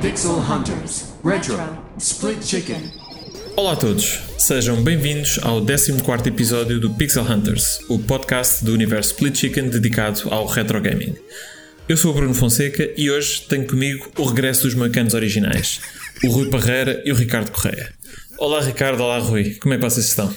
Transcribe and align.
Pixel 0.00 0.38
Hunters 0.38 1.04
Retro 1.24 1.56
Split 1.98 2.44
Chicken. 2.44 2.92
Olá 3.56 3.72
a 3.72 3.76
todos, 3.76 4.20
sejam 4.38 4.82
bem-vindos 4.82 5.40
ao 5.42 5.64
14 5.64 5.92
episódio 6.28 6.78
do 6.78 6.94
Pixel 6.94 7.24
Hunters, 7.24 7.80
o 7.88 7.98
podcast 7.98 8.64
do 8.64 8.72
universo 8.72 9.12
Split 9.12 9.36
Chicken 9.36 9.68
dedicado 9.70 10.28
ao 10.30 10.46
retro 10.46 10.80
gaming. 10.80 11.16
Eu 11.88 11.96
sou 11.96 12.12
o 12.12 12.14
Bruno 12.14 12.32
Fonseca 12.34 12.88
e 12.96 13.10
hoje 13.10 13.42
tenho 13.48 13.66
comigo 13.66 14.10
o 14.16 14.24
regresso 14.24 14.62
dos 14.62 14.74
moicanos 14.74 15.14
originais, 15.14 15.80
o 16.24 16.28
Rui 16.30 16.48
Parreira 16.48 17.02
e 17.04 17.12
o 17.12 17.14
Ricardo 17.14 17.50
Correia. 17.50 17.92
Olá 18.38 18.60
Ricardo, 18.60 19.02
olá 19.02 19.18
Rui, 19.18 19.56
como 19.60 19.74
é 19.74 19.78
que 19.78 19.82
vocês 19.84 20.06
estão? 20.06 20.32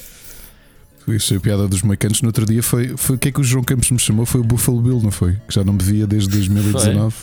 Isso 1.08 1.36
a 1.36 1.40
piada 1.40 1.68
dos 1.68 1.84
moicanos 1.84 2.22
no 2.22 2.30
outro 2.30 2.46
dia 2.46 2.64
foi, 2.64 2.96
foi 2.98 3.16
o 3.16 3.20
que 3.20 3.30
é 3.30 3.32
que 3.32 3.40
o 3.40 3.44
João 3.44 3.64
Campos 3.64 3.92
me 3.92 4.00
chamou? 4.00 4.26
Foi 4.26 4.42
o 4.42 4.44
Buffalo 4.44 4.82
Bill, 4.82 5.00
não 5.02 5.12
foi? 5.12 5.34
Que 5.48 5.54
já 5.54 5.64
não 5.64 5.74
me 5.74 5.84
via 5.84 6.08
desde 6.08 6.30
2019. 6.30 7.16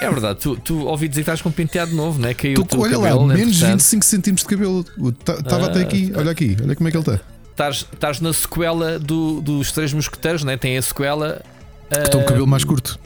É 0.00 0.08
verdade, 0.08 0.38
tu, 0.38 0.56
tu 0.56 0.86
ouvi 0.86 1.08
dizer 1.08 1.22
que 1.22 1.30
estás 1.30 1.42
com 1.42 1.48
um 1.48 1.52
penteado 1.52 1.92
novo, 1.94 2.20
não 2.20 2.28
é? 2.28 2.34
Caiu 2.34 2.62
teu 2.64 2.78
olha 2.80 2.92
cabelo, 2.96 3.22
lá, 3.22 3.26
né? 3.28 3.34
menos 3.40 3.58
Portanto, 3.58 3.72
25 3.78 4.04
centímetros 4.04 4.46
de 4.48 4.54
cabelo. 4.56 4.84
Estava 5.40 5.66
até 5.66 5.80
aqui, 5.80 6.12
olha 6.14 6.30
aqui, 6.30 6.56
olha 6.62 6.76
como 6.76 6.88
é 6.88 6.92
que 6.92 6.96
ele 6.96 7.02
está. 7.10 7.20
Estás, 7.92 8.20
na 8.20 8.32
sequela 8.32 9.00
do- 9.00 9.40
dos 9.40 9.72
Três 9.72 9.92
Mosqueteiros, 9.92 10.44
não 10.44 10.52
é? 10.52 10.56
Tem 10.56 10.78
a 10.78 10.82
sequela. 10.82 11.42
Está 11.90 12.18
o 12.18 12.20
ah, 12.20 12.24
cabelo 12.24 12.46
mais 12.46 12.64
curto. 12.64 12.98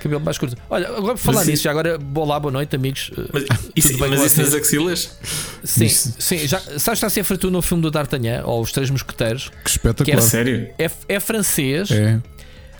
cabelo 0.00 0.20
mais 0.20 0.38
curto. 0.38 0.56
Olha, 0.70 0.88
agora 0.88 1.14
por 1.14 1.18
falar 1.18 1.38
Mas 1.38 1.46
nisso, 1.48 1.62
já 1.64 1.70
agora, 1.70 1.98
olá, 2.14 2.38
boa 2.38 2.52
noite, 2.52 2.76
amigos. 2.76 3.10
Uh, 3.16 3.28
Mas 3.32 3.44
isso, 3.74 3.88
Tudo 3.88 4.00
bem 4.00 4.10
mas 4.10 4.20
com 4.20 4.26
isso 4.26 4.42
nas 4.42 4.54
axilas? 4.54 5.18
Sim, 5.64 5.84
Isso. 5.86 6.14
sim, 6.18 6.38
já, 6.46 6.60
sabes 6.60 6.82
que 6.84 6.90
está 6.92 7.10
sempre 7.10 7.36
tu 7.38 7.50
no 7.50 7.60
filme 7.62 7.82
do 7.82 7.90
D'Artagnan, 7.90 8.42
ou 8.44 8.60
Os 8.62 8.70
Três 8.72 8.90
Mosqueteiros, 8.90 9.50
Que 9.64 9.70
espetacular. 9.70 10.16
Que 10.18 10.22
Sério? 10.22 10.68
é, 10.78 10.90
é 11.08 11.20
francês, 11.20 11.90
É, 11.90 12.20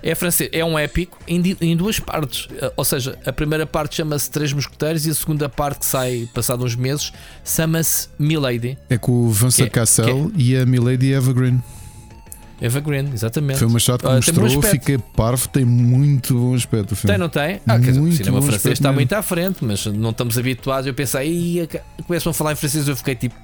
é 0.01 0.15
francês, 0.15 0.49
é 0.53 0.65
um 0.65 0.79
épico 0.79 1.19
em, 1.27 1.57
em 1.61 1.77
duas 1.77 1.99
partes. 1.99 2.45
Uh, 2.45 2.71
Ou 2.77 2.85
seja, 2.85 3.19
a 3.27 3.33
primeira 3.33 3.67
parte 3.67 3.97
chama-se 3.97 4.31
Três 4.31 4.53
Mosqueteiros 4.53 5.05
e 5.07 5.11
a 5.11 5.15
segunda 5.15 5.49
parte, 5.49 5.81
que 5.81 5.87
sai 5.87 6.29
passado 6.33 6.65
uns 6.65 6.77
meses, 6.77 7.13
chama-se 7.45 8.09
Milady. 8.19 8.79
é 8.89 8.97
com 8.97 9.11
o 9.27 9.31
Vincent 9.31 9.65
Que- 9.65 9.71
Cassel 9.71 10.31
e 10.37 10.57
a 10.57 10.65
Milady 10.65 11.13
Evergreen. 11.13 11.61
Green, 12.81 13.11
exatamente. 13.15 13.59
Foi 13.59 13.69
uma 13.69 13.79
shot 13.79 14.01
que 14.03 14.07
Ah, 14.07 14.17
mostrou, 14.17 14.63
fiquei 14.63 14.99
parvo, 14.99 15.49
tem 15.49 15.65
muito 15.65 16.35
bom 16.35 16.55
aspecto 16.55 16.93
o 16.93 16.97
filme. 16.97 17.13
Tem, 17.13 17.19
não 17.19 17.29
tem? 17.29 17.61
Ah, 17.67 17.79
quer 17.79 17.89
dizer, 17.93 18.01
o 18.01 18.13
cinema 18.13 18.41
bom 18.41 18.47
francês 18.47 18.73
está 18.75 18.89
mesmo. 18.89 18.95
muito 18.97 19.13
à 19.13 19.23
frente, 19.23 19.59
mas 19.65 19.87
não 19.87 20.11
estamos 20.11 20.37
habituados. 20.37 20.87
Eu 20.87 20.95
pensei, 20.95 21.29
"Ih, 21.31 21.69
começam 22.07 22.31
a 22.31 22.35
falar 22.35 22.53
em 22.53 22.57
francês, 22.57 22.89
eu 22.89 22.97
fiquei 22.97 23.15
tipo. 23.15 23.35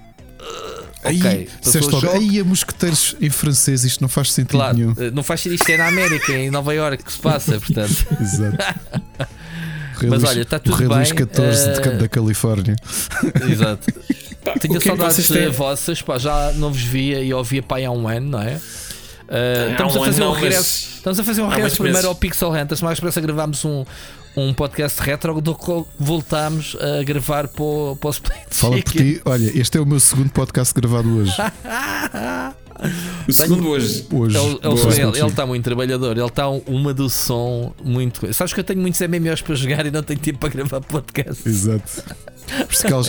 "Ah, 0.40 1.08
Aí, 1.08 1.20
logo, 1.22 1.90
choque." 2.00 2.08
aí 2.08 2.40
a 2.40 2.44
mosqueteiros 2.44 3.14
em 3.20 3.30
francês, 3.30 3.84
isto 3.84 4.00
não 4.00 4.08
faz 4.08 4.32
sentido 4.32 4.52
Claro, 4.58 4.76
nenhum. 4.76 4.94
eh, 4.98 5.10
não 5.10 5.22
faz 5.22 5.40
sentido 5.42 5.60
isto 5.60 5.70
é 5.70 5.76
na 5.76 5.86
América, 5.88 6.32
é 6.32 6.46
em 6.46 6.50
Nova 6.50 6.74
Iorque 6.74 7.04
que 7.04 7.12
se 7.12 7.18
passa, 7.18 7.60
portanto. 7.60 8.06
Exato. 8.20 8.56
Mas 10.02 10.10
Luís- 10.22 10.24
olha, 10.24 10.42
está 10.42 10.58
tudo 10.58 10.76
Rei 10.76 10.88
Luís 10.88 11.12
bem, 11.12 11.18
XIV 11.26 11.72
de 11.74 11.80
ca- 11.80 11.90
eh, 11.90 11.96
da 11.98 12.08
Califórnia. 12.08 12.76
Exato. 13.48 13.92
Tinha 14.60 14.76
é 14.76 14.80
saudades 14.80 15.30
eh, 15.30 15.48
vossas, 15.50 16.02
pá, 16.02 16.18
já 16.18 16.52
não 16.56 16.70
vos 16.72 16.82
via 16.82 17.22
e 17.22 17.32
ouvia 17.32 17.62
pá 17.62 17.78
há 17.78 17.90
um 17.90 18.06
ano, 18.08 18.30
não 18.30 18.40
é? 18.42 18.60
Há 19.28 19.72
estamos, 19.72 19.96
a 19.96 20.00
fazer 20.04 20.22
um 20.22 20.32
regresso, 20.32 20.60
mas 20.60 20.94
estamos 20.96 21.20
a 21.20 21.24
fazer 21.24 21.42
um 21.42 21.48
regresso 21.48 21.76
primeiro 21.76 21.96
meses. 21.96 22.08
ao 22.08 22.14
Pixel 22.14 22.50
Hunters, 22.50 22.82
mais 22.82 22.96
expressa 22.96 23.20
gravámos 23.20 23.64
um, 23.64 23.84
um 24.36 24.52
podcast 24.52 25.00
retro 25.00 25.40
do 25.40 25.54
qual 25.54 25.86
voltámos 25.98 26.76
a 26.80 27.02
gravar 27.02 27.48
para 27.48 27.64
o, 27.64 27.96
para 27.96 28.08
o 28.08 28.10
Split 28.10 28.36
Fala 28.50 28.76
por 28.82 28.92
ti, 28.92 29.20
olha, 29.24 29.58
este 29.58 29.78
é 29.78 29.80
o 29.80 29.86
meu 29.86 30.00
segundo 30.00 30.30
podcast 30.30 30.74
gravado 30.74 31.18
hoje. 31.18 31.32
O 33.28 33.32
segundo 33.32 33.68
hoje. 33.68 34.06
Hoje. 34.12 34.36
Ele- 34.36 34.46
ele- 34.48 34.58
Boa. 34.74 34.94
ele 34.94 35.18
ele 35.18 35.26
está 35.28 35.46
muito 35.46 35.64
trabalhador, 35.64 36.16
ele 36.16 36.26
está 36.26 36.48
uma 36.48 36.92
do 36.92 37.08
som 37.08 37.72
muito. 37.82 38.32
Sabes 38.34 38.52
que 38.52 38.60
eu 38.60 38.64
tenho 38.64 38.80
muitos 38.80 39.00
MMOs 39.00 39.40
para 39.42 39.54
jogar 39.54 39.86
e 39.86 39.90
não 39.90 40.02
tenho 40.02 40.18
tempo 40.20 40.38
para 40.38 40.48
gravar 40.50 40.80
podcast. 40.80 41.48
Exato. 41.48 42.02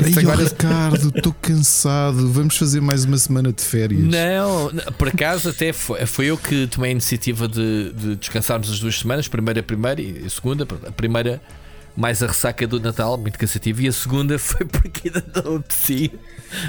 "Ei, 0.06 0.14
agora- 0.20 0.44
Ricardo, 0.46 1.12
estou 1.14 1.36
cansado, 1.42 2.32
vamos 2.32 2.56
fazer 2.58 2.80
mais 2.82 3.04
uma 3.04 3.18
semana 3.18 3.52
de 3.52 3.62
férias. 3.62 4.02
Não, 4.02 4.72
não, 4.72 4.84
por 4.94 5.10
acaso 5.10 5.50
até 5.50 5.74
foi, 5.74 6.06
foi 6.06 6.28
eu 6.28 6.38
que 6.38 6.68
tomei 6.68 6.90
a 6.90 6.92
iniciativa 6.94 7.46
de, 7.48 7.92
de 7.92 8.16
descansarmos 8.16 8.70
as 8.72 8.80
duas 8.80 8.98
semanas, 8.98 9.28
primeira 9.28 9.60
a 9.60 9.64
primeira 9.64 10.02
e 10.02 10.24
a 10.26 10.30
segunda. 10.30 10.66
A 10.88 10.92
primeira 10.92 11.42
mais 11.96 12.22
a 12.22 12.28
ressaca 12.28 12.68
do 12.68 12.80
Natal, 12.80 13.18
muito 13.18 13.38
cansativo, 13.40 13.82
e 13.82 13.88
a 13.88 13.92
segunda 13.92 14.38
foi 14.40 14.66
porque 14.66 15.08
ainda 15.10 15.24
não 15.44 15.56
apeteci 15.58 16.12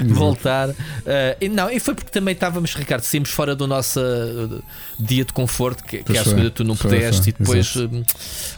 voltar. 0.05 0.69
Ah, 1.05 1.37
e 1.39 1.49
não, 1.49 1.69
e 1.69 1.79
foi 1.79 1.93
porque 1.95 2.09
também 2.11 2.33
estávamos, 2.33 2.73
Ricardo, 2.75 3.03
saímos 3.03 3.29
fora 3.29 3.55
do 3.55 3.67
nosso 3.67 3.99
ah, 3.99 4.61
dia 4.99 5.25
de 5.25 5.33
conforto, 5.33 5.83
que, 5.83 6.03
que 6.03 6.17
à 6.17 6.23
foi, 6.23 6.31
segunda 6.33 6.51
tu 6.51 6.63
não 6.63 6.75
pudeste, 6.75 7.29
e 7.29 7.33
depois 7.33 7.75
hum, 7.75 8.03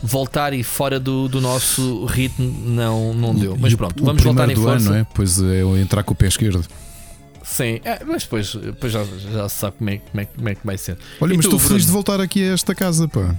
voltar 0.03 0.53
e 0.53 0.63
fora 0.63 0.99
do, 0.99 1.27
do 1.27 1.41
nosso 1.41 2.05
ritmo 2.05 2.47
não, 2.69 3.13
não 3.13 3.33
deu. 3.35 3.57
Mas 3.59 3.71
E 3.71 3.75
o- 3.75 3.77
pronto, 3.77 4.01
o 4.01 4.05
vamos 4.05 4.23
voltar 4.23 4.49
em 4.49 4.53
do 4.55 4.61
força. 4.63 4.89
ano, 4.89 4.97
é? 4.99 5.07
Pois 5.13 5.41
é, 5.41 5.61
eu 5.61 5.77
entrar 5.77 6.03
com 6.03 6.13
o 6.13 6.15
pé 6.15 6.27
esquerdo. 6.27 6.65
Sim, 7.43 7.79
é, 7.83 8.03
mas 8.05 8.23
depois, 8.23 8.53
depois 8.53 8.93
já, 8.93 9.03
já 9.33 9.49
se 9.49 9.55
sabe 9.57 9.77
como 9.77 9.89
é, 9.89 9.97
como, 9.97 10.21
é, 10.21 10.25
como 10.25 10.49
é 10.49 10.55
que 10.55 10.65
vai 10.65 10.77
ser. 10.77 10.97
Olha, 11.19 11.33
E 11.33 11.37
mas 11.37 11.45
tu, 11.45 11.55
estou 11.55 11.59
feliz 11.59 11.83
Bruno? 11.83 11.85
de 11.87 11.91
voltar 11.91 12.21
aqui 12.21 12.43
a 12.47 12.53
esta 12.53 12.75
casa, 12.75 13.07
pá. 13.07 13.35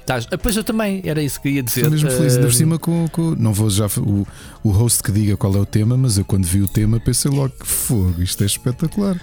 Estás- 0.00 0.26
ah, 0.30 0.38
Pois 0.38 0.56
eu 0.56 0.64
também, 0.64 1.00
era 1.04 1.22
isso 1.22 1.40
que 1.40 1.48
ia 1.48 1.62
dizer. 1.62 1.80
Estou 1.80 1.92
mesmo 1.92 2.10
feliz, 2.10 2.32
ainda 2.34 2.46
por 2.46 2.52
Ah, 2.52 2.56
cima 2.56 2.78
com, 2.78 3.08
com- 3.08 3.34
Não 3.36 3.52
vou 3.52 3.70
já 3.70 3.86
o, 3.98 4.26
o 4.64 4.70
host 4.70 5.02
que 5.02 5.12
diga 5.12 5.36
qual 5.36 5.54
é 5.54 5.58
o 5.58 5.66
tema, 5.66 5.96
mas 5.96 6.18
eu 6.18 6.24
quando 6.24 6.44
vi 6.46 6.60
o 6.62 6.68
tema 6.68 6.98
pensei 7.00 7.30
logo 7.30 7.54
que 7.60 7.66
fogo, 7.66 8.22
isto 8.22 8.42
é 8.42 8.46
espetacular. 8.46 9.20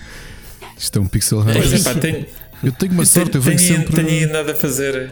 Isto 0.78 1.00
é 1.00 1.02
um 1.02 1.08
pixel 1.08 1.42
é, 1.50 1.80
pá, 1.84 1.94
tenho, 1.96 2.26
Eu 2.64 2.72
tenho 2.72 2.92
uma 2.94 3.06
sorte, 3.06 3.36
eu 3.36 3.42
venho 3.42 3.58
tenho, 3.58 3.78
sempre. 3.80 4.04
tenho 4.04 4.32
nada 4.32 4.52
a 4.52 4.56
fazer. 4.56 5.12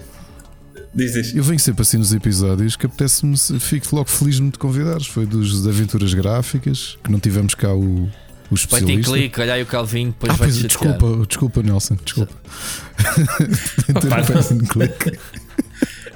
Diz 0.94 1.16
isto. 1.16 1.38
Eu 1.38 1.44
venho 1.44 1.60
sempre 1.60 1.82
assim 1.82 1.98
nos 1.98 2.14
episódios 2.14 2.76
que 2.76 2.86
apetece-me, 2.86 3.36
fico 3.60 3.94
logo 3.96 4.10
feliz 4.10 4.36
de 4.36 4.44
me 4.44 4.52
te 4.52 4.58
convidares. 4.60 5.08
Foi 5.08 5.26
dos 5.26 5.62
de 5.64 5.68
aventuras 5.70 6.14
gráficas, 6.14 6.98
que 7.04 7.12
não 7.12 7.20
tivemos 7.20 7.54
cá 7.56 7.74
o, 7.74 8.10
o 8.52 8.56
Vai 8.56 8.82
ter 8.82 8.94
especialista. 8.94 9.12
clique, 9.14 9.42
olha 9.42 9.54
aí 9.54 9.64
o 9.64 9.66
Calvin, 9.66 10.08
depois 10.08 10.34
Ah, 10.34 10.36
vai 10.36 10.48
pois, 10.50 10.60
chatear. 10.62 10.94
desculpa, 10.98 11.26
desculpa, 11.28 11.64
Nelson, 11.64 11.98
desculpa. 12.04 12.34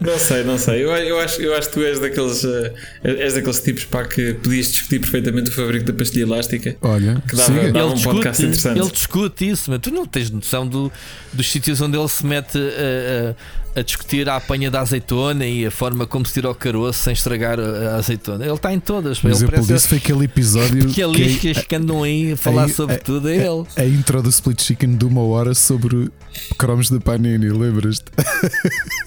Não 0.01 0.17
sei, 0.17 0.45
não 0.45 0.57
sei. 0.57 0.81
Eu, 0.85 0.91
eu, 0.95 1.19
acho, 1.19 1.41
eu 1.41 1.53
acho 1.57 1.67
que 1.67 1.73
tu 1.73 1.81
és 1.83 1.99
daqueles, 1.99 2.45
eh, 2.45 2.73
és 3.03 3.33
daqueles 3.33 3.59
tipos 3.59 3.83
pá, 3.83 4.05
que 4.05 4.33
podias 4.35 4.71
discutir 4.71 4.99
perfeitamente 5.01 5.49
o 5.49 5.53
fabrico 5.53 5.83
da 5.85 5.91
pastilha 5.91 6.23
elástica. 6.23 6.73
Olha, 6.81 7.21
Que 7.27 7.35
dava- 7.35 7.51
dava- 7.51 7.67
Ele 7.67 7.79
um 7.79 8.01
podcast 8.01 8.05
discute, 8.05 8.41
interessante. 8.43 8.79
ele 8.79 8.91
discute 8.91 9.49
isso, 9.49 9.69
mas 9.71 9.79
tu 9.81 9.91
não 9.91 10.05
tens 10.05 10.29
noção 10.31 10.65
do, 10.65 10.89
dos 11.33 11.51
sítios 11.51 11.81
onde 11.81 11.97
ele 11.97 12.07
se 12.07 12.25
mete 12.25 12.57
a, 12.57 13.35
a- 13.75 13.79
a 13.79 13.83
discutir 13.83 14.27
a 14.29 14.35
apanha 14.35 14.69
da 14.71 14.81
azeitona 14.81 15.45
e 15.45 15.65
a 15.65 15.71
forma 15.71 16.05
como 16.05 16.25
se 16.25 16.33
tira 16.33 16.49
o 16.49 16.55
caroço 16.55 16.99
sem 16.99 17.13
estragar 17.13 17.59
a 17.59 17.63
a 17.79 17.95
azeitona. 17.97 18.43
Ele 18.45 18.53
está 18.53 18.73
em 18.73 18.79
todas. 18.79 19.23
Ele 19.23 19.33
exemplo 19.33 19.65
disso 19.65 19.87
foi 19.89 19.97
aquele 19.97 20.25
episódio 20.25 20.87
que 20.87 20.93
que 20.95 21.05
liscas 21.05 21.63
que 21.65 21.75
andam 21.75 22.03
aí 22.03 22.33
a 22.33 22.37
falar 22.37 22.65
aí- 22.65 22.71
sobre 22.73 22.95
é- 22.95 22.99
tudo. 22.99 23.29
É 23.29 23.35
ele. 23.37 23.65
a 23.75 23.85
intro 23.85 24.21
do 24.21 24.29
Split 24.29 24.61
Chicken 24.61 24.95
de 24.95 25.05
uma 25.05 25.21
hora 25.21 25.53
sobre 25.53 26.09
cromos 26.57 26.89
da 26.89 26.99
Panini, 26.99 27.49
lembras-te? 27.49 28.05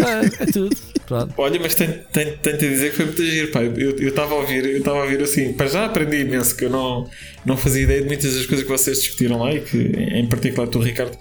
É, 0.01 0.43
é 0.43 0.47
tudo. 0.47 0.77
Pronto. 1.06 1.34
Olha, 1.37 1.61
mas 1.61 1.75
tenho, 1.75 1.95
tenho, 2.12 2.37
tenho 2.39 2.59
de 2.59 2.69
dizer 2.69 2.91
que 2.91 2.97
foi 2.97 3.05
muito 3.06 3.25
giro, 3.25 3.51
pá. 3.51 3.61
Eu 3.62 4.09
estava 4.09 4.33
a 4.34 4.39
ouvir, 4.39 4.65
eu 4.65 4.78
estava 4.78 4.99
a 4.99 5.03
ouvir 5.03 5.21
assim, 5.22 5.53
para 5.53 5.67
já 5.67 5.84
aprendi 5.87 6.21
imenso, 6.22 6.56
que 6.56 6.65
eu 6.65 6.71
não, 6.71 7.09
não 7.45 7.56
fazia 7.56 7.83
ideia 7.83 8.01
de 8.03 8.06
muitas 8.06 8.34
das 8.34 8.47
coisas 8.47 8.65
que 8.65 8.71
vocês 8.72 8.99
discutiram 8.99 9.39
lá 9.39 9.53
e 9.53 9.61
que, 9.61 9.78
em 9.78 10.27
particular, 10.27 10.67
tu, 10.69 10.78
Ricardo, 10.78 11.17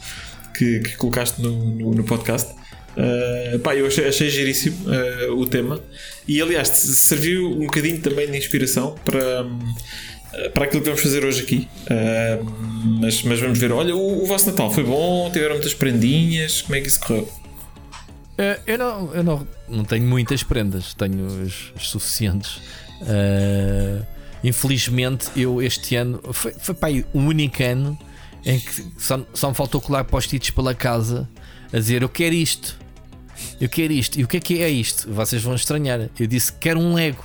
que, 0.55 0.79
que 0.79 0.95
colocaste 0.97 1.41
no, 1.41 1.51
no, 1.75 1.91
no 1.95 2.03
podcast. 2.03 2.51
Uh, 2.97 3.59
pá, 3.59 3.75
eu 3.75 3.87
achei, 3.87 4.07
achei 4.07 4.29
giríssimo 4.29 4.77
uh, 4.89 5.39
o 5.39 5.45
tema 5.45 5.79
e 6.27 6.41
aliás 6.41 6.67
serviu 6.67 7.49
um 7.49 7.65
bocadinho 7.65 7.99
também 8.01 8.29
de 8.29 8.37
inspiração 8.37 8.95
para, 9.05 9.43
hum, 9.43 9.59
para 10.53 10.65
aquilo 10.65 10.81
que 10.81 10.89
vamos 10.89 11.01
fazer 11.01 11.23
hoje 11.23 11.41
aqui. 11.41 11.67
Uh, 11.85 12.99
mas, 12.99 13.23
mas 13.23 13.39
vamos 13.39 13.57
ver. 13.59 13.71
Olha, 13.71 13.95
o, 13.95 14.23
o 14.23 14.25
vosso 14.25 14.49
Natal 14.49 14.69
foi 14.71 14.83
bom, 14.83 15.29
tiveram 15.31 15.55
muitas 15.55 15.73
prendinhas, 15.73 16.61
como 16.61 16.75
é 16.75 16.81
que 16.81 16.87
isso 16.87 16.99
correu? 16.99 17.31
Eh, 18.37 18.59
Eu, 18.65 18.77
não, 18.77 19.13
eu 19.13 19.23
não, 19.23 19.47
não 19.69 19.83
tenho 19.83 20.05
muitas 20.05 20.41
prendas, 20.43 20.93
tenho 20.93 21.27
as, 21.43 21.71
as 21.75 21.87
suficientes. 21.87 22.59
Eh, 23.07 24.01
infelizmente, 24.43 25.27
eu 25.35 25.61
este 25.61 25.95
ano 25.95 26.19
foi, 26.33 26.51
foi 26.53 26.73
pá, 26.75 26.87
aí 26.87 27.05
o 27.13 27.19
único 27.19 27.61
ano 27.63 27.97
em 28.43 28.59
que 28.59 28.83
só, 28.97 29.23
só 29.33 29.49
me 29.49 29.55
faltou 29.55 29.79
colar 29.79 30.03
post-its 30.05 30.49
pela 30.49 30.73
casa 30.73 31.29
a 31.71 31.77
dizer 31.77 32.01
eu 32.01 32.09
quero 32.09 32.33
isto, 32.33 32.77
eu 33.59 33.69
quero 33.69 33.93
isto. 33.93 34.19
E 34.19 34.23
o 34.23 34.27
que 34.27 34.37
é 34.37 34.39
que 34.39 34.61
é 34.61 34.69
isto? 34.69 35.11
Vocês 35.11 35.41
vão 35.41 35.55
estranhar. 35.55 36.09
Eu 36.19 36.27
disse 36.27 36.51
quero 36.53 36.79
um 36.79 36.93
Lego. 36.93 37.23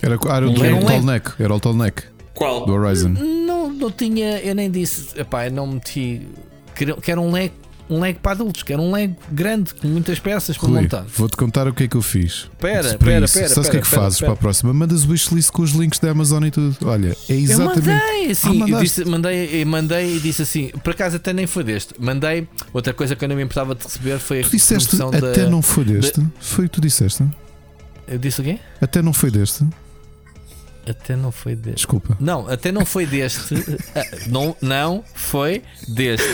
Era, 0.00 0.14
era, 0.14 0.48
um 0.48 0.52
Lego. 0.56 0.86
Tall 0.86 1.02
Neck, 1.02 1.42
era 1.42 1.54
o 1.54 1.58
Tall 1.58 1.74
Neck 1.74 2.04
Qual? 2.32 2.64
do 2.64 2.72
Horizon. 2.72 3.08
Não, 3.08 3.68
não 3.68 3.90
tinha, 3.90 4.38
eu 4.38 4.54
nem 4.54 4.70
disse, 4.70 5.18
epá, 5.18 5.46
eu 5.46 5.52
não 5.52 5.66
meti. 5.66 6.26
Quero, 6.74 7.00
quero 7.00 7.20
um 7.20 7.32
Lego 7.32 7.54
um 7.90 8.00
Lego 8.00 8.18
para 8.20 8.32
adultos, 8.32 8.62
que 8.62 8.72
era 8.72 8.80
um 8.82 8.92
Lego 8.92 9.16
grande, 9.32 9.72
com 9.74 9.88
muitas 9.88 10.18
peças 10.18 10.56
para 10.58 10.68
Rui, 10.68 10.82
montar. 10.82 11.04
vou-te 11.16 11.36
contar 11.36 11.66
o 11.68 11.72
que 11.74 11.84
é 11.84 11.88
que 11.88 11.96
eu 11.96 12.02
fiz. 12.02 12.48
Espera, 12.52 12.54
Para 12.58 12.80
espera, 12.90 13.24
isso, 13.24 13.38
espera. 13.38 13.48
Sabes 13.54 13.68
o 13.68 13.70
que 13.70 13.76
é 13.76 13.80
que 13.80 13.86
espera, 13.86 14.02
fazes 14.02 14.16
espera. 14.16 14.32
para 14.32 14.38
a 14.38 14.42
próxima? 14.42 14.74
Mandas 14.74 15.04
o 15.04 15.10
wishlist 15.10 15.50
com 15.50 15.62
os 15.62 15.70
links 15.72 15.98
da 15.98 16.10
Amazon 16.10 16.44
e 16.44 16.50
tudo. 16.50 16.76
Olha, 16.84 17.16
é 17.28 17.32
Eu 17.32 17.38
exatamente. 17.38 17.88
mandei, 17.88 18.30
assim, 18.30 18.62
Ah, 18.62 18.68
eu 18.68 18.78
disse, 18.80 19.04
mandei, 19.04 19.62
eu 19.62 19.66
mandei 19.66 20.16
e 20.16 20.20
disse 20.20 20.42
assim, 20.42 20.68
por 20.82 20.90
acaso 20.90 21.16
até 21.16 21.32
nem 21.32 21.46
foi 21.46 21.64
deste. 21.64 21.94
Mandei, 21.98 22.46
outra 22.72 22.92
coisa 22.92 23.16
que 23.16 23.24
eu 23.24 23.28
não 23.28 23.36
me 23.36 23.42
importava 23.42 23.74
de 23.74 23.84
receber 23.84 24.18
foi 24.18 24.40
a 24.40 24.42
Tu 24.44 24.50
disseste 24.50 24.96
até 25.02 25.44
da, 25.44 25.50
não 25.50 25.62
foi 25.62 25.84
deste. 25.84 26.22
Foi 26.40 26.66
o 26.66 26.68
que 26.68 26.74
tu 26.74 26.80
disseste. 26.80 27.24
Eu 28.06 28.18
disse 28.18 28.40
o 28.40 28.44
quê? 28.44 28.58
Até 28.80 29.02
não 29.02 29.12
foi 29.12 29.30
deste. 29.30 29.64
Até 30.88 31.16
não 31.16 31.30
foi 31.30 31.54
deste. 31.54 31.76
Desculpa. 31.76 32.16
Não, 32.20 32.48
até 32.48 32.72
não 32.72 32.84
foi 32.86 33.06
deste. 33.06 33.54
Ah, 33.94 34.04
não, 34.26 34.56
não 34.60 35.04
foi 35.14 35.62
deste. 35.88 36.26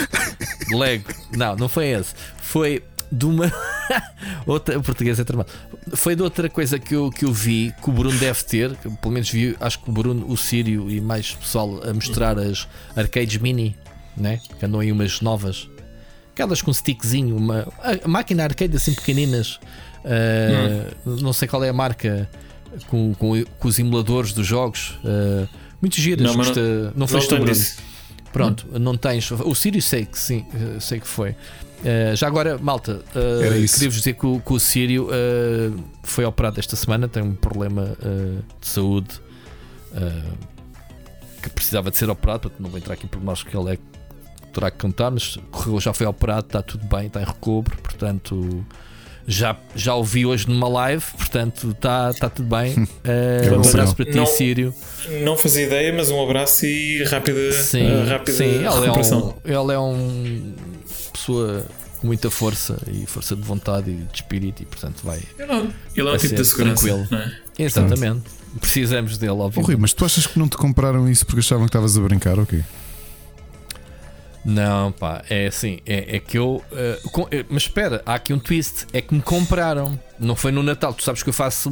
Lego. 0.71 1.11
Não, 1.35 1.55
não 1.55 1.67
foi 1.69 1.87
esse. 1.87 2.13
Foi 2.37 2.83
de 3.11 3.25
uma. 3.25 3.51
outra, 4.45 4.77
o 4.77 4.83
português 4.83 5.19
é 5.19 5.23
tramado. 5.23 5.49
Foi 5.93 6.15
de 6.15 6.21
outra 6.21 6.49
coisa 6.49 6.77
que 6.79 6.95
eu, 6.95 7.09
que 7.09 7.25
eu 7.25 7.33
vi 7.33 7.73
que 7.81 7.89
o 7.89 7.93
Bruno 7.93 8.17
deve 8.17 8.43
ter. 8.43 8.75
que 8.75 8.89
Pelo 8.89 9.13
menos 9.13 9.29
vi, 9.29 9.55
acho 9.59 9.79
que 9.79 9.89
o 9.89 9.93
Bruno, 9.93 10.29
o 10.29 10.37
Sírio 10.37 10.89
e 10.89 10.99
mais 11.01 11.33
pessoal 11.33 11.81
a 11.83 11.93
mostrar 11.93 12.37
as 12.37 12.67
arcades 12.95 13.37
mini, 13.37 13.75
né? 14.15 14.39
Que 14.59 14.65
andam 14.65 14.79
aí 14.79 14.91
umas 14.91 15.21
novas. 15.21 15.69
Aquelas 16.33 16.61
com 16.61 16.73
stickzinho, 16.73 17.35
uma 17.37 17.67
a 18.03 18.07
máquina 18.07 18.43
arcade 18.43 18.75
assim 18.75 18.93
pequeninas. 18.93 19.59
Ah, 20.03 20.91
Não 21.05 21.33
sei 21.33 21.47
qual 21.47 21.63
é 21.63 21.69
a 21.69 21.73
marca 21.73 22.29
com, 22.87 23.13
com, 23.15 23.43
com 23.59 23.67
os 23.67 23.79
emuladores 23.79 24.33
dos 24.33 24.45
jogos. 24.45 24.97
ah, 25.05 25.47
muito 25.81 25.99
giras, 25.99 26.25
Não, 26.25 26.35
custa- 26.35 26.93
não, 26.95 27.07
foi 27.07 27.19
Não 27.19 27.27
Bruno. 27.27 27.45
disso. 27.45 27.77
Pronto, 28.33 28.67
não 28.79 28.97
tens. 28.97 29.29
O 29.31 29.53
Sirius 29.55 29.85
sei 29.85 30.05
que 30.05 30.17
sim, 30.19 30.45
eh, 30.53 30.79
sei 30.79 30.99
que 30.99 31.07
foi. 31.07 31.35
Eh, 31.85 32.13
já 32.15 32.27
agora, 32.27 32.57
malta, 32.57 33.01
isso. 33.61 33.75
queria-vos 33.75 33.97
dizer 33.97 34.13
que 34.13 34.25
o, 34.25 34.39
que 34.39 34.51
o 34.53 34.59
Sírio 34.59 35.07
eh, 35.11 35.71
foi 36.03 36.25
operado 36.25 36.59
esta 36.59 36.75
semana, 36.75 37.07
tem 37.07 37.21
um 37.23 37.33
problema 37.35 37.95
de 38.61 38.67
saúde 38.67 39.21
que 41.41 41.49
precisava 41.49 41.91
de 41.91 41.97
ser 41.97 42.09
operado, 42.09 42.41
portanto 42.41 42.59
não 42.61 42.69
vou 42.69 42.79
entrar 42.79 42.93
aqui 42.95 43.07
por 43.07 43.21
nós 43.23 43.43
que 43.43 43.55
ele 43.55 43.73
é 43.73 43.75
que 43.77 43.81
terá 44.51 44.71
que 44.71 44.77
contar, 44.79 45.11
mas 45.11 45.37
correu, 45.51 45.79
já 45.79 45.93
foi 45.93 46.05
operado, 46.07 46.47
está 46.47 46.61
tudo 46.61 46.85
bem, 46.87 47.07
está 47.07 47.21
em 47.21 47.25
recobro, 47.25 47.77
portanto. 47.81 48.65
Já, 49.27 49.57
já 49.75 49.95
o 49.95 50.03
vi 50.03 50.23
hoje 50.25 50.47
numa 50.47 50.67
live, 50.67 51.03
portanto 51.17 51.71
está 51.71 52.13
tá 52.13 52.29
tudo 52.29 52.47
bem. 52.47 52.73
Que 53.03 53.49
um 53.55 53.67
abraço 53.69 53.95
para 53.95 54.05
ti, 54.05 54.15
Não- 54.15 54.25
Sírio. 54.25 54.73
Não 55.23 55.35
fazia 55.37 55.65
ideia, 55.65 55.91
mas 55.93 56.09
um 56.11 56.21
abraço 56.23 56.65
e 56.65 57.03
rápida, 57.05 57.51
Sim, 57.53 57.85
eh, 57.87 58.03
rápida 58.09 58.37
sim 58.37 58.43
ele, 58.45 58.65
é 58.65 58.91
um, 58.91 59.33
ele 59.43 59.73
é 59.73 59.79
um 59.79 60.53
pessoa 61.13 61.65
com 61.99 62.07
muita 62.07 62.29
força 62.29 62.77
e 62.91 63.05
força 63.07 63.35
de 63.35 63.41
vontade 63.41 63.89
e 63.89 63.95
de 63.95 64.13
espírito 64.15 64.61
e 64.61 64.65
portanto 64.65 65.01
vai 65.03 65.19
Ele 65.39 65.51
é 65.51 65.55
um- 65.55 65.71
ele 65.95 66.09
é 66.09 66.11
um 66.11 66.17
tipo 66.17 66.35
de 66.35 66.45
segurança. 66.45 66.85
tranquilo. 66.87 67.07
não 67.09 67.17
é? 67.19 67.31
exatamente 67.57 68.21
precisamos 68.59 69.17
dele 69.17 69.31
Oh, 69.31 69.35
Rui, 69.37 69.47
obviamente 69.47 69.79
mas 69.81 69.93
tu 69.93 70.05
achas 70.05 70.27
que 70.27 70.37
não 70.37 70.47
te 70.47 70.55
compraram 70.57 71.09
isso 71.09 71.25
porque 71.25 71.39
achavam 71.39 71.65
que 71.65 71.69
estavas 71.69 71.97
a 71.97 72.01
brincar? 72.01 72.37
Ok. 72.39 72.61
Não 74.45 74.91
pá 74.91 75.23
é 75.29 75.47
assim 75.47 75.79
é, 75.85 76.17
é 76.17 76.19
que 76.19 76.37
eu 76.37 76.63
eh, 76.71 76.99
com- 77.11 77.27
eh, 77.31 77.43
mas 77.49 77.63
espera 77.63 78.01
há 78.05 78.13
aqui 78.15 78.31
um 78.31 78.37
twist 78.39 78.85
é 78.93 79.01
que 79.01 79.13
me 79.15 79.21
compraram 79.21 79.99
não 80.19 80.35
foi 80.35 80.51
no 80.51 80.61
Natal 80.61 80.93
tu 80.93 81.03
sabes 81.03 81.23
que 81.23 81.29
eu 81.29 81.33
faço 81.33 81.69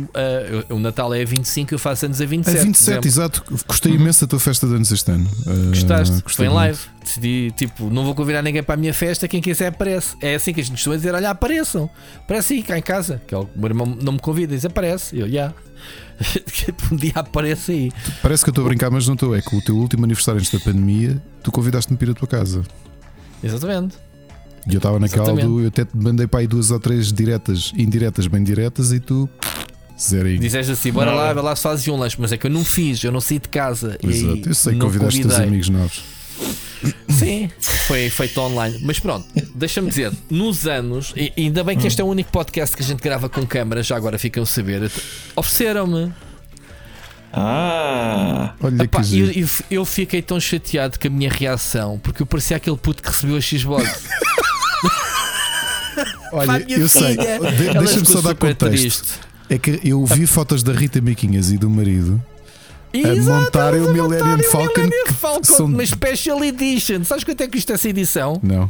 eu- 0.70 0.76
o 0.76 0.80
Natal 0.80 1.14
é 1.14 1.22
a 1.22 1.26
25 1.26 1.74
eu 1.74 1.80
faço 1.80 2.06
anos 2.06 2.20
a 2.20 2.26
27 2.26 2.58
É 2.58 2.64
27, 2.64 3.02
de 3.02 3.08
exato. 3.08 3.44
Gostei 3.68 3.94
imenso 3.94 4.22
da 4.26 4.30
tua 4.30 4.40
festa 4.40 4.68
de 4.68 4.74
anos 4.76 4.92
este 4.92 5.12
ano. 5.12 5.30
Uh, 5.46 5.70
Gostaste? 5.70 6.22
gostei 6.24 6.46
Foi 6.46 6.48
em 6.48 6.50
live. 6.58 6.80
Decidi, 7.04 7.52
tipo, 7.56 7.90
não 7.90 8.04
vou 8.04 8.16
convidar 8.16 8.42
ninguém 8.42 8.64
para 8.64 8.76
a 8.76 8.78
minha 8.78 8.94
festa. 8.94 9.28
Quem 9.28 9.42
quiser 9.42 9.68
aparece. 9.68 10.16
É 10.22 10.36
assim 10.36 10.54
que 10.54 10.60
a 10.62 10.64
gente 10.64 10.74
costuma 10.74 10.96
dizer: 10.96 11.14
olha, 11.14 11.30
apareçam. 11.30 11.90
Aparece 12.18 12.54
aí, 12.56 12.64
cá 12.64 12.78
em 12.78 12.82
casa. 12.82 13.22
Que 13.28 13.36
é 13.36 13.38
o 13.38 13.48
meu 13.56 13.68
irmão 13.70 13.86
não 14.02 14.14
me 14.14 14.20
convida, 14.20 14.54
diz: 14.56 14.66
aparece. 14.66 15.18
Eu, 15.18 15.30
já. 15.30 15.54
Um 16.92 16.96
dia 16.96 17.12
aparece 17.16 17.72
aí. 17.72 17.92
Parece 18.22 18.44
que 18.44 18.50
eu 18.50 18.52
estou 18.52 18.66
a 18.66 18.68
brincar, 18.68 18.90
mas 18.90 19.08
não 19.08 19.14
estou. 19.14 19.36
É 19.36 19.42
que 19.42 19.56
o 19.56 19.62
teu 19.62 19.76
último 19.76 20.04
aniversário 20.06 20.40
antes 20.40 20.52
da 20.52 20.60
pandemia, 20.60 21.22
tu 21.42 21.52
convidaste-me 21.52 21.98
para 21.98 22.08
ir 22.08 22.12
à 22.12 22.14
tua 22.14 22.28
casa. 22.28 22.64
Exatamente. 23.44 23.96
E 24.68 24.74
eu 24.74 24.78
estava 24.78 25.00
naquela 25.00 25.34
do. 25.34 25.62
Eu 25.62 25.68
até 25.68 25.84
te 25.84 25.96
mandei 25.96 26.26
para 26.26 26.40
aí 26.40 26.48
duas 26.48 26.72
ou 26.72 26.80
três 26.80 27.12
diretas, 27.12 27.74
indiretas, 27.76 28.28
bem 28.28 28.44
diretas, 28.44 28.92
e 28.92 29.00
tu. 29.00 29.30
Zerinho. 30.00 30.40
Dizeste 30.40 30.72
assim: 30.72 30.92
bora 30.92 31.12
Nada. 31.12 31.24
lá, 31.24 31.34
vai 31.34 31.44
lá 31.44 31.56
se 31.56 31.64
fazes 31.64 31.88
um 31.88 31.98
lanche. 31.98 32.16
Mas 32.20 32.32
é 32.32 32.38
que 32.38 32.48
eu 32.48 32.52
não 32.52 32.64
fiz, 32.64 33.04
eu 33.04 33.12
não 33.12 33.22
saí 33.22 33.40
de 33.40 33.50
casa. 33.50 33.98
E 34.02 34.08
Exato. 34.08 34.50
Eu 34.50 34.56
sei 34.56 34.74
que 34.74 34.80
não 34.80 34.88
convidaste 34.88 35.20
os 35.20 35.22
teus 35.22 35.34
convidei. 35.34 35.48
amigos 35.50 35.70
novos. 35.70 36.04
Sim, 37.10 37.50
foi 37.60 38.10
feito 38.10 38.40
online. 38.42 38.80
Mas 38.82 39.00
pronto, 39.00 39.26
deixa-me 39.56 39.90
dizer, 39.90 40.12
nos 40.30 40.68
anos, 40.68 41.14
e 41.16 41.32
ainda 41.38 41.64
bem 41.64 41.78
que 41.78 41.88
este 41.88 42.02
é 42.02 42.04
o 42.04 42.08
único 42.08 42.32
podcast 42.32 42.76
que 42.76 42.84
a 42.84 42.86
gente 42.86 43.02
grava 43.02 43.30
com 43.30 43.46
câmera, 43.46 43.82
já 43.84 43.96
agora 43.96 44.18
ficam 44.20 44.44
a 44.44 44.46
saber. 44.46 44.92
Ofereceram-me. 45.36 46.12
Ah, 47.36 48.54
Olha 48.62 48.84
Epá, 48.84 49.02
que 49.02 49.20
eu, 49.20 49.32
eu, 49.32 49.48
eu 49.72 49.86
fiquei 49.86 50.22
tão 50.22 50.40
chateado 50.40 51.00
com 51.00 51.08
a 51.08 51.10
minha 51.10 51.32
reação 51.32 51.98
porque 51.98 52.22
eu 52.22 52.28
parecia 52.28 52.58
aquele 52.58 52.78
puto 52.78 53.02
que 53.02 53.10
recebeu 53.10 53.38
a 53.38 53.42
Xbox. 53.42 53.84
Olha, 56.32 56.66
eu 56.70 56.88
sei. 56.88 57.18
De- 57.18 57.80
Deixa-me 57.80 58.06
só 58.06 58.22
dar 58.22 58.36
contexto. 58.36 58.70
triste. 58.70 59.08
É 59.50 59.58
que 59.58 59.80
eu 59.84 60.06
vi 60.06 60.26
fotos 60.28 60.62
da 60.64 60.74
Rita 60.74 61.02
Miquinhas 61.02 61.52
e 61.52 61.58
do 61.58 61.70
marido 61.70 62.24
Exato, 62.94 63.44
montarem 63.46 63.80
o 63.82 63.84
eles 63.86 63.90
a 63.90 63.94
Millennium 63.94 64.26
montarem 64.26 64.48
o 64.48 64.52
Falcon, 64.52 64.82
Millennium 64.82 65.06
que 65.06 65.14
Falcon, 65.14 65.44
são- 65.44 65.66
uma 65.66 65.86
Special 65.86 66.44
Edition. 66.44 67.04
Sabes 67.04 67.24
quanto 67.24 67.42
é 67.42 67.48
que 67.48 67.58
isto 67.58 67.72
é 67.72 67.76
essa 67.76 67.90
edição? 67.90 68.40
Não. 68.44 68.70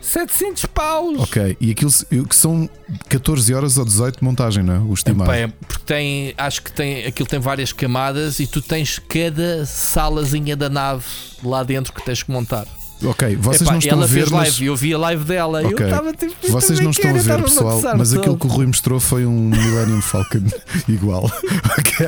700 0.00 0.66
paus. 0.66 1.18
Ok. 1.18 1.56
E 1.60 1.70
aquilo 1.72 1.90
que 2.28 2.36
são 2.36 2.68
14 3.08 3.52
horas 3.52 3.76
ou 3.76 3.84
18 3.84 4.18
de 4.18 4.24
montagem, 4.24 4.62
não 4.62 4.74
é? 4.74 4.78
O 4.78 4.94
estimado. 4.94 5.30
Epá, 5.32 5.36
é 5.36 5.48
porque 5.48 5.82
tem, 5.84 6.34
acho 6.38 6.62
que 6.62 6.70
tem, 6.70 7.04
aquilo 7.06 7.28
tem 7.28 7.40
várias 7.40 7.72
camadas 7.72 8.38
e 8.38 8.46
tu 8.46 8.62
tens 8.62 9.00
cada 9.00 9.66
salazinha 9.66 10.54
da 10.56 10.68
nave 10.68 11.04
lá 11.42 11.64
dentro 11.64 11.92
que 11.92 12.04
tens 12.04 12.22
que 12.22 12.30
montar. 12.30 12.66
Ok, 13.04 13.36
vocês 13.36 13.60
Epá, 13.62 13.72
não 13.72 13.78
estão 13.78 13.98
ela 13.98 14.04
a 14.04 14.08
ver, 14.08 14.14
fez 14.20 14.30
live, 14.30 14.50
mas. 14.52 14.60
eu 14.62 14.74
vi 14.76 14.94
a 14.94 14.98
live 14.98 15.24
dela 15.24 15.62
e 15.62 15.66
eu 15.66 15.78
estava 15.78 16.12
tipo. 16.14 16.34
"Eu 16.42 16.50
Vocês 16.52 16.80
não 16.80 16.90
estão 16.90 17.12
quero", 17.12 17.18
a 17.32 17.36
ver, 17.36 17.44
pessoal, 17.44 17.74
gozar 17.76 17.98
mas 17.98 18.08
todo. 18.08 18.20
aquilo 18.20 18.38
que 18.38 18.46
o 18.46 18.48
Rui 18.48 18.66
mostrou 18.66 18.98
foi 18.98 19.26
um 19.26 19.50
Millennium 19.50 20.00
Falcon 20.00 20.42
igual. 20.88 21.30
Ok? 21.78 22.06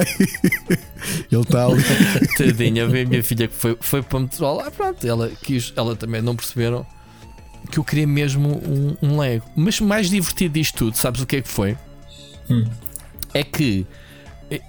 Ele 1.30 1.42
está 1.42 1.66
ali. 1.66 1.82
Tadinha, 2.36 2.84
a 2.84 2.86
ver 2.88 3.06
a 3.06 3.08
minha 3.10 3.22
filha 3.22 3.48
que 3.48 3.54
foi, 3.54 3.76
foi 3.80 4.02
para 4.02 4.20
me 4.20 4.28
lá, 4.38 4.70
pronto, 4.70 5.06
ela 5.06 5.30
quis, 5.42 5.72
ela 5.76 5.94
também 5.94 6.22
não 6.22 6.34
perceberam 6.34 6.86
que 7.70 7.78
eu 7.78 7.84
queria 7.84 8.06
mesmo 8.06 8.48
um, 8.48 8.96
um 9.02 9.18
Lego. 9.18 9.44
Mas 9.54 9.80
mais 9.80 10.08
divertido 10.08 10.54
disto 10.54 10.74
tudo, 10.76 10.96
sabes 10.96 11.20
o 11.20 11.26
que 11.26 11.36
é 11.36 11.42
que 11.42 11.48
foi? 11.48 11.76
Hum. 12.50 12.64
É 13.34 13.42
que 13.44 13.86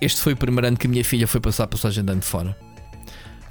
este 0.02 0.20
foi 0.22 0.34
o 0.34 0.38
primeiro 0.38 0.68
ano 0.68 0.78
que 0.78 0.86
a 0.86 0.90
minha 0.90 1.04
filha 1.04 1.28
foi 1.28 1.40
passar 1.40 1.64
a 1.64 1.68
passagem 1.68 2.04
de 2.04 2.12
ano 2.12 2.20
de 2.22 2.28
fora. 2.28 2.56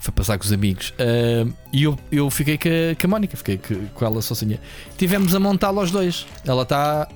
Foi 0.01 0.13
passar 0.13 0.39
com 0.39 0.45
os 0.45 0.53
amigos. 0.53 0.93
Ah, 0.99 1.47
e 1.73 1.83
eu, 1.85 1.99
eu 2.11 2.31
fiquei 2.31 2.57
com 2.57 2.69
a, 2.69 2.95
com 2.95 3.07
a 3.07 3.11
Mónica, 3.11 3.37
fiquei 3.37 3.59
co- 3.59 3.75
com 3.95 4.05
ela 4.05 4.23
sozinha. 4.23 4.61
Tivemos 4.97 5.35
a 5.35 5.41
montá-la 5.41 5.81
aos 5.83 5.91
dois. 5.91 6.27
Ela 6.47 6.63
está. 6.63 7.09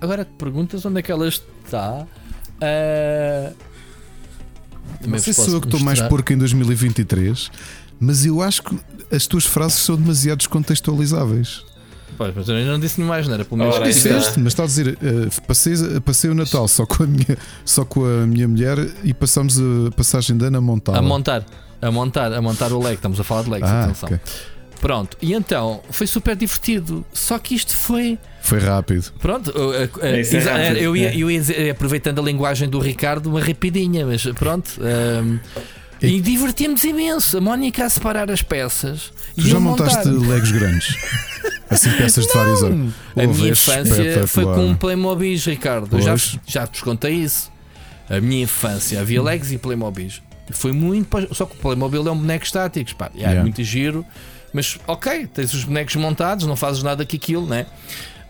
Agora 0.00 0.24
que 0.24 0.32
perguntas 0.32 0.84
onde 0.86 0.98
é 0.98 1.02
que 1.02 1.10
ela 1.12 1.28
está. 1.28 2.06
Também 5.00 5.12
Não 5.12 5.18
sei 5.18 5.32
se 5.32 5.50
eu 5.50 5.60
que 5.60 5.66
estou 5.66 5.80
mais 5.80 6.00
porco 6.08 6.32
em 6.32 6.38
2023, 6.38 7.50
mas 8.00 8.24
eu 8.24 8.40
acho 8.42 8.62
que 8.62 8.78
as 9.12 9.26
tuas 9.26 9.44
frases 9.44 9.78
são 9.78 9.96
demasiado 9.96 10.38
descontextualizáveis. 10.38 11.64
Pois, 12.16 12.34
mas 12.34 12.48
eu 12.48 12.56
ainda 12.56 12.72
não 12.72 12.80
disse 12.80 12.98
nenhuma 12.98 13.16
asneira, 13.16 13.44
pelo 13.44 13.58
menos. 13.58 13.74
Ora, 13.74 13.84
Não 13.84 13.92
disseste, 13.92 14.38
mas 14.38 14.52
está 14.54 14.62
a 14.62 14.66
dizer, 14.66 14.96
eh, 15.02 15.28
passei, 15.46 15.74
passei 16.00 16.30
o 16.30 16.34
Natal 16.34 16.66
só 16.66 16.86
com 16.86 17.02
a 17.02 17.06
minha, 17.06 17.36
só 17.64 17.84
com 17.84 18.04
a 18.06 18.26
minha 18.26 18.48
mulher 18.48 18.78
e 19.04 19.12
passamos 19.12 19.58
a 19.58 19.90
passagem 19.94 20.36
de 20.36 20.46
ano 20.46 20.56
a 20.56 20.60
montar. 20.62 20.96
A 20.96 21.02
montar, 21.02 21.44
a 21.80 21.90
montar, 21.90 22.32
a 22.32 22.40
montar 22.42 22.72
o 22.72 22.78
leg. 22.82 22.94
Estamos 22.94 23.18
a 23.20 23.24
falar 23.24 23.42
de 23.42 23.50
legs, 23.50 23.68
Ah, 23.70 23.84
atenção. 23.84 24.06
ok. 24.08 24.18
Pronto, 24.80 25.16
e 25.22 25.32
então 25.32 25.80
foi 25.90 26.06
super 26.06 26.36
divertido. 26.36 27.04
Só 27.12 27.38
que 27.38 27.54
isto 27.54 27.74
foi. 27.74 28.18
Foi 28.42 28.58
rápido. 28.60 29.10
Pronto, 29.18 29.50
uh, 29.50 29.70
uh, 29.70 29.72
uh, 29.72 29.90
é 30.04 30.20
exa- 30.20 30.52
rápido, 30.52 30.76
eu, 30.76 30.94
ia, 30.96 31.08
é. 31.10 31.16
eu 31.16 31.30
ia 31.30 31.40
dizer, 31.40 31.70
aproveitando 31.70 32.20
a 32.20 32.22
linguagem 32.22 32.68
do 32.68 32.78
Ricardo, 32.78 33.28
uma 33.28 33.40
rapidinha, 33.40 34.04
mas 34.06 34.22
pronto. 34.34 34.70
um, 34.80 35.38
e 36.00 36.20
divertimos 36.20 36.84
imenso. 36.84 37.38
A 37.38 37.40
Mónica 37.40 37.86
a 37.86 37.90
separar 37.90 38.30
as 38.30 38.42
peças. 38.42 39.12
Tu 39.34 39.40
e 39.46 39.48
já 39.48 39.58
montaste 39.58 40.08
montar. 40.08 40.28
legos 40.28 40.50
grandes? 40.52 40.94
Assim, 41.70 41.90
peças 41.92 42.26
de 42.26 42.32
várias 42.34 42.62
horas. 42.62 42.76
Hum, 42.76 42.92
A 43.16 43.22
Ouve, 43.22 43.34
minha 43.38 43.48
é 43.48 43.52
infância 43.52 44.26
foi 44.26 44.44
com 44.44 44.66
um 44.68 44.74
Playmobil, 44.76 45.38
Ricardo. 45.46 45.96
Eu 45.96 46.02
já, 46.02 46.14
já 46.46 46.66
te 46.66 46.82
contei 46.82 47.14
isso. 47.14 47.50
A 48.08 48.20
minha 48.20 48.42
infância 48.44 49.00
havia 49.00 49.20
Legs 49.22 49.50
e 49.50 49.58
Playmobil. 49.58 50.10
Foi 50.50 50.72
muito. 50.72 51.34
Só 51.34 51.44
que 51.46 51.54
o 51.56 51.58
Playmobil 51.58 52.06
é 52.06 52.10
um 52.10 52.18
boneco 52.18 52.44
estático. 52.44 52.94
Pá, 52.96 53.10
é 53.14 53.18
Yeah. 53.20 53.42
muito 53.42 53.62
giro. 53.64 54.04
Mas 54.52 54.78
ok, 54.86 55.26
tens 55.26 55.52
os 55.52 55.64
bonecos 55.64 55.96
montados, 55.96 56.46
não 56.46 56.56
fazes 56.56 56.82
nada 56.82 57.04
com 57.04 57.16
aquilo, 57.16 57.46
né? 57.46 57.66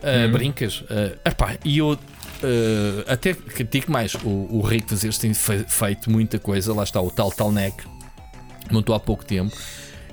Ah, 0.02 0.26
Brincas. 0.32 0.82
Ah, 0.90 1.30
epá, 1.30 1.56
e 1.64 1.78
eu. 1.78 1.98
ah, 2.42 3.12
até 3.12 3.32
que 3.34 3.62
digo 3.64 3.90
mais, 3.92 4.14
o, 4.14 4.28
o 4.50 4.60
Rick 4.60 4.88
Fazeres 4.88 5.18
tem 5.18 5.32
fe- 5.34 5.64
feito 5.68 6.10
muita 6.10 6.38
coisa. 6.38 6.72
Lá 6.74 6.82
está 6.84 7.00
o 7.00 7.10
tal 7.10 7.30
tal 7.30 7.52
neck, 7.52 7.84
montou 8.70 8.94
há 8.94 9.00
pouco 9.00 9.24
tempo. 9.24 9.54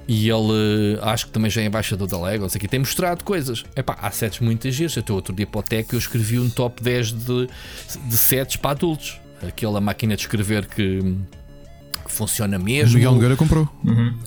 E 0.05 0.29
ele 0.29 1.00
acho 1.01 1.27
que 1.27 1.31
também 1.31 1.50
já 1.50 1.62
é 1.62 1.65
embaixador 1.65 2.07
da 2.10 2.19
Lego, 2.19 2.45
aqui 2.45 2.67
tem 2.67 2.79
mostrado 2.79 3.24
coisas. 3.24 3.63
Epá, 3.75 3.98
há 4.01 4.12
sets 4.12 4.39
muito 4.41 4.69
giros. 4.69 4.98
Até 4.98 5.13
outro 5.13 5.33
dia 5.33 5.48
para 5.48 5.60
o 5.60 5.63
Tech 5.63 5.88
eu 5.93 5.98
escrevi 5.98 6.38
um 6.39 6.50
top 6.50 6.83
10 6.83 7.12
de, 7.13 7.48
de 8.05 8.17
sets 8.17 8.57
para 8.57 8.72
adultos. 8.72 9.19
Aquela 9.48 9.79
máquina 9.79 10.15
de 10.17 10.22
escrever 10.24 10.65
que, 10.65 11.00
que 11.00 11.15
funciona 12.13 12.58
O 12.58 12.63
mesmo. 12.63 12.96
Miguel 12.96 13.12
Nogueira 13.13 13.36
comprou. 13.36 13.67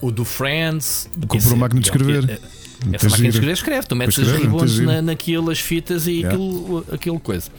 O 0.03 0.11
do 0.11 0.25
Friends. 0.25 1.09
Comprou 1.21 1.39
Esse- 1.39 1.55
máquina 1.57 1.81
de 1.81 1.87
escrever. 1.87 2.31
é- 2.31 2.39
Muito 2.85 2.97
Essa 2.97 3.09
máquina 3.09 3.29
de 3.31 3.35
escrever 3.35 3.53
escreve, 3.55 3.87
tu 3.87 3.97
metes 3.97 4.19
as 4.19 4.27
escreve, 4.27 4.49
muito 4.49 4.65
ribbons 4.67 4.79
na, 4.81 5.01
naquilo, 5.03 5.51
as 5.51 5.59
fitas 5.59 6.07
e 6.07 6.11
Yeah. 6.21 6.29
aquilo, 6.37 6.85
aquilo 6.93 7.19
coisa. 7.19 7.51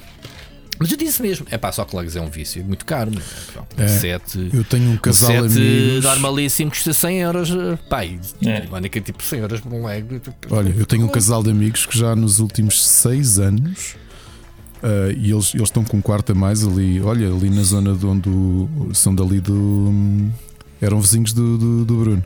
Mas 0.79 0.91
eu 0.91 0.97
disse 0.97 1.23
mesmo, 1.23 1.47
é 1.49 1.57
pá, 1.57 1.71
só 1.71 1.83
que 1.83 1.95
Legos 1.95 2.15
é 2.15 2.21
um 2.21 2.29
vício 2.29 2.63
muito 2.63 2.85
caro. 2.85 3.09
não 3.09 3.19
é? 3.83 3.85
É. 3.85 3.87
Sete, 3.87 4.49
Eu 4.53 4.63
tenho 4.63 4.91
um 4.91 4.93
um 4.93 4.97
casal 4.97 5.47
de 5.47 5.57
amigos. 5.59 6.03
normalíssimo 6.03 6.69
custa 6.69 6.93
100 6.93 7.17
euros. 7.21 7.49
Pá, 7.89 8.05
e 8.05 8.19
É. 8.45 8.57
a 8.63 8.69
Mónica 8.69 9.01
tipo 9.01 9.23
100 9.23 9.39
euros 9.39 9.59
por 9.59 9.73
um 9.73 9.87
Lego. 9.87 10.19
tipo, 10.19 10.35
Olha, 10.51 10.71
eu 10.77 10.85
tenho 10.85 11.03
um 11.05 11.09
casal 11.09 11.41
de 11.41 11.49
amigos 11.49 11.83
que 11.87 11.97
já 11.97 12.15
nos 12.15 12.37
últimos 12.37 12.87
seis 12.87 13.39
anos 13.39 13.95
ah, 14.83 15.11
e 15.15 15.31
eles, 15.31 15.53
eles 15.53 15.67
estão 15.69 15.83
com 15.83 15.97
um 15.97 16.01
quarto 16.01 16.31
a 16.31 16.35
mais 16.35 16.65
ali, 16.65 17.01
olha, 17.01 17.27
ali 17.27 17.49
na 17.49 17.63
zona 17.63 17.93
de 17.93 18.05
onde 18.05 18.29
o- 18.29 18.69
são 18.93 19.13
dali 19.13 19.39
do. 19.39 19.53
hum, 19.53 20.31
eram 20.81 20.99
vizinhos 21.01 21.33
do, 21.33 21.57
do, 21.57 21.85
do 21.85 21.95
Bruno. 21.97 22.23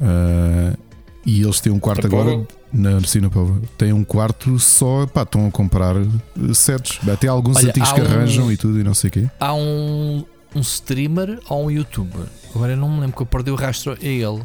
Ah, 0.00 0.76
e 1.24 1.42
eles 1.42 1.60
têm 1.60 1.72
um 1.72 1.78
quarto 1.80 2.06
agora 2.06 2.46
na 2.72 3.00
Piscina 3.00 3.28
Pova. 3.28 3.60
Têm 3.76 3.92
um 3.92 4.04
quarto 4.04 4.58
só, 4.60 5.06
pá, 5.06 5.22
estão 5.22 5.46
a 5.46 5.50
comprar 5.50 5.96
eh, 5.96 6.54
sets. 6.54 7.00
Até 7.08 7.26
há 7.26 7.32
alguns 7.32 7.56
Olha, 7.56 7.68
antigos 7.70 7.88
há 7.90 7.94
que 7.94 8.00
um- 8.00 8.04
arranjam 8.04 8.52
e 8.52 8.56
tudo 8.56 8.78
e 8.78 8.84
não 8.84 8.94
sei 8.94 9.08
o 9.08 9.10
quê. 9.12 9.26
Há 9.40 9.52
um, 9.54 10.24
um 10.54 10.60
streamer 10.60 11.40
ou 11.48 11.66
um 11.66 11.70
youtuber, 11.70 12.26
agora 12.54 12.72
eu 12.74 12.76
não 12.76 12.88
me 12.88 13.00
lembro 13.00 13.16
que 13.16 13.22
eu 13.22 13.26
perdi 13.26 13.50
o 13.50 13.56
rastro 13.56 13.92
a 13.92 14.04
ele. 14.04 14.42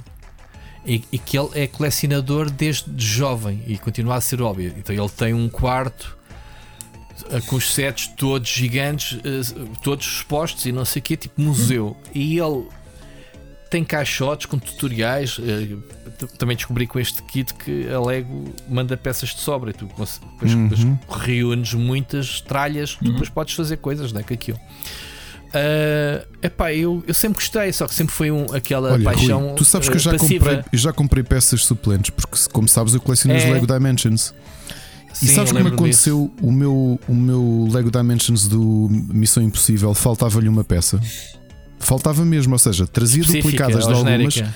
E, 0.84 1.04
e 1.12 1.20
que 1.20 1.38
ele 1.38 1.50
é 1.54 1.68
colecionador 1.68 2.50
desde 2.50 2.86
jovem 2.98 3.62
e 3.68 3.78
continua 3.78 4.16
a 4.16 4.22
ser 4.22 4.42
óbvio. 4.42 4.74
Então 4.75 4.96
ele 4.96 5.10
tem 5.10 5.32
um 5.32 5.48
quarto 5.48 6.18
com 7.48 7.56
os 7.56 7.74
sets 7.74 8.08
todos 8.18 8.50
gigantes, 8.50 9.18
eh, 9.24 9.66
todos 9.84 10.06
expostos 10.06 10.66
e 10.66 10.72
não 10.72 10.86
sei 10.86 11.00
o 11.00 11.04
que, 11.04 11.16
tipo 11.18 11.42
museu. 11.42 11.96
E 12.13 12.38
ele 12.40 12.66
tem 13.70 13.84
caixotes 13.84 14.46
com 14.46 14.58
tutoriais. 14.60 15.38
eh, 15.42 15.75
Também 16.38 16.56
descobri 16.56 16.86
com 16.86 17.00
este 17.00 17.24
kit 17.24 17.51
que 17.54 17.88
a 17.90 18.00
Lego 18.00 18.54
manda 18.70 18.96
peças 18.96 19.30
de 19.30 19.40
sobra 19.40 19.72
e 19.72 19.74
tu 19.74 19.86
depois, 19.86 20.20
Uhum. 20.44 20.68
depois 20.68 21.22
reúnes 21.22 21.74
muitas 21.74 22.42
tralhas, 22.42 22.96
Uhum. 23.01 23.12
depois 23.13 23.28
podes 23.30 23.56
fazer 23.56 23.78
coisas 23.78 24.12
né, 24.13 24.22
com 24.22 24.34
aquilo. 24.34 24.60
Ah, 25.54 26.25
epá, 26.42 26.74
eu, 26.74 27.04
eu 27.08 27.13
sempre 27.13 27.36
gostei, 27.36 27.74
só 27.74 27.88
que 27.88 27.94
sempre 27.94 28.13
foi 28.13 28.32
um, 28.32 28.46
aquela 28.54 28.94
Olha, 28.94 29.04
paixão. 29.04 29.48
Rui, 29.48 29.56
tu 29.56 29.66
sabes 29.66 29.90
que 29.90 29.96
eu 29.96 30.00
eh, 30.00 30.04
já 30.04 30.12
passiva. 30.12 30.46
comprei, 30.46 30.63
eu 30.72 30.80
já 30.80 30.94
comprei 30.94 31.24
peças 31.24 31.66
suplentes, 31.66 32.10
porque 32.12 32.38
como 32.54 32.68
sabes, 32.70 32.94
eu 32.94 33.01
coleciono 33.01 33.36
os 33.38 33.44
É. 33.44 33.51
Lego 33.51 33.68
Dimensions. 33.68 34.34
Sim, 35.13 35.25
e 35.25 35.30
sabes 35.30 35.51
como 35.51 35.68
aconteceu 35.68 36.32
o 36.41 36.51
meu, 36.51 37.00
o 37.08 37.13
meu 37.13 37.68
Lego 37.72 37.91
Dimensions 37.91 38.48
do 38.48 38.88
Missão 38.89 39.44
Impossível? 39.44 39.94
Faltava-lhe 39.94 40.50
uma 40.50 40.63
peça. 40.63 41.00
Faltava 41.80 42.24
mesmo, 42.24 42.53
ou 42.53 42.60
seja, 42.60 42.86
trazia. 42.88 43.22
Específica, 43.22 43.65
duplicadas 43.65 43.88
de 43.88 43.94
algumas, 43.94 44.34
genérica. 44.34 44.56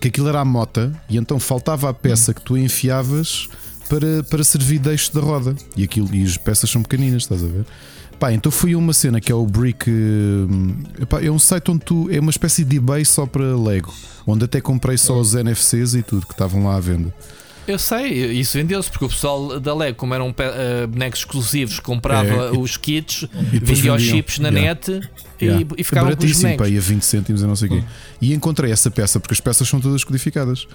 que 0.00 0.08
aquilo 0.08 0.28
era 0.28 0.40
a 0.40 0.44
mota, 0.44 0.92
e 1.08 1.16
então 1.16 1.40
faltava 1.40 1.88
a 1.88 1.94
peça 1.94 2.34
que 2.34 2.40
tu 2.40 2.56
enfiavas 2.56 3.48
para, 3.88 4.22
para 4.24 4.44
servir 4.44 4.78
de 4.78 4.90
eixo 4.90 5.12
da 5.14 5.20
roda. 5.20 5.54
E, 5.76 5.84
aquilo, 5.84 6.14
e 6.14 6.22
as 6.22 6.36
peças 6.36 6.68
são 6.70 6.82
pequeninas, 6.82 7.22
estás 7.22 7.42
a 7.42 7.46
ver? 7.46 7.64
Pá, 8.18 8.32
então 8.32 8.50
fui 8.50 8.72
a 8.72 8.78
uma 8.78 8.92
cena 8.92 9.20
que 9.20 9.30
é 9.30 9.34
o 9.34 9.44
Brick. 9.44 9.90
hum, 9.90 10.74
epá, 11.00 11.22
é 11.22 11.30
um 11.30 11.38
site 11.38 11.70
onde 11.70 11.84
tu. 11.84 12.08
É 12.10 12.18
uma 12.18 12.30
espécie 12.30 12.64
de 12.64 12.76
eBay 12.76 13.04
só 13.04 13.26
para 13.26 13.56
Lego. 13.56 13.92
Onde 14.26 14.44
até 14.44 14.60
comprei 14.60 14.96
só 14.96 15.18
os 15.20 15.34
NFCs 15.34 15.94
e 15.94 16.02
tudo 16.02 16.26
que 16.26 16.32
estavam 16.32 16.64
lá 16.64 16.76
à 16.76 16.80
venda. 16.80 17.12
Eu 17.66 17.78
sei, 17.78 18.08
isso 18.32 18.56
vendeu-se 18.56 18.88
porque 18.90 19.04
o 19.04 19.08
pessoal 19.08 19.58
da 19.58 19.74
Lego, 19.74 19.96
como 19.98 20.14
eram 20.14 20.34
eh, 20.38 20.86
bonecos 20.86 21.20
exclusivos, 21.20 21.80
comprava 21.80 22.28
É, 22.28 22.50
os 22.52 22.76
kits, 22.76 23.26
vendia 23.60 23.92
os 23.94 24.02
chips 24.02 24.38
na 24.38 24.48
Yeah. 24.50 24.68
net 24.74 25.08
Yeah. 25.42 25.62
e, 25.76 25.80
e 25.80 25.84
ficavam 25.84 26.14
com 26.16 26.24
os 26.24 26.32
bonecos. 26.40 26.66
pá, 26.66 26.68
ia 26.72 26.80
20 26.80 27.02
cêntimos 27.02 27.42
e 27.42 27.46
não 27.46 27.56
sei 27.56 27.68
o 27.68 27.72
quê. 27.72 27.84
E 28.20 28.32
encontrei 28.32 28.70
essa 28.72 28.90
peça, 28.90 29.18
porque 29.20 29.34
as 29.34 29.40
peças 29.40 29.68
são 29.68 29.80
todas 29.80 30.02
codificadas. 30.04 30.66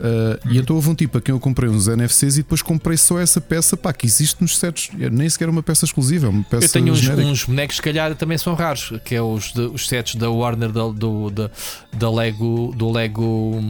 Uh, 0.00 0.50
E 0.50 0.58
então 0.58 0.74
houve 0.74 0.88
um 0.90 0.94
tipo 0.94 1.16
a 1.18 1.20
quem 1.20 1.32
eu 1.34 1.38
comprei 1.38 1.68
uns 1.70 1.86
NFCs 1.86 2.34
e 2.38 2.42
depois 2.42 2.60
comprei 2.60 2.96
só 2.96 3.18
essa 3.20 3.40
peça, 3.40 3.76
pá, 3.76 3.92
que 3.92 4.04
existe 4.06 4.40
nos 4.40 4.58
sets. 4.58 4.90
É 4.98 5.08
Nem 5.08 5.28
sequer 5.28 5.48
uma 5.48 5.62
peça 5.62 5.84
exclusiva, 5.84 6.26
é 6.26 6.30
uma 6.30 6.42
peça 6.42 6.64
Eu 6.64 6.68
tenho 6.70 6.92
uns, 6.92 7.06
uns 7.08 7.44
bonecos, 7.44 7.76
se 7.76 7.82
calhar, 7.82 8.14
também 8.16 8.36
são 8.36 8.54
raros, 8.54 8.92
que 9.04 9.14
é 9.14 9.22
os, 9.22 9.52
de- 9.52 9.60
os 9.60 9.86
sets 9.86 10.16
da 10.16 10.28
Warner 10.30 10.72
da, 10.72 10.88
do, 10.88 11.30
da, 11.30 11.50
da 11.92 12.10
Lego, 12.10 12.74
do 12.76 12.90
Lego 12.90 13.62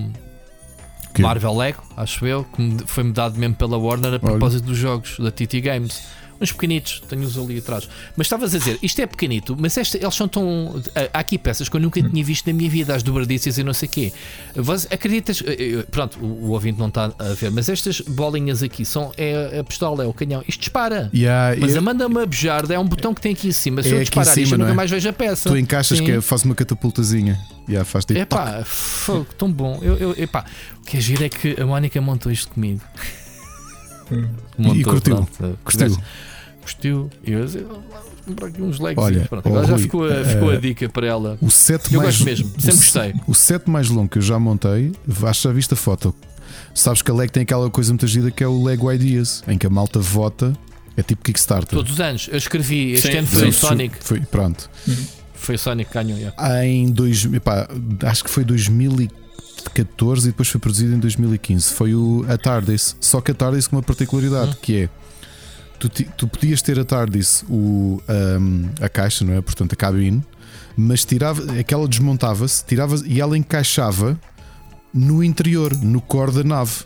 Que- 1.15 1.23
Marvel 1.23 1.57
Lego, 1.57 1.83
acho 1.97 2.27
eu, 2.27 2.45
que 2.45 2.63
me- 2.63 2.79
foi-me 2.87 3.13
dado 3.13 3.39
mesmo 3.39 3.55
pela 3.55 3.77
Warner 3.77 4.15
a 4.15 4.19
propósito 4.19 4.65
dos 4.67 4.79
jogos 4.79 5.19
da 5.19 5.31
TT 5.31 5.61
Games. 5.61 6.03
Uns 6.43 6.51
pequenitos, 6.51 7.01
tenho-os 7.09 7.39
ali 7.39 7.59
atrás. 7.59 7.89
Mas 8.17 8.27
estavas 8.27 8.53
a 8.53 8.59
dizer, 8.59 8.77
isto 8.83 9.01
é 9.01 9.07
pequenito, 9.07 9.57
mas 9.57 9.77
esta, 9.77 9.97
eles 9.97 10.15
são 10.15 10.27
tão. 10.27 10.83
Há 11.15 11.21
aqui 11.21 11.39
peças 11.39 11.69
que 11.69 11.77
eu 11.77 11.81
nunca 11.81 12.03
tinha 12.03 12.25
visto 12.25 12.47
na 12.49 12.53
minha 12.53 12.69
vida, 12.69 12.95
as 12.95 13.03
dobradiças 13.05 13.59
e 13.59 13.63
não 13.63 13.73
sei 13.73 13.89
o 13.89 13.93
quê. 13.93 14.13
Você 14.57 14.89
acreditas. 14.93 15.41
eh, 15.47 15.79
eh, 15.79 15.87
Pronto, 15.91 16.19
o, 16.21 16.47
o 16.47 16.51
ouvinte 16.51 16.79
não 16.81 16.89
está 16.89 17.13
a 17.19 17.35
ver, 17.35 17.51
mas 17.53 17.69
estas 17.69 18.01
bolinhas 18.01 18.63
aqui 18.63 18.85
são. 18.85 19.13
É 19.17 19.61
a 19.61 19.65
pistola, 19.65 20.03
é 20.03 20.07
o 20.07 20.13
canhão. 20.13 20.43
Isto 20.49 20.59
dispara. 20.61 21.09
Yeah, 21.15 21.57
Mas 21.61 21.73
eu- 21.73 21.79
a 21.79 21.81
manda-me 21.81 22.21
a 22.21 22.27
bejarda 22.27 22.75
é 22.75 22.79
um 22.79 22.87
botão 22.89 23.15
que 23.15 23.21
tem 23.21 23.33
aqui 23.33 23.49
em 23.49 23.53
cima. 23.53 23.83
Se 23.83 23.91
É 23.91 23.93
eu 23.95 24.01
disparar 24.01 24.27
isto, 24.27 24.35
cima, 24.47 24.55
eu 24.55 24.59
não 24.59 24.65
nunca 24.67 24.73
é? 24.73 24.77
mais 24.77 24.91
vejo 24.91 25.09
a 25.09 25.13
peça. 25.13 25.49
tu 25.49 25.57
encaixas 25.57 25.99
Sim. 25.99 26.05
que 26.07 26.21
faz 26.21 26.43
uma 26.45 26.55
catapultazinha. 26.57 27.39
Yeah, 27.69 27.85
faz. 27.85 28.05
É 28.11 28.25
pá, 28.25 28.65
fogo, 28.65 29.29
tão 29.39 29.51
bom. 29.53 29.79
Eu, 29.81 29.97
eu, 29.97 30.15
epá, 30.19 30.45
o 30.81 30.85
que 30.85 30.97
é 30.97 31.01
giro 31.01 31.23
é 31.25 31.29
que 31.29 31.61
a 31.61 31.65
Mónica 31.65 32.01
montou 32.01 32.33
isto 32.33 32.51
comigo. 32.53 32.81
E 34.59 34.85
curtiu? 34.85 35.17
pronto. 35.17 35.59
Gostou? 35.65 35.99
Gostou. 36.63 37.11
E 37.25 37.33
eu 37.33 37.45
disse, 37.45 37.59
"Ah, 37.59 37.65
vamos 37.69 38.21
comprar 38.27 38.47
aqui 38.49 38.63
uns 38.63 38.79
legs. 38.79 39.03
Olha, 39.03 39.21
pronto, 39.29 39.49
agora 39.49 39.67
já 39.67 39.73
Rui, 39.75 39.83
ficou, 39.83 40.05
a, 40.11 40.25
ficou 40.25 40.51
a 40.51 40.55
eh, 40.55 40.61
dica 40.61 40.89
para 40.89 41.07
ela. 41.07 41.39
O 41.41 41.51
set 41.51 41.93
Eu 41.93 42.01
mais 42.01 42.15
gosto 42.17 42.25
mesmo, 42.25 42.49
sempre 42.59 42.71
o, 42.71 42.77
gostei. 42.77 43.15
O 43.27 43.35
set 43.35 43.69
mais 43.69 43.89
longo 43.89 44.09
que 44.09 44.19
eu 44.19 44.23
já 44.23 44.39
montei, 44.39 44.93
acho 45.25 45.43
que 45.43 45.49
já 45.49 45.53
viste 45.53 45.75
a 45.75 45.77
foto. 45.77 46.15
Sabes 46.75 47.03
que 47.03 47.11
a 47.11 47.15
Lego 47.15 47.33
tem 47.33 47.43
aquela 47.43 47.69
coisa 47.71 47.91
muito 47.93 48.07
gira 48.07 48.31
que 48.31 48.43
é 48.43 48.47
o 48.47 48.63
Lego 48.63 48.91
Ideas, 48.93 49.43
em 49.49 49.59
que 49.59 49.67
a 49.67 49.71
malta 49.71 49.99
vota, 49.99 50.53
é 50.97 51.03
tipo 51.03 51.23
Kickstarter. 51.25 51.77
Todos 51.77 51.93
os 51.93 52.01
anos, 52.01 52.29
eu 52.31 52.37
escrevi. 52.39 52.93
Este 52.93 53.09
Sim, 53.11 53.19
ano 53.19 53.27
sim. 53.27 53.33
foi 53.39 53.49
o 53.49 53.53
Foi- 53.53 53.69
Sonic. 53.69 53.97
Foi, 54.01 54.21
pronto. 54.21 54.71
Foi 55.35 55.55
o 55.55 55.59
Sonic 55.59 55.91
que 55.91 55.95
ganhou. 55.95 56.19
yeah. 56.19 56.65
Em 56.65 56.91
dois, 56.91 57.25
epá, 57.25 57.69
acho 58.05 58.23
que 58.25 58.31
foi 58.31 58.45
2014 58.45 60.29
e 60.29 60.31
depois 60.31 60.49
foi 60.49 60.61
produzido 60.61 60.95
em 60.95 60.99
2015. 60.99 61.73
Foi 61.73 61.95
o 61.95 62.25
a 62.29 62.37
TARDIS. 62.39 62.97
Só 63.01 63.21
que 63.21 63.31
a 63.31 63.35
TARDIS 63.35 63.67
com 63.67 63.77
uma 63.77 63.83
particularidade 63.83 64.53
Hum. 64.53 64.57
que 64.63 64.83
é 64.83 64.89
tu, 65.89 66.05
tu 66.17 66.29
podias 66.29 66.63
ter 66.63 66.79
a 66.79 66.85
TARDIS 66.85 67.45
o, 67.49 68.01
ahm, 68.09 68.67
a 68.81 68.89
caixa, 68.89 69.25
não 69.25 69.35
é? 69.35 69.41
Portanto, 69.41 69.73
a 69.73 69.77
cabine, 69.77 70.23
mas 70.77 71.05
tirava, 71.05 71.43
aquela 71.59 71.87
desmontava-se, 71.89 72.65
tirava 72.65 72.97
e 73.07 73.21
ela 73.21 73.37
encaixava 73.37 74.19
no 74.93 75.23
interior, 75.23 75.75
no 75.77 76.01
core 76.01 76.33
da 76.33 76.45
nave. 76.45 76.85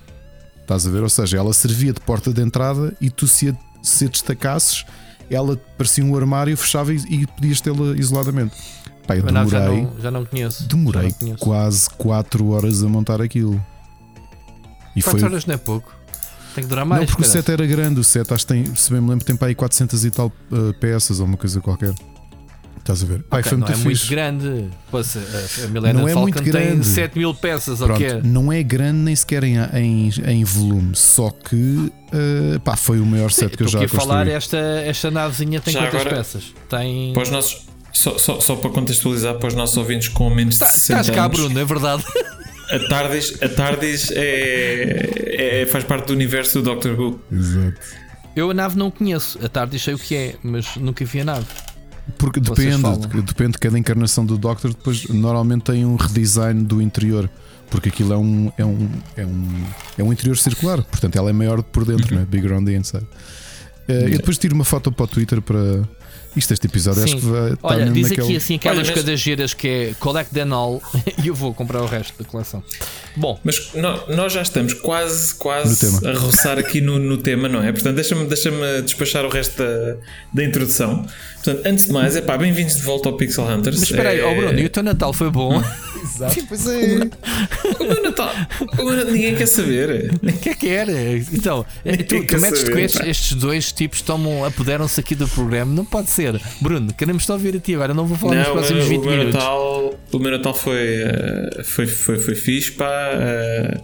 Estás 0.61 0.87
a 0.87 0.91
ver? 0.91 1.03
Ou 1.03 1.09
seja, 1.09 1.37
ela 1.39 1.53
servia 1.53 1.93
de 1.93 2.01
porta 2.01 2.33
de 2.33 2.43
entrada 2.43 2.95
e 3.01 3.11
tu 3.11 3.27
se 3.27 3.51
a, 3.51 3.55
se 3.83 4.07
a 4.07 4.09
destacasses, 4.09 4.85
ela 5.31 5.57
parecia 5.77 6.05
um 6.05 6.17
armário, 6.17 6.57
fechava 6.57 6.93
e, 6.93 6.97
e 7.09 7.27
podias 7.27 7.61
tê-la 7.61 7.97
isoladamente. 7.97 8.57
Mas 9.09 9.33
não, 9.33 9.49
já, 9.49 9.61
demorei, 9.61 9.83
não, 9.83 10.01
já 10.01 10.11
não 10.11 10.25
conheço. 10.25 10.67
demorei 10.69 11.03
não 11.05 11.11
conheço. 11.13 11.39
quase 11.39 11.91
4 11.91 12.49
horas 12.49 12.83
a 12.83 12.89
montar 12.89 13.23
aquilo. 13.23 13.65
E 14.97 15.03
Quatro 15.03 15.21
foi. 15.21 15.29
horas 15.29 15.47
não 15.47 15.55
é 15.55 15.59
pouco. 15.59 15.96
Tem 16.57 16.65
que 16.65 16.69
durar 16.71 16.85
mais. 16.85 17.01
não, 17.03 17.07
porque 17.07 17.23
o 17.23 17.25
caralho. 17.27 17.43
set 17.45 17.53
era 17.53 17.67
grande, 17.67 18.01
o 18.01 18.05
set 18.05 18.33
acho 18.33 18.45
que 18.47 18.53
tem, 18.53 18.75
se 18.75 18.91
bem 18.91 19.01
me 19.01 19.11
lembro, 19.11 19.25
tem 19.25 19.37
para 19.37 19.47
aí 19.49 19.55
400 19.55 20.05
e 20.05 20.11
tal 20.11 20.33
uh, 20.51 20.73
peças 20.81 21.21
ou 21.21 21.27
uma 21.27 21.37
coisa 21.37 21.61
qualquer. 21.61 21.95
Estás 22.79 23.03
a 23.03 23.07
ver? 23.07 23.23
Pai, 23.25 23.41
Ok, 23.41 23.51
foi 23.51 23.59
não 23.59 23.67
muito 23.67 23.81
é 23.81 23.85
muito 23.85 23.99
fixe. 23.99 24.11
grande. 24.11 24.71
Pois, 24.91 25.17
a, 25.17 25.67
Milena 25.69 25.93
Não 26.01 26.09
é 26.09 26.13
Falcon 26.13 26.21
muito 26.23 26.43
tem 26.43 26.53
grande. 26.53 26.87
7 26.87 27.19
mil 27.19 27.35
peças, 27.35 27.79
Pronto, 27.79 27.93
ok? 27.95 28.21
não 28.25 28.53
é 28.53 28.63
grande 28.63 28.99
nem 29.01 29.15
sequer 29.17 29.43
em, 29.45 29.57
em, 29.75 30.11
em 30.25 30.45
volume, 30.45 30.93
só 30.95 31.31
que 31.31 31.57
uh, 31.57 32.61
pá, 32.65 32.77
foi 32.77 33.01
o 33.01 33.05
maior 33.07 33.31
set 33.33 33.57
que 33.57 33.63
eu 33.63 33.67
Estou 33.67 33.81
já 33.81 33.87
aqui 33.87 33.97
a 33.97 34.01
falar, 34.01 34.19
construí. 34.19 34.37
esta, 34.37 34.57
esta 34.57 35.11
navezinha 35.11 35.61
tem 35.61 35.75
Já 35.75 35.81
quantas 35.81 36.01
agora- 36.01 36.17
peças? 36.17 36.45
Tem. 36.71 37.13
Para 37.13 37.23
os 37.25 37.31
nossos, 37.31 37.67
só, 37.93 38.17
só, 38.19 38.39
só 38.41 38.55
para 38.57 38.71
contextualizar 38.71 39.35
para 39.35 39.49
os 39.49 39.55
nossos 39.55 39.77
ouvintes 39.77 40.07
com 40.09 40.31
menos 40.31 40.57
Tá- 40.57 40.67
de 40.67 40.73
60 40.73 41.01
Estás 41.01 41.17
cá, 41.17 41.25
anos, 41.27 41.39
Bruno, 41.41 41.59
é 41.59 41.65
verdade. 41.65 42.05
a 42.71 42.79
Tardis, 42.89 43.43
a 43.43 43.49
Tardis 43.49 44.11
é, 44.13 45.63
é- 45.63 45.67
faz 45.67 45.85
parte 45.85 46.07
do 46.09 46.13
universo 46.13 46.61
do 46.61 46.65
Doctor 46.65 46.99
Who. 46.99 47.21
Exato. 47.33 47.77
Eu 48.35 48.51
a 48.51 48.55
nave 48.55 48.77
não 48.77 48.91
conheço. 48.91 49.39
A 49.45 49.49
tarde 49.49 49.79
sei 49.79 49.95
o 49.95 49.99
que 49.99 50.15
é, 50.15 50.35
mas 50.43 50.77
nunca 50.77 51.05
vi 51.05 51.21
a 51.21 51.25
nave. 51.25 51.47
Porque 52.19 52.39
Vocês 52.41 52.77
depende, 52.77 52.83
falam. 52.83 53.01
depende 53.25 53.53
de 53.53 53.59
cada 53.59 53.79
encarnação 53.79 54.25
do 54.25 54.37
Doctor, 54.39 54.71
depois 54.73 55.09
normalmente 55.09 55.63
tem 55.65 55.85
um 55.85 55.97
redesign 55.97 56.63
do 56.65 56.81
interior. 56.83 57.29
Porque 57.69 57.89
aquilo 57.89 58.13
é 58.13 58.17
um, 58.17 58.53
é 58.57 58.65
um, 58.65 58.89
é 59.17 59.27
um, 59.27 59.65
é 59.99 60.03
um 60.05 60.13
interior 60.13 60.37
circular, 60.39 60.81
portanto 60.85 61.17
ela 61.17 61.31
é 61.31 61.33
maior 61.33 61.63
por 61.65 61.85
dentro, 61.85 62.15
Uhum. 62.15 62.21
né? 62.21 62.27
bigger 62.31 62.53
on 62.53 62.65
the 62.65 62.73
inside. 62.77 63.05
Eh, 63.89 64.05
eu 64.05 64.11
depois 64.19 64.39
tiro 64.39 64.55
uma 64.55 64.65
foto 64.65 64.93
para 64.93 65.03
o 65.05 65.07
Twitter 65.09 65.43
para. 65.43 65.83
Isto, 66.37 66.53
este 66.53 66.67
episódio, 66.67 67.03
acho 67.03 67.15
Sim. 67.15 67.21
que 67.21 67.27
vai 67.27 67.53
Olha, 67.63 67.87
diz 67.91 68.11
naquele... 68.11 68.27
aqui 68.27 68.37
assim 68.37 68.55
aquelas 68.57 68.79
Olha, 68.79 68.87
mas- 68.89 68.95
coisas 69.03 69.21
giras 69.21 69.55
que 69.55 69.67
é 69.69 69.95
collect 69.99 70.33
them 70.35 70.53
all 70.53 70.83
e 71.23 71.29
eu 71.29 71.35
vou 71.35 71.55
comprar 71.55 71.81
o 71.83 71.87
resto 71.87 72.23
da 72.23 72.29
coleção. 72.29 72.63
Bom, 73.17 73.41
Mas 73.43 73.73
no- 73.75 74.15
nós 74.15 74.33
já 74.35 74.43
estamos 74.43 74.75
quase, 74.75 75.33
No 75.33 75.39
quase 75.39 75.81
tema. 76.01 76.11
a 76.15 76.19
roçar 76.19 76.59
aqui 76.59 76.83
no, 76.83 76.99
no 76.99 77.17
tema, 77.17 77.49
não 77.49 77.63
é? 77.63 77.73
Portanto, 77.73 77.95
deixa-me 77.95 78.27
deixa 78.27 78.51
despachar 78.83 79.25
o 79.25 79.29
resto 79.31 79.57
da, 79.63 79.97
da 80.35 80.45
introdução. 80.45 81.07
Portanto, 81.47 81.65
antes 81.65 81.87
de 81.87 81.93
mais, 81.93 82.17
é 82.17 82.21
pá, 82.21 82.37
bem-vindos 82.37 82.75
de 82.75 82.83
volta 82.83 83.09
ao 83.09 83.17
Pixel 83.17 83.45
Hunters. 83.45 83.79
mas 83.79 83.89
espera 83.89 84.09
aí, 84.09 84.19
é, 84.19 84.25
ó 84.25 84.35
Bruno, 84.35 84.59
e 84.59 84.65
o 84.65 84.69
teu 84.69 84.83
Natal 84.83 85.13
foi 85.13 85.31
bom? 85.31 85.63
Exato, 86.03 86.45
pois 86.49 86.67
é. 86.67 87.09
O 87.79 87.85
meu 87.85 88.03
Natal, 88.03 88.33
o 88.61 88.85
meu 88.85 88.97
Natal 88.97 89.13
ninguém 89.13 89.37
quer 89.37 89.47
saber. 89.47 90.13
O 90.21 90.33
que 90.41 90.49
é 90.49 90.55
que 90.57 90.69
era? 90.69 90.93
Então, 91.33 91.65
Nem 91.85 91.99
tu, 91.99 92.21
quer 92.27 92.35
tu 92.35 92.41
metes 92.41 92.65
com 92.65 92.71
saber, 92.71 92.85
estes, 92.85 93.07
estes 93.07 93.33
dois 93.35 93.71
tipos 93.71 94.03
tomam, 94.03 94.45
apoderam-se 94.45 94.99
aqui 94.99 95.15
do 95.15 95.29
programa. 95.29 95.73
Não 95.73 95.85
pode 95.85 96.11
ser. 96.11 96.41
Bruno, 96.61 96.93
queremos 96.93 97.25
só 97.25 97.35
ouvir 97.35 97.55
a 97.55 97.61
ti 97.61 97.75
agora. 97.77 97.95
Não 97.95 98.07
vou 98.07 98.17
falar 98.17 98.35
nos 98.35 98.45
Não, 98.45 98.51
o 98.51 98.57
próximos 98.57 98.89
meu, 98.89 98.89
20 98.89 98.99
o 98.99 99.05
meu 99.05 99.19
minutos. 99.19 99.35
Natal, 99.35 99.95
o 100.13 100.19
meu 100.19 100.31
Natal 100.33 100.55
foi, 100.55 101.03
eh, 101.03 101.63
foi, 101.63 101.87
foi, 101.87 102.19
foi 102.19 102.35
fixe, 102.35 102.73
pá, 102.73 103.11
eh, 103.13 103.81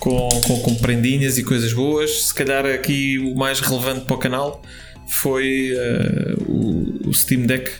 com, 0.00 0.28
com, 0.44 0.58
com 0.60 0.74
prendinhas 0.74 1.38
e 1.38 1.44
coisas 1.44 1.72
boas. 1.72 2.26
Se 2.26 2.34
calhar 2.34 2.66
aqui 2.66 3.16
o 3.20 3.36
mais 3.36 3.60
relevante 3.60 4.06
para 4.06 4.16
o 4.16 4.18
canal 4.18 4.60
foi 5.08 5.72
eh, 5.74 6.34
o, 6.46 7.08
o 7.08 7.14
Steam 7.14 7.46
Deck. 7.46 7.70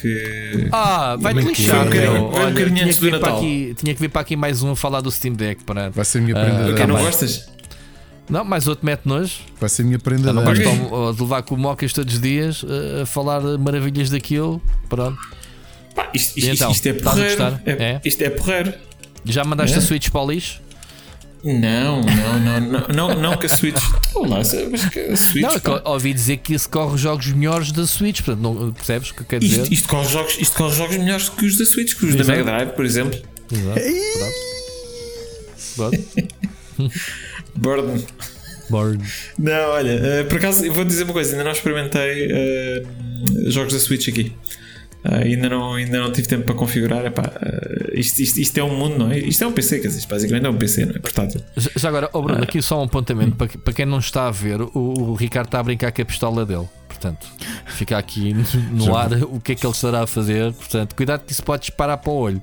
Que 0.00 0.68
Ah, 0.72 1.16
vai-te 1.20 1.40
Foi 1.42 1.44
um 1.44 1.48
lixar, 1.54 1.84
bocadinho- 1.84 2.10
foi 2.10 2.20
um 2.20 2.24
Olha, 2.28 2.46
bocadinho 2.50 2.68
tinha 2.74 2.84
antes 2.86 2.96
que, 2.98 3.04
vir 3.04 3.10
do 3.12 3.18
para 3.20 3.28
Natal. 3.28 3.38
aqui, 3.44 3.74
tinha 3.76 3.94
que 3.94 4.00
vir 4.00 4.08
para 4.08 4.20
aqui 4.22 4.36
mais 4.36 4.62
um 4.62 4.70
a 4.70 4.76
falar 4.76 5.00
do 5.02 5.10
Steam 5.10 5.34
Deck. 5.34 5.62
Para... 5.64 5.90
Vai 5.90 6.04
ser 6.06 6.18
a 6.18 6.20
minha 6.22 6.36
Ah, 6.36 6.44
prenda 6.44 6.74
Quem 6.74 6.86
não 6.86 6.94
bem. 6.96 7.04
gostas? 7.04 7.50
Não, 8.28 8.44
mais 8.44 8.66
outro 8.68 8.86
mete 8.86 9.02
nojo. 9.04 9.34
Vai 9.60 9.68
ser 9.68 9.82
a 9.82 9.84
minha 9.84 9.98
prenda 9.98 10.32
não 10.32 10.42
gosto 10.44 10.62
de- 10.62 11.20
levar 11.22 11.42
com 11.42 11.54
o 11.54 11.58
Mocas 11.58 11.92
todos 11.92 12.14
os 12.14 12.20
dias 12.20 12.64
eh, 12.66 13.02
a 13.02 13.06
falar 13.06 13.42
maravilhas 13.58 14.08
daquilo. 14.08 14.62
Pronto. 14.88 15.18
Pá, 15.94 16.08
isto, 16.14 16.38
isto, 16.38 16.50
então, 16.50 16.70
isto 16.70 16.86
é 16.86 16.92
porreiro. 16.94 17.60
É, 17.66 17.70
É? 17.72 18.00
Isto 18.04 18.22
é 18.22 18.30
porreiro. 18.30 18.72
Já 19.24 19.44
mandaste 19.44 19.74
É? 19.76 19.78
a 19.80 19.82
Switch 19.82 20.08
para 20.08 20.20
o 20.22 20.30
lixo? 20.30 20.62
Não, 21.42 22.00
não, 22.02 22.40
não, 22.40 22.60
não, 22.60 22.88
não, 22.88 23.14
não 23.20 23.36
que 23.36 23.46
a 23.46 23.48
Switch. 23.48 23.82
Olá, 24.14 24.42
mas 24.70 24.84
que 24.88 25.00
a 25.00 25.16
Switch. 25.16 25.42
não, 25.42 25.52
é 25.52 25.60
que 25.60 25.70
ouvi 25.88 26.12
dizer 26.12 26.36
que 26.38 26.54
isso 26.54 26.68
corre 26.68 26.98
jogos 26.98 27.28
melhores 27.28 27.72
da 27.72 27.86
Switch. 27.86 28.20
Portanto, 28.22 28.42
não, 28.42 28.72
percebes 28.72 29.10
o 29.10 29.14
que 29.14 29.24
quer 29.24 29.40
dizer? 29.40 29.62
Isto, 29.62 29.72
isto, 29.72 29.88
corre 29.88 30.08
jogos, 30.08 30.36
isto 30.38 30.56
corre 30.56 30.74
jogos 30.74 30.96
melhores 30.98 31.28
que 31.28 31.46
os 31.46 31.56
da 31.56 31.64
Switch, 31.64 31.96
que 31.96 32.06
os 32.06 32.14
da. 32.14 32.24
Mega 32.24 32.44
Drive, 32.44 32.70
por 32.72 32.84
exemplo. 32.84 33.18
Exato. 33.50 33.80
Burden. 37.56 38.04
Bored. 38.70 39.02
Não, 39.36 39.70
olha, 39.70 39.90
eh, 39.90 40.24
por 40.24 40.38
acaso 40.38 40.64
eu 40.64 40.72
vou 40.72 40.84
dizer 40.84 41.02
uma 41.02 41.12
coisa, 41.12 41.32
ainda 41.32 41.42
não 41.42 41.50
experimentei 41.50 42.28
eh, 42.30 42.82
jogos 43.48 43.72
da 43.72 43.80
Switch 43.80 44.08
aqui. 44.08 44.32
Ah, 45.02 45.16
ainda, 45.16 45.48
não, 45.48 45.74
ainda 45.74 45.98
não 46.00 46.12
tive 46.12 46.28
tempo 46.28 46.44
para 46.44 46.54
configurar. 46.54 47.04
Epá, 47.06 47.32
eh, 47.40 47.92
isto, 47.94 48.18
isto, 48.20 48.38
isto 48.38 48.58
é 48.58 48.62
um 48.64 48.76
mundo, 48.76 48.98
não 48.98 49.10
é? 49.10 49.18
Isto 49.18 49.44
é 49.44 49.46
um 49.46 49.52
PC, 49.52 49.78
quer 49.80 49.88
dizer, 49.88 50.00
isto 50.00 50.08
basicamente 50.10 50.46
é 50.46 50.50
um 50.50 50.56
PC, 50.56 50.84
não 50.86 50.94
é? 50.94 50.98
Portátil. 50.98 51.40
Já- 51.56 51.88
agora, 51.88 52.10
oh 52.12 52.22
Bruno, 52.22 52.42
aqui 52.42 52.60
só 52.60 52.80
um 52.80 52.84
apontamento 52.84 53.34
para, 53.36 53.48
para 53.48 53.72
quem 53.72 53.86
não 53.86 53.98
está 53.98 54.26
a 54.26 54.30
ver, 54.30 54.60
o, 54.60 54.70
o 54.74 55.14
Ricardo 55.14 55.46
está 55.46 55.58
a 55.60 55.62
brincar 55.62 55.90
com 55.92 56.02
a 56.02 56.04
pistola 56.04 56.44
dele. 56.44 56.68
Portanto, 56.88 57.26
fica 57.66 57.96
aqui 57.96 58.34
no, 58.34 58.44
no 58.86 58.94
ar 58.96 59.10
o 59.22 59.40
que 59.40 59.52
é 59.52 59.54
que 59.54 59.64
ele 59.64 59.72
estará 59.72 60.02
a 60.02 60.06
fazer. 60.06 60.52
Portanto, 60.52 60.94
cuidado 60.94 61.24
que 61.24 61.32
isso 61.32 61.42
pode 61.42 61.62
disparar 61.62 61.96
para 61.96 62.10
o 62.12 62.16
olho. 62.16 62.42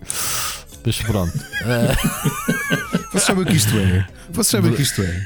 Mas 0.86 0.98
pronto. 1.02 1.34
Ah, 1.64 1.96
Vocês 3.12 3.24
sabem 3.24 3.44
o 3.44 3.46
que 3.48 3.54
isto 3.56 3.78
é? 3.78 4.08
Vocês 4.30 4.48
sabem 4.48 4.72
o 4.72 4.76
que 4.76 4.82
isto 4.82 5.02
é? 5.02 5.26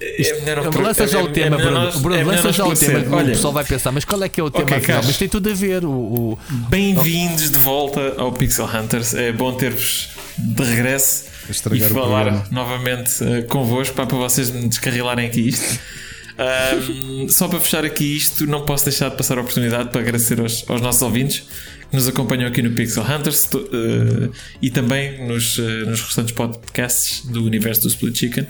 É 0.00 0.40
melhor 0.40 0.64
não- 0.72 0.82
lança 0.82 1.06
já 1.08 1.18
é- 1.18 1.22
o 1.22 1.28
é 1.28 1.32
tema, 1.32 1.56
Bruno. 1.56 2.14
é 2.14 2.24
lança 2.24 2.52
já 2.52 2.64
o 2.64 2.74
tema. 2.74 3.20
O 3.22 3.24
pessoal 3.26 3.52
vai 3.52 3.64
pensar, 3.64 3.90
mas 3.90 4.04
qual 4.04 4.22
é 4.22 4.28
que 4.28 4.40
é 4.40 4.44
o 4.44 4.50
tema 4.50 4.64
Ok, 4.64 4.76
afinal? 4.76 4.86
Carlos. 4.96 5.06
Mas 5.08 5.16
tem 5.16 5.28
tudo 5.28 5.50
a 5.50 5.54
ver. 5.54 5.84
O, 5.84 5.90
o- 5.90 6.38
Bem-vindos 6.68 7.50
de 7.50 7.58
volta 7.58 8.14
ao 8.16 8.32
Pixel 8.32 8.66
Hunters. 8.66 9.14
É 9.14 9.32
bom 9.32 9.52
ter-vos 9.54 10.10
de 10.38 10.62
regresso 10.62 11.24
A 11.44 11.48
e 11.48 11.50
estragar 11.50 11.90
o 11.90 11.94
falar 11.94 12.46
novamente 12.52 13.12
eh, 13.24 13.42
convosco 13.42 13.94
para, 13.94 14.06
para 14.06 14.18
vocês 14.18 14.50
me 14.50 14.68
descarrilarem 14.68 15.26
aqui 15.26 15.48
isto. 15.48 15.78
Ahm, 16.38 17.28
só 17.28 17.48
para 17.48 17.58
fechar 17.58 17.84
aqui 17.84 18.16
isto, 18.16 18.46
não 18.46 18.64
posso 18.64 18.84
deixar 18.84 19.08
de 19.10 19.16
passar 19.16 19.38
a 19.38 19.40
oportunidade 19.40 19.88
para 19.90 20.00
agradecer 20.00 20.40
aos, 20.40 20.64
aos 20.70 20.80
nossos 20.80 21.02
ouvintes 21.02 21.42
que 21.90 21.96
nos 21.96 22.06
acompanham 22.08 22.46
aqui 22.46 22.60
no 22.62 22.70
Pixel 22.72 23.02
Hunters 23.02 23.48
eh, 23.54 24.28
e 24.60 24.70
também 24.70 25.26
nos, 25.26 25.58
eh, 25.58 25.84
nos 25.88 26.00
restantes 26.02 26.32
podcasts 26.32 27.24
do 27.26 27.44
universo 27.44 27.82
do 27.82 27.88
Split 27.88 28.16
Chicken, 28.18 28.46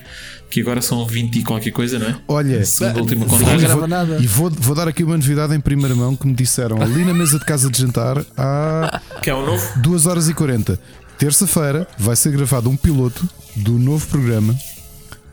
que 0.51 0.61
agora 0.61 0.81
são 0.83 1.07
20 1.07 1.39
e 1.39 1.43
qualquer 1.45 1.71
coisa, 1.71 1.99
não 1.99 2.09
é? 2.09 2.17
Olha, 2.27 2.65
Segundo 2.65 2.97
a 2.97 3.01
última 3.01 3.27
contagem. 3.27 3.55
e 3.57 3.61
grava 3.61 3.79
vou, 3.81 3.89
nada. 3.89 4.19
e 4.21 4.27
vou, 4.27 4.51
vou 4.51 4.75
dar 4.75 4.89
aqui 4.89 5.05
uma 5.05 5.17
novidade 5.17 5.55
em 5.55 5.61
primeira 5.61 5.95
mão 5.95 6.17
que 6.17 6.27
me 6.27 6.35
disseram 6.35 6.81
ali 6.83 7.05
na 7.05 7.15
mesa 7.15 7.39
de 7.39 7.45
casa 7.45 7.71
de 7.71 7.79
jantar 7.79 8.25
há 8.37 9.01
Que 9.23 9.31
é 9.31 9.35
um 9.35 9.45
novo. 9.47 9.81
2 9.81 10.07
horas 10.07 10.29
e 10.29 10.35
40. 10.35 10.79
Terça-feira 11.19 11.87
vai 11.99 12.17
ser 12.17 12.33
gravado 12.33 12.69
um 12.71 12.77
piloto 12.77 13.29
do 13.57 13.73
novo 13.73 14.07
programa 14.09 14.55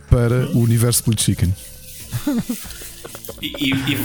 para 0.10 0.48
o 0.52 0.60
Universo 0.60 1.00
Split 1.00 1.22
Chicken. 1.22 1.54
E, 3.42 3.48
e, 3.48 3.70
e, 3.70 3.96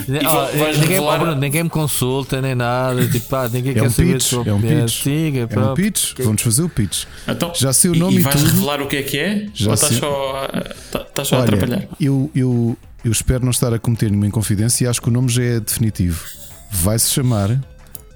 vais 0.58 0.76
ninguém, 0.78 0.96
revelar- 0.96 1.18
Bruno, 1.20 1.34
ninguém 1.40 1.62
me 1.64 1.70
consulta 1.70 2.40
nem 2.42 2.54
nada. 2.54 3.06
Tipo, 3.08 3.36
ah, 3.36 3.48
ninguém 3.48 3.70
É 3.72 3.74
quer 3.74 3.82
um 3.84 3.90
saber 3.90 4.12
pitch, 4.14 4.32
é 4.32 4.52
um 4.52 4.60
pitch. 4.60 5.02
Siga, 5.02 5.48
É 5.50 5.58
um 5.58 5.74
pitch, 5.74 6.12
vamos 6.18 6.42
fazer 6.42 6.62
o 6.62 6.68
pitch. 6.68 7.04
Então, 7.28 7.52
Já 7.54 7.72
sei 7.72 7.90
o 7.90 7.94
nome 7.94 8.16
e, 8.16 8.20
e 8.20 8.22
vais 8.22 8.36
tudo. 8.36 8.46
revelar 8.50 8.82
o 8.82 8.86
que 8.88 8.96
é 8.96 9.02
que 9.02 9.18
é? 9.18 9.46
Já 9.54 9.68
ou 9.68 9.74
estás 9.74 9.94
só, 9.96 10.36
a- 10.44 10.74
tá- 10.90 11.02
estás 11.08 11.28
só 11.28 11.36
a 11.36 11.42
atrapalhar? 11.42 11.76
Olha, 11.78 11.88
eu, 12.00 12.30
eu, 12.34 12.76
eu 13.04 13.12
espero 13.12 13.44
não 13.44 13.50
estar 13.50 13.72
a 13.72 13.78
cometer 13.78 14.06
nenhuma 14.10 14.26
inconfidência 14.26 14.84
e 14.84 14.88
acho 14.88 15.00
que 15.00 15.08
o 15.08 15.12
nome 15.12 15.28
já 15.28 15.42
é 15.42 15.60
definitivo. 15.60 16.24
Vai-se 16.70 17.10
chamar 17.10 17.60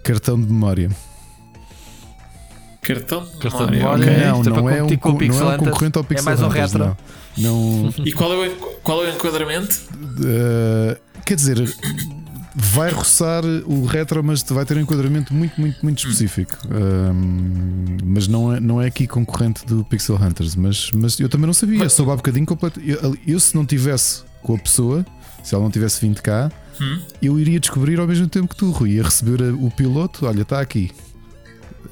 Cartão 0.02 0.38
de 0.40 0.46
Memória. 0.50 0.90
Cartão 2.82 3.24
de 3.24 3.30
Cartão 3.38 3.66
de 3.66 3.72
memória. 3.78 4.04
memória. 4.06 4.34
ok. 4.34 4.50
não, 4.52 4.58
é 4.58 4.60
não 4.60 4.68
é, 4.68 4.82
um, 4.82 4.86
não 4.88 5.16
Pixel 5.16 5.50
é 5.50 5.54
um 5.54 5.58
concorrente 5.58 5.96
ao 5.98 6.04
É 6.04 6.06
Pixel 6.06 6.24
mais 6.26 6.42
um 6.42 6.48
retro. 6.48 6.78
Não. 6.78 6.96
Não 7.38 7.92
E 8.04 8.12
qual 8.12 8.32
é, 8.32 8.48
o, 8.48 8.56
qual 8.82 9.04
é 9.04 9.10
o 9.10 9.14
enquadramento? 9.14 9.80
Uh, 9.94 10.96
quer 11.24 11.34
dizer, 11.34 11.56
vai 12.54 12.90
roçar 12.90 13.44
o 13.44 13.84
retro, 13.84 14.22
mas 14.22 14.42
vai 14.42 14.64
ter 14.64 14.76
um 14.76 14.80
enquadramento 14.80 15.32
muito, 15.34 15.60
muito, 15.60 15.78
muito 15.82 15.98
específico. 16.06 16.56
Um, 16.70 17.96
mas 18.04 18.28
não 18.28 18.52
é, 18.54 18.60
não 18.60 18.80
é 18.80 18.86
aqui 18.86 19.06
concorrente 19.06 19.66
do 19.66 19.84
Pixel 19.84 20.16
Hunters. 20.16 20.54
Mas, 20.54 20.90
mas 20.92 21.18
eu 21.18 21.28
também 21.28 21.46
não 21.46 21.54
sabia, 21.54 21.78
Mas- 21.80 21.92
soube 21.92 22.12
há 22.12 22.16
bocadinho 22.16 22.46
completo. 22.46 22.80
Eu, 22.80 23.16
eu, 23.26 23.40
se 23.40 23.54
não 23.54 23.64
tivesse 23.66 24.22
com 24.42 24.54
a 24.54 24.58
pessoa, 24.58 25.04
se 25.42 25.54
ela 25.54 25.64
não 25.64 25.70
tivesse 25.70 26.00
vindo 26.00 26.20
cá, 26.22 26.50
Hum? 26.80 27.00
eu 27.22 27.38
iria 27.38 27.60
descobrir 27.60 28.00
ao 28.00 28.06
mesmo 28.06 28.26
tempo 28.26 28.48
que 28.48 28.56
tu, 28.56 28.70
Rui. 28.72 28.90
Ia 28.94 29.04
receber 29.04 29.40
a- 29.42 29.54
o 29.54 29.70
piloto, 29.70 30.26
olha, 30.26 30.42
está 30.42 30.60
aqui. 30.60 30.90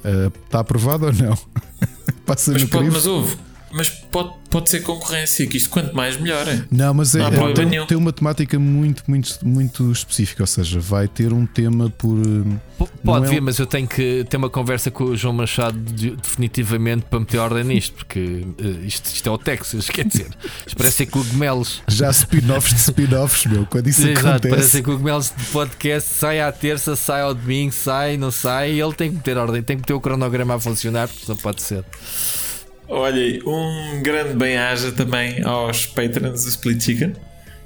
Uh, 0.05 0.33
Está 0.45 0.59
aprovado 0.61 1.07
ou 1.07 1.13
não? 1.13 1.39
Passa 2.27 2.51
Mas 2.53 2.63
no 2.63 2.69
pode, 2.69 2.91
mas 2.91 3.07
houve. 3.07 3.37
Mas 3.73 3.89
pode, 3.89 4.31
pode 4.51 4.69
ser 4.69 4.81
concorrência, 4.81 5.47
que 5.47 5.57
isto 5.57 5.71
quanto 5.71 5.95
mais 5.97 6.17
melhor 6.21 6.47
é. 6.47 6.63
Não, 6.71 6.93
mas 6.93 7.15
é, 7.15 7.19
Não 7.21 7.27
há 7.27 7.29
é- 7.31 7.33
problema 7.33 7.71
tem, 7.71 7.87
tem 7.87 7.97
uma 7.97 8.13
temática 8.13 8.59
muito, 8.59 9.03
muito, 9.09 9.39
muito 9.43 9.91
específica. 9.91 10.43
Ou 10.43 10.47
seja, 10.47 10.79
vai 10.79 11.09
ter 11.09 11.33
um 11.33 11.47
tema 11.47 11.89
por. 11.91 12.15
hum, 12.19 12.59
Pode 13.05 13.27
é 13.27 13.29
vir, 13.31 13.41
um- 13.41 13.45
mas 13.45 13.59
eu 13.59 13.67
tenho 13.67 13.87
que 13.89 14.25
ter 14.29 14.37
uma 14.37 14.51
conversa 14.51 14.91
com 14.91 15.05
o 15.05 15.17
João 15.17 15.33
Machado 15.35 15.79
de- 15.79 16.11
definitivamente 16.17 17.07
para 17.09 17.21
meter 17.21 17.39
ordem 17.39 17.65
nisto, 17.65 17.95
porque 17.95 18.45
eh, 18.59 18.87
isto, 18.87 19.07
isto 19.07 19.29
é 19.29 19.33
o 19.33 19.39
Texas, 19.39 19.89
quer 19.91 20.05
dizer, 20.05 20.27
isto 20.67 20.77
parece 20.77 20.97
ser 20.97 21.07
cogumelos. 21.07 21.83
Já 21.89 22.11
spin-offs 22.11 22.75
de 22.75 22.81
spin-offs, 22.81 23.47
meu. 23.47 23.65
Quando 23.67 23.89
isso 23.89 24.03
Exato, 24.07 24.23
parece 24.23 24.47
acontece. 24.49 24.69
ser 24.71 24.83
cogumelos 24.83 25.33
de 25.37 25.45
podcast, 25.47 26.09
sai 26.13 26.41
à 26.41 26.51
terça, 26.53 26.95
sai 26.97 27.23
ao 27.23 27.35
domingo, 27.35 27.73
sai, 27.73 28.17
não 28.17 28.31
sai, 28.31 28.73
e 28.73 28.81
ele 28.81 28.93
tem 28.93 29.11
que 29.11 29.17
meter 29.17 29.37
ordem, 29.39 29.63
tem 29.63 29.77
que 29.79 29.85
ter 29.85 29.95
o 29.95 30.01
cronograma 30.01 30.57
a 30.57 30.61
funcionar, 30.61 31.09
porque 31.09 31.25
não 31.29 31.37
pode 31.37 31.63
ser. 31.63 31.85
Olha, 32.95 33.41
um 33.47 34.03
grande 34.03 34.35
bem-aja 34.35 34.93
também 34.93 35.43
aos 35.45 35.87
patrons 35.87 36.43
do 36.45 36.49
Split 36.51 36.83
Chicken, 36.83 37.13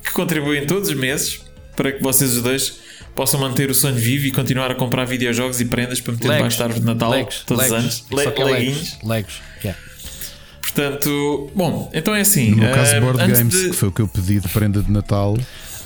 que 0.05 0.13
contribuem 0.13 0.67
todos 0.67 0.89
os 0.89 0.95
meses 0.95 1.41
para 1.75 1.93
que 1.93 2.03
vocês 2.03 2.35
os 2.37 2.43
dois 2.43 2.79
possam 3.15 3.41
manter 3.41 3.69
o 3.71 3.75
sonho 3.75 3.97
vivo 3.97 4.27
e 4.27 4.31
continuar 4.31 4.71
a 4.71 4.75
comprar 4.75 5.05
videojogos 5.05 5.61
e 5.61 5.65
prendas 5.65 6.01
para 6.01 6.13
meter 6.13 6.31
debaixo 6.33 6.59
da 6.59 6.65
árvore 6.65 6.81
de 6.81 6.87
Natal 6.87 7.11
Legos, 7.11 7.43
todos 7.47 7.65
os 7.65 7.71
Legos, 7.71 7.85
anos. 7.85 8.05
só 8.09 8.17
Le 8.17 8.31
que 8.31 8.43
é 8.43 8.45
leguinhos. 8.45 8.79
Legos, 8.79 9.03
Legos, 9.05 9.35
yeah. 9.65 9.81
Portanto, 10.63 11.51
bom, 11.55 11.91
então 11.95 12.15
é 12.15 12.21
assim. 12.21 12.51
No 12.51 12.59
meu 12.59 12.73
caso, 12.73 12.95
ah, 12.97 13.01
Board 13.01 13.19
Games, 13.27 13.55
de- 13.55 13.71
que 13.71 13.77
foi 13.77 13.89
o 13.89 13.93
que 13.93 14.01
eu 14.03 14.09
pedi 14.09 14.41
de 14.41 14.49
prenda 14.49 14.83
de 14.83 14.91
Natal, 14.91 15.37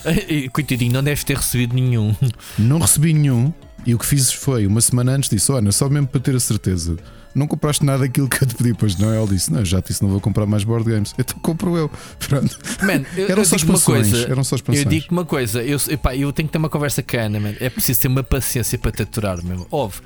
Coitadinho, 0.53 0.93
não 0.93 1.03
deves 1.03 1.25
ter 1.25 1.37
recebido 1.37 1.75
nenhum. 1.75 2.15
não 2.59 2.79
recebi 2.79 3.13
nenhum. 3.15 3.53
E 3.87 3.95
o 3.95 3.99
que 3.99 4.05
fiz 4.05 4.31
foi, 4.33 4.67
uma 4.67 4.81
semana 4.81 5.13
antes, 5.13 5.31
disse: 5.31 5.51
Olha, 5.53 5.71
só 5.73 5.89
mesmo 5.89 6.07
para 6.09 6.21
ter 6.21 6.35
a 6.37 6.41
certeza, 6.41 6.97
não 7.35 7.47
compraste 7.47 7.85
nada 7.85 8.01
daquilo 8.01 8.29
que 8.29 8.43
eu 8.43 8.49
te 8.49 8.55
pedi. 8.55 8.75
Pois 8.75 8.97
não, 8.99 9.15
ele 9.15 9.35
disse: 9.35 9.53
Não, 9.53 9.65
já 9.65 9.81
te 9.81 9.89
disse, 9.89 10.03
não 10.03 10.11
vou 10.11 10.21
comprar 10.21 10.47
mais 10.47 10.65
board 10.65 10.91
games. 10.91 11.15
Então 11.19 11.39
compro 11.41 11.77
eu. 11.77 11.91
Pronto. 12.19 12.59
Man, 12.83 13.05
eu, 13.17 13.25
Eram 13.29 13.39
eu 13.43 13.45
só 13.45 13.57
digo 13.57 13.71
uma 13.73 13.81
coisa. 13.81 14.27
eram 14.31 14.45
só 14.45 14.57
expansões. 14.57 14.85
Eu 14.85 14.91
digo 14.91 15.07
uma 15.11 15.25
coisa, 15.25 15.63
eu, 15.63 15.79
epá, 15.89 16.15
eu 16.17 16.33
tenho 16.33 16.49
que 16.49 16.53
ter 16.53 16.59
uma 16.59 16.69
conversa 16.69 17.03
cana, 17.03 17.39
man. 17.41 17.55
É 17.61 17.69
preciso 17.71 18.01
ter 18.01 18.09
uma 18.09 18.23
paciência 18.23 18.79
para 18.79 18.91
te 18.93 19.03
aturar, 19.03 19.43
meu. 19.45 19.67
Ouve. 19.71 20.01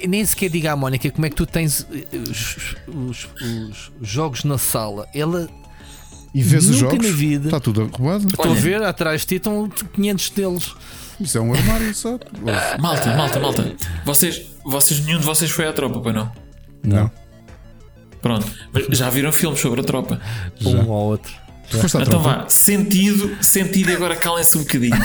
E 0.00 0.06
Nem 0.08 0.24
sequer 0.24 0.48
diga 0.50 0.72
à 0.72 0.76
Mónica 0.76 1.10
como 1.10 1.26
é 1.26 1.30
que 1.30 1.36
tu 1.36 1.44
tens 1.46 1.86
eh, 1.92 2.06
os, 2.30 2.76
os- 2.88 3.28
os 3.38 3.90
jogos 4.02 4.42
na 4.44 4.56
sala. 4.58 5.06
Ela 5.14 5.48
E 6.34 6.42
vês 6.42 6.68
os 6.68 6.76
jogos? 6.76 7.04
Está 7.06 7.60
tudo 7.60 7.82
arrumado. 7.82 8.26
Estou 8.26 8.50
a 8.50 8.54
ver, 8.54 8.82
atrás 8.82 9.20
de 9.22 9.26
ti 9.26 9.34
estão 9.36 9.68
500 9.92 10.30
deles. 10.30 10.74
Isso 11.20 11.38
é 11.38 11.40
um 11.40 11.54
armário 11.54 11.94
só. 11.94 12.18
Malta, 12.80 13.14
malta, 13.16 13.40
malta. 13.40 13.72
Vocês, 14.04 14.42
vocês, 14.64 15.00
nenhum 15.00 15.18
de 15.18 15.24
vocês 15.24 15.50
foi 15.50 15.66
à 15.66 15.72
tropa, 15.72 16.00
pois 16.00 16.14
não? 16.14 16.30
Não. 16.82 17.10
Pronto. 18.20 18.46
Mas 18.72 18.98
já 18.98 19.08
viram 19.10 19.32
filmes 19.32 19.60
sobre 19.60 19.80
a 19.80 19.84
tropa? 19.84 20.20
Um 20.64 20.88
ou 20.88 21.10
outro. 21.10 21.32
Foste 21.68 21.96
à 21.96 22.00
Então 22.02 22.20
tropa? 22.22 22.42
vá, 22.42 22.48
sentido, 22.48 23.36
sentido 23.42 23.90
e 23.90 23.94
agora 23.94 24.16
calem-se 24.16 24.56
um 24.58 24.62
bocadinho. 24.62 24.96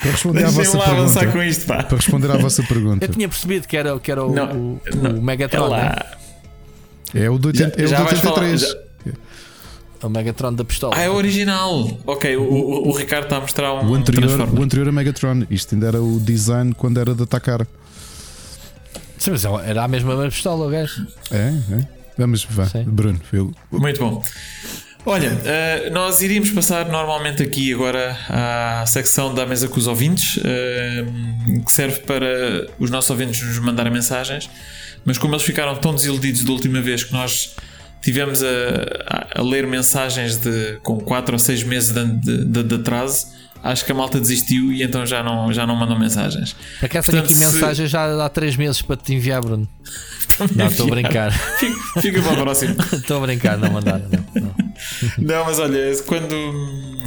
Para 0.00 0.10
responder 0.10 0.42
pergunta. 0.52 1.26
com 1.28 1.42
isto, 1.42 1.66
pá. 1.66 1.82
Para 1.84 1.96
responder 1.96 2.30
à 2.30 2.36
vossa 2.36 2.62
pergunta. 2.64 3.04
Eu 3.04 3.08
tinha 3.08 3.28
percebido 3.28 3.68
que 3.68 3.76
era, 3.76 3.98
que 4.00 4.10
era 4.10 4.24
o, 4.24 4.32
Não, 4.34 4.50
o, 4.52 4.80
o 4.92 4.96
não, 4.96 5.22
Megatron, 5.22 5.74
É 5.76 5.80
né? 5.82 5.94
É 7.14 7.30
o 7.30 7.38
do 7.38 7.48
80, 7.48 7.80
é 7.80 7.84
o 7.84 7.88
Já 7.88 7.98
do 7.98 8.04
vais 8.04 8.18
falar, 8.20 8.40
83. 8.42 8.60
já- 8.60 8.81
o 10.06 10.10
Megatron 10.10 10.52
da 10.54 10.64
pistola. 10.64 10.94
Ah, 10.96 11.02
é 11.02 11.10
o 11.10 11.14
original. 11.14 11.88
Ok, 12.06 12.36
o, 12.36 12.42
o, 12.42 12.88
o 12.88 12.92
Ricardo 12.92 13.24
está 13.24 13.36
a 13.36 13.40
mostrar 13.40 13.72
um 13.74 13.90
O 13.90 13.94
anterior, 13.94 14.26
Transformer. 14.26 14.60
o 14.60 14.64
anterior 14.64 14.88
a 14.88 14.92
Megatron. 14.92 15.46
Isto 15.50 15.74
ainda 15.74 15.88
era 15.88 16.02
o 16.02 16.18
design 16.20 16.74
quando 16.74 16.98
era 16.98 17.14
de 17.14 17.22
atacar. 17.22 17.66
Sim, 19.18 19.30
mas 19.30 19.44
era 19.44 19.84
a 19.84 19.88
mesma 19.88 20.16
pistola, 20.28 20.66
o 20.66 20.70
gajo. 20.70 21.06
É, 21.30 21.52
é. 21.76 21.86
Vamos, 22.18 22.44
vá. 22.50 22.66
Sim. 22.66 22.84
Bruno, 22.84 23.20
eu, 23.32 23.52
Muito 23.70 24.00
bom. 24.00 24.22
Olha, 25.04 25.36
eh, 25.44 25.90
nós 25.90 26.20
iríamos 26.22 26.50
passar 26.50 26.86
normalmente 26.86 27.42
aqui 27.42 27.72
agora 27.72 28.16
à 28.28 28.84
secção 28.86 29.34
da 29.34 29.44
mesa 29.44 29.66
com 29.66 29.76
os 29.78 29.88
ouvintes, 29.88 30.38
eh, 30.44 31.04
que 31.64 31.72
serve 31.72 32.00
para 32.00 32.68
os 32.78 32.88
nossos 32.90 33.10
ouvintes 33.10 33.42
nos 33.42 33.58
mandarem 33.58 33.92
mensagens, 33.92 34.48
mas 35.04 35.18
como 35.18 35.34
eles 35.34 35.42
ficaram 35.44 35.74
tão 35.76 35.92
desiludidos 35.92 36.44
da 36.44 36.52
última 36.52 36.80
vez 36.80 37.02
que 37.02 37.12
nós 37.12 37.56
tivemos 38.02 38.42
a, 38.42 38.46
a- 39.06 39.26
a 39.40 39.42
ler 39.42 39.66
mensagens 39.66 40.36
de, 40.36 40.78
com 40.82 40.98
4 40.98 41.34
ou 41.34 41.38
6 41.38 41.62
meses 41.64 41.92
de, 41.94 42.04
de- 42.44 42.62
de- 42.64 42.74
atraso, 42.74 43.28
acho 43.62 43.84
que 43.84 43.92
a 43.92 43.94
malta 43.94 44.18
desistiu 44.20 44.72
e 44.72 44.82
então 44.82 45.06
já 45.06 45.22
não, 45.22 45.52
já 45.52 45.66
não 45.66 45.76
mandam 45.76 45.98
mensagens. 45.98 46.54
Para 46.80 46.88
cá 46.88 47.02
tenho 47.02 47.18
aqui 47.20 47.32
se- 47.32 47.44
mensagem 47.44 47.86
já 47.86 48.24
há 48.24 48.28
3 48.28 48.56
meses 48.56 48.82
para 48.82 48.96
te 48.96 49.14
enviar, 49.14 49.40
Bruno. 49.40 49.68
Não, 50.56 50.66
estou 50.66 50.86
a 50.86 50.90
brincar. 50.90 51.30
Fica, 51.32 52.00
fica 52.00 52.22
para 52.22 52.32
o 52.32 52.36
próximo. 52.42 52.74
Estou 52.92 53.18
a 53.22 53.26
brincar, 53.26 53.58
não 53.58 53.70
mandaram. 53.70 54.04
Não, 54.10 54.42
não. 54.42 54.54
Não, 55.18 55.44
mas 55.44 55.58
olha, 55.58 55.78
quando 56.06 56.34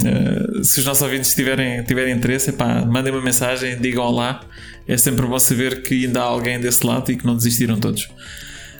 eh, 0.04 0.62
se 0.62 0.78
os 0.78 0.86
nossos 0.86 1.02
ouvintes 1.02 1.34
tiverem, 1.34 1.82
tiverem 1.82 2.14
interesse, 2.14 2.50
epá, 2.50 2.84
mandem 2.86 3.12
uma 3.12 3.20
mensagem, 3.20 3.78
digam 3.78 4.04
olá. 4.04 4.40
É 4.86 4.96
sempre 4.96 5.26
bom 5.26 5.38
saber 5.38 5.82
que 5.82 6.06
ainda 6.06 6.20
há 6.20 6.24
alguém 6.24 6.60
desse 6.60 6.86
lado 6.86 7.10
e 7.10 7.16
que 7.16 7.26
não 7.26 7.36
desistiram 7.36 7.78
todos. 7.78 8.08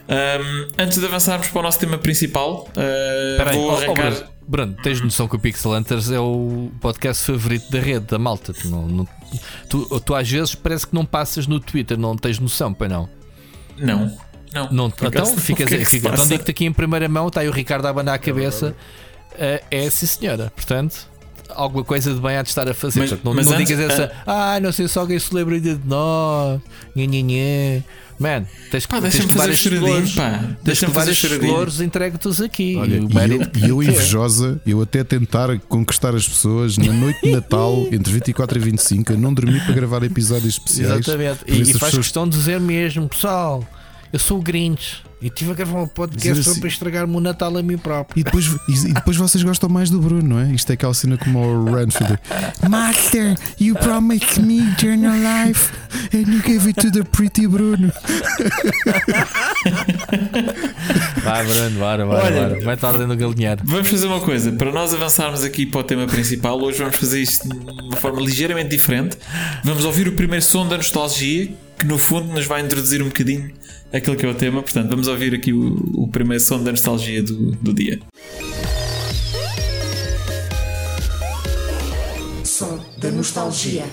Ahm, 0.09 0.69
antes 0.79 0.99
de 0.99 1.05
avançarmos 1.05 1.49
para 1.49 1.59
o 1.59 1.63
nosso 1.63 1.79
tema 1.79 1.99
principal, 1.99 2.69
eh, 2.77 3.31
Espera 3.33 3.51
aí, 3.51 3.57
vou 3.57 3.67
oh, 3.67 3.73
oh, 3.73 3.77
arrancar. 3.77 4.11
Bruno, 4.13 4.27
Bruno, 4.47 4.77
tens 4.83 5.01
noção 5.01 5.27
que 5.27 5.35
o 5.35 5.39
Pixel 5.39 5.73
Hunters 5.73 6.11
é 6.11 6.21
o 6.21 6.71
podcast 6.81 7.25
favorito 7.25 7.71
da 7.71 7.81
rede, 7.81 8.07
da 8.07 8.19
malta. 8.19 8.53
Tu, 8.53 8.69
não, 8.69 8.87
não- 8.87 9.09
tu, 9.69 10.01
tu 10.01 10.15
às 10.15 10.31
vezes 10.31 10.55
parece 10.55 10.87
que 10.87 10.95
não 10.95 11.05
passas 11.05 11.47
no 11.49 11.59
Twitter, 11.59 11.99
não 11.99 12.17
tens 12.17 12.39
noção, 12.39 12.73
pai 12.73 12.89
não. 12.89 13.09
Não, 13.77 14.17
não. 14.55 14.69
não 14.71 14.87
então, 14.87 15.27
ficas, 15.37 15.67
que 15.69 15.75
é 15.75 15.79
que 15.79 15.85
fica, 15.85 16.09
então 16.09 16.27
digo-te 16.27 16.51
aqui 16.51 16.65
em 16.65 16.73
primeira 16.73 17.09
mão, 17.09 17.27
está 17.27 17.41
aí 17.41 17.49
o 17.49 17.53
Ricardo 17.53 17.87
a 17.87 17.91
abanar 17.91 18.15
a 18.15 18.19
cabeça. 18.19 18.77
Eh, 19.39 19.63
é 19.71 19.91
sim, 19.91 20.07
senhora. 20.07 20.53
Portanto, 20.55 21.09
alguma 21.51 21.85
coisa 21.85 22.15
de 22.15 22.21
bem 22.21 22.37
há 22.37 22.43
de 22.43 22.49
estar 22.49 22.69
a 22.69 22.73
fazer. 22.75 23.01
Mas- 23.01 23.11
Portanto, 23.11 23.25
não, 23.27 23.35
mas 23.35 23.47
não 23.47 23.55
antes- 23.55 23.67
digas 23.67 23.91
essa, 23.91 24.13
ah, 24.27 24.61
não 24.61 24.71
sei 24.73 24.87
se 24.87 24.97
alguém 24.99 25.19
se 25.19 25.35
lembra 25.35 25.61
de 25.61 25.79
nós. 25.85 26.61
Nhê." 26.95 27.83
Man, 28.19 28.45
tens 28.71 28.87
que, 28.87 28.93
Pá, 28.93 29.01
deixa-me 29.01 29.33
fazer 29.33 29.57
choradinho, 29.57 29.89
flores. 29.91 30.13
pá. 30.15 30.45
Deixa-me 30.63 30.93
fazer 30.95 31.15
choradinho. 31.15 31.53
flores, 31.53 31.81
entrego-te-os 31.81 32.41
aqui. 32.41 32.77
olha, 32.77 32.97
E 32.97 32.99
eu, 32.99 33.41
e 33.55 33.69
eu 33.69 33.83
é. 33.83 33.85
invejosa, 33.87 34.61
eu 34.67 34.81
até 34.81 35.05
tentar 35.05 35.59
conquistar 35.69 36.15
as 36.15 36.27
pessoas 36.27 36.79
na 36.79 36.93
noite 36.93 37.21
de 37.23 37.33
Natal, 37.33 37.87
entre 37.93 38.13
24 38.13 38.59
e 38.59 38.61
25, 38.61 39.13
eu 39.13 39.19
não 39.19 39.35
dormi 39.35 39.61
para 39.61 39.75
gravar 39.75 40.03
episódios 40.03 40.55
especiais. 40.55 40.93
Exatamente. 41.07 41.41
E, 41.47 41.53
e 41.53 41.65
faz 41.65 41.73
pessoas- 41.73 41.95
questão 41.97 42.29
de 42.29 42.37
dizer 42.37 42.59
mesmo, 42.61 43.09
pessoal, 43.09 43.63
eu 44.13 44.19
sou 44.19 44.39
o 44.39 44.43
Grinch 44.43 45.03
e 45.21 45.29
estive 45.29 45.51
a 45.53 45.55
gravar 45.55 45.83
um 45.83 45.87
podcast 45.89 46.43
só 46.45 46.51
assim- 46.51 46.61
para 46.61 46.69
estragar-me 46.69 47.17
o 47.17 47.21
Natal 47.21 47.57
a 47.57 47.63
mim 47.63 47.79
próprio. 47.79 48.21
E 48.21 48.25
depois, 48.25 48.47
e, 48.69 48.91
e 48.91 48.93
depois 48.93 49.17
vocês 49.17 49.43
gostam 49.43 49.69
mais 49.69 49.89
do 49.91 49.99
Bruno, 50.01 50.23
não 50.37 50.41
é? 50.41 50.53
Isto 50.53 50.71
é 50.71 50.75
aquela 50.75 50.93
cena 50.95 51.17
como 51.17 51.39
o 51.41 51.65
Ranfield. 51.75 52.19
Master, 52.69 53.35
you 53.59 53.75
promised 53.77 54.39
me 54.43 54.61
eternal 54.73 55.15
life 55.15 55.71
and 56.15 56.31
you 56.33 56.43
gave 56.43 56.67
it 56.69 56.75
to 56.81 56.91
the 56.91 57.03
pretty 57.05 57.47
Bruno. 57.47 57.91
Vai, 61.23 61.45
Bruno, 61.47 61.79
bora, 61.79 62.07
bora, 62.07 62.25
Olha- 62.25 62.49
bora. 62.49 62.65
Vai 62.65 62.77
tarde 62.77 63.07
no 63.07 63.17
galinheiro. 63.17 63.63
Vamos 63.65 63.89
fazer 63.89 64.07
uma 64.07 64.21
coisa, 64.21 64.53
para 64.53 64.71
nós 64.73 64.93
avançarmos 64.95 65.43
aqui 65.45 65.67
para 65.67 65.81
o 65.81 65.85
tema 65.85 66.07
principal, 66.07 66.61
hoje 66.61 66.79
vamos 66.79 66.97
fazer 66.97 67.21
isto 67.23 67.49
de 67.49 67.57
uma 67.87 67.97
forma 67.97 68.21
ligeiramente 68.21 68.69
diferente. 68.71 69.17
Vamos 69.65 69.85
ouvir 69.85 70.09
o 70.09 70.13
primeiro 70.13 70.45
som 70.45 70.67
da 70.69 70.77
nostalgia, 70.77 71.49
que 71.79 71.87
no 71.87 71.99
fundo 71.99 72.33
nos 72.33 72.47
vai 72.47 72.63
introduzir 72.65 73.03
um 73.03 73.07
bocadinho 73.07 73.51
aquilo 73.93 74.17
que 74.17 74.27
é 74.27 74.29
o 74.29 74.35
tema. 74.35 74.63
Portanto, 74.63 74.89
vamos 74.89 75.09
ouvir 75.09 75.35
aqui 75.35 75.53
o, 75.53 75.77
o 75.95 76.09
primeiro 76.09 76.43
som 76.43 76.63
da 76.63 76.71
nostalgia 76.71 77.23
do, 77.23 77.53
do 77.53 77.73
dia. 77.73 78.01
Som 82.45 82.79
da 82.99 83.11
nostalgia. 83.11 83.85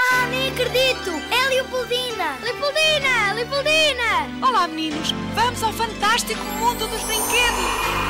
Ah, 0.00 0.26
nem 0.30 0.48
acredito! 0.48 1.10
É 1.30 1.48
Leopoldina! 1.48 2.38
Leopoldina! 2.42 3.32
Leopoldina! 3.34 4.46
Olá, 4.46 4.68
meninos! 4.68 5.12
Vamos 5.34 5.62
ao 5.62 5.72
fantástico 5.72 6.44
mundo 6.44 6.86
dos 6.86 7.02
brinquedos! 7.02 8.02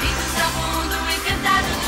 Bem-vindos 0.00 0.40
ao 0.40 0.52
mundo 0.52 0.96
encantado 1.12 1.66
dos 1.66 1.87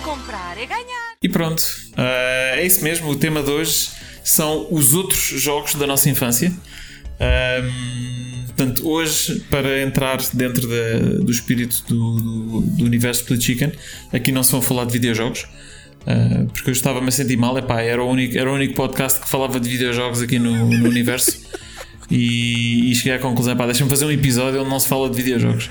comprar 0.00 0.56
é 0.58 0.66
ganhar! 0.66 1.14
E 1.22 1.28
pronto, 1.28 1.62
ah, 1.96 2.56
é 2.56 2.66
isso 2.66 2.82
mesmo. 2.82 3.08
O 3.10 3.16
tema 3.16 3.42
de 3.42 3.50
hoje 3.50 3.88
são 4.24 4.66
os 4.70 4.94
outros 4.94 5.18
jogos 5.20 5.74
da 5.74 5.86
nossa 5.86 6.08
infância. 6.08 6.52
Ahm, 7.20 8.44
portanto, 8.46 8.88
hoje, 8.88 9.40
para 9.50 9.82
entrar 9.82 10.18
dentro 10.32 10.66
da- 10.66 11.18
do 11.22 11.30
espírito 11.30 11.84
do, 11.88 12.16
do- 12.16 12.60
do 12.62 12.84
universo 12.84 13.20
Split 13.22 13.42
Chicken, 13.42 13.72
aqui 14.12 14.32
não 14.32 14.42
se 14.42 14.52
vão 14.52 14.62
falar 14.62 14.84
de 14.86 14.92
videojogos. 14.92 15.46
ah, 16.06 16.46
porque 16.52 16.70
eu 16.70 16.72
estava-me 16.72 17.08
a 17.08 17.10
sentir 17.10 17.36
mal, 17.36 17.56
epá, 17.58 17.82
era, 17.82 18.02
o 18.02 18.08
único, 18.08 18.36
era 18.38 18.50
o 18.50 18.54
único 18.54 18.74
podcast 18.74 19.20
que 19.20 19.28
falava 19.28 19.60
de 19.60 19.68
videojogos 19.68 20.22
aqui 20.22 20.38
no, 20.38 20.50
no 20.70 20.88
universo 20.88 21.38
e, 22.10 22.90
e 22.90 22.94
cheguei 22.94 23.12
à 23.12 23.18
conclusão: 23.18 23.54
deixa-me 23.54 23.90
fazer 23.90 24.06
um 24.06 24.10
episódio 24.10 24.60
onde 24.62 24.70
não 24.70 24.80
se 24.80 24.88
fala 24.88 25.10
de 25.10 25.16
videojogos. 25.16 25.68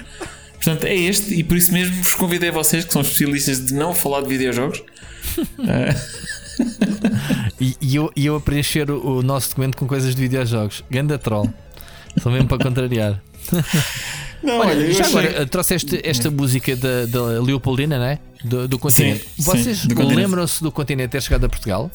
Portanto, 0.61 0.83
é 0.85 0.93
este, 0.95 1.33
e 1.35 1.43
por 1.43 1.55
isso 1.57 1.71
mesmo 1.71 1.95
vos 2.03 2.13
convidei 2.13 2.49
a 2.49 2.51
vocês, 2.51 2.83
que 2.85 2.91
são 2.93 3.01
especialistas 3.01 3.65
de 3.65 3.73
não 3.73 3.93
falar 3.93 4.21
de 4.21 4.27
videojogos, 4.27 4.81
E, 7.61 7.75
e 7.81 7.95
eu, 7.95 8.11
e 8.15 8.25
eu 8.25 8.35
a 8.35 8.41
preencher 8.41 8.89
o, 8.91 9.19
o 9.19 9.21
nosso 9.23 9.49
documento 9.49 9.77
com 9.77 9.87
coisas 9.87 10.13
de 10.15 10.21
videojogos. 10.21 10.83
Ganda 10.89 11.17
troll. 11.17 11.49
Só 12.21 12.29
mesmo 12.29 12.47
para 12.47 12.61
contrariar. 12.63 13.21
Não, 14.41 14.59
Olha, 14.59 14.69
olha, 14.71 14.91
já 14.93 15.03
achei- 15.05 15.19
agora, 15.19 15.45
trouxeste 15.47 15.99
esta 16.01 16.31
música 16.31 16.73
da, 16.73 17.05
da 17.07 17.21
Leopoldina, 17.41 17.97
não 17.99 18.05
é? 18.05 18.19
Do, 18.41 18.69
do 18.69 18.79
continente. 18.79 19.19
sim, 19.35 19.43
Vocês 19.43 19.85
do 19.85 19.93
continente. 19.95 20.15
lembram-se 20.21 20.63
do 20.63 20.71
continente 20.71 21.09
ter 21.09 21.21
chegado 21.21 21.43
a 21.45 21.49
Portugal? 21.49 21.91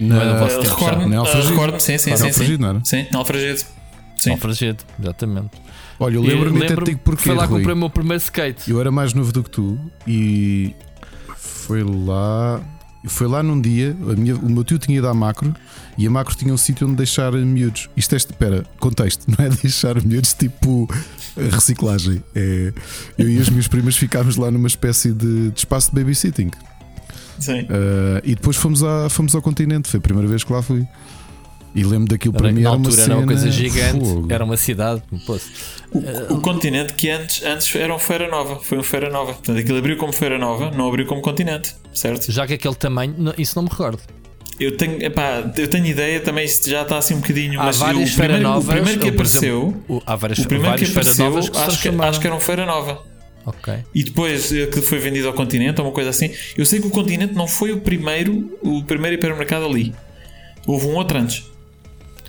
Na, 0.00 0.16
Não 0.16 0.20
é 0.22 0.32
do 0.32 0.38
vosso 0.40 0.58
Uh, 0.58 0.62
tempo, 0.62 0.74
Recordo-me, 0.74 1.06
Não 1.06 1.14
é 1.14 1.16
uh, 1.18 1.20
Alfragido. 1.20 1.50
recordo-me, 1.52 1.80
sim, 1.80 1.98
sim, 1.98 2.10
Não 2.10 2.14
é 2.14 2.18
sim, 2.18 2.26
Alfragido, 2.26 2.56
sim. 2.56 2.62
não 2.62 2.68
era? 2.70 2.84
Sim, 2.84 3.06
Alfragido. 3.14 3.60
Sim. 4.18 4.30
Alfragido, 4.32 4.84
exatamente. 5.00 5.50
Olha, 6.04 6.16
eu 6.16 6.22
lembro-me 6.22 6.58
até 6.58 6.68
lembro-me 6.68 6.86
digo 6.90 7.00
porquê. 7.04 7.22
Foi 7.24 7.34
lá 7.34 7.46
que 7.46 7.52
comprei 7.54 7.74
o 7.74 7.76
meu 7.78 7.90
primeiro 7.90 8.22
skate. 8.22 8.70
Eu 8.70 8.80
era 8.80 8.90
mais 8.90 9.14
novo 9.14 9.32
do 9.32 9.42
que 9.42 9.50
tu 9.50 9.78
e 10.06 10.74
foi 11.36 11.82
lá. 11.82 12.60
Foi 13.06 13.26
lá 13.26 13.42
num 13.42 13.60
dia, 13.60 13.96
a 14.08 14.14
minha- 14.14 14.36
o 14.36 14.48
meu 14.48 14.62
tio 14.62 14.78
tinha 14.78 14.96
ido 14.98 15.08
à 15.08 15.14
macro 15.14 15.52
e 15.98 16.06
a 16.06 16.10
macro 16.10 16.36
tinha 16.36 16.54
um 16.54 16.56
sítio 16.56 16.86
onde 16.86 16.94
deixar 16.96 17.32
miúdos. 17.32 17.90
Isto 17.96 18.12
é, 18.14 18.16
espera, 18.16 18.64
contexto, 18.78 19.26
não 19.36 19.44
é 19.44 19.48
deixar 19.48 20.00
miúdos 20.04 20.32
tipo 20.34 20.88
reciclagem. 21.50 22.22
É, 22.34 22.72
eu 23.18 23.28
e 23.28 23.38
as 23.40 23.48
minhas 23.48 23.66
primas 23.66 23.96
ficámos 23.96 24.36
lá 24.36 24.50
numa 24.52 24.68
espécie 24.68 25.10
de, 25.12 25.50
de 25.50 25.58
espaço 25.58 25.90
de 25.92 26.00
babysitting. 26.00 26.50
Sim. 27.40 27.62
Uh, 27.62 28.22
e 28.22 28.36
depois 28.36 28.56
fomos, 28.56 28.84
à, 28.84 29.08
fomos 29.08 29.34
ao 29.34 29.42
continente, 29.42 29.88
foi 29.88 29.98
a 29.98 30.00
primeira 30.00 30.28
vez 30.28 30.44
que 30.44 30.52
lá 30.52 30.62
fui. 30.62 30.86
E 31.74 31.84
lembro 31.84 32.08
daquilo 32.08 32.34
para 32.34 32.46
Era- 32.48 32.54
mim 32.54 32.60
na 32.62 32.68
era 32.68 32.76
uma 32.76 32.86
altura 32.86 33.02
cena 33.02 33.14
era 33.14 33.20
uma 33.20 33.26
coisa 33.26 33.50
gigante, 33.50 34.04
fogo. 34.06 34.26
era 34.32 34.44
uma 34.44 34.56
cidade. 34.56 35.02
Poço. 35.26 35.50
O 36.30 36.40
continente 36.40 36.92
que 36.94 37.08
antes, 37.10 37.42
antes 37.44 37.74
era 37.74 37.94
um 37.94 37.98
Feira 37.98 38.28
Nova, 38.28 38.56
foi 38.62 38.78
um 38.78 38.82
Feira 38.82 39.08
Nova. 39.10 39.32
Portanto, 39.34 39.58
aquilo 39.58 39.78
abriu 39.78 39.96
como 39.96 40.12
Feira 40.12 40.38
Nova, 40.38 40.70
não 40.70 40.86
abriu 40.88 41.06
como 41.06 41.20
continente, 41.22 41.74
certo? 41.94 42.30
Já 42.30 42.46
que 42.46 42.54
aquele 42.54 42.74
tamanho, 42.74 43.14
não- 43.16 43.34
isso 43.38 43.52
não 43.56 43.62
me 43.64 43.70
recordo. 43.70 44.00
Eu 44.60 44.76
tenho, 44.76 45.02
epá, 45.02 45.50
eu 45.56 45.66
tenho 45.68 45.86
ideia, 45.86 46.20
também 46.20 46.44
isto 46.44 46.68
já 46.68 46.82
está 46.82 46.98
assim 46.98 47.14
um 47.14 47.20
bocadinho, 47.20 47.58
Há 47.60 47.64
mas 47.64 47.78
várias 47.78 48.12
o 48.12 48.16
primeiro, 48.16 48.42
Feiras 48.44 48.64
o 48.64 48.66
primeiro 48.68 49.00
que 49.00 49.08
apareceu, 49.08 49.58
exemplo, 49.62 49.84
o- 49.88 50.02
há 50.06 50.14
várias, 50.16 50.38
o 50.38 50.46
primeiro 50.48 50.76
que 50.76 50.84
apareceu, 50.84 51.24
novas 51.24 51.48
que 51.48 51.56
acho, 51.58 51.80
que, 51.82 51.88
acho 51.88 52.20
que 52.20 52.26
era 52.26 52.36
um 52.36 52.40
Feira 52.40 52.66
Nova. 52.66 53.02
Ok. 53.44 53.74
e 53.92 54.04
depois 54.04 54.52
eh, 54.52 54.66
que 54.66 54.80
foi 54.80 54.98
vendido 55.00 55.26
ao 55.26 55.34
continente, 55.34 55.80
ou 55.80 55.86
uma 55.88 55.92
coisa 55.92 56.10
assim. 56.10 56.30
Eu 56.56 56.64
sei 56.64 56.80
que 56.80 56.86
o 56.86 56.90
continente 56.90 57.34
não 57.34 57.48
foi 57.48 57.72
o 57.72 57.80
primeiro, 57.80 58.56
o 58.62 58.84
primeiro 58.84 59.16
hipermercado 59.16 59.64
ali. 59.64 59.92
Houve 60.64 60.86
um 60.86 60.94
outro 60.94 61.18
antes. 61.18 61.44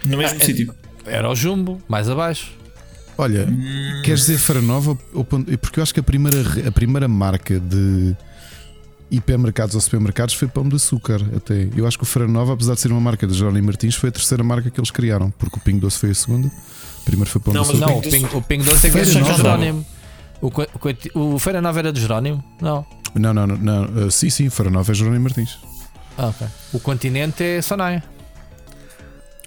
No 0.06 0.18
mesmo 0.18 0.42
é- 0.42 0.46
sítio. 0.46 0.74
Era 1.06 1.30
o 1.30 1.36
Jumbo, 1.36 1.82
mais 1.88 2.10
abaixo. 2.10 2.52
Olha, 3.18 3.46
Hum. 3.46 4.02
queres 4.04 4.22
dizer 4.22 4.38
Feira 4.38 4.62
Nova? 4.62 4.98
ou 5.13 5.24
Pon- 5.24 5.44
Porque 5.62 5.80
eu 5.80 5.84
acho 5.84 5.94
que 5.94 6.00
a 6.00 6.04
primeira, 6.04 6.42
a 6.68 6.72
primeira 6.72 7.08
marca 7.08 7.60
de 7.60 8.16
hipermercados 9.12 9.76
ou 9.76 9.82
supermercados 9.82 10.34
foi 10.34 10.48
Pão 10.48 10.68
de 10.68 10.76
Açúcar. 10.76 11.22
Até. 11.36 11.68
Eu 11.76 11.86
acho 11.88 11.98
que 11.98 12.04
o 12.04 12.08
Feira 12.08 12.28
Nova, 12.28 12.54
apesar 12.54 12.74
de 12.74 12.80
ser 12.82 12.92
uma 12.92 13.02
marca 13.02 13.28
de 13.28 13.34
Jerónimo 13.34 13.68
Martins, 13.68 13.96
foi 13.96 14.10
a 14.10 14.12
terceira 14.12 14.44
marca 14.44 14.72
que 14.72 14.80
eles 14.80 14.89
criaram, 14.92 15.30
porque 15.38 15.58
o 15.58 15.60
Pingo 15.60 15.80
Doce 15.82 16.00
foi 16.00 16.10
a 16.12 16.16
segunda. 16.16 16.50
Primeiro 17.06 17.30
foi 17.30 17.42
Pão 17.42 17.54
Não, 17.54 17.62
de 17.63 17.70
Açúcar. 17.70 17.86
Não, 17.88 17.98
o 17.98 18.02
Pingo 18.02 18.42
Ping, 18.42 18.58
Doce- 18.60 18.70
o 18.70 18.74
Doce 18.74 18.88
é 18.88 18.89
que 18.89 19.06
Feira 19.06 19.20
é 19.20 19.32
de. 19.32 19.38
Jerónimo. 19.38 19.86
O, 20.42 20.48
o 21.20 21.34
o 21.36 21.39
Feira 21.39 21.62
Nova 21.62 21.80
era 21.80 21.94
de 21.94 22.02
Jerónimo? 22.02 22.44
Não. 22.62 22.86
Não, 23.13 23.34
não, 23.34 23.46
não. 23.46 23.58
não. 23.58 24.08
Uh, 24.08 24.12
sim, 24.12 24.30
sim, 24.30 24.50
Feira 24.50 24.72
Nova 24.72 24.92
é 24.92 24.96
Jerónimo 24.96 25.24
Martins. 25.24 25.60
Ah, 26.18 26.28
ok. 26.28 26.48
O 26.74 26.80
continente 26.80 27.44
é 27.44 27.62
Sonaia. 27.62 28.04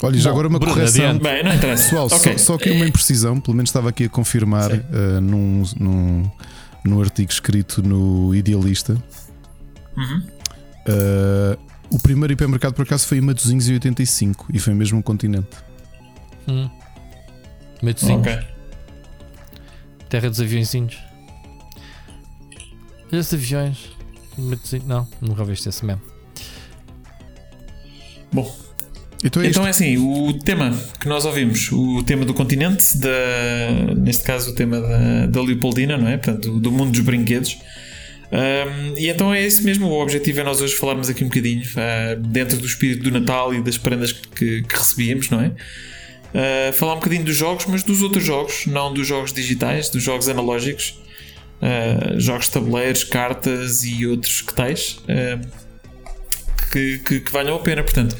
Olha, 0.02 0.16
e 0.16 0.20
já 0.20 0.30
Bom, 0.30 0.34
agora 0.36 0.48
uma 0.48 0.58
Bruno, 0.58 0.74
correção. 0.74 1.04
adiante. 1.06 1.22
Bem, 1.22 1.42
não 1.42 1.54
interessa. 1.54 1.84
Pessoal, 1.84 2.06
Ok. 2.06 2.38
só, 2.38 2.52
só 2.52 2.58
que 2.58 2.70
uma 2.70 2.86
imprecisão, 2.86 3.40
pelo 3.40 3.56
menos 3.56 3.70
estava 3.70 3.88
aqui 3.88 4.04
a 4.04 4.08
confirmar 4.08 4.70
uh, 4.70 5.20
num, 5.22 5.62
num, 5.78 6.30
num 6.84 7.00
artigo 7.00 7.30
escrito 7.32 7.82
no 7.82 8.34
Idealista. 8.34 9.02
Uhum. 9.96 10.22
Uh, 10.88 11.58
o 11.88 11.98
primeiro 11.98 12.32
hipermercado 12.32 12.74
por 12.74 12.82
acaso 12.82 13.06
foi 13.06 13.18
em 13.18 13.20
Matosinhos 13.22 13.68
em 13.68 13.72
85 13.74 14.46
e 14.52 14.58
foi 14.58 14.74
mesmo 14.74 14.98
um 14.98 15.02
continente. 15.02 15.48
Hum. 16.46 16.68
Matosinhos. 17.82 18.20
Ok. 18.26 18.38
Terra 20.10 20.28
dos 20.28 20.40
aviõezinhos. 20.40 20.98
Esses 23.10 23.32
aviões. 23.34 23.90
Matosinhos. 24.36 24.86
Não, 24.86 25.08
nunca 25.22 25.42
viste 25.44 25.68
esse 25.68 25.84
mesmo. 25.86 26.02
Bom, 28.32 28.54
Então 29.24 29.42
é 29.42 29.46
então 29.46 29.66
é 29.66 29.70
assim: 29.70 29.96
o 29.96 30.32
tema 30.32 30.76
que 31.00 31.08
nós 31.08 31.24
ouvimos, 31.24 31.70
o 31.72 32.02
tema 32.02 32.24
do 32.24 32.34
continente, 32.34 32.98
da, 32.98 33.94
neste 33.96 34.24
caso 34.24 34.50
o 34.50 34.54
tema 34.54 34.80
da, 34.80 35.26
da 35.26 35.42
Leopoldina, 35.42 35.96
não 35.96 36.08
é? 36.08 36.16
Portanto, 36.16 36.50
do, 36.50 36.60
do 36.60 36.72
mundo 36.72 36.92
dos 36.92 37.00
brinquedos. 37.00 37.56
Ahm, 38.30 38.94
e 38.96 39.08
então 39.08 39.32
é 39.32 39.42
esse 39.44 39.62
mesmo. 39.62 39.86
O 39.86 40.02
objetivo 40.02 40.40
é 40.40 40.44
nós 40.44 40.60
hoje 40.60 40.74
falarmos 40.74 41.08
aqui 41.08 41.24
um 41.24 41.28
bocadinho 41.28 41.62
ah, 41.76 42.16
dentro 42.18 42.58
do 42.58 42.66
espírito 42.66 43.02
do 43.04 43.10
Natal 43.10 43.54
e 43.54 43.62
das 43.62 43.78
prendas 43.78 44.12
que, 44.12 44.62
que 44.62 44.76
recebíamos, 44.76 45.30
não 45.30 45.40
é? 45.40 45.52
Ah, 46.34 46.72
falar 46.72 46.94
um 46.94 46.96
bocadinho 46.96 47.24
dos 47.24 47.36
jogos, 47.36 47.66
mas 47.66 47.82
dos 47.82 48.02
outros 48.02 48.24
jogos, 48.24 48.66
não 48.66 48.92
dos 48.92 49.06
jogos 49.06 49.32
digitais, 49.32 49.88
dos 49.88 50.02
jogos 50.02 50.28
analógicos, 50.28 51.00
ah, 51.62 52.18
jogos 52.18 52.46
de 52.46 52.52
tabuleiros, 52.52 53.04
cartas 53.04 53.84
e 53.84 54.06
outros 54.06 54.42
que 54.42 54.52
tais 54.52 54.98
que, 56.72 56.98
que, 56.98 57.20
que 57.20 57.32
valham 57.32 57.56
a 57.56 57.60
pena. 57.60 57.82
Portanto, 57.82 58.16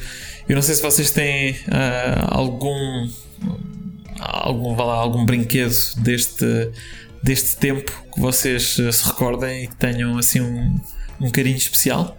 eu 0.47 0.55
não 0.55 0.61
sei 0.61 0.75
se 0.75 0.81
vocês 0.81 1.11
têm 1.11 1.55
ah, 1.69 2.27
algum 2.29 3.07
algum, 4.19 4.75
vá 4.75 4.83
lá, 4.83 4.95
algum 4.95 5.25
brinquedo 5.25 5.75
deste, 5.97 6.71
deste 7.21 7.57
tempo 7.57 7.91
que 8.13 8.19
vocês 8.19 8.77
ah, 8.79 8.91
se 8.91 9.05
recordem 9.05 9.63
e 9.63 9.67
que 9.67 9.75
tenham 9.75 10.17
assim 10.17 10.41
um, 10.41 10.79
um 11.21 11.29
carinho 11.29 11.57
especial. 11.57 12.17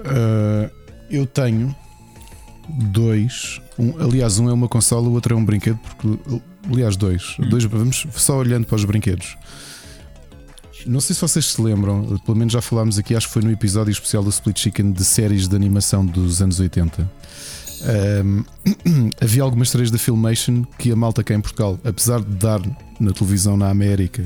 Uh, 0.00 0.70
eu 1.10 1.26
tenho 1.26 1.74
dois. 2.68 3.60
Um, 3.78 4.00
aliás, 4.00 4.38
um 4.38 4.48
é 4.48 4.52
uma 4.52 4.68
consola, 4.68 5.08
o 5.08 5.12
outro 5.12 5.34
é 5.34 5.36
um 5.36 5.44
brinquedo. 5.44 5.78
Porque, 5.78 6.42
aliás, 6.70 6.96
dois. 6.96 7.36
dois. 7.50 7.64
Vamos 7.64 8.06
só 8.12 8.36
olhando 8.36 8.66
para 8.66 8.76
os 8.76 8.84
brinquedos. 8.84 9.36
Não 10.88 11.00
sei 11.00 11.14
se 11.14 11.20
vocês 11.20 11.44
se 11.44 11.60
lembram, 11.60 12.18
pelo 12.24 12.36
menos 12.36 12.50
já 12.50 12.62
falámos 12.62 12.98
aqui, 12.98 13.14
acho 13.14 13.26
que 13.26 13.32
foi 13.34 13.42
no 13.42 13.52
episódio 13.52 13.90
especial 13.90 14.24
do 14.24 14.30
Split 14.30 14.58
Chicken 14.58 14.90
de 14.90 15.04
séries 15.04 15.46
de 15.46 15.54
animação 15.54 16.04
dos 16.04 16.40
anos 16.40 16.58
80. 16.58 17.10
Um, 18.24 18.44
havia 19.20 19.42
algumas 19.42 19.68
séries 19.68 19.90
da 19.90 19.98
Filmation 19.98 20.64
que 20.78 20.90
a 20.90 20.96
malta 20.96 21.22
cá 21.22 21.34
em 21.34 21.42
Portugal, 21.42 21.78
apesar 21.84 22.20
de 22.20 22.34
dar 22.36 22.62
na 22.98 23.12
televisão 23.12 23.54
na 23.54 23.68
América 23.68 24.24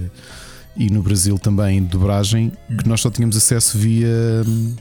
e 0.77 0.89
no 0.89 1.03
Brasil 1.03 1.37
também 1.37 1.83
dobragem, 1.83 2.53
que 2.79 2.89
nós 2.89 3.01
só 3.01 3.11
tínhamos 3.11 3.37
acesso 3.37 3.77
via 3.77 4.09
hum, 4.47 4.77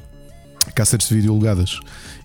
cassetes 0.76 1.10
de 1.10 1.16
vídeo 1.16 1.32
alugadas. 1.32 1.80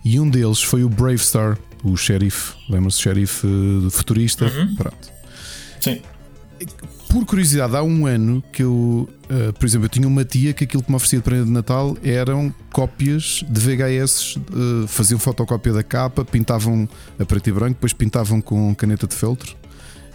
E 0.04 0.20
um 0.20 0.28
deles 0.28 0.62
foi 0.62 0.84
o 0.84 0.88
Brave 0.90 1.18
Star, 1.18 1.56
o 1.82 1.96
xerife, 1.96 2.52
lembra-se, 2.68 3.00
xerife 3.00 3.46
eh, 3.46 3.90
futurista. 3.90 4.52
Pronto. 4.76 5.12
Sim. 5.80 6.02
Por 7.08 7.24
curiosidade, 7.24 7.76
há 7.76 7.82
um 7.82 8.06
ano 8.06 8.42
que 8.52 8.62
eu, 8.62 9.08
eh, 9.28 9.52
por 9.52 9.64
exemplo, 9.64 9.86
eu 9.86 9.88
tinha 9.88 10.06
uma 10.06 10.24
tia 10.24 10.52
que 10.52 10.64
aquilo 10.64 10.82
que 10.82 10.90
me 10.90 10.96
oferecia 10.96 11.18
de 11.18 11.24
prenda 11.24 11.44
de 11.44 11.50
Natal 11.50 11.96
eram 12.02 12.52
cópias 12.72 13.44
de 13.48 13.60
VHS, 13.60 14.36
eh, 14.36 14.86
faziam 14.86 15.18
fotocópia 15.18 15.72
da 15.72 15.82
capa, 15.82 16.24
pintavam 16.24 16.88
a 17.18 17.24
preto 17.24 17.48
e 17.48 17.52
branco, 17.52 17.74
depois 17.74 17.92
pintavam 17.92 18.40
com 18.40 18.74
caneta 18.74 19.06
de 19.06 19.14
feltro. 19.14 19.56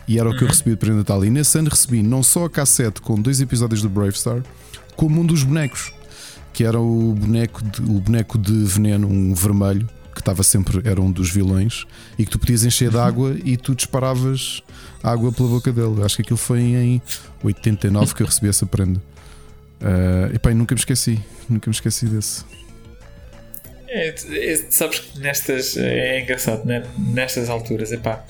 E 0.08 0.20
era 0.20 0.30
o 0.30 0.36
que 0.36 0.44
eu 0.44 0.48
recebi 0.48 0.72
de 0.72 0.78
prenda 0.78 0.96
de 0.96 1.00
Natal. 1.00 1.24
E 1.24 1.30
nesse 1.30 1.58
ano 1.58 1.70
recebi 1.70 2.04
não 2.04 2.22
só 2.22 2.46
a 2.46 2.50
cassete 2.50 3.02
com 3.02 3.16
dois 3.16 3.40
episódios 3.40 3.82
do 3.82 3.90
Brave 3.90 4.18
Star, 4.18 4.44
como 4.96 5.22
um 5.22 5.26
dos 5.26 5.44
bonecos, 5.44 5.94
que 6.54 6.64
era 6.64 6.80
o 6.80 7.14
boneco 7.14 7.64
de, 7.64 7.82
o 7.82 8.00
boneco 8.02 8.38
de 8.38 8.52
veneno, 8.66 9.08
um 9.08 9.34
vermelho, 9.34 9.88
que 10.14 10.20
estava 10.20 10.44
sempre, 10.44 10.82
era 10.84 11.02
um 11.02 11.12
dos 11.12 11.30
vilões, 11.30 11.86
e 12.18 12.26
que 12.26 12.32
tu 12.32 12.38
podias 12.38 12.66
encher 12.66 12.92
de 12.92 12.98
água 12.98 13.36
e 13.44 13.56
tu 13.56 13.74
disparavas 13.74 14.62
água 15.04 15.32
pela 15.32 15.50
boca 15.50 15.72
dele. 15.72 16.04
Acho 16.04 16.18
que 16.18 16.22
aquilo 16.22 16.38
foi 16.38 16.60
em 16.62 17.02
89 17.44 18.14
que 18.16 18.22
eu 18.24 18.28
recebi 18.28 18.50
essa 18.50 18.66
prenda. 18.66 19.02
Uh, 19.82 20.36
epá, 20.36 20.52
e 20.52 20.54
nunca 20.54 20.76
me 20.76 20.80
esqueci, 20.80 21.20
nunca 21.50 21.70
me 21.70 21.74
esqueci 21.76 22.06
desse. 22.06 22.44
É, 23.88 24.10
é, 24.10 24.56
sabes 24.70 25.00
que 25.00 25.20
nestas 25.20 25.76
é 25.76 26.22
engraçado, 26.22 26.66
né? 26.66 26.84
nestas 26.98 27.50
alturas, 27.50 27.92
epá, 27.92 28.24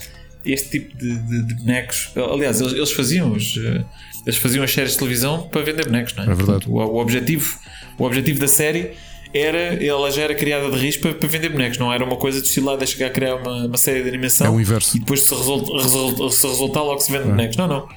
este 0.43 0.69
tipo 0.79 0.97
de, 0.97 1.17
de- 1.17 1.43
de 1.43 1.53
bonecos. 1.55 2.12
Aliás, 2.15 2.60
eles, 2.62 2.73
eles 2.73 2.91
faziam 2.91 3.31
os, 3.34 3.57
eh, 3.57 3.84
eles 4.25 4.38
faziam 4.39 4.63
as 4.63 4.71
séries 4.73 4.93
de 4.93 4.97
televisão 4.97 5.47
para 5.49 5.62
vender 5.62 5.86
bonecos, 5.86 6.15
não 6.15 6.23
é? 6.23 6.31
É 6.31 6.34
verdade. 6.34 6.65
Portanto, 6.65 6.71
o, 6.71 6.95
o 6.95 6.99
objetivo, 6.99 7.60
o 7.99 8.03
objetivo 8.05 8.39
da 8.39 8.47
série 8.47 8.93
era, 9.33 9.83
ela 9.83 10.11
já 10.11 10.23
era 10.23 10.35
criada 10.35 10.69
de 10.69 10.77
risco 10.77 11.01
para, 11.03 11.13
para 11.13 11.27
vender 11.27 11.49
bonecos, 11.49 11.77
não 11.77 11.91
era 11.91 12.03
uma 12.03 12.17
coisa 12.17 12.41
destilada 12.41 12.83
a 12.83 12.87
chegar 12.87 13.07
a 13.07 13.09
criar 13.09 13.35
uma, 13.35 13.65
uma 13.67 13.77
série 13.77 14.03
de 14.03 14.09
animação 14.09 14.47
É 14.47 14.49
o 14.49 14.59
inverso. 14.59 14.97
e 14.97 14.99
depois 14.99 15.21
se 15.21 15.33
resulta, 15.33 15.71
resulta, 15.81 16.29
se 16.29 16.47
resultar 16.47 16.81
logo 16.83 16.99
se 16.99 17.11
vende 17.11 17.25
bonecos. 17.25 17.55
Não, 17.57 17.67
não. 17.67 17.87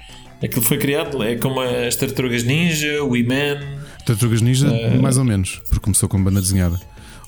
Aquilo 0.43 0.63
foi 0.63 0.77
criado, 0.79 1.23
é 1.23 1.37
como 1.37 1.61
as 1.61 1.97
Tartarugas 1.97 2.45
Ninja, 2.45 3.03
o 3.03 3.17
E-Man. 3.17 3.61
Tartarugas 4.05 4.43
Ninja, 4.43 4.69
mais 5.01 5.17
ou 5.17 5.25
menos, 5.25 5.61
porque 5.69 5.81
começou 5.81 6.09
com 6.09 6.23
banda 6.23 6.41
desenhada. 6.41 6.79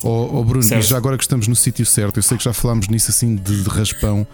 Ó 0.02 0.42
Bruno, 0.42 0.62
Certo. 0.62 0.84
e 0.84 0.86
já 0.86 0.96
agora 0.96 1.16
que 1.16 1.24
estamos 1.24 1.48
no 1.48 1.56
sítio 1.56 1.84
certo, 1.86 2.18
eu 2.18 2.22
sei 2.22 2.36
que 2.36 2.44
já 2.44 2.52
falámos 2.52 2.88
nisso 2.88 3.10
assim 3.10 3.34
de, 3.34 3.62
de 3.62 3.68
raspão 3.70 4.26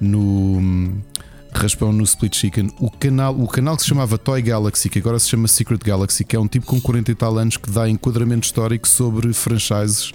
no 0.00 0.92
raspão 1.52 1.92
no 1.92 2.04
Split 2.04 2.36
Chicken. 2.36 2.70
O 2.78 2.90
canal, 2.90 3.38
o 3.38 3.46
canal 3.46 3.76
que 3.76 3.82
se 3.82 3.88
chamava 3.88 4.16
Toy 4.18 4.42
Galaxy, 4.42 4.88
que 4.88 4.98
agora 4.98 5.18
se 5.18 5.28
chama 5.28 5.48
Secret 5.48 5.80
Galaxy, 5.84 6.24
que 6.24 6.36
é 6.36 6.40
um 6.40 6.46
tipo 6.46 6.66
com 6.66 6.80
40 6.80 7.10
e 7.10 7.14
tal 7.14 7.36
anos 7.38 7.56
que 7.56 7.70
dá 7.70 7.88
enquadramento 7.88 8.46
histórico 8.46 8.88
sobre 8.88 9.32
franchises. 9.32 10.12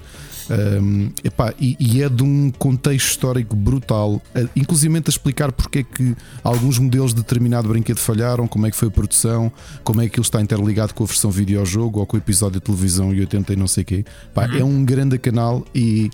hum, 0.80 1.10
epá, 1.24 1.54
e, 1.60 1.76
e 1.80 2.04
é 2.04 2.10
de 2.10 2.21
um 2.21 2.52
contexto 2.52 3.08
histórico 3.10 3.56
brutal, 3.56 4.21
inclusive 4.56 4.95
a 4.95 5.10
explicar 5.10 5.52
porque 5.52 5.80
é 5.80 5.84
que 5.84 6.15
alguns 6.43 6.78
modelos 6.78 7.15
de 7.15 7.21
determinado 7.21 7.67
brinquedo 7.67 7.98
falharam, 7.98 8.48
como 8.48 8.67
é 8.67 8.71
que 8.71 8.78
foi 8.78 8.89
a 8.89 8.91
produção, 8.91 9.52
como 9.84 10.02
é 10.02 10.08
que 10.08 10.19
ele 10.19 10.26
está 10.26 10.39
interligado 10.41 10.93
com 10.93 11.04
a 11.04 11.08
versão 11.08 11.32
videojogo 11.32 12.00
ou 12.00 12.06
com 12.06 12.15
o 12.15 12.19
episódio 12.19 12.60
de 12.60 12.65
televisão 12.65 13.12
e 13.12 13.21
80 13.21 13.54
e 13.54 13.56
não 13.56 13.67
sei 13.67 13.82
o 13.82 13.86
quê. 13.86 14.06
Pá, 14.34 14.45
É 14.56 14.63
um 14.63 14.86
grande 14.86 15.17
canal 15.17 15.65
e, 15.74 16.12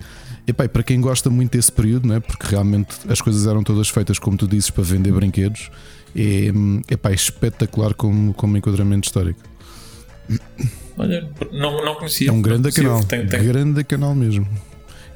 e 0.66 0.68
para 0.68 0.84
quem 0.84 1.00
gosta 1.02 1.30
muito 1.30 1.52
desse 1.58 1.72
período, 1.72 2.08
não 2.08 2.16
é? 2.16 2.20
porque 2.20 2.46
realmente 2.48 2.90
as 3.10 3.22
coisas 3.22 3.46
eram 3.48 3.64
todas 3.64 3.90
feitas, 3.90 4.20
como 4.20 4.38
tu 4.38 4.48
dizes, 4.48 4.70
para 4.70 4.84
vender 4.84 5.12
brinquedos, 5.12 5.70
é, 6.16 6.52
é 7.10 7.14
espetacular 7.14 7.94
como, 7.94 8.34
como 8.34 8.58
enquadramento 8.58 9.08
histórico. 9.08 9.40
Olha, 10.98 11.30
não, 11.52 11.84
não 11.84 11.96
conhecia. 11.96 12.30
É 12.30 12.32
um 12.32 12.42
grande 12.42 12.64
conhecia. 12.64 12.84
canal, 12.84 13.04
Tem- 13.04 13.26
tem- 13.28 13.44
grande 13.44 13.84
canal 13.84 14.14
mesmo. 14.16 14.48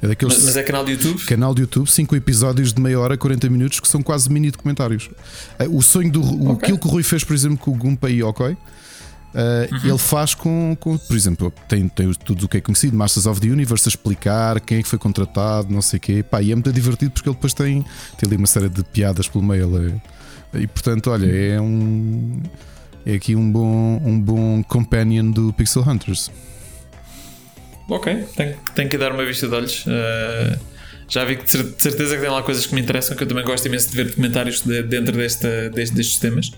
É 0.02 0.08
daqueles 0.08 0.34
Mas, 0.36 0.44
mas 0.44 0.56
é 0.58 0.62
canal 0.62 0.84
de 0.84 0.92
YouTube? 0.92 1.24
Canal 1.24 1.54
de 1.54 1.62
YouTube, 1.62 1.90
5 1.90 2.14
episódios 2.16 2.72
de 2.72 2.80
meia 2.82 3.00
hora, 3.00 3.16
40 3.16 3.48
minutos, 3.48 3.80
que 3.80 3.88
são 3.88 4.02
quase 4.02 4.30
mini 4.30 4.50
documentários. 4.50 5.08
Eh, 5.58 5.66
O 5.68 5.80
sonho 5.80 6.12
do. 6.12 6.20
o- 6.22 6.50
Ok. 6.50 6.64
Aquilo 6.64 6.78
que 6.78 6.86
o 6.86 6.90
Rui 6.90 7.02
fez, 7.02 7.24
por 7.24 7.32
exemplo, 7.34 7.56
com 7.58 7.70
o 7.70 7.74
Gumpa 7.74 8.10
e 8.10 8.22
Okoi, 8.22 8.56
eh, 9.36 9.68
Uhum. 9.70 9.90
ele 9.90 9.98
faz 9.98 10.34
com, 10.34 10.74
com- 10.80 10.96
Por 10.96 11.14
exemplo, 11.14 11.52
tem, 11.68 11.88
tem 11.88 12.10
tudo 12.14 12.46
o 12.46 12.48
que 12.48 12.56
é 12.56 12.60
conhecido, 12.60 12.96
Masters 12.96 13.26
of 13.26 13.40
the 13.40 13.48
Universe, 13.48 13.86
a 13.86 13.90
explicar 13.90 14.58
quem 14.60 14.78
é 14.78 14.82
que 14.82 14.88
foi 14.88 14.98
contratado, 14.98 15.70
não 15.72 15.82
sei 15.82 15.98
o 15.98 16.00
quê. 16.00 16.22
Pá, 16.22 16.40
e 16.42 16.50
é 16.50 16.54
muito 16.54 16.72
divertido 16.72 17.10
porque 17.12 17.28
ele 17.28 17.36
depois 17.36 17.52
tem, 17.54 17.82
tem 18.18 18.26
ali 18.26 18.36
uma 18.36 18.46
série 18.46 18.68
de 18.70 18.82
piadas 18.82 19.28
pelo 19.28 19.44
meio. 19.44 20.00
é- 20.54 20.58
e 20.60 20.66
portanto, 20.66 21.10
olha, 21.10 21.26
é 21.26 21.60
um. 21.60 22.40
É 23.04 23.14
aqui 23.14 23.36
um 23.36 23.52
bom, 23.52 24.00
um 24.04 24.18
bom 24.20 24.62
companion 24.64 25.30
do 25.30 25.52
Pixel 25.52 25.82
Hunters. 25.88 26.30
Ok, 27.88 28.24
tenho, 28.36 28.56
tenho 28.74 28.88
que 28.88 28.98
dar 28.98 29.12
uma 29.12 29.24
vista 29.24 29.46
de 29.46 29.54
olhos. 29.54 29.84
Uh, 29.86 30.58
já 31.08 31.24
vi 31.24 31.36
que 31.36 31.44
de 31.44 31.50
cer- 31.50 31.62
de 31.76 31.80
certeza 31.82 32.16
que 32.16 32.20
tem 32.22 32.30
lá 32.30 32.42
coisas 32.42 32.66
que 32.66 32.74
me 32.74 32.80
interessam, 32.80 33.16
que 33.16 33.22
eu 33.22 33.28
também 33.28 33.44
gosto 33.44 33.64
imenso 33.66 33.88
de 33.90 33.96
ver 33.96 34.06
documentários 34.06 34.60
de- 34.62 34.82
dentro 34.82 35.16
desta, 35.16 35.70
deste- 35.70 35.94
destes 35.94 36.18
temas. 36.18 36.50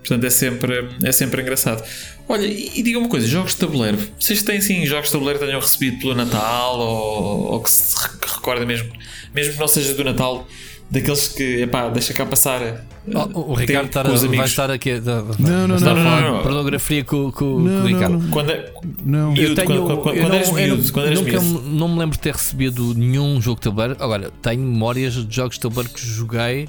Portanto, 0.00 0.24
é 0.24 0.30
sempre, 0.30 0.88
é 1.04 1.12
sempre 1.12 1.42
engraçado. 1.42 1.82
Olha, 2.28 2.46
e, 2.46 2.72
e 2.76 2.82
diga 2.82 2.98
uma 2.98 3.08
coisa: 3.08 3.26
jogos 3.26 3.52
de 3.52 3.58
tabuleiro. 3.58 3.98
Vocês 4.18 4.42
têm 4.42 4.58
assim 4.58 4.84
jogos 4.86 5.06
de 5.06 5.12
tabuleiro 5.12 5.38
que 5.38 5.44
tenham 5.46 5.60
recebido 5.60 5.98
pelo 6.00 6.14
Natal 6.14 6.78
ou, 6.78 7.52
ou 7.52 7.62
que 7.62 7.70
se 7.70 7.94
re- 7.96 8.18
que 8.20 8.34
recordem 8.34 8.66
mesmo, 8.66 8.90
mesmo 9.34 9.52
que 9.54 9.58
não 9.60 9.68
seja 9.68 9.92
do 9.94 10.02
Natal, 10.04 10.46
daqueles 10.90 11.28
que, 11.28 11.62
epá, 11.62 11.88
deixa 11.90 12.14
cá 12.14 12.24
passar. 12.24 12.86
Oh, 13.12 13.18
o 13.18 13.24
tempo 13.24 13.54
Ricardo 13.56 13.86
estar 13.86 14.06
os 14.10 14.22
vai 14.24 14.46
estar 14.46 14.70
aqui 14.70 15.00
Não, 15.38 15.66
não, 15.66 15.78
não, 15.78 16.42
pornografia 16.42 17.02
com, 17.02 17.24
com, 17.24 17.30
com 17.32 17.58
Não, 17.58 17.58
o 17.58 17.78
não, 17.80 17.86
Ricardo. 17.86 18.18
não. 18.18 18.30
Quando, 18.30 18.50
é- 18.52 18.72
Não, 19.04 19.34
Eu- 19.36 19.42
Eu 19.48 19.54
tenho, 19.54 19.66
quando- 19.66 19.80
quando- 20.02 20.16
eu 20.16 20.22
quando 20.22 20.28
não, 20.28 20.36
eras 20.36 20.52
miúdo, 20.52 20.82
não- 20.84 20.92
quando 20.92 21.06
eras 21.06 21.20
nunca 21.20 21.40
miúdo. 21.40 21.68
não 21.68 21.88
me 21.88 21.98
lembro 21.98 22.16
de 22.16 22.22
ter 22.22 22.32
recebido 22.34 22.94
nenhum 22.94 23.40
jogo 23.40 23.56
de 23.60 23.64
tabuleiro. 23.64 23.96
Agora, 23.98 24.30
tenho 24.42 24.60
memórias 24.62 25.14
de 25.14 25.34
jogos 25.34 25.56
de 25.56 25.60
tabuleiro 25.60 25.92
que 25.92 26.00
joguei. 26.06 26.68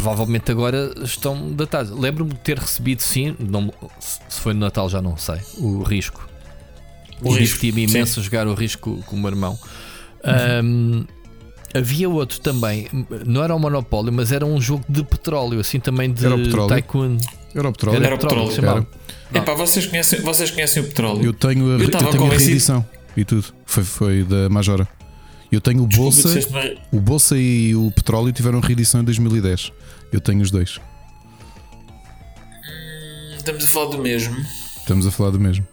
Provavelmente 0.00 0.50
agora 0.52 0.92
estão 1.02 1.50
datados. 1.52 1.90
Lembro-me 1.90 2.30
de 2.32 2.38
ter 2.38 2.56
recebido, 2.56 3.00
sim, 3.00 3.34
não- 3.38 3.72
se 3.98 4.40
foi 4.40 4.54
no 4.54 4.60
Natal 4.60 4.88
já 4.88 5.02
não 5.02 5.16
sei, 5.16 5.38
o 5.58 5.82
risco. 5.82 6.28
O 7.20 7.34
e 7.34 7.40
Risco, 7.40 7.58
diverti-me 7.60 7.88
sim. 7.88 7.96
imenso 7.96 8.20
a 8.20 8.22
jogar 8.22 8.46
o 8.46 8.54
risco 8.54 9.02
com 9.06 9.16
o 9.16 9.18
meu 9.18 9.30
irmão. 9.30 9.58
Ahm, 10.22 11.04
havia 11.74 12.08
outro 12.08 12.40
também, 12.40 12.86
não 13.26 13.42
era 13.42 13.52
o 13.54 13.58
Monopólio, 13.58 14.12
mas 14.12 14.30
era 14.30 14.46
um 14.46 14.60
jogo 14.60 14.84
de 14.88 15.02
petróleo, 15.02 15.58
assim 15.58 15.80
também 15.80 16.12
de 16.12 16.24
Era 16.24 16.36
o 16.36 16.38
petróleo? 16.38 16.68
Tycoon. 16.68 17.16
era 17.56 17.68
o 17.68 17.72
petróleo. 17.72 18.04
Era 18.04 18.14
o 18.14 18.18
petróleo, 18.18 18.52
chamava. 18.52 18.86
epá, 19.34 19.54
vocês, 19.54 19.84
conhecem, 19.86 20.20
vocês 20.20 20.50
conhecem 20.52 20.80
o 20.82 20.86
petróleo? 20.86 21.24
Eu 21.24 21.32
tenho 21.32 21.66
a, 21.66 21.70
Eu 21.72 21.78
eu 21.80 21.86
estava 21.86 22.10
tenho 22.12 22.24
a 22.24 22.28
reedição 22.28 22.86
e 23.16 23.24
tudo. 23.24 23.46
Foi, 23.66 23.82
foi 23.82 24.22
da 24.22 24.48
Majora. 24.48 24.86
Eu 25.50 25.60
tenho 25.60 25.82
o 25.82 25.86
Bolsa, 25.86 26.28
o 26.92 27.00
Bolsa 27.00 27.36
e 27.38 27.74
o 27.74 27.90
Petróleo 27.90 28.32
tiveram 28.32 28.60
reedição 28.60 29.00
em 29.00 29.04
2010. 29.04 29.72
Eu 30.12 30.20
tenho 30.20 30.42
os 30.42 30.50
dois. 30.50 30.78
Estamos 33.36 33.64
a 33.64 33.66
falar 33.66 33.86
do 33.90 33.98
mesmo. 33.98 34.36
Estamos 34.78 35.06
a 35.06 35.10
falar 35.10 35.30
do 35.30 35.40
mesmo. 35.40 35.66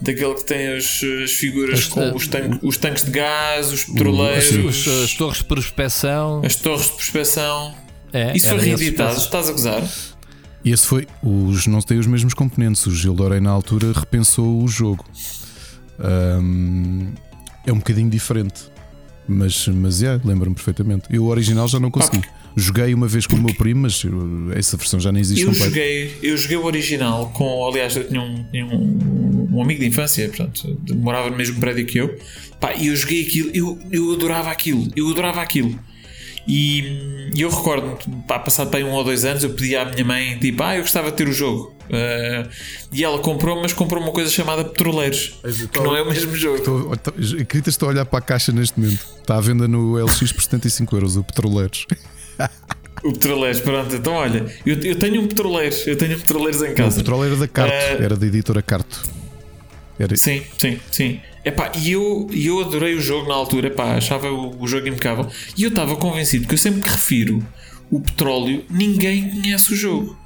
Daquele 0.00 0.34
que 0.34 0.44
tem 0.44 0.68
as, 0.76 1.00
as 1.24 1.32
figuras 1.32 1.80
As- 1.80 1.86
com 1.86 2.14
os, 2.14 2.28
tanque- 2.28 2.58
os 2.64 2.76
tanques 2.76 3.04
de 3.04 3.10
gás, 3.10 3.72
os 3.72 3.84
petroleiros, 3.84 4.86
Os- 4.86 5.04
as 5.04 5.14
torres 5.14 5.38
de 5.38 5.44
prospeção. 5.44 6.42
as 6.44 6.54
torres 6.56 6.86
de 6.86 6.92
prospeção. 6.92 7.74
É, 8.12 8.36
Isso 8.36 8.48
foi 8.48 8.58
reeditado, 8.60 9.16
estás 9.18 9.48
a 9.48 9.52
gozar? 9.52 9.82
E 10.64 10.70
esse 10.72 10.86
foi. 10.86 11.06
Os 11.22 11.66
não 11.66 11.80
têm 11.80 11.98
os 11.98 12.06
mesmos 12.06 12.34
componentes. 12.34 12.84
O 12.86 12.90
Gil 12.94 13.14
Dorei 13.14 13.40
na 13.40 13.50
altura 13.50 13.92
repensou 13.92 14.62
o 14.62 14.68
jogo. 14.68 15.04
Ahm, 15.98 17.12
é 17.68 17.72
um 17.72 17.78
bocadinho 17.78 18.10
diferente. 18.10 18.62
Mas, 19.26 19.68
mas 19.68 20.02
é, 20.02 20.18
lembro-me 20.24 20.56
perfeitamente. 20.56 21.04
Eu 21.10 21.24
o 21.24 21.26
original 21.28 21.68
já 21.68 21.78
não 21.78 21.90
consegui. 21.90 22.22
Joguei 22.56 22.94
uma 22.94 23.06
vez 23.06 23.26
com 23.26 23.36
o 23.36 23.42
meu 23.42 23.54
primo, 23.54 23.82
mas 23.82 24.02
uh, 24.02 24.10
essa 24.54 24.76
versão 24.76 24.98
já 24.98 25.12
nem 25.12 25.20
existe 25.20 25.44
Eu 25.44 25.52
joguei, 25.52 26.16
eu 26.22 26.36
joguei 26.36 26.56
o 26.56 26.64
original 26.64 27.30
com, 27.30 27.68
aliás, 27.68 27.94
eu 27.94 28.08
tinha 28.08 28.22
um, 28.22 28.42
tinha 28.50 28.64
um, 28.64 29.48
um 29.52 29.62
amigo 29.62 29.80
de 29.80 29.86
infância, 29.86 30.26
portanto, 30.28 30.76
morava 30.96 31.28
no 31.30 31.36
mesmo 31.36 31.60
prédio 31.60 31.84
que 31.84 31.98
eu. 31.98 32.18
Pá, 32.58 32.74
e 32.74 32.88
eu 32.88 32.96
joguei 32.96 33.22
aquilo, 33.22 33.50
eu, 33.52 33.78
eu 33.92 34.12
adorava 34.12 34.50
aquilo, 34.50 34.88
eu 34.96 35.08
adorava 35.10 35.42
aquilo. 35.42 35.78
E, 36.50 37.28
e 37.34 37.42
eu 37.42 37.50
recordo-me, 37.50 38.22
pá, 38.26 38.38
passado 38.38 38.70
bem 38.70 38.82
um 38.82 38.92
ou 38.92 39.04
dois 39.04 39.24
anos, 39.26 39.44
eu 39.44 39.50
pedi 39.50 39.76
à 39.76 39.84
minha 39.84 40.02
mãe, 40.04 40.38
tipo, 40.38 40.62
ah, 40.62 40.74
eu 40.76 40.80
gostava 40.82 41.10
de 41.10 41.16
ter 41.18 41.28
o 41.28 41.32
jogo. 41.32 41.76
Ah, 41.92 42.48
e 42.90 43.04
ela 43.04 43.18
comprou, 43.18 43.60
mas 43.60 43.74
comprou 43.74 44.02
uma 44.02 44.12
coisa 44.12 44.30
chamada 44.30 44.64
Petroleiros, 44.64 45.38
que 45.70 45.78
não 45.78 45.94
é 45.94 46.00
o 46.02 46.06
mesmo 46.08 46.34
jogo. 46.34 46.56
Estou- 46.56 46.94
estou- 46.94 47.14
estou 47.66 47.88
a 47.88 47.92
olhar 47.92 48.06
para 48.06 48.18
a 48.18 48.22
caixa 48.22 48.50
neste 48.50 48.80
momento? 48.80 49.04
Está 49.20 49.36
à 49.36 49.40
venda 49.42 49.68
no 49.68 49.98
LX 49.98 50.32
por 50.32 50.42
75 50.42 50.96
euros, 50.96 51.16
o 51.16 51.22
Petroleiros. 51.24 51.86
O 53.04 53.12
Petroleiros, 53.12 53.60
pronto, 53.60 53.94
então 53.94 54.12
olha, 54.14 54.44
eu, 54.66 54.74
eu 54.82 54.96
tenho 54.96 55.22
um 55.22 55.28
Petroleiros, 55.28 55.86
eu 55.86 55.96
tenho 55.96 56.16
um 56.16 56.18
Petroleiros 56.20 56.60
em 56.62 56.64
Não, 56.66 56.72
o 56.72 56.74
casa. 56.74 56.96
Petroleiro 56.96 57.36
da 57.36 57.46
Carto, 57.46 57.72
Eh, 57.72 57.98
era 58.02 58.16
da 58.16 58.26
editora 58.26 58.60
Carto. 58.60 59.02
Era, 59.96 60.16
Sim, 60.16 60.42
sim, 60.58 60.80
sim. 60.90 61.20
Epá, 61.48 61.72
e 61.82 61.92
eu, 61.92 62.28
e 62.30 62.46
eu 62.46 62.60
adorei 62.60 62.94
o 62.94 63.00
jogo 63.00 63.28
na 63.28 63.34
altura, 63.34 63.68
epá, 63.68 63.94
achava 63.96 64.30
o, 64.30 64.62
o 64.62 64.66
jogo 64.68 64.86
impecável. 64.88 65.26
E 65.56 65.62
eu 65.62 65.68
estava 65.70 65.96
convencido 65.96 66.46
que 66.46 66.54
eu 66.54 66.58
sempre 66.58 66.82
que 66.82 66.88
refiro 66.88 67.42
o 67.90 68.00
petróleo, 68.00 68.64
ninguém 68.70 69.30
conhece 69.30 69.72
o 69.72 69.76
jogo. 69.76 70.16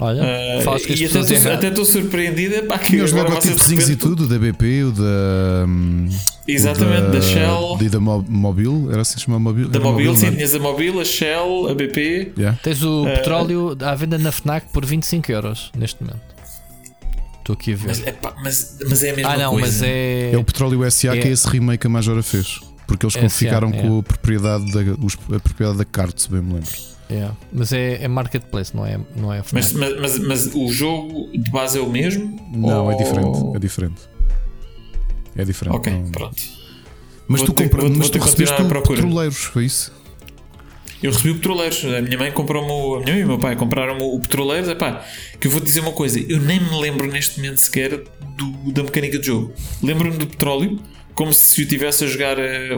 Olha, 0.00 0.22
Ah, 0.22 0.60
falas 0.62 0.86
que 0.86 0.92
e 0.92 1.06
até 1.06 1.66
estou- 1.68 1.84
surpreendido 1.84 2.54
epá, 2.54 2.78
que 2.78 2.92
Tinha 2.92 3.02
os 3.02 3.10
logotipozinhos 3.10 3.90
e 3.90 3.96
tudo, 3.96 4.28
da 4.28 4.38
BP, 4.38 4.84
o 4.84 4.92
da. 4.92 5.64
hum, 5.66 6.08
Exatamente, 6.46 7.08
o 7.08 7.10
da 7.10 7.20
Shell. 7.20 7.78
E 7.80 7.88
da 7.88 7.98
Mo- 7.98 8.24
Mobil, 8.28 8.88
era 8.92 9.02
assim 9.02 9.14
que 9.14 9.20
se 9.20 9.26
chamava 9.26 9.42
Mobil? 9.42 9.68
Da 9.68 9.80
Mobil, 9.80 10.14
sim, 10.14 10.28
é? 10.28 10.30
tinhas 10.30 10.54
a 10.54 10.60
Mobil, 10.60 11.00
a 11.00 11.04
Shell, 11.04 11.66
a 11.68 11.74
BP. 11.74 12.32
Yeah. 12.38 12.56
Tens 12.62 12.80
o 12.84 13.08
Eh, 13.08 13.16
petróleo 13.16 13.76
à 13.80 13.94
venda 13.96 14.16
na 14.18 14.30
Fnac 14.30 14.68
por 14.72 14.86
25 14.86 15.32
euros 15.32 15.72
neste 15.76 16.00
momento. 16.00 16.20
Estou 17.48 17.54
aqui 17.54 17.72
a 17.72 17.76
ver. 17.76 17.86
Mas, 17.88 18.06
epá, 18.06 18.34
mas, 18.42 18.78
mas 18.90 19.02
é 19.02 19.10
a 19.10 19.16
mesma 19.16 19.32
ah, 19.32 19.38
não, 19.38 19.50
coisa. 19.52 19.66
mas 19.66 19.82
é. 19.82 20.32
É 20.32 20.36
o 20.38 20.44
Petróleo 20.44 20.90
SA 20.90 21.12
que 21.12 21.18
é 21.26 21.28
É- 21.28 21.32
esse 21.32 21.48
remake 21.48 21.80
que 21.80 21.86
a 21.86 21.90
Majora 21.90 22.22
fez. 22.22 22.60
Porque 22.86 23.06
eles 23.06 23.14
SA, 23.14 23.38
ficaram 23.38 23.70
é. 23.70 23.80
com 23.82 23.98
a 23.98 24.02
propriedade 24.02 24.70
da, 24.70 24.80
os- 25.02 25.16
a 25.34 25.40
propriedade 25.40 25.78
da 25.78 25.84
se 26.20 26.30
bem 26.30 26.42
me 26.42 26.54
lembro. 26.54 26.70
é. 27.08 27.30
Mas 27.50 27.72
é, 27.72 28.02
é 28.04 28.08
marketplace, 28.08 28.76
não 28.76 28.84
é, 28.84 29.00
não 29.16 29.32
é 29.32 29.42
Mas, 29.50 29.72
mas, 29.72 29.98
mas, 29.98 30.18
mas 30.18 30.54
o 30.54 30.70
jogo 30.70 31.30
de 31.32 31.50
base 31.50 31.78
é 31.78 31.80
o 31.80 31.88
mesmo? 31.88 32.38
Não, 32.54 32.90
é 32.90 32.94
Ou- 32.94 32.98
diferente. 33.02 33.56
É 33.56 33.58
diferente. 33.58 34.00
É 35.34 35.44
diferente. 35.44 35.76
Ok, 35.76 35.90
não- 35.92 36.10
pronto. 36.10 36.36
Mas 37.26 37.40
Vou 37.40 37.46
tu, 37.48 37.52
ter- 37.54 37.64
compra, 37.64 37.80
vou- 37.82 37.90
mas 37.90 37.98
vou 37.98 38.10
tu 38.10 38.18
recebeste. 38.24 38.56
Petroleiros, 38.56 39.36
foi 39.38 39.64
isso? 39.64 39.92
Eu 41.02 41.12
recebi 41.12 41.30
o 41.30 41.34
Petroleiros. 41.36 41.84
A 41.84 42.02
minha 42.02 42.18
mãe 42.18 42.32
comprou-me. 42.32 42.68
A 42.70 43.04
minha 43.04 43.12
mãe 43.14 43.20
e 43.20 43.24
o 43.24 43.28
meu 43.28 43.38
pai 43.38 43.54
compraram 43.56 43.98
o 43.98 44.18
Petroleiros. 44.20 44.68
Epá, 44.68 45.04
que 45.40 45.46
eu 45.46 45.50
vou 45.50 45.60
te 45.60 45.64
dizer 45.64 45.80
uma 45.80 45.92
coisa. 45.92 46.18
Eu 46.20 46.40
nem 46.40 46.58
me 46.60 46.80
lembro 46.80 47.06
neste 47.10 47.36
momento 47.40 47.58
sequer 47.58 47.98
do- 48.36 48.72
da 48.72 48.82
mecânica 48.82 49.18
de 49.18 49.26
jogo. 49.26 49.52
Lembro-me 49.82 50.16
do 50.18 50.26
petróleo. 50.26 50.78
Como 51.14 51.32
se 51.32 51.62
eu 51.62 51.68
tivesse 51.68 52.04
a 52.04 52.06
jogar 52.06 52.38
eh, 52.38 52.70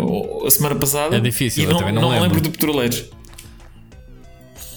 a, 0.47 0.51
semana 0.51 0.75
passada. 0.75 1.17
É 1.17 1.21
difícil, 1.21 1.63
e 1.63 1.67
eu 1.67 1.73
não, 1.73 1.79
também 1.79 1.95
não 1.95 2.03
não 2.03 2.09
lembro. 2.11 2.25
lembro 2.29 2.41
do 2.43 2.51
Petroleiros. 2.51 3.05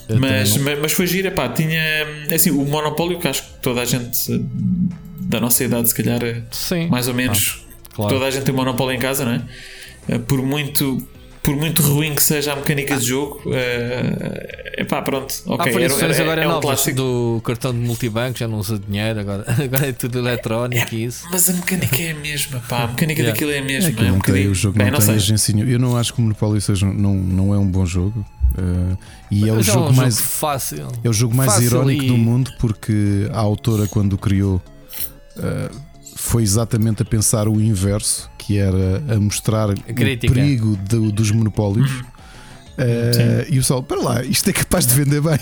Eu 0.10 0.19
Mas, 0.19 0.58
mas, 0.58 0.79
mas 0.79 0.91
foi 0.91 1.08
giro, 1.08 1.29
epá, 1.29 1.47
tinha 1.47 1.79
é 1.79 2.36
assim, 2.36 2.51
o 2.51 2.65
Monopólio 2.65 3.19
que 3.19 3.27
acho 3.27 3.41
que 3.43 3.49
toda 3.62 3.82
a 3.82 3.86
gente 3.86 4.17
eh, 4.34 4.39
da 5.21 5.39
nossa 5.39 5.63
idade, 5.63 5.88
se 5.88 5.95
calhar, 5.95 6.21
eh, 6.23 6.43
Sim, 6.51 6.88
mais 6.88 7.08
ou 7.08 7.13
menos, 7.13 7.65
claro. 7.93 8.13
toda 8.13 8.25
a 8.25 8.32
gente 8.32 8.43
tem 8.43 8.53
Monopólio 8.53 8.93
em 8.95 8.99
casa, 8.99 9.23
não 9.23 9.41
é? 10.10 10.17
Por 10.19 10.41
muito, 10.41 11.08
por 11.43 11.56
muito 11.56 11.82
ruim 11.82 12.15
que 12.15 12.23
seja 12.23 12.53
a 12.53 12.56
mecânica 12.56 12.95
de 12.97 13.06
jogo, 13.06 13.41
é 13.53 14.82
epá, 14.82 15.01
pronto, 15.01 15.34
Há 15.47 15.53
ok, 15.53 15.65
era, 15.65 15.73
variações 15.73 16.15
era- 16.15 16.23
agora 16.23 16.41
é 16.43 16.47
um 16.47 16.51
novas 16.51 16.63
clássico. 16.65 16.95
do 16.97 17.41
cartão 17.43 17.71
de 17.73 17.79
multibanco, 17.79 18.39
já 18.39 18.47
não 18.47 18.58
usa 18.60 18.79
dinheiro, 18.79 19.19
agora, 19.19 19.43
agora 19.62 19.88
é 19.88 19.91
tudo 19.91 20.19
eletrónico 20.19 20.95
e 20.95 21.03
isso. 21.06 21.25
Mas 21.32 21.49
a 21.49 21.53
mecânica 21.53 22.01
é 22.01 22.12
a 22.12 22.15
mesma, 22.15 22.60
pá, 22.67 22.84
a 22.84 22.88
mecânica 22.88 23.21
Yeah. 23.21 23.34
daquilo 23.34 23.51
é 23.51 23.56
a 23.56 23.58
É 23.58 23.62
mesma. 23.63 23.91
que 23.91 24.06
É, 24.06 24.12
um 24.12 24.15
bocadinho. 24.15 24.51
o 24.51 24.56
jogo 24.56 24.77
Bem, 24.77 24.86
não, 24.88 24.93
não 24.93 24.99
tem 24.99 25.08
sei. 25.08 25.15
agência. 25.15 25.53
Eu 25.60 25.79
não 25.79 25.97
acho 25.97 26.13
que 26.13 26.19
o 26.19 26.21
Monopoly 26.23 26.62
seja, 26.62 26.86
não, 26.86 27.13
não 27.13 27.53
é 27.53 27.58
um 27.58 27.67
bom 27.69 27.86
jogo. 27.86 28.25
eh, 28.58 28.97
e 29.32 29.49
é 29.49 29.51
o 29.53 29.62
jogo 29.62 29.89
um 29.89 29.93
mais. 29.93 30.15
jogo 30.15 30.27
fácil. 30.29 30.88
É 31.03 31.10
o 31.10 31.13
jogo 31.13 31.36
mais 31.36 31.51
Fácil 31.53 31.65
irónico 31.67 32.03
e- 32.03 32.08
do 32.08 32.17
mundo 32.17 32.51
porque 32.60 33.27
a 33.34 33.39
autora, 33.39 33.86
quando 33.88 34.13
o 34.13 34.17
criou, 34.17 34.62
eh, 35.38 35.69
foi 36.26 36.42
exatamente 36.44 37.02
a 37.02 37.06
pensar 37.06 37.48
o 37.50 37.60
inverso, 37.62 38.30
que 38.38 38.58
era 38.58 39.04
a 39.14 39.20
mostrar 39.20 39.70
o 39.72 39.76
crítica. 39.94 40.34
perigo 40.34 40.78
do- 40.90 41.12
dos 41.12 41.30
monopólios. 41.32 41.92
Eh, 42.78 43.48
e 43.50 43.54
o 43.54 43.62
pessoal, 43.62 43.84
para 43.84 44.02
lá, 44.02 44.24
isto 44.24 44.50
é 44.50 44.54
capaz 44.54 44.88
de 44.88 44.96
vender 44.96 45.22
bem. 45.22 45.38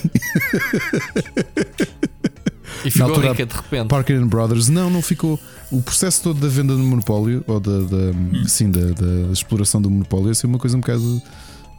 E 2.83 2.89
ficou 2.89 3.09
altura- 3.09 3.29
rica 3.31 3.45
de 3.45 3.53
repente. 3.55 3.87
Parker 3.87 4.17
and 4.19 4.27
Brothers, 4.27 4.67
não, 4.69 4.89
não 4.89 5.01
ficou. 5.01 5.39
O 5.71 5.81
processo 5.81 6.23
todo 6.23 6.39
da 6.39 6.47
venda 6.47 6.73
do 6.73 6.79
monopólio, 6.79 7.43
ou 7.47 7.59
da, 7.59 7.79
da, 7.81 8.47
sim, 8.47 8.71
da, 8.71 8.81
da 8.81 9.31
exploração 9.31 9.81
do 9.81 9.89
monopólio, 9.89 10.29
ia 10.29 10.33
ser 10.33 10.47
uma 10.47 10.57
coisa 10.57 10.75
um 10.75 10.81
bocado, 10.81 11.21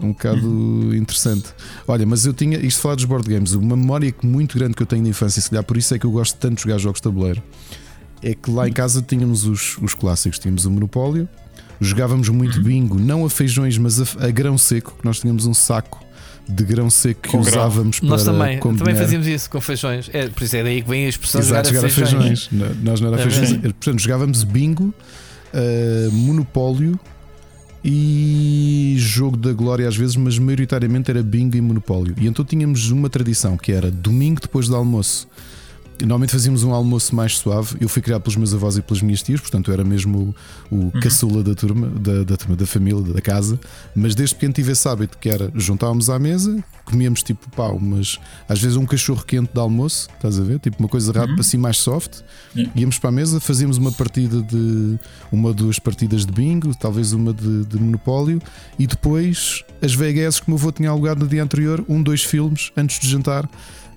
um 0.00 0.12
bocado 0.12 0.94
interessante. 0.96 1.46
Olha, 1.88 2.06
mas 2.06 2.24
eu 2.24 2.32
tinha, 2.32 2.58
isto 2.58 2.80
falar 2.80 2.94
dos 2.94 3.04
board 3.04 3.28
games, 3.28 3.52
uma 3.52 3.76
memória 3.76 4.12
que- 4.12 4.26
muito 4.26 4.56
grande 4.56 4.74
que 4.74 4.82
eu 4.82 4.86
tenho 4.86 5.02
da 5.02 5.08
infância, 5.10 5.40
e 5.40 5.42
se 5.42 5.50
calhar 5.50 5.64
por 5.64 5.76
isso 5.76 5.92
é 5.94 5.98
que 5.98 6.06
eu 6.06 6.10
gosto 6.12 6.36
tanto 6.38 6.54
de 6.56 6.62
jogar 6.62 6.78
jogos 6.78 6.98
de 7.00 7.02
tabuleiro, 7.02 7.42
é 8.22 8.34
que 8.34 8.50
lá 8.50 8.68
em 8.68 8.72
casa 8.72 9.02
tínhamos 9.02 9.44
os, 9.44 9.76
os 9.78 9.94
clássicos, 9.94 10.38
tínhamos 10.38 10.64
o 10.66 10.70
monopólio, 10.70 11.28
jogávamos 11.80 12.28
muito 12.28 12.62
bingo, 12.62 12.98
não 12.98 13.24
a 13.24 13.30
feijões, 13.30 13.76
mas 13.78 14.00
a, 14.00 14.26
a 14.26 14.30
grão 14.30 14.56
seco, 14.56 14.94
que 14.98 15.04
nós 15.04 15.18
tínhamos 15.20 15.46
um 15.46 15.54
saco 15.54 16.00
de 16.48 16.64
grão 16.64 16.90
seco 16.90 17.22
que 17.22 17.28
Com 17.30 17.40
grão. 17.40 17.52
usávamos 17.52 18.00
para 18.00 18.08
Nós 18.08 18.24
também, 18.24 18.58
também 18.58 18.94
fazíamos 18.96 19.26
isso 19.26 19.48
com 19.48 19.60
feijões. 19.60 20.10
É, 20.12 20.28
por 20.28 20.42
isso 20.42 20.56
é 20.56 20.62
daí 20.62 20.82
que 20.82 20.88
vem 20.88 21.06
a 21.06 21.08
expressão 21.08 21.40
Exato, 21.40 21.68
jogar 21.68 21.80
jogar 21.80 21.86
a 21.86 21.90
feijões. 22.06 22.44
feijões. 22.46 22.76
Nós 22.82 23.00
não 23.00 23.08
era 23.12 23.20
É 23.20 23.22
feijões. 23.22 23.50
mesmo. 23.52 23.62
Portanto, 23.74 23.98
jogávamos 24.00 24.42
bingo, 24.44 24.92
eh, 25.52 26.08
monopólio 26.12 26.98
e 27.84 28.94
jogo 28.98 29.36
da 29.36 29.52
glória 29.52 29.88
às 29.88 29.96
vezes, 29.96 30.16
mas 30.16 30.38
maioritariamente 30.38 31.10
era 31.10 31.22
bingo 31.22 31.56
e 31.56 31.60
monopólio. 31.60 32.14
E 32.18 32.26
então 32.26 32.44
tínhamos 32.44 32.90
uma 32.90 33.08
tradição 33.10 33.56
que 33.56 33.72
era 33.72 33.90
domingo 33.90 34.40
depois 34.40 34.68
do 34.68 34.76
almoço. 34.76 35.26
Normalmente 36.06 36.32
fazíamos 36.32 36.64
um 36.64 36.72
almoço 36.72 37.14
mais 37.14 37.36
suave. 37.36 37.76
Eu 37.80 37.88
fui 37.88 38.02
criado 38.02 38.22
pelos 38.22 38.36
meus 38.36 38.52
avós 38.52 38.76
e 38.76 38.82
pelas 38.82 39.02
minhas 39.02 39.22
tias, 39.22 39.40
portanto 39.40 39.70
eu 39.70 39.74
era 39.74 39.84
mesmo 39.84 40.34
o, 40.70 40.88
o 40.88 40.92
caçula 41.00 41.42
da 41.42 41.54
turma, 41.54 41.88
da, 41.88 42.24
da 42.24 42.36
turma, 42.36 42.56
da 42.56 42.66
família, 42.66 43.00
da 43.02 43.20
casa. 43.20 43.58
Mas 43.94 44.14
desde 44.14 44.34
pequeno 44.34 44.52
tive 44.52 44.72
esse 44.72 44.88
hábito 44.88 45.18
que 45.18 45.28
era 45.28 45.50
juntávamos 45.54 46.10
à 46.10 46.18
mesa, 46.18 46.62
comíamos 46.84 47.22
tipo 47.22 47.48
pá, 47.50 47.68
umas, 47.68 48.18
às 48.48 48.60
vezes 48.60 48.76
um 48.76 48.84
cachorro 48.84 49.24
quente 49.24 49.52
de 49.52 49.60
almoço, 49.60 50.08
estás 50.14 50.38
a 50.38 50.42
ver? 50.42 50.58
Tipo 50.58 50.78
uma 50.80 50.88
coisa 50.88 51.12
rápida, 51.12 51.40
assim 51.40 51.56
mais 51.56 51.78
soft. 51.78 52.20
Íamos 52.74 52.98
para 52.98 53.08
a 53.08 53.12
mesa, 53.12 53.40
fazíamos 53.40 53.78
uma 53.78 53.92
partida 53.92 54.42
de 54.42 54.98
uma 55.30 55.48
ou 55.48 55.54
duas 55.54 55.78
partidas 55.78 56.26
de 56.26 56.32
bingo, 56.32 56.74
talvez 56.74 57.12
uma 57.12 57.32
de, 57.32 57.64
de 57.64 57.78
monopólio, 57.78 58.40
e 58.78 58.86
depois 58.86 59.64
as 59.80 59.94
VHS 59.94 60.40
que 60.40 60.48
o 60.48 60.50
meu 60.50 60.58
avô 60.58 60.70
tinha 60.70 60.90
alugado 60.90 61.24
no 61.24 61.28
dia 61.28 61.42
anterior, 61.42 61.84
um, 61.88 62.02
dois 62.02 62.22
filmes 62.22 62.70
antes 62.76 62.98
de 62.98 63.08
jantar. 63.08 63.48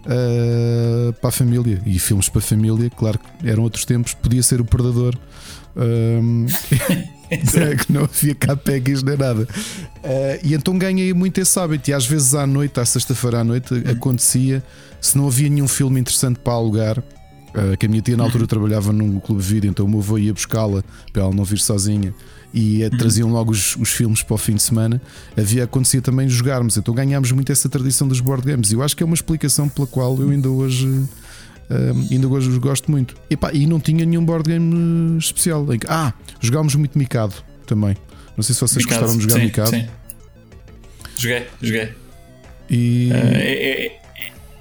Uh, 0.06 1.14
para 1.14 1.30
a 1.30 1.32
família 1.32 1.82
e 1.86 2.00
filmes 2.00 2.30
para 2.30 2.40
a 2.40 2.44
família, 2.44 2.90
claro 2.90 3.20
que 3.20 3.50
eram 3.50 3.64
outros 3.64 3.86
tempos, 3.86 4.14
podia 4.14 4.42
ser 4.44 4.62
o 4.62 4.66
Predador, 4.66 5.18
um, 5.76 6.46
que 7.86 7.92
não 7.92 8.04
havia 8.04 8.36
cá 8.36 8.56
pegas 8.56 9.04
nem 9.04 9.18
nada. 9.18 9.44
Uh, 9.44 10.40
e 10.44 10.54
então 10.54 10.78
ganhei 10.78 11.14
muito 11.14 11.40
esse 11.40 11.60
hábito. 11.60 11.90
E 11.90 11.94
às 11.94 12.06
vezes 12.06 12.36
à 12.36 12.46
noite, 12.46 12.80
à 12.80 12.86
sexta-feira 12.86 13.40
à 13.40 13.44
noite, 13.44 13.74
acontecia, 13.90 14.64
se 15.02 15.18
não 15.18 15.28
havia 15.28 15.50
nenhum 15.50 15.68
filme 15.68 16.00
interessante 16.00 16.40
para 16.40 16.54
alugar. 16.54 17.00
uh, 17.00 17.78
que 17.78 17.86
a 17.86 17.90
minha 17.90 18.02
tia 18.02 18.16
na 18.16 18.24
altura 18.24 18.46
trabalhava 18.46 18.94
num 18.94 19.20
clube 19.20 19.42
de 19.42 19.48
vídeo, 19.48 19.70
então 19.70 19.86
o 19.86 19.90
meu 19.90 20.00
avô 20.00 20.18
ia 20.18 20.34
buscá-la 20.34 20.84
para 21.12 21.24
ela 21.24 21.34
não 21.34 21.44
vir 21.44 21.60
sozinha 21.60 22.14
e 22.56 22.84
uh, 22.86 22.90
traziam 22.98 23.30
logo 23.30 23.52
os, 23.52 23.76
os 23.76 23.90
filmes 23.90 24.24
para 24.24 24.34
o 24.34 24.38
fim 24.38 24.56
de 24.56 24.64
semana. 24.64 25.02
Havia 25.38 25.66
acontecia 25.66 26.02
também 26.02 26.28
jogarmos, 26.30 26.78
então 26.78 26.94
ganhámos 26.96 27.32
muito 27.34 27.52
essa 27.52 27.68
tradição 27.70 28.08
dos 28.08 28.20
board 28.22 28.44
games. 28.50 28.72
E 28.72 28.76
eu 28.76 28.82
acho 28.82 28.96
que 28.96 29.04
é 29.04 29.06
uma 29.06 29.14
explicação 29.16 29.68
pela 29.70 29.86
qual 29.86 30.18
eu 30.22 30.30
ainda 30.30 30.50
hoje 30.50 30.88
uh, 30.88 32.08
ainda 32.10 32.28
hoje 32.28 32.50
os 32.50 32.58
gosto 32.58 32.90
muito. 32.90 33.14
Epá, 33.30 33.52
e 33.54 33.68
não 33.68 33.80
tinha 33.80 34.06
nenhum 34.06 34.24
board 34.24 34.50
game 34.50 34.74
uh, 34.74 35.18
especial. 35.18 35.72
em 35.74 35.78
que- 35.80 35.88
Ah, 35.90 36.14
jogámos 36.40 36.74
muito 36.76 36.98
Mikado 36.98 37.36
também. 37.68 37.96
Não 38.38 38.44
sei 38.44 38.56
se 38.56 38.62
vocês 38.62 38.84
Mikado, 38.86 39.00
gostaram 39.02 39.18
de 39.18 39.24
jogar 39.24 39.40
sim, 39.40 39.46
Mikado. 39.46 39.70
sim. 39.70 39.86
Joguei, 41.18 41.44
joguei. 41.62 41.90
E 42.70 43.10
Uh, 43.12 43.16
é, 43.36 43.86
é- 43.86 44.02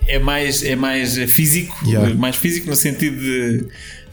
é 0.07 0.19
mais, 0.19 0.63
é 0.63 0.77
mais 0.77 1.17
físico, 1.33 1.75
Yeah. 1.87 2.15
mais 2.15 2.37
físico 2.37 2.69
no 2.69 2.77
sentido 2.77 3.17
de. 3.19 3.67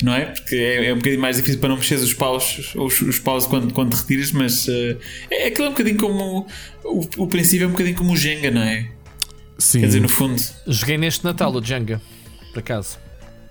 Não 0.03 0.13
é? 0.13 0.25
Porque 0.25 0.55
é, 0.55 0.87
é 0.87 0.93
um 0.93 0.97
bocadinho 0.97 1.21
mais 1.21 1.37
difícil 1.37 1.59
para 1.59 1.69
não 1.69 1.77
mexer 1.77 1.95
os 1.95 2.13
paus, 2.13 2.73
os, 2.75 3.01
os 3.01 3.19
paus 3.19 3.45
quando, 3.45 3.73
quando 3.73 3.93
retiras, 3.93 4.31
mas 4.31 4.67
uh, 4.67 4.97
é 5.29 5.47
aquilo 5.47 5.67
é 5.67 5.69
um 5.69 5.73
bocadinho 5.73 5.97
como. 5.97 6.47
O, 6.83 7.07
o 7.17 7.27
princípio 7.27 7.65
é 7.65 7.67
um 7.67 7.71
bocadinho 7.71 7.95
como 7.95 8.13
o 8.13 8.17
Jenga, 8.17 8.49
não 8.49 8.61
é? 8.61 8.89
sim, 9.61 9.79
Quer 9.79 9.87
dizer, 9.87 10.01
no 10.01 10.09
fundo. 10.09 10.41
Joguei 10.67 10.97
neste 10.97 11.23
Natal 11.23 11.53
o 11.53 11.63
Jenga, 11.63 12.01
por 12.51 12.59
acaso. 12.59 12.97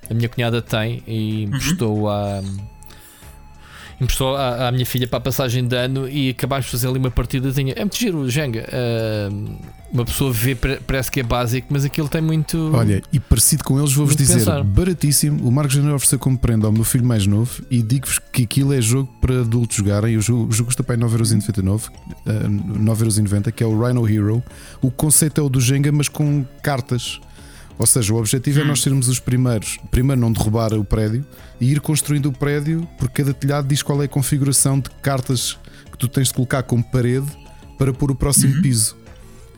A 0.08 0.14
minha 0.14 0.28
cunhada 0.28 0.60
tem 0.60 1.02
e 1.06 1.44
emprestou 1.44 2.10
a. 2.10 2.42
Emprestou 4.00 4.34
à, 4.34 4.68
à 4.68 4.72
minha 4.72 4.86
filha 4.86 5.06
para 5.06 5.18
a 5.18 5.20
passagem 5.20 5.66
de 5.66 5.76
ano 5.76 6.08
e 6.08 6.30
acabámos 6.30 6.64
de 6.66 6.70
fazer 6.72 6.88
ali 6.88 6.98
uma 6.98 7.10
partidazinha. 7.10 7.74
É 7.76 7.80
muito 7.80 7.98
giro 7.98 8.18
o 8.20 8.30
Jenga. 8.30 8.66
Ah, 8.72 9.28
uma 9.92 10.04
pessoa 10.04 10.32
vê, 10.32 10.54
pare- 10.54 10.78
parece 10.86 11.10
que 11.10 11.18
é 11.20 11.22
básico, 11.22 11.66
mas 11.70 11.84
aquilo 11.84 12.08
tem 12.08 12.22
muito. 12.22 12.70
Olha, 12.74 13.02
e 13.12 13.18
parecido 13.20 13.64
com 13.64 13.78
eles, 13.78 13.92
vou-vos 13.92 14.14
dizer, 14.16 14.38
pensar. 14.38 14.62
baratíssimo. 14.64 15.46
O 15.46 15.50
Marcos 15.52 15.74
Janeiro 15.74 15.96
ofereceu 15.96 16.18
como 16.18 16.38
prenda 16.38 16.66
ao 16.66 16.72
meu 16.72 16.84
filho 16.84 17.04
mais 17.04 17.26
novo 17.26 17.60
e 17.70 17.82
digo-vos 17.82 18.18
que 18.32 18.44
aquilo 18.44 18.72
é 18.72 18.80
jogo 18.80 19.12
para 19.20 19.40
adultos 19.40 19.76
jogarem. 19.76 20.16
O 20.16 20.22
jogo, 20.22 20.48
o 20.48 20.52
jogo 20.52 20.66
custa 20.68 20.82
para 20.82 20.94
aí 20.94 21.00
9,99€, 21.00 21.90
eh, 22.26 22.30
9,90€, 22.78 23.52
que 23.52 23.62
é 23.62 23.66
o 23.66 23.78
Rhino 23.84 24.08
Hero. 24.08 24.42
O 24.80 24.90
conceito 24.90 25.40
é 25.40 25.44
o 25.44 25.48
do 25.48 25.60
Jenga, 25.60 25.90
mas 25.92 26.08
com 26.08 26.44
cartas. 26.62 27.20
Ou 27.80 27.86
seja, 27.86 28.12
o 28.12 28.18
objetivo 28.18 28.60
é 28.60 28.64
nós 28.64 28.82
sermos 28.82 29.08
os 29.08 29.18
primeiros. 29.18 29.78
Primeiro, 29.90 30.20
não 30.20 30.30
derrubar 30.30 30.74
o 30.74 30.84
prédio 30.84 31.24
e 31.58 31.72
ir 31.72 31.80
construindo 31.80 32.26
o 32.26 32.32
prédio, 32.32 32.86
porque 32.98 33.22
cada 33.22 33.32
telhado 33.32 33.66
diz 33.66 33.82
qual 33.82 34.02
é 34.02 34.04
a 34.04 34.08
configuração 34.08 34.78
de 34.78 34.90
cartas 35.02 35.58
que 35.90 35.96
tu 35.96 36.06
tens 36.06 36.28
de 36.28 36.34
colocar 36.34 36.62
como 36.62 36.84
parede 36.84 37.26
para 37.78 37.90
pôr 37.90 38.10
o 38.10 38.14
próximo 38.14 38.60
piso. 38.60 38.94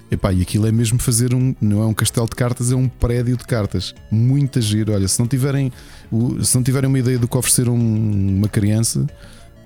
Epá, 0.09 0.33
e 0.33 0.41
aquilo 0.41 0.69
é 0.69 0.71
mesmo 0.71 1.01
fazer 1.01 1.35
um. 1.35 1.53
Não 1.61 1.83
é 1.83 1.87
um 1.87 1.93
castelo 1.95 2.29
de 2.29 2.37
cartas, 2.37 2.71
é 2.71 2.77
um 2.77 2.89
prédio 2.89 3.37
de 3.37 3.45
cartas. 3.45 3.93
Muita 4.09 4.61
giro. 4.61 4.93
Olha, 4.93 5.09
se 5.09 5.19
não 5.19 5.27
tiverem, 5.27 5.73
se 6.43 6.55
não 6.55 6.63
tiverem 6.63 6.87
uma 6.87 6.99
ideia 7.01 7.19
do 7.19 7.27
que 7.27 7.37
oferecer 7.37 7.69
um- 7.69 8.37
uma 8.37 8.49
criança, 8.49 9.05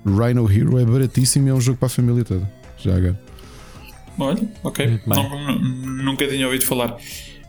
Rhino 0.03 0.51
Hero 0.51 0.79
é 0.79 0.85
baratíssimo 0.85 1.47
e 1.47 1.51
é 1.51 1.53
um 1.53 1.61
jogo 1.61 1.77
para 1.77 1.85
a 1.85 1.89
família 1.89 2.23
toda. 2.25 2.49
Já 2.79 2.95
agora. 2.95 3.19
Olha, 4.17 4.41
ok. 4.63 4.99
Não- 5.05 5.59
nu- 5.59 6.03
nunca 6.05 6.27
tinha 6.27 6.45
ouvido 6.47 6.65
falar. 6.65 6.97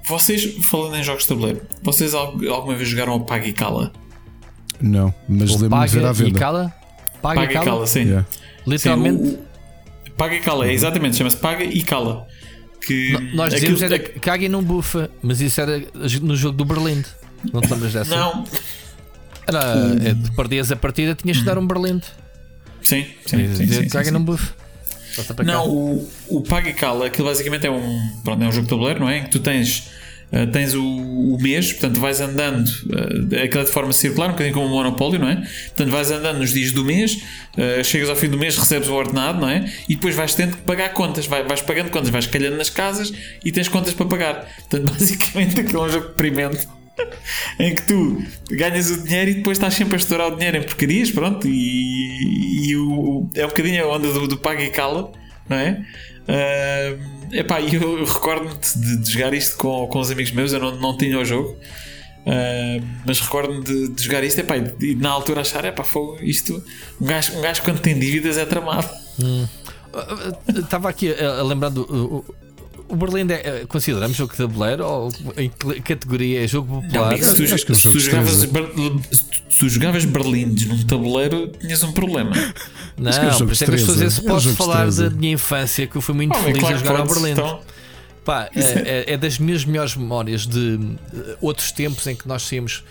Vocês, 0.09 0.65
falando 0.65 0.97
em 0.97 1.03
jogos 1.03 1.23
de 1.25 1.29
tabuleiro, 1.29 1.63
vocês 1.83 2.15
al- 2.15 2.35
alguma 2.51 2.75
vez 2.75 2.89
jogaram 2.89 3.15
o 3.17 3.21
Paga 3.21 3.47
e 3.47 3.53
Cala? 3.53 3.93
Não, 4.81 5.13
mas 5.29 5.51
lembro-me 5.61 5.87
de 5.87 5.93
ver 5.93 6.05
à 6.05 6.09
paga 6.09 6.23
e 6.23 6.25
venda. 6.27 6.39
cala. 6.39 6.75
Paga, 7.21 7.41
Paga 7.41 7.43
e 7.51 7.55
cala. 7.55 7.65
e 7.65 7.69
Cala, 7.71 7.87
sim. 7.87 8.01
Yeah. 8.03 8.27
Literalmente. 8.67 9.27
Sim, 9.29 9.35
o- 10.09 10.11
Paga 10.13 10.35
e 10.35 10.41
Cala, 10.41 10.67
é 10.69 10.73
exatamente, 10.73 11.17
chama-se 11.17 11.37
Paga 11.37 11.65
e 11.65 11.83
Cala. 11.83 12.27
Que 12.81 13.13
Nós 13.35 13.53
aquilo- 13.53 13.75
dizíamos 13.75 13.83
era 13.83 13.99
caga 13.99 14.45
e 14.45 14.49
não 14.49 14.63
bufa, 14.63 15.11
mas 15.23 15.41
isso 15.41 15.61
era 15.61 15.83
no 16.23 16.35
jogo 16.37 16.57
do 16.57 16.65
Berlim. 16.65 17.05
Não 17.53 17.61
te 17.61 17.71
lembras 17.73 17.93
dessa? 17.93 18.17
Não, 18.17 18.45
Era, 19.47 19.75
tu 20.25 20.33
perdias 20.35 20.71
a 20.73 20.77
partida, 20.77 21.15
tinhas 21.15 21.39
que 21.39 21.45
dar 21.45 21.59
um 21.59 21.67
Berlim. 21.67 22.01
sim, 22.83 23.05
sim, 23.27 23.55
sim, 23.55 23.67
sim, 23.67 23.89
Caga 23.89 24.05
sim, 24.05 24.11
e 24.11 24.13
não 24.13 24.21
sim. 24.21 24.27
bufa. 24.27 24.55
Para 25.25 25.37
cá. 25.37 25.45
Não, 25.45 25.69
o, 25.69 26.09
o 26.29 26.43
Paga 26.43 26.69
e 26.69 26.73
Cala, 26.73 27.07
aquilo 27.07 27.29
basicamente 27.29 27.67
é 27.67 27.71
um, 27.71 28.11
pronto, 28.25 28.43
é 28.43 28.47
um 28.47 28.53
jogo 28.53 28.65
de 28.65 28.71
tabuleiro, 28.71 29.01
não 29.01 29.09
é? 29.09 29.19
Em 29.19 29.25
que 29.25 29.31
tu 29.31 29.41
tens, 29.41 29.91
uh, 30.33 30.47
tens 30.51 30.75
o, 30.75 30.85
o 30.85 31.39
mês, 31.41 31.73
portanto 31.73 32.01
vais 32.01 32.21
andando, 32.21 32.67
uh, 32.67 33.43
aquilo 33.43 33.61
é 33.61 33.65
de 33.65 33.71
forma 33.71 33.93
circular, 33.93 34.29
um 34.29 34.33
bocadinho 34.33 34.55
como 34.55 34.67
o 34.67 34.71
Monopólio, 34.71 35.19
não 35.19 35.29
é? 35.29 35.37
Portanto 35.37 35.91
vais 35.91 36.11
andando 36.11 36.39
nos 36.39 36.53
dias 36.53 36.73
do 36.73 36.85
mês, 36.85 37.23
uh, 37.57 37.85
chegas 37.85 38.09
ao 38.09 38.17
fim 38.17 38.29
do 38.29 38.39
mês, 38.39 38.57
recebes 38.57 38.89
o 38.89 38.95
ordenado, 38.95 39.41
não 39.41 39.49
é? 39.49 39.71
E 39.89 39.95
depois 39.95 40.15
vais 40.15 40.35
tendo 40.35 40.57
que 40.57 40.63
pagar 40.63 40.93
contas, 40.93 41.27
vai, 41.27 41.43
vais 41.43 41.61
pagando 41.61 41.91
contas, 41.91 42.11
vais 42.11 42.27
calhando 42.27 42.57
nas 42.57 42.71
casas 42.71 43.13
e 43.45 43.53
tens 43.53 43.69
contas 43.69 43.95
para 43.95 44.07
pagar. 44.07 44.49
Portanto, 44.69 44.93
basicamente 44.99 45.61
aquilo 45.61 45.85
é 45.85 45.87
um 45.87 45.91
jogo 45.91 46.09
deprimente. 46.09 46.78
em 47.59 47.75
que 47.75 47.83
tu 47.83 48.23
ganhas 48.51 48.91
o 48.91 49.03
dinheiro 49.03 49.31
e 49.31 49.35
depois 49.35 49.59
estás 49.59 49.75
sempre 49.75 49.95
a 49.95 49.97
estourar 49.97 50.33
o 50.33 50.37
dinheiro 50.37 50.59
em 50.59 50.63
porcarias, 50.63 51.11
pronto, 51.11 51.47
e, 51.47 52.71
e 52.71 52.77
o, 52.77 53.29
é 53.35 53.45
um 53.45 53.49
bocadinho 53.49 53.85
a 53.85 53.97
onda 53.97 54.13
do, 54.13 54.29
do 54.29 54.37
paga 54.37 54.63
e 54.63 54.71
cala, 54.71 55.13
não 55.49 55.57
é? 55.57 55.85
Ah, 56.29 56.97
epá, 57.33 57.61
eu, 57.61 57.99
eu 57.99 58.05
recordo-me 58.05 58.55
de, 58.55 58.97
de 58.99 59.13
jogar 59.13 59.33
isto 59.33 59.57
com, 59.57 59.87
com 59.87 59.99
os 59.99 60.11
amigos 60.11 60.33
meus, 60.33 60.53
eu 60.53 60.61
não, 60.61 60.77
não 60.77 60.97
tinha 60.97 61.19
o 61.19 61.25
jogo, 61.25 61.57
ah, 62.27 62.83
mas 63.07 63.21
recordo-me 63.21 63.65
de, 63.65 63.89
de 63.89 64.03
jogar 64.03 64.23
isto 64.25 64.41
epá, 64.41 64.57
e, 64.57 64.95
na 64.95 65.11
altura 65.11 65.41
achar, 65.41 65.65
epá, 65.65 65.85
foi 65.85 66.19
isto, 66.23 66.63
um 67.01 67.07
gajo, 67.07 67.37
um 67.37 67.41
gajo 67.41 67.63
quando 67.63 67.81
tem 67.81 67.99
dívidas 67.99 68.37
é 68.37 68.45
tramado. 68.45 68.89
Estava 70.49 70.91
aqui 70.91 71.13
a, 71.13 71.41
a 71.41 71.43
lembrar 71.43 71.71
do. 71.71 72.25
O, 72.89 72.97
Berlim 72.97 73.31
é, 73.31 73.35
é- 73.63 73.67
consideramos 73.67 74.17
jogo 74.17 74.33
de 74.33 74.39
tabuleiro 74.39 74.85
ou 74.87 75.13
em 75.37 75.51
que 75.51 75.81
categoria 75.83 76.45
é 76.45 76.49
jogo 76.49 76.77
Não, 76.77 76.83
popular? 76.83 77.09
amigo, 77.09 77.25
se 77.25 77.35
tu, 77.35 77.55
acho 77.55 77.67
que 77.67 77.73
é 77.73 77.75
um 77.75 77.79
se 77.79 77.83
tu 77.83 77.93
de 77.93 77.99
jogavas, 78.01 78.33
se 78.35 78.47
tu- 78.49 79.01
se 79.51 79.69
jogavas 79.69 80.05
berlindes 80.05 80.67
num 80.67 80.83
tabuleiro, 80.85 81.49
tinhas 81.61 81.83
um 81.83 81.93
problema. 81.93 82.31
Não, 82.97 83.11
Acho 83.11 83.21
que 83.21 83.27
é 83.27 83.29
um 83.29 83.33
jogo 83.33 83.53
é 83.53 83.55
que 83.57 83.65
eu 83.65 83.75
estou 83.75 83.95
a 83.95 83.99
dizer 83.99 84.11
se 84.11 84.21
de 84.21 84.27
destreza. 84.27 84.29
É 84.29 84.33
um 84.33 84.35
posso 84.35 84.55
falar 84.57 84.91
da 84.91 85.11
minha 85.11 85.33
infância 85.33 85.87
que 85.87 85.97
eu 85.97 86.01
fui 86.01 86.15
muito 86.15 86.35
Oh, 86.35 86.39
é 86.39 86.43
feliz 86.43 86.59
claro 86.61 86.75
a 86.75 86.79
jogar 86.79 87.01
ao 87.01 87.07
Berlim. 87.07 87.31
então. 87.33 87.61
Pá, 88.25 88.49
é, 88.55 88.61
é- 88.61 89.13
é 89.15 89.17
das 89.17 89.39
minhas 89.39 89.65
melhores 89.65 89.95
memórias 89.97 90.47
de 90.47 90.79
eh, 91.15 91.37
outros 91.41 91.73
tempos 91.73 92.07
em 92.07 92.15
que 92.17 92.27
nós 92.29 92.43
saímos 92.43 92.85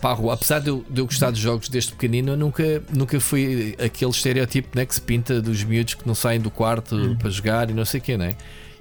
para 0.00 0.10
a 0.10 0.14
rua. 0.14 0.32
Apesar 0.34 0.60
de 0.60 0.68
eu, 0.68 0.84
de 0.88 1.00
eu 1.00 1.04
gostar 1.06 1.30
de 1.30 1.40
jogos 1.40 1.68
desde 1.68 1.92
pequenino, 1.92 2.32
eu 2.32 2.36
nunca, 2.38 2.82
nunca 2.92 3.20
fui 3.20 3.76
aquele 3.78 4.10
estereótipo 4.10 4.68
né, 4.74 4.86
que 4.86 4.94
se 4.94 5.00
pinta 5.00 5.42
dos 5.42 5.62
miúdos 5.62 5.92
que 5.94 6.06
não 6.06 6.14
saem 6.14 6.40
do 6.40 6.50
quarto 6.50 6.96
Hum. 6.96 7.16
para 7.16 7.28
jogar 7.30 7.68
e 7.70 7.74
não 7.74 7.84
sei 7.84 8.00
o 8.00 8.02
quê, 8.02 8.16
né? 8.16 8.34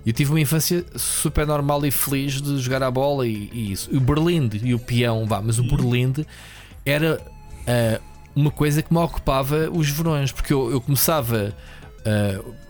Eu 0.07 0.13
tive 0.13 0.31
uma 0.31 0.39
infância 0.39 0.85
super 0.95 1.45
normal 1.45 1.85
e 1.85 1.91
feliz 1.91 2.41
de 2.41 2.57
jogar 2.59 2.81
a 2.81 2.89
bola 2.89 3.27
e, 3.27 3.49
e 3.53 3.71
isso. 3.73 3.89
O 3.95 3.99
Berlim 3.99 4.49
e 4.63 4.73
o 4.73 4.79
peão, 4.79 5.25
vá, 5.25 5.41
mas 5.41 5.59
o 5.59 5.63
Hum. 5.63 5.67
Berlim 5.75 6.13
era 6.85 7.19
eh, 7.65 7.99
uma 8.35 8.49
coisa 8.49 8.81
que 8.81 8.93
me 8.93 8.99
ocupava 8.99 9.69
os 9.71 9.89
verões, 9.89 10.31
porque 10.31 10.53
eu, 10.53 10.71
eu 10.71 10.79
começava. 10.79 11.53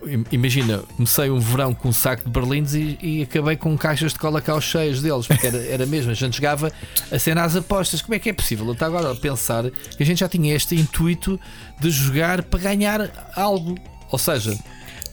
im- 0.04 0.24
imagina, 0.32 0.78
comecei 0.96 1.30
um 1.30 1.38
verão 1.38 1.72
com 1.72 1.90
um 1.90 1.92
saco 1.92 2.24
de 2.24 2.30
berlindes 2.30 2.74
e, 2.74 2.98
e 3.00 3.22
acabei 3.22 3.54
com 3.56 3.76
caixas 3.78 4.12
de 4.12 4.18
colacau 4.18 4.60
cheias 4.60 5.00
deles, 5.00 5.28
porque 5.28 5.46
era, 5.46 5.58
era 5.58 5.86
mesmo. 5.86 6.10
A 6.10 6.14
gente 6.14 6.34
jogava 6.36 6.72
a 7.12 7.18
cena 7.20 7.44
às 7.44 7.54
apostas. 7.54 8.02
Como 8.02 8.14
é 8.14 8.18
que 8.18 8.30
é 8.30 8.32
possível? 8.32 8.66
Eu 8.66 8.72
estava 8.72 8.98
agora 8.98 9.12
a 9.12 9.16
pensar 9.16 9.70
que 9.70 10.02
a 10.02 10.06
gente 10.06 10.18
já 10.18 10.28
tinha 10.28 10.52
este 10.54 10.74
intuito 10.74 11.38
de 11.80 11.88
jogar 11.90 12.42
para 12.42 12.58
ganhar 12.58 13.30
algo. 13.36 13.76
Ou 14.10 14.18
seja, 14.18 14.58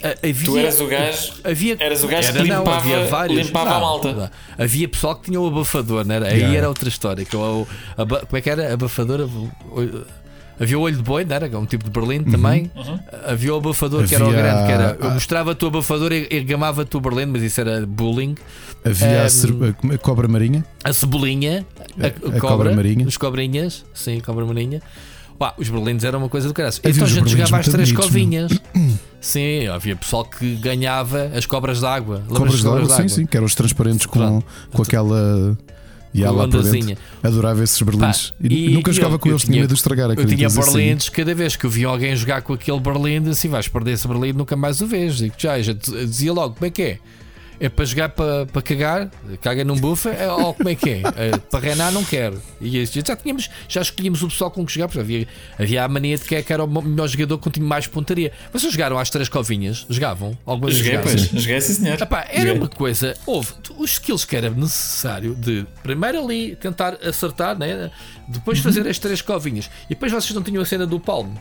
havia, 0.04 0.46
Tu 0.46 0.58
eras 0.58 0.80
o 0.80 0.88
gajo- 0.88 1.34
havia, 1.44 1.78
eras 1.80 2.04
o 2.04 2.08
gajo 2.08 2.32
que 2.32 2.38
Era, 2.38 2.48
não, 2.48 2.58
limpava- 2.60 2.78
havia 2.78 3.06
vários. 3.06 3.46
limpava 3.48 3.70
a 3.70 3.74
Não, 3.74 3.80
malta. 3.82 4.14
não. 4.14 4.30
Havia 4.66 4.88
pessoal 4.88 5.16
que 5.16 5.26
tinha 5.26 5.40
o 5.42 5.48
abafador, 5.48 6.06
não 6.06 6.16
era? 6.16 6.28
Aí 6.28 6.38
Yeah. 6.38 6.58
era 6.58 6.68
outra 6.70 6.88
história. 6.90 7.24
Que 7.26 7.36
é 7.36 7.40
o, 7.40 7.68
aba- 7.98 8.20
como 8.26 8.38
é 8.38 8.42
que 8.42 8.50
era? 8.50 8.74
Abafador? 8.74 9.30
Havia 10.58 10.80
o 10.80 10.82
olho 10.84 10.96
de 10.96 11.04
boi, 11.04 11.26
não 11.26 11.36
era? 11.36 11.60
Um 11.60 11.66
tipo 11.66 11.84
de 11.84 11.90
berlim 11.90 12.24
também. 12.24 12.72
Havia 13.26 13.54
o 13.54 13.58
abafador 13.58 14.08
que 14.08 14.16
era 14.16 14.24
o 14.24 14.28
Havia- 14.30 14.42
grande, 14.42 14.66
que 14.66 14.72
era. 14.72 14.98
Eu 15.02 15.12
mostrava-te 15.12 15.66
o 15.66 15.68
abafador 15.68 16.14
e, 16.14 16.28
e 16.32 16.40
gamava-te 16.44 16.96
o 16.96 17.02
berlim, 17.02 17.26
mas 17.26 17.42
isso 17.44 17.60
era 17.60 17.86
bullying. 17.86 18.36
Havia 18.86 19.24
a, 19.24 19.26
Ehm, 19.26 19.94
a 19.96 19.98
cobra 19.98 20.28
marinha. 20.30 20.64
A 20.84 20.94
cebolinha, 20.94 21.66
a, 22.00 22.06
A- 22.06 22.34
a 22.34 22.38
a 22.38 22.40
cobra 22.40 22.74
marinha. 22.74 23.06
Os 23.06 23.18
cobrinhas, 23.18 23.84
sim, 23.94 24.20
a 24.20 24.22
cobra 24.22 24.46
marinha. 24.46 24.82
Pá, 25.38 25.54
os 25.58 25.68
berlindes 25.68 26.06
eram 26.06 26.20
uma 26.20 26.30
coisa 26.30 26.48
do 26.48 26.54
caralho. 26.54 26.74
Havia 26.78 26.92
Então 26.92 27.04
a 27.04 27.10
gente 27.10 27.30
jogava 27.30 27.58
às 27.58 27.66
muito 27.68 27.72
três 27.72 27.92
bonitos, 27.92 28.06
covinhas. 28.08 28.52
Sim, 29.26 29.66
havia 29.68 29.96
pessoal 29.96 30.24
que 30.24 30.56
ganhava 30.58 31.32
as 31.36 31.48
cobras 31.48 31.82
d'água. 31.82 32.24
Cobras 32.28 32.52
das 32.52 32.62
de 32.62 32.68
água, 32.68 32.82
sim, 32.84 32.88
d'água? 32.90 33.10
sim, 33.10 33.26
que 33.26 33.36
eram 33.36 33.48
os 33.48 33.56
transparentes 33.56 34.06
com, 34.06 34.20
Pronto. 34.20 34.46
com 34.72 34.82
aquela. 34.84 35.58
E 36.14 36.22
lá 36.24 36.46
dentro. 36.46 36.98
Adorava 37.24 37.64
esses 37.64 37.82
berlindes. 37.82 38.30
Pá, 38.30 38.36
e, 38.48 38.68
e- 38.70 38.74
nunca 38.74 38.94
jogava 38.94 39.16
eu- 39.16 39.20
com 39.20 39.28
eu 39.28 39.34
eles, 39.34 39.42
tinha 39.44 39.62
medo 39.62 39.70
de 39.70 39.74
estragar 39.74 40.12
Eu 40.12 40.26
tinha 40.28 40.46
assim? 40.46 40.62
berlindes, 40.62 41.10
cada 41.10 41.34
vez 41.34 41.56
que 41.56 41.66
eu 41.66 41.70
via 41.72 41.88
alguém 41.88 42.16
jogar 42.16 42.44
com 42.44 42.54
aquele 42.54 42.80
berlinde, 42.80 43.32
assim 43.32 43.50
vais 43.50 43.68
perder 43.68 43.94
esse 43.94 44.08
berlinde, 44.08 44.38
nunca 44.38 44.56
mais 44.56 44.80
o 44.80 44.86
vês. 44.86 45.18
Digo, 45.18 45.34
já, 45.38 45.60
já 45.60 45.74
dizia 45.74 46.32
logo, 46.32 46.54
como 46.54 46.68
é 46.68 46.70
que 46.70 46.82
é? 46.84 47.00
É 47.60 47.70
para 47.70 47.86
jogar 47.86 48.10
para, 48.10 48.46
para 48.46 48.62
cagar, 48.62 49.10
caga 49.42 49.64
num 49.64 49.76
bufa, 49.76 50.10
é, 50.10 50.30
ou 50.32 50.54
como 50.54 50.70
é 50.70 50.76
que 50.76 50.90
é? 50.90 51.02
É, 51.16 51.38
para 51.38 51.60
reinar 51.60 51.92
não 51.92 52.04
quero. 52.04 52.42
E 52.60 52.78
este- 52.78 53.02
já 53.06 53.16
tínhamos, 53.16 53.50
já 53.68 53.82
escolhíamos 53.82 54.22
o 54.24 54.28
pessoal 54.28 54.52
com 54.52 54.66
que 54.66 54.74
jogar, 54.74 54.88
porque 54.88 55.00
havia, 55.00 55.28
havia 55.58 55.84
a 55.84 55.88
mania 55.88 56.18
de 56.18 56.24
que 56.26 56.36
é 56.36 56.44
que 56.44 56.52
era 56.52 56.64
o 56.64 56.68
melhor 56.82 57.08
jogador 57.08 57.38
com 57.38 57.50
tinha 57.50 57.66
mais 57.66 57.88
pontaria. 57.88 58.32
Vocês 58.52 58.72
jogaram 58.74 58.98
às 58.98 59.10
três 59.10 59.30
covinhas? 59.30 59.86
Jogavam? 59.90 60.38
Alguma 60.46 60.68
vez 60.70 60.80
Joguei, 60.84 61.00
pois. 61.00 61.22
Joguei, 61.30 61.62
sim, 61.62 61.74
senhor. 61.74 62.02
Epá, 62.02 62.26
era 62.30 62.40
Joguei. 62.42 62.54
uma 62.58 62.68
coisa, 62.68 63.16
houve 63.26 63.54
os 63.78 63.92
skills 63.92 64.26
que 64.26 64.36
era 64.36 64.50
necessário 64.50 65.34
de 65.36 65.66
primeiro 65.82 66.24
ali 66.24 66.56
tentar 66.56 66.98
acertar, 67.06 67.58
né? 67.58 67.90
depois 68.28 68.60
fazer 68.60 68.88
as 68.88 68.98
três 69.00 69.22
covinhas 69.22 69.70
e 69.86 69.90
depois 69.90 70.12
vocês 70.12 70.34
não 70.34 70.42
tinham 70.44 70.62
a 70.62 70.66
cena 70.66 70.86
do 70.86 71.00
palmo. 71.00 71.40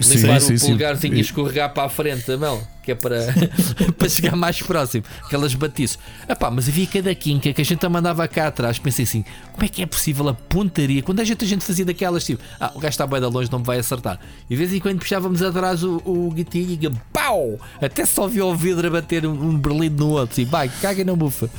Sim, 0.00 0.18
Limpar 0.18 0.40
sim, 0.40 0.54
o 0.54 0.58
sim. 0.58 0.66
polegarzinho 0.66 1.14
e 1.14 1.18
E- 1.18 1.20
escorregar 1.20 1.72
para 1.74 1.84
a 1.84 1.88
frente 1.88 2.26
da 2.26 2.36
mão, 2.38 2.62
que 2.84 2.92
é 2.92 2.94
para, 2.94 3.34
para 3.98 4.08
chegar 4.08 4.36
mais 4.36 4.62
próximo, 4.62 5.02
aquelas 5.24 5.54
batiças. 5.54 5.98
Epá, 6.28 6.50
mas 6.50 6.68
havia 6.68 6.86
cada 6.86 7.12
quinca 7.14 7.52
que 7.52 7.60
a 7.60 7.64
gente 7.64 7.84
a 7.84 7.88
mandava 7.88 8.26
cá 8.28 8.46
atrás. 8.46 8.78
Pensei 8.78 9.04
assim: 9.04 9.24
como 9.52 9.64
é 9.64 9.68
que 9.68 9.82
é 9.82 9.86
possível 9.86 10.28
a 10.28 10.34
pontaria? 10.34 11.02
Quando 11.02 11.18
a 11.20 11.24
gente, 11.24 11.44
a 11.44 11.48
gente 11.48 11.64
fazia 11.64 11.84
daquelas 11.84 12.24
tipo, 12.24 12.40
ah, 12.60 12.70
o 12.74 12.78
gajo 12.78 12.90
está 12.90 13.06
bem 13.06 13.20
de 13.20 13.26
longe, 13.26 13.50
não 13.50 13.58
me 13.58 13.64
vai 13.64 13.78
acertar. 13.78 14.20
E 14.48 14.54
de 14.54 14.56
vez 14.56 14.72
em 14.72 14.78
quando 14.78 14.98
puxávamos 15.00 15.42
atrás 15.42 15.82
o, 15.82 15.96
o 16.04 16.30
gatilho 16.30 16.78
e 16.80 16.90
pau! 17.12 17.58
Até 17.82 18.06
só 18.06 18.28
via 18.28 18.44
o 18.46 18.54
vidro 18.54 18.86
a 18.86 18.90
bater 18.90 19.26
um, 19.26 19.58
berlindo 19.58 20.04
no 20.06 20.10
outro. 20.12 20.32
Assim, 20.32 20.44
vai, 20.44 20.68
caga 20.80 21.04
na 21.04 21.14
bufa. 21.16 21.50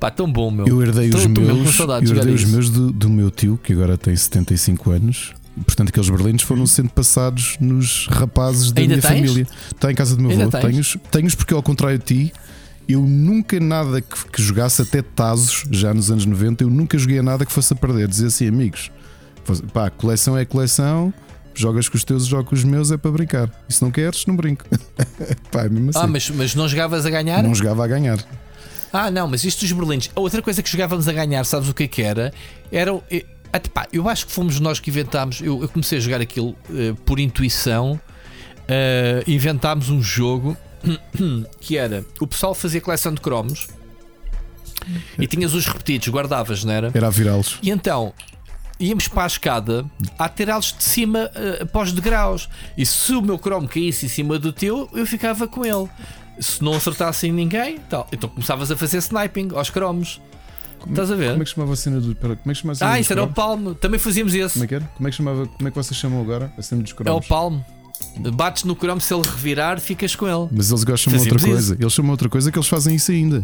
Pá, 0.00 0.10
tão 0.10 0.30
bom, 0.30 0.50
meu. 0.50 0.66
Eu 0.66 0.82
herdei 0.82 1.08
Tô- 1.08 1.16
os 1.16 1.26
meus, 1.26 1.78
eu 1.78 2.16
herdei 2.16 2.34
os 2.34 2.44
meus 2.44 2.68
do, 2.70 2.92
do 2.92 3.08
meu 3.08 3.30
tio, 3.30 3.58
que 3.62 3.72
agora 3.72 3.96
tem 3.96 4.14
75 4.14 4.90
anos. 4.90 5.32
Portanto, 5.64 5.88
aqueles 5.88 6.10
berlindes 6.10 6.44
foram 6.44 6.66
sendo 6.66 6.90
passados 6.90 7.56
nos 7.60 8.06
rapazes 8.08 8.72
da 8.72 8.82
Ainda 8.82 8.96
minha 8.96 9.08
tens? 9.08 9.20
família. 9.30 9.46
Está 9.74 9.90
em 9.90 9.94
casa 9.94 10.14
do 10.14 10.22
meu 10.22 10.30
Ainda 10.30 10.44
avô. 10.44 10.58
Tenho-os, 10.66 10.96
tenho-os 11.10 11.34
porque, 11.34 11.54
ao 11.54 11.62
contrário 11.62 11.98
de 11.98 12.04
ti, 12.04 12.32
eu 12.88 13.00
nunca 13.02 13.58
nada 13.58 14.00
que, 14.00 14.30
que 14.30 14.42
jogasse, 14.42 14.82
até 14.82 15.02
Tazos, 15.02 15.64
já 15.70 15.92
nos 15.94 16.10
anos 16.10 16.26
90, 16.26 16.64
eu 16.64 16.70
nunca 16.70 16.96
joguei 16.98 17.18
a 17.18 17.22
nada 17.22 17.46
que 17.46 17.52
fosse 17.52 17.72
a 17.72 17.76
perder. 17.76 18.06
Dizia 18.06 18.26
assim, 18.28 18.46
amigos, 18.46 18.90
pá, 19.72 19.90
coleção 19.90 20.36
é 20.36 20.44
coleção, 20.44 21.12
jogas 21.54 21.88
com 21.88 21.96
os 21.96 22.04
teus, 22.04 22.26
jogo 22.26 22.50
com 22.50 22.54
os 22.54 22.62
meus, 22.62 22.90
é 22.92 22.96
para 22.96 23.10
brincar. 23.10 23.50
E 23.68 23.72
se 23.72 23.82
não 23.82 23.90
queres, 23.90 24.26
não 24.26 24.36
brinco. 24.36 24.64
pá, 25.50 25.64
é 25.64 25.68
mesmo 25.68 25.90
assim. 25.90 25.98
Ah, 26.00 26.06
mas, 26.06 26.30
mas 26.30 26.54
não 26.54 26.68
jogavas 26.68 27.06
a 27.06 27.10
ganhar? 27.10 27.42
Não 27.42 27.54
jogava 27.54 27.84
a 27.84 27.88
ganhar. 27.88 28.18
Ah, 28.92 29.10
não, 29.10 29.26
mas 29.26 29.44
isto 29.44 29.60
dos 29.60 29.72
berlindes. 29.72 30.10
A 30.14 30.20
outra 30.20 30.40
coisa 30.40 30.62
que 30.62 30.70
jogávamos 30.70 31.08
a 31.08 31.12
ganhar, 31.12 31.44
sabes 31.44 31.68
o 31.68 31.74
que 31.74 31.82
é 31.82 31.88
que 31.88 32.02
era? 32.02 32.32
Era. 32.70 32.92
Até 33.56 33.68
pá, 33.68 33.86
eu 33.92 34.08
acho 34.08 34.26
que 34.26 34.32
fomos 34.32 34.60
nós 34.60 34.78
que 34.80 34.90
inventámos. 34.90 35.40
Eu, 35.40 35.62
eu 35.62 35.68
comecei 35.68 35.98
a 35.98 36.00
jogar 36.00 36.20
aquilo 36.20 36.54
eh, 36.70 36.94
por 37.04 37.18
intuição. 37.20 38.00
eh, 38.68 39.22
inventámos 39.26 39.90
um 39.90 40.02
jogo 40.02 40.56
que 41.60 41.76
era. 41.76 42.04
O 42.20 42.26
pessoal 42.26 42.54
fazia 42.54 42.80
coleção 42.80 43.12
de 43.14 43.20
cromos 43.20 43.68
e 45.18 45.26
tinhas 45.26 45.54
os 45.54 45.66
repetidos, 45.66 46.08
guardavas, 46.08 46.64
não 46.64 46.72
era? 46.72 46.90
Era 46.94 47.06
a 47.06 47.10
virá-los. 47.10 47.58
E 47.62 47.70
então 47.70 48.12
íamos 48.78 49.08
para 49.08 49.24
a 49.24 49.26
escada 49.26 49.86
a 50.18 50.28
tirá-los 50.28 50.74
de 50.76 50.84
cima 50.84 51.30
uh, 51.62 51.66
para 51.66 51.82
os 51.82 51.92
degraus. 51.92 52.48
E 52.76 52.84
se 52.84 53.12
o 53.14 53.22
meu 53.22 53.38
cromo 53.38 53.66
caísse 53.66 54.06
em 54.06 54.08
cima 54.08 54.38
do 54.38 54.52
teu, 54.52 54.88
eu 54.92 55.06
ficava 55.06 55.48
com 55.48 55.64
ele. 55.64 55.88
Se 56.38 56.62
não 56.62 56.74
acertasse 56.74 57.26
em 57.26 57.32
ninguém, 57.32 57.78
tal. 57.88 58.06
então 58.12 58.28
começavas 58.28 58.70
a 58.70 58.76
fazer 58.76 58.98
sniping 58.98 59.50
aos 59.54 59.70
cromos. 59.70 60.20
Estás 60.88 61.10
a 61.10 61.14
ver? 61.16 61.30
Como 61.30 61.42
é 61.42 61.44
que 61.44 61.50
chamava 61.50 61.72
a 61.72 61.76
cena 61.76 62.00
do. 62.00 62.14
Pera, 62.14 62.36
como 62.36 62.50
é 62.50 62.54
que 62.54 62.60
chamava 62.60 62.72
a 62.72 62.78
cena 62.78 62.90
ah, 62.92 63.00
isso 63.00 63.12
era 63.12 63.22
o 63.22 63.26
cromos? 63.26 63.34
palmo. 63.36 63.74
Também 63.74 63.98
fazíamos 64.00 64.34
esse. 64.34 64.52
Como 64.54 64.64
é 64.64 64.68
que 64.68 64.74
era? 64.74 64.84
Como 64.96 65.08
é 65.08 65.10
que, 65.10 65.16
chamava, 65.16 65.46
como 65.46 65.68
é 65.68 65.70
que 65.70 65.76
vocês 65.76 65.96
chamam 65.98 66.20
agora 66.20 66.52
a 66.56 66.62
cena 66.62 66.82
dos 66.82 66.90
É 66.92 66.94
o 66.94 66.96
cromos? 66.96 67.26
palmo. 67.26 67.64
Bates 68.34 68.64
no 68.64 68.76
cromo, 68.76 69.00
se 69.00 69.12
ele 69.14 69.22
revirar, 69.26 69.80
ficas 69.80 70.14
com 70.14 70.26
ele. 70.28 70.48
Mas 70.52 70.70
eles 70.70 70.84
gostam 70.84 71.12
de 71.12 71.18
outra 71.18 71.38
coisa. 71.40 71.76
Eles 71.80 71.92
chamam 71.92 72.10
outra 72.12 72.28
coisa 72.28 72.52
que 72.52 72.58
eles 72.58 72.68
fazem 72.68 72.94
isso 72.94 73.10
ainda. 73.10 73.42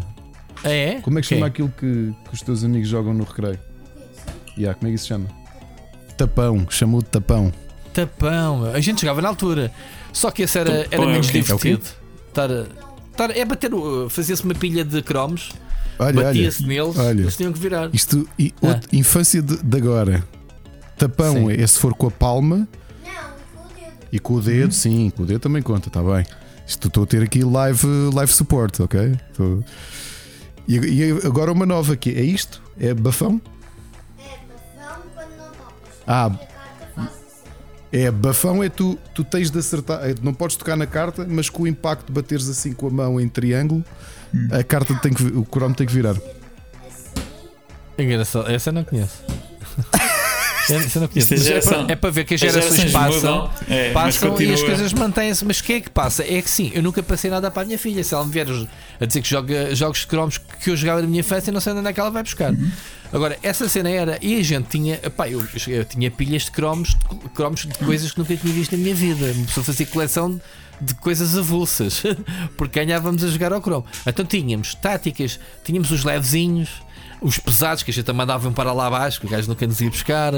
Ah, 0.63 0.69
é? 0.69 1.01
Como 1.01 1.17
é 1.17 1.21
que 1.21 1.27
chama 1.27 1.47
aquilo 1.47 1.69
que, 1.69 2.13
que 2.27 2.33
os 2.33 2.41
teus 2.41 2.63
amigos 2.63 2.87
jogam 2.87 3.13
no 3.13 3.23
recreio? 3.23 3.59
Yeah, 4.57 4.77
como 4.77 4.87
é 4.87 4.91
que 4.91 4.95
isso 4.95 5.03
se 5.05 5.09
chama? 5.09 5.27
Tapão, 6.15 6.65
chamou 6.69 7.01
de 7.01 7.09
tapão. 7.09 7.51
Tapão. 7.93 8.65
A 8.73 8.79
gente 8.79 9.01
jogava 9.01 9.21
na 9.21 9.29
altura. 9.29 9.71
Só 10.11 10.29
que 10.31 10.43
esse 10.43 10.57
era, 10.57 10.71
era 10.71 10.89
Tapão 10.89 11.09
é 11.09 11.11
menos? 11.13 11.29
É 11.29 11.31
divertido. 11.31 11.81
Estar 12.29 12.51
a- 12.51 12.65
estar- 13.11 13.31
é 13.35 13.43
bater. 13.45 13.73
o- 13.73 14.09
Fazia-se 14.09 14.43
uma 14.43 14.53
pilha 14.53 14.85
de 14.85 15.01
cromos, 15.01 15.51
Olha, 15.99 16.17
olha. 16.19 16.23
batia-se 16.27 16.63
neles, 16.65 16.97
olha. 16.97 17.21
eles 17.21 17.37
tinham 17.37 17.53
que 17.53 17.59
virar. 17.59 17.89
Isto, 17.93 18.27
e, 18.37 18.53
Ah. 18.61 18.67
outra- 18.67 18.89
infância 18.93 19.41
de, 19.41 19.57
de 19.57 19.77
agora. 19.77 20.23
Tapão 20.97 21.33
Sim. 21.47 21.51
é 21.61 21.67
se 21.67 21.79
for 21.79 21.93
com 21.93 22.07
a 22.07 22.11
palma 22.11 22.67
Não, 23.03 23.13
com 23.55 23.65
o 23.65 23.73
dedo. 23.73 23.91
e 24.11 24.19
com 24.19 24.33
o 24.35 24.41
dedo, 24.41 24.73
sim, 24.73 25.09
com 25.15 25.23
o 25.23 25.25
dedo 25.25 25.39
também 25.39 25.61
conta, 25.61 25.89
está 25.89 26.01
bem. 26.01 26.25
Isto 26.65 26.87
estou 26.87 27.03
a 27.03 27.07
ter 27.07 27.21
aqui 27.23 27.43
live, 27.43 27.85
live 28.13 28.31
support, 28.31 28.79
ok? 28.79 29.17
Estou- 29.31 29.63
E, 30.67 30.77
e 30.77 31.11
agora 31.27 31.51
uma 31.51 31.65
nova 31.65 31.93
aqui, 31.93 32.11
é 32.11 32.21
isto? 32.21 32.61
É 32.79 32.93
bafão? 32.93 33.41
É 34.17 34.37
bafão 34.79 35.01
quando 35.13 35.37
não 35.37 35.45
topas. 35.47 35.93
Ah, 36.07 36.31
assim. 36.95 37.09
É, 37.91 38.09
bafão 38.11 38.63
é 38.63 38.69
tu, 38.69 38.97
tu 39.13 39.23
tens 39.25 39.51
de 39.51 39.59
acertar, 39.59 39.99
é, 40.09 40.15
não 40.21 40.33
podes 40.33 40.55
tocar 40.55 40.77
na 40.77 40.87
carta, 40.87 41.25
mas 41.29 41.49
com 41.49 41.63
o 41.63 41.67
impacto 41.67 42.07
de 42.07 42.13
bateres 42.13 42.47
assim 42.47 42.71
com 42.71 42.87
a 42.87 42.89
mão 42.89 43.19
em 43.19 43.27
triângulo, 43.27 43.83
a 44.51 44.63
carta 44.63 44.93
tem 44.95 45.13
que, 45.13 45.23
o 45.23 45.45
cromo 45.45 45.75
tem 45.75 45.85
que 45.85 45.93
virar. 45.93 46.15
Engraçado, 47.97 48.49
essa 48.49 48.69
eu 48.69 48.73
não 48.73 48.83
conheço. 48.83 49.21
essa 50.69 50.97
eu 50.97 51.01
não 51.01 51.07
conheço. 51.07 51.33
É 51.33 51.57
é, 51.57 51.61
para, 51.61 51.91
é 51.91 51.95
para 51.95 52.09
ver 52.09 52.23
que 52.25 52.33
as 52.33 52.41
as 52.41 52.51
gerações 52.51 52.75
gerações 52.75 52.91
passam, 52.91 53.51
é, 53.69 53.91
passam 53.91 54.41
e 54.41 54.53
as 54.53 54.63
coisas 54.63 54.93
mantêm-se. 54.93 55.45
Mas 55.45 55.59
o 55.59 55.63
que 55.63 55.73
é 55.73 55.81
que 55.81 55.89
passa? 55.89 56.23
É 56.23 56.41
que 56.41 56.49
sim, 56.49 56.71
eu 56.73 56.81
nunca 56.81 57.03
passei 57.03 57.29
nada 57.29 57.51
para 57.51 57.63
a 57.63 57.65
minha 57.65 57.77
filha. 57.77 58.03
Se 58.03 58.13
ela 58.13 58.25
me 58.25 58.31
vier 58.31 58.47
a 58.99 59.05
dizer 59.05 59.21
que 59.21 59.29
joga 59.29 59.75
jogos 59.75 59.99
de 59.99 60.07
cromos 60.07 60.37
que 60.37 60.71
eu 60.71 60.75
jogava 60.75 61.01
na 61.01 61.07
minha 61.07 61.19
infância, 61.19 61.53
não 61.53 61.61
sei 61.61 61.73
onde 61.73 61.87
é 61.87 61.93
que 61.93 61.99
ela 61.99 62.09
vai 62.09 62.23
buscar. 62.23 62.51
Uhum. 62.51 62.71
Agora, 63.11 63.37
essa 63.43 63.69
cena 63.69 63.89
era. 63.89 64.17
E 64.21 64.39
a 64.39 64.43
gente 64.43 64.69
tinha. 64.69 64.99
Epá, 65.03 65.29
eu, 65.29 65.45
eu 65.67 65.85
tinha 65.85 66.09
pilhas 66.09 66.45
de 66.45 66.51
cromos, 66.51 66.89
de 66.89 67.29
cromos 67.29 67.61
de 67.61 67.77
coisas 67.77 68.11
que 68.11 68.17
nunca 68.17 68.35
tinha 68.35 68.51
visto 68.51 68.71
na 68.71 68.79
minha 68.79 68.95
vida. 68.95 69.31
Uma 69.33 69.45
pessoa 69.45 69.63
fazia 69.63 69.85
coleção 69.85 70.31
de 70.31 70.41
coisas 70.99 71.37
avulsas, 71.37 72.03
porque 72.57 72.83
ganhávamos 72.83 73.23
a 73.23 73.27
jogar 73.27 73.53
ao 73.53 73.61
cromo. 73.61 73.85
Então 74.05 74.25
tínhamos 74.25 74.75
táticas, 74.75 75.39
tínhamos 75.63 75.91
os 75.91 76.03
levezinhos, 76.03 76.69
os 77.21 77.37
pesados 77.39 77.83
que 77.83 77.91
a 77.91 77.93
gente 77.93 78.11
mandava 78.11 78.51
para 78.51 78.73
lá 78.73 78.87
abaixo, 78.87 79.19
que 79.19 79.25
o 79.25 79.29
gajo 79.29 79.47
nunca 79.47 79.65
nos 79.65 79.79
ia 79.79 79.89
buscar. 79.89 80.33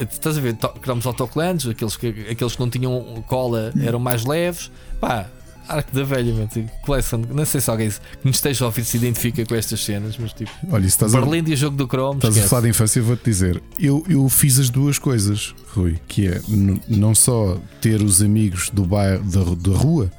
Estás 0.00 0.38
a 0.38 0.40
ver? 0.40 0.56
Cromos 0.80 1.04
autocolantes, 1.04 1.66
aqueles 1.68 1.96
que, 1.96 2.08
aqueles 2.30 2.54
que 2.54 2.60
não 2.60 2.70
tinham 2.70 3.24
cola 3.26 3.72
eram 3.82 3.98
mais 3.98 4.24
leves. 4.24 4.70
Pá, 5.00 5.26
arco 5.68 5.94
da 5.94 6.04
velha, 6.04 6.32
meu, 6.34 6.46
tipo, 6.48 6.70
coleção. 6.82 7.20
Não 7.30 7.44
sei 7.44 7.60
se 7.60 7.70
alguém 7.70 7.90
que 7.90 7.98
nos 8.24 8.36
esteja 8.36 8.64
a 8.64 8.66
ouvir 8.66 8.84
se 8.84 8.96
identifica 8.96 9.44
com 9.44 9.54
estas 9.54 9.84
cenas, 9.84 10.16
mas 10.18 10.32
tipo, 10.32 10.50
Olha, 10.70 10.80
isso 10.86 10.96
estás 10.96 11.14
a, 11.14 11.20
Berlim 11.20 11.44
e 11.50 11.56
jogo 11.56 11.76
do 11.76 11.86
cromo. 11.88 12.14
estás 12.14 12.34
a 12.34 12.36
esquece. 12.36 12.48
falar 12.50 12.62
de 12.62 12.68
infância, 12.68 13.00
eu 13.00 13.04
vou-te 13.04 13.24
dizer. 13.24 13.62
Eu, 13.78 14.04
eu 14.08 14.28
fiz 14.28 14.58
as 14.58 14.70
duas 14.70 14.98
coisas, 14.98 15.54
Rui, 15.74 15.98
que 16.08 16.26
é 16.28 16.40
não 16.88 17.14
só 17.14 17.58
ter 17.80 18.02
os 18.02 18.22
amigos 18.22 18.70
do 18.70 18.84
bairro, 18.84 19.22
da, 19.24 19.70
da 19.70 19.76
rua, 19.76 20.10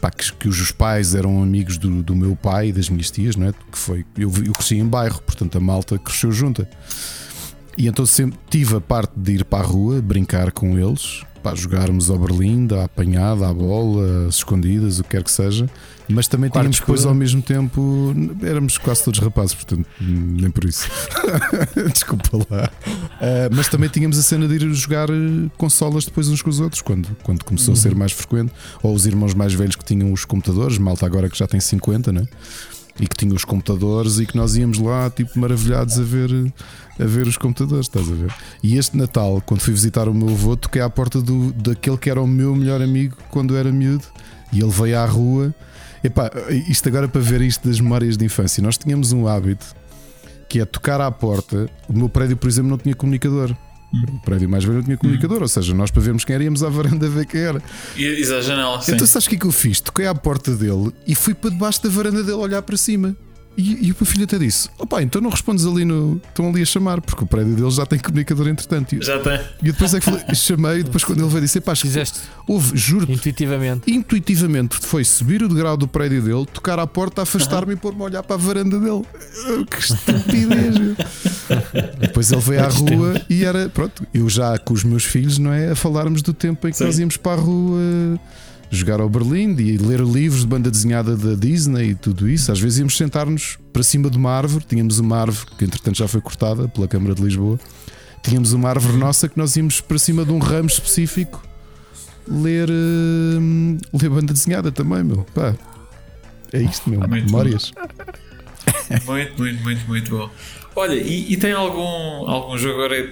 pá, 0.00 0.10
que, 0.10 0.32
que 0.32 0.48
os 0.48 0.70
pais 0.72 1.14
eram 1.14 1.42
amigos 1.42 1.78
do, 1.78 2.02
do 2.02 2.14
meu 2.14 2.36
pai 2.36 2.68
e 2.68 2.72
das 2.72 2.88
minhas 2.88 3.10
tias, 3.10 3.36
não 3.36 3.48
é? 3.48 3.52
Que 3.52 3.78
foi, 3.78 4.04
eu, 4.16 4.32
eu 4.44 4.52
cresci 4.52 4.76
em 4.76 4.86
bairro, 4.86 5.20
portanto 5.22 5.56
a 5.56 5.60
malta 5.60 5.98
cresceu 5.98 6.30
junta. 6.32 6.68
E 7.78 7.86
então 7.86 8.06
sempre 8.06 8.38
tive 8.48 8.76
a 8.76 8.80
parte 8.80 9.12
de 9.14 9.32
ir 9.32 9.44
para 9.44 9.62
a 9.62 9.66
rua, 9.66 10.00
brincar 10.00 10.50
com 10.50 10.78
eles, 10.78 11.22
para 11.46 11.54
jogarmos 11.54 12.10
ao 12.10 12.18
Berlim, 12.18 12.66
à 12.72 12.86
apanhada, 12.86 13.48
à 13.48 13.54
bola, 13.54 14.26
às 14.26 14.34
escondidas, 14.34 14.98
o 14.98 15.04
que 15.04 15.10
quer 15.10 15.22
que 15.22 15.30
seja. 15.30 15.70
Mas 16.08 16.26
também 16.26 16.50
Quarto 16.50 16.64
tínhamos 16.64 16.80
depois 16.80 17.06
ao 17.06 17.14
mesmo 17.14 17.40
tempo, 17.40 18.12
éramos 18.42 18.78
quase 18.78 19.04
todos 19.04 19.20
rapazes, 19.20 19.54
portanto, 19.54 19.86
nem 20.00 20.50
por 20.50 20.64
isso. 20.64 20.88
Desculpa 21.92 22.44
lá. 22.50 22.68
Ah, 23.20 23.48
mas 23.54 23.68
também 23.68 23.88
tínhamos 23.88 24.18
a 24.18 24.22
cena 24.22 24.48
de 24.48 24.54
ir 24.56 24.74
jogar 24.74 25.08
eh, 25.08 25.48
consolas 25.56 26.04
depois 26.04 26.28
uns 26.28 26.42
com 26.42 26.50
os 26.50 26.58
outros, 26.58 26.82
quando, 26.82 27.16
quando 27.22 27.44
começou 27.44 27.74
a 27.74 27.76
ser 27.76 27.94
mais 27.94 28.10
frequente. 28.10 28.52
Ou 28.82 28.92
os 28.92 29.06
irmãos 29.06 29.32
mais 29.32 29.54
velhos 29.54 29.76
que 29.76 29.84
tinham 29.84 30.12
os 30.12 30.24
computadores, 30.24 30.78
malta 30.78 31.06
agora 31.06 31.30
que 31.30 31.38
já 31.38 31.46
tem 31.46 31.60
50, 31.60 32.10
né? 32.10 32.26
E 32.98 33.06
que 33.06 33.16
tinha 33.16 33.34
os 33.34 33.44
computadores 33.44 34.18
e 34.18 34.26
que 34.26 34.36
nós 34.36 34.56
íamos 34.56 34.78
lá 34.78 35.10
tipo 35.10 35.38
maravilhados 35.38 35.98
a 35.98 36.02
ver 36.02 36.30
a 36.98 37.04
ver 37.04 37.26
os 37.26 37.36
computadores, 37.36 37.86
estás 37.86 38.10
a 38.10 38.14
ver? 38.14 38.32
E 38.62 38.78
este 38.78 38.96
Natal, 38.96 39.42
quando 39.44 39.60
fui 39.60 39.72
visitar 39.72 40.08
o 40.08 40.14
meu 40.14 40.30
avô, 40.30 40.56
toquei 40.56 40.80
à 40.80 40.88
porta 40.88 41.20
do, 41.20 41.52
daquele 41.52 41.98
que 41.98 42.08
era 42.08 42.20
o 42.20 42.26
meu 42.26 42.54
melhor 42.56 42.80
amigo 42.80 43.16
quando 43.30 43.56
era 43.56 43.70
miúdo 43.70 44.04
e 44.52 44.60
ele 44.60 44.70
veio 44.70 44.98
à 44.98 45.04
rua. 45.04 45.54
Epá, 46.02 46.30
isto 46.68 46.88
agora 46.88 47.06
para 47.08 47.20
ver 47.20 47.42
isto 47.42 47.68
das 47.68 47.80
memórias 47.80 48.16
de 48.16 48.24
infância, 48.24 48.62
nós 48.62 48.78
tínhamos 48.78 49.12
um 49.12 49.26
hábito 49.26 49.66
que 50.48 50.60
é 50.60 50.64
tocar 50.64 51.00
à 51.00 51.10
porta. 51.10 51.68
O 51.88 51.92
meu 51.92 52.08
prédio, 52.08 52.36
por 52.36 52.48
exemplo, 52.48 52.70
não 52.70 52.78
tinha 52.78 52.94
comunicador. 52.94 53.54
O 53.92 54.18
prédio 54.20 54.48
mais 54.48 54.64
velho 54.64 54.78
não 54.78 54.84
tinha 54.84 54.96
comunicador, 54.96 55.42
ou 55.42 55.48
seja, 55.48 55.72
nós 55.72 55.90
para 55.90 56.02
vermos 56.02 56.24
quem 56.24 56.34
era 56.34 56.44
íamos 56.44 56.62
à 56.62 56.68
varanda 56.68 57.08
ver 57.08 57.24
quem 57.24 57.40
era. 57.40 57.62
E, 57.96 58.22
à 58.32 58.40
janela, 58.40 58.80
sim. 58.82 58.92
Então 58.92 59.06
sabes 59.06 59.26
o 59.26 59.30
que 59.30 59.36
é 59.36 59.38
que 59.38 59.46
eu 59.46 59.52
fiz? 59.52 59.80
Toquei 59.80 60.06
à 60.06 60.14
porta 60.14 60.54
dele 60.54 60.92
e 61.06 61.14
fui 61.14 61.34
para 61.34 61.50
debaixo 61.50 61.82
da 61.82 61.88
varanda 61.88 62.22
dele 62.22 62.36
olhar 62.36 62.62
para 62.62 62.76
cima. 62.76 63.16
E, 63.56 63.86
e 63.88 63.92
o 63.92 63.96
meu 63.98 64.04
filho 64.06 64.24
até 64.24 64.38
disse: 64.38 64.68
Opa, 64.78 65.02
então 65.02 65.20
não 65.20 65.30
respondes 65.30 65.64
ali 65.66 65.84
no. 65.84 66.20
Estão 66.28 66.48
ali 66.48 66.60
a 66.62 66.64
chamar, 66.66 67.00
porque 67.00 67.24
o 67.24 67.26
prédio 67.26 67.54
deles 67.56 67.74
já 67.76 67.86
tem 67.86 67.98
comunicador 67.98 68.48
entretanto. 68.48 68.94
E, 68.94 69.02
Já 69.02 69.18
tem. 69.18 69.40
e 69.62 69.72
depois 69.72 69.94
é 69.94 69.98
que 70.00 70.04
falei- 70.04 70.24
chamei, 70.34 70.80
e 70.80 70.82
depois 70.82 71.02
quando 71.04 71.20
ele 71.20 71.28
veio 71.28 71.40
disse: 71.42 71.60
Pá, 71.60 71.74
Fizeste 71.74 72.20
houve, 72.46 72.76
juro 72.76 73.10
intuitivamente. 73.10 73.90
intuitivamente 73.90 74.76
foi 74.80 75.04
subir 75.04 75.42
o 75.42 75.48
degrau 75.48 75.76
do 75.76 75.88
prédio 75.88 76.20
dele, 76.22 76.46
tocar 76.52 76.78
à 76.78 76.86
porta, 76.86 77.22
afastar-me 77.22 77.72
e 77.72 77.76
pôr-me 77.76 78.02
a 78.02 78.04
olhar 78.04 78.22
para 78.22 78.34
a 78.36 78.38
varanda 78.38 78.78
dele. 78.78 79.02
Que 79.70 79.80
estupidez! 79.80 80.78
meu. 80.78 80.96
Depois 82.00 82.30
ele 82.30 82.40
veio 82.40 82.64
à 82.64 82.68
rua 82.68 83.22
e 83.28 83.44
era, 83.44 83.68
pronto, 83.68 84.06
eu 84.12 84.28
já 84.28 84.58
com 84.58 84.74
os 84.74 84.84
meus 84.84 85.04
filhos, 85.04 85.38
não 85.38 85.52
é? 85.52 85.70
A 85.70 85.76
falarmos 85.76 86.22
do 86.22 86.32
tempo 86.32 86.66
em 86.68 86.70
que 86.70 86.76
Sim. 86.78 86.84
nós 86.84 86.98
íamos 86.98 87.16
para 87.16 87.40
a 87.40 87.42
rua 87.44 87.80
jogar 88.70 89.00
ao 89.00 89.08
Berlim 89.08 89.56
e 89.58 89.76
ler 89.76 90.00
livros 90.00 90.40
de 90.40 90.46
banda 90.46 90.70
desenhada 90.70 91.16
da 91.16 91.34
Disney 91.34 91.90
e 91.90 91.94
tudo 91.94 92.28
isso. 92.28 92.50
Às 92.50 92.60
vezes 92.60 92.78
íamos 92.78 92.96
sentar-nos 92.96 93.58
para 93.72 93.82
cima 93.82 94.10
de 94.10 94.16
uma 94.16 94.30
árvore, 94.30 94.64
tínhamos 94.68 94.98
uma 94.98 95.18
árvore 95.18 95.46
que 95.56 95.64
entretanto 95.64 95.98
já 95.98 96.08
foi 96.08 96.20
cortada 96.20 96.68
pela 96.68 96.88
Câmara 96.88 97.14
de 97.14 97.22
Lisboa. 97.22 97.58
Tínhamos 98.22 98.52
uma 98.52 98.68
árvore 98.68 98.96
nossa 98.96 99.28
que 99.28 99.38
nós 99.38 99.56
íamos 99.56 99.80
para 99.80 99.98
cima 99.98 100.24
de 100.24 100.32
um 100.32 100.38
ramo 100.38 100.68
específico 100.68 101.42
ler, 102.28 102.68
hum, 102.70 103.78
ler 103.92 104.10
banda 104.10 104.32
desenhada 104.32 104.72
também, 104.72 105.02
meu. 105.02 105.24
Pá, 105.34 105.54
é 106.52 106.62
isto, 106.62 106.90
meu. 106.90 107.00
Muito 107.00 107.26
Memórias. 107.26 107.72
Muito, 109.06 109.38
muito, 109.38 109.62
muito, 109.62 109.88
muito 109.88 110.10
bom. 110.10 110.30
Olha, 110.74 110.94
e, 110.94 111.32
e 111.32 111.36
tem 111.36 111.52
algum, 111.52 112.28
algum 112.28 112.58
jogo 112.58 112.74
agora 112.74 113.10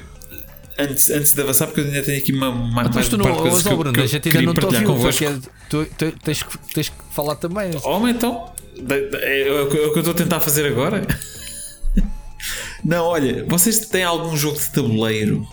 antes, 0.78 1.10
antes 1.10 1.32
de 1.32 1.40
avançar? 1.42 1.66
Porque 1.66 1.80
eu 1.80 1.84
ainda 1.84 2.02
tenho 2.02 2.18
aqui 2.18 2.32
uma, 2.32 2.48
uma 2.48 2.82
Mas 2.84 2.94
mais 2.94 3.08
tu 3.08 3.16
não, 3.16 3.24
parte 3.24 3.36
de 3.36 3.42
coisas 3.42 3.58
mas, 3.58 3.62
que 3.62 3.68
oh, 3.68 3.72
eu- 3.72 3.78
Bruno, 3.78 3.92
que 3.94 4.38
eu 4.38 4.42
não 4.42 4.54
partilhar 4.54 4.84
convosco. 4.84 5.24
é- 5.24 5.38
tu, 5.68 5.86
tu 5.98 6.12
tens, 6.22 6.42
que- 6.42 6.58
tens 6.74 6.88
que 6.88 6.94
falar 7.10 7.36
também. 7.36 7.70
Homem, 7.84 8.12
então, 8.14 8.52
é, 8.90 9.48
é 9.48 9.60
o 9.62 9.68
que 9.68 9.76
é 9.76 9.86
o 9.86 9.92
que 9.92 9.98
eu 9.98 10.00
estou 10.00 10.12
a 10.12 10.16
tentar 10.16 10.40
fazer 10.40 10.66
agora. 10.66 11.06
Não, 12.84 13.04
olha, 13.06 13.44
vocês 13.48 13.80
têm 13.86 14.04
algum 14.04 14.36
jogo 14.36 14.58
de 14.58 14.70
tabuleiro 14.70 15.46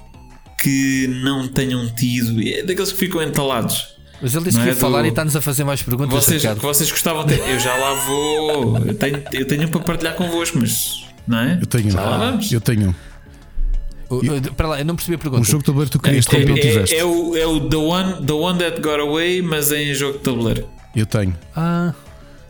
que 0.61 1.07
não 1.23 1.47
tenham 1.47 1.89
tido? 1.95 2.41
É 2.45 2.63
daqueles 2.63 2.91
que 2.91 2.97
ficam 2.97 3.21
entalados. 3.23 3.95
Mas 4.21 4.35
ele 4.35 4.43
disse 4.45 4.57
Não 4.57 4.63
que 4.65 4.69
é 4.71 4.73
ia 4.73 4.79
falar 4.79 4.99
do- 5.01 5.05
e 5.05 5.09
está-nos 5.09 5.35
a 5.35 5.41
fazer 5.41 5.63
mais 5.63 5.81
perguntas. 5.81 6.13
Vocês, 6.13 6.41
que 6.41 6.53
vocês 6.55 6.91
gostavam 6.91 7.25
de 7.25 7.35
ter. 7.37 7.49
Eu 7.49 7.59
já 7.59 7.75
lá 7.75 7.93
vou. 8.05 8.77
Eu 8.79 8.93
tenho, 8.93 9.23
eu 9.31 9.47
tenho 9.47 9.63
um 9.63 9.67
para 9.69 9.79
partilhar 9.79 10.15
convosco, 10.15 10.59
mas. 10.59 11.05
Não 11.27 11.39
é? 11.39 11.57
Eu 11.61 11.65
tenho, 11.65 11.89
Já 11.89 12.01
lá 12.01 12.17
vamos. 12.17 12.51
eu 12.51 12.59
tenho 12.59 12.93
Espera 14.19 14.69
lá, 14.69 14.79
eu 14.79 14.85
não 14.85 14.95
percebi 14.95 15.15
a 15.15 15.19
pergunta. 15.19 15.41
um 15.41 15.45
jogo 15.45 15.59
de 15.59 15.65
tabuleiro 15.65 15.91
que 15.91 15.97
tu 15.97 16.01
querias 16.01 16.25
É, 16.27 16.29
ter 16.29 16.41
e 16.41 16.45
não 16.45 16.55
tiveste. 16.55 16.95
é, 16.95 16.99
é 16.99 17.05
o, 17.05 17.35
é 17.37 17.45
o 17.47 17.69
the, 17.69 17.77
one, 17.77 18.25
the 18.25 18.33
One 18.33 18.59
That 18.59 18.81
Got 18.81 18.99
Away, 18.99 19.41
mas 19.41 19.71
em 19.71 19.93
jogo 19.93 20.17
de 20.17 20.23
tabuleiro. 20.23 20.67
Eu 20.95 21.05
tenho. 21.05 21.35
Ah, 21.55 21.93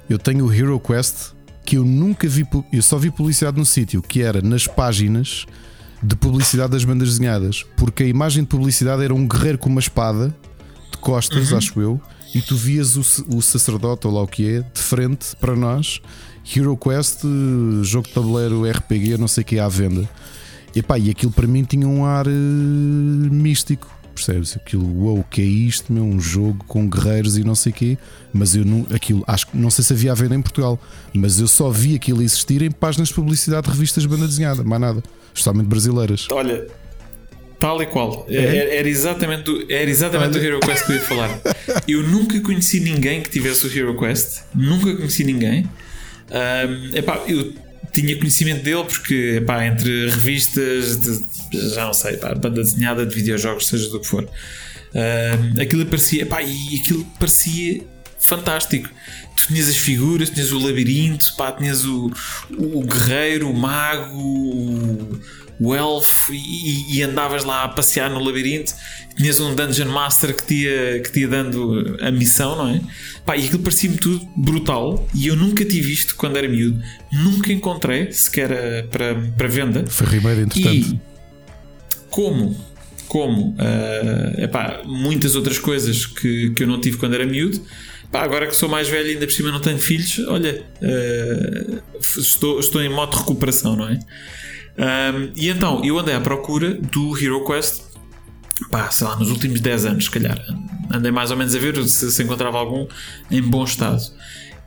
Eu 0.10 0.18
tenho 0.18 0.46
o 0.46 0.54
Hero 0.54 0.80
Quest 0.80 1.34
que 1.64 1.78
eu 1.78 1.86
nunca 1.86 2.28
vi, 2.28 2.46
eu 2.74 2.82
só 2.82 2.98
vi 2.98 3.12
publicidade 3.12 3.58
no 3.58 3.66
sítio, 3.66 4.02
que 4.02 4.22
era 4.22 4.42
nas 4.42 4.66
páginas 4.68 5.46
de 6.04 6.16
publicidade 6.16 6.72
das 6.72 6.84
bandas 6.84 7.10
desenhadas, 7.10 7.64
porque 7.78 8.02
a 8.04 8.08
imagem 8.08 8.44
de 8.44 8.50
publicidade 8.50 9.04
era 9.04 9.14
um 9.14 9.28
guerreiro 9.28 9.58
com 9.60 9.70
uma 9.70 9.80
espada 9.80 10.36
de 10.92 10.98
costas, 10.98 11.54
acho 11.54 11.80
eu, 11.80 12.02
e 12.34 12.42
tu 12.42 12.56
vias 12.58 12.98
o, 12.98 13.02
o 13.38 13.42
sacerdote 13.42 14.08
ou 14.08 14.14
lá 14.14 14.22
o 14.24 14.28
que 14.28 14.48
é, 14.56 14.60
de 14.62 14.82
frente 14.82 15.36
para 15.40 15.56
nós. 15.56 16.02
Hero 16.56 16.76
Quest, 16.76 17.24
eh, 17.24 17.84
jogo 17.84 18.08
de 18.08 18.14
tabuleiro 18.16 18.64
RPG, 18.70 19.18
não 19.18 19.28
sei 19.28 19.44
o 19.44 19.46
que 19.46 19.58
é 19.58 19.60
à 19.62 19.68
venda. 19.70 20.10
Epá, 20.76 20.98
e 20.98 21.10
aquilo 21.10 21.32
para 21.32 21.48
mim 21.48 21.64
tinha 21.64 21.88
um 21.88 22.06
ar 22.06 22.28
eh, 22.28 22.30
místico. 22.30 24.00
Percebes? 24.14 24.56
Aquilo, 24.58 24.86
uou, 25.04 25.24
que 25.24 25.42
é 25.42 25.46
isto, 25.46 25.92
meu? 25.92 26.04
Um 26.04 26.20
jogo 26.20 26.64
com 26.68 26.88
guerreiros 26.88 27.38
e 27.38 27.44
não 27.44 27.56
sei 27.56 27.72
o 27.72 27.76
quê. 27.76 27.98
Mas 28.34 28.56
eu 28.56 28.66
não, 28.66 28.86
aquilo, 28.94 29.24
acho 29.26 29.48
que 29.48 29.58
não 29.58 29.70
sei 29.70 29.84
se 29.84 29.94
havia 29.94 30.12
à 30.12 30.16
venda 30.16 30.36
em 30.36 30.42
Portugal, 30.42 30.80
mas 31.14 31.40
eu 31.40 31.48
só 31.48 31.70
vi 31.70 31.96
aquilo 31.96 32.22
existir 32.22 32.62
em 32.62 32.72
páginas 32.72 33.08
de 33.08 33.14
publicidade 33.14 33.68
de 33.68 33.74
revistas 33.74 34.04
de 34.04 34.10
banda 34.10 34.28
desenhada, 34.28 34.64
mais 34.64 34.82
nada, 34.82 35.04
especialmente 35.34 35.68
brasileiras. 35.68 36.28
Olha, 36.30 36.68
tal 37.58 37.82
e 37.82 37.86
qual. 37.86 38.26
É? 38.30 38.36
Era, 38.36 38.74
era 38.76 38.90
exatamente, 38.90 39.44
do, 39.44 39.72
era 39.72 39.90
exatamente 39.90 40.38
o 40.38 40.44
Hero 40.44 40.60
Quest 40.60 40.86
que 40.86 40.92
eu 40.92 40.96
ia 40.96 41.02
falar. 41.02 41.42
Eu 41.88 42.04
nunca 42.04 42.40
conheci 42.42 42.80
ninguém 42.80 43.22
que 43.22 43.30
tivesse 43.30 43.66
o 43.66 43.78
Hero 43.78 43.98
Quest. 43.98 44.44
Nunca 44.54 44.94
conheci 44.96 45.24
ninguém. 45.24 45.70
Ahm, 46.30 46.96
epá, 46.96 47.22
eu 47.28 47.54
tinha 47.92 48.18
conhecimento 48.18 48.64
dele 48.64 48.84
porque 48.84 49.36
epá, 49.38 49.66
entre 49.66 50.10
revistas 50.10 50.98
de, 50.98 51.70
já 51.74 51.86
não 51.86 51.94
sei, 51.94 52.14
epá, 52.14 52.34
banda 52.34 52.62
desenhada 52.62 53.06
de 53.06 53.14
videojogos, 53.14 53.68
seja 53.68 53.90
do 53.90 54.00
que 54.00 54.08
for. 54.08 54.28
ahm, 54.94 55.62
aquilo 55.62 55.86
parecia, 55.86 56.24
epá, 56.24 56.42
e 56.42 56.80
aquilo 56.80 57.06
parecia 57.20 57.84
fantástico. 58.20 58.90
Tu 59.36 59.48
tinhas 59.48 59.68
as 59.68 59.78
figuras, 59.78 60.30
tinhas 60.30 60.52
o 60.52 60.60
labirinto, 60.60 61.34
pá, 61.36 61.52
tinhas 61.52 61.84
o, 61.84 62.12
o 62.52 62.84
guerreiro, 62.84 63.50
o 63.50 63.54
mago, 63.54 64.16
o, 64.16 65.20
o 65.60 65.76
elfo 65.76 66.34
e, 66.34 66.98
e 66.98 67.04
andavas 67.04 67.44
lá 67.44 67.64
a 67.64 67.68
passear 67.70 68.10
no 68.10 68.24
labirinto. 68.24 68.74
Tinhas 69.16 69.40
um 69.40 69.54
Dungeon 69.54 69.90
Master 69.90 70.36
que 70.36 70.44
te 70.44 70.56
ia, 70.64 71.00
que 71.02 71.12
te 71.12 71.20
ia 71.22 71.28
dando 71.28 71.98
a 72.02 72.10
missão, 72.12 72.56
não 72.56 72.70
é? 72.70 72.82
Pá, 73.26 73.38
e 73.38 73.46
aquilo 73.46 73.60
parecia-me 73.60 73.98
tudo 73.98 74.26
brutal 74.36 75.08
e 75.14 75.28
eu 75.28 75.36
nunca 75.36 75.64
tive 75.64 75.92
isto 75.92 76.16
quando 76.16 76.38
era 76.38 76.48
miúdo. 76.48 76.82
Nunca 77.12 77.52
encontrei 77.52 78.12
sequer 78.12 78.52
eh, 78.52 78.84
para, 78.84 79.16
para 79.16 79.48
venda. 79.48 79.86
Foi 79.88 80.08
entretanto. 80.40 80.96
E 80.96 81.00
como, 82.10 82.56
como 83.08 83.56
eh, 83.60 84.44
epá, 84.44 84.82
muitas 84.86 85.36
outras 85.36 85.60
coisas 85.60 86.06
que, 86.06 86.52
que 86.52 86.64
eu 86.64 86.68
não 86.68 86.80
tive 86.80 86.98
quando 86.98 87.14
era 87.14 87.26
miúdo, 87.26 87.62
pá, 88.12 88.22
agora 88.22 88.48
que 88.48 88.56
sou 88.56 88.70
mais 88.70 88.88
velho 88.88 89.08
e 89.08 89.12
ainda 89.14 89.26
por 89.26 89.34
cima 89.34 89.52
não 89.52 89.60
tenho 89.60 89.80
filhos, 89.80 90.20
olha, 90.28 90.64
eh, 90.82 91.82
estou, 92.00 92.60
estou 92.60 92.82
em 92.82 92.90
modo 92.90 93.12
de 93.12 93.18
recuperação, 93.20 93.76
não 93.76 93.88
é? 93.88 94.00
Ahm, 94.78 95.32
e 95.36 95.50
então 95.50 95.84
eu 95.84 95.98
andei 96.00 96.16
à 96.16 96.22
procura 96.22 96.74
do 96.76 97.18
Hero 97.18 97.46
Quest, 97.46 97.82
pá, 98.70 98.90
sei 98.92 99.08
lá, 99.08 99.16
nos 99.18 99.30
últimos 99.30 99.60
10 99.60 99.86
anos, 99.86 100.06
se 100.06 100.12
calhar. 100.12 100.40
Andei 100.92 101.12
mais 101.12 101.32
ou 101.32 101.38
menos 101.38 101.56
a 101.56 101.60
ver 101.60 101.84
se, 101.88 102.12
se 102.12 102.24
encontrava 102.24 102.58
algum 102.58 102.88
em 103.30 103.42
bom 103.42 103.64
estado. 103.64 104.02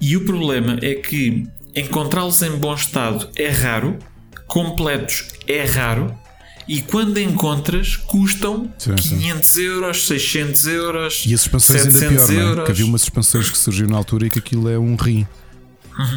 E 0.00 0.16
o 0.16 0.24
problema 0.24 0.78
é 0.82 0.94
que 0.94 1.46
encontrá-los 1.74 2.42
em 2.42 2.50
bom 2.56 2.74
estado 2.74 3.28
é 3.36 3.48
raro, 3.48 3.98
completos 4.46 5.28
é 5.46 5.64
raro, 5.64 6.14
e 6.66 6.80
quando 6.80 7.18
encontras 7.18 7.96
custam 7.96 8.72
Sim, 8.78 8.96
sim. 8.96 9.18
500 9.18 9.56
euros, 9.58 10.06
600 10.06 10.66
euros, 10.66 11.24
E 11.26 11.34
as 11.34 11.42
expansões 11.42 11.82
ainda 11.82 11.98
700 11.98 12.26
pior, 12.26 12.34
não 12.34 12.40
é? 12.40 12.50
euros. 12.50 12.64
Que 12.64 12.70
havia 12.72 12.86
umas 12.86 13.02
expansões 13.02 13.50
que 13.50 13.58
surgiram 13.58 13.90
na 13.90 13.96
altura 13.98 14.26
e 14.26 14.30
que 14.30 14.38
aquilo 14.38 14.68
é 14.70 14.78
um 14.78 14.96
rim. 14.96 15.26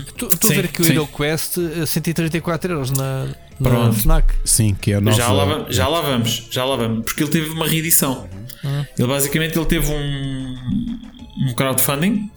Estou 0.08 0.30
a 0.52 0.54
ver 0.54 0.66
aqui 0.66 0.82
o 0.82 0.86
sim. 0.86 0.94
Hero 0.94 1.08
Quest 1.08 1.58
a 1.82 1.86
134 1.86 2.72
euros 2.74 2.92
na, 2.92 3.26
na 3.26 3.36
Pronto. 3.62 3.96
Fnac. 3.96 4.34
Sim, 4.46 4.76
que 4.80 4.92
é 4.92 4.96
a 4.96 5.02
nova. 5.02 5.18
Já 5.18 5.32
lá, 5.32 5.66
já 5.70 5.88
lá 5.88 6.02
vamos, 6.02 6.48
já 6.52 6.66
lá 6.66 6.76
vamos, 6.76 7.06
porque 7.06 7.24
ele 7.24 7.32
teve 7.32 7.50
uma 7.50 7.68
reedição. 7.68 8.28
Ele 8.98 9.08
basicamente 9.08 9.58
ele 9.58 9.66
teve 9.66 9.92
um, 9.92 10.56
um 11.48 11.54
crowdfunding 11.56 12.30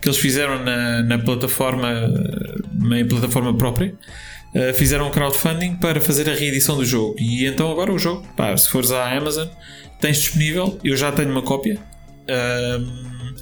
que 0.00 0.08
eles 0.08 0.18
fizeram 0.18 0.62
na, 0.64 1.02
na 1.02 1.18
plataforma, 1.18 1.88
na 2.74 3.04
plataforma 3.08 3.54
própria. 3.54 3.94
Uh, 4.54 4.74
fizeram 4.74 5.06
um 5.06 5.10
crowdfunding 5.10 5.76
para 5.76 6.00
fazer 6.00 6.28
a 6.28 6.34
reedição 6.34 6.76
do 6.76 6.84
jogo. 6.84 7.14
E 7.18 7.46
então 7.46 7.70
agora 7.70 7.92
o 7.92 7.98
jogo, 7.98 8.26
pá, 8.36 8.56
se 8.56 8.68
fores 8.68 8.90
à 8.90 9.16
Amazon, 9.16 9.46
tens 10.00 10.18
disponível. 10.18 10.78
Eu 10.82 10.96
já 10.96 11.12
tenho 11.12 11.30
uma 11.30 11.42
cópia. 11.42 11.78
Um, 12.28 13.34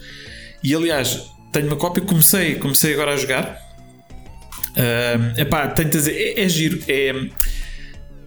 e 0.62 0.74
aliás, 0.74 1.30
tenho 1.52 1.66
uma 1.66 1.76
cópia, 1.76 2.02
comecei, 2.02 2.56
comecei 2.56 2.92
agora 2.92 3.14
a 3.14 3.16
jogar. 3.16 3.67
Um, 4.78 5.40
epá, 5.40 5.66
tenho 5.68 5.90
de 5.90 5.96
dizer, 5.98 6.12
é, 6.12 6.44
é 6.44 6.48
giro. 6.48 6.78
É, 6.88 7.12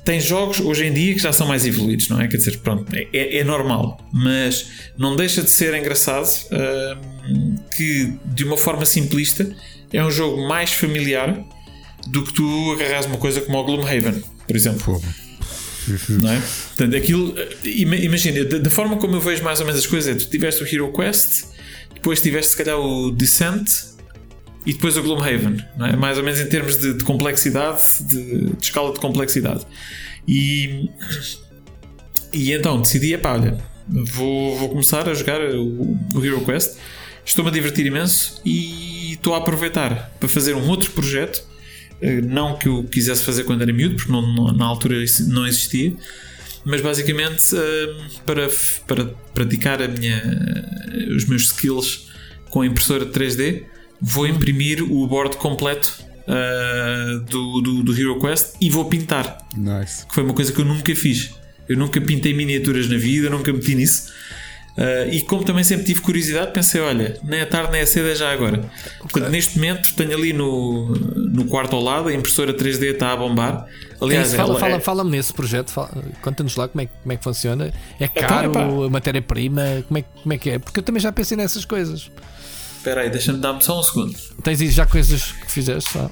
tem 0.04 0.20
jogos 0.20 0.60
hoje 0.60 0.86
em 0.88 0.93
dia 0.93 1.14
que 1.14 1.20
já 1.20 1.32
são 1.32 1.47
mais 1.47 1.66
evoluídos, 1.66 2.10
não 2.10 2.20
é? 2.20 2.28
Quer 2.28 2.38
dizer, 2.38 2.58
pronto, 2.60 2.91
é, 2.93 3.38
é 3.38 3.43
normal, 3.43 3.99
mas 4.12 4.66
não 4.97 5.16
deixa 5.16 5.43
de 5.43 5.49
ser 5.49 5.74
engraçado 5.76 6.28
hum, 7.30 7.56
que 7.78 8.14
de 8.26 8.43
uma 8.43 8.58
forma 8.58 8.84
simplista 8.86 9.49
é 9.93 10.04
um 10.04 10.10
jogo 10.10 10.47
mais 10.47 10.74
familiar 10.74 11.39
do 12.08 12.24
que 12.24 12.34
tu 12.34 12.72
agarras 12.74 13.06
uma 13.06 13.18
coisa 13.18 13.41
como 13.41 13.60
o 13.60 13.64
Gloomhaven, 13.64 14.24
por 14.47 14.56
exemplo. 14.56 15.02
Não 16.10 16.32
é? 16.32 16.41
Portanto, 16.70 16.95
aquilo, 16.95 17.36
ima- 17.64 17.95
imagina, 17.95 18.43
da, 18.45 18.58
da 18.58 18.70
forma 18.70 18.97
como 18.97 19.16
eu 19.16 19.22
vejo 19.22 19.43
mais 19.43 19.60
ou 19.60 19.66
menos 19.68 19.80
as 19.82 19.88
coisas, 19.88 20.16
é 20.16 20.18
tu 20.18 20.30
tiveste 20.30 20.64
o 20.64 20.68
Hero 20.68 20.91
Quest, 20.93 21.45
depois 21.93 22.22
tiveste 22.22 22.52
se 22.52 22.58
calhar 22.58 22.80
o 22.80 23.12
Descent, 23.12 23.70
e 24.66 24.74
depois 24.74 24.95
o 24.97 25.01
Gloomhaven, 25.01 25.57
é? 25.80 25.95
mais 25.95 26.18
ou 26.18 26.24
menos 26.24 26.39
em 26.39 26.47
termos 26.47 26.78
de, 26.78 26.93
de 26.93 27.03
complexidade, 27.03 27.82
de, 28.01 28.45
de 28.51 28.64
escala 28.64 28.93
de 28.93 28.99
complexidade. 28.99 29.66
E, 30.28 30.89
e 32.34 32.51
então 32.53 32.82
decidi: 32.82 33.14
epá, 33.14 33.34
olha, 33.34 33.57
vou, 33.88 34.57
vou 34.57 34.70
começar 34.70 35.07
a 35.09 35.14
jogar 35.14 35.41
o, 35.41 35.97
o 36.16 36.26
Hero 36.26 36.41
Quest. 36.45 36.78
Estou-me 37.26 37.49
a 37.51 37.53
divertir 37.53 37.86
imenso 37.86 38.41
e 38.45 39.14
estou 39.14 39.36
a 39.36 39.38
aproveitar 39.38 40.12
para 40.20 40.28
fazer 40.28 40.55
um 40.55 40.68
outro 40.70 40.91
projeto. 40.91 41.43
eh, 42.01 42.20
Não 42.22 42.57
que 42.57 42.68
eu 42.68 42.84
quisesse 42.84 43.24
fazer 43.24 43.43
quando 43.43 43.62
era 43.62 43.72
miúdo, 43.72 43.95
porque 43.95 44.12
não- 44.12 44.22
não- 44.34 44.51
na 44.53 44.66
altura 44.66 44.95
não 45.28 45.45
existia, 45.45 45.93
mas 46.66 46.82
basicamente 46.82 47.43
eh, 47.55 47.95
para, 48.26 48.49
para 48.88 49.05
praticar 49.36 49.82
a 49.84 49.88
minha, 49.88 50.22
os 51.16 51.26
meus 51.26 51.43
skills 51.43 52.07
com 52.49 52.62
a 52.62 52.66
impressora 52.66 53.05
3D, 53.05 53.66
vou 54.02 54.26
imprimir 54.28 54.82
o 54.84 55.06
board 55.08 55.38
completo 55.38 56.04
eh, 56.28 57.20
do, 57.30 57.62
do, 57.62 57.84
do 57.84 57.99
Hero 57.99 58.20
Quest 58.20 58.56
e 58.60 58.70
vou 58.70 58.86
pintar 58.86 59.38
Nice. 59.56 60.06
que 60.08 60.14
foi 60.16 60.24
uma 60.24 60.34
coisa 60.34 60.52
que 60.52 60.60
eu 60.60 60.66
nunca 60.66 60.95
fiz. 60.95 61.32
Eu 61.70 61.78
nunca 61.78 62.02
pintei 62.02 62.34
miniaturas 62.34 62.89
na 62.89 62.97
vida, 62.97 63.30
nunca 63.30 63.52
meti 63.54 63.76
nisso. 63.76 64.12
Ah, 64.78 65.06
e 65.12 65.22
como 65.22 65.43
também 65.43 65.64
sempre 65.64 65.86
tive 65.86 65.99
curiosidade, 66.02 66.52
pensei: 66.54 66.80
olha, 66.82 67.20
nem 67.24 67.39
é 67.41 67.45
tarde 67.45 67.72
nem 67.74 67.82
é 67.82 67.86
cedo, 67.86 68.08
é 68.10 68.16
já 68.16 68.32
agora. 68.32 68.64
Portanto, 68.99 69.30
neste 69.30 69.56
momento 69.58 69.93
tenho 69.95 70.14
ali 70.14 70.32
no, 70.34 70.88
no 70.93 71.45
quarto 71.45 71.76
ao 71.76 71.82
lado, 71.84 72.08
a 72.10 72.14
impressora 72.14 72.54
3D 72.54 72.93
está 72.93 73.12
a 73.12 73.16
bombar. 73.18 73.66
É 74.02 74.04
Aliás, 74.04 74.28
isso, 74.30 74.38
fala, 74.38 74.49
ela 74.52 74.60
fala, 74.60 74.76
é- 74.76 74.80
fala-me 74.80 75.12
nesse 75.12 75.34
projeto, 75.34 75.70
fala- 75.72 75.91
conta-nos 76.22 76.56
lá 76.56 76.68
como 76.68 76.82
é, 76.82 76.86
que- 76.88 76.91
como 77.04 77.14
é 77.14 77.18
que 77.18 77.24
funciona. 77.24 77.72
É 77.99 78.06
Então, 78.06 78.28
caro, 78.28 78.84
a 78.86 78.89
matéria-prima, 78.89 79.84
como 79.88 79.97
é, 79.99 80.02
como 80.02 80.34
é 80.34 80.38
que 80.38 80.49
é? 80.49 80.60
Porque 80.60 80.80
eu 80.80 80.84
também 80.84 81.02
já 81.02 81.12
pensei 81.12 81.36
nessas 81.38 81.64
coisas. 81.66 82.10
Espera 82.82 83.01
aí, 83.01 83.11
deixa-me 83.11 83.38
dar-me 83.38 83.63
só 83.63 83.79
um 83.79 83.84
segundo. 83.84 84.17
Tens 84.43 84.59
aí 84.59 84.71
já 84.71 84.88
coisas 84.88 85.34
que 85.34 85.51
fizeste? 85.51 85.91
Só. 85.91 86.09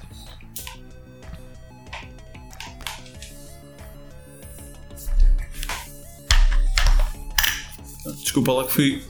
Desculpa 8.22 8.54
lá 8.54 8.66
que 8.66 8.72
fui, 8.72 9.02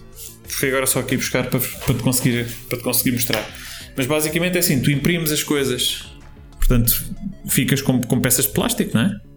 fui 0.48 0.70
agora 0.70 0.88
só 0.88 1.02
aqui 1.02 1.18
buscar 1.18 1.50
para, 1.50 1.60
para, 1.60 1.96
te 1.96 2.02
conseguir, 2.02 2.48
para 2.70 2.78
te 2.78 2.84
conseguir 2.86 3.12
mostrar. 3.12 3.46
Mas 3.98 4.08
basicamente 4.08 4.56
é 4.56 4.60
assim: 4.60 4.82
tu 4.82 4.90
imprimes 4.90 5.30
as 5.30 5.44
coisas, 5.44 6.06
portanto, 6.60 6.94
ficas 7.46 7.82
com, 7.82 8.02
com 8.02 8.22
peças 8.22 8.46
de 8.46 8.54
plástico, 8.54 8.92
não 8.94 9.02
é? 9.02 9.29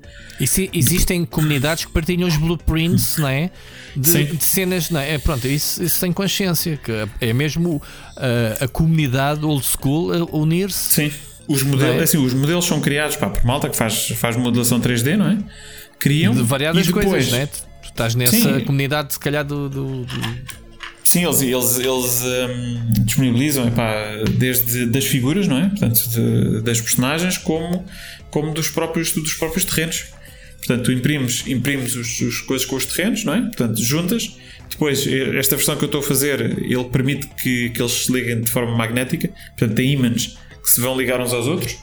E 0.42 0.46
se 0.46 0.68
existem 0.72 1.24
comunidades 1.24 1.84
que 1.84 1.92
partilham 1.92 2.26
os 2.28 2.36
blueprints, 2.36 3.16
não 3.16 3.28
é? 3.28 3.50
De, 3.96 4.24
de 4.24 4.42
cenas, 4.44 4.90
não 4.90 4.98
é? 5.00 5.14
É, 5.14 5.18
Pronto, 5.18 5.46
isso, 5.46 5.82
isso 5.82 6.00
tem 6.00 6.12
consciência, 6.12 6.76
que 6.76 6.90
é 7.20 7.32
mesmo 7.32 7.76
uh, 7.76 8.64
a 8.64 8.66
comunidade 8.66 9.44
old 9.44 9.64
school 9.64 10.12
a 10.12 10.36
unir-se. 10.36 10.94
Sim. 10.94 11.12
Os 11.48 11.62
modelos, 11.62 12.00
é? 12.00 12.02
assim, 12.04 12.18
os 12.18 12.34
modelos 12.34 12.64
são 12.64 12.80
criados 12.80 13.16
pá, 13.16 13.28
por 13.28 13.44
malta 13.44 13.68
que 13.68 13.76
faz, 13.76 14.08
faz 14.16 14.36
modelação 14.36 14.80
3D, 14.80 15.16
não 15.16 15.28
é? 15.28 15.38
Criam 15.98 16.34
De 16.34 16.42
variadas 16.42 16.86
depois, 16.86 17.06
coisas, 17.06 17.30
não 17.32 17.38
é? 17.38 17.46
Tu 17.46 17.62
tu 17.82 17.88
estás 17.88 18.14
nessa 18.14 18.36
Sim. 18.36 18.64
comunidade, 18.64 19.12
se 19.12 19.18
calhar, 19.20 19.44
do. 19.44 19.68
do- 19.68 20.04
do- 20.04 20.62
Sim, 21.04 21.24
eles, 21.24 21.42
eles, 21.42 21.78
eles 21.78 22.22
hum, 22.22 22.92
disponibilizam 23.04 23.66
epá, 23.68 23.92
desde 24.38 24.86
das 24.86 25.04
figuras, 25.04 25.46
não 25.48 25.58
é? 25.58 25.68
Portanto, 25.68 26.08
de- 26.08 26.60
das 26.62 26.80
personagens, 26.80 27.36
como, 27.38 27.84
como 28.30 28.54
dos, 28.54 28.68
próprios, 28.70 29.12
dos 29.12 29.34
próprios 29.34 29.64
terrenos. 29.64 30.06
Portanto, 30.64 30.84
tu 30.84 30.92
imprimes, 30.92 31.44
imprimes 31.48 31.96
os, 31.96 32.20
os 32.20 32.40
coisas 32.40 32.64
com 32.64 32.76
os 32.76 32.86
terrenos, 32.86 33.24
não 33.24 33.34
é? 33.34 33.40
Portanto, 33.40 33.82
juntas. 33.82 34.36
Depois, 34.70 35.06
esta 35.06 35.56
versão 35.56 35.76
que 35.76 35.84
eu 35.84 35.86
estou 35.86 36.00
a 36.00 36.04
fazer, 36.04 36.40
ele 36.62 36.84
permite 36.84 37.26
que, 37.26 37.70
que 37.70 37.82
eles 37.82 37.92
se 37.92 38.12
liguem 38.12 38.40
de 38.40 38.50
forma 38.50 38.76
magnética. 38.76 39.28
Portanto, 39.28 39.74
tem 39.74 39.90
ímãs 39.90 40.38
que 40.62 40.70
se 40.70 40.80
vão 40.80 40.96
ligar 40.96 41.20
uns 41.20 41.32
aos 41.32 41.46
outros. 41.48 41.76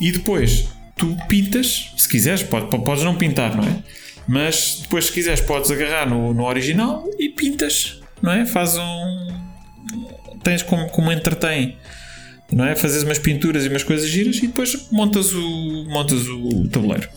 E 0.00 0.12
depois, 0.12 0.68
tu 0.96 1.16
pintas, 1.28 1.92
se 1.96 2.06
quiseres, 2.06 2.42
pode, 2.42 2.68
podes 2.84 3.02
não 3.02 3.16
pintar, 3.16 3.56
não 3.56 3.64
é? 3.64 3.82
Mas 4.28 4.80
depois, 4.82 5.06
se 5.06 5.12
quiseres, 5.12 5.40
podes 5.40 5.70
agarrar 5.70 6.08
no, 6.08 6.34
no 6.34 6.44
original 6.44 7.08
e 7.18 7.30
pintas, 7.30 8.00
não 8.20 8.32
é? 8.32 8.44
Faz 8.44 8.76
um. 8.76 9.44
Tens 10.42 10.62
como, 10.62 10.88
como 10.90 11.10
entretém, 11.10 11.78
não 12.52 12.66
é? 12.66 12.76
Fazes 12.76 13.02
umas 13.02 13.18
pinturas 13.18 13.64
e 13.64 13.68
umas 13.68 13.82
coisas 13.82 14.08
giras 14.08 14.36
e 14.36 14.46
depois 14.46 14.90
montas 14.92 15.32
o, 15.32 15.84
montas 15.88 16.28
o 16.28 16.68
tabuleiro. 16.68 17.08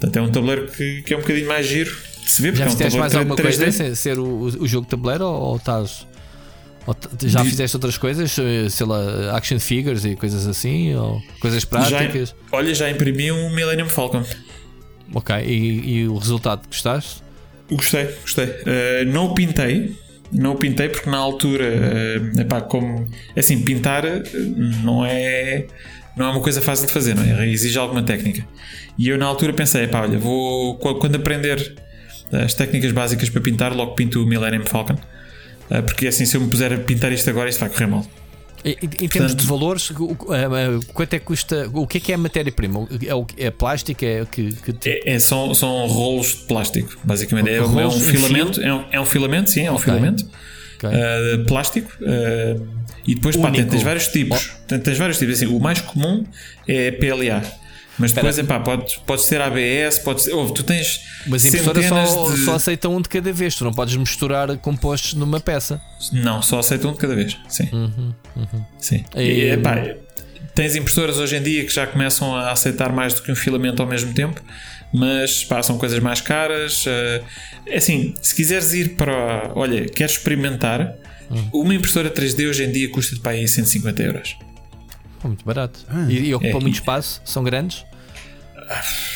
Portanto, 0.00 0.16
é 0.16 0.22
um 0.22 0.30
tabuleiro 0.32 0.66
que, 0.68 1.02
que 1.02 1.12
é 1.12 1.16
um 1.16 1.20
bocadinho 1.20 1.46
mais 1.46 1.66
giro 1.66 1.94
de 2.24 2.30
se 2.30 2.40
ver, 2.42 2.54
Já 2.56 2.64
porque 2.64 2.64
é 2.64 2.66
um 2.66 2.70
fizeste 2.78 2.98
mais 2.98 3.14
alguma 3.14 3.36
3D. 3.36 3.42
coisa 3.42 3.72
sem 3.72 3.94
ser 3.94 4.18
o, 4.18 4.24
o 4.44 4.66
jogo 4.66 4.86
de 4.86 4.90
tabuleiro 4.90 5.24
ou, 5.26 5.56
estás. 5.56 6.06
ou 6.86 6.96
já 7.26 7.44
fizeste 7.44 7.76
outras 7.76 7.98
coisas, 7.98 8.36
eh, 8.38 8.68
sei 8.70 8.86
lá, 8.86 9.36
action 9.36 9.58
figures 9.60 10.04
e 10.04 10.16
coisas 10.16 10.46
assim, 10.46 10.94
ou 10.94 11.20
coisas 11.40 11.62
Já, 11.62 11.68
práticas? 11.68 12.34
olha, 12.50 12.74
já 12.74 12.90
imprimi 12.90 13.30
um 13.30 13.50
Millennium 13.54 13.88
Falcon. 13.88 14.24
Ok, 15.14 15.34
e, 15.44 15.98
e 15.98 16.08
o 16.08 16.16
resultado 16.16 16.66
gostaste? 16.66 17.22
Gostei, 17.70 18.06
gostei. 18.22 18.46
Uh, 18.46 19.04
não 19.12 19.26
o 19.26 19.34
pintei, 19.34 19.94
não 20.32 20.52
o 20.52 20.56
pintei 20.56 20.88
porque 20.88 21.10
na 21.10 21.18
altura, 21.18 21.64
uh, 22.36 22.40
epá, 22.40 22.60
como 22.60 23.06
assim, 23.36 23.60
pintar 23.62 24.04
não 24.82 25.04
é, 25.04 25.66
não 26.16 26.26
é 26.26 26.30
uma 26.30 26.40
coisa 26.40 26.60
fácil 26.60 26.86
de 26.86 26.92
fazer, 26.92 27.14
não 27.14 27.22
é? 27.22 27.48
Exige 27.48 27.78
alguma 27.78 28.02
técnica. 28.02 28.46
E 28.98 29.08
eu 29.08 29.16
na 29.18 29.26
altura 29.26 29.52
pensei, 29.52 29.84
epá, 29.84 30.02
olha, 30.02 30.18
vou 30.18 30.76
qu- 30.76 30.96
quando 30.96 31.16
aprender 31.16 31.74
as 32.32 32.54
técnicas 32.54 32.92
básicas 32.92 33.28
para 33.30 33.40
pintar, 33.40 33.74
logo 33.74 33.94
pinto 33.94 34.22
o 34.22 34.26
Millennium 34.26 34.64
Falcon. 34.66 34.94
Uh, 35.70 35.82
porque 35.84 36.08
assim, 36.08 36.26
se 36.26 36.36
eu 36.36 36.40
me 36.40 36.48
puser 36.48 36.72
a 36.72 36.78
pintar 36.78 37.12
isto 37.12 37.30
agora, 37.30 37.48
isto 37.48 37.60
vai 37.60 37.68
correr 37.70 37.86
mal. 37.86 38.04
Em, 38.64 38.76
em 39.00 39.08
termos 39.08 39.34
de 39.34 39.46
valores, 39.46 39.90
eh, 39.90 39.94
eh, 39.94 40.80
quanto 40.92 41.14
é 41.14 41.18
que 41.18 41.24
custa? 41.24 41.70
O 41.72 41.86
que 41.86 41.96
é 41.96 42.00
que 42.00 42.12
é 42.12 42.14
a 42.16 42.18
matéria-prima? 42.18 42.86
É, 43.38 43.46
é 43.46 43.50
plástico? 43.50 44.04
É, 44.04 44.26
que, 44.30 44.52
que 44.52 44.88
É, 44.90 45.14
é- 45.14 45.18
são, 45.18 45.54
são 45.54 45.86
rolos 45.86 46.26
de 46.34 46.42
plástico, 46.42 46.94
basicamente. 47.02 47.48
É, 47.48 47.62
um- 47.62 47.80
é 47.80 47.86
um 47.86 47.90
filamento, 47.92 48.60
é 48.60 48.74
um, 48.74 48.84
é 48.92 49.00
um 49.00 49.06
filamento, 49.06 49.48
sim, 49.48 49.64
é 49.64 49.70
um 49.70 49.76
Ok. 49.76 49.84
filamento. 49.84 50.26
Ok. 50.82 50.88
uh, 50.98 51.44
plástico 51.46 51.90
uh, 52.00 52.66
e 53.06 53.14
depois 53.14 53.36
pá, 53.36 53.50
tens 53.50 53.82
vários 53.82 54.08
tipos. 54.08 54.50
Tens, 54.66 54.82
tens 54.82 54.98
vários 54.98 55.18
tipos. 55.18 55.34
Assim, 55.36 55.46
o 55.46 55.58
mais 55.60 55.80
comum 55.80 56.24
é 56.66 56.90
PLA 56.90 57.42
mas 57.98 58.12
depois 58.12 58.38
Espera. 58.38 58.56
epá, 58.58 58.64
pode, 58.64 58.98
pode 59.04 59.22
ser 59.22 59.42
ABS 59.42 59.98
pode 59.98 60.22
ser, 60.22 60.32
ouve, 60.32 60.54
tu 60.54 60.62
tens 60.62 61.00
Mas 61.26 61.44
a 61.44 61.48
impressora 61.48 61.82
só, 61.82 62.30
de 62.32 62.44
só 62.46 62.54
aceita 62.54 62.88
um 62.88 62.98
de 62.98 63.10
cada 63.10 63.30
vez, 63.30 63.54
tu 63.54 63.62
não 63.64 63.72
podes 63.74 63.94
misturar 63.94 64.56
compostos 64.56 65.12
numa 65.14 65.38
peça. 65.38 65.78
não, 66.10 66.40
só 66.40 66.60
aceitam 66.60 66.90
um 66.90 66.94
de 66.94 66.98
cada 66.98 67.14
vez. 67.14 67.36
Sim, 67.46 67.68
sim. 68.78 69.04
E- 69.14 69.20
E, 69.20 69.50
epá, 69.50 69.76
tens 70.54 70.76
impressoras 70.76 71.18
hoje 71.18 71.36
em 71.36 71.42
dia 71.42 71.62
que 71.64 71.72
já 71.74 71.86
começam 71.86 72.34
a 72.34 72.50
aceitar 72.52 72.90
mais 72.90 73.12
do 73.12 73.20
que 73.22 73.30
um 73.30 73.36
filamento 73.36 73.82
ao 73.82 73.88
mesmo 73.88 74.14
tempo 74.14 74.40
mas 74.92 75.44
pá, 75.44 75.62
são 75.62 75.78
coisas 75.78 75.98
mais 76.00 76.20
caras 76.20 76.84
uh, 76.86 77.24
é 77.66 77.76
assim, 77.76 78.14
se 78.20 78.34
quiseres 78.34 78.72
ir 78.72 78.96
para 78.96 79.52
olha, 79.54 79.86
queres 79.86 80.12
experimentar 80.12 80.94
uma 81.52 81.74
impressora 81.74 82.10
3D 82.10 82.48
hoje 82.48 82.64
em 82.64 82.72
dia 82.72 82.88
custa 82.90 83.14
de 83.14 83.20
pá, 83.20 83.30
aí 83.30 83.46
150 83.46 84.02
euros 84.02 84.36
muito 85.22 85.44
barato. 85.44 85.80
E, 86.08 86.14
e 86.28 86.34
ocupa 86.34 86.48
É, 86.56 86.60
muito 86.60 86.76
e- 86.76 86.78
espaço, 86.78 87.20
são 87.26 87.44
grandes. 87.44 87.84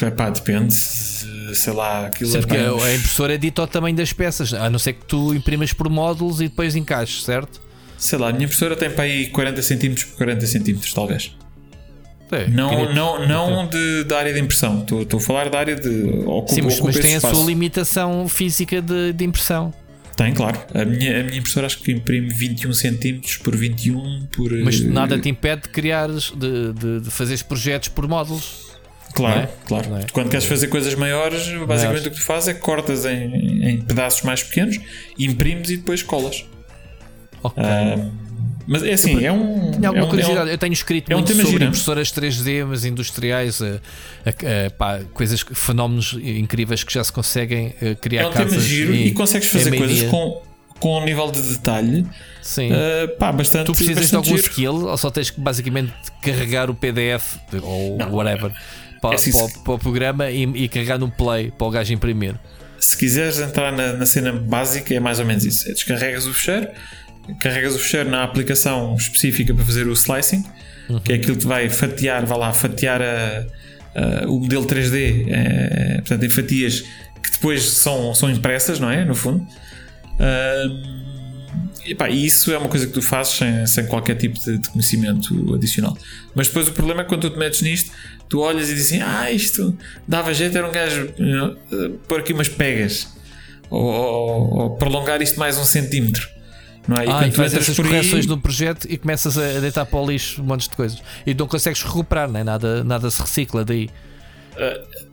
Epá, 0.03 0.29
depende, 0.29 0.75
sei 0.75 1.73
lá, 1.73 2.07
aquilo 2.09 2.31
Sim, 2.31 2.39
é 2.39 2.41
porque 2.41 2.57
a 2.59 2.75
uns- 2.75 2.83
a 2.83 2.95
impressora 2.95 3.35
é 3.35 3.39
dita 3.39 3.63
ao 3.63 3.67
tamanho 3.69 3.97
das 3.97 4.13
peças, 4.13 4.53
a 4.53 4.69
não 4.69 4.79
ser 4.79 4.95
que 4.95 5.05
tu 5.07 5.33
imprimas 5.35 5.73
por 5.73 5.89
módulos 5.89 6.41
e 6.41 6.49
depois 6.49 6.77
encaixes, 6.77 7.25
certo? 7.25 7.63
sei 7.97 8.19
lá, 8.19 8.29
a 8.29 8.33
minha 8.33 8.45
impressora 8.45 8.77
tem 8.77 8.91
para 8.91 9.05
aí 9.05 9.29
40 9.29 9.63
cm 9.63 9.95
por 9.95 10.17
40 10.19 10.47
cm, 10.47 10.79
talvez. 10.95 11.35
É, 12.33 12.49
Não, 12.49 12.93
não, 12.93 13.27
não 13.29 13.67
de, 13.69 14.05
da 14.05 14.19
área 14.19 14.33
de 14.33 14.41
impressão, 14.41 14.81
estou, 14.81 15.03
estou 15.03 15.19
a 15.19 15.21
falar 15.21 15.51
da 15.51 15.59
área 15.59 15.77
de 15.77 16.25
ocupa, 16.27 16.55
Sim, 16.55 16.63
mas, 16.63 16.81
mas 16.81 16.97
tem 16.99 17.15
a 17.15 17.17
espaço. 17.19 17.37
sua 17.37 17.47
limitação 17.47 18.29
física 18.29 18.81
de, 18.81 19.13
de 19.13 19.25
impressão. 19.25 19.73
Tem, 20.17 20.33
claro. 20.33 20.59
A 20.73 20.85
minha, 20.85 21.21
a 21.21 21.25
minha 21.25 21.39
impressora 21.39 21.67
acho 21.67 21.81
que 21.81 21.91
imprime 21.93 22.33
21 22.33 22.73
cm 22.73 23.21
por 23.43 23.57
21 23.57 24.27
por. 24.33 24.53
Mas 24.53 24.81
eh, 24.81 24.85
nada 24.85 25.19
te 25.19 25.29
impede 25.29 25.63
de 25.63 25.69
criares, 25.71 26.33
de, 26.37 26.73
de, 26.73 27.01
de 27.01 27.11
fazeres 27.11 27.43
projetos 27.43 27.89
por 27.89 28.07
módulos. 28.07 28.65
Claro, 29.13 29.41
é? 29.41 29.49
claro. 29.67 29.97
É? 29.97 30.07
Quando 30.13 30.29
queres 30.29 30.47
fazer 30.47 30.69
coisas 30.69 30.95
maiores, 30.95 31.49
basicamente 31.67 32.09
o 32.09 32.11
que 32.11 32.17
tu 32.17 32.23
fazes 32.23 32.49
é 32.49 32.55
que 32.55 32.61
cortas 32.61 33.05
em, 33.05 33.69
em 33.69 33.81
pedaços 33.81 34.23
mais 34.23 34.43
pequenos, 34.43 34.79
imprimes 35.19 35.71
e 35.71 35.77
depois 35.77 36.03
colas. 36.03 36.45
Ok. 37.43 37.63
Ah, 37.63 37.97
mas 38.67 38.83
é 38.83 38.93
assim, 38.93 39.25
é 39.25 39.31
um. 39.33 39.71
Tinha 39.73 39.89
alguma 39.89 40.05
é 40.05 40.07
um- 40.07 40.11
curiosidade, 40.11 40.41
é 40.49 40.51
um- 40.51 40.55
eu 40.55 40.59
tenho 40.59 40.73
escrito 40.73 41.11
é 41.11 41.15
um 41.15 41.19
muito 41.19 41.29
tema 41.29 41.41
sobre 41.43 41.53
gira. 41.59 41.65
impressoras 41.67 42.11
3D, 42.13 42.65
mas 42.65 42.85
industriais, 42.85 43.61
eh, 43.61 43.81
eh, 44.43 44.71
pá, 44.71 45.01
coisas, 45.13 45.45
fenómenos 45.53 46.17
incríveis 46.23 46.83
que 46.85 46.93
já 46.93 47.03
se 47.05 47.13
conseguem 47.13 47.75
eh, 47.81 47.95
criar 47.95 48.23
É 48.23 48.27
um 48.29 48.33
tema 48.33 48.45
casas 48.45 48.63
giro 48.65 48.95
em- 48.95 49.07
e 49.07 49.13
consegues 49.13 49.49
fazer 49.49 49.77
coisas 49.77 50.03
com, 50.11 50.43
com 50.81 50.99
um 51.01 51.05
nível 51.05 51.31
de 51.31 51.41
detalhe 51.43 52.07
Sim. 52.43 52.71
uh, 52.73 53.09
pá, 53.19 53.31
bastante. 53.33 53.67
tu 53.67 53.73
precisas 53.73 53.95
de 53.95 54.01
bastante 54.01 54.17
algum 54.29 54.37
giro. 54.39 54.51
skill 54.51 54.87
ou 54.89 54.97
só 54.99 55.11
tens 55.11 55.31
que 55.31 55.41
basicamente 55.41 55.93
carregar 56.23 56.69
o 56.71 56.75
PDF 56.75 57.39
ou 57.63 57.97
Não. 57.99 58.13
whatever 58.13 58.51
para, 59.01 59.13
É 59.13 59.15
assim, 59.17 59.33
para 59.33 59.49
para 59.63 59.73
o 59.75 59.79
programa 59.79 60.31
e, 60.31 60.43
e 60.43 60.69
carregar 60.69 60.99
no 60.99 61.11
play 61.11 61.51
para 61.57 61.67
o 61.67 61.71
gajo 61.71 61.93
imprimir. 61.93 62.35
Se 62.79 62.97
quiseres 62.97 63.39
entrar 63.39 63.71
na, 63.73 63.93
na 63.95 64.05
cena 64.05 64.33
básica, 64.33 64.93
é 64.95 65.01
mais 65.01 65.19
ou 65.19 65.25
menos 65.25 65.45
isso. 65.45 65.69
É 65.71 65.73
descarregas 65.73 66.27
o 66.27 66.35
fecheiro, 66.35 66.69
carregas 67.41 67.75
o 67.75 67.79
fecheiro 67.79 68.11
na 68.11 68.23
aplicação 68.25 68.95
específica 68.97 69.55
para 69.55 69.65
fazer 69.65 69.87
o 69.87 69.93
slicing, 69.93 70.45
que 71.05 71.13
é 71.13 71.17
aquilo 71.17 71.37
que 71.37 71.47
vai 71.47 71.69
fatiar, 71.71 72.25
vai 72.27 72.39
lá, 72.39 72.53
fatiar 72.53 73.01
a- 73.03 73.45
a- 73.95 74.27
o 74.29 74.39
modelo 74.41 74.67
3D, 74.67 75.27
eh, 75.29 75.95
portanto, 75.99 76.25
em 76.25 76.29
fatias 76.31 76.81
que 77.23 77.31
depois 77.33 77.63
são, 77.63 78.15
são 78.15 78.31
impressas, 78.31 78.79
não 78.79 78.91
é? 78.91 79.05
No 79.05 79.15
fundo. 79.15 79.47
E, 81.87 81.95
pá, 81.95 82.09
isso 82.09 82.51
é 82.53 82.57
uma 82.59 82.69
coisa 82.69 82.87
que 82.87 82.93
tu 82.93 83.03
fazes 83.03 83.35
sem, 83.35 83.67
sem 83.67 83.87
qualquer 83.87 84.15
tipo 84.17 84.39
de, 84.41 84.59
de 84.59 84.69
conhecimento 84.71 85.55
adicional. 85.55 85.97
Mas 86.35 86.47
depois 86.49 86.67
o 86.69 86.73
problema 86.73 87.03
é 87.03 87.05
que 87.05 87.11
quando 87.11 87.23
tu 87.23 87.31
te 87.31 87.39
metes 87.39 87.61
nisto, 87.61 87.91
tu 88.29 88.41
olhas 88.41 88.71
e 88.71 88.75
dizes 88.75 88.93
assim: 88.93 89.03
Ah, 89.03 89.31
isto 89.31 89.77
dava 90.09 90.33
jeito, 90.33 90.57
era 90.57 90.67
um 90.67 90.73
gajo 90.73 91.11
eh, 91.19 91.91
pôr 92.09 92.21
aqui 92.21 92.33
umas 92.33 92.49
pegas 92.49 93.09
ou, 93.69 93.83
ou- 93.83 94.55
ou 94.61 94.77
prolongar 94.77 95.21
isto 95.21 95.39
mais 95.39 95.59
um 95.59 95.65
centímetro. 95.65 96.27
Não 96.87 96.97
é? 96.97 97.05
E 97.07 97.09
Ah, 97.11 97.27
e 97.27 97.31
essas 97.31 97.69
aí, 97.71 97.77
correções 97.77 98.27
do 98.27 98.37
projeto 98.39 98.87
e 98.91 98.97
começas 98.99 99.39
a 99.39 99.61
deitar 99.61 99.87
para 99.87 99.99
o 99.99 100.07
lixo 100.07 100.43
um 100.43 100.45
monte 100.45 100.69
de 100.69 100.77
coisas. 100.77 101.03
E 101.27 101.33
não 101.35 101.47
consegues 101.47 101.83
recuperar, 101.83 102.31
nem 102.31 102.45
nada, 102.45 102.85
nada 102.85 103.11
se 103.11 103.21
recicla 103.21 103.65
daí. 103.65 103.89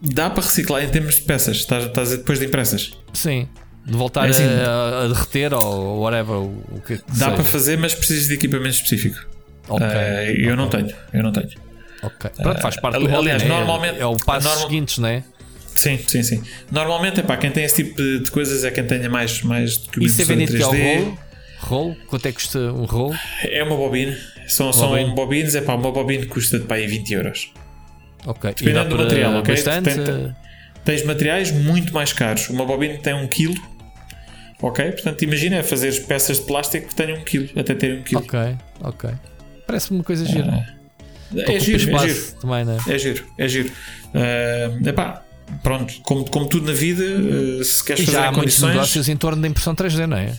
dá 0.00 0.30
para 0.30 0.42
reciclar 0.42 0.82
em 0.84 0.88
termos 0.88 1.16
de 1.16 1.22
peças, 1.22 1.56
estás, 1.58 1.84
estás 1.84 1.98
a 1.98 2.02
dizer 2.10 2.16
depois 2.18 2.38
de 2.38 2.46
impressas. 2.46 2.92
Sim. 3.12 3.48
De 3.84 3.96
voltar 3.96 4.26
É 4.28 4.30
assim. 4.30 4.44
a, 4.44 5.04
a 5.04 5.08
derreter 5.08 5.52
ou 5.54 6.00
whatever. 6.02 6.36
O 6.36 6.80
que 6.86 6.98
que 6.98 7.02
Dá 7.08 7.14
seja. 7.26 7.30
para 7.32 7.44
fazer, 7.44 7.78
mas 7.78 7.94
precisas 7.94 8.28
de 8.28 8.34
equipamento 8.34 8.76
específico. 8.76 9.18
Ok. 9.68 9.84
Eh, 9.88 10.34
eu 10.38 10.56
não 10.56 10.68
tenho, 10.68 10.92
eu 11.12 11.22
não 11.22 11.32
tenho. 11.32 11.48
ok. 12.02 12.30
Pronto, 12.42 12.60
faz 12.60 12.76
parte 12.76 12.96
ali- 12.96 13.08
do 13.08 13.16
aliás, 13.16 13.42
né? 13.42 13.48
normalmente- 13.48 13.98
É 13.98 14.06
o 14.06 14.16
passo 14.16 14.46
normal- 14.46 14.68
seguinte, 14.68 15.00
não 15.00 15.08
é? 15.08 15.24
Sim, 15.74 15.98
sim, 16.06 16.22
sim. 16.22 16.42
Normalmente, 16.70 17.20
é 17.20 17.22
pá, 17.22 17.36
quem 17.36 17.50
tem 17.50 17.64
esse 17.64 17.82
tipo 17.82 17.96
de 17.96 18.30
coisas 18.30 18.62
é 18.62 18.70
quem 18.70 18.84
tenha 18.84 19.08
mais, 19.08 19.42
mais 19.42 19.78
do 19.78 19.88
que 19.88 19.98
uma 19.98 20.06
Isso 20.06 20.20
é 20.22 20.24
vendido 20.26 20.54
que 20.56 20.62
é 20.62 20.66
o 20.66 20.70
3D. 20.70 21.18
Rolo? 21.66 21.96
Quanto 22.06 22.26
é 22.26 22.32
que 22.32 22.38
custa 22.38 22.58
um 22.58 22.84
rolo? 22.84 23.14
É 23.44 23.62
uma 23.62 23.76
bobina. 23.76 24.16
São, 24.48 24.72
são 24.72 24.88
Bobina. 24.90 25.14
bobines, 25.14 25.54
é 25.54 25.60
pá, 25.60 25.74
uma 25.74 25.90
bobina 25.92 26.26
custa 26.26 26.58
de 26.58 26.66
pá, 26.66 26.74
aí 26.76 26.86
20 26.86 27.10
euros. 27.14 27.52
Ok. 28.26 28.54
Dependendo 28.56 28.88
do 28.90 28.96
para 28.96 29.04
material, 29.04 29.34
ok? 29.36 29.54
Bastante. 29.54 29.94
Tem- 29.94 30.36
Tens 30.84 31.04
materiais 31.04 31.52
muito 31.52 31.92
mais 31.94 32.12
caros. 32.12 32.48
Uma 32.50 32.64
bobina 32.66 32.98
tem 32.98 33.14
um 33.14 33.28
quilo. 33.28 33.54
Ok? 34.60 34.84
Portanto, 34.92 35.22
imagina 35.22 35.56
é 35.56 35.62
fazer 35.62 35.92
peças 36.06 36.38
de 36.40 36.44
plástico 36.46 36.88
que 36.88 36.94
tenham 36.94 37.18
um 37.18 37.24
quilo, 37.24 37.48
até 37.56 37.74
terem 37.74 38.00
um 38.00 38.02
quilo. 38.02 38.20
Ok, 38.22 38.38
ok. 38.80 39.10
Parece-me 39.66 39.98
uma 39.98 40.04
coisa 40.04 40.24
gira. 40.24 40.66
É 41.36 41.58
giro, 41.58 41.78
é 41.78 41.84
espaço 41.84 42.08
giro. 42.08 42.40
também, 42.40 42.64
né? 42.64 42.76
É 42.88 42.98
giro, 42.98 43.24
é 43.38 43.48
giro. 43.48 43.72
Uh, 44.12 44.88
epá, 44.88 45.22
pronto, 45.62 45.94
como, 46.02 46.28
como 46.28 46.46
tudo 46.46 46.66
na 46.66 46.72
vida, 46.72 47.02
uh, 47.04 47.64
se 47.64 47.84
queres 47.84 48.02
E 48.02 48.06
fazer 48.06 48.18
já 48.18 48.28
há 48.28 48.32
muitos 48.32 48.60
negócios 48.60 49.08
em 49.08 49.16
torno 49.16 49.40
da 49.40 49.48
impressão 49.48 49.74
3D, 49.74 50.06
não 50.06 50.16
é? 50.16 50.32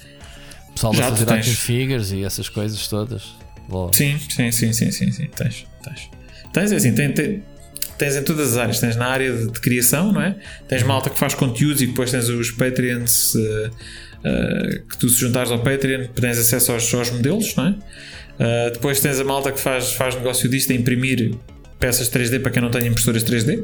Pessoal 0.74 0.94
Já 0.94 1.10
fazer 1.10 1.32
action 1.32 1.54
figures 1.54 2.12
e 2.12 2.24
essas 2.24 2.50
coisas 2.50 2.88
todas. 2.88 3.36
Bom, 3.70 3.92
Sim, 3.94 4.18
sim, 4.30 4.52
sim, 4.52 4.74
sim, 4.74 4.92
sim, 4.92 5.12
sim. 5.12 5.28
Tens, 5.28 5.66
tens. 5.84 6.10
Tens, 6.52 6.72
é 6.72 6.76
assim, 6.76 6.94
tens 6.94 8.16
em 8.16 8.24
todas 8.24 8.54
as 8.54 8.58
áreas. 8.58 8.80
Tens 8.80 8.96
na 8.96 9.08
área 9.08 9.32
de, 9.32 9.52
de 9.52 9.60
criação, 9.60 10.12
não 10.12 10.22
é? 10.22 10.36
Tens 10.68 10.84
malta 10.84 11.10
que 11.10 11.18
faz 11.18 11.34
conteúdos 11.34 11.82
e 11.82 11.88
depois 11.88 12.12
tens 12.12 12.28
os 12.30 12.52
Patreons 12.52 13.36
uh, 13.36 13.40
uh, 13.40 14.88
que 14.88 14.98
tu 14.98 15.10
se 15.10 15.20
juntares 15.20 15.52
ao 15.52 15.60
Patreon 15.60 16.08
tens 16.14 16.38
acesso 16.38 16.72
aos, 16.72 16.94
aos 16.94 17.10
modelos, 17.12 17.56
não 17.56 17.68
é? 17.68 17.70
Uh, 17.70 18.74
depois 18.74 19.00
tens 19.00 19.20
a 19.20 19.24
malta 19.24 19.52
que 19.52 19.60
faz, 19.60 19.94
faz 19.94 20.16
negócio 20.16 20.50
disto 20.50 20.72
a 20.72 20.76
imprimir 20.76 21.36
peças 21.80 22.10
3D 22.10 22.42
para 22.42 22.52
quem 22.52 22.62
não 22.62 22.72
tem 22.72 22.88
impressoras 22.88 23.24
3D. 23.24 23.64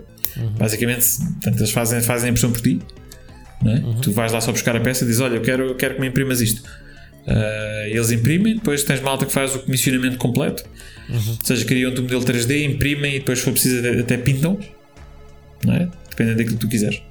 Basicamente, 0.58 1.06
portanto, 1.18 1.58
eles 1.58 1.72
fazem, 1.72 2.02
fazem 2.02 2.28
a 2.28 2.30
impressão 2.30 2.52
por 2.52 2.62
ti. 2.62 2.80
é? 3.66 4.02
Tu 4.02 4.12
vais 4.12 4.32
lá 4.32 4.40
só 4.40 4.52
buscar 4.52 4.76
a 4.76 4.80
peça 4.80 5.04
e 5.04 5.08
dizes: 5.08 5.22
Olha, 5.22 5.36
eu 5.36 5.42
quero, 5.42 5.68
eu 5.70 5.76
quero 5.76 5.96
que 5.96 6.02
me 6.02 6.08
imprimas 6.08 6.40
isto. 6.42 6.62
Uh, 7.28 7.88
eles 7.88 8.12
imprimem, 8.12 8.56
depois 8.56 8.84
tens 8.84 9.02
malta 9.02 9.26
que 9.26 9.32
faz 9.32 9.56
o 9.56 9.60
comissionamento 9.60 10.18
completo, 10.18 10.64
ou 11.10 11.20
seja, 11.44 11.64
criam-te 11.66 12.00
um 12.00 12.04
modelo 12.04 12.24
3D, 12.24 12.64
imprimem 12.66 13.16
e 13.16 13.20
depois, 13.20 13.40
se 13.40 13.46
for 13.46 13.52
preciso, 13.52 13.80
até, 13.80 14.00
até 14.00 14.18
pintam, 14.18 14.60
não 15.66 15.74
é? 15.76 15.90
Dependendo 16.10 16.38
daquilo 16.38 16.56
que 16.58 16.62
tu 16.66 16.70
quiseres. 16.70 17.02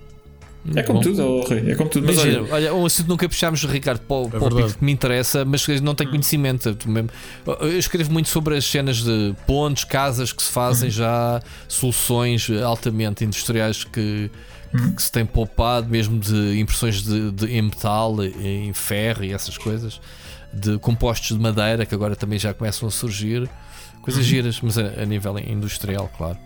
É 0.75 0.83
como 0.83 0.99
bom. 0.99 1.03
tudo, 1.03 1.23
oh, 1.25 1.41
Rui, 1.45 1.71
é 1.71 1.75
como 1.75 1.89
tudo. 1.89 2.07
Mas 2.07 2.17
Imagina, 2.17 2.43
olha, 2.43 2.53
olha, 2.53 2.75
um 2.75 2.85
assunto 2.85 3.09
nunca 3.09 3.29
puxámos, 3.29 3.63
Ricardo, 3.65 4.01
para 4.01 4.17
o, 4.17 4.29
para 4.29 4.45
o 4.45 4.57
pico 4.57 4.79
que 4.79 4.85
me 4.85 4.93
interessa, 4.93 5.45
mas 5.45 5.67
não 5.81 5.95
tenho 5.95 6.11
conhecimento. 6.11 6.75
Tu 6.75 6.91
mesmo- 6.91 7.11
Eu 7.61 7.79
escrevo 7.79 8.13
muito 8.13 8.29
sobre 8.29 8.57
as 8.57 8.65
cenas 8.65 8.99
de 9.03 9.35
pontos, 9.47 9.85
casas 9.85 10.33
que 10.33 10.43
se 10.43 10.51
fazem 10.51 10.91
já, 10.91 11.41
soluções 11.69 12.51
altamente 12.51 13.25
industriais 13.25 13.85
que, 13.85 14.31
que 14.95 15.03
se 15.03 15.11
têm 15.11 15.25
poupado, 15.25 15.89
mesmo 15.89 16.19
de 16.19 16.59
impressões 16.59 17.03
de, 17.03 17.31
de- 17.33 17.47
em 17.53 17.63
metal, 17.63 18.17
em 18.25 18.73
ferro 18.73 19.25
e 19.25 19.33
essas 19.33 19.57
coisas, 19.57 20.01
de 20.53 20.79
compostos 20.79 21.37
de 21.37 21.43
madeira 21.43 21.85
que 21.87 21.95
agora 21.95 22.15
também 22.17 22.39
já 22.39 22.53
começam 22.55 22.89
a 22.89 22.91
surgir. 22.91 23.49
Coisas 24.03 24.25
giras, 24.25 24.61
mas 24.63 24.79
a, 24.79 25.03
a 25.03 25.05
nível 25.05 25.39
industrial, 25.39 26.11
claro. 26.17 26.39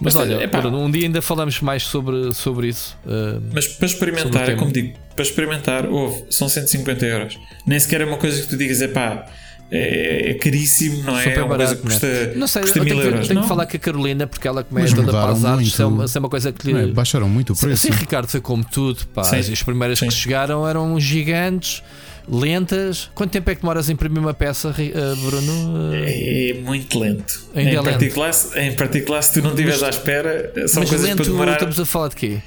Mas, 0.00 0.14
Mas, 0.14 0.16
olha, 0.16 0.44
epá. 0.44 0.60
Bruno, 0.60 0.78
um 0.80 0.90
dia 0.90 1.04
ainda 1.06 1.20
falamos 1.20 1.60
mais 1.60 1.82
sobre, 1.82 2.32
sobre 2.32 2.68
isso. 2.68 2.96
Uh, 3.04 3.42
mas 3.52 3.66
para 3.66 3.86
experimentar, 3.86 4.56
como 4.56 4.72
digo, 4.72 4.96
para 5.14 5.22
experimentar, 5.24 5.86
houve, 5.86 6.24
são 6.30 6.48
150 6.48 7.04
euros. 7.04 7.38
Nem 7.66 7.78
sequer 7.80 8.00
é 8.02 8.04
uma 8.04 8.16
coisa 8.16 8.40
que 8.40 8.48
tu 8.48 8.56
digas, 8.56 8.80
é 8.80 8.88
pá, 8.88 9.26
é, 9.70 10.30
é 10.30 10.34
caríssimo, 10.34 11.02
não 11.04 11.16
é? 11.18 11.22
Super 11.24 11.38
é 11.38 11.42
uma 11.42 11.56
coisa 11.56 11.74
barato, 11.74 11.76
que 11.76 11.92
custa, 11.92 12.32
Não 12.36 12.46
sei, 12.46 12.62
custa 12.62 12.78
eu 12.78 12.84
mil 12.84 12.94
tenho, 12.94 13.02
que- 13.06 13.08
euros. 13.12 13.26
tenho 13.28 13.34
não? 13.36 13.42
que 13.42 13.48
falar 13.48 13.66
com 13.66 13.76
a 13.76 13.80
Carolina 13.80 14.26
porque 14.26 14.48
ela 14.48 14.64
como 14.64 14.78
é 14.78 14.82
Mas 14.82 14.92
toda 14.92 15.12
para 15.12 15.30
as 15.32 15.44
artes, 15.44 15.68
isso 15.68 15.82
é 15.82 15.86
uma, 15.86 16.04
isso 16.04 16.18
é 16.18 16.20
uma 16.20 16.28
coisa 16.28 16.52
que 16.52 16.72
lhe. 16.72 16.78
É? 16.82 16.86
Baixaram 16.88 17.28
muito 17.28 17.52
o 17.52 17.56
preço. 17.56 17.86
Sim, 17.86 17.92
Ricardo, 17.92 18.26
foi 18.28 18.40
como 18.40 18.64
tudo. 18.64 19.06
Pá. 19.14 19.22
Sim. 19.24 19.36
As 19.52 19.62
primeiras 19.62 19.98
Sim. 19.98 20.08
que 20.08 20.12
chegaram 20.14 20.66
eram 20.68 20.98
gigantes, 20.98 21.82
lentas. 22.30 23.10
Quanto 23.14 23.30
tempo 23.32 23.50
é 23.50 23.54
que 23.54 23.60
demoras 23.62 23.88
a 23.88 23.92
imprimir 23.92 24.20
uma 24.20 24.32
peça, 24.32 24.74
eh, 24.78 24.92
Bruno? 25.24 25.94
Eh, 25.94 26.50
É 26.50 26.54
muito 26.60 26.98
lento. 26.98 27.40
Ainda 27.54 27.70
em, 27.70 27.74
é 27.74 27.80
lento. 27.80 27.90
particular, 27.92 28.32
se- 28.32 28.58
em 28.60 28.72
particular, 28.74 29.22
se 29.22 29.32
tu 29.34 29.42
não 29.42 29.50
estiveres 29.50 29.82
à 29.82 29.88
espera, 29.90 30.52
são 30.68 30.80
Mas 30.82 30.88
coisas 30.90 31.06
lento, 31.08 31.16
para 31.16 31.24
demorar. 31.26 31.52
estamos 31.54 31.80
a 31.80 31.84
falar 31.86 32.08
de 32.08 32.16
quê? 32.16 32.38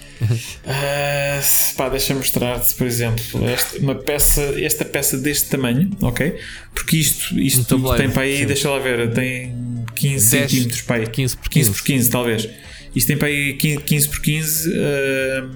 Ah, 0.65 1.41
pá, 1.75 1.89
deixa-me 1.89 2.19
mostrar-te, 2.19 2.73
por 2.75 2.88
exemplo, 2.88 3.47
esta, 3.49 3.77
uma 3.79 3.95
peça, 3.95 4.41
esta 4.61 4.86
peça 4.86 5.17
deste 5.17 5.49
tamanho, 5.49 5.89
ok? 6.01 6.36
Porque 6.73 6.97
isto, 6.97 7.38
isto 7.39 7.75
Um 7.75 7.95
tem 7.97 8.09
para 8.09 8.23
aí, 8.23 8.38
sim. 8.39 8.45
deixa 8.45 8.69
lá 8.69 8.79
ver, 8.79 9.11
tem 9.11 9.53
15 9.95 10.31
10, 10.31 10.51
centímetros 10.51 10.81
para 10.81 10.95
aí. 11.01 11.07
15 11.07 11.38
por 11.38 11.49
15 11.49 11.69
15. 11.69 11.71
por 11.81 11.86
15, 11.86 12.09
talvez. 12.09 12.49
Isto 12.95 13.07
tem 13.07 13.17
para 13.17 13.27
aí 13.27 13.53
15, 13.55 13.77
15 13.84 14.09
por 14.09 14.21
15, 14.21 14.73
ah, 14.75 15.47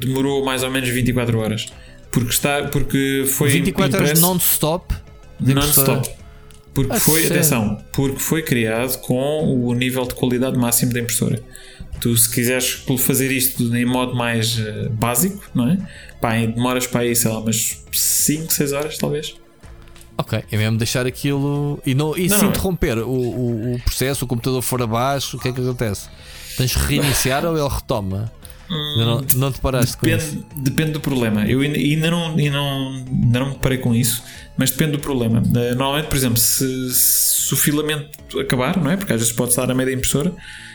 demorou 0.00 0.44
mais 0.44 0.62
ou 0.62 0.70
menos 0.70 0.88
24 0.88 1.38
horas. 1.38 1.66
Porque, 2.10 2.30
está, 2.30 2.64
porque 2.68 3.24
foi 3.28 3.48
24 3.50 3.96
horas 3.96 4.08
impresso 4.10 4.22
non-stop. 4.26 4.94
de 5.38 5.52
impressora. 5.52 5.92
non-stop. 5.94 6.18
Porque 6.74 6.92
A 6.92 7.00
foi, 7.00 7.20
sério? 7.22 7.36
atenção, 7.36 7.78
porque 7.92 8.18
foi 8.20 8.42
criado 8.42 8.98
com 9.00 9.64
o 9.66 9.74
nível 9.74 10.04
de 10.06 10.14
qualidade 10.14 10.56
máximo 10.56 10.92
da 10.92 11.00
impressora. 11.00 11.42
Tu, 12.00 12.16
se 12.16 12.30
quiseres 12.32 12.84
fazer 12.98 13.32
isto 13.32 13.74
em 13.76 13.84
modo 13.84 14.14
mais 14.14 14.58
eh, 14.60 14.88
básico, 14.90 15.42
não 15.52 15.68
é? 15.68 15.78
Pá, 16.20 16.34
demoras 16.36 16.86
para 16.86 17.00
aí, 17.00 17.16
sei 17.16 17.30
lá, 17.30 17.40
umas 17.40 17.82
5, 17.92 18.52
6 18.52 18.72
horas, 18.72 18.96
talvez. 18.98 19.34
Ok, 20.16 20.44
é 20.50 20.56
mesmo 20.56 20.78
deixar 20.78 21.06
aquilo. 21.06 21.80
E, 21.84 21.94
não, 21.94 22.16
e 22.16 22.28
Não, 22.28 22.36
se 22.38 22.42
não. 22.44 22.50
interromper 22.50 22.98
o, 22.98 23.08
o, 23.10 23.74
o 23.74 23.78
processo, 23.80 24.24
o 24.24 24.28
computador 24.28 24.62
for 24.62 24.80
abaixo, 24.80 25.36
o 25.36 25.40
que 25.40 25.48
é 25.48 25.52
que 25.52 25.60
acontece? 25.60 26.08
Tens 26.56 26.72
que 26.74 26.80
reiniciar 26.84 27.44
ou 27.44 27.56
ele 27.58 27.68
retoma? 27.68 28.32
Não, 28.70 29.24
não 29.34 29.52
te 29.52 29.60
paraste 29.60 29.96
com 29.96 30.06
isso? 30.06 30.36
Depende, 30.36 30.62
depende 30.62 30.90
do 30.92 31.00
problema. 31.00 31.46
Eu 31.46 31.60
ainda, 31.60 31.78
ainda 31.78 32.10
não, 32.10 32.26
ainda, 32.36 32.50
não, 32.50 32.88
ainda 32.94 33.38
não 33.40 33.48
me 33.50 33.54
parei 33.56 33.78
com 33.78 33.94
isso, 33.94 34.22
mas 34.56 34.70
depende 34.70 34.92
do 34.92 34.98
problema. 34.98 35.42
Eh, 35.56 35.74
Normalmente, 35.74 36.08
por 36.08 36.16
exemplo, 36.16 36.36
se, 36.38 36.94
se 36.94 37.54
o 37.54 37.56
filamento 37.56 38.38
acabar, 38.38 38.76
não 38.76 38.90
é? 38.90 38.96
Porque 38.96 39.12
às 39.12 39.20
vezes 39.20 39.32
pode 39.34 39.50
estar 39.50 39.70
a 39.70 39.74
meio 39.74 39.88
da 39.88 39.94
impressora, 39.94 40.32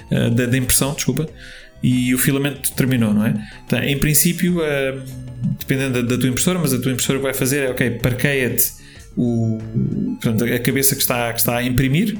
eh, 0.09 0.29
da, 0.29 0.45
da 0.45 0.57
impressão, 0.57 0.93
desculpa, 0.93 1.27
e 1.83 2.15
o 2.15 2.17
filamento 2.17 2.71
terminou, 2.73 3.13
não 3.13 3.25
é? 3.25 3.33
Então, 3.65 3.79
em 3.83 3.97
princípio, 3.97 4.63
eh, 4.63 4.97
dependendo 5.59 6.01
da, 6.01 6.15
da 6.15 6.17
tua 6.19 6.29
impressora, 6.29 6.57
mas 6.57 6.73
a 6.73 6.79
tua 6.81 6.91
impressora 6.91 7.19
vai 7.19 7.33
fazer 7.33 7.65
é, 7.65 7.69
ok, 7.69 7.91
parqueia-te 7.91 8.71
o, 9.15 9.59
portanto, 10.21 10.45
a 10.45 10.59
cabeça 10.59 10.95
que 10.95 11.01
está, 11.01 11.31
que 11.31 11.39
está 11.39 11.57
a 11.57 11.63
imprimir. 11.63 12.17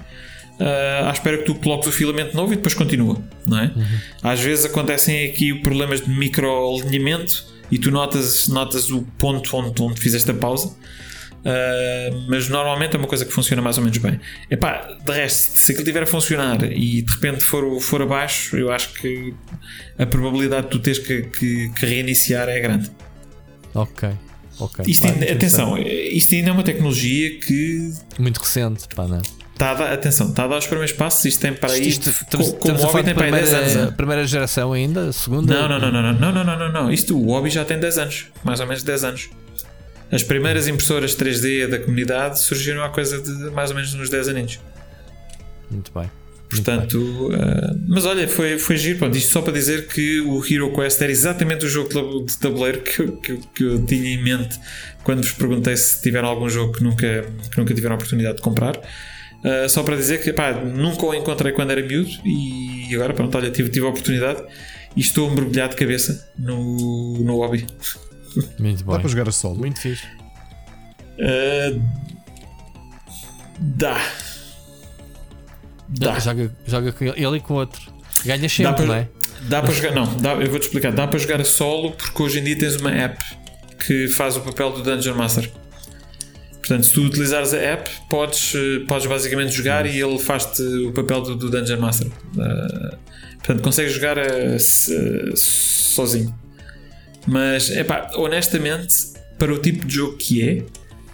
Ah, 0.60 1.10
à 1.10 1.12
espera 1.14 1.38
que 1.38 1.44
tu 1.46 1.56
coloques 1.56 1.88
o 1.88 1.92
filamento 1.92 2.36
novo 2.36 2.54
e 2.54 2.56
depois 2.56 2.74
continua, 2.74 3.22
não 3.46 3.60
é? 3.60 3.72
Às 4.22 4.40
vezes 4.40 4.66
acontecem 4.66 5.26
aqui 5.28 5.54
problemas 5.56 6.02
de 6.02 6.10
microalinhamento 6.10 7.46
e 7.72 7.78
tu 7.80 7.92
notas, 7.92 8.48
notas 8.48 8.90
o 8.92 9.02
ponto 9.18 9.56
onde, 9.58 9.82
onde 9.82 10.00
fizeste 10.00 10.30
a 10.32 10.34
pausa. 10.34 10.76
Uh, 11.46 12.26
mas 12.30 12.48
normalmente 12.48 12.96
é 12.96 12.98
uma 13.00 13.08
coisa 13.08 13.26
que 13.26 13.32
funciona 13.34 13.62
mais 13.62 13.78
ou 13.78 13.84
menos 13.84 13.98
bem. 13.98 14.18
Epá, 14.50 14.96
de 15.06 15.12
resto, 15.12 15.58
se 15.58 15.72
aquilo 15.74 15.82
estiver 15.84 16.04
a 16.04 16.06
funcionar 16.08 16.64
e 16.72 17.02
de 17.02 17.12
repente 17.14 17.44
for, 17.44 17.82
for 17.82 18.02
abaixo, 18.02 18.56
eu 18.56 18.72
acho 18.72 18.94
que 18.94 19.34
a 20.00 20.06
probabilidade 20.06 20.68
de 20.68 20.70
tu 20.72 20.80
teres 20.80 21.00
que, 21.00 21.24
que- 21.24 21.68
que 21.70 21.86
reiniciar 21.86 22.48
é 22.48 22.58
grande. 22.62 22.90
Ok, 23.74 24.08
ok. 24.58 24.86
Isto 24.88 25.02
Claro, 25.02 25.20
ainda- 25.20 25.34
atenção, 25.34 25.78
isto 25.78 26.34
ainda 26.34 26.50
é 26.50 26.54
uma 26.54 26.64
tecnologia 26.64 27.38
que 27.40 27.92
Muito 28.18 28.38
recente, 28.38 28.88
pá, 28.96 29.06
não 29.06 29.18
é? 29.18 29.22
Está 29.64 29.72
a 29.72 29.74
dar, 29.88 29.94
atenção, 29.94 30.30
está 30.30 30.44
a 30.44 30.48
dar 30.48 30.58
os 30.58 30.68
primeiros 30.68 30.92
passos. 30.94 31.26
Isto 31.26 31.40
tem 31.42 31.54
para 31.54 31.78
Isto- 31.78 32.12
co- 32.38 32.54
como 32.54 32.76
o 32.80 32.82
hobby 32.84 33.04
tem 33.04 33.14
para 33.16 33.26
aí 33.26 33.32
10 33.32 33.50
anos. 33.54 33.64
primeira, 33.68 33.86
né? 33.90 33.94
primeira 33.98 34.28
geração 34.28 34.74
ainda? 34.74 35.12
Segunda? 35.12 35.54
Não, 35.54 35.68
não, 35.70 35.80
não, 35.80 35.92
não, 35.92 36.14
não, 36.14 36.32
não, 36.34 36.44
não, 36.44 36.60
não, 36.60 36.72
não. 36.72 36.92
Isto 36.92 37.18
o 37.18 37.26
hobby 37.28 37.50
já 37.50 37.64
tem 37.66 37.80
10 37.80 37.98
anos, 37.98 38.28
mais 38.44 38.60
ou 38.60 38.68
menos 38.68 38.84
10 38.84 39.04
anos. 39.04 39.30
As 40.12 40.22
primeiras 40.22 40.68
impressoras 40.68 41.16
3D 41.16 41.68
da 41.68 41.80
comunidade 41.80 42.40
surgiram 42.40 42.84
há 42.84 42.90
coisa 42.90 43.20
de 43.22 43.32
mais 43.52 43.70
ou 43.72 43.76
menos 43.76 43.94
uns 43.96 44.10
10 44.10 44.28
aninhos. 44.28 44.60
Muito 45.72 45.92
bem. 45.94 46.10
Portanto, 46.50 47.00
uh, 47.00 47.82
mas 47.88 48.06
olha, 48.06 48.28
foi, 48.28 48.60
foi 48.60 48.78
giro. 48.78 49.00
Pronto, 49.00 49.18
isto 49.18 49.32
só 49.32 49.42
para 49.42 49.54
dizer 49.54 49.88
que 49.88 50.22
o 50.22 50.44
Hero 50.46 50.72
Quest 50.72 51.02
era 51.02 51.12
exatamente 51.12 51.66
o 51.66 51.70
jogo 51.70 51.90
de 51.90 51.96
tab- 51.96 52.26
de 52.28 52.38
tabuleiro 52.38 52.82
que, 52.82 53.02
eu- 53.02 53.18
que, 53.18 53.38
que 53.56 53.64
eu 53.64 53.84
tinha 53.88 54.08
em 54.14 54.22
mente 54.22 54.60
quando 55.04 55.24
vos 55.24 55.32
perguntei 55.32 55.76
se 55.76 56.00
tiveram 56.04 56.28
algum 56.28 56.48
jogo 56.48 56.74
que 56.74 56.84
nunca, 56.84 57.26
que 57.52 57.58
nunca 57.58 57.74
tiveram 57.74 57.96
a 57.96 57.98
oportunidade 57.98 58.36
de 58.36 58.44
comprar. 58.44 58.80
Uh, 59.44 59.68
só 59.68 59.84
para 59.84 59.96
dizer 59.98 60.22
que 60.24 60.32
pá, 60.32 60.54
nunca 60.54 61.06
o 61.06 61.14
encontrei 61.14 61.52
quando 61.52 61.72
era 61.72 61.82
miúdo 61.86 62.10
e 62.24 62.90
agora, 62.96 63.14
pronto, 63.14 63.36
olha, 63.38 63.52
tive, 63.52 63.70
tive 63.70 63.86
a 63.86 63.90
oportunidade 63.90 64.42
e 64.96 65.02
estou 65.02 65.30
a 65.30 65.34
mergulhar 65.34 65.68
de 65.68 65.76
cabeça 65.76 66.32
no, 66.38 67.18
no 67.20 67.36
hobby. 67.38 67.68
Muito 68.58 68.84
Dá 68.86 68.92
bem. 68.94 69.02
para 69.02 69.10
jogar 69.10 69.28
a 69.28 69.32
solo. 69.34 69.56
Muito 69.56 69.82
fixe. 69.82 70.06
Uh, 71.20 71.82
dá. 73.60 74.02
Dá. 75.90 76.20
Joga, 76.20 76.56
joga 76.66 76.92
com 76.92 77.04
ele 77.06 77.26
ele 77.26 77.38
e 77.38 77.40
com 77.42 77.54
o 77.54 77.58
outro. 77.58 77.82
Ganha 78.26 78.48
sempre, 78.50 78.74
para- 78.74 78.86
não 78.86 78.96
é? 78.96 79.10
Dá 79.50 79.62
para 79.62 79.74
jogar, 79.74 79.92
não, 79.94 80.16
dá, 80.18 80.34
eu 80.36 80.50
vou-te 80.50 80.64
explicar. 80.68 80.92
Dá 80.94 81.06
para 81.06 81.20
jogar 81.20 81.42
a 81.42 81.44
solo 81.46 81.92
porque 81.92 82.24
hoje 82.24 82.40
em 82.40 82.44
dia 82.46 82.58
tens 82.58 82.78
uma 82.78 82.92
app 82.92 83.22
que 83.86 84.08
faz 84.08 84.38
o 84.38 84.42
papel 84.42 84.72
do 84.72 84.82
Dungeon 84.84 85.16
Master. 85.16 85.52
Portanto, 86.66 86.86
se 86.86 86.94
tu 86.94 87.02
utilizares 87.02 87.54
a 87.54 87.58
app, 87.58 87.90
podes, 88.10 88.54
eh, 88.56 88.86
podes 88.88 89.06
basicamente 89.06 89.52
jogar 89.54 89.86
e 89.86 90.00
ele 90.02 90.18
faz-te 90.18 90.62
o 90.62 90.94
papel 90.94 91.20
do, 91.22 91.36
do 91.36 91.50
Dungeon 91.50 91.78
Master. 91.80 92.08
Uh, 92.08 92.98
portanto, 93.40 93.62
consegues 93.62 93.92
jogar 93.94 94.18
eh, 94.18 94.58
se- 94.60 95.34
sozinho. 95.36 96.34
Mas, 97.28 97.70
epá, 97.70 98.10
honestamente, 98.16 98.94
para 99.38 99.54
o 99.54 99.58
tipo 99.58 99.86
de 99.86 99.96
jogo 99.96 100.16
que 100.16 100.42
é, 100.48 100.64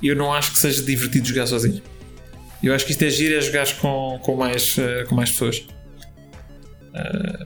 eu 0.04 0.16
não 0.16 0.32
acho 0.32 0.52
que 0.52 0.60
seja 0.60 0.84
divertido 0.84 1.28
jogar 1.28 1.48
sozinho. 1.48 1.82
Eu 2.62 2.76
acho 2.76 2.86
que 2.86 2.92
isto 2.92 3.02
é 3.04 3.10
giro 3.10 3.34
é 3.36 3.42
jogar 3.42 3.66
com, 3.78 4.20
com, 4.22 4.36
mais, 4.36 4.76
eh, 4.78 5.04
com 5.10 5.16
mais 5.16 5.32
pessoas 5.32 5.66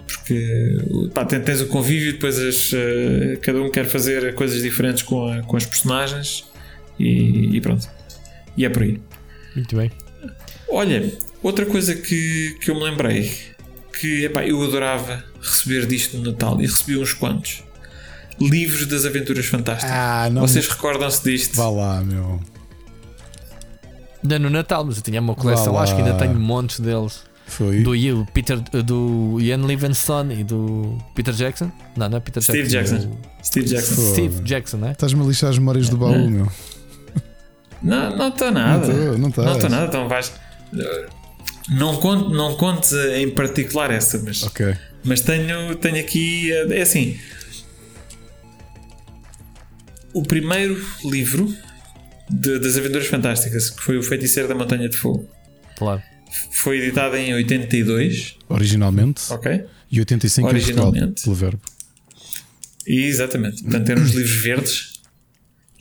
porque 0.07 0.77
pá, 1.13 1.25
ten- 1.25 1.41
tens 1.41 1.61
o 1.61 1.67
convívio, 1.67 2.13
depois 2.13 2.39
as, 2.39 2.71
cada 3.41 3.61
um 3.61 3.69
quer 3.69 3.85
fazer 3.85 4.33
coisas 4.35 4.61
diferentes 4.61 5.03
com, 5.03 5.27
a- 5.27 5.41
com 5.43 5.57
as 5.57 5.65
personagens 5.65 6.45
e, 6.99 7.55
e 7.55 7.61
pronto. 7.61 7.87
E 8.55 8.65
é 8.65 8.69
por 8.69 8.83
aí. 8.83 9.01
Muito 9.55 9.75
bem. 9.75 9.91
Olha, 10.69 11.11
outra 11.41 11.65
coisa 11.65 11.95
que, 11.95 12.57
que 12.59 12.71
eu 12.71 12.75
me 12.75 12.83
lembrei 12.83 13.31
que 13.99 14.25
epá, 14.25 14.45
eu 14.45 14.61
adorava 14.63 15.23
receber 15.41 15.85
disto 15.85 16.17
no 16.17 16.31
Natal 16.31 16.59
e 16.59 16.65
recebi 16.65 16.97
uns 16.97 17.13
quantos 17.13 17.63
livros 18.39 18.87
das 18.87 19.05
aventuras 19.05 19.45
fantásticas. 19.45 19.95
Ah, 19.95 20.29
não. 20.31 20.41
Vocês 20.41 20.67
recordam-se 20.67 21.23
disto? 21.23 21.55
Vá 21.55 21.69
lá, 21.69 22.01
meu. 22.01 22.41
Ainda 24.23 24.39
no 24.39 24.49
Natal, 24.49 24.85
mas 24.85 24.97
eu 24.97 25.03
tinha 25.03 25.19
uma 25.19 25.35
coleção, 25.35 25.77
acho 25.77 25.95
que 25.95 26.01
ainda 26.01 26.15
tenho 26.15 26.39
montes 26.39 26.79
deles. 26.79 27.23
Foi. 27.45 27.83
Do 27.83 27.93
Ian, 27.93 28.25
Peter, 28.33 28.57
do 28.57 29.37
Ian 29.39 29.65
Livingstone 29.67 30.39
e 30.39 30.43
do 30.43 30.97
Peter 31.13 31.33
Jackson. 31.33 31.71
Não, 31.95 32.09
não 32.09 32.17
é 32.17 32.19
Peter 32.21 32.41
Steve 32.41 32.67
Jackson. 32.67 32.95
Jackson. 32.95 33.17
Steve 33.43 33.67
Jackson. 33.67 34.13
Steve. 34.13 34.41
Jackson, 34.43 34.77
não 34.77 34.87
é? 34.87 34.91
Estás-me 34.93 35.21
a 35.21 35.25
lixar 35.25 35.49
as 35.49 35.59
memórias 35.59 35.89
do 35.89 35.97
baú, 35.97 36.29
meu. 36.29 36.47
Não, 37.83 38.15
não 38.15 38.29
está 38.29 38.49
nada. 38.51 38.87
Não 39.17 39.29
tô, 39.31 39.43
não 39.43 39.55
está 39.55 39.67
nada, 39.69 39.87
então 39.87 40.07
vais. 40.07 40.31
Não 41.69 41.95
conte, 41.97 42.33
não 42.33 42.55
conte 42.57 42.95
em 43.15 43.29
particular 43.29 43.91
essa, 43.91 44.17
mas, 44.19 44.43
Ok. 44.43 44.73
mas 45.03 45.21
tenho, 45.21 45.75
tenho 45.75 45.99
aqui. 45.99 46.51
eh, 46.51 46.67
É 46.79 46.81
assim. 46.81 47.17
O 50.13 50.21
primeiro 50.23 50.79
livro 51.05 51.53
de- 52.29 52.59
das 52.59 52.77
Aventuras 52.77 53.07
Fantásticas, 53.07 53.69
que 53.69 53.81
foi 53.81 53.97
O 53.97 54.03
Feiticeiro 54.03 54.47
da 54.47 54.55
Montanha 54.55 54.87
de 54.87 54.95
Fogo, 54.97 55.27
Claro. 55.77 56.01
foi 56.51 56.79
editado 56.79 57.15
em 57.15 57.33
82, 57.33 58.37
Originalmente. 58.47 59.21
ok? 59.31 59.65
E 59.91 59.99
85 59.99 60.47
em 60.49 60.51
Portugal, 60.51 60.87
Originalmente. 60.87 61.23
pelo 61.23 61.35
verbo. 61.35 61.61
E, 62.85 63.05
exatamente. 63.05 63.63
Portanto, 63.63 63.89
eram 63.89 64.01
uns 64.03 64.11
livros 64.11 64.43
verdes, 64.43 64.93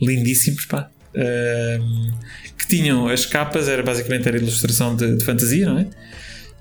lindíssimos, 0.00 0.64
pá. 0.64 0.88
Ahm, 1.14 2.12
que 2.56 2.66
tinham 2.66 3.08
as 3.08 3.26
capas, 3.26 3.68
era 3.68 3.82
basicamente 3.82 4.26
era 4.26 4.36
ilustração 4.36 4.96
de, 4.96 5.16
de 5.16 5.24
fantasia, 5.24 5.66
não 5.66 5.78
é? 5.78 5.86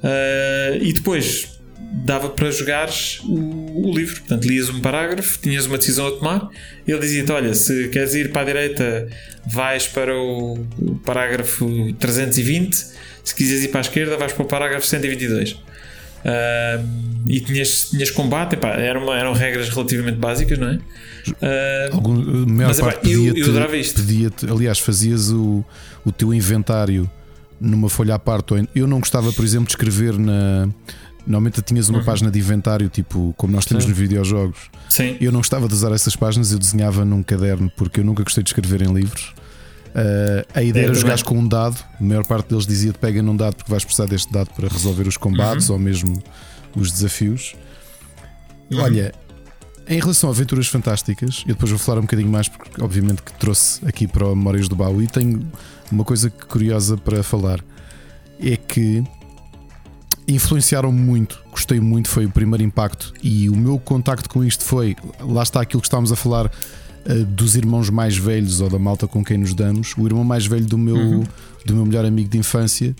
Ah, 0.03 0.77
e 0.81 0.93
depois 0.93 1.59
dava 1.77 2.29
para 2.29 2.49
jogares 2.51 3.19
o, 3.23 3.87
o 3.87 3.93
livro. 3.93 4.19
Portanto, 4.21 4.45
lias 4.45 4.69
um 4.69 4.81
parágrafo, 4.81 5.39
tinhas 5.39 5.65
uma 5.65 5.77
decisão 5.77 6.07
a 6.07 6.11
tomar. 6.11 6.49
Ele 6.87 6.99
dizia-te: 6.99 7.31
Olha, 7.31 7.53
se 7.53 7.89
queres 7.89 8.13
ir 8.13 8.31
para 8.31 8.41
a 8.41 8.45
direita, 8.45 9.07
vais 9.45 9.87
para 9.87 10.15
o, 10.15 10.65
parágrafo 11.03 11.93
320. 11.99 13.01
Se 13.23 13.35
quiseres 13.35 13.63
ir 13.63 13.67
para 13.67 13.81
a 13.81 13.81
esquerda, 13.81 14.17
vais 14.17 14.33
para 14.33 14.43
o 14.43 14.47
parágrafo 14.47 14.85
122. 14.85 15.57
Ah, 16.25 16.83
e 17.27 17.39
tinhas, 17.39 17.89
tinhas 17.89 18.09
combate, 18.09 18.55
epá, 18.55 18.69
eram 18.79 19.33
regras 19.33 19.69
relativamente 19.69 20.17
básicas, 20.17 20.57
não 20.57 20.69
é? 20.69 20.79
Ah, 21.41 21.89
Algum, 21.93 22.13
a 22.13 22.45
maior 22.47 22.67
Mas, 22.69 22.79
parte 22.79 23.11
eu- 23.11 23.23
pedia-te. 23.33 23.39
eu 23.49 23.75
isto. 23.75 24.01
pedia-te- 24.01 24.49
aliás, 24.49 24.79
fazias 24.79 25.29
o, 25.31 25.63
o 26.05 26.11
teu 26.11 26.33
inventário 26.33 27.09
numa 27.59 27.89
folha 27.89 28.15
à 28.15 28.19
parte. 28.19 28.53
Eu 28.73 28.87
não 28.87 28.99
gostava, 28.99 29.31
por 29.33 29.43
exemplo, 29.45 29.65
de 29.67 29.71
escrever 29.73 30.17
na. 30.17 30.67
Normalmente 31.27 31.61
tinhas 31.61 31.87
uma 31.87 31.99
Uhum. 31.99 32.05
página 32.05 32.31
de 32.31 32.39
inventário, 32.39 32.89
tipo 32.89 33.33
como 33.37 33.53
nós 33.53 33.63
temos 33.65 33.83
Sim. 33.83 33.89
nos 33.91 33.97
videojogos. 33.99 34.57
sim, 34.89 35.17
Eu 35.21 35.31
não 35.31 35.39
gostava 35.39 35.67
de 35.67 35.73
usar 35.75 35.91
essas 35.91 36.15
páginas, 36.15 36.51
eu 36.51 36.57
desenhava 36.57 37.05
num 37.05 37.21
caderno 37.21 37.71
porque 37.77 37.99
eu 37.99 38.03
nunca 38.03 38.23
gostei 38.23 38.43
de 38.43 38.49
escrever 38.49 38.81
em 38.81 38.91
livros. 38.91 39.31
Uh, 39.93 40.43
a 40.55 40.63
ideia 40.63 40.85
Eu 40.85 40.89
era 40.91 40.93
jogares 40.99 41.21
com 41.21 41.37
um 41.37 41.47
dado. 41.47 41.77
A 41.99 42.03
maior 42.03 42.25
parte 42.25 42.47
deles 42.49 42.65
dizia: 42.65 42.91
pega 42.93 43.21
num 43.21 43.35
dado 43.35 43.55
porque 43.57 43.69
vais 43.69 43.83
precisar 43.85 44.07
deste 44.07 44.31
dado 44.33 44.49
para 44.55 44.67
resolver 44.67 45.07
os 45.07 45.15
combates 45.17 45.69
Uhum. 45.69 45.75
ou 45.75 45.79
mesmo 45.81 46.23
os 46.75 46.91
desafios. 46.91 47.53
Olha, 48.73 49.13
em 49.91 49.99
relação 49.99 50.29
a 50.29 50.31
aventuras 50.33 50.67
fantásticas, 50.67 51.43
eu 51.45 51.53
depois 51.53 51.69
vou 51.69 51.77
falar 51.77 51.99
um 51.99 52.03
bocadinho 52.03 52.29
mais 52.29 52.47
porque, 52.47 52.81
obviamente, 52.81 53.21
que 53.21 53.33
trouxe 53.33 53.85
aqui 53.85 54.07
para 54.07 54.25
o 54.25 54.33
Memórias 54.33 54.69
do 54.69 54.75
Baú 54.75 55.01
e 55.01 55.07
tenho 55.07 55.45
uma 55.91 56.05
coisa 56.05 56.29
curiosa 56.29 56.95
para 56.95 57.21
falar: 57.21 57.59
é 58.39 58.55
que 58.55 59.03
influenciaram 60.25 60.93
muito, 60.93 61.43
gostei 61.51 61.81
muito, 61.81 62.07
foi 62.07 62.25
o 62.25 62.29
primeiro 62.29 62.63
impacto. 62.63 63.13
E 63.21 63.49
o 63.49 63.55
meu 63.55 63.77
contacto 63.77 64.29
com 64.29 64.41
isto 64.41 64.63
foi, 64.63 64.95
lá 65.19 65.43
está 65.43 65.59
aquilo 65.59 65.81
que 65.81 65.87
estávamos 65.87 66.11
a 66.13 66.15
falar 66.15 66.49
eh, 67.05 67.13
dos 67.25 67.57
irmãos 67.57 67.89
mais 67.89 68.15
velhos 68.15 68.61
ou 68.61 68.69
da 68.69 68.79
malta 68.79 69.07
com 69.07 69.25
quem 69.25 69.37
nos 69.37 69.53
damos. 69.53 69.93
O 69.97 70.05
irmão 70.05 70.23
mais 70.23 70.45
velho 70.45 70.65
do 70.65 70.77
meu, 70.77 71.25
do 71.65 71.75
meu 71.75 71.85
melhor 71.85 72.05
amigo 72.05 72.29
de 72.29 72.37
infância, 72.37 72.95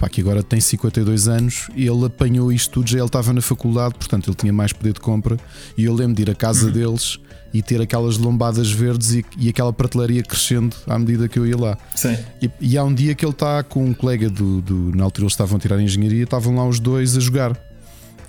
pá, 0.00 0.08
que 0.08 0.20
agora 0.20 0.42
tem 0.42 0.58
52 0.60 1.28
anos, 1.28 1.68
ele 1.76 2.06
apanhou 2.06 2.50
isto 2.50 2.70
tudo, 2.72 2.88
já 2.90 2.96
ele 2.98 3.06
estava 3.06 3.32
na 3.32 3.40
faculdade, 3.42 3.94
portanto 3.94 4.28
ele 4.30 4.36
tinha 4.36 4.52
mais 4.52 4.72
poder 4.72 4.94
de 4.94 5.00
compra. 5.00 5.36
E 5.76 5.84
eu 5.84 5.94
lembro 5.94 6.14
de 6.14 6.22
ir 6.22 6.30
à 6.30 6.34
casa 6.34 6.70
deles 6.70 7.18
e 7.52 7.60
ter 7.62 7.80
aquelas 7.82 8.16
lombadas 8.16 8.70
verdes 8.70 9.12
e, 9.12 9.24
e 9.36 9.48
aquela 9.48 9.72
prateleria 9.72 10.22
crescendo 10.22 10.74
à 10.86 10.98
medida 10.98 11.28
que 11.28 11.38
eu 11.38 11.46
ia 11.46 11.56
lá. 11.56 11.76
sim. 11.94 12.16
E, 12.40 12.50
e 12.60 12.78
há 12.78 12.82
um 12.84 12.94
dia 12.94 13.14
que 13.14 13.24
ele 13.24 13.32
está 13.32 13.62
com 13.62 13.84
um 13.84 13.92
colega 13.92 14.30
do, 14.30 14.60
do- 14.62 14.96
Na 14.96 15.04
altura 15.04 15.24
eles 15.24 15.32
estavam 15.34 15.56
a 15.56 15.60
tirar 15.60 15.80
engenharia, 15.80 16.24
estavam 16.24 16.56
lá 16.56 16.66
os 16.66 16.80
dois 16.80 17.16
a 17.16 17.20
jogar. 17.20 17.56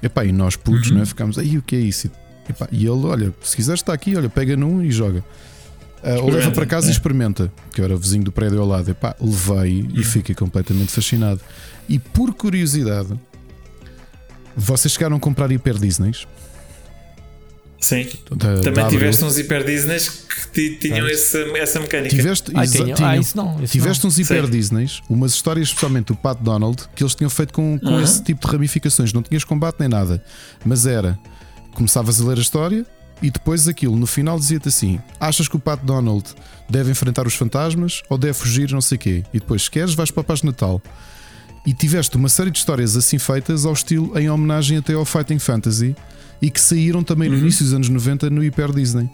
Epá, 0.03 0.25
e 0.25 0.31
nós 0.31 0.55
putos, 0.55 0.89
Uhum. 0.89 0.95
não 0.97 1.03
é? 1.03 1.05
Ficámos, 1.05 1.37
aí 1.37 1.57
o 1.57 1.61
que 1.61 1.75
é 1.75 1.79
isso? 1.79 2.07
E, 2.07 2.51
epá, 2.51 2.67
e 2.71 2.79
ele, 2.85 3.05
olha, 3.05 3.33
se 3.43 3.55
quiseres 3.55 3.81
está 3.81 3.93
aqui, 3.93 4.15
olha, 4.15 4.27
pega 4.29 4.57
num 4.57 4.81
e 4.83 4.91
joga. 4.91 5.23
Ah, 6.03 6.19
ou 6.19 6.29
leva 6.31 6.49
para 6.51 6.65
casa 6.65 6.87
é. 6.87 6.89
e 6.89 6.91
experimenta, 6.91 7.51
que 7.73 7.79
eu 7.81 7.85
era 7.85 7.95
vizinho 7.95 8.23
do 8.23 8.31
prédio 8.31 8.59
ao 8.59 8.67
lado. 8.67 8.89
Epá, 8.89 9.15
levei 9.19 9.81
Uhum. 9.83 9.89
e 9.99 10.03
fiquei 10.03 10.33
completamente 10.33 10.91
fascinado. 10.91 11.39
E 11.87 11.99
por 11.99 12.33
curiosidade, 12.33 13.19
vocês 14.55 14.93
chegaram 14.93 15.17
a 15.17 15.19
comprar 15.19 15.51
hiper 15.51 15.77
Disneys? 15.77 16.25
Sim. 17.79 18.07
Da- 18.35 18.59
Também 18.61 18.73
da 18.83 18.87
tiveste 18.89 19.23
uns 19.23 19.37
hiper 19.39 19.65
Disneys 19.65 20.07
que 20.09 20.49
ti- 20.51 20.77
tinham 20.79 21.07
essa, 21.07 21.39
essa 21.57 21.79
mecânica. 21.79 22.15
Tiveste, 22.15 22.51
Ah, 22.53 22.63
exa- 22.63 22.83
tinha- 22.83 22.95
tinham- 22.95 23.09
ah, 23.09 23.17
isso 23.17 23.35
não. 23.35 23.63
Isso 23.63 23.71
Tiveste 23.73 24.05
uns 24.05 24.19
hiper 24.19 24.45
Sim. 24.45 24.51
Disneys, 24.51 25.01
umas 25.09 25.33
histórias, 25.33 25.67
especialmente 25.69 26.07
do 26.07 26.15
Pat 26.15 26.37
Donald, 26.39 26.83
que 26.95 27.01
eles 27.01 27.15
tinham 27.15 27.29
feito 27.29 27.51
com, 27.53 27.79
com 27.79 27.87
Uhum. 27.87 28.01
esse 28.01 28.23
tipo 28.23 28.45
de 28.45 28.51
ramificações. 28.53 29.11
Não 29.13 29.23
tinhas 29.23 29.43
combate 29.43 29.77
nem 29.79 29.89
nada, 29.89 30.23
mas 30.63 30.85
era 30.85 31.17
começavas 31.73 32.21
a 32.21 32.23
ler 32.25 32.37
a 32.37 32.41
história 32.41 32.85
e 33.21 33.29
depois 33.29 33.67
aquilo 33.67 33.95
no 33.95 34.07
final 34.07 34.37
dizia-te 34.39 34.67
assim: 34.69 34.99
achas 35.19 35.47
que 35.47 35.55
o 35.55 35.59
Pat 35.59 35.79
Donald 35.83 36.23
deve 36.69 36.91
enfrentar 36.91 37.27
os 37.27 37.35
fantasmas 37.35 38.01
ou 38.09 38.17
deve 38.17 38.33
fugir, 38.33 38.71
não 38.71 38.81
sei 38.81 38.97
quê? 38.97 39.23
E 39.33 39.39
depois, 39.39 39.63
se 39.63 39.71
queres, 39.71 39.93
vais 39.93 40.09
para 40.11 40.21
a 40.21 40.23
Paz 40.23 40.41
Natal. 40.43 40.81
E 41.65 41.73
tiveste 41.73 42.17
uma 42.17 42.29
série 42.29 42.49
de 42.49 42.57
histórias 42.57 42.97
assim 42.97 43.19
feitas 43.19 43.65
ao 43.65 43.73
estilo 43.73 44.17
em 44.17 44.29
homenagem 44.29 44.77
até 44.77 44.93
ao 44.93 45.05
Fighting 45.05 45.37
Fantasy 45.37 45.95
e 46.41 46.49
que 46.49 46.59
saíram 46.59 47.03
também 47.03 47.29
no 47.29 47.35
Uhum. 47.35 47.41
início 47.41 47.63
dos 47.63 47.73
anos 47.73 47.87
90 47.87 48.29
no 48.31 48.41
Hyper 48.41 48.71
Disney. 48.73 49.07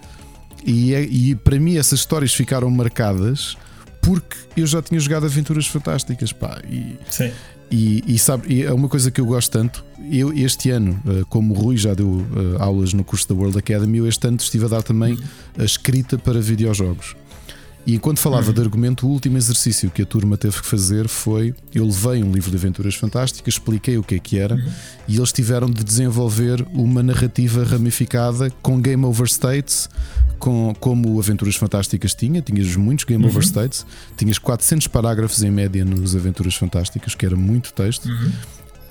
E, 0.65 0.93
é- 0.93 1.03
e 1.03 1.35
para 1.35 1.59
mim 1.59 1.75
essas 1.77 1.99
histórias 1.99 2.33
ficaram 2.33 2.69
marcadas 2.71 3.57
porque 4.01 4.37
eu 4.55 4.65
já 4.65 4.81
tinha 4.81 4.97
jogado 4.99 5.25
aventuras 5.25 5.67
fantásticas. 5.67 6.31
Pá, 6.31 6.61
e, 6.69 6.97
Sim. 7.09 7.31
E, 7.71 8.03
e 8.07 8.17
sabe, 8.17 8.63
é 8.63 8.73
uma 8.73 8.87
coisa 8.87 9.11
que 9.11 9.19
eu 9.19 9.25
gosto 9.25 9.51
tanto. 9.51 9.83
Eu, 10.11 10.31
este 10.31 10.69
ano, 10.69 10.99
eh, 11.05 11.23
como 11.27 11.53
o 11.53 11.57
Rui 11.57 11.75
já 11.75 11.93
deu 11.93 12.25
eh, 12.35 12.63
aulas 12.63 12.93
no 12.93 13.03
curso 13.03 13.27
da 13.27 13.35
World 13.35 13.57
Academy, 13.57 13.97
eu 13.97 14.07
este 14.07 14.25
ano 14.27 14.37
estive 14.37 14.65
a 14.65 14.67
dar 14.69 14.83
também 14.83 15.17
a 15.57 15.63
escrita 15.63 16.17
para 16.17 16.39
videojogos. 16.39 17.15
E 17.87 17.95
enquanto 17.95 18.19
falava 18.19 18.51
de 18.51 18.59
argumento, 18.59 19.07
o 19.07 19.09
último 19.09 19.37
exercício 19.37 19.89
que 19.89 20.01
a 20.01 20.05
turma 20.05 20.35
teve 20.35 20.59
que 20.59 20.67
fazer 20.67 21.07
foi: 21.07 21.55
eu 21.73 21.85
levei 21.85 22.21
um 22.21 22.33
livro 22.33 22.51
de 22.51 22.57
aventuras 22.57 22.95
fantásticas, 22.95 23.53
expliquei 23.53 23.97
o 23.97 24.03
que 24.03 24.15
é 24.15 24.19
que 24.19 24.37
era, 24.37 24.61
e 25.07 25.15
eles 25.15 25.31
tiveram 25.31 25.69
de 25.69 25.85
desenvolver 25.85 26.67
uma 26.73 27.01
narrativa 27.01 27.63
ramificada 27.63 28.51
com 28.61 28.81
game 28.81 29.05
over 29.05 29.25
states, 29.25 29.89
com, 30.37 30.75
como 30.81 31.17
Aventuras 31.17 31.55
Fantásticas 31.55 32.13
tinha. 32.13 32.41
Tinhas 32.41 32.75
muitos 32.75 33.05
game 33.05 33.25
over 33.25 33.41
states, 33.41 33.85
tinhas 34.17 34.37
400 34.37 34.87
parágrafos 34.87 35.41
em 35.41 35.49
média 35.49 35.85
nos 35.85 36.13
Aventuras 36.13 36.55
Fantásticas, 36.55 37.15
que 37.15 37.25
era 37.25 37.37
muito 37.37 37.71
texto 37.71 38.09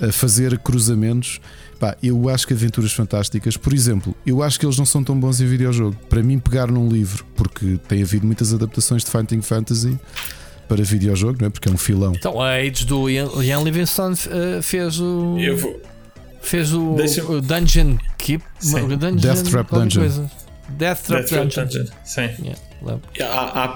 a 0.01 0.11
fazer 0.11 0.59
cruzamentos. 0.59 1.39
Pá, 1.79 1.97
eu 2.03 2.29
acho 2.31 2.47
que 2.47 2.55
Aventuras 2.55 2.93
Fantásticas, 2.93 3.57
por 3.57 3.73
exemplo, 3.75 4.15
eu 4.27 4.43
acho 4.43 4.59
que 4.59 4.65
eles 4.65 4.79
não 4.79 4.87
são 4.87 5.05
tão 5.05 5.19
bons 5.19 5.41
em 5.41 5.47
videojogo. 5.47 5.95
Para 6.09 6.23
mim, 6.23 6.39
pegar 6.39 6.69
num 6.69 6.89
livro, 6.89 7.25
porque 7.37 7.79
tem 7.87 8.03
havido 8.03 8.25
muitas 8.27 8.53
adaptações 8.55 9.05
de 9.05 9.11
Fighting 9.11 9.43
Fantasy 9.43 9.99
para 10.69 10.83
videojogo, 10.83 11.37
não 11.41 11.49
é? 11.49 11.51
Porque 11.51 11.69
é 11.69 11.73
um 11.73 11.77
filão. 11.77 12.13
Então, 12.15 12.41
a 12.41 12.55
Age 12.55 12.87
do 12.87 13.09
Ian, 13.11 13.29
Livingstone 13.63 14.17
eh, 14.31 14.63
fez 14.63 14.99
o. 14.99 15.37
Eu 15.39 15.57
vou. 15.59 15.81
Fez 16.41 16.73
o, 16.73 16.95
o 17.29 17.41
Dungeon 17.41 17.97
Keep. 18.19 18.43
Dungeon, 18.63 19.17
Death 19.17 19.43
Trap 19.51 19.71
Dungeon. 19.71 20.01
coisa. 20.01 20.31
Death 20.71 21.03
Trap 21.07 21.21
Death 21.29 21.31
Dungeon. 21.43 21.65
Dungeon. 21.67 21.87
Sim. 22.05 22.21
Yeah, 22.41 22.59
lembro. 22.83 23.03
Há, 23.21 23.25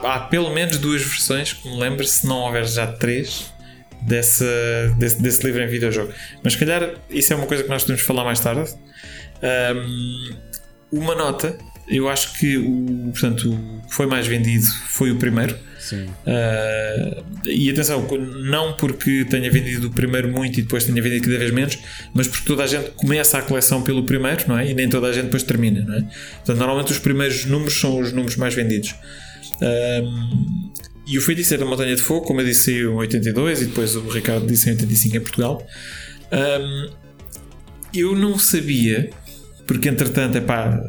há- 0.08 0.14
há 0.14 0.18
pelo 0.20 0.54
menos 0.54 0.78
duas 0.78 1.02
versões 1.02 1.52
que 1.52 1.68
me 1.68 1.78
lembro, 1.78 2.04
se 2.06 2.26
não 2.26 2.36
houver 2.38 2.66
já 2.66 2.86
três, 2.86 3.52
desse, 4.02 4.44
desse, 4.98 5.20
desse 5.20 5.44
livro 5.44 5.62
em 5.62 5.66
videojogo. 5.66 6.12
Mas 6.42 6.54
se 6.54 6.58
calhar 6.58 6.94
isso 7.10 7.32
é 7.32 7.36
uma 7.36 7.46
coisa 7.46 7.62
que 7.62 7.68
nós 7.68 7.82
podemos 7.82 8.02
falar 8.02 8.24
mais 8.24 8.40
tarde. 8.40 8.72
Ahm, 9.42 10.34
uma 10.92 11.14
nota, 11.14 11.56
eu 11.88 12.08
acho 12.08 12.38
que 12.38 12.56
o, 12.56 13.10
portanto, 13.12 13.52
o 13.52 13.88
que 13.88 13.94
foi 13.94 14.06
mais 14.06 14.26
vendido 14.26 14.64
foi 14.88 15.10
o 15.10 15.16
primeiro. 15.16 15.56
Sim. 15.78 16.04
Uh, 16.04 17.24
e 17.46 17.70
atenção, 17.70 18.06
não 18.44 18.74
porque 18.74 19.24
tenha 19.24 19.50
vendido 19.50 19.88
o 19.88 19.90
primeiro 19.90 20.28
muito 20.28 20.60
e 20.60 20.62
depois 20.62 20.84
tenha 20.84 21.00
vendido 21.02 21.24
cada 21.24 21.38
vez 21.38 21.50
menos, 21.50 21.78
mas 22.14 22.28
porque 22.28 22.46
toda 22.46 22.62
a 22.62 22.66
gente 22.66 22.90
começa 22.90 23.38
a 23.38 23.42
coleção 23.42 23.82
pelo 23.82 24.04
primeiro, 24.04 24.44
não 24.46 24.58
é? 24.58 24.70
E 24.70 24.74
nem 24.74 24.88
toda 24.88 25.08
a 25.08 25.12
gente 25.12 25.24
depois 25.24 25.42
termina, 25.42 25.80
não 25.80 25.94
é? 25.94 26.02
Portanto, 26.02 26.58
normalmente 26.58 26.92
os 26.92 26.98
primeiros 26.98 27.44
números 27.46 27.80
são 27.80 27.98
os 27.98 28.12
números 28.12 28.36
mais 28.36 28.54
vendidos. 28.54 28.94
Um, 29.60 30.69
e 31.10 31.18
o 31.18 31.22
Feiticeiro 31.22 31.64
da 31.64 31.68
Montanha 31.70 31.94
de 31.96 32.02
Fogo, 32.02 32.26
como 32.26 32.40
eu 32.40 32.44
disse, 32.46 32.72
em 32.72 32.86
82 32.86 33.62
e 33.62 33.66
depois 33.66 33.96
o 33.96 34.08
Ricardo 34.08 34.46
disse 34.46 34.68
em 34.68 34.72
85 34.72 35.16
em 35.16 35.20
Portugal. 35.20 35.66
Um, 36.32 36.90
eu 37.92 38.14
não 38.14 38.38
sabia, 38.38 39.10
porque 39.66 39.88
entretanto, 39.88 40.36
epá, 40.38 40.80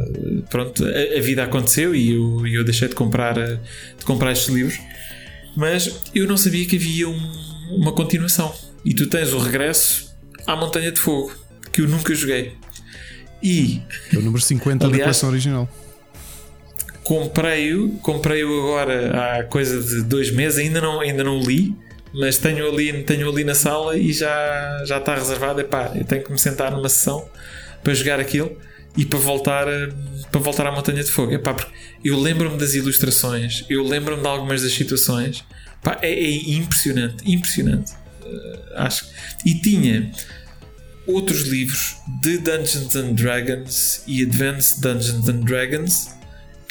pronto, 0.49 0.85
a, 0.85 1.17
a 1.17 1.21
vida 1.21 1.43
aconteceu 1.43 1.95
e 1.95 2.11
eu, 2.11 2.45
eu 2.47 2.63
deixei 2.63 2.87
de 2.87 2.95
comprar, 2.95 3.37
eh, 3.37 3.57
de 3.97 4.05
comprar 4.05 4.31
estes 4.31 4.53
livros, 4.53 4.77
mas 5.55 5.99
eu 6.13 6.27
não 6.27 6.37
sabia 6.37 6.65
que 6.65 6.75
havia 6.75 7.09
um- 7.09 7.31
uma 7.71 7.91
continuação. 7.93 8.53
E 8.85 8.93
tu 8.93 9.07
tens 9.07 9.33
o 9.33 9.39
regresso 9.39 10.13
à 10.45 10.55
Montanha 10.55 10.91
de 10.91 10.99
Fogo, 10.99 11.33
que 11.71 11.81
eu 11.81 11.87
nunca 11.87 12.13
joguei. 12.13 12.53
E 13.41 13.81
É 14.13 14.17
o 14.17 14.21
número 14.21 14.43
50 14.43 14.79
da 14.79 14.85
Aliás- 14.87 15.03
coleção 15.03 15.29
original. 15.29 15.69
Comprei-o, 17.03 17.91
comprei-o 17.99 18.59
agora 18.61 19.39
há 19.39 19.43
coisa 19.43 19.81
de 19.81 20.03
dois 20.03 20.31
meses, 20.31 20.59
ainda 20.59 20.79
não, 20.81 20.99
ainda 21.01 21.23
não 21.23 21.39
li, 21.39 21.75
mas 22.13 22.37
tenho 22.37 22.67
ali, 22.69 23.03
tenho 23.03 23.29
ali 23.29 23.43
na 23.43 23.55
sala 23.55 23.97
e 23.97 24.11
já, 24.13 24.83
já 24.85 24.97
está 24.97 25.15
reservado. 25.15 25.61
Epá, 25.61 25.91
eu 25.95 26.03
tenho 26.05 26.23
que 26.23 26.31
me 26.31 26.37
sentar 26.39 26.71
numa 26.71 26.89
sessão 26.89 27.27
para 27.83 27.93
jogar 27.93 28.19
aquilo 28.19 28.55
e 28.97 29.05
para 29.05 29.19
voltar, 29.19 29.67
a- 29.67 29.89
para 30.31 30.41
voltar 30.41 30.67
à 30.67 30.71
Montanha 30.71 31.03
de 31.03 31.11
Fogo. 31.11 31.31
Epá, 31.33 31.53
porque 31.53 31.71
eu 32.03 32.19
lembro-me 32.19 32.57
das 32.57 32.73
ilustrações, 32.73 33.65
eu 33.69 33.83
lembro-me 33.83 34.21
de 34.21 34.27
algumas 34.27 34.61
das 34.61 34.73
situações. 34.73 35.43
Epá, 35.81 35.97
é, 36.01 36.11
é 36.11 36.31
impressionante, 36.55 37.23
impressionante. 37.31 37.93
Eh, 38.23 38.59
acho. 38.75 39.05
E 39.45 39.55
tinha 39.55 40.11
outros 41.07 41.41
livros 41.47 41.95
de 42.21 42.37
Dungeons 42.37 42.95
and 42.95 43.13
Dragons 43.13 44.03
e 44.05 44.21
Advanced 44.23 44.81
Dungeons 44.81 45.27
and 45.27 45.39
Dragons 45.41 46.09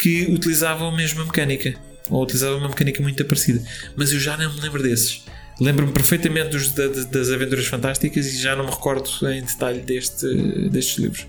que 0.00 0.26
utilizavam 0.32 0.88
a 0.88 0.96
mesma 0.96 1.24
mecânica 1.24 1.74
ou 2.08 2.22
utilizavam 2.22 2.58
uma 2.58 2.68
mecânica 2.68 3.02
muito 3.02 3.24
parecida, 3.24 3.62
mas 3.96 4.12
eu 4.12 4.18
já 4.18 4.36
não 4.36 4.52
me 4.54 4.60
lembro 4.60 4.82
desses. 4.82 5.22
Lembro-me 5.60 5.92
perfeitamente 5.92 6.48
dos, 6.50 6.70
da- 6.72 6.88
da- 6.88 7.02
das 7.04 7.30
Aventuras 7.30 7.66
Fantásticas 7.66 8.26
e 8.26 8.38
já 8.38 8.56
não 8.56 8.64
me 8.64 8.70
recordo 8.70 9.10
em 9.30 9.42
detalhe 9.42 9.80
deste, 9.80 10.26
destes 10.70 10.98
livros. 10.98 11.26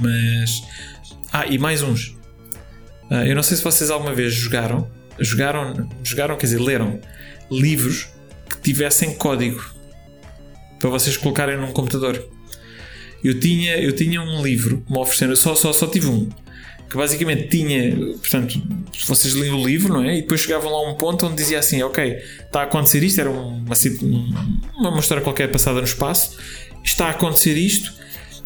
Mas. 0.00 0.62
Ah, 1.32 1.46
e 1.46 1.58
mais 1.58 1.82
uns. 1.82 2.16
Ah, 3.10 3.26
eu 3.26 3.34
não 3.34 3.42
sei 3.42 3.56
se 3.56 3.62
vocês 3.62 3.90
alguma 3.90 4.14
vez 4.14 4.32
jogaram, 4.32 4.90
jogaram, 5.20 5.88
jogaram, 6.02 6.36
quer 6.36 6.46
dizer, 6.46 6.58
leram 6.60 7.00
livros 7.50 8.08
que 8.48 8.58
tivessem 8.62 9.14
código 9.14 9.62
para 10.78 10.88
vocês 10.90 11.16
colocarem 11.16 11.58
num 11.58 11.72
computador. 11.72 12.26
Eu 13.22 13.38
tinha, 13.38 13.76
eu 13.78 13.92
tinha 13.94 14.20
um 14.20 14.42
livro 14.42 14.84
me 14.88 14.98
ofereceram, 14.98 15.34
só, 15.36 15.54
só, 15.54 15.72
só 15.72 15.86
tive 15.86 16.06
um, 16.06 16.28
que 16.94 16.98
basicamente 16.98 17.48
tinha, 17.48 17.96
portanto, 17.96 18.62
vocês 19.08 19.34
liam 19.34 19.60
o 19.60 19.66
livro, 19.66 19.92
não 19.94 20.04
é? 20.04 20.18
E 20.18 20.22
depois 20.22 20.40
chegavam 20.42 20.70
lá 20.70 20.78
a 20.86 20.92
um 20.92 20.94
ponto 20.94 21.26
onde 21.26 21.34
dizia 21.34 21.58
assim: 21.58 21.82
Ok, 21.82 22.18
está 22.40 22.60
a 22.60 22.62
acontecer 22.62 23.02
isto, 23.02 23.20
era 23.20 23.28
uma, 23.28 23.42
um- 23.42 23.68
uma 24.78 25.00
história 25.00 25.20
qualquer 25.20 25.50
passada 25.50 25.78
no 25.80 25.84
espaço, 25.84 26.36
está 26.84 27.06
a 27.06 27.10
acontecer 27.10 27.56
isto. 27.58 27.92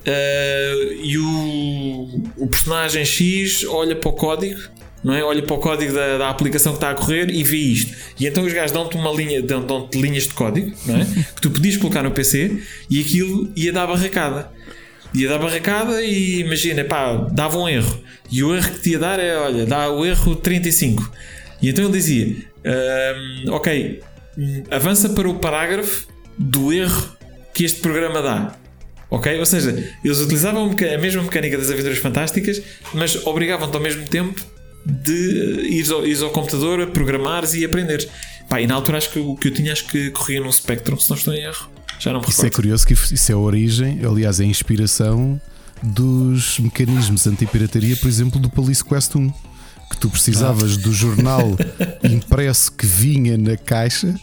eh, 0.07 0.97
e 1.03 1.19
o, 1.19 2.23
o 2.39 2.47
personagem 2.49 3.05
X 3.05 3.65
olha 3.69 3.95
para 3.95 4.09
o 4.09 4.13
código, 4.15 4.59
não 5.05 5.13
é? 5.13 5.23
Olha 5.23 5.43
para 5.43 5.55
o 5.55 5.59
código 5.59 5.93
da, 5.93 6.17
da 6.17 6.31
aplicação 6.31 6.73
que 6.73 6.79
está 6.79 6.91
a 6.91 6.95
correr 6.95 7.29
e 7.29 7.45
vê 7.45 7.59
isto. 7.59 7.95
E 8.19 8.27
então 8.27 8.45
os 8.45 8.53
gajos 8.55 8.73
dão-te 8.73 8.97
uma 8.97 9.13
linha, 9.13 9.43
dão- 9.43 9.67
dão-te 9.67 10.01
linhas 10.01 10.23
de 10.23 10.33
código, 10.33 10.75
não 10.87 10.97
é? 10.97 11.05
que 11.05 11.43
tu 11.43 11.51
podias 11.51 11.77
colocar 11.77 12.03
no 12.03 12.11
PC 12.13 12.63
e 12.89 12.99
aquilo 13.03 13.53
ia 13.55 13.73
dar 13.75 13.87
barracada. 13.87 14.51
Ia 15.15 15.29
dar 15.29 15.39
barracada 15.39 16.03
e 16.03 16.41
imagina, 16.41 16.85
pá, 16.85 17.15
dava 17.33 17.59
um 17.59 17.69
erro. 17.69 18.03
E 18.31 18.43
o 18.45 18.55
erro 18.55 18.71
que 18.73 18.81
te 18.81 18.91
ia 18.91 18.99
dar 18.99 19.19
é, 19.19 19.37
olha, 19.37 19.65
dá 19.65 19.91
o 19.91 20.05
erro 20.05 20.37
35. 20.37 21.11
E 21.63 21.71
então 21.71 21.85
ele 21.85 21.93
dizia: 21.93 22.37
"Ahm, 22.65 23.51
Ok, 23.53 24.03
avança 24.71 25.09
para 25.09 25.29
o 25.29 25.35
parágrafo 25.35 26.07
do 26.37 26.73
erro 26.73 27.17
que 27.53 27.65
este 27.65 27.81
programa 27.81 28.23
dá. 28.23 28.57
Ok? 29.11 29.39
Ou 29.39 29.47
seja, 29.47 29.71
eles 30.05 30.19
utilizavam 30.21 30.71
a 30.71 30.99
mesma 30.99 31.23
mecânica 31.23 31.57
das 31.57 31.71
aventuras 31.71 31.99
fantásticas, 31.99 32.63
mas 32.93 33.27
obrigavam-te 33.27 33.75
ao 33.75 33.83
mesmo 33.83 34.07
tempo 34.07 34.41
de 34.85 35.67
ires 35.71 35.91
ao, 35.91 36.07
ires 36.07 36.23
ao 36.23 36.31
computador, 36.31 36.81
a 36.83 36.87
programares 36.87 37.55
e 37.55 37.65
aprenderes. 37.65 38.09
Pá, 38.49 38.61
e 38.61 38.67
na 38.67 38.75
altura 38.75 38.99
acho 38.99 39.11
que 39.11 39.19
o 39.19 39.35
que 39.35 39.49
eu 39.49 39.53
tinha 39.53 39.73
acho 39.73 39.87
que 39.89 40.11
corria 40.11 40.41
num 40.41 40.53
Spectrum, 40.53 40.99
se 40.99 41.11
não 41.11 41.17
estou 41.17 41.35
em 41.35 41.43
erro. 41.43 41.71
Já 41.99 42.13
não 42.13 42.21
me 42.21 42.29
Isso 42.29 42.47
é 42.47 42.51
curioso 42.51 42.87
que 42.87 42.93
isso 42.93 43.33
é 43.33 43.35
a 43.35 43.39
origem, 43.39 44.01
aliás, 44.05 44.41
é 44.41 44.45
a 44.45 44.47
inspiração 44.47 45.41
dos 45.83 46.59
mecanismos 46.59 47.27
anti-pirataria, 47.27 47.97
por 47.97 48.09
exemplo, 48.09 48.41
do 48.41 48.49
Police 48.49 48.85
Quest 48.85 49.17
1. 49.17 49.31
Que 49.91 49.97
tu 49.97 50.11
precisavas 50.11 50.77
do 50.77 50.93
jornal 50.93 51.57
impresso 52.05 52.71
que 52.73 52.85
vinha 52.85 53.39
na 53.39 53.57
caixa 53.57 54.15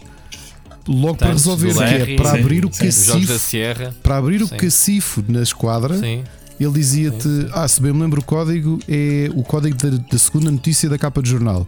logo 0.88 1.16
para 1.16 1.30
Tanto 1.30 1.38
resolver, 1.38 1.74
que 1.74 2.14
é 2.14 2.16
para 2.16 2.32
sim, 2.32 2.40
abrir 2.40 2.66
o 2.66 2.72
sim. 2.72 2.86
Cacifo. 2.86 3.40
Sierra. 3.40 3.96
Para 4.04 4.18
abrir 4.18 4.44
o 4.44 4.48
Sim. 4.48 4.58
cacifo 4.58 5.24
na 5.28 5.42
esquadra, 5.42 5.98
Sim. 5.98 6.24
ele 6.60 6.74
dizia-te: 6.74 7.28
Ah, 7.52 7.68
se 7.68 7.82
bem 7.82 7.92
me 7.94 8.02
lembro, 8.02 8.22
o 8.22 8.24
código 8.24 8.80
é 8.88 9.30
o 9.34 9.44
código 9.44 9.76
da, 9.76 9.90
da 9.90 10.20
segunda 10.20 10.52
notícia 10.52 10.88
da 10.90 10.98
capa 10.98 11.22
de 11.22 11.30
jornal. 11.30 11.68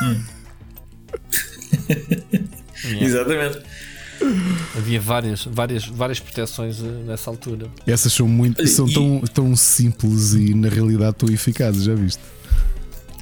Exatamente. 3.00 3.58
Havia 4.76 5.00
várias, 5.00 5.44
várias, 5.44 5.84
várias 5.86 6.20
proteções 6.20 6.80
eh, 6.82 6.86
nessa 7.06 7.30
altura. 7.30 7.68
Essas 7.86 8.12
são 8.12 8.28
muito 8.28 8.66
são 8.68 8.86
E- 8.88 8.92
tão, 8.94 9.20
tão 9.32 9.56
simples 9.56 10.32
e 10.34 10.54
na 10.54 10.68
realidade 10.68 11.16
tão 11.16 11.28
eficazes, 11.30 11.84
já 11.84 11.94
viste? 11.94 12.20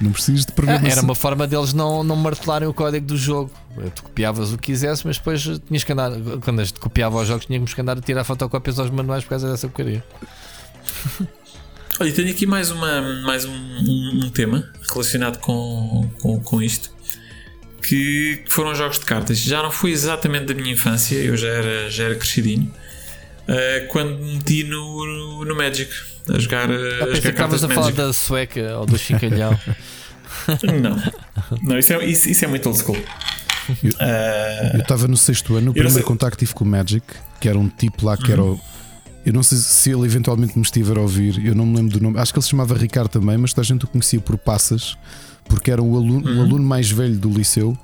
Não 0.00 0.12
precisas 0.12 0.44
de 0.46 0.52
Ah, 0.52 0.54
programação. 0.54 0.88
era 0.90 1.00
uma 1.02 1.14
forma 1.14 1.46
deles 1.46 1.72
não, 1.72 2.04
não 2.04 2.14
martelarem 2.14 2.68
o 2.68 2.72
código 2.74 3.04
do 3.06 3.16
jogo. 3.16 3.50
Eh, 3.78 3.90
Tu 3.94 4.02
copiavas 4.04 4.52
o 4.52 4.56
que 4.58 4.66
quisesse, 4.72 5.06
mas 5.06 5.18
depois 5.18 5.44
eh, 5.46 5.58
tinhas 5.66 5.82
que 5.84 5.92
andar. 5.92 6.12
Quando 6.44 6.60
a 6.60 6.64
gente 6.64 6.78
copiava 6.78 7.20
os 7.20 7.26
jogos, 7.28 7.46
tínhamos 7.46 7.74
que 7.74 7.80
andar 7.80 7.98
a 7.98 8.00
tirar 8.00 8.22
fotocópias 8.24 8.78
aos 8.78 8.90
manuais 8.90 9.24
por 9.24 9.30
causa 9.30 9.50
dessa 9.50 9.66
porcaria. 9.68 10.04
Olha, 12.00 12.12
tenho 12.12 12.30
aqui 12.30 12.46
mais, 12.46 12.70
uma, 12.70 13.00
mais 13.22 13.44
um, 13.44 13.50
um- 13.52 14.20
um 14.26 14.30
tema 14.30 14.68
relacionado 14.88 15.38
com, 15.38 16.08
com, 16.20 16.38
com 16.40 16.62
isto. 16.62 16.90
Que 17.82 18.42
foram 18.46 18.74
jogos 18.74 18.98
de 18.98 19.04
cartas. 19.06 19.38
Já 19.38 19.62
não 19.62 19.70
foi 19.70 19.92
exatamente 19.92 20.46
da 20.46 20.54
minha 20.54 20.72
infância, 20.72 21.14
eu 21.16 21.36
já 21.36 21.48
era, 21.48 21.90
já 21.90 22.04
era 22.04 22.14
crescidinho. 22.16 22.70
eh, 23.46 23.86
quando 23.90 24.18
me 24.18 24.34
meti 24.34 24.64
no, 24.64 25.44
no 25.44 25.56
Magic 25.56 25.90
a 26.28 26.38
jogar, 26.38 26.70
eh, 26.70 26.74
Ah, 27.00 27.04
a 27.04 27.06
jogar 27.14 27.20
que 27.20 27.32
cartas 27.32 27.62
estavas 27.62 27.64
a 27.64 27.68
falar 27.68 27.90
da 27.92 28.12
sueca 28.12 28.78
ou 28.78 28.84
do 28.86 28.98
chincalhão. 28.98 29.58
Não, 30.80 30.96
não 31.62 31.78
isso, 31.78 31.92
é, 31.92 32.04
isso, 32.06 32.28
isso 32.28 32.44
é 32.44 32.48
muito 32.48 32.66
old 32.68 32.78
school. 32.78 32.96
Eh, 33.98 34.70
Eu 34.74 34.80
estava 34.80 35.08
no 35.08 35.16
sexto 35.16 35.56
ano, 35.56 35.70
o 35.70 35.74
primeiro 35.74 36.02
contacto 36.04 36.38
tive 36.38 36.54
com 36.54 36.64
o 36.64 36.68
Magic, 36.68 37.04
que 37.40 37.48
era 37.48 37.58
um 37.58 37.68
tipo 37.68 38.04
lá 38.06 38.16
que 38.16 38.30
era 38.32 38.42
o. 38.42 38.60
Eu 39.26 39.32
não 39.32 39.42
sei 39.42 39.58
se 39.58 39.90
ele 39.90 40.04
eventualmente 40.06 40.56
me 40.56 40.62
estiver 40.62 40.96
a 40.96 41.00
ouvir, 41.00 41.44
eu 41.44 41.54
não 41.54 41.66
me 41.66 41.76
lembro 41.76 41.98
do 41.98 42.02
nome. 42.02 42.18
Acho 42.18 42.32
que 42.32 42.38
ele 42.38 42.44
se 42.44 42.50
chamava 42.50 42.74
Ricardo 42.76 43.08
também, 43.08 43.36
mas 43.36 43.52
toda 43.52 43.62
a 43.62 43.64
gente 43.66 43.84
o 43.84 43.88
conhecia 43.88 44.20
por 44.20 44.38
Passas, 44.38 44.96
porque 45.48 45.70
era 45.70 45.82
o 45.82 45.96
aluno, 45.96 46.28
o 46.38 46.40
aluno 46.42 46.62
mais 46.64 46.90
velho 46.90 47.16
do 47.16 47.30
liceu. 47.30 47.76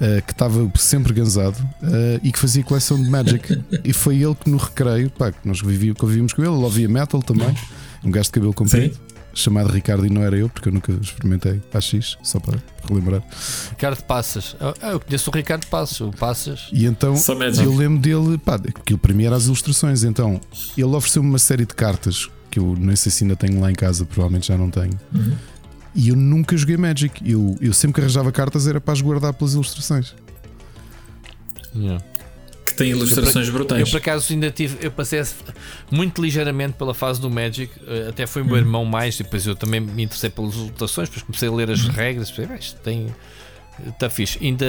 eh, 0.00 0.20
que 0.20 0.32
estava 0.32 0.68
sempre 0.76 1.12
gansado 1.12 1.56
eh, 1.82 2.20
e 2.24 2.32
que 2.32 2.38
fazia 2.38 2.62
coleção 2.64 3.00
de 3.00 3.08
Magic. 3.08 3.62
e 3.84 3.92
foi 3.92 4.16
ele 4.22 4.34
que 4.34 4.50
no 4.50 4.56
recreio, 4.56 5.08
pá, 5.10 5.30
que 5.30 5.46
nós 5.46 5.60
vivíamos, 5.60 6.00
convivíamos 6.00 6.32
com 6.32 6.42
ele, 6.42 6.50
ele 6.52 6.64
ouvia 6.64 6.88
metal 6.88 7.22
também, 7.22 7.54
um 8.02 8.10
gajo 8.10 8.24
de 8.26 8.32
cabelo 8.32 8.52
comprido, 8.52 8.98
chamado 9.32 9.68
Ricardo, 9.70 10.04
e 10.04 10.10
não 10.10 10.22
era 10.22 10.36
eu, 10.36 10.48
porque 10.48 10.68
eu 10.68 10.72
nunca 10.72 10.90
experimentei 10.92 11.62
AX, 11.72 12.18
só 12.22 12.40
para 12.40 12.58
relembrar. 12.88 13.22
Ricardo 13.70 14.02
Passas. 14.02 14.56
Ah, 14.60 14.90
Eu 14.90 14.98
conheço 15.00 15.30
o 15.30 15.32
Ricardo 15.34 15.66
Passos. 15.68 16.00
O 16.00 16.10
Passas. 16.10 16.68
E 16.72 16.84
então 16.84 17.16
Só 17.16 17.34
Magic. 17.36 17.64
eu 17.64 17.72
lembro 17.74 18.00
dele, 18.00 18.38
pá, 18.38 18.56
aquilo 18.56 18.98
para 18.98 19.14
mim 19.14 19.24
era 19.24 19.36
as 19.36 19.44
ilustrações. 19.44 20.02
Então 20.02 20.40
ele 20.76 20.84
ofereceu-me 20.96 21.28
uma 21.28 21.38
série 21.38 21.64
de 21.64 21.74
cartas 21.74 22.28
que 22.50 22.58
eu 22.58 22.74
nem 22.78 22.94
sei 22.96 23.10
se 23.12 23.22
ainda 23.24 23.36
tenho 23.36 23.58
lá 23.60 23.70
em 23.70 23.74
casa, 23.74 24.04
provavelmente 24.04 24.48
já 24.48 24.58
não 24.58 24.68
tenho. 24.68 24.98
Uhum. 25.14 25.32
E 25.94 26.08
eu 26.08 26.16
nunca 26.16 26.56
joguei 26.56 26.76
Magic. 26.76 27.20
Eu, 27.30 27.56
eu 27.60 27.72
sempre 27.72 27.94
que 27.96 28.00
arranjava 28.00 28.32
cartas 28.32 28.66
era 28.66 28.80
para 28.80 28.92
as 28.94 29.00
guardar 29.00 29.32
pelas 29.34 29.54
ilustrações. 29.54 30.14
Que 32.64 32.74
tem 32.74 32.90
ilustrações 32.90 33.46
Eu 33.48 33.52
brutais. 33.52 33.90
por 33.90 33.96
acaso 33.96 34.32
ainda 34.32 34.50
tive, 34.50 34.78
eu 34.84 34.90
passei 34.90 35.22
muito 35.90 36.22
ligeiramente 36.22 36.74
pela 36.74 36.94
fase 36.94 37.20
do 37.20 37.28
Magic, 37.28 37.70
eh, 37.86 38.08
até 38.08 38.26
foi 38.26 38.42
o 38.42 38.44
meu 38.44 38.56
irmão 38.56 38.84
mais, 38.84 39.16
e 39.16 39.22
depois 39.22 39.46
eu 39.46 39.54
também 39.54 39.80
me 39.80 40.02
interessei 40.04 40.30
pelas 40.30 40.54
lutações, 40.54 41.08
depois 41.08 41.22
comecei 41.24 41.48
a 41.48 41.52
ler 41.52 41.70
as 41.70 41.86
regras, 41.88 42.30
pensei, 42.30 42.46
"Bem, 42.46 42.58
isto 42.58 42.80
tem. 42.80 43.06
Está 43.86 44.08
fixe. 44.08 44.38
Ainda. 44.42 44.64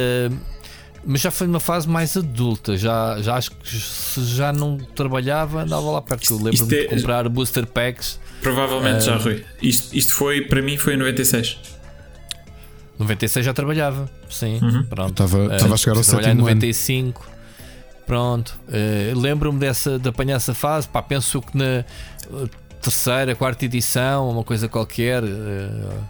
Mas 1.06 1.20
já 1.22 1.30
foi 1.32 1.48
numa 1.48 1.60
fase 1.60 1.88
mais 1.88 2.16
adulta, 2.16 2.78
já, 2.78 3.22
já 3.22 3.36
acho 3.36 3.52
que 3.52 3.70
se 3.78 4.24
já 4.26 4.54
não 4.54 4.78
trabalhava, 4.78 5.64
andava 5.64 5.92
lá 5.92 6.02
perto. 6.02 6.32
Eu 6.32 6.38
lembro-me 6.42 6.74
é- 6.76 6.82
de 6.84 6.88
comprar 6.88 7.28
booster 7.28 7.68
packs. 7.68 8.20
Provavelmente 8.44 9.06
já, 9.06 9.16
Ah. 9.16 9.18
Rui. 9.18 9.44
Isto, 9.62 9.96
isto 9.98 10.14
foi, 10.14 10.42
para 10.42 10.62
mim, 10.62 10.78
foi 10.78 10.94
em 10.94 10.98
96. 10.98 11.58
96 13.00 13.46
já 13.46 13.54
trabalhava, 13.54 14.10
sim. 14.30 14.60
Uhum. 14.62 14.84
Pronto. 14.86 15.24
Estava, 15.24 15.56
estava 15.56 15.74
a 15.74 15.78
chegar 15.78 15.96
ao 15.98 16.04
trabalhar 16.04 16.28
em 16.28 16.32
sétimo 16.34 16.48
ano. 16.48 16.56
95. 16.56 17.28
Pronto. 18.06 18.60
Eh, 18.72 19.14
Lembro-me 19.16 19.60
dessa, 19.60 19.98
de 19.98 20.08
apanhar 20.10 20.36
essa 20.36 20.54
fase. 20.54 20.88
Pá, 20.88 21.02
penso 21.02 21.42
que 21.42 21.58
na 21.58 21.84
terceira, 22.82 23.34
quarta 23.34 23.66
edição, 23.66 24.30
uma 24.30 24.44
coisa 24.44 24.68
qualquer. 24.70 25.24
eh, 25.24 26.04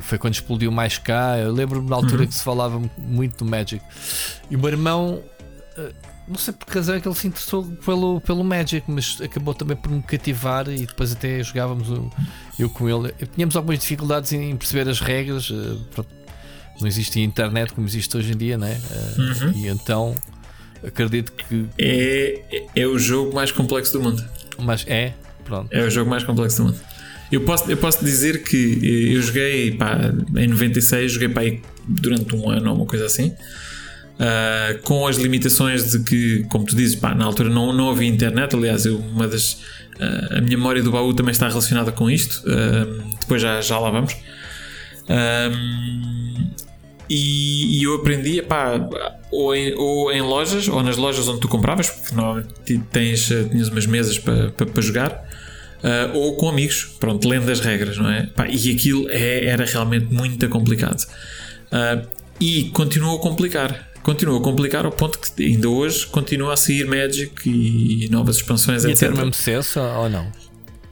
foi 0.00 0.18
quando 0.18 0.34
explodiu 0.34 0.72
mais 0.72 0.98
cá. 0.98 1.38
Eu 1.38 1.52
lembro-me 1.52 1.88
na 1.88 1.96
altura 1.96 2.22
Uhum. 2.22 2.26
que 2.28 2.34
se 2.34 2.42
falava 2.42 2.82
muito 2.98 3.44
do 3.44 3.50
Magic. 3.50 3.82
E 4.50 4.56
o 4.56 4.58
meu 4.58 4.68
irmão. 4.70 5.22
eh, 5.76 5.92
não 6.28 6.36
sei 6.38 6.52
por 6.54 6.66
que 6.66 6.74
razão 6.74 6.94
é 6.94 7.00
que 7.00 7.08
ele 7.08 7.14
se 7.14 7.26
interessou 7.26 7.64
pelo, 7.84 8.20
pelo 8.20 8.44
Magic, 8.44 8.84
mas 8.90 9.18
acabou 9.20 9.54
também 9.54 9.76
por 9.76 9.90
me 9.90 10.02
cativar 10.02 10.68
e 10.68 10.86
depois 10.86 11.12
até 11.12 11.42
jogávamos 11.42 11.88
o- 11.90 12.10
eu 12.58 12.68
com 12.70 12.88
ele. 12.88 13.12
Tínhamos 13.34 13.56
algumas 13.56 13.78
dificuldades 13.78 14.32
em 14.32 14.56
perceber 14.56 14.88
as 14.88 15.00
regras. 15.00 15.50
eh, 15.52 16.02
não 16.80 16.86
existia 16.86 17.24
internet 17.24 17.72
como 17.72 17.86
existe 17.88 18.16
hoje 18.16 18.32
em 18.32 18.36
dia, 18.36 18.56
né? 18.56 18.80
Eh, 18.90 19.20
Uhum. 19.20 19.52
E 19.56 19.66
então 19.68 20.14
acredito 20.86 21.32
que. 21.32 21.66
É, 21.78 22.64
é 22.76 22.86
o 22.86 22.98
jogo 22.98 23.34
mais 23.34 23.50
complexo 23.50 23.92
do 23.94 24.00
mundo. 24.02 24.24
Mas 24.60 24.84
é, 24.86 25.14
pronto. 25.44 25.68
É 25.72 25.82
o 25.84 25.90
jogo 25.90 26.08
mais 26.10 26.22
complexo 26.24 26.58
do 26.58 26.64
mundo. 26.66 26.78
Eu 27.30 27.42
posso, 27.44 27.70
eu 27.70 27.76
posso 27.76 28.02
dizer 28.04 28.42
que 28.44 28.80
eh, 29.12 29.16
eu 29.16 29.22
joguei 29.22 29.72
pá, 29.72 29.98
em 30.36 30.46
96, 30.46 31.12
joguei 31.12 31.28
pá, 31.28 31.40
durante 31.86 32.34
um 32.34 32.48
ano 32.48 32.70
ou 32.70 32.76
uma 32.76 32.86
coisa 32.86 33.06
assim. 33.06 33.34
Ah, 34.18 34.74
com 34.82 35.06
as 35.06 35.16
limitações 35.16 35.90
de 35.90 36.00
que, 36.00 36.44
como 36.50 36.64
tu 36.64 36.74
dizes, 36.74 36.96
pá, 36.96 37.14
na 37.14 37.24
altura 37.24 37.48
não, 37.48 37.72
não 37.72 37.90
havia 37.90 38.08
internet. 38.08 38.54
Aliás, 38.56 38.84
eu, 38.86 38.98
uma 38.98 39.28
das, 39.28 39.60
ah, 40.00 40.38
a 40.38 40.40
minha 40.40 40.56
memória 40.56 40.82
do 40.82 40.90
baú 40.90 41.12
também 41.14 41.32
está 41.32 41.48
relacionada 41.48 41.92
com 41.92 42.10
isto. 42.10 42.42
ah, 42.46 43.04
depois 43.20 43.40
já, 43.42 43.60
já 43.60 43.78
lá 43.78 43.90
vamos. 43.90 44.16
E, 47.08 47.78
e 47.78 47.82
eu 47.84 47.94
aprendi 47.94 48.42
ou, 49.30 49.54
em, 49.54 49.74
ou 49.74 50.12
em 50.12 50.20
lojas, 50.20 50.68
ou 50.68 50.82
nas 50.82 50.96
lojas 50.96 51.26
onde 51.26 51.40
tu 51.40 51.48
compravas, 51.48 51.88
porque 51.88 52.14
normalmente 52.14 52.78
tens, 52.90 53.26
tinhas 53.50 53.68
umas 53.68 53.86
mesas 53.86 54.18
para 54.18 54.50
pa, 54.50 54.66
para 54.66 54.82
jogar, 54.82 55.24
ah, 55.82 56.10
ou 56.12 56.36
com 56.36 56.48
amigos, 56.48 56.96
pronto, 57.00 57.26
lendo 57.26 57.50
as 57.50 57.60
regras, 57.60 57.96
não 57.96 58.10
é? 58.10 58.28
E 58.50 58.74
aquilo 58.74 59.08
é- 59.10 59.46
era 59.46 59.64
realmente 59.64 60.12
muito 60.12 60.46
complicado. 60.48 61.02
Ah, 61.72 62.02
e 62.40 62.64
continuou 62.72 63.18
a 63.18 63.20
complicar. 63.20 63.87
Continuou 64.08 64.38
a 64.38 64.42
complicar 64.42 64.86
ao 64.86 64.90
ponto 64.90 65.18
que 65.18 65.44
ainda 65.44 65.68
hoje 65.68 66.06
continua 66.06 66.54
a 66.54 66.56
sair 66.56 66.86
Magic 66.86 67.30
e 67.46 68.08
novas 68.10 68.36
expansões, 68.36 68.82
Ia 68.84 68.92
etc. 68.92 69.00
ter 69.08 69.12
o 69.12 69.16
mesmo 69.18 69.34
sucesso 69.34 69.78
ou 69.80 70.08
não? 70.08 70.32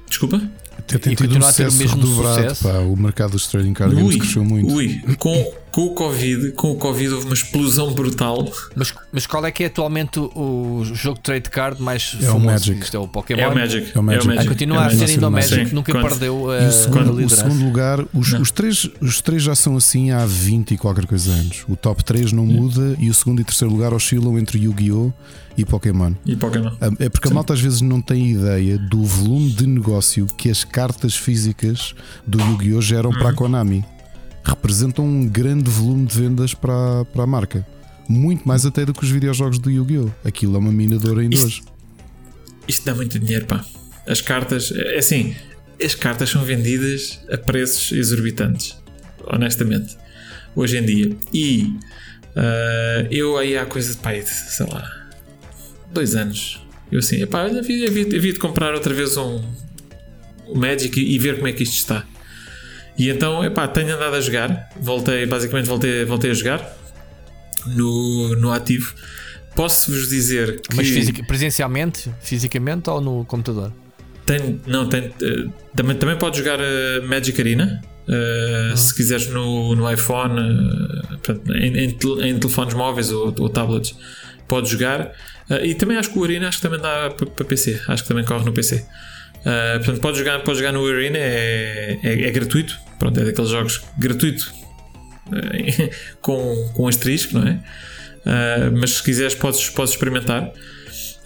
Desculpa? 0.06 0.36
Até 0.78 0.98
tem 0.98 1.14
E 1.14 1.16
tido 1.16 1.24
um 1.24 1.28
continua 1.30 1.48
a 1.48 1.52
ter 1.54 1.66
o 1.66 1.70
sucesso 1.70 1.96
mesmo 1.96 2.10
redobrado. 2.12 2.42
sucesso? 2.42 2.62
Pá, 2.64 2.78
o 2.80 2.94
mercado 2.94 3.30
dos 3.30 3.46
trading 3.46 3.72
card 3.72 3.94
games 3.94 4.12
Ui, 4.12 4.18
cresceu 4.20 4.44
muito. 4.44 4.70
ui, 4.70 5.00
com, 5.18 5.54
com 5.76 5.82
o 5.88 5.90
Covid, 5.90 6.52
com 6.52 6.70
o 6.70 6.74
Covid 6.76 7.10
houve 7.12 7.26
uma 7.26 7.34
explosão 7.34 7.92
brutal. 7.92 8.50
Mas, 8.74 8.94
mas 9.12 9.26
qual 9.26 9.44
é 9.44 9.50
que 9.52 9.62
é 9.62 9.66
atualmente 9.66 10.18
o, 10.18 10.78
o 10.80 10.84
jogo 10.94 11.16
de 11.16 11.22
trade 11.24 11.50
card 11.50 11.82
mais 11.82 12.16
É 12.18 12.24
o 12.24 12.32
famoso? 12.32 12.46
Magic. 12.46 12.80
Isto 12.82 12.96
é 12.96 13.00
o 13.00 13.06
Pokémon. 13.06 13.42
É 13.42 13.46
o 13.48 13.54
Magic. 13.54 13.92
É 13.94 14.00
o 14.00 14.02
Magic. 14.02 14.38
Ah, 14.38 14.44
continua 14.46 14.76
é 14.78 14.80
o 14.80 14.82
a 14.86 14.88
ser 14.90 14.96
Magic. 14.96 15.12
ainda 15.12 15.28
o 15.28 15.30
Magic, 15.30 15.68
Sim, 15.68 15.74
nunca 15.74 15.92
quando- 15.92 16.08
perdeu 16.08 16.50
a, 16.50 16.58
E 16.60 16.64
o 16.64 16.68
a 16.68 16.72
segundo, 16.72 17.12
o 17.12 17.20
liderança. 17.20 17.36
segundo 17.36 17.62
lugar, 17.66 18.00
os, 18.14 18.32
os 18.32 18.50
três, 18.50 18.88
os 19.02 19.20
três 19.20 19.42
já 19.42 19.54
são 19.54 19.76
assim 19.76 20.10
há 20.12 20.24
20 20.24 20.70
e 20.72 20.78
qualquer 20.78 21.04
coisa 21.06 21.30
anos. 21.30 21.64
O 21.68 21.76
top 21.76 22.02
3 22.02 22.32
não 22.32 22.46
muda 22.46 22.96
e 22.98 23.10
o 23.10 23.14
segundo 23.14 23.42
e 23.42 23.44
terceiro 23.44 23.70
lugar 23.74 23.92
oscilam 23.92 24.38
entre 24.38 24.58
Yu-Gi-Oh! 24.58 25.12
e 25.58 25.64
Pokémon. 25.66 26.12
E 26.24 26.36
Pokémon. 26.36 26.70
É 26.98 27.10
porque 27.10 27.28
a 27.28 27.30
malta 27.30 27.52
às 27.52 27.60
vezes 27.60 27.82
não 27.82 28.00
tem 28.00 28.30
ideia 28.30 28.78
do 28.78 29.02
volume 29.04 29.50
de 29.50 29.66
negócio 29.66 30.26
que 30.38 30.48
as 30.50 30.64
cartas 30.64 31.14
físicas 31.14 31.94
do 32.26 32.38
Yu-Gi-Oh! 32.40 32.80
geram 32.80 33.10
para 33.10 33.28
a 33.28 33.32
Konami. 33.34 33.84
Representam 34.46 35.04
um 35.04 35.28
grande 35.28 35.68
volume 35.70 36.06
de 36.06 36.20
vendas 36.20 36.54
para, 36.54 37.00
a- 37.00 37.04
para 37.04 37.24
a 37.24 37.26
marca. 37.26 37.66
Muito 38.08 38.46
mais 38.46 38.64
até 38.64 38.84
do 38.84 38.92
que 38.94 39.02
os 39.04 39.10
videojogos 39.10 39.58
do 39.58 39.70
Yu-Gi-Oh! 39.70 40.10
Aquilo 40.26 40.54
é 40.56 40.58
uma 40.58 40.70
mina 40.72 40.96
de 40.98 41.06
ouro 41.08 41.20
ainda 41.20 41.34
Isto- 41.34 41.46
hoje. 41.46 41.62
Isto 42.68 42.84
dá 42.84 42.94
muito 42.94 43.18
dinheiro, 43.18 43.46
pá. 43.46 43.64
As 44.06 44.20
cartas, 44.20 44.72
é 44.72 44.98
assim, 44.98 45.34
as 45.82 45.94
cartas 45.94 46.30
são 46.30 46.44
vendidas 46.44 47.20
a 47.30 47.36
preços 47.36 47.90
exorbitantes, 47.92 48.76
honestamente, 49.26 49.96
hoje 50.54 50.78
em 50.78 50.84
dia. 50.84 51.16
E 51.32 51.74
ah, 52.36 53.06
eu 53.10 53.36
aí 53.36 53.56
há 53.56 53.66
coisa 53.66 53.90
de 53.92 53.98
pai, 53.98 54.22
sei 54.22 54.66
lá, 54.66 54.88
dois 55.92 56.14
anos. 56.14 56.60
Eu 56.92 57.00
assim, 57.00 57.20
epá, 57.22 57.46
havia, 57.46 57.88
havia, 57.88 58.04
havia 58.06 58.32
de 58.32 58.38
comprar 58.38 58.72
outra 58.74 58.94
vez 58.94 59.16
um, 59.16 59.42
um 60.46 60.54
Magic 60.56 61.00
e, 61.00 61.14
e 61.14 61.18
ver 61.18 61.36
como 61.36 61.48
é 61.48 61.52
que 61.52 61.64
isto 61.64 61.74
está. 61.74 62.04
E 62.98 63.10
então, 63.10 63.44
epá, 63.44 63.68
tenho 63.68 63.94
andado 63.94 64.14
a 64.16 64.20
jogar. 64.20 64.70
Voltei, 64.80 65.26
basicamente, 65.26 65.66
voltei, 65.66 66.04
voltei 66.04 66.30
a 66.30 66.34
jogar 66.34 66.76
no, 67.66 68.34
no 68.36 68.52
ativo. 68.52 68.94
Posso-vos 69.54 70.08
dizer 70.08 70.60
que. 70.60 70.74
Mas 70.74 70.88
fisica- 70.88 71.22
presencialmente, 71.24 72.10
fisicamente 72.20 72.90
ou 72.90 73.00
no 73.00 73.24
computador? 73.24 73.72
Tem, 74.24 74.60
não, 74.66 74.88
tem, 74.88 75.12
eh, 75.22 75.46
também, 75.74 75.96
também 75.96 76.18
podes 76.18 76.38
jogar 76.40 76.58
eh, 76.60 77.00
Magic 77.06 77.40
Arena 77.40 77.80
eh, 78.08 78.74
se 78.76 78.94
quiseres 78.94 79.28
no, 79.28 79.74
no 79.76 79.90
iPhone, 79.90 80.38
em, 81.54 81.76
em 81.78 81.88
em 82.28 82.38
telefones 82.38 82.74
móveis 82.74 83.10
ou, 83.12 83.32
ou 83.38 83.48
tablets, 83.48 83.94
podes 84.48 84.70
jogar. 84.70 85.12
Eh, 85.48 85.68
e 85.68 85.74
também 85.74 85.96
acho 85.96 86.10
que 86.10 86.18
o 86.18 86.24
Arena 86.24 86.48
acho 86.48 86.58
que 86.58 86.62
também 86.62 86.80
dá 86.80 87.10
para 87.10 87.44
PC, 87.44 87.80
acho 87.88 88.02
que 88.02 88.08
também 88.08 88.24
corre 88.24 88.44
no 88.44 88.52
PC. 88.52 88.84
Eh, 89.46 89.78
portanto, 89.78 90.00
podes 90.00 90.18
jogar, 90.18 90.40
podes 90.40 90.58
jogar 90.58 90.72
no 90.72 90.84
Arena, 90.84 91.18
é, 91.18 92.00
é, 92.02 92.24
é 92.24 92.30
gratuito, 92.32 92.76
pronto, 92.98 93.20
é 93.20 93.24
daqueles 93.24 93.48
jogos 93.48 93.80
gratuito 93.96 94.52
eh, 95.32 95.90
com, 96.20 96.72
com 96.74 96.88
asterisco, 96.88 97.38
não 97.38 97.46
é? 97.46 97.60
Eh, 98.26 98.70
mas 98.70 98.94
se 98.94 99.02
quiseres, 99.04 99.36
podes, 99.36 99.70
podes 99.70 99.92
experimentar. 99.92 100.52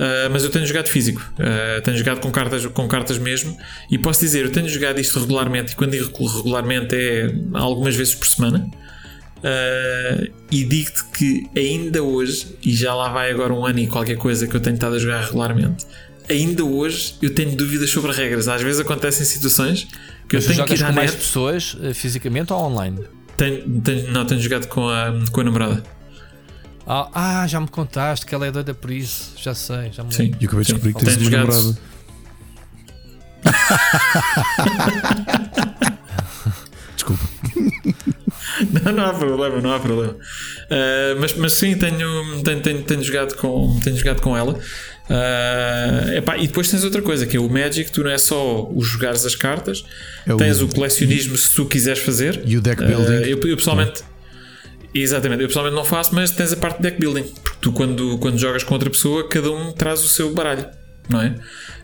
Uh, 0.00 0.32
mas 0.32 0.42
eu 0.42 0.48
tenho 0.48 0.64
jogado 0.64 0.88
físico, 0.88 1.20
Uh, 1.38 1.82
tenho 1.82 1.98
jogado 1.98 2.20
com 2.20 2.30
cartas, 2.30 2.64
com 2.64 2.88
cartas 2.88 3.18
mesmo, 3.18 3.54
e 3.90 3.98
posso 3.98 4.20
dizer, 4.20 4.46
eu 4.46 4.50
tenho 4.50 4.66
jogado 4.66 4.98
isto 4.98 5.20
regularmente, 5.20 5.74
e 5.74 5.76
quando 5.76 5.90
digo 5.90 6.26
regularmente 6.26 6.96
é 6.96 7.30
algumas 7.52 7.94
vezes 7.94 8.14
por 8.14 8.26
semana. 8.26 8.66
Uh, 9.40 10.32
e 10.50 10.64
digo-te 10.64 11.04
que 11.04 11.50
ainda 11.54 12.02
hoje, 12.02 12.56
e 12.64 12.74
já 12.74 12.94
lá 12.94 13.10
vai 13.10 13.30
agora 13.30 13.52
um 13.52 13.66
ano 13.66 13.78
e 13.78 13.86
qualquer 13.86 14.16
coisa 14.16 14.46
que 14.46 14.56
eu 14.56 14.60
tenho 14.60 14.76
estado 14.76 14.96
a 14.96 14.98
jogar 14.98 15.22
regularmente, 15.22 15.84
ainda 16.30 16.64
hoje 16.64 17.14
eu 17.20 17.34
tenho 17.34 17.54
dúvidas 17.56 17.90
sobre 17.90 18.12
regras. 18.12 18.46
Às 18.48 18.62
vezes 18.62 18.80
acontecem 18.80 19.24
situações 19.26 19.86
que 20.28 20.36
Mas 20.36 20.46
eu 20.48 20.54
tenho 20.54 20.66
que 20.66 20.74
ir 20.74 20.84
à 20.84 20.88
com 20.88 20.92
mais 20.94 21.10
net. 21.12 21.20
pessoas 21.22 21.76
eh, 21.82 21.92
fisicamente 21.94 22.52
ou 22.52 22.60
online? 22.60 23.00
Tenho, 23.36 23.80
tenho- 23.80 24.10
não, 24.12 24.24
tenho 24.24 24.40
jogado 24.40 24.66
com 24.68 24.88
a, 24.88 25.12
com 25.32 25.40
a 25.40 25.44
namorada. 25.44 25.82
Ah, 26.86 27.42
ah, 27.42 27.46
já 27.46 27.60
me 27.60 27.68
contaste 27.68 28.26
que 28.26 28.34
ela 28.34 28.46
é 28.46 28.50
doida 28.50 28.74
por 28.74 28.90
isso. 28.90 29.32
Já 29.36 29.54
sei, 29.54 29.92
já 29.92 30.02
me 30.02 30.12
Sim. 30.12 30.32
E 30.40 30.44
eu 30.44 30.48
acabei 30.48 30.64
de 30.64 30.72
descobrir 30.72 30.94
que 30.94 31.04
tens 31.04 31.16
uma 31.16 31.24
jogado- 31.24 31.52
namorada. 31.52 31.78
Desculpa. 36.94 37.22
Não, 38.84 38.92
não 38.92 39.06
há 39.06 39.14
problema, 39.14 39.60
não 39.60 39.72
há 39.72 39.80
problema. 39.80 40.12
Uh, 40.12 41.20
mas, 41.20 41.34
mas 41.34 41.52
sim, 41.54 41.74
tenho, 41.76 42.42
tenho, 42.42 42.60
tenho, 42.60 42.82
tenho 42.82 43.02
jogado, 43.02 43.34
com, 43.36 43.78
tenho 43.82 43.96
jogado 43.96 44.20
com 44.20 44.36
ela. 44.36 44.58
Ah, 45.12 46.14
epá, 46.14 46.38
e 46.38 46.46
depois 46.46 46.70
tens 46.70 46.84
outra 46.84 47.02
coisa 47.02 47.26
que 47.26 47.36
é 47.36 47.40
o 47.40 47.48
Magic. 47.50 47.90
Tu 47.90 48.02
não 48.04 48.10
é 48.10 48.16
só 48.18 48.68
o 48.70 48.80
jogares 48.82 49.26
as 49.26 49.34
cartas, 49.34 49.84
É 50.24 50.32
o- 50.32 50.36
tens 50.36 50.60
o 50.62 50.68
colecionismo 50.68 51.36
se 51.36 51.52
tu 51.54 51.66
quiseres 51.66 52.00
fazer. 52.00 52.40
E 52.46 52.56
o 52.56 52.60
deck 52.60 52.84
building. 52.84 53.28
eu, 53.28 53.40
eu 53.44 53.56
pessoalmente. 53.56 54.02
Exatamente, 54.94 55.42
eu 55.42 55.48
pessoalmente 55.48 55.76
não 55.76 55.84
faço, 55.84 56.14
mas 56.14 56.30
tens 56.30 56.52
a 56.52 56.56
parte 56.56 56.76
de 56.76 56.82
deck 56.84 56.98
building. 57.00 57.24
Porque 57.42 57.58
tu, 57.60 57.72
quando, 57.72 58.18
quando 58.18 58.38
jogas 58.38 58.62
com 58.62 58.74
outra 58.74 58.88
pessoa, 58.90 59.28
cada 59.28 59.50
um 59.50 59.72
traz 59.72 60.02
o 60.04 60.08
seu 60.08 60.32
baralho, 60.32 60.66
não 61.08 61.20
é? 61.20 61.34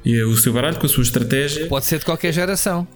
E 0.04 0.22
o 0.22 0.36
seu 0.36 0.52
baralho 0.52 0.76
com 0.78 0.86
a 0.86 0.88
sua 0.88 1.02
estratégia 1.02 1.66
Pode 1.66 1.84
ser 1.86 1.98
de 1.98 2.04
qualquer 2.04 2.32
geração. 2.32 2.86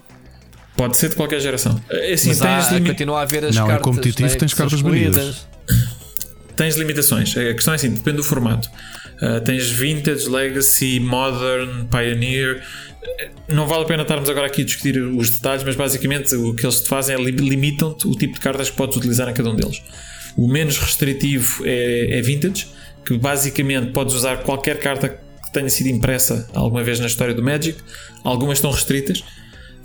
pode 0.77 0.95
ser 0.97 1.09
de 1.09 1.15
qualquer 1.15 1.39
geração. 1.41 1.81
É 1.89 2.13
Assim, 2.13 2.29
Mas 2.29 2.39
tens, 2.39 2.67
há, 2.67 2.71
limi- 2.73 2.89
continua 2.89 3.19
a 3.19 3.21
haver 3.23 3.43
as 3.45 3.55
Não, 3.55 3.67
cartas. 3.67 3.83
competitivo 3.85 4.29
né, 4.29 4.35
tens 4.35 4.53
cartas 4.53 4.81
banidas. 4.81 5.45
tens 6.55 6.75
limitações. 6.77 7.35
A 7.37 7.53
questão 7.53 7.73
é 7.73 7.75
assim: 7.75 7.91
depende 7.91 8.17
do 8.17 8.23
formato. 8.23 8.69
Ah, 9.21 9.39
tens 9.39 9.69
Vintage, 9.69 10.27
Legacy, 10.27 10.99
Modern, 10.99 11.85
Pioneer. 11.87 12.63
Não 13.47 13.67
vale 13.67 13.83
a 13.83 13.85
pena 13.85 14.01
estarmos 14.03 14.29
agora 14.29 14.47
aqui 14.47 14.61
a 14.63 14.65
discutir 14.65 14.97
os 14.99 15.29
detalhes, 15.29 15.63
mas 15.63 15.75
basicamente 15.75 16.33
o 16.35 16.53
que 16.55 16.65
eles 16.65 16.81
te 16.81 16.87
fazem 16.87 17.15
é 17.15 17.19
li- 17.19 17.31
limitam-te 17.31 18.07
o 18.07 18.11
tipo 18.11 18.33
de 18.33 18.39
cartas 18.39 18.69
que 18.69 18.75
podes 18.75 18.97
utilizar 18.97 19.29
em 19.29 19.33
cada 19.33 19.49
um 19.49 19.55
deles. 19.55 19.81
O 20.35 20.47
menos 20.47 20.77
restritivo 20.77 21.63
é, 21.65 22.17
é 22.17 22.21
Vintage, 22.21 22.67
que 23.05 23.17
basicamente 23.17 23.91
podes 23.91 24.15
usar 24.15 24.37
qualquer 24.43 24.79
carta 24.79 25.09
que 25.09 25.51
tenha 25.51 25.69
sido 25.69 25.87
impressa 25.89 26.47
alguma 26.53 26.83
vez 26.83 26.99
na 26.99 27.07
história 27.07 27.33
do 27.33 27.43
Magic. 27.43 27.77
Algumas 28.23 28.57
estão 28.57 28.71
restritas. 28.71 29.23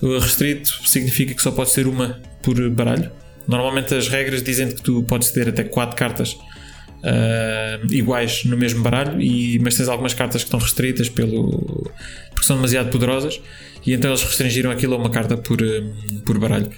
O 0.00 0.18
restrito 0.18 0.68
significa 0.86 1.34
que 1.34 1.42
só 1.42 1.50
pode 1.50 1.70
ser 1.70 1.86
uma 1.86 2.20
por 2.42 2.70
baralho. 2.70 3.10
Normalmente 3.48 3.94
as 3.94 4.08
regras 4.08 4.42
dizem 4.42 4.68
que 4.68 4.82
tu 4.82 5.02
podes 5.02 5.30
ter 5.30 5.48
até 5.48 5.64
4 5.64 5.96
cartas 5.96 6.36
ah, 7.06 7.78
iguais 7.88 8.44
no 8.44 8.56
mesmo 8.56 8.82
baralho, 8.82 9.20
e, 9.20 9.60
mas 9.60 9.76
tens 9.76 9.88
algumas 9.88 10.12
cartas 10.12 10.42
que 10.42 10.48
estão 10.48 10.58
restritas 10.58 11.08
pelo, 11.08 11.88
porque 12.30 12.46
são 12.46 12.56
demasiado 12.56 12.90
poderosas 12.90 13.40
e 13.86 13.92
então 13.92 14.10
eles 14.10 14.22
restringiram 14.24 14.72
aquilo 14.72 14.94
a 14.94 14.96
uma 14.96 15.10
carta 15.10 15.36
por, 15.36 15.62
ah, 15.62 15.82
por 16.24 16.36
baralho. 16.38 16.68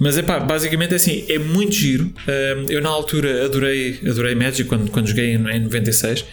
Mas 0.00 0.18
é 0.18 0.22
pá, 0.22 0.40
basicamente 0.40 0.92
é 0.92 0.96
assim, 0.96 1.24
é 1.28 1.38
muito 1.38 1.72
giro. 1.72 2.12
Ah, 2.26 2.64
eu 2.68 2.82
na 2.82 2.88
altura 2.88 3.44
adorei, 3.44 4.00
adorei 4.04 4.34
Magic 4.34 4.64
quando, 4.64 4.90
quando 4.90 5.06
joguei 5.06 5.34
em, 5.34 5.48
em 5.48 5.60
96. 5.60 6.24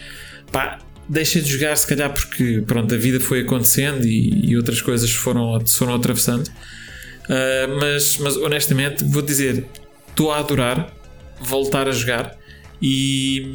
Pá, 0.50 0.80
deixei 1.08 1.40
de 1.40 1.52
jogar 1.52 1.76
se 1.76 1.86
calhar 1.86 2.12
porque 2.12 2.62
pronto, 2.66 2.92
a 2.92 2.98
vida 2.98 3.20
foi 3.20 3.42
acontecendo 3.42 4.04
e, 4.04 4.50
e 4.50 4.56
outras 4.56 4.82
coisas 4.82 5.12
foram, 5.12 5.64
foram 5.66 5.94
atravessando. 5.94 6.48
Uh, 6.48 7.80
mas, 7.80 8.18
mas 8.18 8.36
honestamente, 8.36 9.04
vou 9.04 9.22
dizer, 9.22 9.64
estou 10.10 10.32
a 10.32 10.40
adorar 10.40 10.92
voltar 11.40 11.88
a 11.88 11.92
jogar 11.92 12.36
e, 12.80 13.46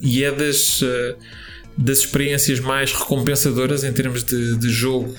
e 0.00 0.22
é 0.24 0.32
das, 0.32 0.80
uh, 0.82 1.16
das 1.76 1.98
experiências 1.98 2.60
mais 2.60 2.92
recompensadoras 2.92 3.84
em 3.84 3.92
termos 3.92 4.24
de, 4.24 4.56
de 4.56 4.68
jogo 4.70 5.14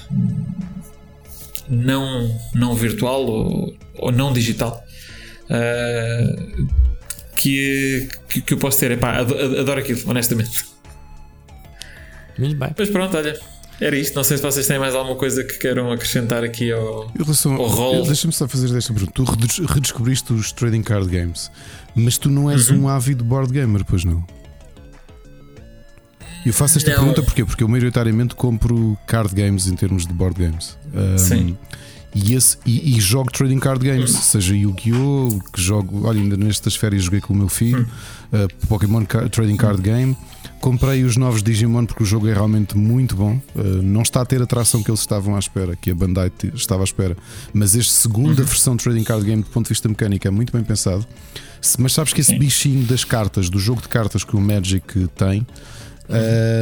não, 1.69 2.39
não 2.53 2.75
virtual 2.75 3.25
ou, 3.25 3.75
ou 3.95 4.11
não 4.11 4.33
digital 4.33 4.83
uh, 5.45 6.67
que, 7.35 8.07
que, 8.29 8.41
que 8.41 8.53
eu 8.53 8.57
posso 8.57 8.79
ter. 8.79 8.91
Epá, 8.91 9.17
ado- 9.19 9.35
adoro 9.59 9.79
aquilo, 9.79 10.01
honestamente. 10.05 10.65
Muito 12.37 12.55
bem. 12.57 12.69
Mas 12.77 12.89
pronto, 12.89 13.15
olha, 13.17 13.39
era 13.79 13.95
isto. 13.95 14.15
Não 14.15 14.23
sei 14.23 14.37
se 14.37 14.43
vocês 14.43 14.65
têm 14.67 14.79
mais 14.79 14.95
alguma 14.95 15.15
coisa 15.15 15.43
que 15.43 15.57
queiram 15.57 15.91
acrescentar 15.91 16.43
aqui 16.43 16.71
ao. 16.71 17.11
Em 17.17 17.23
relação 17.23 17.55
O 17.55 17.67
rol. 17.67 18.03
Deixa-me 18.05 18.33
só 18.33 18.47
fazer 18.47 18.75
esta 18.77 18.93
pergunta. 18.93 19.13
Tu 19.13 19.23
redes- 19.23 19.59
redescobriste 19.69 20.33
os 20.33 20.51
trading 20.51 20.81
card 20.83 21.07
games, 21.09 21.51
mas 21.95 22.17
tu 22.17 22.29
não 22.29 22.49
és 22.49 22.69
Uhum. 22.69 22.83
um 22.83 22.87
ávido 22.89 23.23
board 23.23 23.51
gamer, 23.51 23.83
pois 23.85 24.03
não? 24.03 24.25
Eu 26.45 26.51
faço 26.53 26.77
esta 26.77 26.89
Não. 26.91 26.97
pergunta 26.97 27.21
porquê? 27.23 27.45
porque 27.45 27.63
eu 27.63 27.67
maioritariamente 27.69 28.35
compro 28.35 28.97
card 29.07 29.33
games 29.33 29.67
em 29.67 29.75
termos 29.75 30.05
de 30.05 30.13
board 30.13 30.37
games. 30.41 30.77
Um, 30.93 31.17
Sim. 31.17 31.57
E, 32.13 32.33
esse, 32.35 32.57
e, 32.65 32.95
e 32.97 33.01
jogo 33.01 33.31
trading 33.31 33.59
card 33.59 33.83
games, 33.83 34.11
seja 34.11 34.53
Yu-Gi-Oh! 34.55 35.39
que 35.51 35.59
jogo, 35.61 36.05
olha, 36.05 36.21
ainda 36.21 36.37
nestas 36.37 36.75
férias 36.75 37.03
joguei 37.03 37.21
com 37.21 37.33
o 37.33 37.37
meu 37.37 37.47
filho, 37.49 37.87
uh, 38.31 38.67
Pokémon 38.67 39.03
Trading 39.05 39.55
Card 39.57 39.81
Game. 39.81 40.15
Comprei 40.63 41.03
os 41.03 41.17
novos 41.17 41.43
Digimon 41.43 41.85
porque 41.85 42.03
o 42.03 42.05
jogo 42.05 42.25
é 42.25 42.33
realmente 42.33 42.77
muito 42.77 43.17
bom. 43.17 43.33
Uh, 43.53 43.81
não 43.83 44.01
está 44.01 44.21
a 44.21 44.25
ter 44.25 44.39
a 44.39 44.45
atração 44.45 44.81
que 44.81 44.89
eles 44.89 45.01
estavam 45.01 45.35
à 45.35 45.39
espera, 45.39 45.75
que 45.75 45.91
a 45.91 45.93
Bandai 45.93 46.31
estava 46.53 46.83
à 46.83 46.85
espera. 46.85 47.17
Mas 47.53 47.75
este 47.75 47.91
segunda 47.91 48.41
versão 48.43 48.77
de 48.77 48.81
Trading 48.81 49.03
Card 49.03 49.25
Game, 49.25 49.43
do 49.43 49.49
ponto 49.49 49.65
de 49.65 49.69
vista 49.71 49.89
mecânico, 49.89 50.25
é 50.25 50.31
muito 50.31 50.53
bem 50.53 50.63
pensado. 50.63 51.05
Mas 51.77 51.91
sabes 51.91 52.13
que 52.13 52.21
esse 52.21 52.39
bichinho 52.39 52.85
das 52.85 53.03
cartas, 53.03 53.49
do 53.49 53.59
jogo 53.59 53.81
de 53.81 53.89
cartas 53.89 54.23
que 54.23 54.37
o 54.37 54.39
Magic 54.39 55.09
tem, 55.17 55.45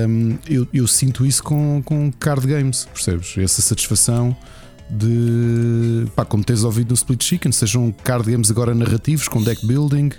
um, 0.09 0.35
eu, 0.49 0.67
eu 0.73 0.87
sinto 0.87 1.23
isso 1.23 1.43
com, 1.43 1.83
com 1.85 2.11
card 2.11 2.47
games, 2.47 2.85
percebes? 2.91 3.37
Essa 3.37 3.61
satisfação 3.61 4.35
de 4.89 6.07
pá, 6.15 6.25
como 6.25 6.43
tens 6.43 6.63
ouvido 6.63 6.89
no 6.89 6.95
Split 6.95 7.23
Chicken, 7.23 7.51
sejam 7.51 7.93
card 8.03 8.31
games 8.31 8.49
agora 8.49 8.73
narrativos 8.73 9.27
com 9.27 9.43
deck 9.43 9.63
building, 9.67 10.09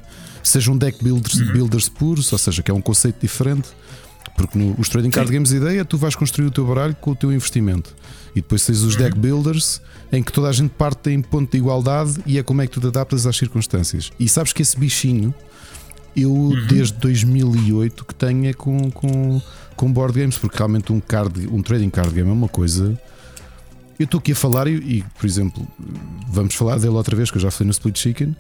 sejam 0.43 0.77
deck 0.77 1.03
builders, 1.03 1.41
builders 1.53 1.89
puros, 1.89 2.33
ou 2.33 2.39
seja, 2.39 2.63
que 2.63 2.71
é 2.71 2.75
um 2.75 2.81
conceito 2.81 3.21
diferente. 3.21 3.69
Porque 4.37 4.59
no, 4.59 4.75
os 4.79 4.89
trading 4.89 5.11
card 5.11 5.31
games 5.31 5.53
a 5.53 5.57
ideia 5.57 5.81
é 5.81 5.85
tu 5.85 5.99
vais 5.99 6.15
construir 6.15 6.47
o 6.47 6.51
teu 6.51 6.67
baralho 6.67 6.97
com 7.01 7.11
o 7.11 7.17
teu 7.17 7.33
investimento. 7.33 7.95
E 8.35 8.41
depois 8.41 8.65
tens 8.65 8.81
os 8.81 8.97
deck 8.97 9.19
builders 9.19 9.81
em 10.11 10.23
que 10.23 10.33
toda 10.33 10.49
a 10.49 10.53
gente 10.53 10.71
parte 10.71 11.11
em 11.11 11.21
ponto 11.21 11.51
de 11.51 11.59
igualdade 11.59 12.19
e 12.25 12.39
é 12.39 12.43
como 12.43 12.63
é 12.63 12.67
que 12.67 12.73
tu 12.73 12.81
te 12.81 12.87
adaptas 12.87 13.27
às 13.27 13.37
circunstâncias. 13.37 14.11
E 14.19 14.29
sabes 14.29 14.53
que 14.53 14.63
esse 14.63 14.79
bichinho 14.79 15.35
eu 16.17 16.53
desde 16.69 16.95
2008 16.99 18.05
que 18.05 18.15
tenho 18.15 18.47
é 18.47 18.53
com, 18.53 18.91
com, 18.91 19.41
com 19.77 19.93
board 19.93 20.19
games, 20.19 20.37
porque 20.37 20.57
realmente 20.57 20.93
um, 20.93 21.01
card, 21.01 21.49
um 21.49 21.63
trading 21.63 21.91
card 21.91 22.13
game 22.13 22.29
é 22.29 22.33
uma 22.33 22.49
coisa. 22.49 22.99
Eu 23.99 24.05
estou 24.05 24.19
aqui 24.19 24.33
a 24.33 24.37
falar 24.37 24.67
e, 24.67 24.75
e, 24.75 25.05
por 25.19 25.27
exemplo, 25.27 25.67
vamos 26.29 26.55
falar 26.55 26.79
dele 26.79 26.95
outra 26.95 27.17
vez, 27.17 27.31
que 27.31 27.37
eu 27.39 27.43
já 27.43 27.51
falei 27.51 27.67
no 27.67 27.73
Split 27.73 27.99
Chicken. 27.99 28.37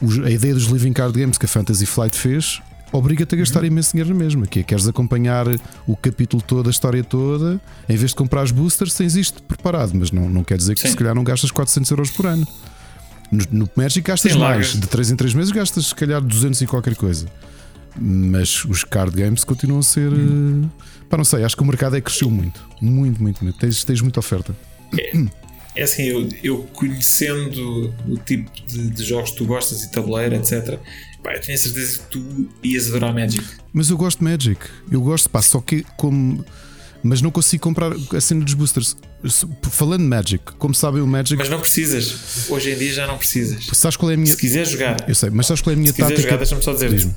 Os- 0.00 0.18
a 0.24 0.30
ideia 0.30 0.54
dos 0.54 0.64
Living 0.64 0.92
Card 0.92 1.18
Games 1.18 1.38
que 1.38 1.46
a 1.46 1.48
Fantasy 1.48 1.86
Flight 1.86 2.16
fez 2.16 2.60
obriga-te 2.92 3.34
a 3.34 3.38
gastar 3.38 3.64
imenso 3.64 3.92
dinheiro 3.92 4.10
na 4.10 4.14
mesma. 4.16 4.46
Que 4.46 4.60
é, 4.60 4.62
queres 4.62 4.86
acompanhar 4.86 5.46
o 5.86 5.96
capítulo 5.96 6.42
todo, 6.42 6.66
a 6.66 6.70
história 6.70 7.02
toda, 7.02 7.58
em 7.88 7.96
vez 7.96 8.10
de 8.10 8.16
comprar 8.16 8.42
os 8.44 8.50
boosters, 8.50 8.92
tens 8.94 9.16
isto 9.16 9.42
preparado, 9.42 9.92
mas 9.94 10.10
não, 10.12 10.28
não 10.28 10.44
quer 10.44 10.58
dizer 10.58 10.74
que 10.74 10.80
Sim. 10.82 10.88
se 10.90 10.96
calhar 10.96 11.14
não 11.14 11.24
gastas 11.24 11.50
400 11.50 11.90
euros 11.90 12.10
por 12.10 12.26
ano. 12.26 12.46
No, 13.30 13.44
no 13.50 13.70
Magic 13.74 14.06
gastas 14.06 14.32
Sim, 14.32 14.38
mais, 14.38 14.72
de 14.78 14.86
3 14.86 15.10
em 15.10 15.16
3 15.16 15.32
meses 15.32 15.50
gastas 15.52 15.86
se 15.86 15.94
calhar 15.94 16.20
200 16.20 16.60
e 16.60 16.66
qualquer 16.66 16.94
coisa. 16.94 17.26
Mas 17.98 18.64
os 18.66 18.84
card 18.84 19.14
games 19.16 19.42
continuam 19.44 19.80
a 19.80 19.82
ser. 19.82 20.12
eh, 20.12 20.68
Pá, 21.08 21.16
não 21.16 21.24
sei, 21.24 21.44
acho 21.44 21.56
que 21.56 21.62
o 21.62 21.66
mercado 21.66 21.96
é 21.96 22.00
que 22.00 22.06
cresceu 22.06 22.30
muito. 22.30 22.60
Muito, 22.80 23.22
muito, 23.22 23.42
muito. 23.42 23.58
Tens, 23.58 23.84
tens 23.84 24.00
muita 24.02 24.20
oferta. 24.20 24.54
É 24.98 25.12
assim, 25.80 26.02
eu, 26.04 26.28
eu 26.42 26.58
conhecendo 26.74 27.94
o 28.08 28.16
tipo 28.18 28.50
de, 28.66 28.90
de 28.90 29.04
jogos 29.04 29.30
que 29.30 29.36
tu 29.38 29.44
gostas 29.46 29.82
e 29.82 29.90
tabuleiro, 29.90 30.34
etc. 30.36 30.78
Pá, 31.22 31.34
eu 31.34 31.40
tenho 31.40 31.56
a 31.56 31.60
certeza 31.60 31.98
que 32.00 32.04
tu 32.06 32.48
ias 32.62 32.88
adorar 32.88 33.14
Magic. 33.14 33.44
Mas 33.72 33.88
eu 33.90 33.96
gosto 33.96 34.18
de 34.18 34.24
Magic. 34.24 34.60
Eu 34.90 35.00
gosto, 35.00 35.30
pá, 35.30 35.40
só 35.40 35.60
que 35.60 35.84
como. 35.96 36.44
Mas 37.04 37.20
não 37.20 37.30
consigo 37.32 37.62
comprar 37.64 37.92
a 37.92 38.20
cena 38.20 38.44
dos 38.44 38.54
boosters. 38.54 38.96
Se- 39.28 39.46
Falando 39.70 40.02
de 40.02 40.06
Magic, 40.08 40.44
como 40.58 40.74
sabem 40.74 41.00
o 41.02 41.06
Magic. 41.06 41.36
Mas 41.36 41.48
não 41.48 41.58
precisas. 41.60 42.48
Hoje 42.50 42.70
em 42.72 42.76
dia 42.78 42.92
já 42.92 43.06
não 43.06 43.18
precisas. 43.18 43.66
Sabes 43.72 43.96
qual 43.96 44.10
é 44.10 44.14
a 44.14 44.16
minha. 44.16 44.30
Se 44.30 44.36
quiseres 44.36 44.68
jogar, 44.70 45.08
Eu 45.08 45.14
sei, 45.14 45.30
mas 45.30 45.46
sabes 45.46 45.62
qual 45.62 45.72
é 45.72 45.76
a 45.76 45.78
minha 45.78 45.92
se 45.92 45.98
tática? 45.98 46.20
jogar, 46.22 46.36
deixa-me 46.36 46.62
só 46.62 46.72
dizer. 46.74 46.90
Diz-me. 46.90 47.14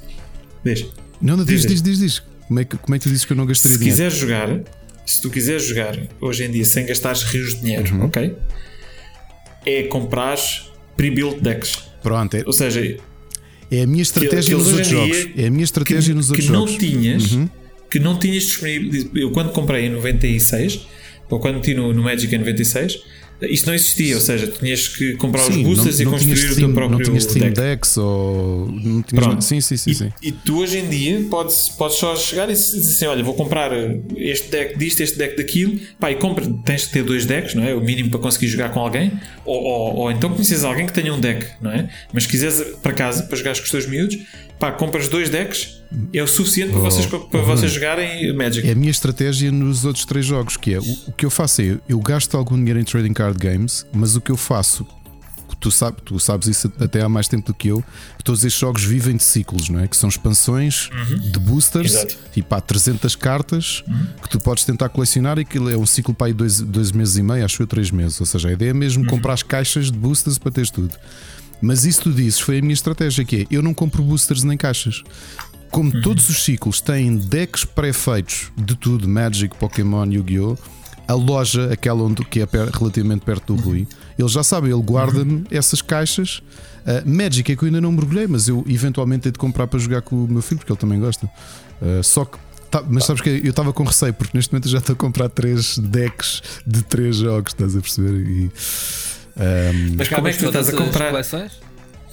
Diz. 0.63 0.85
Não, 1.21 1.37
não, 1.37 1.45
diz, 1.45 1.65
Diz, 1.65 1.81
diz, 1.81 1.99
diz. 1.99 2.23
Como 2.47 2.59
é, 2.59 2.65
que, 2.65 2.77
como 2.77 2.95
é 2.95 2.99
que 2.99 3.03
tu 3.03 3.09
dizes 3.09 3.25
que 3.25 3.33
eu 3.33 3.37
não 3.37 3.45
gastaria 3.45 3.73
Se 3.77 3.79
dinheiro? 3.79 3.95
quiseres 4.11 4.17
jogar, 4.17 4.59
se 5.05 5.21
tu 5.21 5.29
quiseres 5.29 5.63
jogar 5.65 5.97
hoje 6.19 6.43
em 6.45 6.51
dia 6.51 6.65
sem 6.65 6.85
gastares 6.85 7.23
rios 7.23 7.55
de 7.55 7.61
dinheiro, 7.61 7.93
Uhum. 7.95 8.05
ok? 8.05 8.35
É 9.65 9.83
comprar 9.83 10.37
pre-built 10.95 11.41
decks. 11.41 11.79
Pronto, 12.01 12.35
é, 12.37 12.43
Ou 12.45 12.53
seja, 12.53 12.97
é 13.71 13.81
a 13.81 13.87
minha 13.87 14.01
estratégia 14.03 14.55
que 14.55 14.61
nos 14.61 14.67
outros 14.71 14.87
jogos. 14.87 15.27
É 15.35 15.47
a 15.47 15.51
minha 15.51 15.63
estratégia 15.63 16.09
que, 16.13 16.17
nos 16.17 16.25
que 16.27 16.31
outros 16.33 16.49
não 16.49 16.67
jogos. 16.67 16.73
Uhum. 16.73 16.77
tinhas 16.77 17.49
que 17.89 17.99
não 17.99 18.19
tinhas 18.19 18.43
disponível 18.43 19.09
eu 19.15 19.31
quando 19.31 19.51
comprei 19.51 19.85
em 19.85 19.89
96 19.89 20.87
ou 21.29 21.39
quando 21.39 21.55
meti 21.55 21.73
no, 21.73 21.93
no 21.93 22.03
Magic 22.03 22.33
em 22.33 22.39
96 22.39 23.01
isto 23.41 23.67
não 23.67 23.73
existia, 23.73 24.15
ou 24.15 24.21
seja, 24.21 24.47
tu 24.47 24.59
tinhas 24.59 24.87
que 24.87 25.13
comprar 25.17 25.41
os 25.47 25.53
Sim, 25.53 25.63
boosters 25.63 25.99
e 25.99 26.05
tinhas 26.05 26.23
construir 26.23 26.51
o 26.51 26.55
teu 26.55 26.73
próprio 26.73 26.97
não 26.99 27.05
tinhas 27.05 27.23
Steam 27.23 27.39
deck. 27.49 27.55
Decks 27.55 27.97
ou. 27.97 28.67
Não 28.71 29.01
tinhas 29.01 29.25
Pronto. 29.25 29.43
sim, 29.43 29.59
sim, 29.61 29.77
sim, 29.77 29.91
E, 29.91 29.95
sim. 29.95 30.13
e 30.21 30.31
tu 30.31 30.59
hoje 30.59 30.77
em 30.79 30.89
dia 30.89 31.25
podes, 31.29 31.69
podes 31.69 31.97
só 31.97 32.15
chegar 32.15 32.49
e 32.49 32.53
dizer 32.53 32.79
assim: 32.79 33.05
Olha, 33.05 33.23
vou 33.23 33.33
comprar 33.33 33.71
este 34.15 34.49
deck 34.49 34.77
disto, 34.77 35.01
este 35.01 35.17
deck 35.17 35.35
daquilo. 35.37 35.79
Pá, 35.99 36.11
e 36.11 36.15
compra, 36.15 36.45
tens 36.65 36.85
que 36.85 36.93
ter 36.93 37.03
dois 37.03 37.25
decks, 37.25 37.53
não 37.55 37.63
é? 37.63 37.73
O 37.75 37.81
mínimo 37.81 38.09
para 38.09 38.19
conseguir 38.19 38.47
jogar 38.47 38.69
com 38.69 38.79
alguém. 38.79 39.11
Ou, 39.43 39.61
ou, 39.61 39.95
ou 39.97 40.11
então 40.11 40.29
conheces 40.29 40.63
alguém 40.63 40.85
que 40.85 40.93
tenha 40.93 41.13
um 41.13 41.19
deck, 41.19 41.45
não 41.61 41.71
é? 41.71 41.89
Mas 42.13 42.23
se 42.23 42.29
quiseres 42.29 42.61
para 42.81 42.93
casa 42.93 43.23
para 43.23 43.37
jogar 43.37 43.55
com 43.57 43.63
os 43.63 43.69
teus 43.69 43.85
miúdos, 43.87 44.17
pá, 44.59 44.71
compras 44.71 45.07
dois 45.07 45.29
decks, 45.29 45.81
é 46.13 46.21
o 46.23 46.27
suficiente 46.27 46.71
para, 46.71 46.79
Oh, 46.79 46.83
vocês, 46.83 47.05
para 47.05 47.41
vocês 47.41 47.71
jogarem 47.71 48.33
Magic. 48.33 48.67
É 48.67 48.71
a 48.71 48.75
minha 48.75 48.91
estratégia 48.91 49.51
nos 49.51 49.85
outros 49.85 50.05
três 50.05 50.25
jogos, 50.25 50.57
que 50.57 50.73
é 50.73 50.79
o, 50.79 50.83
o 51.07 51.11
que 51.13 51.25
eu 51.25 51.29
faço 51.29 51.61
é 51.61 51.77
eu 51.87 51.99
gasto 51.99 52.35
algum 52.37 52.55
dinheiro 52.57 52.79
em 52.79 52.83
trading 52.83 53.13
card 53.13 53.37
games, 53.37 53.85
mas 53.93 54.15
o 54.15 54.21
que 54.21 54.31
eu 54.31 54.37
faço, 54.37 54.85
tu, 55.59 55.71
sabe, 55.71 55.97
tu 56.03 56.19
sabes 56.19 56.47
isso 56.47 56.71
até 56.79 57.01
há 57.01 57.09
mais 57.09 57.27
tempo 57.27 57.47
do 57.47 57.53
que 57.53 57.69
eu, 57.69 57.83
que 58.17 58.23
todos 58.23 58.43
estes 58.43 58.59
jogos 58.59 58.83
vivem 58.83 59.15
de 59.15 59.23
ciclos, 59.23 59.69
não 59.69 59.79
é? 59.79 59.87
Que 59.87 59.95
são 59.97 60.09
expansões 60.09 60.89
de 61.31 61.39
boosters, 61.39 61.93
Exato. 61.95 62.17
tipo 62.33 62.53
há 62.53 62.61
300 62.61 63.15
cartas 63.15 63.83
que 64.21 64.29
tu 64.29 64.39
podes 64.39 64.65
tentar 64.65 64.89
colecionar 64.89 65.37
e 65.37 65.41
aquilo 65.41 65.69
é 65.69 65.77
um 65.77 65.85
ciclo 65.85 66.13
para 66.13 66.27
aí 66.27 66.33
dois, 66.33 66.59
dois 66.61 66.91
meses 66.91 67.17
e 67.17 67.23
meio, 67.23 67.43
acho 67.45 67.61
eu, 67.61 67.67
três 67.67 67.89
meses. 67.91 68.19
Ou 68.19 68.25
seja, 68.25 68.49
a 68.49 68.51
ideia 68.51 68.71
é 68.71 68.73
mesmo 68.73 69.05
comprar 69.05 69.33
as 69.33 69.43
caixas 69.43 69.91
de 69.91 69.97
boosters 69.97 70.37
para 70.37 70.51
teres 70.51 70.69
tudo. 70.69 70.93
Mas 71.61 71.85
isso 71.85 72.01
tu 72.03 72.11
dizes, 72.11 72.39
foi 72.39 72.59
a 72.59 72.61
minha 72.61 72.73
estratégia, 72.73 73.23
que 73.23 73.37
é 73.37 73.47
eu 73.49 73.61
não 73.61 73.73
compro 73.73 74.03
boosters 74.03 74.43
nem 74.43 74.57
caixas. 74.57 75.01
Como 75.71 76.01
todos 76.01 76.29
os 76.29 76.43
ciclos 76.43 76.79
têm 76.81 77.17
decks 77.17 77.65
pré-feitos 77.65 78.51
de 78.55 78.75
tudo, 78.75 79.07
Magic, 79.07 79.55
Pokémon, 79.57 80.05
Yu-Gi-Oh! 80.05 80.57
A 81.07 81.13
loja, 81.13 81.71
aquela 81.71 82.01
onde, 82.01 82.25
que 82.25 82.39
é 82.41 82.47
per- 82.47 82.69
relativamente 82.71 83.23
perto 83.23 83.53
do 83.55 83.61
Rui, 83.61 83.87
ele 84.17 84.27
já 84.27 84.41
sabe, 84.41 84.69
ele 84.71 84.81
guarda-me 84.81 85.43
essas 85.51 85.79
caixas. 85.79 86.41
Uh, 86.83 87.07
Magic 87.07 87.51
é 87.51 87.55
que 87.55 87.61
eu 87.63 87.67
ainda 87.67 87.79
não 87.79 87.91
mergulhei, 87.91 88.25
mas 88.25 88.47
eu 88.47 88.63
eventualmente 88.67 89.27
hei 89.27 89.31
de 89.31 89.37
comprar 89.37 89.67
para 89.67 89.77
jogar 89.77 90.01
com 90.01 90.23
o 90.23 90.27
meu 90.27 90.41
filho, 90.41 90.57
porque 90.57 90.71
ele 90.71 90.79
também 90.79 90.99
gosta. 90.99 91.29
Uh, 91.79 92.03
só 92.03 92.25
que. 92.25 92.39
tá- 92.71 92.83
mas 92.89 93.03
sabes 93.05 93.21
que 93.21 93.29
eu 93.29 93.49
estava 93.51 93.71
com 93.71 93.83
receio, 93.83 94.15
porque 94.15 94.35
neste 94.35 94.51
momento 94.51 94.65
eu 94.65 94.71
já 94.71 94.77
estou 94.79 94.93
a 94.93 94.95
comprar 94.95 95.29
três 95.29 95.77
decks 95.77 96.41
de 96.65 96.81
três 96.81 97.17
jogos, 97.17 97.51
estás 97.53 97.75
a 97.75 97.81
perceber? 97.81 98.27
E, 98.27 98.45
um, 99.37 99.95
Mas 99.97 100.07
como 100.07 100.27
é 100.27 100.33
que 100.33 100.39
tu 100.39 100.45
estás 100.47 100.69
a 100.69 100.71
comprar 100.75 101.11
coleções? 101.11 101.51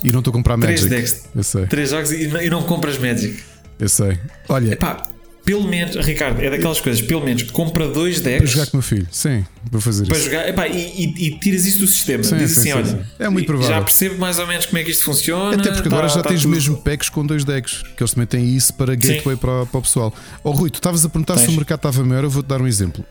E 0.02 0.10
não 0.12 0.18
estou 0.20 0.30
a 0.30 0.34
comprar 0.34 0.56
Magic. 0.56 0.88
decks, 0.88 1.24
Eu 1.34 1.42
sei, 1.42 1.66
três 1.66 1.90
jogos 1.90 2.10
e 2.12 2.26
não, 2.28 2.42
e 2.42 2.50
não 2.50 2.62
compras 2.62 2.98
Magic? 2.98 3.42
eu 3.78 3.88
sei. 3.88 4.18
Olha, 4.48 4.72
Epá, 4.72 5.08
pelo 5.44 5.66
menos, 5.66 5.96
Ricardo, 6.06 6.40
é 6.40 6.50
daquelas 6.50 6.78
coisas, 6.80 7.02
pelo 7.02 7.24
menos 7.24 7.42
compra 7.50 7.88
dois 7.88 8.20
para 8.20 8.30
decks 8.32 8.50
jogar 8.50 8.66
com 8.66 8.76
o 8.76 8.76
meu 8.76 8.82
filho, 8.82 9.08
sim, 9.10 9.44
vou 9.70 9.80
fazer 9.80 10.06
para 10.06 10.16
isso. 10.16 10.26
jogar 10.26 10.48
epá, 10.48 10.68
e, 10.68 10.76
e, 11.04 11.26
e 11.26 11.38
tiras 11.40 11.66
isso 11.66 11.80
do 11.80 11.86
sistema. 11.88 12.22
Sim, 12.22 12.36
Diz 12.36 12.52
sim, 12.52 12.70
assim: 12.70 12.84
sim, 12.90 12.94
olha. 12.94 13.06
É 13.18 13.28
muito 13.28 13.46
provável. 13.46 13.74
já 13.74 13.82
percebo 13.82 14.18
mais 14.18 14.38
ou 14.38 14.46
menos 14.46 14.66
como 14.66 14.78
é 14.78 14.84
que 14.84 14.90
isto 14.92 15.02
funciona. 15.04 15.56
Até 15.60 15.72
porque 15.72 15.88
agora 15.88 16.06
tá- 16.06 16.14
já 16.14 16.22
tá 16.22 16.28
tens 16.28 16.42
tudo. 16.42 16.50
mesmo 16.54 16.76
packs 16.82 17.08
com 17.08 17.26
dois 17.26 17.44
decks, 17.44 17.82
que 17.96 18.02
eles 18.02 18.12
também 18.14 18.26
têm 18.28 18.54
isso 18.54 18.72
para 18.74 18.94
gateway 18.94 19.36
para, 19.36 19.66
para 19.66 19.78
o 19.78 19.82
pessoal. 19.82 20.14
Oh 20.44 20.52
Rui, 20.52 20.70
tu 20.70 20.76
estavas 20.76 21.04
a 21.04 21.08
perguntar 21.08 21.36
se 21.38 21.46
Tens. 21.46 21.54
o 21.54 21.56
mercado 21.56 21.78
estava 21.78 22.04
maior, 22.04 22.22
eu 22.22 22.30
vou-te 22.30 22.46
dar 22.46 22.60
um 22.62 22.66
exemplo. 22.68 23.04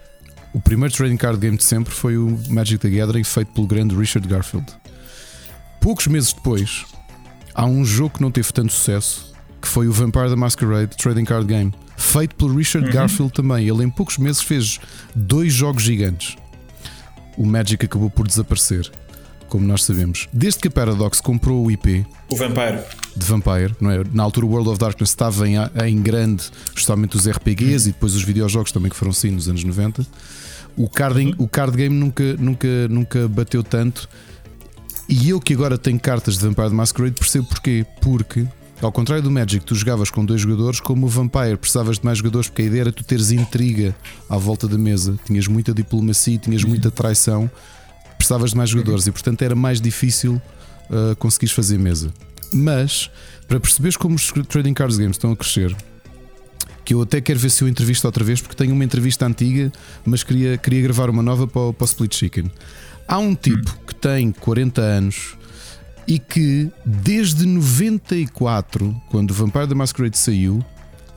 O 0.53 0.59
primeiro 0.61 0.93
trading 0.93 1.15
card 1.17 1.37
game 1.39 1.55
de 1.57 1.63
sempre 1.65 1.93
foi 1.93 2.17
o 2.17 2.37
Magic 2.49 2.77
the 2.77 2.89
Gathering 2.89 3.23
feito 3.25 3.51
pelo 3.53 3.65
grande 3.67 3.93
Richard 3.95 4.25
Garfield. 4.27 4.67
Poucos 5.81 6.07
meses 6.07 6.31
depois, 6.31 6.85
há 7.53 7.65
um 7.65 7.83
jogo 7.83 8.15
que 8.15 8.21
não 8.21 8.31
teve 8.31 8.51
tanto 8.53 8.71
sucesso, 8.71 9.33
que 9.61 9.67
foi 9.67 9.87
o 9.87 9.91
Vampire 9.91 10.29
the 10.29 10.35
Masquerade 10.35 10.95
Trading 10.95 11.25
Card 11.25 11.45
Game, 11.47 11.73
feito 11.97 12.35
pelo 12.35 12.55
Richard 12.55 12.87
Uhum. 12.87 12.93
Garfield 12.93 13.33
também. 13.33 13.67
Ele 13.67 13.83
em 13.83 13.89
poucos 13.89 14.17
meses 14.17 14.41
fez 14.41 14.79
dois 15.15 15.51
jogos 15.53 15.83
gigantes. 15.83 16.37
O 17.37 17.45
Magic 17.45 17.83
acabou 17.83 18.09
por 18.09 18.27
desaparecer, 18.27 18.89
como 19.49 19.65
nós 19.65 19.83
sabemos. 19.83 20.27
Desde 20.31 20.59
que 20.59 20.67
a 20.67 20.71
Paradox 20.71 21.19
comprou 21.19 21.65
o 21.65 21.71
IP, 21.71 22.05
O 22.29 22.35
Vampire. 22.35 22.79
de 23.17 23.25
Vampire, 23.25 23.75
não 23.81 23.89
é? 23.91 24.03
Na 24.13 24.23
altura 24.23 24.45
o 24.45 24.49
World 24.49 24.69
of 24.69 24.79
Darkness 24.79 25.09
estava 25.09 25.47
em, 25.49 25.55
em 25.85 26.01
grande, 26.01 26.43
justamente 26.75 27.15
os 27.17 27.27
RPGs 27.27 27.89
e 27.89 27.91
depois 27.91 28.13
os 28.15 28.23
videojogos 28.23 28.71
também 28.71 28.89
que 28.89 28.95
foram 28.95 29.11
sim 29.11 29.31
nos 29.31 29.47
anos 29.49 29.63
90. 29.63 30.05
O 30.77 30.87
card, 30.87 31.35
o 31.37 31.47
card 31.47 31.75
game 31.75 31.95
nunca, 31.95 32.35
nunca, 32.37 32.87
nunca 32.87 33.27
bateu 33.27 33.63
tanto. 33.63 34.07
E 35.11 35.29
eu 35.29 35.41
que 35.41 35.53
agora 35.53 35.77
tenho 35.77 35.99
cartas 35.99 36.37
de 36.37 36.45
Vampire 36.47 36.69
Masquerade 36.73 37.15
percebo 37.15 37.45
porquê. 37.47 37.85
Porque, 37.99 38.47
ao 38.81 38.91
contrário 38.93 39.21
do 39.23 39.29
Magic, 39.29 39.65
tu 39.65 39.75
jogavas 39.75 40.09
com 40.09 40.23
dois 40.25 40.39
jogadores, 40.39 40.79
como 40.79 41.05
o 41.05 41.09
Vampire 41.09 41.57
precisavas 41.57 41.99
de 41.99 42.05
mais 42.05 42.17
jogadores, 42.19 42.47
porque 42.47 42.61
a 42.61 42.65
ideia 42.65 42.81
era 42.81 42.91
tu 42.93 43.03
teres 43.03 43.29
intriga 43.31 43.93
à 44.29 44.37
volta 44.37 44.67
da 44.69 44.77
mesa. 44.77 45.19
Tinhas 45.25 45.47
muita 45.47 45.73
diplomacia, 45.73 46.37
tinhas 46.37 46.63
muita 46.63 46.89
traição, 46.89 47.51
precisavas 48.17 48.51
de 48.51 48.57
mais 48.57 48.69
jogadores 48.69 49.05
e 49.05 49.11
portanto 49.11 49.41
era 49.41 49.53
mais 49.55 49.81
difícil 49.81 50.41
uh, 50.89 51.15
conseguires 51.17 51.53
fazer 51.53 51.77
mesa. 51.77 52.13
Mas, 52.53 53.09
para 53.47 53.59
perceberes 53.59 53.97
como 53.97 54.15
os 54.15 54.31
trading 54.47 54.73
cards 54.73 54.97
games 54.97 55.15
estão 55.17 55.31
a 55.31 55.35
crescer, 55.35 55.75
que 56.85 56.93
eu 56.93 57.01
até 57.01 57.19
quero 57.21 57.37
ver 57.39 57.49
se 57.49 57.63
eu 57.63 57.67
entrevisto 57.67 58.07
outra 58.07 58.23
vez, 58.23 58.41
porque 58.41 58.55
tenho 58.55 58.73
uma 58.73 58.83
entrevista 58.83 59.25
antiga, 59.25 59.71
mas 60.05 60.23
queria, 60.23 60.57
queria 60.57 60.81
gravar 60.81 61.09
uma 61.09 61.21
nova 61.21 61.47
para, 61.47 61.61
o- 61.61 61.73
para 61.73 61.83
o 61.83 61.85
Split 61.85 62.15
Chicken. 62.15 62.51
Há 63.11 63.17
um 63.17 63.35
tipo 63.35 63.77
que 63.85 63.93
tem 63.93 64.31
40 64.31 64.81
anos 64.81 65.35
e 66.07 66.17
que 66.17 66.71
desde 66.85 67.45
94, 67.45 68.95
quando 69.09 69.31
o 69.31 69.33
Vampire 69.33 69.67
the 69.67 69.75
Masquerade 69.75 70.17
saiu, 70.17 70.63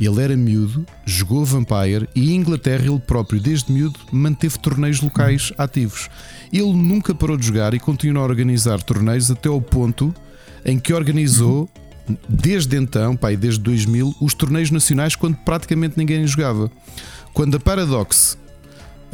ele 0.00 0.20
era 0.20 0.36
miúdo, 0.36 0.84
jogou 1.06 1.44
Vampire 1.44 2.08
e 2.12 2.32
em 2.32 2.38
Inglaterra 2.38 2.84
ele 2.84 2.98
próprio, 2.98 3.40
desde 3.40 3.72
miúdo, 3.72 4.00
manteve 4.10 4.58
torneios 4.58 5.00
locais 5.00 5.52
ativos. 5.56 6.10
Ele 6.52 6.72
nunca 6.72 7.14
parou 7.14 7.36
de 7.36 7.46
jogar 7.46 7.74
e 7.74 7.78
continuou 7.78 8.24
a 8.24 8.28
organizar 8.28 8.82
torneios 8.82 9.30
até 9.30 9.48
ao 9.48 9.60
ponto 9.60 10.12
em 10.64 10.80
que 10.80 10.92
organizou, 10.92 11.70
desde 12.28 12.76
então, 12.76 13.14
pai, 13.14 13.36
desde 13.36 13.60
2000, 13.60 14.16
os 14.20 14.34
torneios 14.34 14.72
nacionais 14.72 15.14
quando 15.14 15.36
praticamente 15.36 15.96
ninguém 15.96 16.26
jogava. 16.26 16.68
Quando 17.32 17.56
a 17.56 17.60
Paradox 17.60 18.36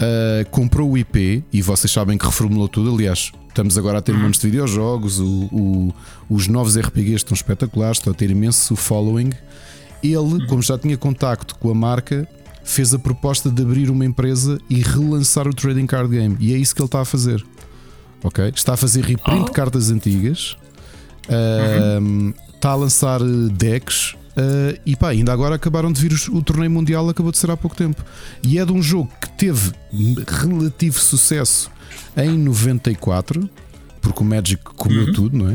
Uh, 0.00 0.48
comprou 0.50 0.90
o 0.90 0.96
IP 0.96 1.44
e 1.52 1.60
vocês 1.60 1.90
sabem 1.92 2.16
que 2.16 2.24
reformulou 2.24 2.66
tudo. 2.68 2.94
Aliás, 2.94 3.32
estamos 3.48 3.76
agora 3.76 3.98
a 3.98 4.00
ter 4.02 4.14
montes 4.16 4.40
de 4.40 4.46
videojogos, 4.48 5.18
o- 5.20 5.44
o- 5.52 5.94
os 6.30 6.48
novos 6.48 6.74
RPGs 6.78 7.16
estão 7.16 7.34
espetaculares, 7.34 7.98
estão 7.98 8.10
a 8.12 8.16
ter 8.16 8.30
imenso 8.30 8.74
following. 8.76 9.30
Ele, 10.02 10.46
como 10.46 10.62
já 10.62 10.78
tinha 10.78 10.96
contacto 10.96 11.54
com 11.56 11.70
a 11.70 11.74
marca, 11.74 12.26
fez 12.64 12.94
a 12.94 12.98
proposta 12.98 13.50
de 13.50 13.60
abrir 13.62 13.90
uma 13.90 14.04
empresa 14.06 14.58
e 14.70 14.76
relançar 14.80 15.46
o 15.46 15.52
trading 15.52 15.86
card 15.86 16.08
game. 16.08 16.34
E 16.40 16.54
é 16.54 16.56
isso 16.56 16.74
que 16.74 16.80
ele 16.80 16.86
está 16.86 17.02
a 17.02 17.04
fazer. 17.04 17.44
Ok? 18.24 18.52
Está 18.54 18.72
a 18.72 18.76
fazer 18.78 19.04
reprint 19.04 19.46
de 19.46 19.50
cartas 19.52 19.90
antigas, 19.90 20.56
um, 21.28 22.32
está 22.54 22.70
a 22.70 22.74
lançar 22.74 23.20
eh, 23.20 23.24
decks. 23.52 24.14
Uh, 24.36 24.78
e 24.86 24.94
pá, 24.96 25.08
ainda 25.10 25.32
agora 25.32 25.56
acabaram 25.56 25.92
de 25.92 26.00
vir 26.00 26.12
os- 26.12 26.28
o 26.28 26.40
torneio 26.42 26.70
mundial, 26.70 27.08
acabou 27.08 27.32
de 27.32 27.38
ser 27.38 27.50
há 27.50 27.56
pouco 27.56 27.76
tempo. 27.76 28.02
E 28.42 28.58
é 28.58 28.64
de 28.64 28.72
um 28.72 28.82
jogo 28.82 29.10
que 29.20 29.28
teve 29.30 29.72
relativo 30.26 30.98
sucesso 30.98 31.70
em 32.16 32.38
94, 32.38 33.48
porque 34.00 34.20
o 34.20 34.24
Magic 34.24 34.62
comeu 34.76 35.12
tudo, 35.12 35.36
não 35.36 35.48
é? 35.50 35.54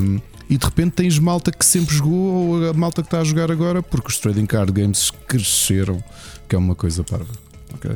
Um, 0.00 0.20
e 0.50 0.58
de 0.58 0.64
repente 0.66 0.90
tens 0.92 1.18
malta 1.18 1.50
que 1.50 1.64
sempre 1.64 1.94
jogou, 1.94 2.18
ou 2.60 2.68
a 2.68 2.72
malta 2.74 3.00
que 3.02 3.06
está 3.06 3.20
a 3.20 3.24
jogar 3.24 3.50
agora, 3.50 3.82
porque 3.82 4.08
os 4.08 4.18
trading 4.18 4.46
card 4.46 4.72
games 4.72 5.10
cresceram, 5.26 6.02
que 6.48 6.54
é 6.54 6.58
uma 6.58 6.74
coisa 6.74 7.02
parva. 7.04 7.30
ok? 7.74 7.90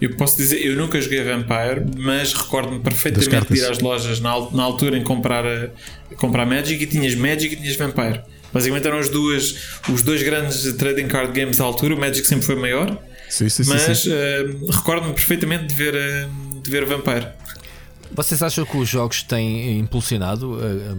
Eu 0.00 0.16
posso 0.16 0.36
dizer, 0.36 0.56
eu 0.64 0.76
nunca 0.76 1.00
joguei 1.00 1.22
Vampire, 1.22 1.84
mas 1.96 2.32
recordo-me 2.34 2.80
perfeitamente 2.80 3.28
de 3.54 3.58
ir 3.60 3.70
às 3.70 3.78
lojas 3.78 4.20
na, 4.20 4.30
na 4.50 4.62
altura 4.62 4.98
em 4.98 5.02
comprar, 5.04 5.44
a- 5.46 5.70
comprar 6.16 6.44
Magic 6.44 6.82
e 6.82 6.86
tinhas 6.86 7.14
Magic 7.14 7.54
e 7.54 7.56
tinhas 7.56 7.76
Vampire. 7.76 8.20
Basicamente 8.52 8.86
eram 8.86 8.98
as 8.98 9.08
duas, 9.08 9.80
os 9.88 10.02
dois 10.02 10.22
grandes 10.22 10.70
trading 10.74 11.08
card 11.08 11.32
games 11.38 11.60
à 11.60 11.64
altura. 11.64 11.94
O 11.94 11.98
Magic 11.98 12.26
sempre 12.26 12.44
foi 12.44 12.54
maior, 12.56 12.98
Sim, 13.28 13.48
sim, 13.48 13.62
mas 13.66 14.00
sim. 14.00 14.10
eh, 14.12 14.44
recordo-me 14.70 15.14
perfeitamente 15.14 15.66
de 15.66 15.74
ver, 15.74 15.94
eh, 15.94 16.28
de 16.62 16.70
ver 16.70 16.84
Vampire. 16.84 17.28
Vocês 18.14 18.42
acham 18.42 18.64
que 18.66 18.76
os 18.76 18.86
jogos 18.88 19.22
têm 19.22 19.78
impulsionado 19.78 20.52
uh, 20.52 20.98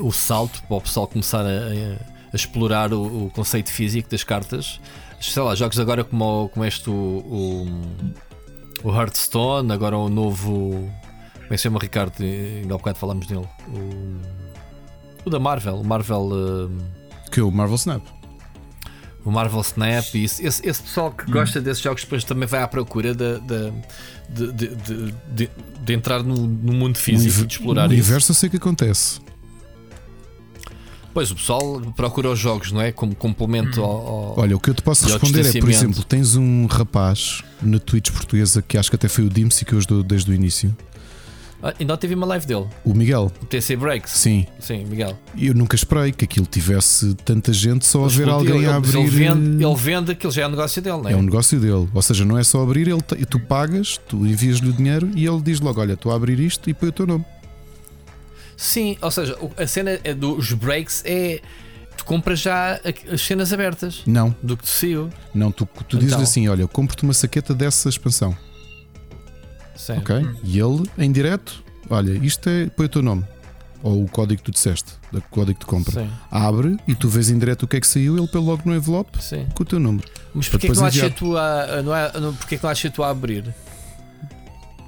uh, 0.00 0.06
o 0.06 0.10
salto 0.10 0.62
para 0.62 0.76
o 0.78 0.80
pessoal 0.80 1.06
começar 1.06 1.44
a, 1.44 1.48
a- 1.48 2.34
explorar 2.34 2.94
o, 2.94 3.26
o 3.26 3.30
conceito 3.30 3.70
físico 3.70 4.08
das 4.10 4.24
cartas? 4.24 4.80
Sei 5.20 5.42
lá, 5.42 5.54
jogos 5.54 5.78
agora 5.78 6.02
como, 6.04 6.48
como 6.48 6.64
este, 6.64 6.88
o, 6.88 6.92
o, 6.94 8.88
o 8.88 8.90
Hearthstone, 8.96 9.70
agora 9.70 9.98
o 9.98 10.08
novo. 10.08 10.70
Como 11.34 11.44
é 11.44 11.48
que 11.50 11.56
se 11.58 11.62
chama, 11.64 11.78
Ricardo? 11.78 12.22
Ainda 12.22 12.74
há 12.74 12.78
bocado 12.78 12.98
falámos 12.98 13.26
dele. 13.26 13.46
O, 13.68 14.20
o 15.28 15.30
da 15.30 15.38
Marvel, 15.38 15.76
o 15.76 15.84
Marvel. 15.84 16.20
uh, 16.32 16.70
Que 17.30 17.40
é 17.40 17.42
o 17.42 17.50
Marvel 17.50 17.76
Snap. 17.76 18.02
o 19.24 19.30
Marvel 19.30 19.60
Snap 19.60 20.14
e. 20.14 20.24
Esse, 20.24 20.44
esse 20.44 20.82
pessoal 20.82 21.12
que 21.12 21.30
gosta 21.30 21.60
desses 21.60 21.82
jogos 21.82 22.02
depois 22.02 22.24
também 22.24 22.48
vai 22.48 22.62
à 22.62 22.68
procura 22.68 23.14
de, 23.14 23.38
de, 23.40 23.72
de, 24.28 24.52
de, 24.52 24.76
de- 24.76 25.14
de- 25.34 25.50
de 25.84 25.92
entrar 25.94 26.22
no, 26.22 26.34
no 26.36 26.72
mundo 26.72 26.98
físico 26.98 27.44
e 27.44 27.46
de 27.46 27.52
explorar 27.54 27.88
no 27.88 27.94
isso. 27.94 28.02
universo 28.02 28.30
eu 28.32 28.34
sei 28.34 28.48
o 28.48 28.50
que 28.50 28.56
acontece. 28.58 29.20
Pois 31.14 31.30
o 31.30 31.34
pessoal 31.34 31.80
procura 31.96 32.30
os 32.30 32.38
jogos, 32.38 32.70
não 32.70 32.80
é? 32.80 32.92
Como 32.92 33.14
complemento 33.14 33.82
ao, 33.82 33.90
ao- 34.06 34.38
Olha, 34.40 34.56
o 34.56 34.60
que 34.60 34.70
eu 34.70 34.74
te 34.74 34.82
posso 34.82 35.06
responder 35.06 35.44
é, 35.46 35.60
por 35.60 35.70
exemplo, 35.70 36.04
tens 36.04 36.36
um 36.36 36.66
rapaz 36.66 37.42
na 37.60 37.78
Twitch 37.78 38.10
portuguesa 38.10 38.62
que 38.62 38.76
acho 38.78 38.90
que 38.90 38.96
até 38.96 39.08
foi 39.08 39.24
o 39.24 39.28
Dimsy 39.30 39.64
que 39.64 39.72
eu 39.72 39.78
ajudou 39.78 40.02
desde 40.02 40.30
o 40.30 40.34
início, 40.34 40.76
ainda 41.78 41.96
teve 41.96 42.14
uma 42.14 42.26
live 42.26 42.46
dele, 42.46 42.66
o 42.84 42.94
Miguel. 42.94 43.32
o 43.42 43.46
TC 43.46 43.76
Breaks. 43.76 44.12
Sim, 44.12 44.46
Sim, 44.60 44.84
Miguel. 44.84 45.18
eu 45.36 45.54
nunca 45.54 45.74
esperei 45.74 46.12
que 46.12 46.24
aquilo 46.24 46.46
tivesse 46.46 47.14
tanta 47.24 47.52
gente 47.52 47.84
só 47.86 48.04
a 48.04 48.08
ver 48.08 48.28
alguém 48.28 48.58
ele, 48.58 48.66
a 48.66 48.76
abrir. 48.76 48.96
Ele 48.98 49.08
vende, 49.08 49.64
ele 49.64 49.74
vende 49.76 50.12
aquilo 50.12 50.32
já 50.32 50.42
é 50.42 50.46
o 50.46 50.50
negócio 50.50 50.80
dele, 50.80 50.98
não 50.98 51.08
é? 51.08 51.12
É 51.12 51.16
um 51.16 51.22
negócio 51.22 51.58
dele, 51.58 51.88
ou 51.92 52.02
seja, 52.02 52.24
não 52.24 52.38
é 52.38 52.44
só 52.44 52.62
abrir, 52.62 52.88
ele 52.88 53.02
tu 53.02 53.40
pagas, 53.40 53.98
tu 54.08 54.24
envias-lhe 54.26 54.68
o 54.68 54.72
dinheiro 54.72 55.10
e 55.14 55.26
ele 55.26 55.40
diz 55.40 55.60
logo: 55.60 55.80
Olha, 55.80 55.94
estou 55.94 56.12
a 56.12 56.16
abrir 56.16 56.38
isto 56.40 56.68
e 56.70 56.74
põe 56.74 56.88
o 56.90 56.92
teu 56.92 57.06
nome. 57.06 57.24
Sim, 58.56 58.96
ou 59.00 59.10
seja, 59.10 59.36
a 59.56 59.66
cena 59.66 59.98
é 60.04 60.14
dos 60.14 60.52
breaks 60.52 61.02
é. 61.04 61.40
Tu 61.96 62.04
compras 62.04 62.38
já 62.40 62.80
as 63.12 63.20
cenas 63.20 63.52
abertas 63.52 64.02
Não, 64.06 64.34
do 64.40 64.56
que 64.56 64.62
te 64.62 64.68
saiu. 64.70 65.10
não, 65.34 65.50
tu, 65.50 65.68
tu 65.88 65.96
dizes 65.98 66.12
Então. 66.12 66.22
assim: 66.22 66.48
Olha, 66.48 66.62
eu 66.62 66.68
compro-te 66.68 67.02
uma 67.02 67.12
saqueta 67.12 67.52
dessa 67.52 67.88
expansão, 67.88 68.36
Sim. 69.78 69.94
ok? 69.98 70.26
E 70.44 70.58
ele, 70.60 70.82
em 70.98 71.10
direto, 71.10 71.62
olha, 71.88 72.12
isto 72.22 72.48
é. 72.50 72.66
põe 72.66 72.84
o 72.86 72.88
teu 72.90 73.02
nome. 73.02 73.24
Ou 73.80 74.02
o 74.02 74.08
código 74.08 74.38
que 74.42 74.50
tu 74.50 74.50
disseste, 74.52 74.92
o 75.12 75.20
código 75.30 75.60
de 75.60 75.64
compra. 75.64 76.02
Sim, 76.02 76.10
Abre 76.32 76.76
e 76.88 76.96
tu 76.96 77.08
vês 77.08 77.30
em 77.30 77.38
direto 77.38 77.62
o 77.62 77.68
que 77.68 77.76
é 77.76 77.80
que 77.80 77.86
saiu, 77.86 78.18
ele 78.18 78.26
põe 78.26 78.42
logo 78.42 78.62
no 78.64 78.74
envelope 78.74 79.22
sim. 79.22 79.46
com 79.54 79.62
o 79.62 79.66
teu 79.66 79.78
número. 79.78 80.06
Mas 80.34 80.48
porquê 80.48 80.68
que 80.68 80.74
não 80.76 80.84
achas 80.84 80.96
enviar. 80.96 81.14
tu 81.16 81.36
a, 81.38 81.80
não 81.82 81.94
é, 81.94 82.20
não, 82.20 82.34
porquê 82.34 82.58
que 82.58 82.62
não 82.64 82.70
achas 82.70 82.92
tu 82.92 83.04
a 83.04 83.08
abrir? 83.10 83.54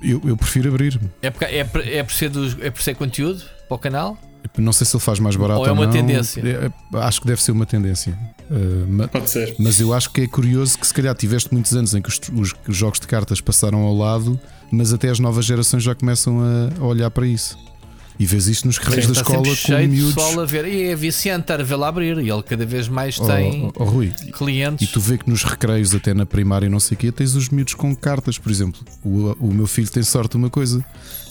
Eu, 0.03 0.21
eu 0.25 0.37
prefiro 0.37 0.69
abrir. 0.71 0.99
É, 1.23 1.31
porque, 1.31 1.45
é, 1.45 1.63
por- 1.65 1.87
é, 1.87 2.03
por 2.03 2.13
ser 2.13 2.31
dos, 2.31 2.57
é 2.61 2.71
por 2.71 2.83
ser 2.83 2.95
conteúdo 2.95 3.45
para 3.69 3.75
o 3.75 3.79
canal? 3.79 4.19
Não 4.57 4.73
sei 4.73 4.87
se 4.87 4.97
ele 4.97 5.03
faz 5.05 5.21
mais 5.21 5.37
barato 5.37 5.61
Ou 5.61 5.67
ou, 5.67 5.69
é 5.69 5.73
uma 5.73 5.85
não. 5.85 5.93
tendência? 5.93 6.43
É- 6.43 6.99
acho 6.99 7.21
que 7.21 7.27
deve 7.27 7.43
ser 7.43 7.53
uma 7.53 7.67
tendência. 7.67 8.19
Uh, 8.51 8.87
ma- 8.89 9.07
Pode 9.07 9.29
ser. 9.29 9.55
Mas 9.59 9.79
eu 9.79 9.93
acho 9.93 10.11
que 10.11 10.23
é 10.23 10.27
curioso 10.27 10.79
que 10.79 10.87
se 10.87 10.95
calhar 10.95 11.15
tiveste 11.15 11.53
muitos 11.53 11.77
anos 11.77 11.95
em 11.95 12.01
que 12.03 12.09
os, 12.09 12.19
os- 12.33 12.55
os 12.67 12.77
jogos 12.77 12.99
de 12.99 13.07
cartas 13.07 13.41
passaram 13.41 13.81
ao 13.83 13.95
lado, 13.95 14.41
mas 14.71 14.93
até 14.93 15.09
as 15.09 15.19
novas 15.19 15.45
gerações 15.45 15.83
já 15.83 15.95
começam 15.95 16.41
a, 16.41 16.85
olhar 16.85 17.11
para 17.11 17.27
isso. 17.27 17.59
E 18.19 18.27
vês 18.27 18.49
isto 18.49 18.67
nos 18.67 18.77
recreios 18.77 19.07
da 19.07 19.13
escola 19.15 19.39
com 19.39 19.89
miúdos. 19.89 20.15
pessoal 20.15 20.41
a 20.41 20.45
ver. 20.45 20.67
E 20.67 20.83
é 20.89 20.95
viciante 20.95 21.51
a 21.53 21.57
vê-lo 21.57 21.85
abrir. 21.85 22.19
E 22.19 22.31
ele 22.31 22.43
cada 22.43 22.67
vez 22.67 22.87
mais 22.87 23.19
Oh, 23.19 23.25
tem 23.27 23.65
oh, 23.65 23.73
oh, 23.83 23.85
Rui, 23.85 24.13
clientes. 24.35 24.87
E 24.87 24.93
tu 24.93 25.01
vê 25.01 25.17
que 25.17 25.29
nos 25.29 25.43
recreios, 25.43 25.95
até 25.95 26.13
na 26.13 26.27
primária 26.27 26.67
e 26.67 26.69
não 26.69 26.79
sei 26.79 26.97
o 26.97 26.99
quê, 26.99 27.11
tens 27.11 27.35
os 27.35 27.49
miúdos 27.49 27.73
com 27.73 27.97
cartas, 27.97 28.37
por 28.37 28.53
exemplo. 28.53 28.83
O, 29.03 29.35
o 29.41 29.55
meu 29.55 29.67
filho 29.67 29.91
tem 29.91 30.03
sorte 30.03 30.33
de 30.33 30.37
uma 30.37 30.51
coisa. 30.51 30.85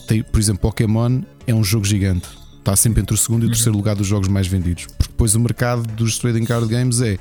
Tem, 0.08 0.20
por 0.20 0.40
exemplo, 0.40 0.62
Pokémon 0.62 1.20
é 1.46 1.54
um 1.54 1.62
jogo 1.62 1.84
gigante. 1.84 2.28
Está 2.58 2.74
sempre 2.74 3.00
entre 3.02 3.14
o 3.14 3.16
segundo 3.16 3.44
e 3.44 3.46
o 3.46 3.50
terceiro 3.50 3.76
lugar 3.76 3.94
dos 3.94 4.08
jogos 4.08 4.26
mais 4.26 4.48
vendidos. 4.48 4.86
Porque 4.86 5.12
depois 5.12 5.36
o 5.36 5.40
mercado 5.40 5.82
dos 5.94 6.18
trading 6.18 6.44
card 6.44 6.66
games 6.66 7.00
é 7.00 7.18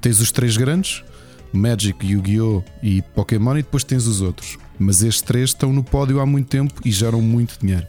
tens 0.00 0.18
os 0.18 0.32
três 0.32 0.56
grandes, 0.56 1.04
Magic, 1.52 2.06
Yu-Gi-Oh! 2.06 2.62
e 2.82 3.02
Pokémon, 3.02 3.58
e 3.58 3.62
depois 3.62 3.84
tens 3.84 4.06
os 4.06 4.22
outros. 4.22 4.56
Mas 4.80 5.02
estes 5.02 5.20
três 5.20 5.50
estão 5.50 5.72
no 5.72 5.84
pódio 5.84 6.20
há 6.20 6.26
muito 6.26 6.48
tempo 6.48 6.80
e 6.84 6.90
geram 6.90 7.20
muito 7.20 7.58
dinheiro. 7.60 7.86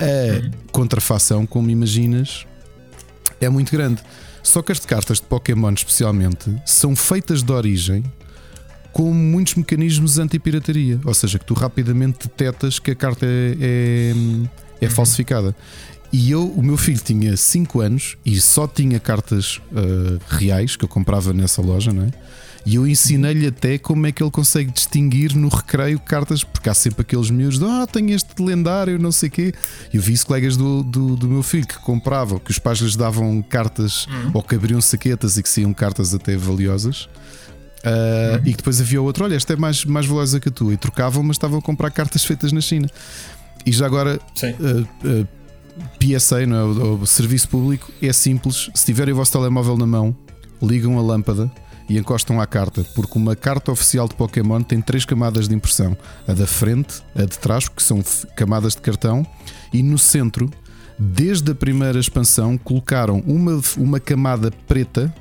A 0.00 0.72
contrafação, 0.72 1.46
como 1.46 1.70
imaginas, 1.70 2.44
é 3.40 3.48
muito 3.48 3.70
grande. 3.70 4.02
Só 4.42 4.60
que 4.60 4.72
as 4.72 4.80
cartas 4.80 5.18
de 5.18 5.26
Pokémon, 5.26 5.72
especialmente, 5.72 6.54
são 6.66 6.96
feitas 6.96 7.42
de 7.42 7.52
origem 7.52 8.02
com 8.92 9.12
muitos 9.14 9.54
mecanismos 9.54 10.18
anti-pirataria. 10.18 11.00
Ou 11.04 11.14
seja, 11.14 11.38
que 11.38 11.44
tu 11.44 11.54
rapidamente 11.54 12.26
detectas 12.26 12.80
que 12.80 12.90
a 12.90 12.94
carta 12.96 13.24
é, 13.24 13.56
é, 13.60 14.86
é 14.86 14.88
falsificada. 14.88 15.54
E 16.12 16.30
eu, 16.30 16.44
o 16.44 16.62
meu 16.62 16.76
filho 16.76 16.98
tinha 16.98 17.36
5 17.36 17.80
anos 17.80 18.16
e 18.26 18.40
só 18.40 18.66
tinha 18.66 18.98
cartas 18.98 19.60
ah, 19.72 20.18
reais 20.28 20.74
que 20.74 20.84
eu 20.84 20.88
comprava 20.88 21.32
nessa 21.32 21.62
loja, 21.62 21.92
não 21.92 22.02
é? 22.04 22.10
E 22.64 22.74
eu 22.74 22.86
ensinei-lhe 22.86 23.46
até 23.46 23.78
como 23.78 24.06
é 24.06 24.12
que 24.12 24.22
ele 24.22 24.30
consegue 24.30 24.70
distinguir 24.70 25.34
no 25.34 25.48
recreio 25.48 25.98
cartas, 25.98 26.44
porque 26.44 26.68
há 26.68 26.74
sempre 26.74 27.02
aqueles 27.02 27.30
miúdos 27.30 27.58
de 27.58 27.64
ah, 27.64 27.86
tenho 27.90 28.10
este 28.10 28.40
lendário, 28.42 28.98
não 28.98 29.10
sei 29.10 29.28
o 29.28 29.32
quê. 29.32 29.54
Eu 29.92 30.02
vi 30.02 30.12
isso 30.12 30.26
colegas 30.26 30.56
do, 30.56 30.82
do, 30.82 31.16
do 31.16 31.28
meu 31.28 31.42
filho 31.42 31.66
que 31.66 31.78
compravam, 31.78 32.38
que 32.38 32.50
os 32.50 32.58
pais 32.58 32.78
lhes 32.78 32.96
davam 32.96 33.42
cartas 33.42 34.06
ou 34.34 34.42
que 34.42 34.54
abriam 34.54 34.80
saquetas 34.80 35.36
e 35.38 35.42
que 35.42 35.48
saíam 35.48 35.72
cartas 35.72 36.14
até 36.14 36.36
valiosas. 36.36 37.08
Ah, 37.84 38.40
E 38.44 38.50
que 38.50 38.58
depois 38.58 38.80
havia 38.80 39.00
outro, 39.00 39.24
olha, 39.24 39.34
esta 39.34 39.54
é 39.54 39.56
mais, 39.56 39.84
mais 39.84 40.06
valiosa 40.06 40.38
que 40.38 40.48
a 40.48 40.52
tua, 40.52 40.74
e 40.74 40.76
trocavam, 40.76 41.22
mas 41.22 41.36
estavam 41.36 41.58
a 41.58 41.62
comprar 41.62 41.90
cartas 41.90 42.24
feitas 42.24 42.52
na 42.52 42.60
China. 42.60 42.88
E 43.64 43.72
já 43.72 43.86
agora. 43.86 44.18
Uh, 44.42 45.06
uh, 45.06 45.28
PSA, 45.98 46.44
não 46.46 46.56
é? 46.56 46.64
O, 46.64 46.94
o 47.00 47.06
serviço 47.06 47.48
público 47.48 47.90
é 48.02 48.12
simples. 48.12 48.70
Se 48.74 48.84
tiverem 48.84 49.14
o 49.14 49.16
vosso 49.16 49.32
telemóvel 49.32 49.78
na 49.78 49.86
mão, 49.86 50.14
ligam 50.60 50.98
a 50.98 51.02
lâmpada 51.02 51.50
e 51.90 51.98
encostam 51.98 52.40
à 52.40 52.46
carta, 52.46 52.86
porque 52.94 53.18
uma 53.18 53.34
carta 53.34 53.72
oficial 53.72 54.06
de 54.06 54.14
Pokémon 54.14 54.62
tem 54.62 54.80
três 54.80 55.04
camadas 55.04 55.48
de 55.48 55.54
impressão: 55.56 55.96
a 56.26 56.32
da 56.32 56.46
frente, 56.46 57.02
a 57.16 57.24
de 57.24 57.36
trás, 57.36 57.68
que 57.68 57.82
são 57.82 58.00
camadas 58.36 58.76
de 58.76 58.80
cartão, 58.80 59.26
e 59.72 59.82
no 59.82 59.98
centro, 59.98 60.48
desde 60.96 61.50
a 61.50 61.54
primeira 61.54 61.98
expansão, 61.98 62.56
colocaram 62.56 63.18
uma, 63.26 63.60
uma 63.76 63.98
camada 63.98 64.52
preta 64.68 65.12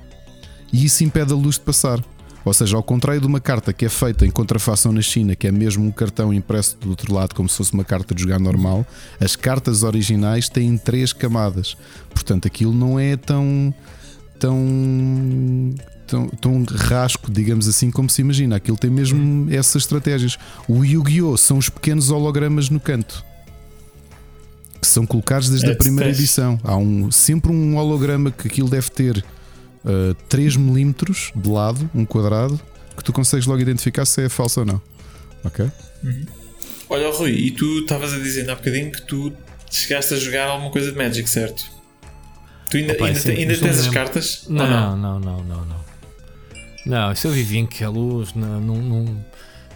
e 0.72 0.86
isso 0.86 1.04
impede 1.04 1.34
a 1.34 1.36
luz 1.36 1.56
de 1.56 1.62
passar. 1.62 2.00
Ou 2.46 2.54
seja, 2.54 2.78
ao 2.78 2.84
contrário 2.84 3.20
de 3.20 3.28
uma 3.28 3.40
carta 3.40 3.74
que 3.74 3.86
é 3.86 3.90
feita 3.90 4.24
em 4.26 4.30
contrafação 4.30 4.92
na 4.92 5.02
China, 5.02 5.36
que 5.36 5.48
é 5.48 5.52
mesmo 5.52 5.86
um 5.86 5.92
cartão 5.92 6.32
impresso 6.32 6.78
do 6.78 6.92
outro 6.92 7.14
lado, 7.14 7.34
como 7.34 7.50
se 7.50 7.58
fosse 7.58 7.74
uma 7.74 7.84
carta 7.84 8.14
de 8.14 8.22
jogar 8.22 8.40
normal, 8.40 8.86
as 9.20 9.36
cartas 9.36 9.82
originais 9.82 10.48
têm 10.48 10.78
três 10.78 11.12
camadas. 11.14 11.76
Portanto, 12.12 12.48
aquilo 12.48 12.76
não 12.76 13.00
é 13.00 13.18
tão. 13.18 13.74
tão. 14.40 14.56
Tão, 16.10 16.28
tão 16.28 16.64
rasco, 16.64 17.32
digamos 17.32 17.68
assim, 17.68 17.90
como 17.92 18.10
se 18.10 18.22
imagina. 18.22 18.56
Aquilo 18.58 18.78
tem 18.78 18.90
mesmo 18.90 19.48
essas 19.54 19.84
estratégias. 19.84 20.38
O 20.68 20.84
Yu-Gi-Oh! 20.84 21.38
são 21.38 21.58
os 21.58 21.70
pequenos 21.70 22.10
hologramas 22.12 22.70
no 22.70 22.80
canto. 22.80 23.24
Que 24.82 24.88
são 24.88 25.06
colocados 25.06 25.50
desde 25.50 25.68
É, 25.70 25.74
a 25.74 25.76
primeira 25.76 26.10
tens- 26.10 26.20
edição. 26.20 26.60
Há 26.64 26.76
um, 26.78 27.12
sempre 27.12 27.52
um 27.52 27.76
holograma 27.78 28.32
que 28.32 28.48
aquilo 28.48 28.70
deve 28.70 28.90
ter 28.90 29.24
uh, 29.86 30.14
3 30.30 30.56
milímetros 30.56 31.32
de 31.36 31.50
lado, 31.50 31.90
um 31.94 32.06
quadrado, 32.06 32.60
que 32.96 33.04
tu 33.04 33.12
consegues 33.14 33.46
logo 33.46 33.62
identificar 33.62 34.06
se 34.06 34.22
é 34.24 34.30
falso 34.30 34.62
ou 34.62 34.66
não. 34.66 34.82
Ok? 35.44 35.70
Olha, 36.90 37.12
Rui, 37.12 37.32
e 37.32 37.52
tu 37.52 37.80
estavas 37.80 38.14
a 38.14 38.18
dizer 38.20 38.50
há 38.50 38.56
bocadinho 38.56 38.92
que 38.92 39.02
tu 39.04 39.32
chegaste 39.70 40.14
a 40.14 40.18
jogar 40.18 40.48
alguma 40.48 40.72
coisa 40.72 40.92
de 40.92 40.98
Magic, 40.98 41.30
certo? 41.30 41.64
Tu 42.70 42.78
ainda, 42.78 42.94
Opa, 42.94 43.06
ainda, 43.08 43.20
sim, 43.20 43.34
te- 43.34 43.40
ainda 43.42 43.54
não 43.54 43.60
tens 43.62 43.80
as 43.80 43.88
cartas? 43.90 44.44
Ou 44.48 44.54
Não, 44.54 44.68
não, 44.98 44.98
não, 44.98 45.20
não, 45.20 45.44
não. 45.44 45.66
Não, 45.66 45.80
isso 47.12 47.28
eu 47.28 47.32
vivi 47.32 47.58
em 47.60 47.66
que 47.66 47.84
a 47.84 47.90
luz, 47.90 48.34
não, 48.34 48.60
não, 48.60 48.76
não, 48.76 49.26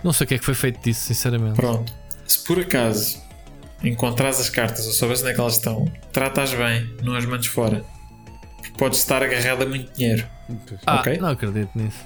não 0.03 0.13
sei 0.13 0.25
o 0.25 0.27
que 0.27 0.33
é 0.35 0.37
que 0.37 0.45
foi 0.45 0.53
feito 0.53 0.81
disso, 0.83 1.01
sinceramente. 1.05 1.55
Pronto. 1.55 1.93
Se 2.27 2.39
por 2.39 2.59
acaso 2.59 3.21
encontrares 3.83 4.39
as 4.39 4.49
cartas 4.49 4.85
ou 4.87 4.93
souberes 4.93 5.21
onde 5.21 5.31
é 5.31 5.33
que 5.33 5.39
elas 5.41 5.53
estão, 5.55 5.85
trata-as 6.11 6.53
bem, 6.53 6.89
não 7.01 7.15
as 7.15 7.25
mandes 7.25 7.47
fora. 7.47 7.83
Porque 8.57 8.71
podes 8.77 8.99
estar 8.99 9.21
agarrado 9.21 9.63
a 9.63 9.65
muito 9.65 9.91
dinheiro. 9.93 10.25
Ah, 10.85 10.99
ok. 10.99 11.17
não 11.17 11.29
acredito 11.29 11.69
nisso. 11.75 11.97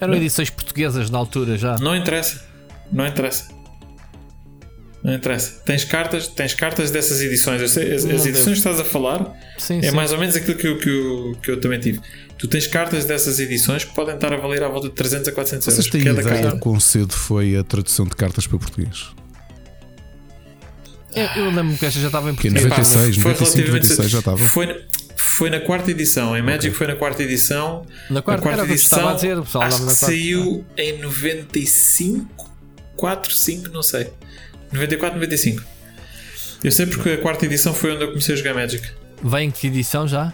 Eram 0.00 0.14
Não. 0.14 0.20
edições 0.20 0.50
portuguesas 0.50 1.10
na 1.10 1.18
altura 1.18 1.56
já. 1.56 1.76
Não 1.76 1.94
interessa. 1.94 2.44
Não 2.90 3.06
interessa. 3.06 3.52
Não 5.02 5.14
interessa. 5.14 5.60
Tens 5.64 5.84
cartas, 5.84 6.28
tens 6.28 6.54
cartas 6.54 6.90
dessas 6.90 7.20
edições. 7.20 7.60
Eu 7.60 7.68
sei, 7.68 7.94
as, 7.94 8.04
Não 8.04 8.14
as 8.14 8.26
edições 8.26 8.60
que 8.60 8.68
estás 8.68 8.80
a 8.80 8.84
falar 8.84 9.32
Sim, 9.58 9.78
é 9.78 9.90
sim. 9.90 9.96
mais 9.96 10.12
ou 10.12 10.18
menos 10.18 10.34
aquilo 10.36 10.56
que 10.56 10.66
eu, 10.66 10.78
que, 10.78 10.88
eu, 10.88 11.36
que 11.42 11.50
eu 11.52 11.60
também 11.60 11.78
tive. 11.80 12.00
Tu 12.42 12.48
tens 12.48 12.66
cartas 12.66 13.04
dessas 13.04 13.38
edições 13.38 13.84
que 13.84 13.94
podem 13.94 14.16
estar 14.16 14.32
a 14.32 14.36
valer 14.36 14.64
à 14.64 14.68
volta 14.68 14.88
de 14.88 14.94
300 14.94 15.28
a 15.28 15.32
400 15.32 15.64
euros. 15.68 15.76
Vocês 15.84 15.92
têm 15.92 16.02
cada 16.02 16.20
ideia 16.20 16.42
carta. 16.42 16.56
de 16.56 16.60
quão 16.60 16.80
cedo 16.80 17.12
foi 17.12 17.56
a 17.56 17.62
tradução 17.62 18.04
de 18.04 18.16
cartas 18.16 18.48
para 18.48 18.58
português? 18.58 19.10
Eu, 21.14 21.24
eu 21.36 21.44
lembro-me 21.50 21.76
que 21.78 21.86
esta 21.86 22.00
já 22.00 22.06
estava 22.08 22.28
em 22.28 22.32
em 22.32 22.34
português. 22.34 22.64
Epá, 22.64 22.76
96, 22.78 23.14
foi 23.16 23.32
95, 23.32 23.54
relativamente 23.54 23.82
96 23.90 24.10
já 24.10 24.18
estava. 24.18 24.38
Foi, 24.38 24.66
na- 24.66 24.74
foi 25.16 25.50
na 25.50 25.60
quarta 25.60 25.90
edição. 25.92 26.36
Em 26.36 26.42
Magic 26.42 26.74
foi 26.74 26.86
na 26.88 26.96
quarta 26.96 27.22
edição. 27.22 27.86
Na 28.10 28.20
quarta, 28.22 28.48
a 28.48 28.48
era 28.48 28.56
quarta 28.58 28.72
edição 28.72 28.98
estava 28.98 29.12
a 29.12 29.14
dizer, 29.14 29.40
pessoal 29.42 29.64
acho 29.64 29.76
que 29.76 29.82
na 29.84 29.86
quarta. 29.92 30.06
saiu 30.06 30.64
em 30.76 30.98
95, 30.98 32.50
4, 32.96 33.32
5, 33.34 33.68
não 33.70 33.84
sei. 33.84 34.10
94, 34.72 35.14
95. 35.16 35.62
Eu 36.64 36.72
sei 36.72 36.86
porque 36.86 37.10
a 37.10 37.18
quarta 37.18 37.46
edição 37.46 37.72
foi 37.72 37.92
onde 37.94 38.02
eu 38.02 38.08
comecei 38.08 38.34
a 38.34 38.38
jogar 38.38 38.54
Magic. 38.54 38.84
Vem 39.22 39.48
que 39.50 39.68
edição 39.68 40.08
já? 40.08 40.32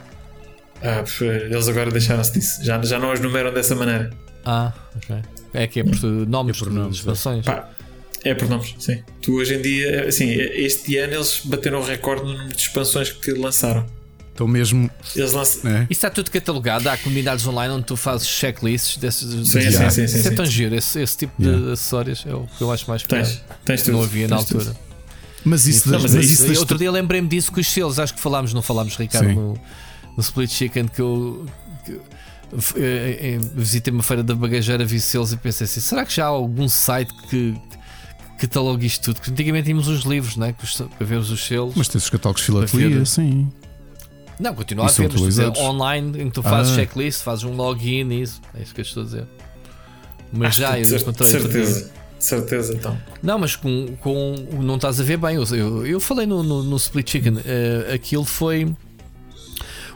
Ah, 0.83 1.03
eles 1.51 1.69
agora 1.69 1.91
deixaram-se 1.91 2.33
disso. 2.33 2.65
Já, 2.65 2.81
já 2.83 2.99
não 2.99 3.11
as 3.11 3.21
numeram 3.21 3.53
dessa 3.53 3.75
maneira. 3.75 4.11
Ah, 4.45 4.73
ok. 4.97 5.17
É 5.55 5.67
que 5.67 5.81
é 5.81 5.85
por 5.85 6.01
nomes 6.03 6.57
É 6.57 6.59
por 6.61 6.69
de 6.71 6.75
nomes, 6.75 6.97
expansões. 6.99 7.45
Pá, 7.45 7.69
é 8.25 8.35
por 8.35 8.49
nomes, 8.49 8.75
sim. 8.79 9.03
Tu 9.23 9.33
hoje 9.35 9.55
em 9.55 9.63
dia, 9.63 10.07
assim, 10.09 10.27
este 10.31 10.97
ano 10.99 11.15
eles 11.15 11.41
bateram 11.45 11.81
o 11.81 11.85
recorde 11.85 12.23
no 12.25 12.33
número 12.33 12.49
de 12.55 12.61
expansões 12.63 13.11
que 13.11 13.33
lançaram. 13.33 13.87
Então 14.35 14.47
mesmo. 14.47 14.89
Eles 15.17 15.33
lançam. 15.33 15.69
É, 15.69 15.81
Isso 15.83 15.87
está 15.91 16.11
tudo 16.11 16.31
catalogado. 16.31 16.89
Há 16.89 16.97
comunidades 16.99 17.45
online 17.45 17.75
onde 17.75 17.87
tu 17.87 17.97
fazes 17.97 18.29
checklists 18.29 18.97
desses. 18.99 19.29
Sim, 19.49 19.59
de- 19.59 19.73
sim, 19.73 19.91
sim, 19.91 20.07
sim, 20.07 20.19
Isso 20.19 20.29
é 20.29 20.31
tão 20.31 20.47
giro. 20.47 20.77
Esse, 20.77 21.01
esse 21.01 21.17
tipo 21.17 21.33
de 21.43 21.49
Yeah. 21.49 21.73
acessórios 21.73 22.25
é 22.25 22.33
o 22.35 22.47
que 22.57 22.63
eu 22.63 22.71
acho 22.71 22.89
mais. 22.89 23.03
Tens, 23.03 23.43
tens 23.65 23.83
tudo. 23.83 23.95
Não 23.97 24.05
havia 24.05 24.29
na 24.29 24.37
tens 24.37 24.47
tudo. 24.49 24.59
altura. 24.61 24.77
mas 25.45 25.67
isso, 25.67 25.91
Não, 25.91 25.99
mas 26.01 26.15
mas 26.15 26.31
isso 26.31 26.47
isso. 26.53 26.61
Outro 26.61 26.79
dia 26.79 26.91
lembrei-me 26.91 27.27
disso 27.27 27.51
com 27.51 27.59
os 27.61 27.67
selos. 27.67 27.99
Acho 27.99 28.15
que 28.15 28.21
falámos, 28.21 28.55
não 28.55 28.63
falámos, 28.63 28.95
Ricardo, 28.97 29.29
Sim. 29.29 29.35
no, 29.35 29.61
no 30.19 30.23
Split 30.23 30.51
Chicken 30.51 30.89
que 30.89 31.01
eu. 31.01 31.47
que- 31.87 32.01
eh, 32.77 33.37
eh, 33.37 33.39
visitei 33.55 33.93
uma 33.95 34.03
feira 34.03 34.23
da 34.23 34.35
bagageira, 34.35 34.85
vi 34.85 34.99
selos 35.01 35.33
e 35.33 35.37
pensei 35.37 35.65
assim: 35.65 35.81
será 35.81 36.05
que 36.05 36.13
já 36.15 36.25
há 36.25 36.29
algum 36.29 36.69
site 36.69 37.15
que 37.31 37.55
catalogue 38.41 38.85
isto 38.87 39.05
tudo? 39.05 39.17
Porque 39.17 39.31
antigamente 39.31 39.67
tínhamos 39.67 39.87
os 39.87 40.03
livros, 40.03 40.37
né? 40.37 40.53
Para 40.99 41.07
ver 41.07 41.19
os 41.19 41.47
selos. 41.47 41.75
Mas 41.77 41.87
tens 41.89 42.03
os 42.05 42.11
catálogos 42.11 42.43
filatelia, 42.43 43.05
sim. 43.07 43.49
Não, 44.41 44.55
continua 44.55 44.87
a 44.87 44.91
E 44.91 44.93
ver, 44.95 45.11
mas 45.13 45.59
online 45.59 46.23
em 46.23 46.27
que 46.27 46.33
tu 46.35 46.43
fazes 46.43 46.73
Ah. 46.73 46.77
checklist, 46.77 47.23
fazes 47.23 47.45
um 47.45 47.55
login 47.55 48.09
e 48.13 48.23
isso. 48.23 48.41
É 48.55 48.63
isso 48.63 48.75
que 48.75 48.81
eu 48.81 48.85
estou 48.85 49.03
a 49.03 49.07
dizer. 49.07 49.27
Mas 50.33 50.49
Acho 50.49 50.61
já 50.61 50.79
eu 50.79 50.97
encontrei. 50.97 51.31
certeza. 51.31 51.91
Certeza, 52.19 52.73
então. 52.75 52.99
Não, 53.23 53.39
mas 53.39 53.55
com, 53.55 53.95
com. 54.01 54.35
Não 54.61 54.75
estás 54.75 55.01
a 55.01 55.05
ver 55.05 55.17
bem. 55.19 55.37
Eu, 55.37 55.45
eu, 55.55 55.87
eu 55.87 56.01
falei 56.01 56.27
no, 56.27 56.43
no, 56.43 56.63
no 56.65 56.77
Split 56.77 57.09
Chicken. 57.11 57.39
eh, 57.45 57.93
aquilo 57.95 58.25
foi. 58.25 58.75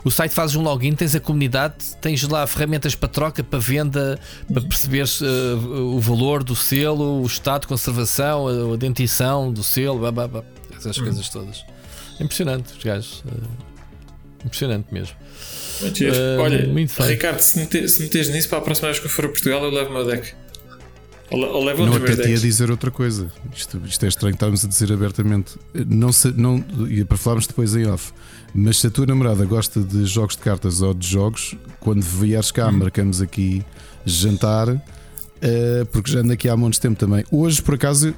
O 0.03 0.11
site 0.11 0.33
fazes 0.33 0.55
um 0.55 0.61
login, 0.61 0.93
tens 0.93 1.15
a 1.15 1.19
comunidade, 1.19 1.75
tens 2.01 2.21
lá 2.27 2.45
ferramentas 2.45 2.93
para 2.93 3.07
troca, 3.07 3.43
para 3.43 3.59
venda, 3.59 4.19
para 4.51 4.61
perceberes 4.61 5.21
eh, 5.21 5.25
o 5.25 5.99
valor 5.99 6.43
do 6.43 6.55
selo, 6.55 7.21
o 7.21 7.25
estado 7.25 7.61
de 7.61 7.67
conservação, 7.67 8.47
a, 8.47 8.73
a 8.73 8.77
dentição 8.77 9.51
do 9.51 9.63
selo. 9.63 9.99
Blá, 9.99 10.11
blá, 10.11 10.27
blá. 10.27 10.43
essas 10.75 10.97
coisas 10.97 11.29
todas. 11.29 11.63
Impressionante, 12.19 12.73
os 12.77 12.83
gajos. 12.83 13.23
eh, 13.27 14.45
impressionante 14.45 14.87
mesmo. 14.93 15.15
Eh, 15.81 16.37
Olha. 16.39 16.69
Ricardo, 17.07 17.39
se 17.39 17.57
meter- 17.59 17.87
se 17.89 18.03
meteres 18.03 18.29
nisso 18.29 18.49
para 18.49 18.57
a 18.57 18.61
próxima 18.61 18.89
vez 18.89 18.99
que 18.99 19.05
eu 19.05 19.09
for 19.09 19.25
a 19.25 19.29
Portugal, 19.29 19.63
eu 19.63 19.71
levo 19.71 19.89
o 19.89 19.93
meu 19.93 20.05
deck. 20.05 20.33
Ou, 21.31 21.63
levo 21.63 21.85
Não, 21.85 21.95
até 21.95 22.15
te 22.15 22.29
ia 22.29 22.37
dizer 22.37 22.69
outra 22.69 22.91
coisa. 22.91 23.31
Isto, 23.55 23.81
isto 23.87 24.05
é 24.05 24.07
estranho 24.09 24.33
estarmos 24.33 24.63
a 24.63 24.67
dizer 24.67 24.91
abertamente. 24.91 25.55
Não, 25.73 26.11
se, 26.11 26.27
não, 26.31 26.63
e 26.87 27.03
para 27.03 27.17
falarmos 27.17 27.47
depois 27.47 27.75
em 27.75 27.87
off. 27.87 28.11
Mas 28.55 28.77
se 28.77 28.87
a 28.87 28.91
tua 28.91 29.05
namorada 29.05 29.43
gosta 29.45 29.81
de 29.81 30.05
jogos 30.05 30.35
de 30.35 30.41
cartas 30.43 30.81
ou 30.81 30.93
de 30.93 31.07
jogos, 31.07 31.55
quando 31.79 32.01
vieres 32.01 32.51
cá, 32.51 32.67
Hum. 32.69 32.73
marcamos 32.79 33.21
aqui 33.21 33.63
jantar, 34.05 34.69
eh, 35.41 35.85
porque 35.91 36.11
já 36.11 36.19
ando 36.19 36.33
aqui 36.33 36.47
há 36.47 36.55
muito 36.55 36.79
tempo 36.79 36.97
também. 36.99 37.23
Hoje, 37.31 37.61
por 37.61 37.73
acaso, 37.75 38.13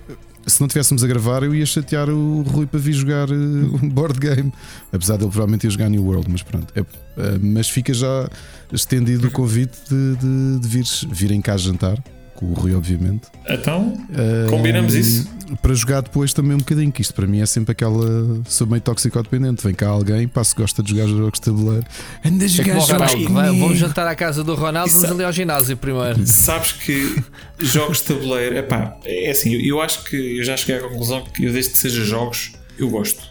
se 0.46 0.60
não 0.60 0.68
estivéssemos 0.68 1.04
a 1.04 1.08
gravar, 1.08 1.42
eu 1.44 1.56
ia 1.56 1.66
chatear 1.66 2.10
o 2.10 2.42
Rui 2.42 2.66
para 2.66 2.80
vir 2.80 2.94
jogar 2.94 3.30
eh, 3.30 3.34
um 3.34 3.88
board 3.90 4.20
game. 4.20 4.52
Apesar 4.92 5.18
dele 5.18 5.30
provavelmente 5.32 5.66
ir 5.68 5.70
jogar 5.72 5.90
New 5.90 6.04
World, 6.04 6.30
mas 6.30 6.44
pronto. 6.44 6.68
É, 6.76 6.82
eh, 6.82 7.40
mas 7.42 7.70
fica 7.70 7.94
já 7.94 8.30
estendido 8.74 9.28
o 9.28 9.32
convite 9.32 9.78
de, 9.90 10.16
de, 10.18 10.60
de 10.60 10.68
vires, 10.68 11.06
virem 11.10 11.42
cá 11.42 11.56
jantar, 11.56 12.04
com 12.36 12.46
o 12.48 12.54
Rui, 12.54 12.76
obviamente. 12.76 13.24
Então, 13.50 13.94
Uh, 14.10 14.50
Combinamos 14.50 14.94
isso? 14.94 15.28
Para 15.62 15.74
jogar 15.76 16.02
depois 16.02 16.34
também 16.34 16.54
um 16.56 16.60
bocadinho, 16.60 16.92
que 16.92 17.02
isto 17.02 17.14
para 17.14 17.28
mim 17.28 17.40
é 17.40 17.46
sempre 17.46 17.72
aquela. 17.72 18.42
Sou 18.48 18.66
meio 18.68 18.82
toxicodependente. 18.82 19.64
Vem 19.64 19.74
cá 19.76 19.88
alguém, 19.90 20.28
pá, 20.28 20.44
se 20.44 20.56
gosta 20.56 20.82
de 20.82 20.90
jogar 20.92 21.08
jogos 21.08 21.40
de 21.40 21.46
tabuleiro, 21.46 21.86
anda 22.26 22.44
a 22.44 22.46
É 22.46 22.50
jogar 22.50 22.78
o 22.78 22.82
jogos 22.82 23.12
comigo. 23.14 23.34
vamos 23.34 23.78
jantar 23.78 24.08
à 24.08 24.16
casa 24.16 24.44
do 24.44 24.56
Ronaldo, 24.56 24.90
Isso- 24.90 25.02
vamos 25.02 25.16
ali 25.18 25.24
ao 25.24 25.32
ginásio 25.32 25.78
primeiro. 25.78 26.26
sabes 26.26 26.72
que 26.72 27.22
jogos 27.60 28.00
de 28.00 28.04
tabuleiro, 28.06 28.58
epá, 28.58 28.98
é 29.06 29.30
assim, 29.30 29.54
eu, 29.54 29.62
eu 29.62 29.82
acho 29.82 30.04
que 30.06 30.16
eu 30.40 30.44
já 30.44 30.58
cheguei 30.58 30.78
à 30.78 30.90
conclusão 30.90 31.24
que 31.24 31.46
eu, 31.46 31.54
desde 31.54 31.72
que 31.72 31.78
seja 31.78 32.04
jogos, 32.04 32.54
eu 32.80 32.90
gosto. 32.90 33.22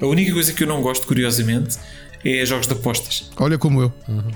A 0.00 0.06
única 0.06 0.32
coisa 0.32 0.52
que 0.52 0.62
eu 0.62 0.68
não 0.68 0.80
gosto, 0.82 1.06
curiosamente, 1.06 1.76
é 2.24 2.44
jogos 2.44 2.66
de 2.66 2.72
apostas. 2.72 3.30
Olha 3.36 3.58
como 3.58 3.82
eu. 3.82 3.92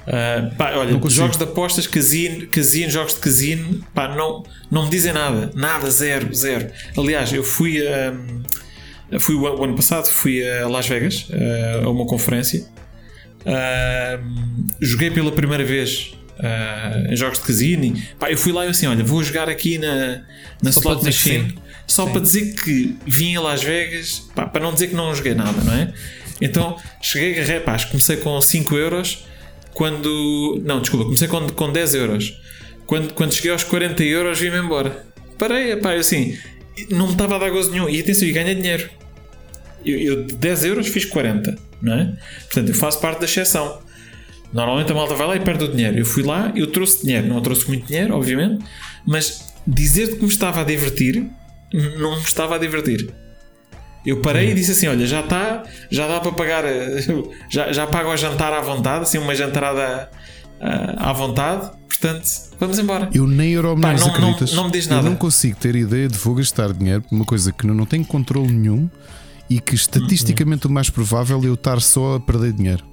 Ah, 0.07 0.51
pá, 0.57 0.73
olha, 0.77 0.99
jogos 1.09 1.37
de 1.37 1.45
apostas, 1.45 1.87
casino, 1.87 2.47
casino, 2.47 2.91
jogos 2.91 3.15
de 3.15 3.21
casino, 3.21 3.85
pá, 3.95 4.09
não, 4.15 4.45
não 4.71 4.85
me 4.85 4.91
dizem 4.91 5.13
nada, 5.13 5.51
nada, 5.55 5.91
zero, 5.91 6.33
zero. 6.35 6.71
Aliás, 6.97 7.33
eu 7.33 7.43
fui 7.43 7.87
a. 7.87 8.15
Fui 9.19 9.35
o 9.35 9.63
ano 9.63 9.77
passado, 9.77 10.07
fui 10.07 10.43
a 10.49 10.67
Las 10.69 10.89
Vegas 10.89 11.29
ah, 11.33 11.85
a 11.85 11.89
uma 11.91 12.07
conferência. 12.07 12.65
Ah, 13.45 14.19
joguei 14.81 15.11
pela 15.11 15.33
primeira 15.33 15.65
vez 15.65 16.15
em 17.11 17.17
jogos 17.17 17.39
de 17.39 17.45
casino. 17.45 17.85
E, 17.85 18.03
pá, 18.19 18.31
eu 18.31 18.39
fui 18.39 18.53
lá 18.53 18.63
e 18.63 18.67
eu 18.67 18.71
assim: 18.71 18.87
olha, 18.87 19.05
vou 19.05 19.23
jogar 19.23 19.49
aqui 19.49 19.79
na, 19.79 20.23
na 20.63 20.73
Só 20.73 20.81
slot 20.81 21.05
machine. 21.05 21.51
sim. 21.51 21.55
Só 21.87 22.07
para 22.07 22.21
dizer 22.21 22.55
que 22.55 22.97
vim 23.05 23.37
a 23.37 23.41
Las 23.41 23.63
Vegas, 23.63 24.21
pá, 24.35 24.47
para 24.47 24.63
não 24.63 24.73
dizer 24.73 24.87
que 24.89 24.95
não 24.95 25.15
joguei 25.15 25.35
nada, 25.35 25.63
não 25.63 25.75
é? 25.75 25.93
Então 26.43 26.77
cheguei, 27.01 27.35
agarrei, 27.35 27.61
pá, 27.61 27.79
comecei 27.85 28.17
com 28.17 28.41
5 28.41 28.77
euros. 28.77 29.25
Quando. 29.73 30.61
Não, 30.65 30.81
desculpa, 30.81 31.05
comecei 31.05 31.29
com, 31.29 31.49
com 31.49 31.73
10 31.73 31.95
euros. 31.95 32.39
Quando, 32.85 33.15
quando 33.15 33.33
cheguei 33.33 33.53
aos 33.53 33.63
40 33.63 34.03
euros, 34.03 34.39
vim-me 34.39 34.59
embora. 34.59 35.07
Parei, 35.39 35.77
pá, 35.77 35.95
eu 35.95 36.01
assim, 36.01 36.37
não 36.91 37.07
me 37.07 37.13
estava 37.13 37.37
a 37.37 37.39
dar 37.39 37.51
gozo 37.51 37.71
nenhum. 37.71 37.89
E 37.89 38.01
atenção, 38.01 38.27
e 38.27 38.33
ganhei 38.33 38.57
dinheiro. 38.57 38.91
Eu, 39.85 39.99
eu 39.99 40.25
de 40.25 40.35
10 40.35 40.65
euros 40.65 40.89
fiz 40.89 41.05
40, 41.05 41.57
não 41.81 41.95
é? 41.95 42.17
Portanto, 42.45 42.69
eu 42.69 42.75
faço 42.75 43.01
parte 43.01 43.21
da 43.21 43.25
exceção. 43.25 43.81
Normalmente 44.53 44.93
a 44.93 44.95
malta 44.95 45.15
vai 45.15 45.27
lá 45.29 45.37
e 45.37 45.41
perde 45.41 45.65
o 45.65 45.69
dinheiro. 45.69 45.99
Eu 45.99 46.05
fui 46.05 46.23
lá, 46.23 46.53
eu 46.55 46.67
trouxe 46.67 47.05
dinheiro. 47.05 47.27
Não 47.29 47.41
trouxe 47.41 47.67
muito 47.69 47.87
dinheiro, 47.87 48.15
obviamente, 48.15 48.63
mas 49.07 49.53
dizer 49.67 50.17
que 50.17 50.23
me 50.23 50.29
estava 50.29 50.61
a 50.61 50.65
divertir, 50.65 51.25
não 51.99 52.17
me 52.17 52.23
estava 52.23 52.57
a 52.57 52.59
divertir. 52.59 53.22
Eu 54.05 54.21
parei 54.21 54.51
e 54.51 54.55
disse 54.55 54.73
assim: 54.73 54.89
Olha, 54.89 55.07
já 55.07 55.21
está, 55.21 55.63
já 55.91 56.09
dá 56.09 56.19
para 56.21 56.33
pagar, 56.33 56.65
eh, 56.65 57.01
já, 57.49 57.73
já 57.73 57.87
pago 57.87 58.11
a 58.11 58.17
jantar 58.17 58.53
à 58.53 58.61
vontade, 58.61 59.03
assim, 59.05 59.19
uma 59.19 59.35
jantarada 59.35 60.11
ah, 60.61 61.11
à 61.11 61.13
vontade. 61.13 61.71
Portanto, 61.87 62.25
vamos 62.59 62.79
embora. 62.81 63.09
Eu 63.15 63.27
nem 63.29 63.53
euro 63.53 63.77
milhões, 63.77 64.01
não- 64.01 64.09
não- 64.09 64.15
acreditas? 64.15 64.53
não 64.55 64.65
me 64.65 64.73
diz 64.73 64.87
Eu 64.89 64.97
nada. 64.97 65.09
não 65.09 65.15
consigo 65.17 65.57
ter 65.57 65.77
ideia 65.77 66.09
de 66.09 66.19
vou 66.19 66.35
gastar 66.35 66.73
dinheiro 66.73 67.03
por 67.03 67.15
uma 67.15 67.25
coisa 67.25 67.53
que 67.53 67.65
eu 67.65 67.73
não 67.75 67.87
tenho 67.87 68.05
controle 68.05 68.53
nenhum 68.53 68.91
e 69.49 69.61
que 69.61 69.75
estatisticamente 69.77 70.67
o 70.67 70.71
mais 70.71 70.91
provável 70.91 71.41
é 71.45 71.47
eu 71.47 71.55
estar 71.55 71.81
só 71.81 72.17
a 72.17 72.21
perder 72.21 72.53
dinheiro. 72.55 72.85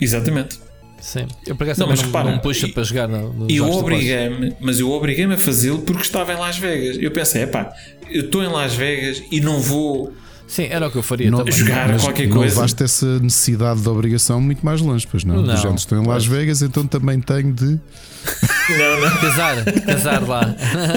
Exatamente. 0.00 0.58
Sim. 1.06 1.24
Eu 1.46 1.54
por 1.54 1.62
acaso 1.62 1.78
Não, 1.78 1.86
mas 1.86 2.00
não, 2.00 2.06
repara, 2.06 2.32
não 2.32 2.38
puxa 2.40 2.66
e- 2.66 2.72
para 2.72 2.82
jogar 2.82 3.06
no, 3.06 3.32
nos 3.32 3.48
E 3.52 3.56
eu 3.58 3.70
obriguei-me, 3.70 4.56
mas 4.58 4.80
eu 4.80 4.90
obriguei-me 4.90 5.34
a 5.34 5.38
fazê-lo 5.38 5.78
porque 5.82 6.02
estava 6.02 6.32
em 6.32 6.36
Las 6.36 6.58
Vegas. 6.58 6.96
Eu 7.00 7.12
pensei, 7.12 7.42
epá, 7.44 7.72
eu 8.10 8.22
estou 8.24 8.42
em 8.42 8.48
Las 8.48 8.74
Vegas 8.74 9.22
e 9.30 9.40
não 9.40 9.60
vou. 9.60 10.12
Sim, 10.48 10.66
era 10.68 10.88
o 10.88 10.90
que 10.90 10.98
eu 10.98 11.02
faria 11.04 11.30
Não, 11.30 11.48
jogar 11.48 11.88
mas 11.90 12.02
qualquer 12.02 12.26
não 12.28 12.36
coisa. 12.38 12.56
levaste 12.56 12.82
essa 12.82 13.18
necessidade 13.20 13.80
de 13.82 13.88
obrigação 13.88 14.40
muito 14.40 14.64
mais 14.66 14.80
longe, 14.80 15.06
pois 15.08 15.22
não? 15.22 15.42
Não. 15.42 15.56
Género, 15.56 15.76
estou 15.76 15.96
em 16.02 16.04
Las 16.06 16.26
Vegas, 16.26 16.60
então 16.62 16.84
também 16.86 17.20
tenho 17.20 17.52
de. 17.52 17.64
Não, 17.64 19.00
não. 19.00 19.10
Casar, 19.20 19.64
casar 19.86 20.22
lá 20.26 20.54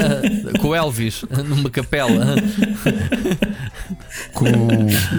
com 0.60 0.70
o 0.70 0.76
Elvis 0.76 1.24
numa 1.48 1.70
capela. 1.70 2.36
Com, 4.34 4.46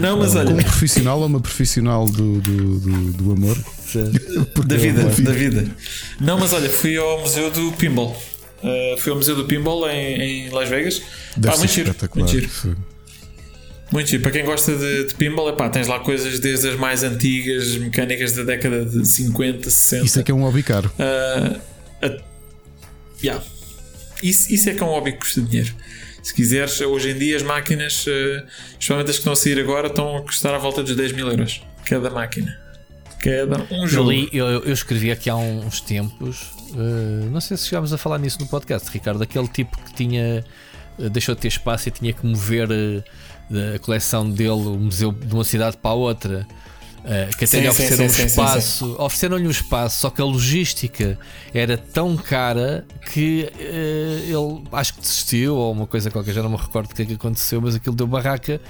Não, 0.00 0.18
mas 0.18 0.32
com 0.32 0.38
olha, 0.38 0.50
um 0.50 0.56
profissional 0.56 1.20
ou 1.20 1.26
uma 1.26 1.40
profissional 1.40 2.06
do, 2.06 2.40
do, 2.40 2.80
do, 2.80 3.12
do 3.12 3.32
amor. 3.32 3.56
Da 4.66 4.74
é 4.74 4.78
vida, 4.78 5.02
da 5.04 5.32
vida. 5.32 5.66
Não, 6.20 6.38
mas 6.38 6.52
olha, 6.52 6.68
fui 6.70 6.96
ao 6.96 7.20
Museu 7.20 7.50
do 7.50 7.72
Pinball. 7.72 8.16
Uh, 8.62 8.96
fui 8.98 9.10
ao 9.10 9.16
Museu 9.16 9.34
do 9.34 9.44
Pinball 9.46 9.88
em, 9.88 10.46
em 10.46 10.50
Las 10.50 10.68
Vegas. 10.68 11.02
Deve 11.36 11.46
Pá, 11.46 11.52
ser 11.52 11.58
muito 11.58 11.72
giro, 11.72 11.90
espetacular. 11.90 12.24
muito 12.28 12.40
giro. 12.40 12.76
Muito 13.90 14.08
giro. 14.10 14.22
Para 14.22 14.30
quem 14.32 14.44
gosta 14.44 14.76
de, 14.76 15.04
de 15.06 15.14
pinball, 15.14 15.48
epá, 15.48 15.68
tens 15.68 15.88
lá 15.88 15.98
coisas 15.98 16.38
desde 16.38 16.68
as 16.68 16.76
mais 16.76 17.02
antigas, 17.02 17.76
mecânicas 17.76 18.32
da 18.32 18.44
década 18.44 18.84
de 18.84 19.04
50, 19.04 19.68
60. 19.68 20.04
Isso 20.06 20.20
é 20.20 20.22
que 20.22 20.30
é 20.30 20.34
um 20.34 20.42
hobby 20.42 20.62
caro. 20.62 20.92
Uh, 20.98 21.60
a- 22.02 22.18
yeah. 23.22 23.42
isso, 24.22 24.52
isso 24.52 24.70
é 24.70 24.74
que 24.74 24.82
é 24.82 24.86
um 24.86 24.90
hobby 24.90 25.12
que 25.12 25.18
custa 25.18 25.40
dinheiro. 25.40 25.74
Se 26.22 26.34
quiseres, 26.34 26.80
hoje 26.82 27.10
em 27.10 27.18
dia 27.18 27.36
as 27.36 27.42
máquinas, 27.42 28.06
uh, 28.06 28.46
especialmente 28.72 29.08
as 29.10 29.16
que 29.16 29.20
estão 29.22 29.32
a 29.32 29.36
sair 29.36 29.58
agora, 29.58 29.88
estão 29.88 30.18
a 30.18 30.22
custar 30.22 30.54
à 30.54 30.58
volta 30.58 30.82
dos 30.82 30.94
10 30.94 31.12
mil 31.12 31.26
euros. 31.28 31.60
Cada 31.86 32.10
máquina. 32.10 32.56
Cada 33.22 33.58
um 33.74 33.82
Eu, 33.82 33.88
jogo. 33.88 34.10
li, 34.10 34.28
eu, 34.32 34.46
eu 34.46 34.72
escrevi 34.72 35.10
aqui 35.10 35.28
há 35.28 35.36
uns 35.36 35.80
tempos, 35.80 36.52
eh, 36.74 37.26
não 37.30 37.40
sei 37.40 37.56
se 37.56 37.66
chegámos 37.68 37.92
a 37.92 37.98
falar 37.98 38.18
nisso 38.18 38.38
no 38.40 38.46
podcast, 38.48 38.88
Ricardo, 38.90 39.22
aquele 39.22 39.48
tipo 39.48 39.76
que 39.84 39.92
tinha 39.94 40.44
eh, 40.98 41.08
deixou 41.10 41.34
de 41.34 41.40
ter 41.42 41.48
espaço 41.48 41.88
e 41.88 41.92
tinha 41.92 42.12
que 42.12 42.24
mover 42.26 42.68
eh, 42.70 43.74
a 43.76 43.78
coleção 43.78 44.28
dele, 44.30 44.50
o 44.50 44.76
museu 44.78 45.12
de 45.12 45.34
uma 45.34 45.44
cidade 45.44 45.76
para 45.76 45.90
a 45.90 45.94
outra. 45.94 46.46
eh, 47.04 47.28
que 47.36 47.44
até 47.44 47.56
Sim, 47.58 47.60
lhe 47.60 47.68
ofereceram 47.68 48.04
sim, 48.04 48.04
um 48.04 48.08
sim, 48.08 48.20
sim, 48.22 48.26
espaço, 48.28 48.96
ofereceram-lhe 48.98 49.46
um 49.46 49.50
espaço, 49.50 50.00
só 50.00 50.10
que 50.10 50.20
a 50.22 50.24
logística 50.24 51.18
era 51.52 51.76
tão 51.76 52.16
cara 52.16 52.86
que 53.12 53.50
eh, 53.58 54.22
ele 54.28 54.62
acho 54.72 54.94
que 54.94 55.00
desistiu 55.00 55.56
ou 55.56 55.72
uma 55.72 55.86
coisa 55.86 56.10
qualquer, 56.10 56.32
já 56.32 56.42
não 56.42 56.50
me 56.50 56.56
recordo 56.56 56.90
o 56.90 56.94
que 56.94 57.02
é 57.02 57.04
que 57.06 57.14
aconteceu, 57.14 57.60
mas 57.60 57.74
aquilo 57.74 57.94
deu 57.96 58.06
barraca 58.06 58.60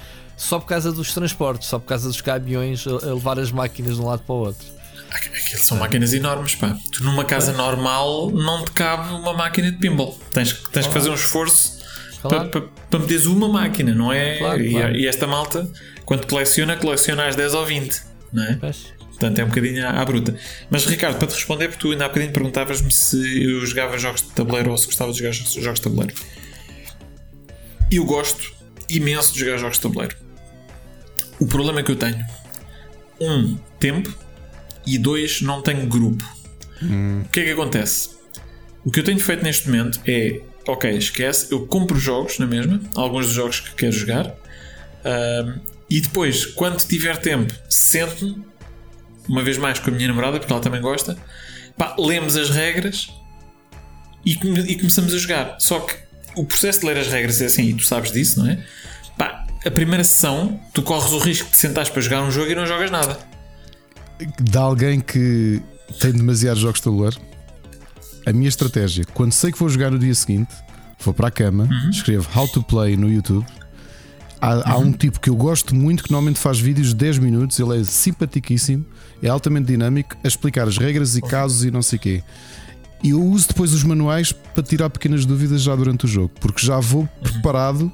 só 0.41 0.59
por 0.59 0.65
causa 0.65 0.91
dos 0.91 1.13
transportes, 1.13 1.67
só 1.67 1.77
por 1.77 1.85
causa 1.85 2.07
dos 2.07 2.19
caminhões 2.19 2.85
a, 2.87 3.13
levar 3.13 3.37
as 3.39 3.51
máquinas 3.51 3.95
de 3.95 4.01
um 4.01 4.07
lado 4.07 4.23
para 4.23 4.33
o 4.33 4.39
outro. 4.39 4.67
Aquilo 5.11 5.61
são 5.61 5.77
máquinas 5.77 6.13
enormes, 6.13 6.55
pá. 6.55 6.75
Tu 6.91 7.03
numa 7.03 7.23
casa 7.23 7.53
normal 7.53 8.31
não 8.31 8.65
te 8.65 8.71
cabe 8.71 9.13
uma 9.13 9.33
máquina 9.33 9.71
de 9.71 9.77
pinball. 9.77 10.17
Tens, 10.31 10.53
tens 10.71 10.87
que 10.87 10.93
fazer 10.93 11.09
um 11.09 11.13
esforço 11.13 11.79
Claro. 12.21 12.49
para, 12.49 12.61
para, 12.61 12.71
para 12.89 12.99
meteres 12.99 13.25
uma 13.25 13.47
máquina, 13.47 13.95
não 13.95 14.13
é? 14.13 14.37
Claro, 14.37 14.61
e, 14.61 14.71
claro. 14.71 14.95
e 14.95 15.07
esta 15.07 15.25
malta, 15.25 15.67
quando 16.05 16.27
coleciona, 16.27 16.75
coleciona 16.77 17.27
às 17.27 17.35
10 17.35 17.53
ou 17.55 17.65
20, 17.65 18.01
não 18.31 18.43
é? 18.43 18.57
Pois. 18.59 18.93
Portanto, 19.09 19.39
é 19.39 19.43
um 19.43 19.47
bocadinho 19.47 19.87
à, 19.87 20.01
à 20.01 20.05
bruta. 20.05 20.35
Mas 20.69 20.85
Ricardo, 20.85 21.17
para 21.17 21.27
te 21.27 21.33
responder, 21.33 21.67
porque 21.67 21.81
tu 21.81 21.91
ainda 21.91 22.05
há 22.05 22.07
bocadinho 22.07 22.31
perguntavas-me 22.31 22.91
se 22.91 23.43
eu 23.43 23.65
jogava 23.65 23.97
jogos 23.97 24.21
de 24.21 24.29
tabuleiro 24.29 24.71
ou 24.71 24.77
se 24.77 24.85
gostava 24.85 25.11
de 25.11 25.17
jogar 25.19 25.31
jogos 25.31 25.79
de 25.79 25.81
tabuleiro. 25.81 26.13
Eu 27.91 28.05
gosto 28.05 28.53
imenso 28.89 29.33
de 29.33 29.39
jogar 29.39 29.57
jogos 29.57 29.77
de 29.77 29.81
tabuleiro. 29.81 30.15
O 31.41 31.47
problema 31.47 31.79
é 31.79 31.83
que 31.83 31.91
eu 31.91 31.95
tenho 31.95 32.23
um, 33.19 33.57
tempo 33.79 34.13
e 34.85 34.97
dois, 34.97 35.41
não 35.41 35.61
tenho 35.61 35.85
grupo. 35.87 36.23
O 37.25 37.29
que 37.29 37.39
é 37.41 37.43
que 37.45 37.51
acontece? 37.51 38.09
O 38.85 38.89
que 38.91 38.99
eu 38.99 39.03
tenho 39.03 39.19
feito 39.19 39.43
neste 39.43 39.69
momento 39.69 39.99
é 40.07 40.41
ok, 40.67 40.89
esquece, 40.97 41.51
eu 41.51 41.65
compro 41.67 41.99
jogos 41.99 42.37
na 42.39 42.45
mesma, 42.47 42.79
alguns 42.95 43.25
dos 43.27 43.35
jogos 43.35 43.59
que 43.59 43.71
quero 43.75 43.91
jogar, 43.91 44.33
ahm, 45.03 45.59
e 45.89 45.99
depois, 45.99 46.45
quando 46.45 46.77
tiver 46.85 47.17
tempo, 47.17 47.53
sento-me, 47.69 48.43
uma 49.27 49.43
vez 49.43 49.57
mais 49.57 49.77
com 49.79 49.89
a 49.89 49.93
minha 49.93 50.07
namorada, 50.07 50.39
porque 50.39 50.51
ela 50.53 50.61
também 50.61 50.81
gosta, 50.81 51.17
pá, 51.77 51.95
lemos 51.99 52.35
as 52.37 52.49
regras 52.49 53.11
e, 54.25 54.35
come- 54.35 54.61
e 54.61 54.75
começamos 54.77 55.13
a 55.13 55.17
jogar. 55.17 55.55
Só 55.59 55.79
que 55.81 55.95
o 56.35 56.45
processo 56.45 56.79
de 56.81 56.85
ler 56.87 56.97
as 56.97 57.07
regras 57.07 57.41
é 57.41 57.45
assim, 57.45 57.63
e 57.63 57.73
tu 57.73 57.83
sabes 57.83 58.11
disso, 58.11 58.39
não 58.39 58.49
é? 58.49 58.63
Pá, 59.17 59.45
a 59.65 59.71
primeira 59.71 60.03
sessão, 60.03 60.59
tu 60.73 60.81
corres 60.81 61.11
o 61.11 61.19
risco 61.19 61.49
de 61.49 61.57
sentares 61.57 61.89
para 61.89 62.01
jogar 62.01 62.23
um 62.23 62.31
jogo 62.31 62.51
e 62.51 62.55
não 62.55 62.65
jogas 62.65 62.89
nada. 62.91 63.17
De 64.39 64.57
alguém 64.57 64.99
que 64.99 65.61
tem 65.99 66.11
demasiados 66.11 66.61
jogos 66.61 66.79
de 66.79 66.83
tabuleiro, 66.83 67.17
a 68.25 68.31
minha 68.33 68.49
estratégia, 68.49 69.03
quando 69.13 69.31
sei 69.31 69.51
que 69.51 69.57
vou 69.57 69.67
jogar 69.69 69.89
no 69.91 69.97
dia 69.99 70.13
seguinte, 70.13 70.53
vou 70.99 71.13
para 71.13 71.27
a 71.27 71.31
cama, 71.31 71.63
Uhum. 71.69 71.89
escrevo 71.89 72.27
How 72.37 72.47
to 72.47 72.61
Play 72.63 72.95
no 72.95 73.09
YouTube 73.11 73.45
Há, 74.43 74.71
há 74.71 74.77
um 74.79 74.91
tipo 74.91 75.19
que 75.19 75.29
eu 75.29 75.35
gosto 75.35 75.75
muito 75.75 76.03
que 76.03 76.11
normalmente 76.11 76.39
faz 76.39 76.59
vídeos 76.59 76.87
de 76.89 76.95
10 76.95 77.19
minutos, 77.19 77.59
ele 77.59 77.79
é 77.79 77.83
simpaticíssimo, 77.83 78.83
é 79.21 79.27
altamente 79.29 79.67
dinâmico, 79.67 80.17
a 80.23 80.27
explicar 80.27 80.67
as 80.67 80.79
regras 80.79 81.15
e 81.15 81.21
casos 81.21 81.63
e 81.63 81.69
não 81.69 81.83
sei 81.83 81.97
o 81.99 82.01
quê. 82.01 82.23
E 83.03 83.11
eu 83.11 83.23
uso 83.23 83.49
depois 83.49 83.71
os 83.71 83.83
manuais 83.83 84.31
para 84.31 84.63
tirar 84.63 84.89
pequenas 84.89 85.25
dúvidas 85.27 85.61
já 85.61 85.75
durante 85.75 86.05
o 86.05 86.07
jogo, 86.07 86.31
porque 86.41 86.65
já 86.65 86.79
vou 86.79 87.07
preparado 87.21 87.91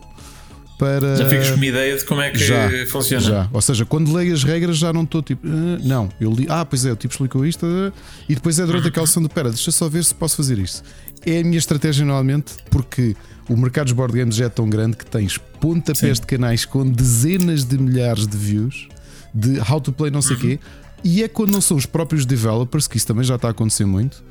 para. 0.77 1.15
Já 1.15 1.27
ficas 1.29 1.49
com 1.49 1.55
uma 1.55 1.65
ideia 1.65 1.97
de 1.97 2.05
como 2.05 2.21
é 2.21 2.29
que 2.29 2.37
Já, 2.37 2.69
funciona. 2.87 3.23
Já. 3.25 3.49
Ou 3.51 3.61
seja, 3.61 3.85
quando 3.85 4.13
leio 4.13 4.33
as 4.33 4.43
regras 4.43 4.77
já 4.77 4.93
não 4.93 5.03
estou 5.03 5.21
tipo, 5.21 5.47
"Ah, 5.47 5.79
não, 5.83 6.09
eu 6.19 6.31
li, 6.31 6.45
ah, 6.49 6.63
pois 6.63 6.85
é, 6.85 6.91
o 6.91 6.95
tipo 6.95 7.13
explicou 7.13 7.45
isto, 7.45 7.65
ah", 7.65 7.91
e 8.29 8.35
depois 8.35 8.59
é 8.59 8.65
durante 8.65 8.87
aquela 8.87 9.07
sessão 9.07 9.23
de 9.23 9.29
pera, 9.29 9.49
deixa 9.49 9.71
só 9.71 9.89
ver 9.89 10.03
se 10.03 10.13
posso 10.13 10.35
fazer 10.37 10.57
isto. 10.59 10.83
É 11.25 11.39
a 11.39 11.43
minha 11.43 11.57
estratégia 11.57 12.05
normalmente, 12.05 12.53
porque 12.69 13.15
o 13.49 13.57
mercado 13.57 13.85
dos 13.85 13.93
board 13.93 14.17
games 14.17 14.35
já 14.35 14.45
é 14.45 14.49
tão 14.49 14.69
grande 14.69 14.95
que 14.97 15.05
tens 15.05 15.37
pontapés 15.59 16.17
Sim. 16.17 16.21
de 16.21 16.27
canais 16.27 16.65
com 16.65 16.87
dezenas 16.87 17.63
de 17.65 17.77
milhares 17.77 18.27
de 18.27 18.37
views 18.37 18.87
de 19.33 19.59
how 19.59 19.79
to 19.81 19.91
play 19.91 20.09
não 20.11 20.21
sei 20.21 20.35
o 20.35 20.39
quê, 20.39 20.59
e 21.03 21.23
é 21.23 21.27
quando 21.27 21.51
não 21.51 21.61
são 21.61 21.77
os 21.77 21.85
próprios 21.85 22.25
developers, 22.25 22.87
que 22.87 22.97
isso 22.97 23.05
também 23.07 23.23
já 23.23 23.35
está 23.35 23.47
a 23.49 23.51
acontecer 23.51 23.85
muito, 23.85 24.23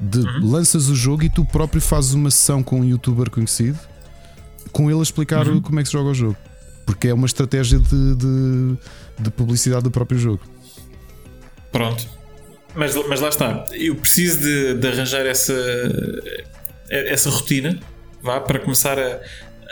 de 0.00 0.20
lanças 0.42 0.88
o 0.88 0.94
jogo 0.94 1.24
e 1.24 1.30
tu 1.30 1.44
próprio 1.44 1.80
fazes 1.80 2.12
uma 2.12 2.30
sessão 2.30 2.62
com 2.62 2.80
um 2.80 2.84
youtuber 2.84 3.30
conhecido 3.30 3.78
com 4.72 4.90
ele 4.90 5.00
a 5.00 5.02
explicar 5.02 5.46
o- 5.48 5.60
como 5.60 5.78
é 5.80 5.82
que 5.82 5.88
se 5.88 5.92
joga 5.92 6.10
o 6.10 6.14
jogo. 6.14 6.36
Porque 6.86 7.08
é 7.08 7.14
uma 7.14 7.26
estratégia 7.26 7.78
de, 7.78 8.14
de, 8.16 8.76
de 9.18 9.30
publicidade 9.30 9.84
do 9.84 9.90
próprio 9.90 10.18
jogo. 10.18 10.40
Pronto. 11.70 12.06
Mas, 12.74 12.94
mas 13.08 13.20
lá 13.20 13.28
está. 13.28 13.64
Eu 13.72 13.94
preciso 13.96 14.40
de, 14.40 14.74
de 14.74 14.88
arranjar 14.88 15.24
essa, 15.26 15.54
essa 16.88 17.30
rotina 17.30 17.78
vá, 18.22 18.40
para 18.40 18.58
começar 18.58 18.98
a, 18.98 19.20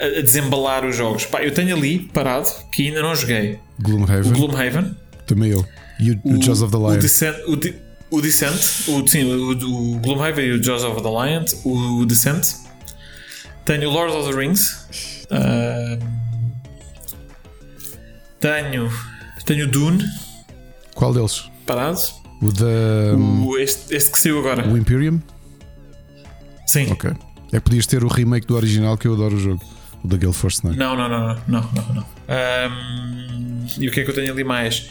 a 0.00 0.20
desembalar 0.22 0.84
os 0.84 0.96
jogos. 0.96 1.26
Pá, 1.26 1.42
eu 1.42 1.52
tenho 1.52 1.76
ali 1.76 1.98
parado 2.12 2.48
que 2.72 2.88
ainda 2.88 3.02
não 3.02 3.14
joguei 3.14 3.58
o 3.78 3.82
Gloomhaven, 3.82 4.32
Gloomhaven, 4.32 4.96
também 5.26 5.50
eu. 5.50 5.64
E 6.00 6.12
o, 6.12 6.20
o 6.24 6.42
Jaws 6.42 6.62
of 6.62 6.70
the 6.72 6.78
o 6.78 6.90
Lion. 6.90 6.98
Descent, 7.00 7.36
o, 7.46 8.16
o 8.16 8.20
Descent, 8.20 8.54
o, 8.88 9.06
sim, 9.08 9.24
o, 9.24 9.50
o 9.50 9.98
Gloomhaven 10.00 10.44
e 10.46 10.52
o 10.52 10.62
Jaws 10.62 10.82
of 10.84 11.02
the 11.02 11.08
Lion, 11.08 11.44
o 11.64 12.04
Descent. 12.06 12.46
Tenho 13.68 13.90
Lord 13.90 14.10
of 14.10 14.30
the 14.30 14.34
Rings. 14.34 15.26
Ah, 15.30 15.98
tenho, 18.40 18.90
tenho 19.44 19.66
Dune 19.66 20.02
Qual 20.94 21.12
deles? 21.12 21.50
parado. 21.66 22.00
O 22.40 22.50
da. 22.50 23.14
O, 23.14 23.58
este, 23.58 23.94
este 23.94 24.10
que 24.10 24.18
saiu 24.18 24.38
agora. 24.38 24.66
O 24.66 24.74
Imperium? 24.74 25.20
Sim. 26.66 26.90
Ok. 26.92 27.10
É 27.52 27.58
que 27.58 27.60
podias 27.60 27.86
ter 27.86 28.02
o 28.02 28.08
remake 28.08 28.46
do 28.46 28.56
original 28.56 28.96
que 28.96 29.06
eu 29.06 29.12
adoro 29.12 29.36
o 29.36 29.38
jogo. 29.38 29.62
O 30.02 30.08
da 30.08 30.16
Gale 30.16 30.32
Force 30.32 30.64
9. 30.64 30.74
Não, 30.74 30.96
não, 30.96 31.06
não, 31.06 31.26
não, 31.26 31.42
não, 31.46 31.70
não, 31.74 31.94
não. 31.94 32.06
Ahm, 32.26 33.66
e 33.78 33.86
o 33.86 33.92
que 33.92 34.00
é 34.00 34.04
que 34.04 34.08
eu 34.08 34.14
tenho 34.14 34.32
ali 34.32 34.44
mais? 34.44 34.88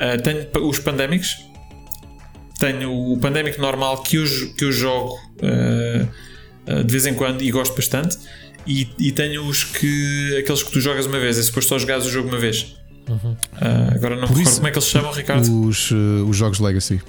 Ah, 0.00 0.18
tenho 0.18 0.48
os 0.68 0.80
Pandemics. 0.80 1.46
Tenho 2.58 2.92
o 2.92 3.16
Pandemic 3.20 3.60
normal 3.60 4.02
que 4.02 4.16
eu, 4.16 4.24
que 4.56 4.64
eu 4.64 4.72
jogo 4.72 5.16
ah, 5.44 6.08
de 6.84 6.90
vez 6.92 7.06
em 7.06 7.14
quando 7.14 7.42
e 7.42 7.50
gosto 7.50 7.74
bastante. 7.74 8.16
E, 8.66 8.88
e 8.98 9.10
tenho 9.12 9.46
os 9.46 9.64
que. 9.64 10.36
aqueles 10.38 10.62
que 10.62 10.70
tu 10.70 10.80
jogas 10.80 11.06
uma 11.06 11.18
vez, 11.18 11.38
é 11.38 11.42
suposto 11.42 11.68
só 11.70 11.78
jogares 11.78 12.04
o 12.06 12.10
jogo 12.10 12.28
uma 12.28 12.38
vez. 12.38 12.76
Ah, 13.56 13.92
agora 13.94 14.14
não 14.14 14.22
me 14.22 14.28
recordo 14.28 14.42
isso- 14.42 14.54
como 14.56 14.68
é 14.68 14.70
que 14.70 14.76
eles 14.78 14.84
se 14.84 14.90
chamam, 14.92 15.12
Ricardo. 15.12 15.66
Os, 15.66 15.90
eh, 15.90 15.94
os 16.28 16.36
jogos 16.36 16.58
Legacy. 16.60 17.00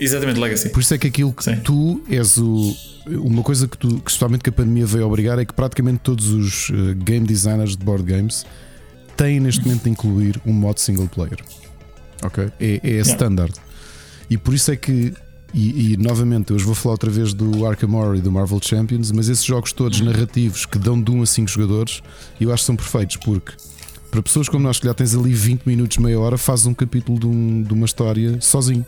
Exatamente, 0.00 0.40
Legacy. 0.40 0.70
Por 0.70 0.80
isso 0.80 0.94
é 0.94 0.98
que 0.98 1.06
aquilo 1.06 1.32
que 1.32 1.44
Sim. 1.44 1.56
tu 1.56 2.02
és 2.08 2.36
o. 2.38 2.74
Uma 3.06 3.42
coisa 3.42 3.68
que, 3.68 3.76
tu, 3.76 3.88
que 4.00 4.10
especialmente 4.10 4.42
que 4.42 4.48
a 4.48 4.52
pandemia 4.52 4.86
veio 4.86 5.06
obrigar 5.06 5.38
é 5.38 5.44
que 5.44 5.52
praticamente 5.52 5.98
todos 6.02 6.28
os 6.30 6.70
eh, 6.70 6.94
game 6.96 7.26
designers 7.26 7.76
de 7.76 7.84
board 7.84 8.02
games 8.04 8.46
têm 9.16 9.38
neste 9.40 9.62
momento 9.64 9.82
de 9.84 9.90
incluir 9.90 10.40
um 10.46 10.52
modo 10.52 10.80
single 10.80 11.06
player. 11.08 11.38
Ok? 12.22 12.48
É, 12.58 12.80
é 12.82 12.96
standard. 13.00 13.52
E 14.30 14.38
por 14.38 14.54
isso 14.54 14.70
é 14.72 14.76
que. 14.76 15.12
E, 15.54 15.92
e, 15.92 15.96
novamente, 15.96 16.52
hoje 16.52 16.64
vou 16.64 16.74
falar 16.74 16.94
outra 16.94 17.10
vez 17.10 17.32
do 17.32 17.64
Arkham 17.64 17.94
Horror 17.94 18.16
e 18.16 18.20
do 18.20 18.32
Marvel 18.32 18.58
Champions, 18.60 19.12
mas 19.12 19.28
esses 19.28 19.44
jogos 19.44 19.72
todos 19.72 20.00
narrativos 20.00 20.66
que 20.66 20.78
dão 20.78 21.00
de 21.00 21.12
1 21.12 21.22
a 21.22 21.26
5 21.26 21.48
jogadores, 21.48 22.02
eu 22.40 22.52
acho 22.52 22.62
que 22.64 22.66
são 22.66 22.74
perfeitos, 22.76 23.16
porque 23.18 23.52
para 24.10 24.20
pessoas 24.20 24.48
como 24.48 24.64
nós, 24.64 24.80
que 24.80 24.86
já 24.86 24.94
tens 24.94 25.14
ali 25.14 25.32
20 25.32 25.62
minutos, 25.64 25.98
meia 25.98 26.18
hora, 26.18 26.36
fazes 26.36 26.66
um 26.66 26.74
capítulo 26.74 27.18
de, 27.20 27.26
um- 27.26 27.62
de 27.62 27.72
uma 27.72 27.86
história 27.86 28.40
sozinho. 28.40 28.84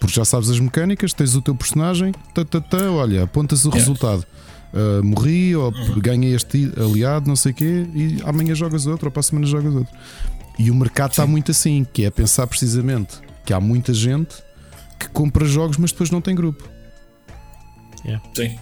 Porque 0.00 0.14
já 0.14 0.24
sabes 0.24 0.48
as 0.48 0.60
mecânicas, 0.60 1.12
tens 1.12 1.34
o 1.34 1.42
teu 1.42 1.54
personagem, 1.56 2.12
tá, 2.32 2.44
tá, 2.44 2.60
tá, 2.60 2.90
olha, 2.92 3.24
apontas 3.24 3.64
o 3.64 3.70
resultado. 3.70 4.24
Ah, 4.72 5.00
morri, 5.02 5.56
ou 5.56 5.72
ganhei 6.00 6.34
este 6.34 6.70
aliado, 6.76 7.26
não 7.28 7.34
sei 7.34 7.50
o 7.52 7.54
quê, 7.54 7.86
e 7.94 8.18
amanhã 8.24 8.54
jogas 8.54 8.86
outro, 8.86 9.06
ou 9.06 9.10
para 9.10 9.20
a 9.20 9.22
semana 9.24 9.46
jogas 9.46 9.74
outro. 9.74 9.92
E 10.58 10.70
o 10.70 10.74
mercado 10.74 11.10
está 11.10 11.26
muito 11.26 11.50
assim, 11.50 11.84
que 11.92 12.04
é 12.04 12.10
pensar 12.10 12.46
precisamente 12.46 13.16
que 13.44 13.52
há 13.52 13.60
muita 13.60 13.92
gente 13.92 14.36
que 14.98 15.08
compra 15.08 15.44
jogos, 15.44 15.76
mas 15.76 15.92
depois 15.92 16.10
não 16.10 16.20
tem 16.20 16.34
grupo. 16.34 16.68
Sim. 18.34 18.58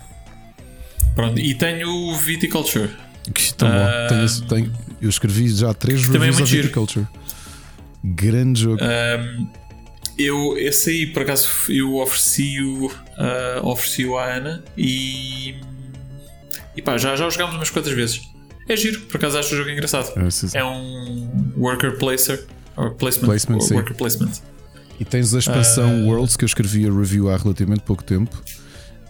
Pronto, 1.15 1.39
e 1.39 1.55
tenho 1.55 1.89
o 1.89 2.15
Viticulture. 2.17 2.91
Que 3.33 3.55
tão 3.55 3.69
bom. 3.69 3.75
Ah. 3.75 4.07
Tenho 4.09 4.41
tenho- 4.43 4.73
eu 5.01 5.09
escrevi 5.09 5.49
já 5.49 5.73
três 5.75 6.01
é 6.03 6.13
reviews 6.13 6.37
muito 6.37 6.43
of 6.43 6.51
giro. 6.51 6.63
Viticulture. 6.65 7.07
Grande 8.05 8.61
jogo. 8.61 8.81
Um, 8.83 9.49
eu, 10.19 10.57
esse 10.57 10.91
aí, 10.91 11.07
por 11.07 11.23
acaso, 11.23 11.49
eu 11.69 11.97
ofereci-o 11.97 12.91
ah, 13.19 13.61
ofereci-o 13.63 14.17
à 14.17 14.35
Ana 14.37 14.65
e. 14.77 15.57
E 16.77 16.83
pá, 16.83 16.99
já, 16.99 17.17
já 17.17 17.27
o 17.27 17.31
jogámos 17.31 17.55
umas 17.57 17.71
quantas 17.71 17.93
vezes. 17.93 18.21
É 18.69 18.77
giro, 18.77 19.01
por 19.03 19.17
acaso 19.17 19.39
acho 19.39 19.55
o 19.55 19.57
jogo 19.57 19.71
engraçado. 19.71 20.13
É. 20.19 20.59
É 20.59 20.65
um 20.65 21.53
worker 21.57 21.97
placer. 21.99 22.45
Or 22.77 22.95
placement. 22.95 23.27
Placement, 23.27 23.59
or 23.63 23.73
worker 23.73 23.97
placement. 23.97 24.33
E 24.99 25.05
tens 25.05 25.35
a 25.35 25.39
expansão 25.39 25.89
Ah. 25.91 26.05
Worlds 26.07 26.37
que 26.37 26.45
eu 26.45 26.47
escrevi 26.47 26.87
a 26.89 26.93
review 26.93 27.29
há 27.31 27.37
relativamente 27.37 27.81
pouco 27.83 28.03
tempo 28.03 28.35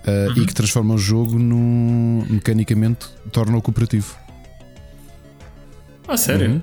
uh, 0.07 0.31
Uhum. 0.31 0.43
e 0.43 0.47
que 0.47 0.55
transforma 0.55 0.95
o 0.95 0.99
jogo 0.99 1.39
num 1.39 2.27
mecanicamente 2.29 3.07
torna-o 3.31 3.63
cooperativo. 3.63 4.15
Ah, 6.09 6.17
sério? 6.17 6.51
Uhum. 6.51 6.63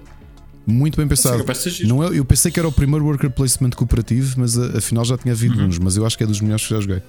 Muito 0.65 0.95
bem 0.97 1.05
pensado. 1.07 1.43
giro. 1.69 1.89
Não 1.89 2.01
é, 2.03 2.17
eu 2.17 2.23
pensei 2.23 2.49
que 2.51 2.57
era 2.59 2.67
o 2.67 2.71
primeiro 2.71 3.05
worker 3.05 3.29
placement 3.29 3.71
cooperativo, 3.71 4.35
mas 4.39 4.57
a- 4.57 4.77
afinal 4.77 5.03
já 5.03 5.17
tinha 5.17 5.33
havido 5.33 5.59
Uhum. 5.59 5.67
uns. 5.67 5.77
Mas 5.77 5.97
eu 5.97 6.05
acho 6.05 6.17
que 6.17 6.23
é 6.23 6.27
dos 6.27 6.39
melhores 6.39 6.65
que 6.65 6.73
já 6.73 6.79
joguei. 6.79 7.01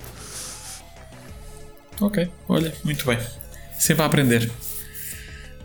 Ok, 2.00 2.28
olha, 2.48 2.74
muito 2.84 3.06
bem. 3.06 3.18
Sempre 3.78 4.02
a 4.02 4.06
aprender. 4.06 4.50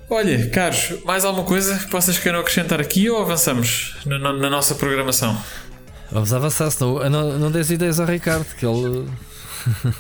Olha, 0.10 0.50
caros, 0.50 0.94
mais 1.06 1.26
alguma 1.26 1.46
coisa 1.46 1.78
que 1.80 1.92
vocês 1.92 2.18
queiram 2.20 2.40
acrescentar 2.40 2.80
aqui 2.80 3.10
ou 3.10 3.22
avançamos 3.22 3.96
na, 4.06 4.18
na- 4.20 4.34
na 4.34 4.50
nossa 4.50 4.76
programação? 4.76 5.40
Vamos 6.12 6.34
avançar, 6.34 6.72
senão 6.72 7.10
não, 7.10 7.38
não 7.40 7.52
des 7.52 7.70
ideias 7.70 8.00
ao 8.00 8.06
Ricardo, 8.08 8.46
que 8.56 8.66
ele. 8.66 9.06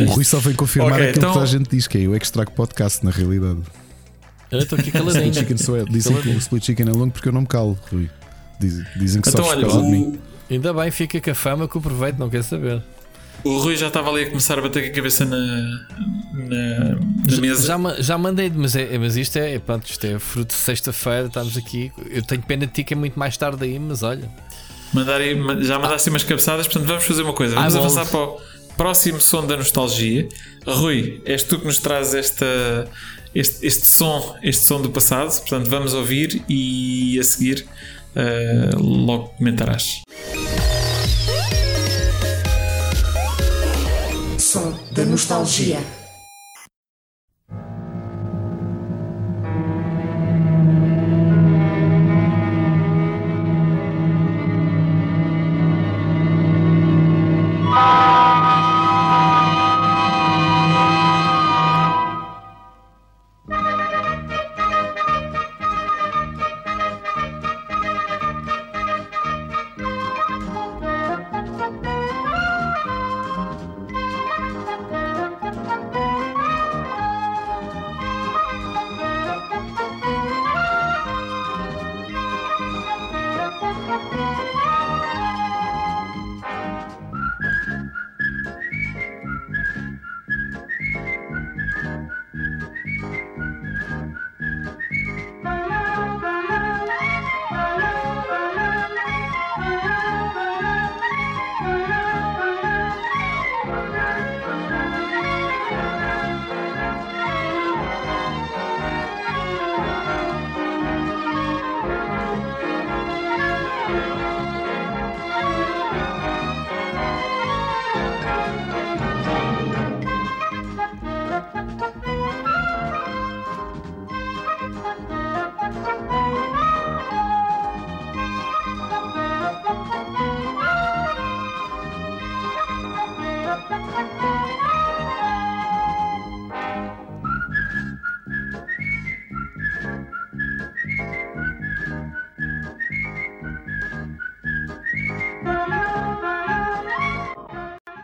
O 0.00 0.04
Rui 0.12 0.24
só 0.24 0.38
vem 0.40 0.54
confirmar 0.54 0.92
Ok, 0.92 1.04
aquilo 1.04 1.18
então- 1.18 1.28
que 1.30 1.34
toda 1.34 1.44
a 1.44 1.48
gente 1.48 1.70
diz, 1.70 1.86
que 1.86 1.98
é 1.98 2.00
eu 2.02 2.14
é 2.14 2.18
que 2.18 2.26
podcast, 2.52 3.04
na 3.04 3.10
realidade. 3.10 3.60
Eu 4.50 4.58
estou 4.58 4.76
aqui 4.78 4.88
Split 4.88 5.04
caladinho. 5.06 5.34
chicken 5.34 5.56
só 5.56 5.76
é, 5.76 5.84
dizem 5.84 6.16
que 6.20 6.28
o 6.28 6.38
split 6.38 6.64
chicken 6.64 6.88
é 6.88 6.92
longo 6.92 7.12
porque 7.12 7.28
eu 7.28 7.32
não 7.32 7.42
me 7.42 7.46
calo, 7.46 7.78
Rui. 7.92 8.10
Dizem, 8.58 8.84
dizem 8.96 9.22
que 9.22 9.28
Então, 9.28 9.44
sofres 9.44 9.58
olha, 9.58 9.66
por 9.66 9.72
causa 9.72 9.86
de 9.86 9.92
mim. 9.92 10.18
o, 10.50 10.52
Ainda 10.52 10.72
bem, 10.74 10.90
fica 10.90 11.20
com 11.20 11.30
a 11.30 11.34
fama 11.34 11.68
que 11.68 11.78
o 11.78 11.80
proveito, 11.80 12.18
não 12.18 12.28
quer 12.28 12.42
saber. 12.42 12.82
o 13.44 13.58
Rui 13.58 13.76
já 13.76 13.86
estava 13.86 14.10
ali 14.10 14.24
a 14.24 14.26
começar 14.28 14.58
a 14.58 14.62
bater 14.62 14.82
com 14.82 14.90
a 14.90 14.94
cabeça 14.96 15.24
na, 15.24 15.36
na, 15.36 16.96
na 17.30 17.36
mesa. 17.40 17.66
já, 17.66 17.78
já 18.02 18.18
mandei, 18.18 18.50
mas, 18.52 18.74
é, 18.74 18.98
mas 18.98 19.16
isto 19.16 19.36
é, 19.36 19.58
pronto, 19.60 19.88
isto 19.88 20.04
é 20.04 20.18
fruto 20.18 20.48
de 20.48 20.60
sexta-feira, 20.60 21.28
estamos 21.28 21.56
aqui. 21.56 21.92
Eu 22.10 22.22
tenho 22.22 22.42
pena 22.42 22.66
de 22.66 22.72
ti 22.72 22.82
que 22.82 22.94
é 22.94 22.96
muito 22.96 23.16
mais 23.18 23.36
tarde 23.36 23.64
aí, 23.64 23.78
mas 23.78 24.02
olha. 24.02 24.28
Mandar 24.92 25.20
aí- 25.20 25.36
já 25.64 25.78
mandaste 25.78 26.08
umas 26.10 26.24
cabeçadas, 26.24 26.66
portanto 26.66 26.86
vamos 26.88 27.04
fazer 27.04 27.22
uma 27.22 27.32
coisa. 27.32 27.54
Vamos 27.54 27.74
Ah, 27.74 27.78
avançar 27.78 28.06
para 28.06 28.20
o 28.20 28.40
próximo 28.76 29.20
som 29.20 29.46
da 29.46 29.56
nostalgia. 29.56 30.28
Rui, 30.66 31.22
és 31.24 31.42
tu 31.42 31.58
que 31.58 31.66
nos 31.66 31.78
traz 31.78 32.12
esta, 32.14 32.44
este, 33.34 33.66
este 33.66 33.86
som, 33.86 34.36
este 34.42 34.64
som 34.64 34.80
do 34.82 34.90
passado. 34.90 35.30
Portanto, 35.40 35.70
vamos 35.70 35.94
ouvir 35.94 36.42
e 36.48 37.18
a 37.20 37.22
seguir 37.22 37.66
eh, 38.16 38.70
logo 38.76 39.28
comentarás. 39.38 40.02
Som 44.38 44.74
da 44.92 45.04
nostalgia. 45.04 45.78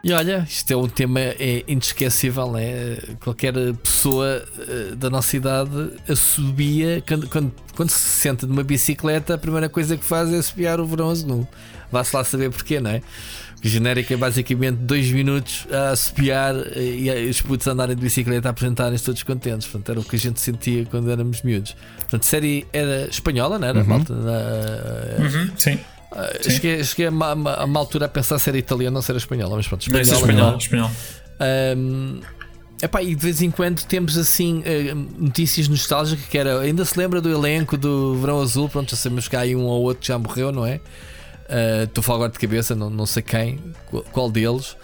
E 0.09 0.12
olha, 0.12 0.47
isto 0.49 0.70
é 0.70 0.77
um 0.77 0.87
tema 0.89 1.19
é 1.19 1.65
inesquecível, 1.66 2.53
né? 2.53 2.97
Qualquer 3.19 3.53
pessoa 3.83 4.41
eh, 4.57 4.95
da 4.95 5.11
nossa 5.11 5.37
idade 5.37 5.91
assobia 6.09 7.03
quando, 7.05 7.28
quando, 7.28 7.53
quando 7.74 7.91
se 7.91 7.99
senta 8.20 8.47
numa 8.47 8.62
bicicleta, 8.62 9.35
a 9.35 9.39
primeira 9.39 9.69
coisa 9.69 9.97
que 9.97 10.05
faz 10.05 10.33
é 10.33 10.39
assobiar 10.39 10.78
o 10.78 10.87
verão 10.87 11.11
azul. 11.11 11.49
Vá-se 11.91 12.15
lá 12.15 12.23
saber 12.23 12.51
porquê, 12.53 12.78
não 12.78 12.93
é? 12.93 13.03
O 13.65 13.66
genérico 13.69 14.12
é 14.12 14.16
basicamente 14.16 14.77
dois 14.77 15.11
minutos 15.11 15.66
a 15.73 15.91
assobiar 15.91 16.55
eh, 16.55 17.24
e 17.27 17.28
os 17.28 17.41
putos 17.41 17.66
andarem 17.66 17.97
de 17.97 18.03
bicicleta 18.03 18.49
a 18.49 18.51
apresentarem-se 18.53 19.03
todos 19.05 19.24
contentes. 19.24 19.66
Portanto, 19.66 19.91
era 19.91 19.99
o 19.99 20.05
que 20.05 20.15
a 20.15 20.19
gente 20.20 20.41
sentia 20.41 20.85
quando 20.87 21.11
éramos 21.11 21.43
miúdos. 21.43 21.74
Portanto, 21.99 22.23
a 22.23 22.27
série 22.27 22.65
era 22.73 23.09
espanhola, 23.11 23.59
não 23.59 23.66
era? 23.66 23.81
Uhum. 23.81 23.87
Malta? 23.87 24.15
Na- 24.15 25.24
Uhum, 25.24 25.51
sim. 25.57 25.81
Sim. 26.43 26.51
cheguei, 26.51 26.85
cheguei 26.85 27.07
a, 27.07 27.11
uma, 27.11 27.55
a 27.55 27.65
uma 27.65 27.81
altura 27.81 28.07
a 28.07 28.09
pensar 28.09 28.39
se 28.39 28.49
era 28.49 28.59
italiana 28.59 28.97
ou 28.97 29.03
se 29.03 29.11
era 29.11 29.19
espanhola, 29.19 29.57
mas 29.57 29.67
pronto, 29.69 29.91
Deve 29.91 30.05
ser 30.05 30.15
espanhola. 30.15 30.57
espanhol. 30.59 30.91
espanhol. 30.91 30.91
Ahm, 31.41 32.21
epá, 32.83 33.03
e 33.03 33.15
de 33.15 33.23
vez 33.23 33.43
em 33.43 33.51
quando 33.51 33.83
temos 33.85 34.17
assim 34.17 34.63
notícias 35.19 35.69
nostálgicas 35.69 36.27
que 36.27 36.39
era. 36.39 36.61
Ainda 36.61 36.85
se 36.85 36.99
lembra 36.99 37.21
do 37.21 37.31
elenco 37.31 37.77
do 37.77 38.19
Verão 38.21 38.41
Azul? 38.41 38.69
Pronto, 38.69 38.91
já 38.91 38.97
sabemos 38.97 39.29
que 39.29 39.37
há 39.37 39.41
aí 39.41 39.55
um 39.57 39.65
ou 39.65 39.83
outro 39.83 40.01
que 40.01 40.09
já 40.09 40.19
morreu, 40.19 40.51
não 40.53 40.65
é? 40.67 40.81
Ah, 41.49 41.85
Estou 41.85 42.01
a 42.01 42.05
falar 42.05 42.17
agora 42.19 42.33
de 42.33 42.39
cabeça, 42.39 42.75
não, 42.75 42.91
não 42.91 43.07
sei 43.07 43.23
quem, 43.23 43.61
qual, 44.13 44.31
deles. 44.31 44.77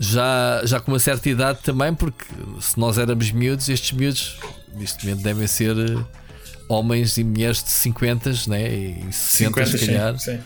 Já, 0.00 0.60
já 0.64 0.78
com 0.80 0.92
uma 0.92 0.98
certa 1.00 1.28
idade 1.28 1.58
também, 1.62 1.92
porque 1.92 2.24
se 2.60 2.78
nós 2.78 2.98
éramos 2.98 3.32
miúdos, 3.32 3.68
estes 3.68 3.90
miúdos, 3.92 4.38
neste 4.74 5.04
momento, 5.04 5.24
devem 5.24 5.46
ser 5.48 5.74
ah, 5.76 6.04
homens 6.68 7.16
e 7.18 7.24
mulheres 7.24 7.62
de 7.64 7.70
50 7.70 8.30
né? 8.46 8.72
e 8.72 9.12
60 9.12 9.66
se 9.66 9.86
calhar. 9.86 10.18
sim, 10.18 10.32
sim. 10.32 10.40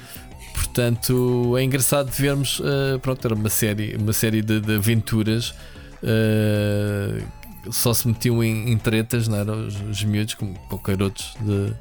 Portanto, 0.67 1.57
é 1.59 1.63
engraçado 1.65 2.11
vermos. 2.11 2.61
uh, 2.61 2.99
pronto, 3.01 3.25
era 3.27 3.35
uma 3.35 3.49
série, 3.51 3.97
uma 3.97 4.13
série 4.13 4.41
de, 4.43 4.61
de 4.61 4.75
aventuras. 4.77 5.55
uh, 6.03 7.23
só 7.71 7.95
se 7.95 8.09
metiam 8.09 8.43
em, 8.43 8.73
em 8.73 8.79
tretas, 8.79 9.29
não 9.29 9.39
eram 9.39 9.67
os, 9.67 9.81
os 9.83 10.03
miúdos, 10.05 10.35
como 10.35 10.55
qualquer 10.69 11.01
outros, 11.01 11.33
de, 11.41 11.73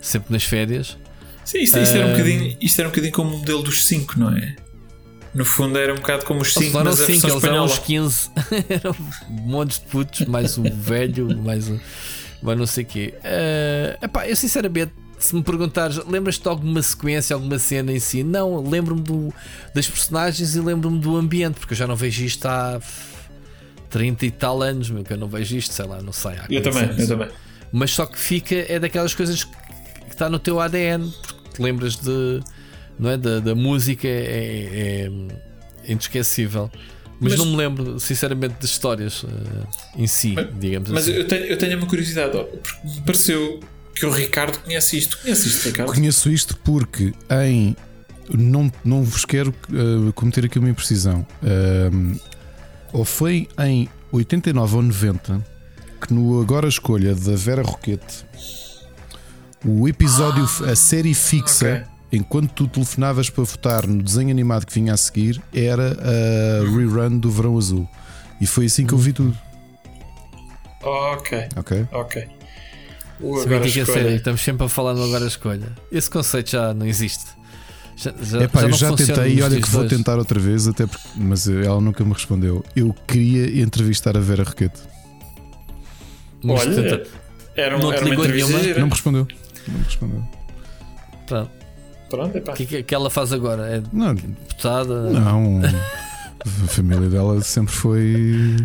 sempre 0.00 0.32
nas 0.32 0.44
férias. 0.44 0.98
Sim, 1.44 1.60
isto, 1.62 1.78
isto 1.78 1.96
era 1.96 2.06
um 2.06 2.10
Ahm. 2.10 2.12
bocadinho, 2.12 2.56
isto 2.60 2.78
era 2.78 2.88
um 2.88 2.90
bocadinho 2.90 3.12
como 3.14 3.34
o 3.34 3.38
modelo 3.38 3.62
dos 3.62 3.86
5, 3.86 4.18
não 4.18 4.36
é? 4.36 4.54
No 5.34 5.44
fundo 5.44 5.78
era 5.78 5.92
um 5.92 5.96
bocado 5.96 6.24
como 6.26 6.42
os 6.42 6.54
Eles 6.56 6.68
5, 6.68 6.78
eram 6.78 6.90
mas 6.90 6.98
cinco, 6.98 7.10
eles 7.12 7.24
eram 7.24 7.36
espanhola. 7.36 7.64
uns 7.66 7.78
15, 7.78 8.30
eram 8.68 8.96
montes 9.30 9.78
de 9.78 9.84
putos, 9.86 10.26
mais 10.26 10.58
um 10.58 10.64
velho, 10.74 11.38
mais 11.42 11.68
um. 11.68 11.78
Mas 12.42 12.58
não 12.58 12.66
sei 12.66 12.84
o 12.84 12.86
quê. 12.86 13.14
Uh, 13.18 14.04
epá, 14.04 14.28
eu 14.28 14.34
sinceramente, 14.36 14.92
se 15.24 15.34
me 15.34 15.42
perguntares, 15.42 15.96
lembras-te 16.06 16.42
de 16.42 16.48
alguma 16.48 16.82
sequência, 16.82 17.34
alguma 17.34 17.58
cena 17.58 17.92
em 17.92 17.98
si? 18.00 18.22
Não, 18.22 18.62
lembro-me 18.68 19.32
das 19.74 19.86
personagens 19.86 20.54
e 20.54 20.60
lembro-me 20.60 20.98
do 20.98 21.16
ambiente, 21.16 21.58
porque 21.58 21.74
eu 21.74 21.78
já 21.78 21.86
não 21.86 21.96
vejo 21.96 22.24
isto 22.24 22.46
há 22.46 22.80
30 23.90 24.26
e 24.26 24.30
tal 24.30 24.62
anos, 24.62 24.88
meu, 24.90 25.02
que 25.04 25.12
eu 25.12 25.16
não 25.18 25.28
vejo 25.28 25.56
isto, 25.56 25.72
sei 25.74 25.84
lá, 25.86 26.00
não 26.00 26.12
sei. 26.12 26.32
Eu 26.48 26.62
também, 26.62 26.84
anos. 26.84 26.98
eu 27.00 27.08
também. 27.08 27.28
Mas 27.72 27.90
só 27.92 28.06
que 28.06 28.18
fica, 28.18 28.54
é 28.54 28.78
daquelas 28.78 29.14
coisas 29.14 29.44
que 29.44 29.56
está 30.10 30.28
no 30.28 30.38
teu 30.38 30.60
ADN, 30.60 31.10
porque 31.22 31.50
te 31.56 31.62
lembras 31.62 31.96
de, 31.96 32.40
não 32.98 33.10
é, 33.10 33.16
da, 33.16 33.40
da 33.40 33.54
música, 33.54 34.08
é, 34.08 35.06
é 35.86 35.92
inesquecível. 35.92 36.70
Mas, 37.20 37.32
Mas- 37.32 37.38
não 37.38 37.46
me 37.46 37.56
lembro, 37.56 38.00
sinceramente, 38.00 38.54
das 38.60 38.70
histórias 38.70 39.24
eh, 39.28 39.66
em 40.02 40.06
si, 40.06 40.34
digamos 40.58 40.88
Mas 40.90 41.06
assim. 41.06 41.18
eu 41.18 41.28
tenho, 41.28 41.44
eu 41.44 41.58
tenho 41.58 41.76
uma 41.76 41.86
curiosidade, 41.86 42.32
porque 42.32 42.88
me 42.88 43.00
pareceu 43.02 43.60
que 44.00 44.06
o 44.06 44.10
Ricardo 44.10 44.58
conhece 44.58 44.96
isto. 44.98 45.18
Conhece 45.18 45.48
isto, 45.48 45.66
Ricardo? 45.66 45.92
Conheço 45.92 46.30
isto 46.30 46.56
porque 46.58 47.12
em. 47.44 47.76
Não, 48.32 48.70
não 48.84 49.02
vos 49.02 49.24
quero 49.24 49.52
eh, 49.72 50.12
cometer 50.14 50.44
aqui 50.44 50.58
uma 50.58 50.68
imprecisão. 50.70 51.26
Ahm, 51.42 52.14
ou 52.92 53.04
foi 53.04 53.48
em 53.58 53.88
89 54.12 54.76
ou 54.76 54.82
90 54.82 55.44
que 56.00 56.14
no 56.14 56.40
Agora 56.40 56.68
Escolha 56.68 57.14
da 57.14 57.34
Vera 57.36 57.62
Roquete 57.62 58.24
o 59.64 59.86
episódio, 59.88 60.44
a 60.70 60.74
série 60.74 61.12
fixa, 61.12 61.84
ok. 62.10 62.18
enquanto 62.18 62.52
tu 62.52 62.66
telefonavas 62.66 63.28
para 63.28 63.44
votar 63.44 63.86
no 63.86 64.02
desenho 64.02 64.30
animado 64.30 64.64
que 64.64 64.72
vinha 64.72 64.94
a 64.94 64.96
seguir, 64.96 65.38
era 65.52 65.92
a 66.00 66.64
rerun 66.70 67.18
do 67.18 67.30
Verão 67.30 67.58
Azul. 67.58 67.86
E 68.40 68.46
foi 68.46 68.64
assim 68.66 68.86
que 68.86 68.94
eu 68.94 68.98
vi 68.98 69.12
tudo. 69.12 69.36
Ok, 70.82 71.48
Ok? 71.56 71.86
ok. 71.92 72.28
O 73.20 73.38
Se 73.40 73.46
bem 73.48 73.56
agora 73.58 73.70
que 73.70 73.80
é 73.80 73.84
sério, 73.84 74.10
estamos 74.16 74.40
sempre 74.40 74.64
a 74.66 74.68
falar 74.68 74.94
no 74.94 75.04
agora 75.04 75.24
a 75.24 75.28
escolha. 75.28 75.72
Esse 75.92 76.08
conceito 76.08 76.50
já 76.50 76.72
não 76.72 76.86
existe. 76.86 77.26
Já, 77.96 78.14
já, 78.22 78.42
Epá, 78.44 78.62
eu 78.62 78.68
não 78.70 78.78
já 78.78 78.92
tentei 78.94 79.34
e 79.34 79.42
olha 79.42 79.60
que 79.60 79.68
vou 79.68 79.82
hoje. 79.82 79.94
tentar 79.94 80.16
outra 80.16 80.40
vez, 80.40 80.66
até 80.66 80.86
porque, 80.86 81.06
mas 81.16 81.46
ela 81.46 81.80
nunca 81.82 82.02
me 82.02 82.12
respondeu. 82.14 82.64
Eu 82.74 82.94
queria 83.06 83.60
entrevistar 83.62 84.16
a 84.16 84.20
Vera 84.20 84.42
Roquete. 84.42 84.80
Mas 86.42 86.60
Olha, 86.62 86.74
tenta- 86.82 87.10
era, 87.54 87.78
não 87.78 87.88
um, 87.88 87.92
era 87.92 88.04
uma 88.06 88.14
entrevista 88.14 88.58
nenhuma? 88.58 88.78
Não 88.78 88.86
me 88.86 88.92
respondeu. 88.92 89.28
Não 89.68 89.78
me 89.78 89.84
respondeu. 89.84 90.24
pronto. 91.26 91.50
Pronto, 92.08 92.38
epá. 92.38 92.52
O 92.52 92.56
que, 92.56 92.62
é 92.62 92.66
que- 92.66 92.82
que 92.84 92.94
ela 92.94 93.10
faz 93.10 93.32
agora? 93.32 93.68
É 93.68 93.82
Não, 93.92 94.14
deputada? 94.14 95.10
não. 95.10 95.60
A 96.42 96.66
família 96.68 97.08
dela 97.10 97.40
sempre 97.42 97.74
foi. 97.74 98.56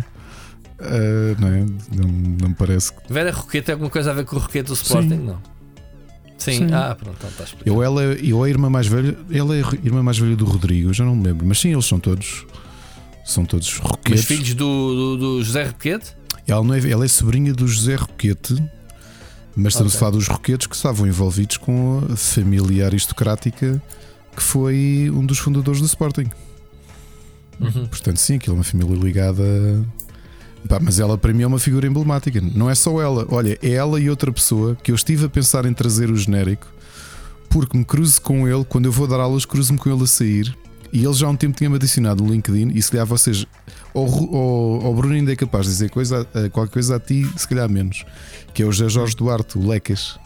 Ah, 0.80 1.36
não, 1.38 1.48
é? 1.48 1.60
não, 1.94 2.08
não 2.40 2.48
me 2.50 2.54
parece 2.54 2.92
que. 2.92 3.12
Vera 3.12 3.30
Roquete 3.32 3.66
tem 3.66 3.72
alguma 3.74 3.90
coisa 3.90 4.10
a 4.10 4.14
ver 4.14 4.24
com 4.24 4.36
o 4.36 4.38
Roquete 4.38 4.66
do 4.68 4.74
Sporting? 4.74 5.08
Sim. 5.10 5.16
Não. 5.26 5.38
Sim. 6.38 6.52
Sim. 6.68 6.72
ah, 6.72 6.94
pronto, 6.94 7.16
então 7.18 7.30
está 7.30 7.44
explicado. 7.44 7.70
Eu, 7.76 7.82
ela, 7.82 8.02
eu 8.02 8.42
a 8.42 8.48
irmã 8.48 8.68
mais 8.68 8.86
velha, 8.86 9.16
ela 9.32 9.56
é 9.56 9.62
a 9.62 9.74
irmã 9.82 10.02
mais 10.02 10.18
velha 10.18 10.36
do 10.36 10.44
Rodrigo, 10.44 10.90
eu 10.90 10.94
já 10.94 11.04
não 11.04 11.16
me 11.16 11.24
lembro, 11.24 11.46
mas 11.46 11.58
sim, 11.58 11.72
eles 11.72 11.86
são 11.86 11.98
todos. 11.98 12.46
São 13.24 13.44
todos 13.44 13.80
Mas 13.80 13.90
roquetes. 13.90 14.24
filhos 14.24 14.54
do, 14.54 15.16
do, 15.16 15.16
do 15.16 15.42
José 15.42 15.64
Roquete? 15.64 16.14
Ela, 16.46 16.62
não 16.62 16.74
é, 16.74 16.88
ela 16.88 17.04
é 17.04 17.08
sobrinha 17.08 17.52
do 17.52 17.66
José 17.66 17.96
Roquete, 17.96 18.54
mas 19.56 19.72
estamos 19.72 19.94
Ok. 19.94 19.96
a 19.96 19.98
falar 19.98 20.10
dos 20.12 20.28
Roquetes 20.28 20.68
que 20.68 20.76
estavam 20.76 21.08
envolvidos 21.08 21.56
com 21.56 22.06
a 22.12 22.14
família 22.14 22.86
aristocrática 22.86 23.82
que 24.36 24.42
foi 24.42 25.10
um 25.12 25.26
dos 25.26 25.38
fundadores 25.38 25.80
do 25.80 25.86
Sporting. 25.86 26.28
Uhum. 27.58 27.86
Portanto, 27.86 28.18
sim, 28.18 28.36
aquilo 28.36 28.54
é 28.54 28.58
uma 28.58 28.64
família 28.64 28.94
ligada. 28.94 29.42
Pá, 30.68 30.78
mas 30.80 30.98
ela 30.98 31.16
para 31.16 31.32
mim 31.32 31.42
é 31.42 31.46
uma 31.46 31.58
figura 31.58 31.86
emblemática. 31.86 32.40
Não 32.40 32.68
é 32.68 32.74
só 32.74 33.00
ela. 33.00 33.26
Olha, 33.30 33.58
é 33.62 33.70
ela 33.70 34.00
e 34.00 34.10
outra 34.10 34.32
pessoa 34.32 34.76
que 34.82 34.90
eu 34.90 34.94
estive 34.96 35.26
a 35.26 35.28
pensar 35.28 35.64
em 35.66 35.72
trazer 35.72 36.10
o 36.10 36.16
genérico 36.16 36.66
porque 37.48 37.78
me 37.78 37.84
cruzo 37.84 38.20
com 38.20 38.48
ele. 38.48 38.64
Quando 38.64 38.86
eu 38.86 38.92
vou 38.92 39.06
dar 39.06 39.20
aulas, 39.20 39.44
cruzo-me 39.44 39.78
com 39.78 39.88
ele 39.92 40.02
a 40.02 40.06
sair. 40.06 40.56
E 40.92 41.04
ele 41.04 41.14
já 41.14 41.26
há 41.26 41.30
um 41.30 41.36
tempo 41.36 41.56
tinha-me 41.56 41.76
adicionado 41.76 42.22
no 42.24 42.32
LinkedIn. 42.32 42.72
E 42.74 42.82
se 42.82 42.90
calhar 42.90 43.06
vocês, 43.06 43.46
ou 43.94 44.84
o 44.84 44.94
Bruno 44.94 45.14
ainda 45.14 45.32
é 45.32 45.36
capaz 45.36 45.66
de 45.66 45.72
dizer 45.72 45.90
coisa, 45.90 46.26
a- 46.34 46.48
qualquer 46.50 46.72
coisa 46.72 46.96
a 46.96 47.00
ti, 47.00 47.28
se 47.36 47.46
calhar 47.46 47.68
menos. 47.68 48.04
Que 48.52 48.62
é 48.62 48.66
o 48.66 48.72
Jorge 48.72 49.14
Duarte, 49.16 49.56
o 49.58 49.66
Lecas. 49.66 50.18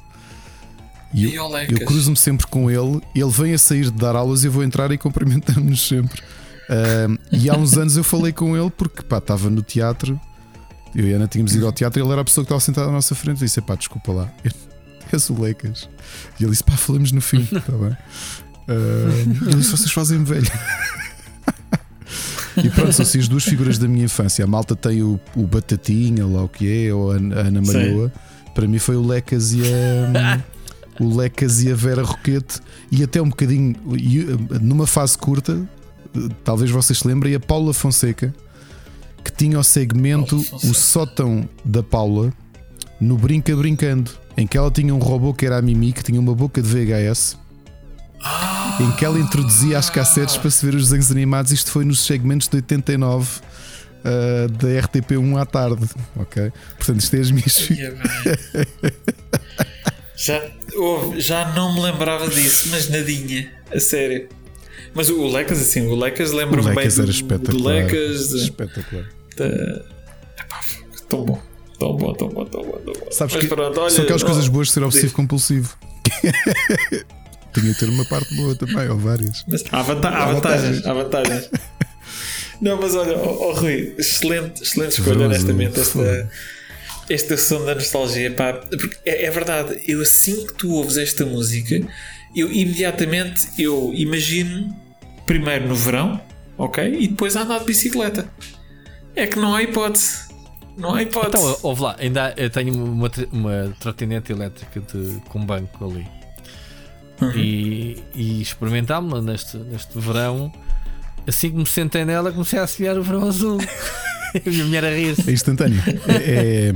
E 1.12 1.24
eu, 1.34 1.42
eu 1.72 1.86
cruzo-me 1.86 2.16
sempre 2.16 2.46
com 2.46 2.70
ele, 2.70 3.00
ele 3.14 3.30
vem 3.30 3.52
a 3.52 3.58
sair 3.58 3.84
de 3.84 3.90
dar 3.90 4.14
aulas 4.14 4.44
e 4.44 4.46
eu 4.46 4.52
vou 4.52 4.62
entrar 4.62 4.90
e 4.92 4.98
cumprimentamos-nos 4.98 5.86
sempre. 5.88 6.22
Ahm, 6.70 7.18
e 7.32 7.50
há 7.50 7.56
uns 7.56 7.76
anos 7.76 7.96
eu 7.96 8.04
falei 8.04 8.32
com 8.32 8.56
ele 8.56 8.70
porque 8.70 9.02
pá, 9.02 9.18
estava 9.18 9.50
no 9.50 9.60
teatro, 9.60 10.18
eu 10.94 11.06
e 11.08 11.12
a 11.12 11.16
Ana 11.16 11.26
tínhamos 11.26 11.52
ido 11.54 11.66
ao 11.66 11.72
teatro 11.72 12.00
e 12.00 12.02
ele 12.02 12.12
era 12.12 12.20
a 12.20 12.24
pessoa 12.24 12.44
que 12.44 12.46
estava 12.46 12.60
sentada 12.60 12.88
à 12.88 12.92
nossa 12.92 13.14
frente 13.14 13.38
e 13.38 13.44
disse: 13.44 13.60
pá, 13.60 13.74
desculpa 13.74 14.12
lá, 14.12 14.32
és 15.12 15.28
o 15.30 15.42
Lecas. 15.42 15.88
E 16.38 16.44
ele 16.44 16.52
disse: 16.52 16.62
pá, 16.62 16.76
falamos 16.76 17.10
no 17.10 17.20
fim, 17.20 17.40
está 17.40 17.60
bem. 17.76 17.96
Ah, 18.68 19.46
ele 19.46 19.56
disse: 19.56 19.72
vocês 19.72 19.90
fazem 19.90 20.22
velho. 20.22 20.50
E 22.56 22.68
pronto, 22.68 22.92
são 22.92 23.04
assim 23.04 23.20
as 23.20 23.28
duas 23.28 23.44
figuras 23.44 23.78
da 23.78 23.86
minha 23.86 24.04
infância. 24.04 24.44
A 24.44 24.48
malta 24.48 24.74
tem 24.74 25.02
o, 25.02 25.20
o 25.36 25.46
Batatinha, 25.46 26.26
lá 26.26 26.42
o 26.42 26.48
que 26.48 26.86
é, 26.86 26.92
ou 26.92 27.12
a, 27.12 27.14
a 27.14 27.18
Ana 27.18 27.62
Malhoa. 27.62 28.12
Para 28.54 28.66
mim 28.66 28.78
foi 28.78 28.96
o 28.96 29.06
Lecas 29.06 29.52
e 29.52 29.62
a. 29.62 30.42
o 30.98 31.16
Lecas 31.16 31.62
e 31.62 31.70
a 31.70 31.74
Vera 31.74 32.02
Roquete. 32.02 32.60
E 32.90 33.02
até 33.02 33.22
um 33.22 33.28
bocadinho. 33.28 33.76
e, 33.96 34.20
uh, 34.20 34.38
Numa 34.60 34.86
fase 34.86 35.16
curta, 35.16 35.52
uh, 35.54 35.68
talvez 36.44 36.70
vocês 36.70 36.98
se 36.98 37.06
lembrem, 37.06 37.34
a 37.34 37.40
Paula 37.40 37.72
Fonseca, 37.72 38.34
que 39.24 39.32
tinha 39.32 39.58
o 39.58 39.64
segmento. 39.64 40.36
O 40.64 40.74
Sótão 40.74 41.48
da 41.64 41.82
Paula 41.82 42.32
no 43.00 43.16
Brinca 43.16 43.56
Brincando, 43.56 44.10
em 44.36 44.46
que 44.46 44.58
ela 44.58 44.70
tinha 44.70 44.94
um 44.94 44.98
robô 44.98 45.32
que 45.32 45.46
era 45.46 45.58
a 45.58 45.62
Mimi, 45.62 45.92
que 45.92 46.02
tinha 46.02 46.20
uma 46.20 46.34
boca 46.34 46.60
de 46.60 46.68
VHS. 46.68 47.38
Em 48.78 48.90
que 48.92 49.04
ela 49.04 49.18
introduzia 49.18 49.78
as 49.78 49.88
cassetes 49.88 50.36
para 50.36 50.50
se 50.50 50.64
ver 50.64 50.74
os 50.74 50.84
desenhos 50.84 51.10
animados. 51.10 51.52
Isto 51.52 51.70
foi 51.70 51.84
nos 51.84 52.04
segmentos 52.04 52.48
de 52.48 52.56
89 52.56 53.40
uh, 54.04 54.48
da 54.48 54.68
RTP1 54.68 55.40
à 55.40 55.46
tarde. 55.46 55.86
Ok? 56.16 56.52
Portanto, 56.76 57.00
isto 57.00 57.16
é 57.16 57.20
as 57.20 57.30
minhas 57.30 57.58
bem. 57.60 57.78
já, 60.16 60.50
ouve, 60.76 61.20
já 61.20 61.52
não 61.54 61.74
me 61.74 61.80
lembrava 61.80 62.28
disso, 62.28 62.68
mas 62.70 62.88
nadinha, 62.88 63.50
a 63.74 63.80
sério. 63.80 64.28
Mas 64.94 65.08
o 65.08 65.26
Lecas, 65.28 65.60
assim, 65.60 65.86
o 65.86 65.94
Lecas 65.94 66.32
O 66.32 66.36
lembra-me 66.36 66.66
bem 66.68 66.74
Lecas 66.76 66.96
do, 66.96 67.02
era 67.02 67.10
espetacular. 67.10 67.74
Lecas. 67.74 68.28
da- 68.30 68.36
Espetacular. 68.38 69.04
da- 69.36 69.46
Epá, 69.46 70.60
tão 71.08 71.24
bom, 71.24 71.42
tão 71.78 71.96
bom, 71.96 72.12
tão 72.14 72.28
bom, 72.28 72.44
tão 72.44 72.62
bom. 72.62 72.72
Tão 72.84 72.92
bom. 72.94 73.10
Sabes 73.12 73.34
Mas 73.34 73.42
que 73.42 73.48
pronto, 73.48 73.80
olha, 73.80 73.90
são 73.90 74.04
aquelas 74.04 74.22
oh, 74.22 74.26
coisas 74.26 74.48
boas 74.48 74.66
de 74.68 74.74
ser 74.74 74.82
obsessivo 74.82 75.06
diz. 75.08 75.16
compulsivo. 75.16 75.76
Tinha 77.52 77.72
de 77.72 77.78
ter 77.78 77.88
uma 77.88 78.04
parte 78.04 78.34
boa 78.36 78.54
também, 78.54 78.88
ou 78.88 78.96
várias. 78.98 79.44
Mas 79.48 79.64
há, 79.72 79.82
vanta- 79.82 80.08
há 80.08 80.24
Há 80.24 80.32
vantagens, 80.32 80.86
há 80.86 80.92
vantagens. 80.92 81.50
Não, 82.60 82.76
mas 82.80 82.94
olha, 82.94 83.16
oh, 83.16 83.48
oh, 83.48 83.52
Rui, 83.54 83.94
excelente, 83.98 84.62
excelente 84.62 84.92
escolha, 85.00 85.24
honestamente, 85.26 85.80
esta, 85.80 86.30
este 87.08 87.36
som 87.38 87.64
da 87.64 87.74
nostalgia. 87.74 88.30
Pá, 88.32 88.52
porque 88.52 88.96
é, 89.04 89.24
é 89.24 89.30
verdade, 89.30 89.82
eu 89.88 90.00
assim 90.02 90.46
que 90.46 90.52
tu 90.54 90.70
ouves 90.74 90.96
esta 90.98 91.24
música, 91.24 91.80
eu 92.34 92.50
imediatamente 92.50 93.48
eu 93.58 93.92
imagino 93.94 94.74
primeiro 95.26 95.68
no 95.68 95.74
verão, 95.74 96.20
ok? 96.58 96.84
E 97.00 97.08
depois 97.08 97.36
a 97.36 97.42
andar 97.42 97.60
de 97.60 97.66
bicicleta. 97.66 98.28
É 99.14 99.26
que 99.26 99.38
não 99.38 99.54
há 99.54 99.62
hipótese. 99.62 100.28
Não 100.76 100.94
há 100.94 101.02
hipótese. 101.02 101.44
Então, 101.44 101.58
ouve 101.62 101.82
lá, 101.82 101.96
ainda 101.98 102.34
eu 102.36 102.48
tenho 102.50 102.74
uma, 102.74 103.10
uma 103.32 103.76
trotinete 103.78 104.32
elétrica 104.32 104.80
de, 104.80 105.20
com 105.28 105.44
banco 105.44 105.84
ali. 105.84 106.06
Uhum. 107.20 107.32
E, 107.36 108.02
e 108.14 108.40
experimentámos-la 108.40 109.20
neste, 109.20 109.56
neste 109.56 109.98
verão. 109.98 110.52
Assim 111.26 111.50
que 111.50 111.56
me 111.56 111.66
sentei 111.66 112.04
nela, 112.04 112.32
comecei 112.32 112.58
a 112.58 112.62
assobiar 112.62 112.98
o 112.98 113.02
verão 113.02 113.28
azul. 113.28 113.58
a 114.46 114.50
minha 114.50 114.64
mulher 114.64 114.84
a 114.84 114.90
É 114.90 114.96
rir-se. 114.98 115.30
instantâneo. 115.32 115.82
É, 116.08 116.68
é, 116.68 116.72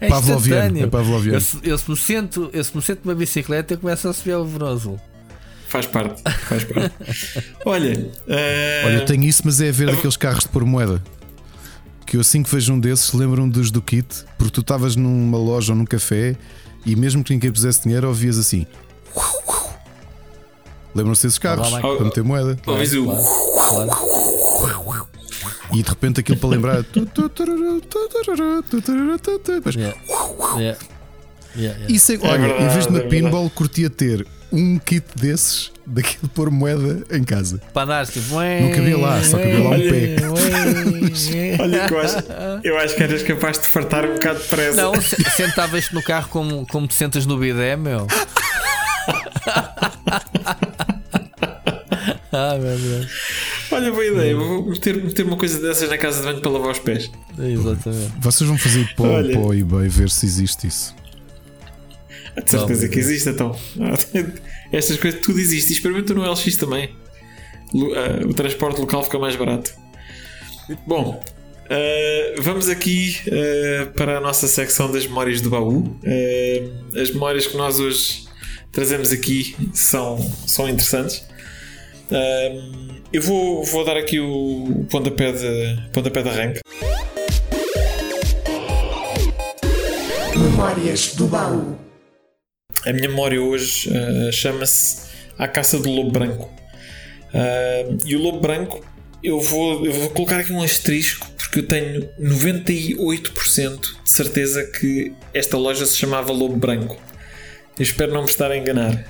É 0.00 0.08
Pavloviano. 0.08 0.60
instantâneo. 0.66 0.84
É 0.84 0.86
Pavloviano. 0.88 1.36
Eu, 1.36 1.40
se- 1.40 1.58
eu 1.62 1.78
se 1.78 1.90
me 1.90 1.96
sento, 1.96 2.50
eu 2.52 2.64
se 2.64 2.76
me 2.76 2.82
sento 2.82 3.00
numa 3.04 3.14
bicicleta, 3.14 3.74
eu 3.74 3.78
começo 3.78 4.06
a 4.06 4.10
assobiar 4.10 4.40
o 4.40 4.44
verão 4.46 4.68
azul. 4.68 5.00
Faz 5.68 5.86
parte, 5.86 6.22
faz 6.44 6.64
parte. 6.64 6.94
Olha, 7.66 8.10
eh, 8.28 8.82
Olha, 8.86 8.94
eu 8.98 9.04
tenho 9.04 9.24
isso, 9.24 9.42
mas 9.44 9.60
é 9.60 9.68
a 9.68 9.72
ver 9.72 9.86
daqueles 9.90 10.16
carros 10.16 10.44
de 10.44 10.48
pôr 10.48 10.64
moeda. 10.64 11.02
Que 12.06 12.16
eu 12.16 12.20
assim 12.20 12.42
que 12.42 12.48
vejo 12.50 12.72
um 12.72 12.78
desses, 12.78 13.12
lembro-me 13.12 13.50
dos 13.50 13.70
do 13.72 13.82
kit, 13.82 14.06
porque 14.38 14.52
tu 14.52 14.60
estavas 14.60 14.94
numa 14.94 15.36
loja 15.36 15.72
ou 15.72 15.76
num 15.78 15.84
café 15.84 16.36
e 16.84 16.94
mesmo 16.94 17.24
que 17.24 17.32
ninguém 17.34 17.50
pusesse 17.50 17.82
dinheiro, 17.82 18.06
ouvias 18.06 18.38
assim. 18.38 18.64
Lembram-se 20.94 21.24
desses 21.26 21.38
carros 21.38 21.66
Olá, 21.68 21.80
para 21.80 22.04
meter 22.04 22.22
moeda. 22.24 22.56
ouvis 22.66 22.92
o. 22.94 23.04
Claro, 23.06 23.90
claro. 24.60 25.08
E 25.72 25.82
de 25.82 25.88
repente 25.88 26.20
aquilo 26.20 26.38
para 26.38 26.48
lembrar. 26.50 26.82
Depois, 26.82 27.06
Yeah. 29.76 29.96
Yeah. 30.56 30.78
Yeah. 31.56 31.78
Isso 31.88 32.12
é, 32.12 32.18
olha, 32.22 32.38
verdade, 32.38 32.64
em 32.64 32.68
vez 32.68 32.86
de 32.86 32.92
uma 32.92 32.98
é 32.98 33.02
pinball, 33.08 33.48
curtia 33.50 33.88
ter 33.88 34.26
um 34.52 34.78
kit 34.78 35.04
desses, 35.16 35.72
daquilo 35.86 36.22
de 36.24 36.28
pôr 36.28 36.50
moeda 36.50 37.02
em 37.16 37.24
casa. 37.24 37.60
Para 37.72 37.82
andar 37.84 38.06
tipo. 38.06 38.34
Não 38.34 38.70
cabia 38.70 38.98
lá, 38.98 39.22
só 39.22 39.38
cabia 39.38 39.62
lá 39.62 39.70
um 39.70 39.80
pé. 39.80 40.16
Olha, 41.62 41.88
que 41.88 41.94
eu 41.94 42.00
acho, 42.00 42.16
eu 42.62 42.78
acho 42.78 42.94
que 42.94 43.02
eras 43.02 43.22
capaz 43.22 43.58
de 43.58 43.66
fartar 43.68 44.04
um 44.04 44.14
bocado 44.14 44.38
depressa. 44.38 44.76
Não, 44.82 45.00
se- 45.00 45.16
sentavas-te 45.36 45.94
no 45.94 46.02
carro 46.02 46.28
como, 46.28 46.66
como 46.66 46.86
te 46.86 46.94
sentas 46.94 47.24
no 47.26 47.38
bidé, 47.38 47.74
meu. 47.76 48.06
ah, 52.32 52.56
meu 52.58 52.78
Deus. 52.78 53.10
Olha, 53.70 53.90
boa 53.90 54.04
ideia. 54.06 54.36
Vou 54.36 54.64
meter, 54.70 54.96
meter 55.02 55.24
uma 55.26 55.36
coisa 55.36 55.60
dessas 55.60 55.88
na 55.88 55.98
casa 55.98 56.20
de 56.20 56.26
banho 56.26 56.40
para 56.40 56.50
lavar 56.50 56.70
os 56.70 56.78
pés. 56.78 57.10
Exatamente. 57.38 58.12
Vocês 58.20 58.48
vão 58.48 58.58
fazer 58.58 58.94
para, 58.94 59.04
o- 59.06 59.12
Olha. 59.12 59.32
para 59.32 59.40
o 59.46 59.54
eBay 59.54 59.88
ver 59.88 60.10
se 60.10 60.24
existe 60.26 60.66
isso. 60.66 60.94
De 62.44 62.50
certeza 62.50 62.82
Não, 62.84 62.90
que 62.92 62.98
existe, 62.98 63.28
então. 63.30 63.58
Estas 64.72 64.96
coisas 64.98 65.20
tudo 65.20 65.40
existe. 65.40 65.70
E 65.70 65.72
experimenta 65.74 66.12
no 66.14 66.22
LX 66.30 66.56
também. 66.56 66.90
Ah, 67.74 68.26
o 68.26 68.34
transporte 68.34 68.80
local 68.80 69.02
fica 69.02 69.18
mais 69.18 69.34
barato. 69.36 69.72
Bom, 70.86 71.22
ah, 71.70 72.34
vamos 72.40 72.68
aqui 72.68 73.16
ah, 73.28 73.86
para 73.96 74.18
a 74.18 74.20
nossa 74.20 74.46
secção 74.46 74.90
das 74.92 75.06
memórias 75.06 75.40
do 75.40 75.50
baú. 75.50 75.96
Ah, 76.04 77.00
as 77.00 77.10
memórias 77.10 77.46
que 77.46 77.56
nós 77.56 77.80
hoje 77.80 78.26
trazemos 78.70 79.10
aqui 79.12 79.56
são, 79.72 80.18
são 80.46 80.68
interessantes. 80.68 81.24
Ah, 82.10 82.96
eu 83.12 83.22
vou, 83.22 83.64
vou 83.64 83.84
dar 83.84 83.96
aqui 83.96 84.18
o, 84.20 84.64
o 84.64 84.84
pontapé, 84.90 85.32
de, 85.32 85.90
pontapé 85.92 86.22
de 86.22 86.28
arranque. 86.28 86.60
Memórias 90.36 91.14
do 91.14 91.26
baú. 91.26 91.78
A 92.84 92.92
minha 92.92 93.08
memória 93.08 93.40
hoje 93.40 93.90
ah, 93.94 94.30
chama-se 94.32 95.08
A 95.38 95.48
Caça 95.48 95.78
do 95.78 95.90
Lobo 95.90 96.10
Branco. 96.10 96.50
Ah, 97.34 97.96
e 98.04 98.14
o 98.14 98.22
Lobo 98.22 98.40
Branco, 98.40 98.84
eu 99.22 99.40
vou, 99.40 99.84
eu 99.84 99.92
vou 99.92 100.10
colocar 100.10 100.38
aqui 100.38 100.52
um 100.52 100.62
asterisco 100.62 101.26
porque 101.36 101.60
eu 101.60 101.66
tenho 101.66 102.08
98% 102.20 103.80
de 104.04 104.10
certeza 104.10 104.64
que 104.64 105.12
esta 105.32 105.56
loja 105.56 105.86
se 105.86 105.96
chamava 105.96 106.32
Lobo 106.32 106.56
Branco. 106.56 107.00
Espero 107.78 108.12
não 108.12 108.22
me 108.22 108.28
estar 108.28 108.50
a 108.50 108.56
enganar. 108.56 109.04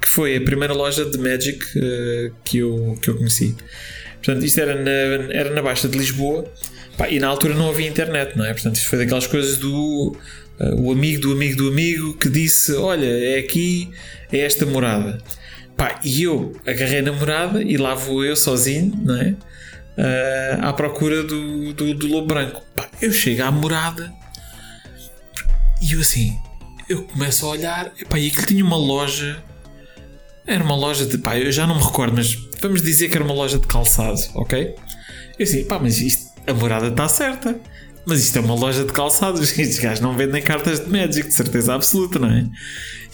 Que 0.00 0.08
foi 0.08 0.36
a 0.36 0.40
primeira 0.40 0.74
loja 0.74 1.04
de 1.04 1.18
Magic 1.18 1.58
ah, 1.76 2.32
que, 2.44 2.58
eu, 2.58 2.98
que 3.00 3.10
eu 3.10 3.16
conheci. 3.16 3.56
Portanto, 4.22 4.44
isto 4.44 4.60
era 4.60 4.80
na, 4.80 4.90
era 5.32 5.50
na 5.50 5.62
Baixa 5.62 5.88
de 5.88 5.98
Lisboa 5.98 6.48
Pá, 6.96 7.08
e 7.08 7.18
na 7.18 7.28
altura 7.28 7.54
não 7.54 7.70
havia 7.70 7.88
internet, 7.88 8.36
não 8.36 8.44
é? 8.44 8.52
Portanto, 8.52 8.76
isto 8.76 8.88
foi 8.88 8.98
daquelas 8.98 9.26
coisas 9.26 9.56
do 9.56 10.16
uh, 10.60 10.80
o 10.80 10.92
amigo 10.92 11.22
do 11.22 11.32
amigo 11.32 11.56
do 11.56 11.68
amigo 11.68 12.14
que 12.14 12.28
disse: 12.28 12.74
Olha, 12.74 13.06
é 13.06 13.38
aqui, 13.38 13.90
é 14.30 14.38
esta 14.38 14.66
morada. 14.66 15.18
Pá, 15.76 15.98
e 16.04 16.22
eu 16.22 16.54
agarrei 16.66 17.00
na 17.00 17.12
morada 17.12 17.62
e 17.62 17.76
lá 17.76 17.94
vou 17.94 18.24
eu 18.24 18.36
sozinho, 18.36 18.92
não 19.02 19.16
é? 19.16 19.34
Uh, 19.96 20.66
à 20.66 20.72
procura 20.72 21.22
do, 21.22 21.72
do, 21.72 21.94
do 21.94 22.06
lobo 22.06 22.26
branco. 22.26 22.62
Pá, 22.76 22.88
eu 23.00 23.12
chego 23.12 23.42
à 23.42 23.50
morada 23.50 24.12
e 25.80 25.92
eu 25.92 26.00
assim, 26.00 26.38
eu 26.92 27.04
começo 27.04 27.46
a 27.46 27.48
olhar, 27.50 27.92
epá, 27.98 28.18
e 28.18 28.28
aquilo 28.28 28.46
tinha 28.46 28.64
uma 28.64 28.76
loja. 28.76 29.42
Era 30.46 30.62
uma 30.62 30.76
loja 30.76 31.06
de. 31.06 31.18
Pá, 31.18 31.38
eu 31.38 31.50
já 31.50 31.66
não 31.66 31.76
me 31.76 31.82
recordo, 31.82 32.14
mas 32.16 32.34
vamos 32.60 32.82
dizer 32.82 33.08
que 33.08 33.16
era 33.16 33.24
uma 33.24 33.34
loja 33.34 33.58
de 33.58 33.66
calçado, 33.66 34.20
ok? 34.34 34.74
Eu 35.38 35.44
assim, 35.44 35.64
pá, 35.64 35.78
mas 35.78 36.00
isto, 36.00 36.30
a 36.46 36.52
morada 36.52 36.88
está 36.88 37.08
certa. 37.08 37.58
Mas 38.04 38.20
isto 38.20 38.36
é 38.36 38.40
uma 38.40 38.54
loja 38.54 38.84
de 38.84 38.92
calçados. 38.92 39.40
Estes 39.56 39.78
gajos 39.78 40.00
não 40.00 40.16
vendem 40.16 40.42
cartas 40.42 40.80
de 40.80 40.90
Magic, 40.90 41.28
de 41.28 41.34
certeza 41.34 41.74
absoluta, 41.74 42.18
não 42.18 42.28
é? 42.28 42.46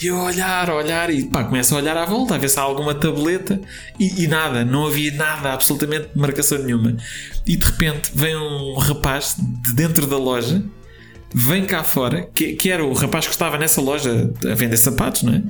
E 0.00 0.06
eu 0.06 0.16
olhar, 0.16 0.70
olhar 0.70 1.10
e 1.10 1.24
pá, 1.24 1.44
começo 1.44 1.74
a 1.74 1.78
olhar 1.78 1.96
à 1.96 2.06
volta, 2.06 2.34
a 2.34 2.38
ver 2.38 2.48
se 2.48 2.59
há 2.59 2.62
alguma 2.62 2.94
tableta 2.94 3.60
e, 3.98 4.24
e 4.24 4.26
nada, 4.28 4.64
não 4.64 4.86
havia 4.86 5.12
nada, 5.12 5.52
absolutamente 5.52 6.09
marcação 6.14 6.59
nenhuma. 6.59 6.96
E 7.46 7.56
de 7.56 7.64
repente 7.66 8.10
vem 8.14 8.34
um 8.36 8.74
rapaz 8.78 9.36
de 9.36 9.74
dentro 9.74 10.06
da 10.06 10.16
loja, 10.16 10.64
vem 11.34 11.64
cá 11.64 11.82
fora, 11.84 12.28
que, 12.34 12.55
que 12.55 12.70
era 12.70 12.84
o 12.84 12.92
rapaz 12.92 13.26
que 13.26 13.32
estava 13.32 13.59
nessa 13.59 13.80
loja 13.80 14.30
a 14.50 14.55
vender 14.55 14.76
sapatos, 14.76 15.22
não 15.22 15.34
é? 15.34 15.42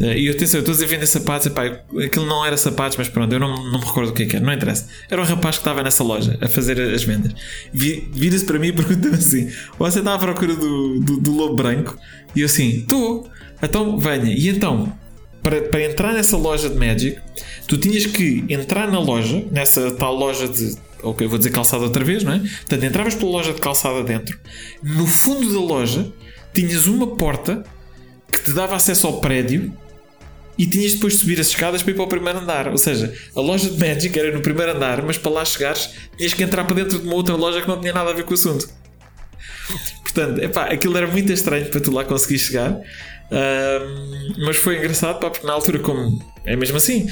Eh, 0.00 0.18
E 0.22 0.28
atenção, 0.28 0.58
eu 0.58 0.60
estou 0.62 0.72
a 0.72 0.74
dizer 0.74 0.86
vender 0.86 1.06
sapatos, 1.06 1.46
epá, 1.46 1.64
aquilo 2.04 2.26
não 2.26 2.44
era 2.44 2.56
sapatos, 2.56 2.96
mas 2.98 3.08
pronto, 3.08 3.32
eu 3.32 3.38
não, 3.38 3.54
não 3.70 3.78
me 3.78 3.84
recordo 3.84 4.10
o 4.10 4.12
que 4.12 4.24
é 4.24 4.26
que 4.26 4.36
era, 4.36 4.44
não 4.44 4.52
interessa. 4.52 4.88
Era 5.08 5.22
um 5.22 5.24
rapaz 5.24 5.56
que 5.56 5.60
estava 5.60 5.82
nessa 5.84 6.02
loja 6.02 6.36
a 6.40 6.48
fazer 6.48 6.80
as 6.80 7.04
vendas. 7.04 7.32
Vi- 7.72 8.08
Vira-se 8.12 8.44
para 8.44 8.58
mim 8.58 8.68
e 8.68 8.72
pergunta-me 8.72 9.14
assim: 9.14 9.48
Você 9.78 10.00
está 10.00 10.14
à 10.14 10.18
procura 10.18 10.54
do, 10.56 10.98
do, 11.00 11.20
do 11.20 11.30
lobo 11.32 11.54
branco? 11.54 11.96
E 12.34 12.40
eu 12.40 12.46
assim: 12.46 12.68
Estou, 12.80 13.28
então 13.62 13.96
venha. 13.98 14.34
E 14.34 14.48
então, 14.48 14.92
para, 15.44 15.60
para 15.60 15.84
entrar 15.84 16.14
nessa 16.14 16.38
loja 16.38 16.70
de 16.70 16.74
Magic, 16.74 17.20
tu 17.68 17.76
tinhas 17.76 18.06
que 18.06 18.44
entrar 18.48 18.90
na 18.90 18.98
loja, 18.98 19.44
nessa 19.52 19.92
tal 19.92 20.14
loja 20.14 20.48
de. 20.48 20.74
Ok, 21.02 21.26
vou 21.26 21.36
dizer 21.36 21.50
calçada 21.50 21.84
outra 21.84 22.02
vez, 22.02 22.24
não 22.24 22.32
é? 22.32 22.38
Portanto, 22.38 22.84
entravas 22.84 23.14
pela 23.14 23.30
loja 23.30 23.52
de 23.52 23.60
calçada 23.60 24.02
dentro, 24.02 24.38
no 24.82 25.06
fundo 25.06 25.52
da 25.52 25.60
loja 25.60 26.10
tinhas 26.54 26.86
uma 26.86 27.14
porta 27.16 27.62
que 28.32 28.42
te 28.42 28.52
dava 28.52 28.74
acesso 28.74 29.06
ao 29.06 29.20
prédio 29.20 29.70
e 30.56 30.66
tinhas 30.66 30.94
depois 30.94 31.14
de 31.14 31.18
subir 31.18 31.38
as 31.38 31.48
escadas 31.48 31.82
para 31.82 31.90
ir 31.90 31.94
para 31.94 32.04
o 32.04 32.08
primeiro 32.08 32.38
andar. 32.38 32.68
Ou 32.68 32.78
seja, 32.78 33.12
a 33.36 33.40
loja 33.40 33.68
de 33.68 33.78
Magic 33.78 34.18
era 34.18 34.32
no 34.32 34.40
primeiro 34.40 34.72
andar, 34.72 35.02
mas 35.02 35.18
para 35.18 35.32
lá 35.32 35.44
chegares 35.44 35.90
tinhas 36.16 36.32
que 36.32 36.42
entrar 36.42 36.64
para 36.64 36.76
dentro 36.76 36.98
de 36.98 37.06
uma 37.06 37.16
outra 37.16 37.34
loja 37.34 37.60
que 37.60 37.68
não 37.68 37.78
tinha 37.78 37.92
nada 37.92 38.10
a 38.10 38.14
ver 38.14 38.24
com 38.24 38.30
o 38.30 38.34
assunto. 38.34 38.66
Portanto, 40.02 40.40
epá, 40.42 40.66
aquilo 40.66 40.96
era 40.96 41.08
muito 41.08 41.32
estranho 41.32 41.66
para 41.66 41.80
tu 41.80 41.90
lá 41.90 42.04
conseguir 42.04 42.38
chegar. 42.38 42.78
Mas 44.38 44.56
foi 44.56 44.78
engraçado, 44.78 45.18
pá, 45.20 45.30
porque 45.30 45.46
na 45.46 45.52
altura, 45.52 45.78
como 45.80 46.18
é 46.44 46.56
mesmo 46.56 46.76
assim, 46.76 47.08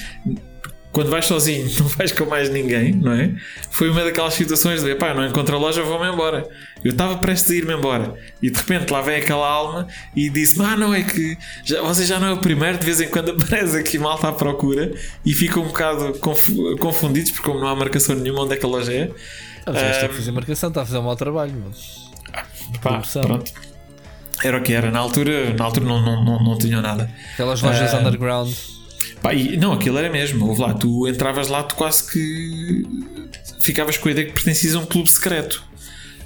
quando 0.91 1.09
vais 1.11 1.25
sozinho, 1.27 1.71
não 1.79 1.87
vais 1.89 2.13
com 2.13 2.27
mais 2.27 2.51
ninguém, 2.51 2.93
não 2.93 3.13
é? 3.13 3.35
Foi 3.71 3.89
uma 3.91 4.05
daquelas 4.05 4.35
situações 4.35 4.83
de 4.83 4.95
pá, 4.95 5.15
não 5.15 5.27
encontro 5.27 5.57
a 5.57 5.59
loja, 5.59 5.83
vou-me 5.83 6.07
embora. 6.13 6.47
Eu 6.85 6.91
estava 6.91 7.17
prestes 7.17 7.51
a 7.51 7.55
ir-me 7.55 7.73
embora 7.75 8.15
e 8.43 8.51
de 8.51 8.59
repente 8.59 8.91
lá 8.93 9.01
vem 9.01 9.17
aquela 9.17 9.47
alma 9.49 9.87
e 10.15 10.29
disse: 10.29 10.61
Ah, 10.63 10.77
não, 10.77 10.93
é 10.93 11.03
que 11.03 11.39
já, 11.65 11.81
você 11.81 12.05
já 12.05 12.19
não 12.19 12.27
é 12.29 12.33
o 12.33 12.39
primeiro, 12.39 12.77
de 12.79 12.85
vez 12.85 13.01
em 13.01 13.09
quando 13.09 13.31
aparece 13.41 13.77
aqui 13.79 13.99
malta 13.99 14.29
à 14.29 14.33
procura 14.33 14.93
e 15.25 15.33
ficam 15.33 15.63
um 15.63 15.67
bocado 15.69 16.13
confu- 16.19 16.77
confundidos 16.79 17.31
porque, 17.31 17.47
como 17.47 17.61
não 17.61 17.69
há 17.69 17.77
marcação 17.77 18.15
nenhuma 18.17 18.43
onde 18.43 18.55
é 18.55 18.57
que 18.57 18.67
a 18.67 18.69
loja 18.69 18.93
é. 18.93 19.11
Ah, 19.65 19.73
mas 19.73 19.83
está 19.97 20.07
a 20.07 20.09
fazer 20.09 20.33
marcação, 20.33 20.69
está 20.69 20.83
a 20.83 20.85
fazer 20.85 20.99
um 20.99 21.03
mau 21.03 21.15
trabalho. 21.17 21.55
Mas... 21.69 22.03
Pá, 22.83 23.01
pronto. 23.23 23.53
Era 24.43 24.59
o 24.59 24.63
que 24.63 24.73
era, 24.73 24.91
na 24.91 24.99
altura, 24.99 25.55
na 25.55 25.65
altura 25.65 25.87
não, 25.87 26.03
não, 26.05 26.25
não, 26.25 26.43
não 26.45 26.59
tinham 26.59 26.83
nada. 26.83 27.11
Aquelas 27.35 27.61
lojas 27.63 27.95
Ah. 27.95 27.99
underground. 28.01 28.53
Pá, 29.23 29.33
e- 29.33 29.57
não, 29.57 29.73
aquilo 29.73 29.99
era 29.99 30.11
mesmo. 30.11 30.53
Lá, 30.59 30.75
tu 30.75 31.07
entravas 31.07 31.47
lá, 31.49 31.63
tu 31.63 31.77
quase 31.77 32.11
que 32.11 32.83
ficavas 33.61 33.97
com 33.97 34.09
a 34.09 34.13
ideia 34.13 34.27
que 34.27 34.33
pertencias 34.33 34.75
a 34.75 34.79
um 34.81 34.87
clube 34.87 35.09
secreto, 35.11 35.63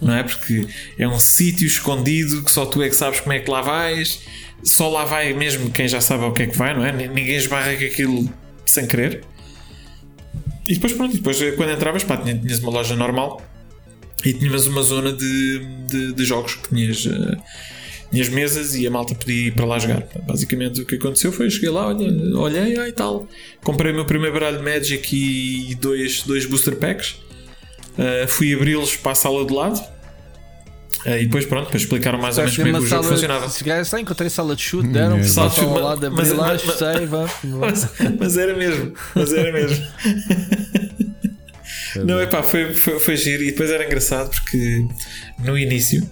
não 0.01 0.15
é? 0.15 0.23
Porque 0.23 0.67
é 0.99 1.07
um 1.07 1.19
sítio 1.19 1.67
escondido 1.67 2.43
que 2.43 2.51
só 2.51 2.65
tu 2.65 2.83
é 2.83 2.89
que 2.89 2.97
sabes 2.97 3.21
como 3.21 3.35
é 3.35 3.39
que 3.41 3.51
lá 3.51 3.61
vais, 3.61 4.21
só 4.65 4.89
lá 4.89 5.05
vai 5.05 5.35
mesmo 5.35 5.71
quem 5.71 5.87
já 5.87 6.01
sabe 6.01 6.25
ao 6.25 6.33
que 6.33 6.43
é 6.43 6.47
que 6.47 6.57
vai, 6.57 6.75
não 6.75 6.85
é? 6.85 6.93
Ni- 6.93 7.09
Ninguém 7.09 7.37
esbarra 7.37 7.75
com 7.77 7.85
aquilo 7.85 8.31
sem 8.65 8.87
querer. 8.87 9.23
E 10.67 10.75
depois, 10.75 10.93
pronto, 10.95 11.15
e 11.15 11.19
depois 11.19 11.39
quando 11.55 11.73
entravas, 11.73 12.03
pá, 12.03 12.17
tinha- 12.17 12.37
tinhas 12.39 12.59
uma 12.61 12.71
loja 12.73 12.97
normal 12.97 13.43
e 14.25 14.33
tínhamos 14.33 14.67
uma 14.67 14.83
zona 14.83 15.13
de, 15.13 15.59
de, 15.87 16.13
de 16.15 16.25
jogos 16.25 16.55
que 16.55 16.69
tinhas. 16.71 17.07
eh, 17.07 17.37
tinhas 18.11 18.29
mesas 18.29 18.75
e 18.75 18.87
a 18.87 18.91
malta 18.91 19.15
podia 19.15 19.49
ir 19.49 19.53
para 19.53 19.65
lá 19.67 19.79
jogar. 19.79 20.05
Basicamente 20.27 20.81
o 20.81 20.87
que 20.87 20.97
aconteceu 20.97 21.33
foi: 21.33 21.51
cheguei 21.51 21.71
lá, 21.71 21.89
olhei 21.89 22.79
ah, 22.79 22.89
e 22.89 22.93
tal. 22.93 23.27
Comprei 23.63 23.93
o 23.93 23.95
meu 23.95 24.05
primeiro 24.05 24.33
baralho 24.33 24.59
de 24.59 24.65
Magic 24.65 25.17
e 25.17 25.75
dois, 25.75 26.23
dois 26.23 26.47
booster 26.47 26.77
packs. 26.77 27.17
Uh, 27.99 28.29
fui 28.29 28.55
abri-los 28.55 28.97
para 28.97 29.13
a 29.13 29.15
sala 29.15 29.45
de 29.47 29.53
lado. 29.53 29.81
Uh, 31.05 31.19
e 31.21 31.25
depois, 31.25 31.47
pronto, 31.47 31.69
para 31.69 31.77
explicaram 31.77 32.19
mais 32.19 32.37
ou 32.37 32.45
menos 32.45 32.57
como 32.57 32.69
é 32.69 32.73
que 32.73 32.79
o 32.79 32.87
jogo 32.87 33.05
funcionava. 33.05 33.49
Se 33.49 33.63
calhar 33.65 33.85
só 33.85 33.99
encontrei 33.99 34.29
sala 34.29 34.57
de 34.57 34.63
chute, 34.63 34.89
deram, 34.89 35.19
É, 35.19 35.23
sala 35.23 35.49
de 35.49 35.55
chute, 35.57 35.81
lado, 35.81 36.11
mas- 36.11 36.29
abri 36.29 36.39
lá, 36.41 36.47
mas- 36.49 36.65
mas- 36.65 36.79
fechei, 36.79 37.07
vá. 37.07 37.31
Mas, 37.45 37.89
mas 38.19 38.37
era 38.37 38.57
mesmo, 38.57 38.93
mas 39.15 39.33
era 39.33 39.53
mesmo. 39.53 39.87
Não, 42.05 42.21
é 42.21 42.27
pá, 42.27 42.43
foi, 42.43 42.75
foi, 42.75 42.99
foi 42.99 43.17
giro 43.17 43.43
e 43.43 43.47
depois 43.53 43.71
era 43.71 43.85
engraçado 43.85 44.31
porque 44.31 44.85
no 45.39 45.57
início, 45.57 46.07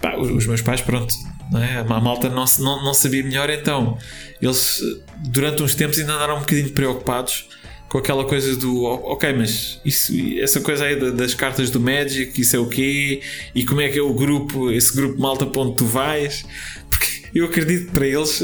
pá, 0.00 0.16
os 0.16 0.46
meus 0.46 0.62
pais, 0.62 0.80
pronto, 0.80 1.14
não 1.50 1.62
é? 1.62 1.78
a 1.78 1.84
malta 2.00 2.28
não, 2.28 2.44
não, 2.58 2.84
não 2.84 2.94
sabia 2.94 3.22
melhor, 3.22 3.48
então 3.50 3.96
eles 4.40 4.80
durante 5.28 5.62
uns 5.62 5.74
tempos 5.74 5.98
ainda 5.98 6.14
andaram 6.14 6.36
um 6.36 6.40
bocadinho 6.40 6.70
preocupados 6.70 7.48
com 7.88 7.98
aquela 7.98 8.24
coisa 8.24 8.56
do 8.56 8.82
ok, 8.82 9.32
mas 9.32 9.80
isso, 9.84 10.12
essa 10.40 10.60
coisa 10.60 10.84
aí 10.84 10.96
da- 10.98 11.10
das 11.10 11.34
cartas 11.34 11.70
do 11.70 11.78
Magic, 11.80 12.38
isso 12.40 12.56
é 12.56 12.58
o 12.58 12.68
quê? 12.68 13.22
E 13.54 13.64
como 13.64 13.80
é 13.80 13.88
que 13.88 13.98
é 13.98 14.02
o 14.02 14.12
grupo, 14.12 14.72
esse 14.72 14.94
grupo 14.94 15.20
malta 15.20 15.46
para 15.46 15.62
onde 15.62 15.76
tu 15.76 15.84
vais? 15.86 16.44
Porque 16.90 17.22
eu 17.32 17.44
acredito 17.44 17.86
que 17.86 17.92
para 17.92 18.06
eles, 18.06 18.40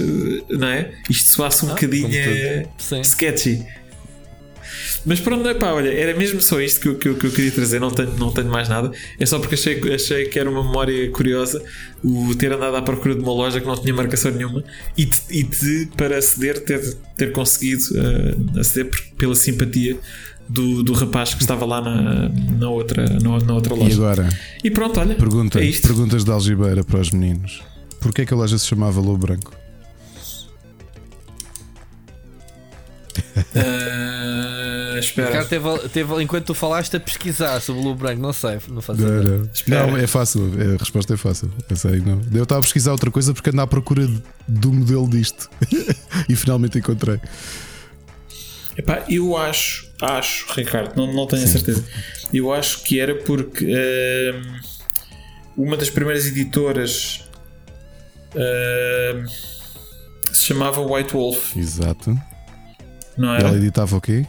não 0.49 0.69
é? 0.69 0.93
Isto 1.11 1.29
soasse 1.31 1.65
um 1.65 1.69
bocadinho 1.71 2.09
eh, 2.15 2.67
Sim. 2.79 3.01
sketchy. 3.01 3.67
Mas 5.05 5.19
pronto, 5.21 5.43
não 5.43 5.51
é 5.51 5.55
pá, 5.55 5.73
olha, 5.73 5.89
era 5.93 6.17
mesmo 6.17 6.41
só 6.41 6.61
isto 6.61 6.81
que 6.81 6.89
eu, 6.89 6.95
que 6.97 7.09
eu, 7.09 7.15
que 7.17 7.27
eu 7.27 7.31
queria 7.33 7.51
trazer, 7.51 7.81
não 7.81 7.91
tenho, 7.91 8.17
não 8.19 8.31
tenho 8.33 8.49
mais 8.49 8.69
nada. 8.69 8.93
É 9.19 9.27
só 9.27 9.39
porque 9.41 9.55
achei, 9.57 9.81
achei 9.93 10.27
que 10.27 10.39
era 10.39 10.49
uma 10.49 10.63
memória 10.63 11.11
curiosa 11.11 11.61
o 12.05 12.33
ter 12.37 12.53
andado 12.53 12.77
à 12.77 12.83
procura 12.83 13.15
de 13.17 13.21
uma 13.21 13.33
loja 13.33 13.61
que 13.61 13.67
não 13.67 13.75
tinha 13.77 13.93
marcação 13.93 14.31
nenhuma 14.31 14.63
e 14.97 15.05
de, 15.05 15.17
e 15.31 15.43
de, 15.43 15.89
para 15.97 16.19
aceder, 16.19 16.61
ter, 16.65 16.97
ter 17.17 17.33
conseguido 17.33 17.83
eh, 17.97 18.61
aceder 18.61 18.91
por- 18.91 19.03
pela 19.19 19.35
simpatia 19.35 19.99
do, 20.49 20.83
do 20.85 20.93
rapaz 20.93 21.35
que 21.35 21.43
estava 21.43 21.65
lá 21.67 21.81
na, 21.81 22.29
na, 22.29 22.69
outra, 22.71 23.05
na, 23.21 23.39
na 23.41 23.55
outra 23.55 23.75
E 23.75 23.79
loja. 23.79 23.95
agora, 23.95 24.29
E 24.63 24.71
pronto, 24.71 25.01
olha, 25.01 25.15
pergunta, 25.17 25.61
é 25.61 25.65
isto. 25.65 25.87
perguntas 25.87 26.25
de 26.25 26.31
algibeira 26.31 26.85
para 26.85 27.01
os 27.01 27.11
meninos. 27.11 27.61
Porquê 28.01 28.23
é 28.23 28.27
que 28.27 28.35
a 28.35 28.37
loja 28.37 28.57
se 28.59 28.67
chamava 28.67 29.01
Lobo 29.01 29.19
Branco? 29.27 29.53
Eh, 33.55 34.52
espera. 35.13 35.29
O 35.29 35.33
cara 35.33 35.45
teve, 35.45 35.89
teve, 35.91 36.23
enquanto 36.23 36.47
tu 36.47 36.55
falaste, 36.55 36.97
a 36.97 37.01
pesquisar 37.01 37.61
sobre 37.61 37.81
o 37.81 37.85
Blue 37.85 37.95
Branco, 37.95 38.21
não 38.21 38.33
sei, 38.33 38.59
não 38.69 38.81
faço 38.83 39.01
Não, 39.01 39.23
ideia. 39.23 39.87
não. 39.87 39.97
É 39.97 40.07
fácil, 40.07 40.51
a 40.75 40.79
resposta 40.79 41.15
é 41.15 41.17
fácil. 41.17 41.51
Eu 41.69 41.77
sei, 41.77 42.01
não. 42.01 42.21
Eu 42.33 42.43
estava 42.43 42.59
a 42.61 42.63
pesquisar 42.63 42.93
outra 42.93 43.11
coisa 43.11 43.33
porque 43.33 43.51
ando 43.51 43.61
à 43.61 43.67
procura 43.67 44.09
do 44.49 44.73
modelo 44.73 45.09
disto 45.09 45.49
e 46.29 46.35
finalmente 46.37 46.79
encontrei. 46.79 47.21
Epá, 48.77 49.05
eu 49.09 49.37
acho, 49.37 49.89
acho, 50.01 50.47
Ricardo, 50.55 50.97
não, 50.97 51.13
não 51.13 51.27
tenho 51.27 51.45
a 51.45 51.47
certeza. 51.47 51.85
Eu 52.33 52.53
acho 52.53 52.83
que 52.83 52.99
era 52.99 53.15
porque 53.17 53.67
hum, 54.35 54.61
uma 55.65 55.77
das 55.77 55.91
primeiras 55.91 56.27
editoras 56.27 57.29
hum, 58.35 59.27
se 60.33 60.41
chamava 60.47 60.81
White 60.81 61.13
Wolf, 61.13 61.55
Exato. 61.57 62.19
não 63.19 63.35
E 63.35 63.39
ela 63.41 63.49
era? 63.51 63.57
editava 63.59 63.95
o 63.97 64.01
quê? 64.01 64.27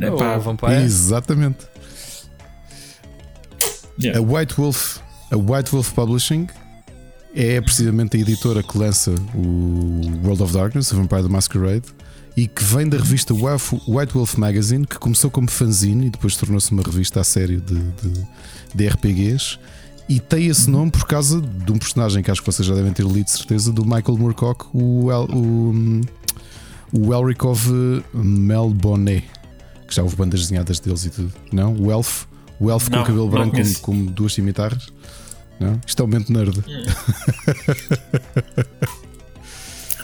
Epá, 0.00 0.36
o 0.36 0.40
Vampire. 0.40 0.82
Exatamente. 0.82 1.66
yeah. 4.00 4.18
A 4.18 4.22
White 4.22 4.54
Wolf, 4.54 4.98
a 5.30 5.36
White 5.36 5.70
Wolf 5.70 5.92
Publishing 5.92 6.46
é 7.34 7.60
precisamente 7.60 8.16
a 8.16 8.20
editora 8.20 8.62
que 8.62 8.78
lança 8.78 9.14
o 9.34 10.00
World 10.24 10.42
of 10.42 10.52
Darkness, 10.52 10.90
o 10.92 10.96
Vampire 10.96 11.22
the 11.22 11.28
Masquerade, 11.28 11.84
e 12.36 12.46
que 12.46 12.64
vem 12.64 12.88
da 12.88 12.96
revista 12.96 13.34
White 13.34 14.14
Wolf 14.14 14.36
Magazine, 14.36 14.86
que 14.86 14.98
começou 14.98 15.30
como 15.30 15.50
fanzine 15.50 16.06
e 16.06 16.10
depois 16.10 16.36
tornou-se 16.36 16.70
uma 16.72 16.82
revista 16.82 17.20
a 17.20 17.24
sério 17.24 17.60
de, 17.60 17.74
de, 17.78 18.26
de 18.74 18.88
RPGs. 18.88 19.58
E 20.08 20.20
tem 20.20 20.46
esse 20.46 20.70
nome 20.70 20.90
por 20.90 21.04
causa 21.04 21.40
de 21.40 21.72
um 21.72 21.78
personagem 21.78 22.22
que 22.22 22.30
acho 22.30 22.40
que 22.40 22.46
vocês 22.46 22.66
já 22.66 22.74
devem 22.74 22.92
ter 22.92 23.04
lido, 23.04 23.24
de 23.24 23.30
certeza, 23.32 23.72
do 23.72 23.84
Michael 23.84 24.16
Moorcock, 24.18 24.66
o, 24.72 25.10
El, 25.10 25.28
o, 26.92 27.08
o 27.08 27.14
Elricov 27.14 27.68
Melbonet, 28.12 29.24
que 29.86 29.94
já 29.94 30.02
houve 30.02 30.16
bandas 30.16 30.40
desenhadas 30.40 30.80
deles 30.80 31.04
e 31.04 31.10
tudo. 31.10 31.32
Não? 31.52 31.74
O 31.74 31.90
Elf, 31.90 32.24
o 32.58 32.70
Elf 32.70 32.88
com 32.88 32.96
Não, 32.96 33.02
o 33.02 33.06
cabelo 33.06 33.28
branco 33.28 33.50
com, 33.50 33.56
conheço. 33.62 33.80
com 33.80 34.04
duas 34.06 34.34
cimitarras. 34.34 34.88
Não? 35.60 35.80
Isto 35.86 36.02
é 36.02 36.04
o 36.04 36.08
momento 36.08 36.32
nerd. 36.32 36.62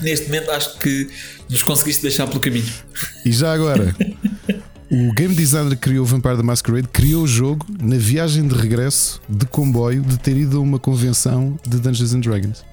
Neste 0.01 0.27
momento 0.27 0.51
acho 0.51 0.79
que 0.79 1.09
nos 1.49 1.63
conseguiste 1.63 2.03
deixar 2.03 2.27
pelo 2.27 2.41
caminho. 2.41 2.67
E 3.25 3.31
já 3.31 3.53
agora, 3.53 3.95
o 4.91 5.13
game 5.13 5.35
designer 5.35 5.71
que 5.77 5.83
criou 5.83 6.05
o 6.05 6.07
Vampire 6.07 6.37
the 6.37 6.43
Masquerade 6.43 6.89
criou 6.89 7.23
o 7.23 7.27
jogo 7.29 7.67
na 7.81 7.97
viagem 7.97 8.49
de 8.49 8.55
regresso 8.55 9.21
de 9.29 9.47
comboio 9.47 10.03
de 10.03 10.19
ter 10.19 10.37
ido 10.37 10.57
a 10.59 10.61
uma 10.61 10.79
convenção 10.79 11.59
de 11.67 11.79
Dungeons 11.79 12.15
and 12.15 12.21
Dragons. 12.21 12.65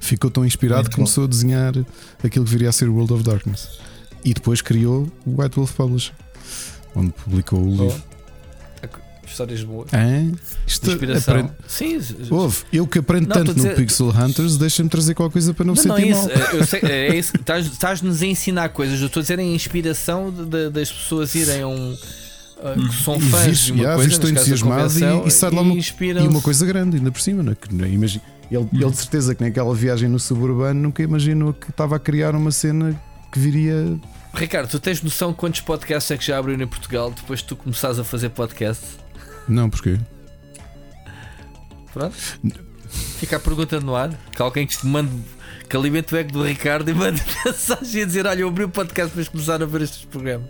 Ficou 0.00 0.30
tão 0.30 0.44
inspirado 0.44 0.88
que 0.88 0.96
começou 0.96 1.24
a 1.24 1.26
desenhar 1.26 1.74
aquilo 2.24 2.44
que 2.44 2.50
viria 2.50 2.70
a 2.70 2.72
ser 2.72 2.88
o 2.88 2.94
World 2.94 3.12
of 3.12 3.22
Darkness. 3.22 3.68
E 4.24 4.32
depois 4.34 4.60
criou 4.60 5.06
o 5.26 5.40
White 5.42 5.56
Wolf 5.56 5.72
Publishing, 5.74 6.12
onde 6.96 7.12
publicou 7.12 7.60
o 7.62 7.70
livro. 7.70 8.02
Histórias 9.26 9.62
boas. 9.62 9.88
Hã? 9.94 10.32
Isto 10.66 10.90
Inspiração. 10.90 11.34
aprende- 11.34 11.52
Sim, 11.68 12.00
Ouve, 12.30 12.64
eu 12.72 12.84
que 12.84 12.98
aprendo 12.98 13.28
Não, 13.28 13.36
tanto 13.36 13.52
a 13.52 13.54
no 13.54 13.62
dizer- 13.62 13.76
Pixel 13.76 14.08
Hunters, 14.08 14.56
deixa-me 14.56 14.88
trazer 14.88 15.14
qualquer 15.14 15.34
coisa 15.34 15.54
para 15.54 15.64
não, 15.64 15.74
Não, 15.74 15.82
me 15.82 15.88
não, 15.88 15.96
é 15.96 16.00
sentir 16.00 16.10
isso. 16.10 16.20
mal. 16.40 16.54
Eu 16.58 16.66
sei, 16.66 16.80
é 16.82 17.16
isso. 17.16 17.36
Estás- 17.36 17.66
Estás-nos 17.66 18.22
a 18.22 18.26
ensinar 18.26 18.70
coisas. 18.70 18.98
Eu 19.00 19.06
estou 19.06 19.20
a 19.20 19.22
dizer 19.22 19.38
a 19.38 19.42
inspiração 19.44 20.32
de- 20.32 20.44
de- 20.46 20.70
das 20.70 20.90
pessoas 20.90 21.32
irem 21.36 21.62
a 21.62 21.68
um. 21.68 21.96
que 22.88 23.04
são 23.04 23.16
E 23.16 23.20
fãs 23.20 23.44
vês, 23.44 23.58
de 23.58 23.72
uma 23.72 23.82
já, 23.84 23.94
coisa, 23.94 24.10
estou 24.10 24.30
entusiasmado 24.30 24.92
e, 24.98 25.28
e 25.28 25.30
sai 25.30 25.50
lá 25.50 25.62
uma, 25.62 25.74
e 25.74 26.28
uma 26.28 26.40
coisa 26.42 26.66
grande, 26.66 26.96
ainda 26.98 27.10
por 27.12 27.20
cima. 27.20 27.42
Não 27.42 27.52
é? 27.52 27.54
Que, 27.54 27.72
não, 27.74 27.86
imagina, 27.86 28.22
ele, 28.50 28.68
ele 28.72 28.90
de 28.90 28.96
certeza 28.96 29.34
que 29.34 29.42
naquela 29.42 29.74
viagem 29.74 30.08
no 30.08 30.18
suburbano 30.18 30.80
nunca 30.80 31.02
imaginou 31.02 31.52
que 31.52 31.70
estava 31.70 31.96
a 31.96 31.98
criar 31.98 32.34
uma 32.34 32.50
cena 32.50 33.00
que 33.30 33.38
viria. 33.38 33.98
Ricardo, 34.34 34.68
tu 34.68 34.80
tens 34.80 35.02
noção 35.02 35.30
de 35.30 35.36
quantos 35.36 35.60
podcasts 35.60 36.10
é 36.10 36.16
que 36.16 36.24
já 36.24 36.38
abriram 36.38 36.62
em 36.62 36.66
Portugal 36.66 37.10
depois 37.10 37.40
de 37.40 37.46
tu 37.46 37.56
começares 37.56 37.98
a 37.98 38.04
fazer 38.04 38.30
podcast? 38.30 38.84
Não, 39.48 39.68
porquê? 39.70 39.98
Pronto. 41.92 42.16
Fica 43.18 43.36
a 43.36 43.40
pergunta 43.40 43.80
no 43.80 43.94
ar. 43.94 44.10
Que 44.34 44.42
alguém 44.42 44.66
que 44.66 44.76
te 44.76 44.86
mande 44.86 45.10
que 45.70 45.76
alimento 45.76 46.12
o 46.12 46.16
ego 46.18 46.32
do 46.32 46.42
Ricardo 46.42 46.90
e 46.90 46.94
manda 46.94 47.20
mensagem 47.46 48.02
a 48.02 48.06
dizer: 48.06 48.26
Olha, 48.26 48.40
eu 48.40 48.48
abri 48.48 48.64
o 48.64 48.68
podcast 48.68 49.14
para 49.14 49.24
começar 49.24 49.62
a 49.62 49.66
ver 49.66 49.82
estes 49.82 50.04
programas. 50.04 50.48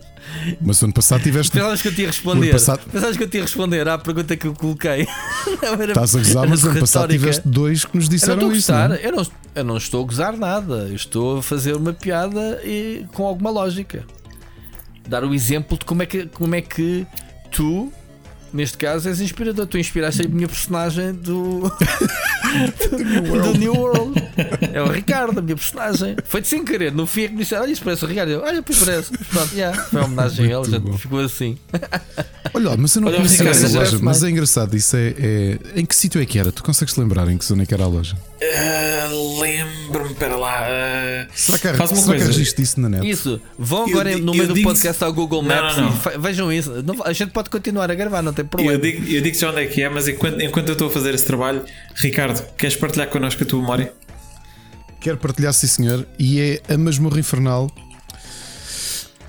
Mas 0.60 0.82
ano 0.82 0.92
passado 0.92 1.22
tiveste. 1.22 1.52
Pensavas 1.52 1.82
que 1.82 1.88
eu 1.88 1.94
tinha 1.94 2.06
a 2.08 2.10
responder. 2.10 2.52
passado- 2.52 2.80
Pensavas 2.90 3.16
que 3.16 3.22
eu 3.22 3.28
tinha 3.28 3.42
a 3.42 3.46
responder 3.46 3.88
à 3.88 3.98
pergunta 3.98 4.36
que 4.36 4.46
eu 4.46 4.54
coloquei. 4.54 5.06
Não, 5.62 5.74
era- 5.74 5.88
Estás 5.92 6.14
a 6.16 6.18
gozar, 6.18 6.48
mas 6.48 6.64
ano 6.64 6.80
passado 6.80 7.10
tiveste 7.10 7.42
dois 7.46 7.84
que 7.84 7.96
nos 7.96 8.06
Eu 8.06 8.10
não 8.10 8.16
disseram 8.16 8.34
estou 8.36 8.50
a 8.50 8.56
isso. 8.56 8.72
não 8.72 8.94
é? 8.94 9.06
eu, 9.06 9.12
não, 9.12 9.26
eu 9.56 9.64
não 9.64 9.76
estou 9.76 10.02
a 10.02 10.06
gozar 10.06 10.36
nada. 10.36 10.74
Eu 10.88 10.94
estou 10.96 11.38
a 11.38 11.42
fazer 11.42 11.76
uma 11.76 11.92
piada 11.92 12.60
e, 12.64 13.04
com 13.12 13.26
alguma 13.26 13.50
lógica. 13.50 14.04
Dar 15.08 15.24
o 15.24 15.34
exemplo 15.34 15.76
de 15.78 15.84
como 15.84 16.02
é 16.02 16.06
que, 16.06 16.26
como 16.26 16.54
é 16.54 16.60
que 16.62 17.06
tu, 17.50 17.92
neste 18.52 18.76
caso, 18.78 19.08
és 19.08 19.20
inspirador. 19.20 19.66
Tu 19.66 19.78
inspiraste 19.78 20.22
a 20.24 20.28
minha 20.28 20.48
personagem 20.48 21.12
do, 21.12 21.60
do 22.90 23.58
New 23.58 23.74
World. 23.74 24.20
É 24.72 24.82
o 24.82 24.88
Ricardo, 24.90 25.38
a 25.38 25.42
minha 25.42 25.56
personagem. 25.56 26.16
Foi 26.24 26.40
de 26.40 26.48
sem 26.48 26.64
querer. 26.64 26.92
No 26.92 27.06
fim 27.06 27.22
é 27.22 27.28
que 27.28 27.34
me 27.34 27.40
disseram: 27.42 27.62
Olha, 27.62 27.72
isso 27.72 27.82
parece 27.82 28.04
o 28.04 28.08
Ricardo. 28.08 28.30
Eu, 28.30 28.40
Olha, 28.42 28.62
pois 28.62 28.78
parece. 28.78 29.10
Pronto, 29.28 29.54
yeah, 29.54 29.80
foi 29.84 30.00
uma 30.00 30.06
homenagem 30.06 30.52
a 30.52 30.58
ele. 30.60 30.70
Já 30.70 30.98
ficou 30.98 31.20
assim. 31.20 31.58
Olha, 32.52 32.76
mas 32.76 32.94
eu 32.96 33.02
não 33.02 33.08
Olha, 33.08 33.18
conhecia 33.18 33.48
essa 33.48 33.68
já 33.68 33.78
loja, 33.78 33.92
mas 33.92 34.02
mais. 34.02 34.24
é 34.24 34.30
engraçado. 34.30 34.76
Isso 34.76 34.96
é, 34.96 35.14
é- 35.18 35.58
Em 35.76 35.84
que 35.86 35.94
sítio 35.94 36.20
é 36.20 36.26
que 36.26 36.38
era? 36.38 36.50
Tu 36.50 36.62
consegues 36.64 36.92
te 36.94 37.00
lembrar 37.00 37.28
em 37.28 37.38
que 37.38 37.44
zona 37.44 37.62
é 37.62 37.66
que 37.66 37.72
era 37.74 37.84
a 37.84 37.86
loja? 37.86 38.16
Ah, 38.42 39.08
Lembro-me, 39.40 40.10
espera 40.12 40.36
lá. 40.36 40.60
ah, 40.66 41.26
Será 41.34 41.58
que 41.58 41.78
Faz 41.78 41.90
uma 41.90 42.00
será 42.00 42.12
que 42.14 42.22
coisa. 42.22 42.26
registro 42.26 42.62
disso 42.62 42.80
na 42.80 42.88
net? 42.88 43.08
Isso, 43.08 43.40
vão 43.58 43.86
Eu 43.86 43.90
agora 43.90 44.14
di- 44.14 44.20
no 44.22 44.32
eu 44.32 44.36
meio 44.46 44.48
do 44.54 44.62
podcast 44.62 45.02
ao 45.04 45.12
Google 45.12 45.42
Não, 45.42 45.48
Maps 45.48 45.76
não, 45.76 45.84
não. 45.90 45.92
e 45.94 45.98
fa- 46.00 46.18
vejam 46.18 46.52
isso. 46.52 46.82
Não- 46.82 46.96
a 47.04 47.12
gente 47.12 47.30
pode 47.32 47.50
continuar 47.50 47.90
a 47.90 47.94
gravar, 47.94 48.22
não 48.22 48.32
tem 48.32 48.39
problema. 48.44 48.72
Eu 48.72 48.80
digo, 48.80 49.06
eu 49.06 49.20
digo 49.22 49.36
já 49.36 49.50
onde 49.50 49.62
é 49.62 49.66
que 49.66 49.82
é, 49.82 49.88
mas 49.88 50.08
enquanto, 50.08 50.40
enquanto 50.40 50.68
eu 50.68 50.72
estou 50.72 50.88
a 50.88 50.90
fazer 50.90 51.14
esse 51.14 51.24
trabalho, 51.24 51.64
Ricardo, 51.94 52.42
queres 52.56 52.76
partilhar 52.76 53.08
connosco 53.08 53.42
a 53.42 53.46
tua 53.46 53.60
memória? 53.60 53.92
Quero 55.00 55.16
partilhar, 55.16 55.52
sim 55.52 55.66
senhor. 55.66 56.06
E 56.18 56.40
é 56.40 56.74
A 56.74 56.76
Masmorra 56.76 57.18
Infernal. 57.18 57.70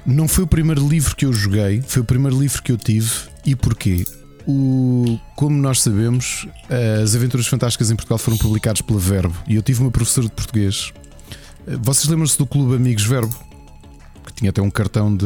Não 0.05 0.27
foi 0.27 0.43
o 0.43 0.47
primeiro 0.47 0.87
livro 0.87 1.15
que 1.15 1.25
eu 1.25 1.31
joguei, 1.31 1.81
foi 1.85 2.01
o 2.01 2.05
primeiro 2.05 2.39
livro 2.39 2.61
que 2.61 2.71
eu 2.71 2.77
tive. 2.77 3.11
E 3.45 3.55
porquê? 3.55 4.03
O, 4.47 5.19
como 5.35 5.55
nós 5.55 5.81
sabemos, 5.81 6.47
as 7.01 7.15
Aventuras 7.15 7.47
Fantásticas 7.47 7.91
em 7.91 7.95
Portugal 7.95 8.17
foram 8.17 8.37
publicadas 8.37 8.81
pela 8.81 8.99
Verbo 8.99 9.35
e 9.47 9.55
eu 9.55 9.61
tive 9.61 9.81
uma 9.81 9.91
professora 9.91 10.27
de 10.27 10.33
português. 10.33 10.91
Vocês 11.83 12.07
lembram-se 12.07 12.37
do 12.37 12.47
Clube 12.47 12.75
Amigos 12.75 13.03
Verbo? 13.03 13.50
Que 14.25 14.33
tinha 14.33 14.49
até 14.49 14.61
um 14.61 14.69
cartão 14.69 15.15
de. 15.15 15.25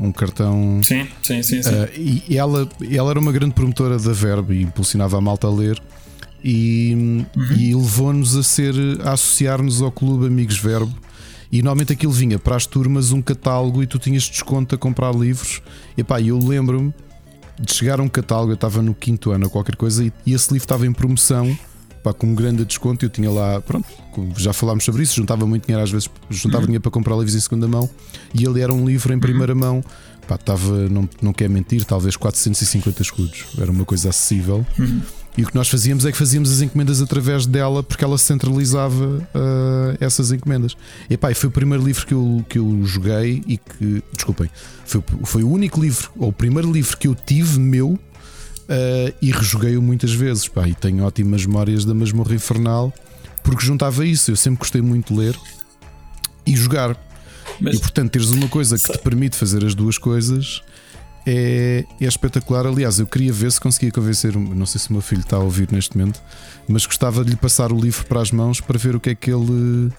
um 0.00 0.12
cartão 0.12 0.80
Sim, 0.82 1.06
sim, 1.22 1.42
sim. 1.42 1.62
sim. 1.62 1.70
Uh, 1.70 1.88
e 2.28 2.36
ela, 2.36 2.68
ela 2.90 3.10
era 3.10 3.18
uma 3.18 3.32
grande 3.32 3.54
promotora 3.54 3.98
da 3.98 4.12
Verbo 4.12 4.52
e 4.52 4.62
impulsionava 4.62 5.16
a 5.16 5.20
malta 5.20 5.46
a 5.46 5.50
ler 5.50 5.80
e, 6.44 7.24
e 7.56 7.74
levou-nos 7.74 8.36
a 8.36 8.42
ser 8.42 8.74
a 9.02 9.12
associar-nos 9.12 9.80
ao 9.80 9.90
Clube 9.90 10.26
Amigos 10.26 10.58
Verbo. 10.58 10.94
E 11.50 11.62
normalmente 11.62 11.92
aquilo 11.92 12.12
vinha 12.12 12.38
para 12.38 12.56
as 12.56 12.66
turmas 12.66 13.12
um 13.12 13.22
catálogo 13.22 13.82
e 13.82 13.86
tu 13.86 13.98
tinhas 13.98 14.24
desconto 14.24 14.74
a 14.74 14.78
comprar 14.78 15.14
livros. 15.14 15.62
E 15.96 16.04
pá, 16.04 16.20
eu 16.20 16.38
lembro-me 16.38 16.92
de 17.58 17.72
chegar 17.72 18.00
a 18.00 18.02
um 18.02 18.08
catálogo, 18.08 18.50
eu 18.50 18.56
estava 18.56 18.82
no 18.82 18.94
quinto 18.94 19.30
ano 19.30 19.44
ou 19.44 19.50
qualquer 19.50 19.76
coisa, 19.76 20.04
e, 20.04 20.12
e 20.26 20.34
esse 20.34 20.52
livro 20.52 20.64
estava 20.64 20.86
em 20.86 20.92
promoção. 20.92 21.56
Pá, 22.04 22.12
com 22.12 22.26
um 22.26 22.34
grande 22.34 22.66
desconto, 22.66 23.02
eu 23.02 23.08
tinha 23.08 23.30
lá, 23.30 23.62
pronto, 23.62 23.88
já 24.36 24.52
falámos 24.52 24.84
sobre 24.84 25.02
isso, 25.02 25.16
juntava 25.16 25.46
muito 25.46 25.64
dinheiro 25.64 25.82
às 25.82 25.90
vezes, 25.90 26.10
juntava 26.28 26.64
dinheiro 26.66 26.82
para 26.82 26.90
comprar 26.90 27.16
livros 27.16 27.34
em 27.34 27.40
segunda 27.40 27.66
mão, 27.66 27.88
e 28.34 28.44
ele 28.44 28.60
era 28.60 28.74
um 28.74 28.84
livro 28.86 29.14
em 29.14 29.18
primeira 29.18 29.54
mão, 29.54 29.82
pá, 30.28 30.34
estava, 30.34 30.86
não, 30.90 31.08
não 31.22 31.32
quer 31.32 31.48
mentir, 31.48 31.82
talvez 31.86 32.14
450 32.14 33.00
escudos, 33.00 33.46
era 33.58 33.70
uma 33.70 33.86
coisa 33.86 34.10
acessível. 34.10 34.66
E 35.36 35.42
o 35.42 35.46
que 35.46 35.54
nós 35.54 35.68
fazíamos 35.68 36.04
é 36.04 36.12
que 36.12 36.18
fazíamos 36.18 36.52
as 36.52 36.60
encomendas 36.60 37.02
através 37.02 37.44
dela 37.44 37.82
porque 37.82 38.04
ela 38.04 38.16
centralizava 38.16 39.26
ah, 39.34 39.96
essas 39.98 40.30
encomendas. 40.30 40.76
E 41.10 41.16
pá, 41.16 41.34
foi 41.34 41.48
o 41.48 41.52
primeiro 41.52 41.84
livro 41.84 42.06
que 42.06 42.14
eu, 42.14 42.44
que 42.48 42.58
eu 42.58 42.82
joguei 42.84 43.42
e 43.46 43.58
que, 43.58 44.02
desculpem, 44.12 44.48
foi, 44.84 45.02
foi 45.24 45.42
o 45.42 45.50
único 45.50 45.80
livro, 45.80 46.10
ou 46.16 46.28
o 46.28 46.32
primeiro 46.32 46.70
livro 46.70 46.96
que 46.96 47.08
eu 47.08 47.14
tive 47.14 47.58
meu 47.58 47.98
ah, 48.68 49.12
e 49.20 49.30
rejoguei-o 49.30 49.82
muitas 49.82 50.12
vezes. 50.12 50.48
Pá, 50.48 50.68
e 50.68 50.74
tenho 50.74 51.04
ótimas 51.04 51.44
memórias 51.44 51.84
da 51.84 51.94
Masmorra 51.94 52.34
Infernal 52.34 52.92
porque 53.42 53.64
juntava 53.64 54.06
isso. 54.06 54.30
Eu 54.30 54.36
sempre 54.36 54.60
gostei 54.60 54.80
muito 54.82 55.12
de 55.12 55.20
ler 55.20 55.38
e 56.46 56.56
jogar. 56.56 56.96
Mas- 57.60 57.76
E 57.76 57.80
portanto, 57.80 58.10
teres 58.12 58.30
uma 58.30 58.48
coisa 58.48 58.76
que 58.78 58.92
te 58.92 58.98
permite 58.98 59.36
fazer 59.36 59.64
as 59.64 59.74
duas 59.74 59.96
coisas 59.98 60.62
é, 61.26 61.84
é 62.00 62.04
espetacular. 62.06 62.66
Aliás, 62.66 62.98
eu 62.98 63.06
queria 63.06 63.32
ver 63.32 63.50
se 63.52 63.60
conseguia 63.60 63.90
convencer. 63.90 64.36
Não 64.36 64.66
sei 64.66 64.80
se 64.80 64.90
o 64.90 64.92
meu 64.92 65.02
filho 65.02 65.20
está 65.20 65.36
a 65.36 65.40
ouvir 65.40 65.70
neste 65.70 65.96
momento, 65.96 66.20
mas 66.68 66.84
gostava 66.86 67.24
de 67.24 67.30
lhe 67.30 67.36
passar 67.36 67.72
o 67.72 67.78
livro 67.80 68.04
para 68.06 68.20
as 68.20 68.30
mãos 68.30 68.60
para 68.60 68.78
ver 68.78 68.96
o 68.96 69.00
que 69.00 69.10
é 69.10 69.14
que 69.14 69.30
ele. 69.30 69.90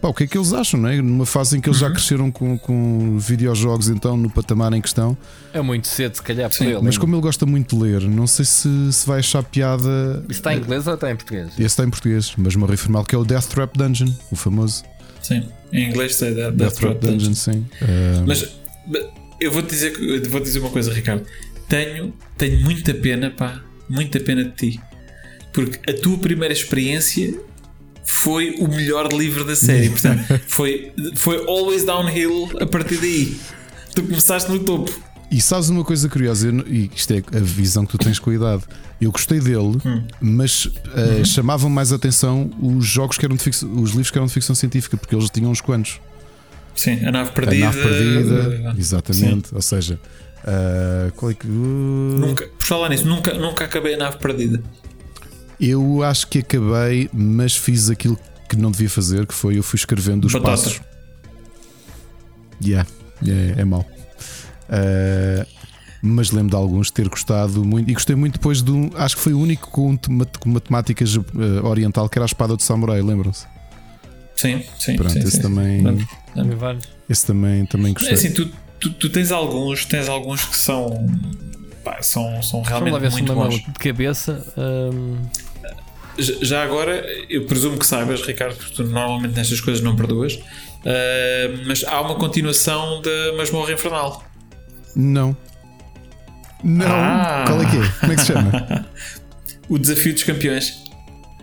Pá, 0.00 0.08
o 0.08 0.14
que 0.14 0.24
é 0.24 0.26
que 0.26 0.38
eles 0.38 0.52
acham, 0.52 0.80
não 0.80 0.88
é? 0.88 0.96
Numa 1.02 1.26
fase 1.26 1.58
em 1.58 1.60
que 1.60 1.68
eles 1.68 1.78
já 1.78 1.90
cresceram 1.90 2.30
com, 2.30 2.56
com 2.58 3.18
videojogos, 3.18 3.88
então, 3.88 4.16
no 4.16 4.30
patamar 4.30 4.72
em 4.72 4.80
questão. 4.80 5.16
É 5.52 5.60
muito 5.60 5.88
cedo, 5.88 6.14
se 6.14 6.22
calhar, 6.22 6.48
para 6.48 6.58
Sim, 6.58 6.68
ele. 6.68 6.80
Mas 6.82 6.96
como 6.96 7.14
ele 7.14 7.22
gosta 7.22 7.44
muito 7.44 7.76
de 7.76 7.82
ler, 7.82 8.00
não 8.02 8.26
sei 8.26 8.44
se, 8.44 8.92
se 8.92 9.06
vai 9.06 9.18
achar 9.18 9.42
piada. 9.42 10.24
Isso 10.28 10.40
está 10.40 10.54
em 10.54 10.58
inglês 10.58 10.86
ou 10.86 10.94
está 10.94 11.10
em 11.10 11.16
português? 11.16 11.48
Esse 11.52 11.62
está 11.62 11.84
em 11.84 11.90
português, 11.90 12.32
mas 12.38 12.56
morri 12.56 12.76
formal 12.78 13.04
que 13.04 13.14
é 13.14 13.18
o 13.18 13.24
Death 13.24 13.46
Trap 13.46 13.76
Dungeon, 13.76 14.08
o 14.30 14.36
famoso 14.36 14.84
Sim. 15.22 15.46
Em 15.72 15.88
inglês 15.88 16.14
sei 16.14 16.34
Death, 16.34 16.54
Death 16.54 16.74
Trap 16.74 16.98
Dungeon, 17.00 17.34
sim. 17.34 17.66
Ah, 17.82 18.24
Mas 18.26 18.60
mas 18.86 19.04
eu 19.40 19.50
vou-te 19.52 19.70
dizer, 19.70 19.92
vou 20.28 20.40
dizer 20.40 20.58
uma 20.58 20.70
coisa, 20.70 20.92
Ricardo. 20.92 21.24
Tenho, 21.68 22.12
tenho 22.36 22.60
muita 22.60 22.92
pena, 22.92 23.30
pá, 23.30 23.62
muita 23.88 24.18
pena 24.18 24.44
de 24.44 24.50
ti. 24.50 24.80
Porque 25.52 25.78
a 25.90 25.94
tua 25.94 26.18
primeira 26.18 26.52
experiência 26.52 27.38
foi 28.10 28.56
o 28.58 28.66
melhor 28.68 29.12
livro 29.12 29.44
da 29.44 29.54
série. 29.54 29.88
Portanto, 29.88 30.24
foi, 30.48 30.92
foi 31.14 31.36
always 31.46 31.84
downhill 31.84 32.50
a 32.60 32.66
partir 32.66 32.96
daí. 32.98 33.36
Tu 33.94 34.02
começaste 34.02 34.50
no 34.50 34.58
topo. 34.58 34.90
E 35.30 35.40
sabes 35.40 35.68
uma 35.68 35.84
coisa 35.84 36.08
curiosa, 36.08 36.48
eu 36.48 36.58
e 36.66 36.90
isto 36.94 37.12
é 37.12 37.18
a 37.36 37.40
visão 37.40 37.86
que 37.86 37.92
tu 37.92 37.98
tens 37.98 38.18
com 38.18 38.30
a 38.30 38.34
idade. 38.34 38.64
Eu 39.00 39.12
gostei 39.12 39.38
dele, 39.38 39.78
Hum. 39.86 40.02
mas 40.20 40.64
uh, 40.66 41.24
chamavam 41.24 41.70
mais 41.70 41.92
atenção 41.92 42.50
os 42.60 42.84
jogos 42.84 43.16
que 43.16 43.24
eram 43.24 43.36
de 43.36 43.42
ficção, 43.44 43.72
os 43.80 43.90
livros 43.90 44.10
que 44.10 44.18
eram 44.18 44.26
de 44.26 44.32
ficção 44.32 44.56
científica, 44.56 44.96
porque 44.96 45.14
eles 45.14 45.30
tinham 45.30 45.50
uns 45.52 45.60
quantos. 45.60 46.00
Sim, 46.74 47.04
a 47.06 47.12
nave 47.12 47.30
perdida. 47.30 47.68
a 47.68 47.72
nave 47.72 47.80
perdida, 47.82 48.74
exatamente. 48.76 49.54
Ou 49.54 49.62
seja, 49.62 50.00
uh, 50.44 51.12
qual 51.12 51.30
é 51.30 51.34
que. 51.34 51.46
uh, 51.46 51.50
Nunca, 51.50 52.48
por 52.58 52.66
falar 52.66 52.88
nisso, 52.88 53.06
nunca, 53.06 53.32
nunca 53.34 53.64
acabei 53.64 53.94
a 53.94 53.98
nave 53.98 54.18
perdida. 54.18 54.60
Eu 55.60 56.02
acho 56.02 56.26
que 56.26 56.38
acabei, 56.38 57.10
mas 57.12 57.54
fiz 57.54 57.90
aquilo 57.90 58.18
que 58.48 58.56
não 58.56 58.70
devia 58.70 58.88
fazer, 58.88 59.26
que 59.26 59.34
foi 59.34 59.58
eu 59.58 59.62
fui 59.62 59.76
escrevendo 59.76 60.24
os 60.24 60.32
Batata. 60.32 60.50
passos. 60.50 60.80
Yeah, 62.64 62.88
é, 63.26 63.60
é 63.60 63.64
mau. 63.64 63.86
Uh, 64.68 65.46
mas 66.02 66.30
lembro 66.30 66.50
de 66.50 66.56
alguns 66.56 66.90
ter 66.90 67.08
gostado 67.08 67.64
muito 67.64 67.90
e 67.90 67.94
gostei 67.94 68.16
muito 68.16 68.34
depois 68.34 68.62
de 68.62 68.70
um. 68.70 68.90
Acho 68.94 69.16
que 69.16 69.22
foi 69.22 69.34
o 69.34 69.40
único 69.40 69.70
com, 69.70 69.98
matemática 70.46 71.04
uh, 71.04 71.66
oriental 71.66 72.08
que 72.08 72.18
era 72.18 72.24
a 72.24 72.26
espada 72.26 72.56
do 72.56 72.62
samurai, 72.62 73.02
lembram-se? 73.02 73.46
Sim, 74.34 74.64
sim. 74.78 74.96
Pronto, 74.96 75.12
sim, 75.12 75.18
esse 75.18 75.32
sim. 75.32 75.42
também, 75.42 75.82
Pronto. 75.82 76.08
Também 76.34 76.56
vários. 76.56 76.84
esse 77.08 77.26
também, 77.26 77.66
também 77.66 77.92
gostei. 77.92 78.12
É 78.12 78.14
assim, 78.14 78.32
tu, 78.32 78.50
tu, 78.78 78.90
tu 78.94 79.10
tens 79.10 79.30
alguns, 79.30 79.84
tens 79.84 80.08
alguns 80.08 80.44
que 80.44 80.56
são. 80.56 81.06
pá, 81.84 82.00
são, 82.00 82.42
são 82.42 82.62
Vamos 82.62 82.70
lá 82.70 82.98
realmente 82.98 83.00
ver 83.00 83.10
muito 83.10 83.34
bons. 83.34 83.54
de 83.56 83.72
cabeça. 83.72 84.46
hum, 84.56 85.18
Já 86.18 86.62
agora, 86.62 87.04
eu 87.28 87.44
presumo 87.44 87.78
que 87.78 87.86
saibas, 87.86 88.22
Ricardo, 88.22 88.56
porque 88.56 88.74
tu 88.74 88.84
normalmente 88.84 89.34
nestas 89.34 89.60
coisas 89.60 89.82
não 89.82 89.96
perdoas, 89.96 90.38
ah, 90.84 91.62
mas 91.66 91.84
há 91.84 92.00
uma 92.00 92.14
continuação 92.16 93.00
da 93.02 93.36
Masmorra 93.36 93.72
Infernal. 93.72 94.24
Não. 94.96 95.36
Não. 96.62 96.86
Ah. 96.86 97.44
Qual 97.46 97.62
é 97.62 97.70
que 97.70 97.76
é? 97.76 97.88
Como 98.00 98.12
é 98.12 98.16
que 98.16 98.20
se 98.22 98.26
chama? 98.28 98.86
O 99.68 99.78
Desafio 99.78 100.12
dos 100.12 100.24
Campeões. 100.24 100.82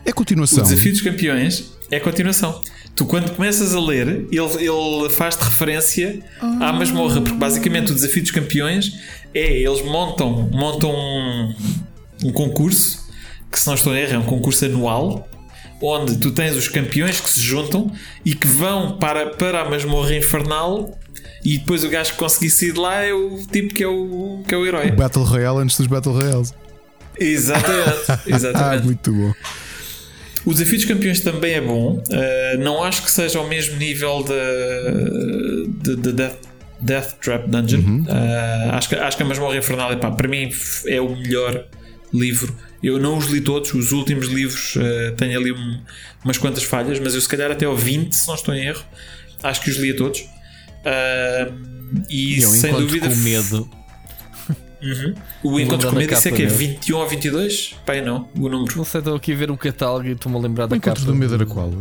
É 0.05 0.11
O 0.11 0.13
continuação. 0.13 0.61
Desafio 0.61 0.91
dos 0.91 0.99
Campeões 0.99 1.71
é 1.89 1.97
continuação. 1.97 2.61
Tu, 2.93 3.05
quando 3.05 3.33
começas 3.33 3.73
a 3.73 3.79
ler, 3.79 4.07
ele, 4.29 4.67
ele 4.67 5.09
faz-te 5.09 5.41
referência 5.43 6.19
à 6.41 6.73
masmorra, 6.73 7.21
porque 7.21 7.37
basicamente 7.37 7.91
o 7.91 7.95
Desafio 7.95 8.21
dos 8.23 8.31
Campeões 8.31 8.99
é 9.33 9.61
eles 9.61 9.81
montam, 9.85 10.49
montam 10.51 10.91
um, 10.91 11.55
um 12.25 12.31
concurso, 12.33 13.06
que 13.51 13.59
se 13.59 13.67
não 13.67 13.75
estou 13.75 13.93
a 13.93 13.99
erro, 13.99 14.13
é 14.13 14.17
um 14.17 14.23
concurso 14.23 14.65
anual, 14.65 15.27
onde 15.81 16.17
tu 16.17 16.31
tens 16.31 16.55
os 16.55 16.67
campeões 16.67 17.19
que 17.19 17.29
se 17.29 17.39
juntam 17.39 17.91
e 18.25 18.33
que 18.33 18.47
vão 18.47 18.97
para, 18.97 19.27
para 19.27 19.61
a 19.61 19.69
masmorra 19.69 20.15
infernal. 20.15 20.97
E 21.43 21.57
depois 21.59 21.83
o 21.83 21.89
gajo 21.89 22.11
que 22.11 22.17
conseguir 22.17 22.49
sair 22.49 22.73
de 22.73 22.79
lá 22.79 23.03
é 23.03 23.13
o 23.13 23.39
tipo 23.49 23.73
que 23.73 23.83
é 23.83 23.87
o, 23.87 24.43
que 24.47 24.53
é 24.53 24.57
o 24.57 24.65
herói. 24.65 24.91
Battle 24.91 25.23
Royale 25.23 25.59
antes 25.59 25.77
dos 25.77 25.87
Battle 25.87 26.13
Royales. 26.13 26.53
Exatamente. 27.19 27.87
Ah, 28.09 28.19
exatamente. 28.25 28.85
muito 28.85 29.11
bom. 29.11 29.33
O 30.45 30.53
Desafio 30.53 30.77
dos 30.77 30.85
Campeões 30.85 31.19
também 31.19 31.55
é 31.55 31.61
bom. 31.61 32.01
Uh, 32.09 32.57
não 32.59 32.83
acho 32.83 33.03
que 33.03 33.11
seja 33.11 33.37
ao 33.37 33.47
mesmo 33.47 33.75
nível 33.77 34.23
de, 34.23 35.67
de, 35.67 35.95
de 35.97 36.13
Death, 36.13 36.37
Death 36.79 37.13
Trap 37.21 37.49
Dungeon. 37.49 38.03
Uh, 38.03 38.71
acho, 38.71 38.89
que, 38.89 38.95
acho 38.95 39.17
que 39.17 39.23
a 39.23 39.25
Masmorra 39.25 39.57
Infernal 39.57 39.91
epá, 39.91 40.09
para 40.09 40.27
mim 40.27 40.49
é 40.87 41.01
o 41.01 41.09
melhor 41.09 41.65
livro. 42.17 42.55
Eu 42.81 42.99
não 42.99 43.17
os 43.17 43.27
li 43.27 43.41
todos, 43.41 43.73
os 43.73 43.91
últimos 43.91 44.27
livros 44.27 44.75
uh, 44.75 45.15
têm 45.15 45.35
ali 45.35 45.51
um, 45.51 45.81
umas 46.23 46.37
quantas 46.37 46.63
falhas, 46.63 46.99
mas 46.99 47.15
eu 47.15 47.21
se 47.21 47.27
calhar 47.27 47.51
até 47.51 47.65
ao 47.65 47.75
20, 47.75 48.13
se 48.13 48.27
não 48.27 48.35
estou 48.35 48.53
em 48.53 48.65
erro, 48.65 48.83
acho 49.43 49.61
que 49.61 49.69
os 49.69 49.77
li 49.77 49.91
a 49.91 49.95
todos. 49.95 50.21
Uh, 50.21 51.53
e 52.09 52.41
eu 52.41 52.49
sem 52.49 52.69
encontro 52.69 52.87
dúvida. 52.87 53.09
com 53.09 53.15
medo. 53.15 53.69
Uhum. 54.81 55.15
O 55.43 55.59
Encontro 55.59 55.89
com 55.89 55.95
Medo, 55.95 56.13
isso 56.13 56.27
é 56.27 56.31
que 56.31 56.43
é 56.43 56.45
dele. 56.45 56.57
21 56.57 56.97
ou 56.97 57.07
22? 57.07 57.75
Pai, 57.83 57.99
não, 57.99 58.29
o 58.37 58.47
número. 58.47 58.77
Não 58.77 58.85
sei, 58.85 58.99
estou 58.99 59.15
aqui 59.15 59.33
a 59.33 59.35
ver 59.35 59.49
o 59.49 59.57
catálogo 59.57 60.07
e 60.07 60.11
estou-me 60.11 60.37
a 60.37 60.41
lembrar 60.41 60.65
O 60.65 60.67
da 60.67 60.77
encontro 60.77 61.01
capa. 61.01 61.11
do 61.11 61.17
medo 61.17 61.33
era 61.33 61.45
qual? 61.45 61.73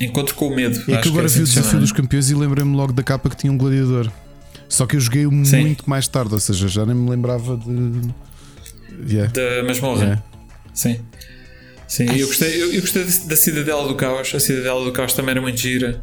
Encontro 0.00 0.34
com 0.34 0.48
o 0.48 0.56
Medo. 0.56 0.82
É 0.88 0.94
acho 0.94 1.02
que 1.02 1.08
agora 1.08 1.24
é 1.24 1.26
assim 1.26 1.38
vi 1.38 1.44
o 1.44 1.46
que 1.46 1.54
desafio 1.54 1.78
dos 1.78 1.92
campeões 1.92 2.30
e 2.30 2.34
lembrei-me 2.34 2.74
logo 2.74 2.92
da 2.92 3.02
capa 3.02 3.28
que 3.28 3.36
tinha 3.36 3.52
um 3.52 3.58
gladiador. 3.58 4.10
Só 4.70 4.86
que 4.86 4.94
eu 4.94 5.00
joguei 5.00 5.26
muito 5.26 5.90
mais 5.90 6.06
tarde, 6.06 6.32
ou 6.32 6.40
seja, 6.40 6.68
já 6.68 6.86
nem 6.86 6.94
me 6.94 7.10
lembrava 7.10 7.56
de. 7.56 8.14
Yeah. 9.12 9.32
Da 9.32 9.64
masmorra. 9.64 10.02
Yeah. 10.02 10.22
Sim. 10.72 11.00
Sim, 11.88 12.06
eu 12.16 12.28
gostei, 12.28 12.62
eu, 12.62 12.72
eu 12.72 12.80
gostei 12.80 13.04
da 13.04 13.34
Cidadela 13.34 13.88
do 13.88 13.96
Caos. 13.96 14.32
A 14.32 14.38
Cidadela 14.38 14.84
do 14.84 14.92
Caos 14.92 15.12
também 15.12 15.32
era 15.32 15.40
muito 15.40 15.58
gira. 15.58 16.00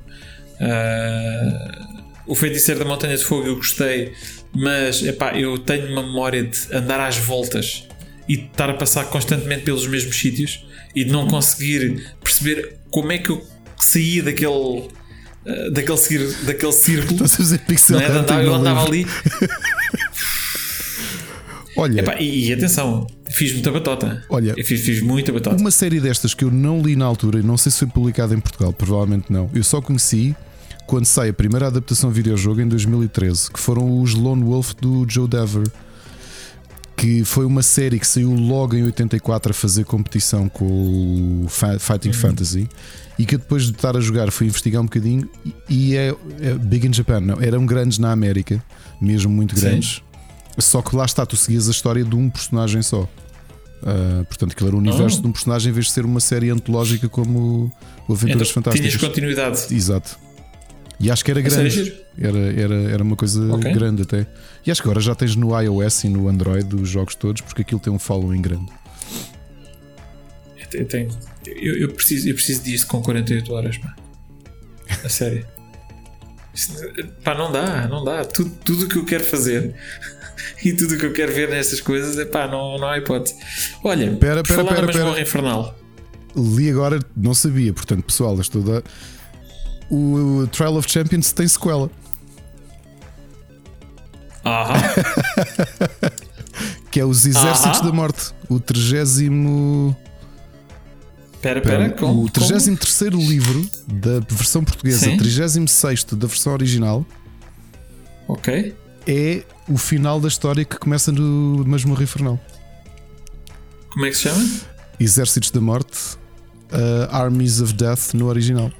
Ah, 0.60 1.88
o 2.28 2.36
Feiticeiro 2.36 2.82
da 2.82 2.86
Montanha 2.86 3.16
de 3.16 3.24
Fogo 3.24 3.48
eu 3.48 3.56
gostei, 3.56 4.12
mas 4.54 5.02
epá, 5.02 5.40
eu 5.40 5.58
tenho 5.60 5.90
uma 5.90 6.04
memória 6.04 6.44
de 6.44 6.60
andar 6.76 7.00
às 7.00 7.16
voltas 7.16 7.88
e 8.28 8.36
de 8.36 8.48
estar 8.48 8.70
a 8.70 8.74
passar 8.74 9.06
constantemente 9.06 9.64
pelos 9.64 9.88
mesmos 9.88 10.18
sítios 10.18 10.66
e 10.94 11.06
de 11.06 11.12
não 11.12 11.26
conseguir 11.26 12.14
perceber 12.22 12.80
como 12.92 13.14
é 13.14 13.18
que 13.18 13.30
eu 13.30 13.48
saía 13.78 14.24
daquele. 14.24 14.90
Ah, 15.48 15.70
daquele, 15.72 15.98
cir- 15.98 16.36
daquele 16.46 16.72
círculo. 16.74 17.14
Estás 17.14 17.34
a 17.34 17.38
fazer 17.38 17.58
pixel 17.60 17.96
Não 18.00 18.06
é? 18.06 18.08
Andar- 18.12 18.44
eu 18.44 18.54
andava 18.54 18.84
ali. 18.86 19.06
Olha, 21.80 22.00
Epá, 22.00 22.16
e, 22.20 22.48
e 22.48 22.54
atenção, 22.54 23.06
fiz 23.30 23.54
muita 23.54 23.72
batota. 23.72 24.24
Olha, 24.30 24.56
eu 24.58 24.66
fiz, 24.66 24.82
fiz 24.84 25.00
muita 25.02 25.32
batota. 25.32 25.56
uma 25.58 25.70
série 25.70 26.00
destas 26.00 26.34
que 26.34 26.44
eu 26.44 26.50
não 26.50 26.82
li 26.82 26.96
na 26.96 27.06
altura 27.06 27.40
e 27.40 27.44
não 27.44 27.56
sei 27.56 27.72
se 27.72 27.78
foi 27.80 27.88
publicada 27.88 28.34
em 28.34 28.40
Portugal, 28.40 28.74
provavelmente 28.74 29.32
não. 29.32 29.48
Eu 29.54 29.64
só 29.64 29.80
conheci 29.80 30.36
quando 30.88 31.06
sai 31.06 31.30
a 31.30 31.34
primeira 31.34 31.68
adaptação 31.68 32.10
videojogo 32.10 32.62
em 32.62 32.68
2013, 32.68 33.52
que 33.52 33.60
foram 33.60 34.02
os 34.02 34.16
Lone 34.16 34.44
Wolf 34.44 34.74
do 34.82 35.06
Joe 35.08 35.28
Dever. 35.28 35.68
Que 36.98 37.24
foi 37.24 37.46
uma 37.46 37.62
série 37.62 38.00
que 38.00 38.08
saiu 38.08 38.34
logo 38.34 38.76
em 38.76 38.84
84 38.84 39.52
a 39.52 39.54
fazer 39.54 39.86
competição 39.86 40.50
com 40.50 40.66
o 41.46 41.48
Fighting 41.80 42.12
Fantasy 42.12 42.68
e 43.20 43.26
que 43.26 43.38
depois 43.38 43.64
de 43.66 43.72
estar 43.72 43.96
a 43.96 44.00
jogar 44.02 44.32
fui 44.32 44.48
investigar 44.48 44.82
um 44.82 44.86
bocadinho 44.86 45.30
e- 45.70 45.96
é, 45.96 46.14
é 46.42 46.54
Big 46.56 46.88
in 46.88 46.92
Japan, 46.94 47.20
não, 47.22 47.40
eram 47.40 47.66
grandes 47.68 48.00
na 48.00 48.12
América, 48.12 48.64
mesmo 49.00 49.32
muito 49.32 49.54
Sim. 49.56 49.62
grandes. 49.62 50.02
Só 50.58 50.82
que 50.82 50.96
lá 50.96 51.06
está, 51.06 51.24
tu 51.24 51.38
seguias 51.38 51.68
a 51.68 51.72
história 51.72 52.04
de 52.04 52.16
um 52.16 52.32
personagem 52.32 52.82
só. 52.82 53.08
Ah, 53.84 54.24
portanto, 54.28 54.54
aquilo 54.54 54.70
era 54.70 54.76
o 54.76 54.80
universo 54.80 55.20
Oh. 55.20 55.22
de 55.22 55.28
um 55.28 55.32
personagem 55.32 55.70
em 55.70 55.74
vez 55.74 55.86
de 55.86 55.92
ser 55.92 56.04
uma 56.04 56.20
série 56.20 56.50
antológica 56.50 57.08
como 57.08 57.72
o 58.08 58.14
Aventuras 58.14 58.50
Então, 58.50 58.64
Fantásticas. 58.64 58.90
tinhas 58.92 59.04
continuidade. 59.08 59.68
Exato. 59.72 60.18
E 61.00 61.12
acho 61.12 61.24
que 61.24 61.30
era 61.32 61.40
série 61.50 61.70
grande. 61.70 61.84
giro? 61.84 61.96
Era, 62.20 62.38
era, 62.62 62.76
era 62.94 63.04
uma 63.04 63.16
coisa 63.16 63.54
Ok. 63.54 63.72
grande 63.72 64.02
até. 64.02 64.26
E 64.66 64.72
acho 64.72 64.82
que 64.82 64.88
agora 64.88 65.00
já 65.00 65.14
tens 65.14 65.36
no 65.36 65.60
iOS 65.60 66.06
e 66.06 66.10
no 66.10 66.28
Android 66.28 66.76
os 66.76 66.90
jogos 66.90 67.14
todos, 67.16 67.42
porque 67.42 67.62
aquilo 67.62 67.80
tem 67.80 67.94
um 67.94 68.00
following 68.00 68.42
grande. 68.42 68.72
Eu, 70.74 70.86
tenho- 70.86 71.10
eu, 71.46 71.78
eu 71.78 71.90
preciso, 71.94 72.28
eu 72.28 72.34
preciso 72.36 72.64
disso 72.64 72.88
com 72.88 73.02
48 73.02 73.54
horas, 73.54 73.78
pá. 73.78 73.96
A 75.04 75.10
sério. 75.10 75.46
Pá, 77.24 77.36
não 77.36 77.52
dá, 77.52 77.88
não 77.88 78.04
dá. 78.04 78.26
Tudo, 78.26 78.50
tudo 78.66 78.86
o 78.86 78.90
que 78.90 78.98
eu 78.98 79.06
quero 79.06 79.24
fazer 79.24 79.76
e 80.66 80.74
tudo 80.74 80.96
o 80.96 80.98
que 80.98 81.06
eu 81.06 81.14
quero 81.14 81.32
ver 81.32 81.50
nestas 81.50 81.80
coisas, 81.80 82.18
é 82.18 82.26
pá, 82.26 82.48
não, 82.48 82.78
não 82.80 82.88
há 82.88 82.98
hipótese. 82.98 83.36
Olha, 83.84 84.12
Pera, 84.16 84.42
pera, 84.44 84.46
falar 84.64 84.74
pera, 84.74 84.88
masmorra 84.88 85.10
pera. 85.12 85.22
infernal. 85.22 85.80
Li 86.36 86.70
agora, 86.70 87.00
não 87.16 87.34
sabia, 87.34 87.72
portanto, 87.74 88.04
pessoal, 88.04 88.40
estou 88.42 88.64
a. 88.78 88.84
O, 89.90 90.48
Trial 90.52 90.76
of 90.76 90.92
Champions 90.92 91.32
tem 91.32 91.48
sequela, 91.48 91.90
Aham. 94.46 94.74
que 96.92 97.00
é 97.00 97.06
os 97.06 97.26
Exércitos 97.26 97.82
da 97.82 97.92
Morte, 97.92 98.34
o 98.50 98.60
30. 98.60 99.98
Pera, 101.42 101.62
pera, 101.62 101.90
com, 101.92 102.24
o 102.24 102.30
33 102.30 103.14
livro 103.14 103.70
da 103.88 104.20
versão 104.20 104.64
portuguesa, 104.64 105.06
Sim. 105.06 105.18
36 105.18 106.04
da 106.06 106.28
versão 106.28 106.54
original, 106.54 107.06
Ok. 108.28 108.76
é 109.06 109.44
o 109.70 109.78
final 109.78 110.20
da 110.20 110.28
história 110.28 110.66
que 110.66 110.78
começa 110.78 111.12
no 111.12 111.64
Masmorra 111.66 112.04
Infernal. 112.04 112.40
Como 113.92 114.06
é 114.06 114.10
que 114.10 114.16
se 114.16 114.24
chama? 114.24 114.50
Exércitos 115.00 115.52
da 115.52 115.62
Morte, 115.62 116.18
uh, 116.72 117.08
Armies 117.12 117.62
of 117.62 117.74
Death 117.74 118.14
no 118.14 118.28
original. 118.28 118.72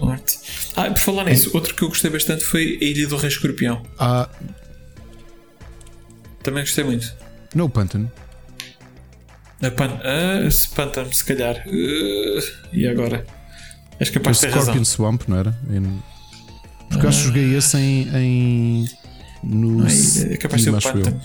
Morte. 0.00 0.38
Ah, 0.76 0.90
por 0.90 0.98
falar 0.98 1.24
nisso, 1.24 1.50
outro 1.54 1.74
que 1.74 1.82
eu 1.82 1.88
gostei 1.88 2.10
bastante 2.10 2.44
foi 2.44 2.78
a 2.80 2.84
Ilha 2.84 3.06
do 3.08 3.16
Rei 3.16 3.28
Escorpião. 3.28 3.82
Há. 3.98 4.28
Também 6.42 6.62
gostei 6.62 6.84
muito. 6.84 7.12
No 7.54 7.68
Pantano. 7.68 8.10
A 9.60 9.70
pan... 9.70 10.00
ah, 10.04 10.50
se 10.50 10.68
pântano, 10.70 11.12
se 11.12 11.24
calhar. 11.24 11.56
Uh, 11.66 12.40
e 12.72 12.86
agora? 12.86 13.26
És 13.98 14.08
O 14.08 14.12
capaz 14.12 14.36
de 14.36 14.42
ter 14.42 14.50
razão. 14.50 14.62
Scorpion 14.66 14.84
Swamp, 14.84 15.22
não 15.26 15.36
era? 15.36 15.58
Em- 15.70 16.02
Porque 16.88 17.04
eu 17.04 17.08
acho 17.08 17.18
que 17.18 17.24
joguei 17.26 17.56
esse 17.56 17.76
em. 17.76 18.08
em 18.16 18.88
no 19.42 19.84
Ai, 19.84 20.32
é 20.32 20.36
capaz 20.36 20.62
de 20.62 20.70
ser 20.70 20.76
o 20.76 20.80
pântano. 20.80 21.20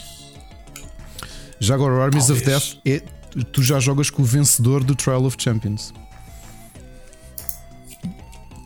Já 1.60 1.76
agora, 1.76 1.94
o 1.94 2.02
Armies 2.02 2.30
of 2.30 2.42
Talvez. 2.42 2.80
Death 2.84 3.04
é. 3.04 3.44
Tu 3.52 3.64
já 3.64 3.80
jogas 3.80 4.10
com 4.10 4.22
o 4.22 4.26
vencedor 4.26 4.84
do 4.84 4.96
Trial 4.96 5.24
of 5.26 5.36
Champions. 5.40 5.94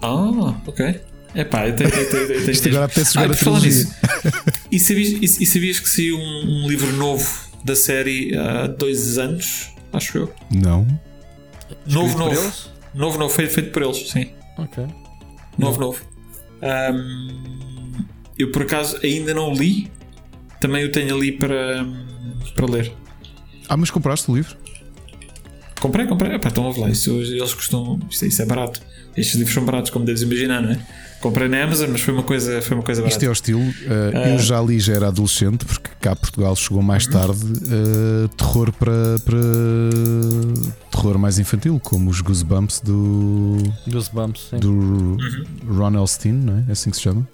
Ah, 0.02 0.56
ok. 0.66 1.00
Epá, 1.36 1.68
eu 1.68 1.76
tenho, 1.76 1.90
eu 1.90 2.10
tenho, 2.10 2.24
eu 2.24 2.28
tenho, 2.40 2.52
Isto 2.52 2.68
agora 2.70 2.86
Ah, 2.86 3.26
a 3.26 3.30
trilogia. 3.36 3.70
nisso, 3.70 3.94
e, 4.72 4.80
sabias, 4.80 5.38
e, 5.40 5.44
e 5.44 5.46
sabias 5.46 5.80
que 5.80 5.90
saiu 5.90 6.18
um, 6.18 6.64
um 6.64 6.68
livro 6.68 6.92
novo 6.94 7.30
da 7.64 7.76
série 7.76 8.36
há 8.36 8.68
dois 8.68 9.18
anos? 9.18 9.70
Acho 9.94 10.18
eu. 10.20 10.34
Não. 10.50 10.86
Novo, 11.86 12.14
por 12.14 12.20
novo. 12.20 12.40
eles? 12.42 12.70
Novo, 12.94 13.18
novo. 13.20 13.34
Feito, 13.34 13.54
feito 13.54 13.72
por 13.72 13.82
eles, 13.84 14.10
sim. 14.10 14.32
Ok. 14.58 14.86
Novo, 15.58 15.80
novo. 15.80 16.02
Ahm, 16.62 17.94
eu 18.38 18.52
por 18.52 18.64
acaso 18.64 18.98
ainda 19.04 19.34
não 19.34 19.52
o 19.52 19.54
li. 19.54 19.92
Também 20.60 20.84
o 20.86 20.92
tenho 20.92 21.16
ali 21.16 21.32
para, 21.34 21.86
para 22.56 22.66
ler. 22.66 22.92
Ah, 23.70 23.78
mas 23.78 23.92
compraste 23.92 24.32
o 24.32 24.36
livro? 24.36 24.56
Comprei, 25.80 26.08
comprei. 26.08 26.34
Epá, 26.34 26.50
então 26.50 26.66
ouve 26.66 26.80
lá. 26.80 26.90
Isso, 26.90 27.12
eles 27.12 27.54
costumam. 27.54 28.00
Isso, 28.10 28.26
isso 28.26 28.42
é 28.42 28.46
barato. 28.46 28.82
Estes 29.18 29.36
livros 29.36 29.54
são 29.54 29.66
baratos, 29.66 29.90
como 29.90 30.06
deves 30.06 30.22
imaginar, 30.22 30.62
não 30.62 30.72
é? 30.72 30.80
Comprei 31.20 31.48
na 31.48 31.64
Amazon, 31.64 31.90
mas 31.92 32.02
foi 32.02 32.14
uma 32.14 32.22
coisa, 32.22 32.62
foi 32.62 32.78
uma 32.78 32.84
coisa 32.84 33.02
barata. 33.02 33.16
Isto 33.18 33.26
é 33.26 33.30
o 33.30 33.34
estilo. 33.34 33.62
uh, 33.62 34.34
Eu 34.34 34.40
já 34.40 34.62
li, 34.62 34.80
já 34.80 34.94
era 34.94 35.08
adolescente, 35.08 35.66
porque 35.66 35.90
cá 36.00 36.16
Portugal 36.16 36.56
chegou 36.56 36.84
mais 36.84 37.08
tarde. 37.08 37.44
uh, 37.44 38.28
terror 38.38 38.72
para, 38.74 39.18
para. 39.26 39.38
Terror 40.92 41.18
mais 41.18 41.40
infantil, 41.40 41.80
como 41.84 42.12
os 42.12 42.22
Goosebumps 42.22 42.82
do. 42.82 43.58
Goosebumps, 43.88 44.50
sim. 44.52 44.60
do 44.60 45.18
Ron 45.68 45.96
Elstein, 45.96 46.34
não 46.34 46.58
é? 46.60 46.66
É 46.70 46.72
assim 46.74 46.92
que 46.92 46.98
se 46.98 47.02
chama. 47.04 47.28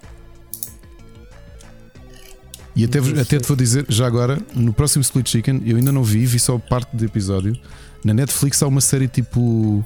E 2.75 2.85
até, 2.85 2.99
até 2.99 3.37
te 3.37 3.47
vou 3.47 3.55
dizer, 3.55 3.85
já 3.87 4.07
agora, 4.07 4.39
no 4.55 4.73
próximo 4.73 5.01
Split 5.01 5.29
Chicken, 5.29 5.61
eu 5.65 5.77
ainda 5.77 5.91
não 5.91 6.03
vi, 6.03 6.25
vi 6.25 6.39
só 6.39 6.57
parte 6.57 6.95
do 6.95 7.05
episódio. 7.05 7.55
Na 8.03 8.13
Netflix 8.13 8.63
há 8.63 8.67
uma 8.67 8.81
série 8.81 9.07
tipo. 9.07 9.85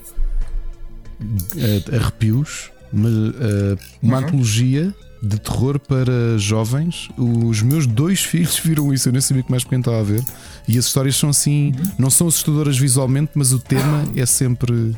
Eh, 1.57 1.95
arrepios, 1.95 2.71
mas, 2.91 3.11
eh, 3.11 3.75
uma 4.01 4.19
antologia 4.19 4.93
de 5.21 5.39
terror 5.39 5.79
para 5.79 6.37
jovens. 6.37 7.09
Os 7.17 7.61
meus 7.61 7.87
dois 7.87 8.21
filhos 8.23 8.57
viram 8.63 8.93
isso, 8.93 9.09
eu 9.09 9.13
nem 9.13 9.21
sabia 9.21 9.43
que 9.43 9.49
mais 9.51 9.63
pequeno 9.63 9.81
estava 9.81 9.99
a 9.99 10.03
ver. 10.03 10.23
E 10.67 10.77
as 10.77 10.85
histórias 10.85 11.15
são 11.15 11.29
assim, 11.29 11.73
não 11.97 12.09
são 12.09 12.27
assustadoras 12.27 12.77
visualmente, 12.77 13.31
mas 13.35 13.51
o 13.51 13.59
tema 13.59 14.03
é 14.15 14.25
sempre. 14.25 14.95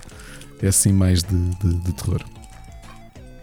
É 0.61 0.67
assim 0.67 0.91
mais 0.91 1.23
de, 1.23 1.37
de- 1.37 1.73
de 1.83 1.93
terror. 1.93 2.21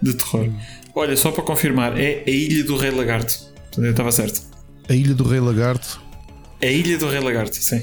De 0.02 0.12
terror. 0.14 0.50
Olha, 0.94 1.16
só 1.16 1.30
para 1.32 1.42
confirmar, 1.42 1.98
é 1.98 2.22
a 2.26 2.30
Ilha 2.30 2.62
do 2.64 2.76
Rei 2.76 2.90
Lagarto. 2.90 3.38
Eu 3.78 3.90
estava 3.90 4.12
certo. 4.12 4.42
A 4.88 4.92
Ilha 4.94 5.14
do 5.14 5.24
Rei 5.24 5.40
Lagarto. 5.40 6.00
A 6.62 6.66
Ilha 6.66 6.98
do 6.98 7.08
Rei 7.08 7.20
Lagarto, 7.20 7.56
sim. 7.56 7.82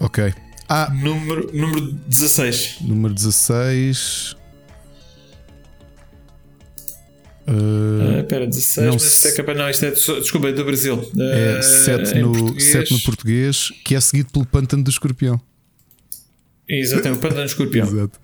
Ok. 0.00 0.32
Ah, 0.68 0.90
Número, 0.92 1.50
número 1.54 1.92
16. 2.06 2.76
número 2.82 3.14
16. 3.14 4.36
Ah, 7.46 7.50
Uh, 7.50 8.20
Espera, 8.20 8.46
16, 8.46 8.86
não 8.86 8.92
mas 8.94 9.02
se- 9.02 9.08
isto 9.08 9.28
é 9.28 9.32
capaz. 9.32 9.56
Não, 9.58 9.70
isto 9.70 9.84
é. 9.86 9.90
Desculpa, 9.90 10.48
é 10.48 10.52
do 10.52 10.64
Brasil. 10.64 11.10
é 11.18 11.56
Ah, 11.58 11.62
7 11.62 12.18
em 12.18 12.22
no, 12.22 12.32
português. 12.32 12.64
sete 12.72 12.92
no 12.92 13.00
português, 13.00 13.72
que 13.84 13.94
é 13.94 14.00
seguido 14.00 14.30
pelo 14.30 14.44
Pântano 14.44 14.84
do 14.84 14.90
Escorpião. 14.90 15.40
Exatamente, 16.70 17.18
o 17.18 17.20
Pântano 17.22 17.44
Escorpião. 17.46 17.86
Exato. 17.86 18.20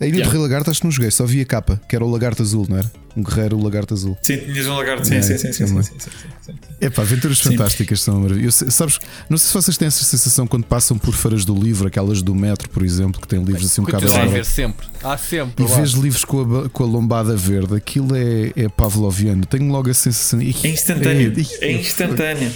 A 0.00 0.06
Ilha 0.06 0.14
Yeah. 0.16 0.24
do 0.24 0.30
Rei 0.30 0.40
Lagarto 0.40 0.70
acho 0.70 0.80
que 0.80 0.86
não 0.86 0.90
joguei, 0.92 1.10
só 1.10 1.26
vi 1.26 1.40
a 1.42 1.44
capa, 1.44 1.80
que 1.88 1.94
era 1.94 2.04
o 2.04 2.10
lagarto 2.10 2.42
azul, 2.42 2.66
não 2.68 2.78
era? 2.78 2.90
Um 3.16 3.22
guerreiro 3.22 3.62
lagarto 3.62 3.94
azul. 3.94 4.18
Sim, 4.22 4.38
tinhas 4.38 4.66
um 4.66 4.74
lagarto. 4.74 5.06
Sim, 5.06 5.16
É, 5.16 5.22
sim, 5.22 5.36
sim, 5.38 5.52
sim, 5.52 5.66
sim, 5.66 5.66
sim, 5.66 5.82
sim, 5.82 5.98
sim, 6.00 6.10
sim. 6.46 6.52
Epá, 6.80 7.02
aventuras 7.02 7.38
Sim. 7.38 7.50
fantásticas 7.50 8.00
são 8.00 8.20
maravilhosas. 8.20 8.74
Sabes, 8.74 8.98
não 9.30 9.38
sei 9.38 9.46
se 9.48 9.54
vocês 9.54 9.76
têm 9.76 9.86
essa 9.86 10.02
sensação 10.02 10.46
quando 10.48 10.64
passam 10.64 10.98
por 10.98 11.14
feiras 11.14 11.44
do 11.44 11.54
livro, 11.54 11.86
aquelas 11.86 12.22
do 12.22 12.34
metro, 12.34 12.68
por 12.70 12.82
exemplo, 12.82 13.20
que 13.20 13.28
têm 13.28 13.42
livros 13.44 13.66
assim 13.66 13.82
um 13.82 13.84
bocado 13.84 14.12
a 14.12 14.22
assim. 14.22 14.32
ver 14.32 14.44
sempre. 14.44 14.86
Há 15.02 15.16
sempre. 15.16 15.64
E 15.64 15.68
vês 15.68 15.90
livros 15.92 16.24
com 16.24 16.40
a, 16.64 16.68
com 16.68 16.82
a 16.82 16.86
lombada 16.86 17.36
verde, 17.36 17.76
aquilo 17.76 18.16
é, 18.16 18.52
é 18.56 18.68
pavloviano. 18.68 19.46
Tenho 19.46 19.70
logo 19.70 19.88
a 19.88 19.94
sensação. 19.94 20.40
É 20.40 20.44
instantâneo. 20.68 21.32
É 21.60 21.70
instantâneo. 21.72 22.50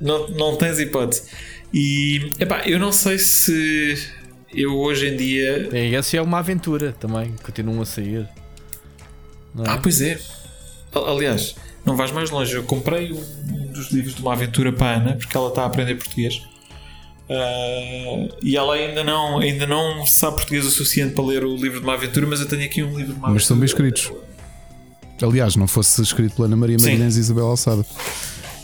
Não, 0.00 0.28
não 0.30 0.56
tens 0.56 0.78
hipótese. 0.78 1.22
E 1.72 2.32
epá, 2.38 2.62
eu 2.66 2.78
não 2.78 2.92
sei 2.92 3.18
se 3.18 4.08
eu 4.52 4.76
hoje 4.78 5.08
em 5.08 5.16
dia. 5.16 5.68
É, 5.72 5.88
esse 5.88 6.16
é 6.16 6.22
uma 6.22 6.38
aventura 6.38 6.92
também. 6.92 7.34
Continuam 7.42 7.82
a 7.82 7.84
sair. 7.84 8.26
Não 9.54 9.64
é? 9.64 9.70
Ah, 9.70 9.78
pois 9.78 10.00
é. 10.00 10.18
Aliás, 10.94 11.54
não 11.84 11.96
vais 11.96 12.10
mais 12.10 12.30
longe. 12.30 12.54
Eu 12.54 12.64
comprei 12.64 13.12
um 13.12 13.72
dos 13.72 13.90
livros 13.90 14.14
de 14.14 14.22
uma 14.22 14.32
aventura 14.32 14.72
para 14.72 14.86
a 14.86 14.94
Ana, 14.94 15.16
porque 15.16 15.36
ela 15.36 15.48
está 15.48 15.62
a 15.62 15.66
aprender 15.66 15.96
português. 15.96 16.42
Ah, 17.30 18.28
e 18.42 18.56
ela 18.56 18.74
ainda 18.74 19.04
não, 19.04 19.38
ainda 19.38 19.66
não 19.66 20.06
sabe 20.06 20.36
português 20.36 20.64
o 20.64 20.70
suficiente 20.70 21.14
para 21.14 21.24
ler 21.24 21.44
o 21.44 21.54
livro 21.54 21.80
de 21.80 21.84
uma 21.84 21.94
aventura, 21.94 22.26
mas 22.26 22.40
eu 22.40 22.48
tenho 22.48 22.64
aqui 22.64 22.82
um 22.82 22.96
livro 22.96 23.12
de 23.12 23.18
uma 23.18 23.30
Mas 23.30 23.46
são 23.46 23.56
bem 23.56 23.66
escritos. 23.66 24.10
Aliás, 25.20 25.56
não 25.56 25.66
fosse 25.66 26.00
escrito 26.00 26.36
pela 26.36 26.46
Ana 26.46 26.56
Maria. 26.56 26.76
Magalhães 26.80 27.16
e 27.16 27.20
Isabel 27.20 27.46
Alçada. 27.46 27.84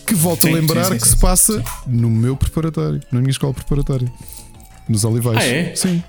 Que 0.07 0.15
volto 0.15 0.43
Sim, 0.47 0.53
a 0.53 0.55
lembrar 0.55 0.85
sim, 0.85 0.93
sim, 0.93 0.99
que 0.99 1.09
se 1.09 1.17
passa 1.17 1.63
no 1.87 2.11
meu 2.11 2.37
preparatório, 2.37 3.01
na 3.11 3.21
minha 3.21 3.31
escola 3.31 3.55
preparatória, 3.55 4.11
nos 4.89 5.05
Olivais. 5.05 5.39
Ah, 5.39 5.45
é? 5.45 5.75
Sim. 5.75 6.03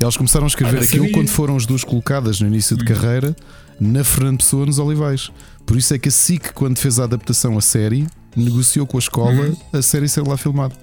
Elas 0.00 0.16
começaram 0.16 0.44
a 0.44 0.48
escrever 0.48 0.78
Ah, 0.78 0.82
aquilo 0.82 1.04
sabia. 1.04 1.08
Hum. 1.10 1.12
quando 1.12 1.28
foram 1.28 1.56
as 1.56 1.66
duas 1.66 1.82
colocadas 1.82 2.40
no 2.40 2.46
início 2.46 2.76
de 2.76 2.84
carreira 2.84 3.34
na 3.80 4.04
Fernando 4.04 4.38
Pessoa 4.38 4.64
nos 4.66 4.78
Olivais. 4.78 5.30
Por 5.66 5.76
isso 5.76 5.92
é 5.92 5.98
que 5.98 6.08
a 6.08 6.12
SIC, 6.12 6.52
quando 6.52 6.78
fez 6.78 6.98
a 7.00 7.04
adaptação 7.04 7.58
à 7.58 7.60
série, 7.60 8.06
negociou 8.36 8.86
com 8.86 8.96
a 8.96 9.00
escola 9.00 9.32
Uhum. 9.32 9.56
a 9.72 9.82
série 9.82 10.08
ser 10.08 10.26
lá 10.26 10.36
filmada. 10.36 10.74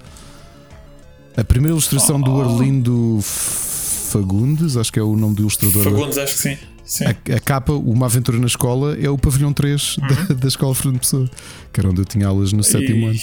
A 1.36 1.42
primeira 1.44 1.72
ilustração 1.72 2.20
do 2.20 2.30
Oh. 2.30 2.42
Arlindo 2.42 3.18
Fagundes, 3.22 4.76
acho 4.76 4.92
que 4.92 4.98
é 4.98 5.02
o 5.02 5.16
nome 5.16 5.34
do 5.34 5.42
ilustrador. 5.42 5.84
Fagundes, 5.84 6.18
acho 6.18 6.34
que 6.34 6.40
sim. 6.40 6.58
A, 7.04 7.34
a 7.36 7.40
capa, 7.40 7.72
Uma 7.72 8.06
Aventura 8.06 8.38
na 8.38 8.46
Escola, 8.46 8.96
é 9.00 9.08
o 9.10 9.18
pavilhão 9.18 9.52
3 9.52 9.96
da, 10.28 10.34
da 10.34 10.48
Escola 10.48 10.74
Fernando 10.74 11.00
Pessoa, 11.00 11.30
que 11.72 11.80
era 11.80 11.88
onde 11.90 12.00
eu 12.00 12.04
tinha 12.04 12.26
aulas 12.26 12.52
no 12.52 12.62
sétimo 12.62 13.06
ano. 13.06 13.18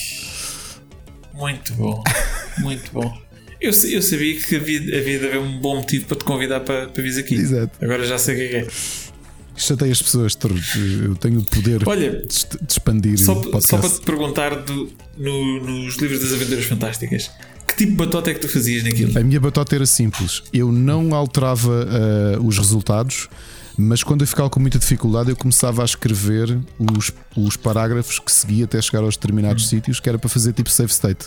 Muito 1.33 1.73
bom, 1.73 2.03
muito 2.59 2.91
bom. 2.91 3.17
Eu, 3.59 3.71
eu 3.89 4.01
sabia 4.01 4.39
que 4.39 4.55
havia, 4.57 4.79
havia 4.79 5.19
de 5.19 5.25
haver 5.25 5.39
um 5.39 5.57
bom 5.59 5.77
motivo 5.77 6.05
para 6.05 6.17
te 6.17 6.25
convidar 6.25 6.59
para, 6.59 6.87
para 6.89 7.01
vir 7.01 7.17
aqui. 7.17 7.35
Exato. 7.35 7.71
Agora 7.83 8.05
já 8.05 8.17
sei 8.17 8.35
o 8.35 8.37
que 8.37 8.55
é 8.55 8.59
é. 8.59 8.67
Chatei 9.55 9.91
as 9.91 10.01
pessoas, 10.01 10.35
eu 11.05 11.15
tenho 11.15 11.39
o 11.39 11.43
poder 11.45 11.87
Olha, 11.87 12.11
de, 12.11 12.27
expandir 12.67 13.17
só, 13.19 13.39
só 13.61 13.77
para 13.77 13.89
te 13.89 14.01
perguntar 14.01 14.55
do- 14.63 14.91
no- 15.15 15.59
nos 15.63 15.95
livros 15.97 16.21
das 16.21 16.33
aventuras 16.33 16.65
fantásticas, 16.65 17.29
que 17.67 17.75
tipo 17.77 17.91
de 17.91 17.97
batota 17.97 18.31
é 18.31 18.33
que 18.33 18.39
tu 18.39 18.49
fazias 18.49 18.83
naquilo? 18.83 19.17
A 19.17 19.23
minha 19.23 19.39
batota 19.39 19.75
era 19.75 19.85
simples. 19.85 20.43
Eu 20.51 20.71
não 20.71 21.13
alterava 21.13 21.87
ah, 21.87 22.39
os 22.41 22.57
resultados, 22.57 23.29
mas 23.77 24.03
quando 24.03 24.21
eu 24.21 24.27
ficava 24.27 24.49
com 24.49 24.59
muita 24.59 24.77
dificuldade, 24.79 25.29
eu 25.29 25.35
começava 25.35 25.81
a 25.81 25.85
escrever 25.85 26.59
os, 26.97 27.11
os 27.35 27.57
parágrafos 27.57 28.19
que 28.19 28.31
seguia 28.31 28.65
até 28.65 28.81
chegar 28.81 28.99
aos 29.03 29.15
Hum. 29.15 29.19
determinados 29.19 29.67
sítios, 29.67 29.99
que 29.99 30.07
era 30.09 30.17
para 30.19 30.29
fazer 30.29 30.53
tipo 30.53 30.69
save 30.69 30.91
state. 30.91 31.25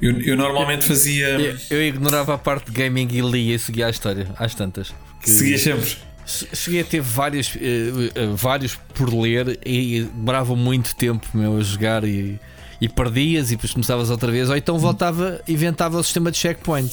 Eu, 0.00 0.20
eu 0.20 0.36
normalmente 0.36 0.84
fazia. 0.84 1.28
Eu, 1.28 1.56
eu 1.70 1.82
ignorava 1.82 2.34
a 2.34 2.38
parte 2.38 2.66
de 2.66 2.72
gaming 2.72 3.08
e 3.10 3.20
lia 3.20 3.54
e 3.54 3.58
seguia 3.58 3.86
a 3.86 3.90
história, 3.90 4.28
às 4.38 4.54
tantas. 4.54 4.92
Que- 5.22 5.30
Seguia 5.30 5.58
sempre. 5.58 5.96
Cheguei 6.26 6.80
a 6.80 6.84
ter 6.84 7.00
vários, 7.00 7.54
eh, 7.56 8.10
eh, 8.16 8.26
vários 8.34 8.74
por 8.94 9.08
ler 9.14 9.60
e 9.64 10.02
demorava 10.12 10.56
muito 10.56 10.94
tempo 10.96 11.24
meu, 11.32 11.56
a 11.56 11.60
jogar 11.62 12.02
e, 12.02 12.38
e 12.80 12.88
perdias 12.88 13.46
e 13.46 13.54
depois 13.54 13.72
começavas 13.72 14.10
outra 14.10 14.32
vez, 14.32 14.50
ou 14.50 14.56
então 14.56 14.76
voltava, 14.76 15.40
inventava 15.46 15.96
o 15.98 16.02
sistema 16.02 16.32
de 16.32 16.38
checkpoint. 16.38 16.92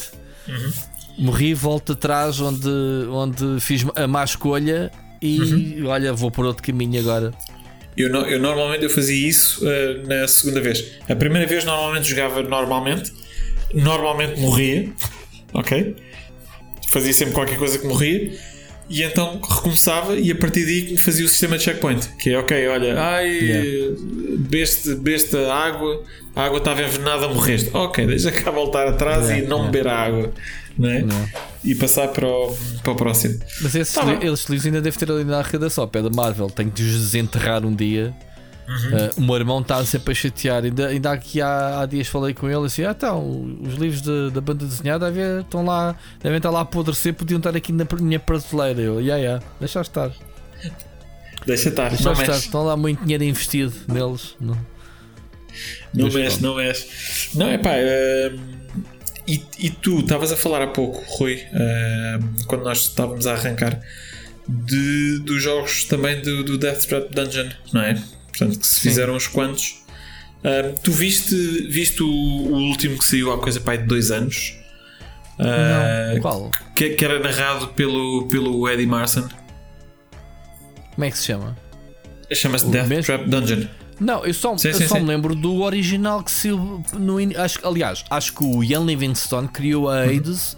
Morri, 1.17 1.53
volto 1.53 1.93
atrás 1.93 2.39
onde, 2.39 2.67
onde 3.09 3.59
fiz 3.59 3.85
a 3.95 4.07
má 4.07 4.23
escolha 4.23 4.91
e 5.21 5.81
olha, 5.85 6.11
vou 6.13 6.31
por 6.31 6.45
outro 6.45 6.63
caminho 6.63 6.99
agora. 6.99 7.31
Eu, 7.95 8.09
no- 8.09 8.25
eu 8.25 8.39
normalmente 8.39 8.83
eu 8.83 8.89
fazia 8.89 9.27
isso 9.27 9.63
uh, 9.63 10.07
na 10.07 10.27
segunda 10.27 10.59
vez. 10.59 10.83
A 11.07 11.15
primeira 11.15 11.47
vez 11.47 11.63
normalmente 11.63 12.09
jogava 12.09 12.41
normalmente, 12.41 13.11
normalmente 13.73 14.39
morria, 14.39 14.89
ok? 15.53 15.95
Fazia 16.89 17.13
sempre 17.13 17.33
qualquer 17.33 17.57
coisa 17.57 17.77
que 17.77 17.85
morria 17.87 18.31
e 18.89 19.01
então 19.03 19.39
recomeçava 19.41 20.15
e 20.15 20.29
a 20.31 20.35
partir 20.35 20.65
daí 20.65 20.81
que 20.87 20.97
fazia 20.97 21.25
o 21.25 21.27
sistema 21.29 21.57
de 21.57 21.63
checkpoint, 21.63 22.07
que 22.19 22.31
é 22.31 22.37
ok, 22.39 22.67
olha, 22.67 22.99
ai, 22.99 23.29
Yeah. 23.29 23.95
beste, 24.49 24.93
beste 24.95 25.35
a 25.37 25.53
água, 25.53 26.03
a 26.35 26.43
água 26.45 26.57
estava 26.57 26.81
envenenada, 26.83 27.27
morreste. 27.29 27.69
Ok, 27.73 28.05
deixa 28.05 28.31
cá 28.31 28.51
voltar 28.51 28.87
atrás 28.87 29.25
Yeah, 29.25 29.43
e 29.45 29.47
não 29.47 29.57
yeah. 29.59 29.71
beber 29.71 29.87
a 29.89 29.95
água, 29.99 30.33
não 30.77 30.89
é? 30.89 31.01
Não. 31.01 31.29
E 31.63 31.75
passar 31.75 32.09
para 32.09 32.27
o, 32.27 32.55
para 32.83 32.91
o 32.91 32.95
próximo. 32.95 33.39
Mas 33.61 33.73
esses, 33.75 33.93
Tá 33.93 34.03
livros 34.49 34.65
ainda 34.65 34.81
deve 34.81 34.97
ter 34.97 35.09
ali 35.11 35.23
na 35.23 35.39
arrecadação, 35.39 35.83
ao 35.83 35.87
pé 35.87 36.01
da 36.01 36.09
Marvel. 36.09 36.49
Tenho 36.49 36.69
de 36.71 36.83
os 36.83 36.91
desenterrar 36.93 37.65
um 37.65 37.73
dia. 37.73 38.13
Uhum. 38.67 38.75
Uh, 38.75 39.11
o 39.17 39.21
meu 39.21 39.35
irmão 39.35 39.59
está 39.61 39.83
sempre 39.85 40.11
a 40.13 40.15
chatear. 40.15 40.63
Ainda, 40.63 40.87
ainda 40.87 41.11
aqui 41.11 41.41
há, 41.41 41.81
há 41.81 41.85
dias 41.85 42.07
falei 42.07 42.33
com 42.33 42.47
ele 42.49 42.65
assim: 42.65 42.83
ah, 42.85 42.91
então, 42.97 43.57
os 43.61 43.73
livros 43.75 44.01
de- 44.01 44.31
da 44.31 44.39
banda 44.39 44.65
desenhada 44.65 45.11
devem, 45.11 45.21
ver, 45.35 45.41
estão 45.41 45.65
lá, 45.65 45.95
devem 46.21 46.37
estar 46.37 46.49
lá 46.49 46.59
a 46.59 46.61
apodrecer, 46.61 47.13
podiam 47.13 47.39
estar 47.39 47.55
aqui 47.55 47.73
na 47.73 47.85
minha 47.99 48.19
prateleira. 48.19 48.79
Eu, 48.81 49.01
yeah, 49.01 49.17
yeah, 49.21 49.45
deixa 49.59 49.81
estar, 49.81 50.11
Deixa 51.45 51.67
estar, 51.69 51.89
deixa 51.89 52.05
não 52.05 52.13
estar. 52.13 52.25
mexe. 52.27 52.45
Estão 52.45 52.63
lá 52.63 52.77
muito 52.77 53.03
dinheiro 53.03 53.23
investido 53.25 53.73
neles. 53.87 54.35
Não. 54.39 54.57
Não 55.93 56.09
mexe, 56.09 56.41
não 56.41 56.55
mexe. 56.55 56.87
Não, 57.37 57.47
é 57.49 57.57
pá. 57.57 57.71
E, 59.27 59.43
e 59.59 59.69
tu 59.69 59.99
estavas 59.99 60.31
a 60.31 60.37
falar 60.37 60.61
há 60.61 60.67
pouco, 60.67 61.03
Rui, 61.17 61.41
hum, 61.53 62.33
quando 62.47 62.63
nós 62.63 62.79
estávamos 62.79 63.25
a 63.27 63.33
arrancar, 63.33 63.79
de, 64.47 65.19
dos 65.19 65.41
jogos 65.41 65.85
também 65.85 66.21
do, 66.21 66.43
do 66.43 66.57
Death 66.57 66.85
Trap 66.85 67.09
Dungeon, 67.13 67.49
não 67.71 67.81
é? 67.81 67.93
Portanto, 68.27 68.59
que 68.59 68.67
se 68.67 68.73
Sim. 68.75 68.89
fizeram 68.89 69.15
uns 69.15 69.27
quantos. 69.27 69.83
Hum, 70.43 70.75
tu 70.83 70.91
viste, 70.91 71.35
viste 71.69 72.03
o, 72.03 72.07
o 72.07 72.55
último 72.69 72.97
que 72.97 73.05
saiu 73.05 73.31
há 73.31 73.37
coisa 73.39 73.59
pá, 73.59 73.75
de 73.75 73.83
dois 73.87 74.11
anos? 74.11 74.55
Ah, 75.39 76.11
Não. 76.13 76.21
Qual? 76.21 76.51
que, 76.75 76.89
que 76.91 77.05
era 77.05 77.19
narrado 77.19 77.69
pelo, 77.69 78.27
pelo 78.27 78.67
Eddie 78.69 78.85
Marson. 78.85 79.27
Como 80.93 81.05
é 81.05 81.09
que 81.11 81.17
se 81.17 81.25
chama? 81.25 81.57
Chama-se 82.31 82.67
Death 82.67 82.87
mesmo? 82.87 83.03
Trap 83.05 83.27
Dungeon. 83.29 83.67
Não, 83.99 84.25
eu 84.25 84.33
só, 84.33 84.57
Sim, 84.57 84.69
eu 84.69 84.73
sim, 84.73 84.87
só 84.87 84.95
sim. 84.95 85.01
me 85.01 85.07
lembro 85.07 85.35
do 85.35 85.61
original 85.61 86.23
que 86.23 86.31
saiu 86.31 86.83
no 86.93 87.17
acho, 87.41 87.65
Aliás, 87.67 88.03
acho 88.09 88.33
que 88.33 88.43
o 88.43 88.63
Ian 88.63 88.83
Livingstone 88.85 89.47
criou 89.47 89.83
Uhum. 89.83 89.89
a 89.89 89.99
Aids 90.01 90.57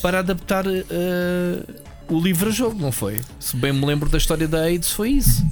para 0.00 0.20
adaptar 0.20 0.64
eh, 0.66 1.62
o 2.08 2.20
livro 2.20 2.48
a 2.48 2.52
jogo, 2.52 2.80
não 2.80 2.92
foi? 2.92 3.20
Se 3.40 3.56
bem 3.56 3.72
me 3.72 3.84
lembro 3.84 4.08
da 4.08 4.18
história 4.18 4.46
da 4.46 4.60
Aids, 4.62 4.90
foi 4.92 5.10
isso. 5.10 5.44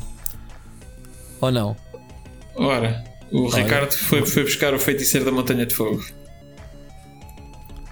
Ou 1.41 1.51
não? 1.51 1.77
Ora, 2.55 3.03
o 3.33 3.47
Olha. 3.49 3.63
Ricardo 3.65 3.93
foi, 3.93 4.25
foi 4.25 4.45
buscar 4.45 4.73
o 4.75 4.79
feiticeiro 4.79 5.27
da 5.27 5.33
Montanha 5.33 5.67
de 5.67 5.75
Fogo. 5.75 6.05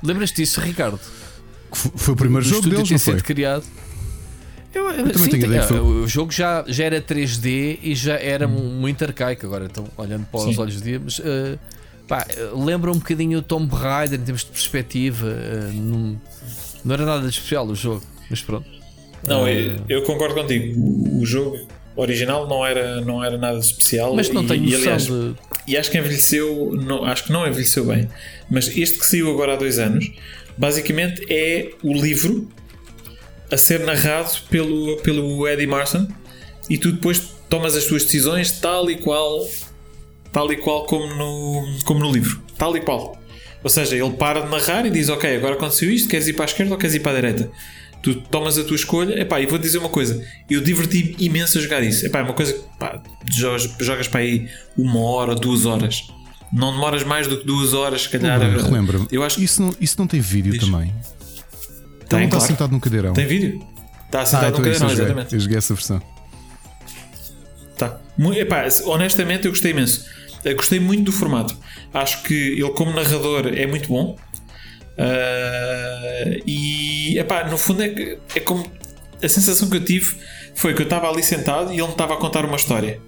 Lembras-te 0.03 0.37
disso, 0.37 0.61
Ricardo? 0.61 0.99
Foi 1.73 2.15
o 2.15 2.17
primeiro 2.17 2.45
Do 2.45 2.51
jogo 2.51 2.69
deles, 2.69 2.91
não 2.91 2.99
foi? 2.99 3.15
sido 3.15 3.25
criado. 3.25 3.65
Eu, 4.75 4.89
eu, 4.91 4.97
também 5.13 5.15
sim, 5.25 5.29
tenho 5.31 5.45
ideia 5.47 5.61
que 5.63 5.69
foi- 5.69 5.81
o 5.81 6.07
jogo 6.09 6.33
já, 6.33 6.65
já 6.67 6.85
era 6.85 7.01
3D 7.01 7.79
e 7.83 7.95
já 7.95 8.15
era 8.15 8.49
muito 8.49 9.05
arcaico. 9.05 9.45
Agora, 9.47 9.67
então, 9.67 9.87
olhando 9.97 10.25
para 10.27 10.41
os 10.41 10.47
Hum. 10.47 10.53
Sim. 10.55 10.61
olhos 10.61 10.77
do 10.77 10.83
dia, 10.83 11.01
mas 11.05 11.21
eh, 11.25 11.59
pá, 12.09 12.27
eh, 12.31 12.51
lembra 12.55 12.91
um 12.91 12.95
bocadinho 12.95 13.39
o 13.39 13.43
Tomb 13.43 13.75
Raider 13.75 14.19
em 14.19 14.23
termos 14.23 14.43
de 14.45 14.51
perspectiva. 14.51 15.29
eh, 15.29 15.71
não, 15.75 16.21
não 16.85 16.95
era 16.95 17.05
nada 17.05 17.23
de 17.23 17.29
especial 17.29 17.67
o 17.67 17.75
jogo, 17.75 18.03
mas 18.31 18.41
pronto. 18.41 18.67
Não, 19.27 19.45
Ah. 19.45 19.53
eu, 19.53 19.77
eu 19.89 20.03
concordo 20.05 20.35
contigo. 20.35 20.81
O, 20.81 21.21
o 21.21 21.27
jogo 21.27 21.59
original 21.95 22.49
não 22.49 22.65
era, 22.65 23.01
não 23.03 23.23
era 23.23 23.37
nada 23.37 23.59
de 23.59 23.67
especial. 23.67 24.15
Mas 24.17 24.31
não 24.31 24.43
e, 24.43 24.47
tenho 24.47 24.65
e, 24.65 24.71
noção 24.73 24.81
aliás, 24.95 25.07
de. 25.07 25.35
e 25.69 25.77
acho 25.77 25.91
que 25.91 25.99
envelheceu, 25.99 26.73
não, 26.83 27.05
acho 27.05 27.25
que 27.25 27.33
não 27.33 27.47
envelheceu 27.47 27.85
bem. 27.85 28.09
Mas 28.51 28.69
este 28.75 28.99
que 28.99 29.05
saiu 29.07 29.31
agora 29.31 29.53
há 29.53 29.57
dois 29.57 29.79
anos, 29.79 30.11
basicamente 30.57 31.25
é 31.31 31.71
o 31.83 31.93
livro 31.93 32.49
a 33.53 33.57
ser 33.57 33.81
narrado 33.81 34.33
pelo, 34.49 34.97
pelo 35.03 35.47
Eddie 35.47 35.67
Marson 35.67 36.09
e 36.71 36.79
tu 36.79 36.91
depois 36.91 37.21
tomas 37.51 37.77
as 37.77 37.85
tuas 37.85 38.03
decisões 38.03 38.51
tal 38.51 38.91
e 38.91 38.97
qual, 38.97 39.47
tal 40.33 40.51
e 40.51 40.57
qual 40.57 40.87
como 40.87 41.07
no, 41.15 41.79
como 41.85 42.01
no 42.01 42.11
livro. 42.11 42.41
Tal 42.57 42.75
e 42.77 42.81
qual. 42.81 43.21
Ou 43.63 43.71
seja, 43.71 43.95
ele 43.95 44.11
para 44.13 44.41
de 44.41 44.49
narrar 44.49 44.87
e 44.87 44.91
diz: 44.91 45.09
Ok, 45.09 45.37
agora 45.37 45.55
aconteceu 45.55 45.91
isto, 45.91 46.09
queres 46.09 46.27
ir 46.27 46.33
para 46.33 46.45
a 46.45 46.47
esquerda 46.47 46.73
ou 46.73 46.79
queres 46.79 46.97
ir 46.97 47.01
para 47.01 47.13
a 47.13 47.15
direita? 47.21 47.51
Tu 48.03 48.15
tomas 48.23 48.59
a 48.59 48.65
tua 48.65 48.75
escolha, 48.75 49.21
epá, 49.21 49.41
e 49.41 49.47
vou 49.47 49.59
dizer 49.59 49.79
uma 49.79 49.89
coisa: 49.89 50.25
eu 50.51 50.61
diverti 50.61 51.15
imenso 51.19 51.59
a 51.59 51.61
jogar 51.61 51.83
isso. 51.83 52.07
Epá, 52.07 52.21
é 52.21 52.23
uma 52.23 52.35
coisa 52.35 52.55
que 52.55 52.61
pá, 52.79 53.03
jogas, 53.31 53.71
jogas 53.79 54.09
para 54.09 54.21
aí 54.21 54.49
uma 54.77 55.01
hora, 55.01 55.35
duas 55.35 55.67
horas. 55.67 56.03
Não 56.53 56.73
demoras 56.73 57.03
mais 57.03 57.27
do 57.27 57.39
que 57.39 57.47
duas 57.47 57.73
horas, 57.73 58.03
se 58.03 58.09
calhar. 58.09 58.39
Relembra-me. 58.39 59.07
Eu 59.11 59.23
acho 59.23 59.37
que 59.37 59.45
isso 59.45 59.63
não, 59.63 59.75
isso 59.81 59.95
não 59.99 60.07
tem 60.07 60.21
vídeo 60.21 60.53
Diz. 60.53 60.61
também. 60.65 60.93
Ele 62.17 62.21
tem, 62.21 62.31
não 62.31 62.39
está 62.39 62.39
claro. 62.39 62.53
sentado 62.53 62.73
num 62.73 62.81
cadeirão. 62.81 63.13
Tem 63.13 63.27
vídeo. 63.27 63.67
Está 64.07 64.23
ah, 64.23 64.27
sentado 64.27 64.49
então 64.49 64.61
no 64.61 64.71
isso 64.71 64.81
cadeirão, 64.81 64.89
joguei. 64.89 65.05
exatamente. 65.05 65.35
Eu 65.35 65.41
joguei 65.41 65.59
essa 65.59 65.75
versão. 65.75 66.03
Tá. 67.77 67.99
Epá, 68.37 68.69
honestamente, 68.85 69.47
eu 69.47 69.51
gostei 69.51 69.71
imenso. 69.71 70.07
Eu 70.45 70.57
gostei 70.57 70.81
muito 70.81 71.05
do 71.05 71.13
formato. 71.13 71.57
Acho 71.95 72.23
que 72.23 72.35
ele, 72.35 72.71
como 72.71 72.93
narrador, 72.93 73.47
é 73.47 73.67
muito 73.67 73.89
bom. 73.89 74.17
Ah, 74.99 76.39
e 76.47 77.19
epá, 77.19 77.45
no 77.45 77.57
fundo, 77.57 77.83
é, 77.83 78.19
é 78.35 78.41
como 78.41 78.71
a 79.23 79.29
sensação 79.29 79.71
que 79.71 79.77
eu 79.77 79.85
tive 79.85 80.17
foi 80.55 80.75
que 80.75 80.83
eu 80.83 80.85
estava 80.85 81.09
ali 81.09 81.23
sentado 81.23 81.73
e 81.73 81.77
ele 81.77 81.87
me 81.87 81.93
estava 81.93 82.15
a 82.15 82.17
contar 82.17 82.45
uma 82.45 82.57
história. 82.57 83.01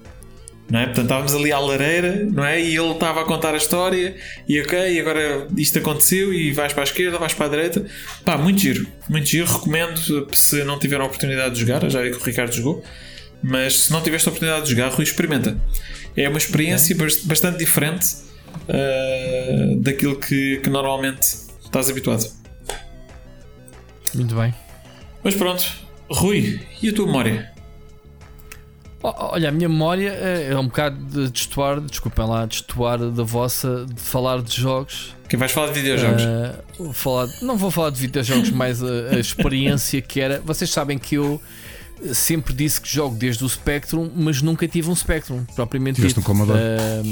Não 0.70 0.80
é? 0.80 0.86
Portanto, 0.86 1.04
estávamos 1.04 1.34
ali 1.34 1.52
à 1.52 1.58
lareira, 1.58 2.24
não 2.32 2.44
é? 2.44 2.58
E 2.60 2.74
ele 2.76 2.90
estava 2.92 3.20
a 3.20 3.24
contar 3.24 3.52
a 3.54 3.56
história, 3.58 4.16
e 4.48 4.60
ok, 4.60 4.94
e 4.94 4.98
agora 4.98 5.46
isto 5.58 5.78
aconteceu, 5.78 6.32
e 6.32 6.52
vais 6.52 6.72
para 6.72 6.82
a 6.82 6.84
esquerda, 6.84 7.18
vais 7.18 7.34
para 7.34 7.46
a 7.46 7.48
direita. 7.50 7.84
Pá, 8.24 8.38
muito 8.38 8.60
giro, 8.60 8.86
muito 9.08 9.26
giro. 9.26 9.46
Recomendo 9.46 10.28
se 10.34 10.64
não 10.64 10.78
tiveram 10.78 11.04
a 11.04 11.06
oportunidade 11.06 11.54
de 11.54 11.60
jogar, 11.60 11.88
já 11.90 12.00
vi 12.02 12.10
que 12.10 12.16
o 12.16 12.22
Ricardo 12.22 12.52
jogou. 12.52 12.82
Mas 13.42 13.76
se 13.82 13.92
não 13.92 14.02
tiveste 14.02 14.26
a 14.26 14.30
oportunidade 14.30 14.64
de 14.64 14.70
jogar, 14.70 14.88
Rui, 14.90 15.04
experimenta. 15.04 15.56
É 16.16 16.26
uma 16.28 16.38
experiência 16.38 16.96
bas- 16.96 17.22
bastante 17.24 17.58
diferente 17.58 18.06
ah, 18.66 19.74
daquilo 19.80 20.16
que, 20.18 20.60
que 20.62 20.70
normalmente 20.70 21.26
estás 21.62 21.90
habituado. 21.90 22.24
Muito 24.14 24.34
bem. 24.34 24.54
Mas 25.22 25.34
pronto, 25.34 25.62
Rui, 26.08 26.60
e 26.82 26.88
a 26.88 26.92
tua 26.94 27.04
memória? 27.06 27.52
Olha, 29.06 29.50
a 29.50 29.52
minha 29.52 29.68
memória 29.68 30.08
é 30.08 30.48
é 30.52 30.58
um 30.58 30.64
bocado 30.64 30.96
de 30.96 31.30
destoar, 31.30 31.78
desculpem 31.78 32.26
lá, 32.26 32.46
destoar 32.46 32.98
da 32.98 33.22
vossa, 33.22 33.84
de 33.86 34.00
falar 34.00 34.40
de 34.40 34.58
jogos. 34.58 35.14
Quem 35.28 35.38
vais 35.38 35.52
falar 35.52 35.66
de 35.68 35.74
videojogos? 35.74 36.22
Vou 36.78 36.92
falar, 36.94 37.28
não 37.42 37.58
vou 37.58 37.70
falar 37.70 37.90
de 37.90 38.00
videojogos, 38.00 38.48
mais 38.50 38.82
a, 38.82 38.86
a 39.10 39.18
experiência 39.18 40.00
que 40.00 40.20
era. 40.20 40.40
Vocês 40.40 40.70
sabem 40.70 40.98
que 40.98 41.16
eu 41.16 41.38
sempre 42.14 42.54
disse 42.54 42.80
que 42.80 42.88
jogo 42.88 43.14
desde 43.14 43.44
o 43.44 43.48
Spectrum, 43.48 44.10
mas 44.14 44.40
nunca 44.40 44.66
tive 44.66 44.88
um 44.88 44.96
Spectrum, 44.96 45.44
propriamente 45.54 45.96
Tiveste 45.96 46.18
dito. 46.18 46.30
um 46.30 46.34
Commodore? 46.34 46.58
É? 46.58 47.02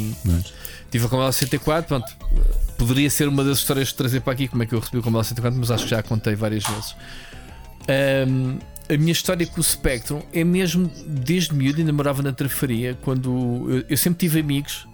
tive 0.90 1.04
o 1.06 1.08
Commodore 1.10 1.32
64, 1.34 1.88
pronto. 1.88 2.10
Poderia 2.78 3.10
ser 3.10 3.28
uma 3.28 3.44
das 3.44 3.58
histórias 3.58 3.88
de 3.88 3.94
trazer 3.94 4.20
para 4.20 4.32
aqui 4.32 4.48
como 4.48 4.62
é 4.62 4.66
que 4.66 4.74
eu 4.74 4.80
recebi 4.80 4.96
o 4.98 5.02
Commodore 5.02 5.26
64, 5.26 5.58
mas 5.60 5.70
acho 5.70 5.84
que 5.84 5.90
já 5.90 6.02
contei 6.02 6.34
várias 6.34 6.64
vezes. 6.64 6.96
Ahm, 7.88 8.58
a 8.92 8.98
minha 8.98 9.12
história 9.12 9.46
com 9.46 9.60
o 9.60 9.64
Spectrum 9.64 10.20
é 10.32 10.44
mesmo 10.44 10.90
desde 11.06 11.54
miúdo, 11.54 11.80
ainda 11.80 11.92
morava 11.92 12.22
na 12.22 12.32
Trafaria, 12.32 12.98
quando 13.02 13.66
eu, 13.68 13.84
eu 13.88 13.96
sempre 13.96 14.18
tive 14.28 14.40
amigos, 14.40 14.86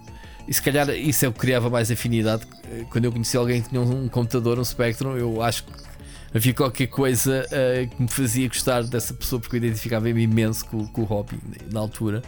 e 0.47 0.53
se 0.53 0.61
calhar 0.61 0.89
isso 0.89 1.25
é 1.25 1.27
o 1.27 1.33
que 1.33 1.39
criava 1.39 1.69
mais 1.69 1.91
afinidade. 1.91 2.43
Quando 2.89 3.05
eu 3.05 3.11
conheci 3.11 3.37
alguém 3.37 3.61
que 3.61 3.69
tinha 3.69 3.81
um, 3.81 4.07
computador, 4.07 4.57
um 4.57 4.63
Spectrum, 4.63 5.15
eu 5.15 5.41
acho 5.43 5.63
que 5.65 5.71
havia 6.33 6.53
qualquer 6.53 6.87
coisa 6.87 7.45
eh, 7.51 7.87
que 7.87 8.01
me 8.01 8.07
fazia 8.07 8.47
gostar 8.47 8.83
dessa 8.83 9.13
pessoa, 9.13 9.39
porque 9.39 9.57
eu 9.57 9.59
identificava-me 9.59 10.23
imenso 10.23 10.65
com, 10.65 10.87
com 10.87 11.01
o 11.01 11.05
hobby 11.05 11.39
na 11.71 11.79
altura. 11.79 12.23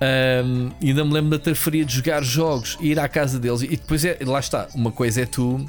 Um, 0.00 0.70
ainda 0.82 1.04
me 1.04 1.12
lembro 1.12 1.30
da 1.30 1.38
tarfaria 1.38 1.84
de 1.84 1.94
jogar 1.94 2.22
jogos 2.24 2.78
e 2.80 2.88
ir 2.88 2.98
à 2.98 3.06
casa 3.06 3.38
deles. 3.38 3.62
E 3.62 3.68
depois 3.68 4.04
é, 4.04 4.18
lá 4.22 4.40
está, 4.40 4.68
uma 4.74 4.90
coisa 4.90 5.20
é 5.20 5.26
tu 5.26 5.64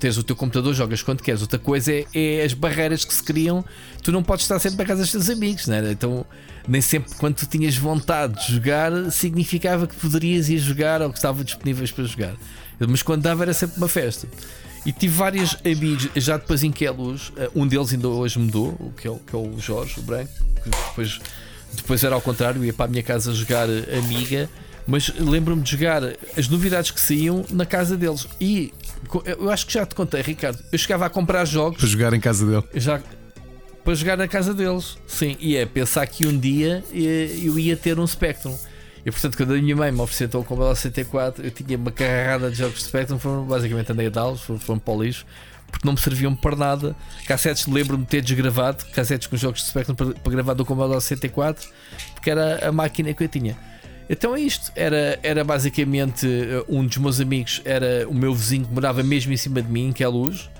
teres 0.00 0.16
o 0.16 0.22
teu 0.22 0.34
computador, 0.34 0.74
jogas 0.74 1.02
quando 1.02 1.22
queres, 1.22 1.42
outra 1.42 1.58
coisa 1.58 1.92
é, 1.92 2.06
é 2.14 2.44
as 2.44 2.52
barreiras 2.52 3.04
que 3.04 3.14
se 3.14 3.22
criam. 3.22 3.64
Tu 4.02 4.10
não 4.10 4.22
podes 4.22 4.44
estar 4.44 4.58
sempre 4.58 4.78
para 4.78 4.86
casa 4.86 5.02
dos 5.02 5.12
teus 5.12 5.30
amigos, 5.30 5.66
né? 5.66 5.92
então 5.92 6.24
nem 6.66 6.80
sempre 6.80 7.14
quando 7.16 7.36
tu 7.36 7.46
tinhas 7.46 7.76
vontade 7.76 8.46
de 8.46 8.54
jogar 8.54 8.92
significava 9.10 9.86
que 9.86 9.94
poderias 9.96 10.48
ir 10.48 10.58
jogar 10.58 11.02
ou 11.02 11.10
que 11.10 11.18
estavam 11.18 11.44
disponíveis 11.44 11.90
para 11.90 12.04
jogar. 12.04 12.34
Mas 12.88 13.02
quando 13.02 13.22
dava 13.22 13.44
era 13.44 13.52
sempre 13.52 13.76
uma 13.76 13.88
festa. 13.88 14.26
E 14.84 14.92
tive 14.92 15.14
vários 15.14 15.56
amigos, 15.64 16.08
já 16.16 16.38
depois 16.38 16.64
em 16.64 16.72
que 16.72 16.86
é 16.86 16.90
luz, 16.90 17.32
um 17.54 17.66
deles 17.66 17.92
ainda 17.92 18.08
hoje 18.08 18.38
mudou, 18.38 18.92
que 18.96 19.06
é 19.06 19.10
o, 19.10 19.16
que 19.16 19.36
é 19.36 19.38
o 19.38 19.58
Jorge, 19.58 20.00
o 20.00 20.02
branco, 20.02 20.32
que 20.62 20.70
depois 20.70 21.20
depois 21.74 22.02
era 22.02 22.14
ao 22.14 22.20
contrário, 22.20 22.64
ia 22.64 22.72
para 22.72 22.86
a 22.86 22.88
minha 22.88 23.02
casa 23.02 23.32
jogar 23.32 23.68
Amiga, 23.98 24.48
mas 24.86 25.12
lembro-me 25.18 25.62
de 25.62 25.70
jogar 25.70 26.02
as 26.36 26.48
novidades 26.48 26.90
que 26.90 27.00
saíam 27.00 27.44
na 27.50 27.64
casa 27.64 27.96
deles. 27.96 28.26
E 28.40 28.72
eu 29.24 29.50
acho 29.50 29.66
que 29.66 29.72
já 29.72 29.84
te 29.86 29.94
contei, 29.94 30.22
Ricardo. 30.22 30.62
Eu 30.70 30.78
chegava 30.78 31.06
a 31.06 31.10
comprar 31.10 31.38
Para 31.38 31.44
jogos 31.44 31.82
jogar 31.82 32.12
em 32.12 32.20
casa 32.20 32.46
dele. 32.46 32.64
já 32.74 33.00
para 33.84 33.94
jogar 33.94 34.16
na 34.16 34.28
casa 34.28 34.52
deles. 34.52 34.98
Sim, 35.06 35.36
e 35.40 35.56
é 35.56 35.64
pensar 35.66 36.06
que 36.06 36.26
um 36.26 36.38
dia 36.38 36.84
eh, 36.92 37.30
eu 37.42 37.58
ia 37.58 37.76
ter 37.76 37.98
um 37.98 38.06
Spectrum. 38.06 38.56
E 39.04 39.10
portanto, 39.10 39.36
quando 39.36 39.54
a 39.54 39.56
minha 39.56 39.74
mãe 39.74 39.90
me 39.90 40.00
ofereceu 40.00 40.40
o 40.40 40.44
Commodore 40.44 40.76
64, 40.76 41.44
eu 41.44 41.50
tinha 41.50 41.78
uma 41.78 41.90
carrada 41.90 42.50
de 42.50 42.58
jogos 42.58 42.78
de 42.78 42.84
Spectrum, 42.84 43.18
foram 43.18 43.44
basicamente 43.44 43.90
andei 43.90 44.06
a 44.08 44.10
dá-los, 44.10 44.42
foram, 44.42 44.60
foram 44.60 44.78
para 44.78 44.92
o 44.94 45.02
lixo, 45.02 45.24
porque 45.70 45.86
não 45.86 45.94
me 45.94 46.00
serviam 46.00 46.36
para 46.36 46.54
nada. 46.54 46.94
Cassetes, 47.26 47.66
lembro-me 47.66 48.04
de 48.04 48.10
ter 48.10 48.20
desgravado, 48.20 48.84
cassetes 48.92 49.26
com 49.26 49.36
jogos 49.38 49.62
de 49.62 49.68
Spectrum 49.68 49.94
para, 49.94 50.12
para 50.12 50.32
gravar 50.32 50.52
do 50.54 50.64
Commodore 50.66 51.00
64, 51.00 51.66
porque 52.12 52.30
era 52.30 52.68
a 52.68 52.70
máquina 52.70 53.14
que 53.14 53.24
eu 53.24 53.28
tinha. 53.28 53.56
Então 54.12 54.34
é 54.34 54.40
isto, 54.40 54.72
era, 54.74 55.20
era 55.22 55.44
basicamente 55.44 56.26
eh, 56.26 56.64
um 56.68 56.84
dos 56.84 56.96
meus 56.96 57.20
amigos, 57.20 57.62
era 57.64 58.08
o 58.08 58.12
meu 58.12 58.34
vizinho 58.34 58.64
que 58.64 58.74
morava 58.74 59.04
mesmo 59.04 59.32
em 59.32 59.36
cima 59.36 59.62
de 59.62 59.70
mim, 59.70 59.92
que 59.92 60.02
é 60.02 60.06
a 60.06 60.08
luz. 60.08 60.50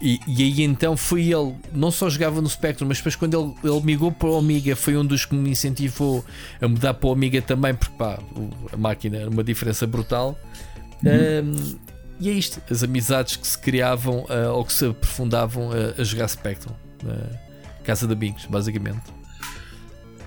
E, 0.00 0.20
e 0.28 0.42
aí 0.44 0.62
então 0.62 0.96
foi 0.96 1.24
ele, 1.24 1.56
não 1.74 1.90
só 1.90 2.08
jogava 2.08 2.40
no 2.40 2.48
Spectrum, 2.48 2.86
mas 2.86 2.98
depois 2.98 3.16
quando 3.16 3.54
ele, 3.64 3.72
ele 3.72 3.80
migrou 3.84 4.12
para 4.12 4.28
o 4.28 4.38
Amiga, 4.38 4.76
foi 4.76 4.96
um 4.96 5.04
dos 5.04 5.24
que 5.24 5.34
me 5.34 5.50
incentivou 5.50 6.24
a 6.62 6.68
mudar 6.68 6.94
para 6.94 7.08
o 7.08 7.12
Amiga 7.12 7.42
também, 7.42 7.74
porque 7.74 7.94
pá, 7.98 8.16
a 8.72 8.76
máquina 8.76 9.16
era 9.16 9.28
uma 9.28 9.42
diferença 9.42 9.88
brutal. 9.88 10.38
Ahm, 11.04 11.76
e 12.20 12.30
é 12.30 12.32
isto, 12.32 12.62
as 12.70 12.84
amizades 12.84 13.34
que 13.36 13.46
se 13.46 13.58
criavam 13.58 14.24
ah, 14.28 14.52
ou 14.52 14.64
que 14.64 14.72
se 14.72 14.86
aprofundavam 14.86 15.70
a, 15.72 16.00
a 16.00 16.04
jogar 16.04 16.28
Spectrum, 16.28 16.72
casa 17.82 18.06
de 18.06 18.12
amigos, 18.12 18.46
basicamente. 18.46 19.15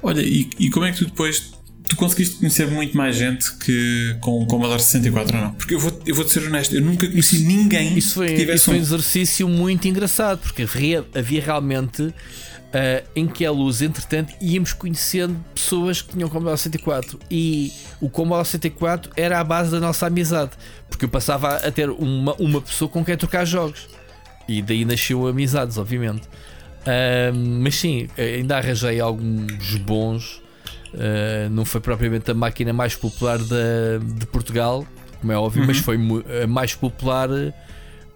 Olha, 0.01 0.21
e, 0.21 0.49
e 0.59 0.69
como 0.69 0.85
é 0.85 0.91
que 0.91 0.99
tu 0.99 1.05
depois 1.05 1.51
tu 1.87 1.95
conseguiste 1.95 2.35
conhecer 2.37 2.67
muito 2.67 2.95
mais 2.95 3.15
gente 3.15 3.51
que 3.57 4.15
com 4.21 4.43
o 4.43 4.45
Commodore 4.45 4.79
64 4.81 5.35
ou 5.35 5.43
não? 5.43 5.51
Porque 5.53 5.73
eu 5.73 5.79
vou, 5.79 6.01
eu 6.05 6.13
vou 6.13 6.23
te 6.23 6.31
ser 6.31 6.43
honesto, 6.43 6.75
eu 6.75 6.81
nunca 6.81 7.07
conheci 7.07 7.39
ninguém 7.39 7.97
Isso 7.97 8.15
foi, 8.15 8.27
que 8.27 8.35
tivesse 8.35 8.55
isso 8.57 8.65
foi 8.65 8.75
um 8.75 8.77
um. 8.77 8.81
exercício 8.81 9.49
muito 9.49 9.87
engraçado, 9.87 10.39
porque 10.39 10.61
havia, 10.61 11.03
havia 11.15 11.41
realmente 11.41 12.13
ah, 12.71 13.03
em 13.15 13.25
que 13.27 13.43
a 13.43 13.51
luz, 13.51 13.81
entretanto, 13.81 14.33
íamos 14.39 14.73
conhecendo 14.73 15.43
pessoas 15.55 16.01
que 16.01 16.13
tinham 16.13 16.29
Commodore 16.29 16.57
64 16.57 17.19
e 17.29 17.73
o 17.99 18.09
Commodore 18.09 18.45
64 18.45 19.11
era 19.15 19.39
a 19.39 19.43
base 19.43 19.71
da 19.71 19.79
nossa 19.79 20.05
amizade, 20.05 20.51
porque 20.87 21.05
eu 21.05 21.09
passava 21.09 21.55
a 21.55 21.71
ter 21.71 21.89
uma, 21.89 22.35
uma 22.35 22.61
pessoa 22.61 22.87
com 22.87 23.03
quem 23.03 23.17
trocar 23.17 23.45
jogos 23.45 23.87
e 24.47 24.61
daí 24.61 24.85
nasceu 24.85 25.27
amizades, 25.27 25.77
obviamente. 25.77 26.27
Mas 27.61 27.75
sim, 27.75 28.07
ainda 28.17 28.57
arranjei 28.57 28.99
alguns 28.99 29.75
bons. 29.77 30.41
ah, 30.93 31.47
não 31.51 31.65
foi 31.65 31.79
propriamente 31.81 32.31
a 32.31 32.33
máquina 32.33 32.73
mais 32.73 32.95
popular 32.95 33.37
da- 33.37 33.97
de 34.17 34.25
Portugal, 34.25 34.85
como 35.19 35.31
é 35.31 35.37
óbvio, 35.37 35.63
mas 35.65 35.77
foi 35.77 35.97
a 36.43 36.47
mais 36.47 36.73
popular. 36.75 37.29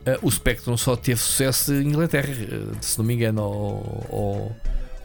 ah, 0.05 0.17
o 0.21 0.29
Spectrum 0.31 0.75
só 0.75 0.95
teve 0.95 1.19
sucesso 1.21 1.73
em 1.73 1.87
Inglaterra, 1.87 2.33
se 2.81 2.97
não 2.97 3.05
me 3.05 3.13
engano. 3.13 3.41
Ou, 3.43 4.05
ou- 4.09 4.55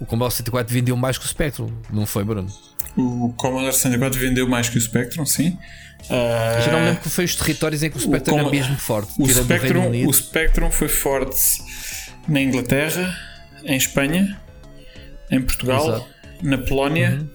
o 0.01 0.07
Commodore 0.07 0.31
64 0.33 0.73
vendeu 0.73 0.97
mais 0.97 1.19
que 1.19 1.25
o 1.25 1.29
Spectrum, 1.29 1.69
não 1.93 2.07
foi, 2.07 2.23
Bruno? 2.25 2.49
O 2.97 3.33
Commodore 3.37 3.73
64 3.73 4.19
vendeu 4.19 4.49
mais 4.49 4.69
que 4.69 4.79
o 4.79 4.81
Spectrum, 4.81 5.27
sim. 5.27 5.57
Lembro 6.09 7.03
que 7.03 7.09
foi 7.11 7.25
os 7.25 7.35
territórios 7.35 7.83
em 7.83 7.91
que 7.91 7.97
o 7.97 8.01
Spectrum 8.01 8.35
era 8.35 8.45
Commo- 8.45 8.57
mesmo 8.57 8.77
forte, 8.77 9.11
o 9.19 9.25
o 9.25 9.29
Spectrum, 9.29 10.07
o 10.09 10.13
Spectrum 10.13 10.71
foi 10.71 10.89
forte 10.89 11.37
na 12.29 12.41
Inglaterra, 12.41 13.13
em 13.65 13.77
Espanha, 13.77 14.41
em 15.31 15.41
Portugal, 15.43 15.87
Exato. 15.89 16.07
na 16.43 16.59
Polónia 16.59 17.29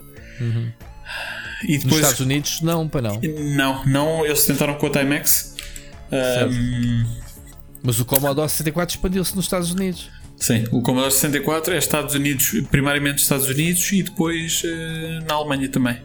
e 1.67 1.73
Nos 1.75 1.83
depois. 1.83 1.95
Estados 2.01 2.19
Unidos, 2.19 2.61
não, 2.61 2.87
para 2.87 3.01
não. 3.01 3.21
Não, 3.55 3.85
não, 3.85 4.25
eles 4.25 4.45
tentaram 4.45 4.75
com 4.75 4.87
a 4.87 4.89
Timex. 4.89 5.55
Ah, 6.11 6.47
Mas 7.83 7.99
o 7.99 8.05
Commodore 8.05 8.49
64 8.49 8.95
expandiu-se 8.95 9.35
nos 9.35 9.45
Estados 9.45 9.71
Unidos. 9.71 10.09
sim, 10.37 10.65
o 10.71 10.81
Commodore 10.81 11.11
64 11.11 11.73
é 11.73 11.77
Estados 11.77 12.15
Unidos, 12.15 12.51
primariamente 12.69 13.21
Estados 13.21 13.47
Unidos 13.47 13.91
e 13.91 14.03
depois 14.03 14.61
eh, 14.65 15.19
na 15.27 15.35
Alemanha 15.35 15.69
também. 15.69 15.97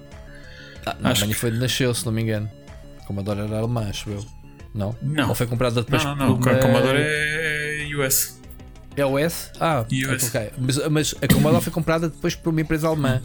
Ah, 0.87 0.97
na 1.01 1.11
Acho 1.11 1.23
Alemanha 1.23 1.39
foi 1.39 1.51
onde 1.51 1.59
nasceu, 1.59 1.95
se 1.95 2.05
não 2.07 2.13
me 2.13 2.23
engano. 2.23 2.51
O 3.03 3.07
Commodore 3.07 3.41
era 3.41 3.59
alemã, 3.59 3.87
acho 3.89 4.09
eu. 4.11 4.25
Não? 4.75 4.95
Não. 5.03 5.29
Ou 5.31 5.35
foi 5.35 5.47
comprada 5.47 5.83
depois 5.83 6.05
não, 6.05 6.15
não, 6.15 6.27
não, 6.29 6.35
o 6.35 6.39
Commodore 6.41 6.99
é, 7.01 7.89
é 7.91 7.97
US. 7.97 8.38
É 8.99 9.07
o 9.07 9.19
S? 9.19 9.51
Ah, 9.61 9.85
US. 10.15 10.29
ok. 10.29 10.51
Mas, 10.59 10.89
mas 10.89 11.15
a 11.23 11.29
Commodore 11.29 11.63
foi 11.63 11.73
comprada 11.73 12.09
depois 12.09 12.35
por 12.35 12.51
uma 12.51 12.61
empresa 12.61 12.89
alemã. 12.89 13.21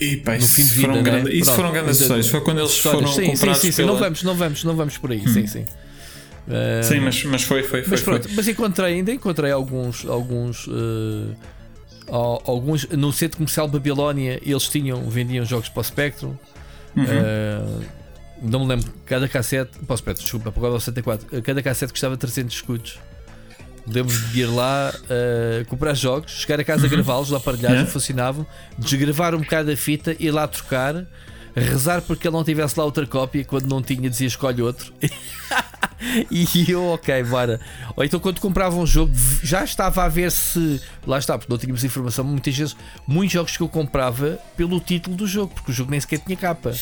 E 0.00 0.16
pá, 0.18 0.32
No 0.32 0.38
isso, 0.38 0.54
fim 0.54 0.62
de 0.64 0.68
vida, 0.70 0.80
foram 0.88 0.94
né? 0.96 1.02
grande- 1.10 1.30
isso 1.36 1.44
Pronto. 1.44 1.56
foram 1.56 1.72
grandes 1.72 1.96
Então, 1.96 2.02
histórias. 2.04 2.28
Foi 2.28 2.40
quando 2.40 2.58
eles 2.60 2.70
Histórias. 2.72 3.02
foram 3.02 3.12
sim, 3.14 3.24
sim, 3.26 3.30
comprados 3.32 3.60
sim, 3.60 3.70
sim. 3.72 3.76
pela... 3.76 3.92
Não 3.92 3.98
vamos, 3.98 4.22
não 4.22 4.34
vamos, 4.34 4.64
não 4.64 4.76
vamos 4.76 4.96
por 4.98 5.12
aí. 5.12 5.28
Sim, 5.28 5.46
sim. 5.46 5.66
Ah, 6.48 6.82
Sim, 6.82 7.00
mas, 7.00 7.22
mas 7.24 7.42
foi, 7.42 7.62
foi, 7.62 7.82
foi. 7.82 7.90
mas 7.90 8.00
foi. 8.00 8.14
pronto, 8.18 8.34
mas 8.34 8.48
encontrei, 8.48 8.94
ainda 8.94 9.12
encontrei 9.12 9.52
alguns, 9.52 10.04
alguns, 10.06 10.66
al- 12.10 12.42
alguns 12.46 12.86
no 12.88 13.12
centro 13.12 13.36
comercial 13.38 13.68
Babilónia. 13.68 14.40
Eles 14.44 14.68
tinham, 14.68 15.08
vendiam 15.08 15.44
jogos 15.44 15.68
para 15.68 15.80
o 15.80 15.84
Spectrum. 15.84 16.34
Uhum. 16.96 17.04
Eh, 17.06 17.60
não 18.42 18.60
me 18.60 18.66
lembro, 18.68 18.90
cada 19.06 19.28
cassete, 19.28 19.78
posso 19.86 20.02
pedir, 20.02 20.22
desculpa, 20.22 20.50
para 20.50 20.68
o 20.70 20.80
64, 20.80 21.42
cada 21.42 21.62
cassete 21.62 21.92
custava 21.92 22.16
300 22.16 22.54
escudos. 22.54 22.98
De 23.86 24.00
ir 24.38 24.46
lá 24.46 24.92
uh, 24.94 25.64
comprar 25.66 25.94
jogos, 25.94 26.32
chegar 26.32 26.60
a 26.60 26.64
casa, 26.64 26.86
gravá-los, 26.88 27.30
lá 27.30 27.38
aparelhados, 27.38 27.70
Yeah. 27.78 27.90
funcionavam, 27.90 28.46
desgravar 28.78 29.34
um 29.34 29.38
bocado 29.40 29.70
a 29.70 29.76
fita, 29.76 30.14
ir 30.18 30.30
lá 30.30 30.46
trocar, 30.46 31.06
rezar 31.54 32.02
porque 32.02 32.28
ele 32.28 32.36
não 32.36 32.44
tivesse 32.44 32.78
lá 32.78 32.84
outra 32.84 33.06
cópia, 33.06 33.44
quando 33.44 33.66
não 33.66 33.82
tinha, 33.82 34.08
dizia 34.08 34.26
escolhe 34.26 34.62
outro. 34.62 34.92
e 36.30 36.46
eu, 36.70 36.84
ok, 36.92 37.22
bora. 37.24 37.60
Ou 37.96 38.04
então 38.04 38.20
quando 38.20 38.40
comprava 38.40 38.76
um 38.76 38.86
jogo, 38.86 39.12
já 39.42 39.64
estava 39.64 40.04
a 40.04 40.08
ver 40.08 40.30
se. 40.30 40.80
Lá 41.06 41.18
está, 41.18 41.36
porque 41.36 41.52
não 41.52 41.58
tínhamos 41.58 41.82
informação. 41.84 42.24
Muitas 42.24 42.56
vezes, 42.56 42.76
muitos 43.06 43.32
jogos 43.32 43.56
que 43.56 43.62
eu 43.62 43.68
comprava 43.68 44.38
pelo 44.56 44.78
título 44.80 45.16
do 45.16 45.26
jogo, 45.26 45.52
porque 45.54 45.70
o 45.70 45.74
jogo 45.74 45.90
nem 45.90 46.00
sequer 46.00 46.20
tinha 46.20 46.36
capa. 46.36 46.72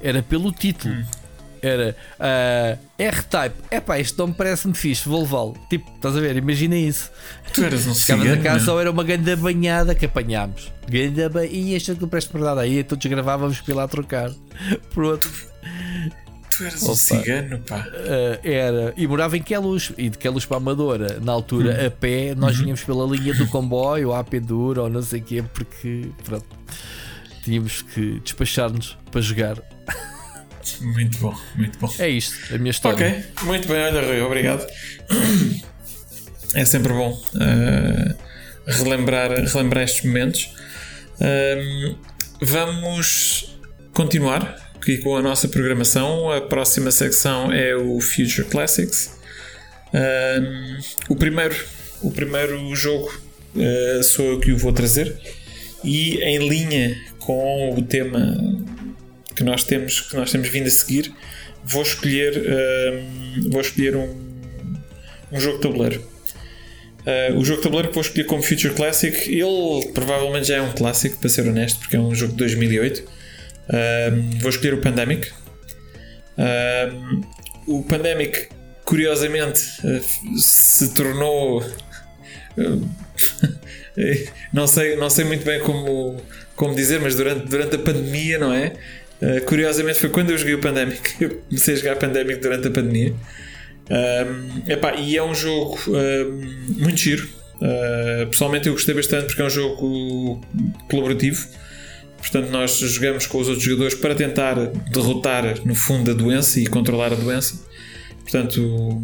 Era 0.00 0.22
pelo 0.22 0.50
título. 0.52 0.94
Era 1.62 1.94
ah, 2.18 2.76
R-Type. 2.98 3.54
Epá, 3.70 3.98
isto 4.00 4.18
não 4.18 4.26
me 4.28 4.34
parece-me 4.34 4.74
fixe, 4.74 5.08
vou 5.08 5.20
levá-lo. 5.22 5.56
Tipo, 5.70 5.90
estás 5.94 6.16
a 6.16 6.20
ver? 6.20 6.36
Imagina 6.36 6.76
isso. 6.76 7.10
Tu 7.54 7.62
eras 7.64 7.86
um 7.86 7.92
a 7.92 7.94
cigano. 7.94 8.42
casa 8.42 8.64
meu. 8.64 8.74
ou 8.74 8.80
era 8.80 8.90
uma 8.90 9.04
grande 9.04 9.36
banhada 9.36 9.94
que 9.94 10.06
apanhámos. 10.06 10.72
Grande 10.88 11.28
ba... 11.28 11.46
E 11.46 11.74
este 11.74 11.92
não 12.00 12.08
presta 12.08 12.32
para 12.32 12.40
nada. 12.40 12.60
Aí 12.62 12.80
então 12.80 12.98
desgravávamos 12.98 13.60
para 13.60 13.72
ir 13.72 13.76
lá 13.76 13.86
trocar. 13.86 14.30
Por 14.92 15.04
outro. 15.04 15.30
Tu 16.56 16.64
eras 16.64 16.82
Opa. 16.82 16.92
um 16.92 16.96
cigano, 16.96 17.58
pá. 17.60 17.86
Ah, 17.88 18.40
era. 18.42 18.92
E 18.96 19.06
morava 19.06 19.36
em 19.36 19.42
Queluz. 19.42 19.92
E 19.96 20.10
de 20.10 20.18
Queluz 20.18 20.44
para 20.44 20.56
a 20.56 20.60
Amadora, 20.60 21.18
na 21.22 21.30
altura, 21.32 21.78
Hum. 21.80 21.86
a 21.86 21.90
pé, 21.90 22.34
nós 22.34 22.56
Uhum. 22.56 22.62
vinhamos 22.64 22.82
pela 22.84 23.06
linha 23.06 23.32
do 23.34 23.46
comboio, 23.46 24.08
ou 24.08 24.14
à 24.14 24.22
pendura, 24.24 24.82
ou 24.82 24.90
não 24.90 25.00
sei 25.00 25.20
o 25.20 25.22
quê, 25.22 25.44
porque 25.54 26.10
pronto, 26.24 26.44
tínhamos 27.44 27.82
que 27.82 28.20
despachar-nos 28.20 28.98
para 29.10 29.20
jogar. 29.20 29.56
Muito 30.80 31.18
bom, 31.18 31.36
muito 31.56 31.78
bom. 31.78 31.92
É 31.98 32.08
isto, 32.08 32.54
a 32.54 32.58
minha 32.58 32.70
história. 32.70 33.06
Ok, 33.06 33.46
muito 33.46 33.68
bem, 33.68 33.82
olha, 33.82 34.00
Rui, 34.00 34.20
obrigado. 34.20 34.66
É 36.54 36.64
sempre 36.66 36.92
bom 36.92 37.12
uh, 37.12 38.14
relembrar, 38.66 39.30
relembrar 39.30 39.84
estes 39.84 40.04
momentos. 40.04 40.50
Um, 41.20 41.96
vamos 42.40 43.58
continuar 43.94 44.72
aqui 44.74 44.98
com 44.98 45.16
a 45.16 45.22
nossa 45.22 45.48
programação. 45.48 46.30
A 46.30 46.40
próxima 46.40 46.90
secção 46.90 47.52
é 47.52 47.74
o 47.74 48.00
Future 48.00 48.44
Classics. 48.44 49.18
Um, 49.94 50.78
o, 51.08 51.16
primeiro, 51.16 51.56
o 52.02 52.10
primeiro 52.10 52.74
jogo 52.74 53.10
uh, 53.56 54.02
sou 54.02 54.32
eu 54.32 54.40
que 54.40 54.52
o 54.52 54.58
vou 54.58 54.72
trazer 54.72 55.16
e 55.84 56.16
em 56.22 56.48
linha 56.48 57.00
com 57.18 57.74
o 57.74 57.82
tema 57.82 58.36
que 59.34 59.42
nós 59.44 59.64
temos 59.64 60.00
que 60.00 60.16
nós 60.16 60.30
temos 60.30 60.48
vindo 60.48 60.66
a 60.66 60.70
seguir 60.70 61.12
vou 61.64 61.82
escolher 61.82 62.36
hum, 62.38 63.48
vou 63.50 63.60
escolher 63.60 63.96
um, 63.96 64.14
um 65.30 65.40
jogo 65.40 65.56
de 65.56 65.62
tabuleiro. 65.62 66.12
Uh, 67.02 67.36
o 67.36 67.44
jogo 67.44 67.58
de 67.58 67.64
tabuleiro 67.64 67.88
que 67.88 67.94
vou 67.94 68.02
escolher 68.02 68.24
como 68.24 68.42
Future 68.42 68.74
Classic 68.74 69.16
ele 69.28 69.92
provavelmente 69.92 70.48
já 70.48 70.56
é 70.56 70.62
um 70.62 70.72
clássico 70.72 71.18
para 71.18 71.28
ser 71.28 71.48
honesto 71.48 71.80
porque 71.80 71.96
é 71.96 72.00
um 72.00 72.14
jogo 72.14 72.32
de 72.32 72.38
2008 72.38 73.22
Hum, 73.72 74.38
vou 74.40 74.50
escolher 74.50 74.74
o 74.74 74.80
Pandemic. 74.80 75.30
Hum, 76.38 77.20
o 77.66 77.82
Pandemic 77.84 78.48
curiosamente 78.84 79.62
uh, 79.84 80.38
se 80.38 80.92
tornou 80.94 81.62
uh, 81.62 82.88
não 84.52 84.66
sei, 84.66 84.96
não 84.96 85.08
sei 85.08 85.24
muito 85.24 85.44
bem 85.44 85.60
como, 85.60 86.20
como 86.56 86.74
dizer, 86.74 87.00
mas 87.00 87.14
durante, 87.14 87.46
durante 87.46 87.76
a 87.76 87.78
pandemia, 87.78 88.38
não 88.38 88.52
é? 88.52 88.72
Uh, 89.22 89.44
curiosamente 89.46 90.00
foi 90.00 90.10
quando 90.10 90.30
eu 90.30 90.38
joguei 90.38 90.54
o 90.54 90.60
Pandemic. 90.60 91.14
Eu 91.22 91.42
comecei 91.48 91.74
a 91.74 91.76
jogar 91.76 91.96
Pandemic 91.96 92.40
durante 92.40 92.66
a 92.66 92.70
pandemia. 92.70 93.14
Um, 93.88 94.70
epá, 94.70 94.94
e 94.94 95.16
é 95.16 95.22
um 95.22 95.34
jogo 95.34 95.78
um, 95.88 96.82
muito 96.82 96.98
giro. 96.98 97.28
Uh, 97.56 98.26
pessoalmente 98.26 98.66
eu 98.66 98.72
gostei 98.72 98.94
bastante 98.94 99.26
porque 99.26 99.42
é 99.42 99.44
um 99.44 99.50
jogo 99.50 100.40
colaborativo. 100.90 101.46
Portanto, 102.18 102.50
nós 102.50 102.78
jogamos 102.78 103.26
com 103.26 103.38
os 103.38 103.48
outros 103.48 103.64
jogadores 103.64 103.94
para 103.94 104.14
tentar 104.14 104.54
derrotar, 104.92 105.64
no 105.64 105.74
fundo, 105.74 106.10
a 106.10 106.14
doença 106.14 106.60
e 106.60 106.66
controlar 106.66 107.12
a 107.12 107.16
doença. 107.16 107.60
Portanto, 108.22 109.02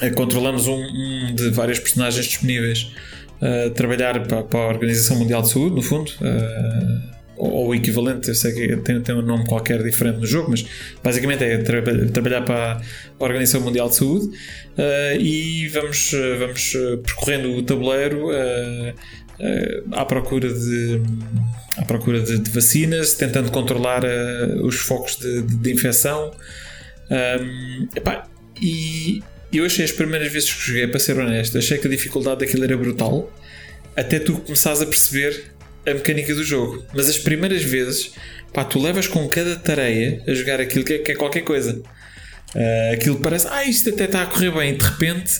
eh, 0.00 0.10
controlamos 0.10 0.66
um, 0.66 0.74
um 0.74 1.34
de 1.34 1.48
vários 1.50 1.78
personagens 1.78 2.26
disponíveis 2.26 2.92
a 3.40 3.70
trabalhar 3.70 4.26
para, 4.26 4.42
para 4.42 4.60
a 4.60 4.68
Organização 4.68 5.16
Mundial 5.16 5.40
de 5.42 5.50
Saúde, 5.50 5.74
no 5.74 5.82
fundo, 5.82 6.12
eh, 6.20 7.11
ou, 7.44 7.68
o 7.68 7.74
equivalente, 7.74 8.28
eu 8.28 8.34
sei 8.34 8.52
que 8.52 8.76
tem, 8.78 9.00
tem 9.00 9.14
um 9.14 9.22
nome 9.22 9.46
qualquer 9.46 9.82
diferente 9.82 10.18
no 10.20 10.26
jogo, 10.26 10.50
mas 10.50 10.64
basicamente 11.02 11.44
é 11.44 11.58
tra- 11.58 11.82
trabalhar 12.12 12.42
para 12.42 12.80
a 13.18 13.24
Organização 13.24 13.60
Mundial 13.60 13.88
de 13.88 13.96
Saúde 13.96 14.36
eh, 14.78 15.16
e 15.20 15.68
vamos, 15.68 16.12
eh, 16.12 16.36
vamos 16.38 16.74
eh, 16.74 16.96
percorrendo 16.98 17.50
o 17.56 17.62
tabuleiro 17.62 18.30
eh, 18.32 18.94
à 19.92 20.04
procura 20.04 20.52
de 20.52 21.00
à 21.76 21.84
procura 21.84 22.20
de, 22.20 22.38
de 22.38 22.50
vacinas, 22.50 23.14
tentando 23.14 23.50
controlar 23.50 24.02
os 24.62 24.76
focos 24.76 25.16
de, 25.16 25.42
de- 25.42 25.56
de 25.56 25.72
infecção. 25.72 26.30
Um, 27.10 27.88
epá, 27.96 28.28
e 28.60 29.22
eu 29.52 29.64
achei 29.64 29.84
as 29.84 29.90
primeiras 29.92 30.30
vezes 30.32 30.52
que 30.52 30.60
joguei, 30.68 30.86
para 30.86 31.00
ser 31.00 31.18
honesto, 31.18 31.56
achei 31.58 31.78
que 31.78 31.86
a 31.86 31.90
dificuldade 31.90 32.40
daquilo 32.40 32.64
era 32.64 32.76
brutal, 32.76 33.30
até 33.96 34.18
tu 34.18 34.34
começares 34.38 34.80
a 34.82 34.86
perceber 34.86 35.44
a 35.86 35.94
mecânica 35.94 36.34
do 36.34 36.44
jogo. 36.44 36.84
Mas 36.94 37.08
as 37.08 37.18
primeiras 37.18 37.62
vezes, 37.62 38.12
pá, 38.52 38.64
tu 38.64 38.80
levas 38.80 39.06
com 39.06 39.26
cada 39.28 39.56
tareia 39.56 40.22
a 40.26 40.34
jogar 40.34 40.60
aquilo 40.60 40.84
que 40.84 40.94
é, 40.94 40.98
que 40.98 41.12
é 41.12 41.14
qualquer 41.14 41.42
coisa. 41.42 41.80
Uh, 42.54 42.94
aquilo 42.94 43.18
parece, 43.18 43.46
ah, 43.50 43.64
isto 43.64 43.88
até 43.88 44.04
está 44.04 44.22
a 44.22 44.26
correr 44.26 44.50
bem, 44.50 44.76
de 44.76 44.84
repente, 44.84 45.32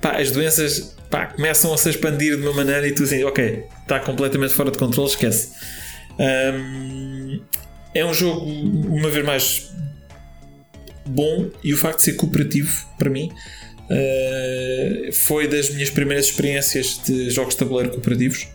pá, 0.00 0.20
as 0.20 0.30
doenças 0.30 0.94
pá, 1.10 1.26
começam 1.26 1.72
a 1.72 1.76
se 1.78 1.90
expandir 1.90 2.36
de 2.36 2.42
uma 2.42 2.52
maneira 2.52 2.86
e 2.86 2.92
tu 2.92 3.02
assim, 3.02 3.24
ok, 3.24 3.64
está 3.82 3.98
completamente 4.00 4.54
fora 4.54 4.70
de 4.70 4.78
controle, 4.78 5.08
esquece. 5.08 5.52
Um, 6.18 7.40
é 7.92 8.04
um 8.04 8.14
jogo, 8.14 8.46
uma 8.46 9.10
vez 9.10 9.24
mais, 9.24 9.72
bom 11.06 11.50
e 11.62 11.74
o 11.74 11.76
facto 11.76 11.98
de 11.98 12.04
ser 12.04 12.12
cooperativo 12.14 12.86
para 12.98 13.10
mim 13.10 13.30
uh, 13.90 15.12
foi 15.12 15.48
das 15.48 15.70
minhas 15.70 15.90
primeiras 15.90 16.26
experiências 16.26 17.00
de 17.04 17.30
jogos 17.30 17.54
de 17.54 17.58
tabuleiro 17.58 17.90
cooperativos 17.90 18.48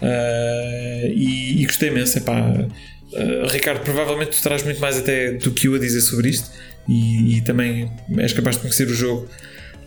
Uh, 0.00 1.06
e, 1.08 1.62
e 1.62 1.66
gostei 1.66 1.88
imenso. 1.88 2.18
Epá, 2.18 2.38
uh, 2.40 3.46
Ricardo, 3.48 3.82
provavelmente 3.82 4.36
tu 4.36 4.42
traz 4.42 4.62
muito 4.62 4.80
mais 4.80 4.98
até 4.98 5.32
do 5.32 5.50
que 5.50 5.68
eu 5.68 5.74
a 5.74 5.78
dizer 5.78 6.00
sobre 6.00 6.28
isto 6.28 6.50
e, 6.88 7.38
e 7.38 7.40
também 7.40 7.90
és 8.18 8.32
capaz 8.32 8.56
de 8.56 8.62
conhecer 8.62 8.86
o 8.88 8.94
jogo 8.94 9.28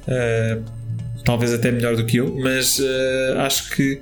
uh, 0.07 0.63
talvez 1.23 1.53
até 1.53 1.71
melhor 1.71 1.95
do 1.95 2.05
que 2.05 2.17
eu, 2.17 2.33
mas 2.35 2.81
acho 3.37 3.69
que 3.71 4.01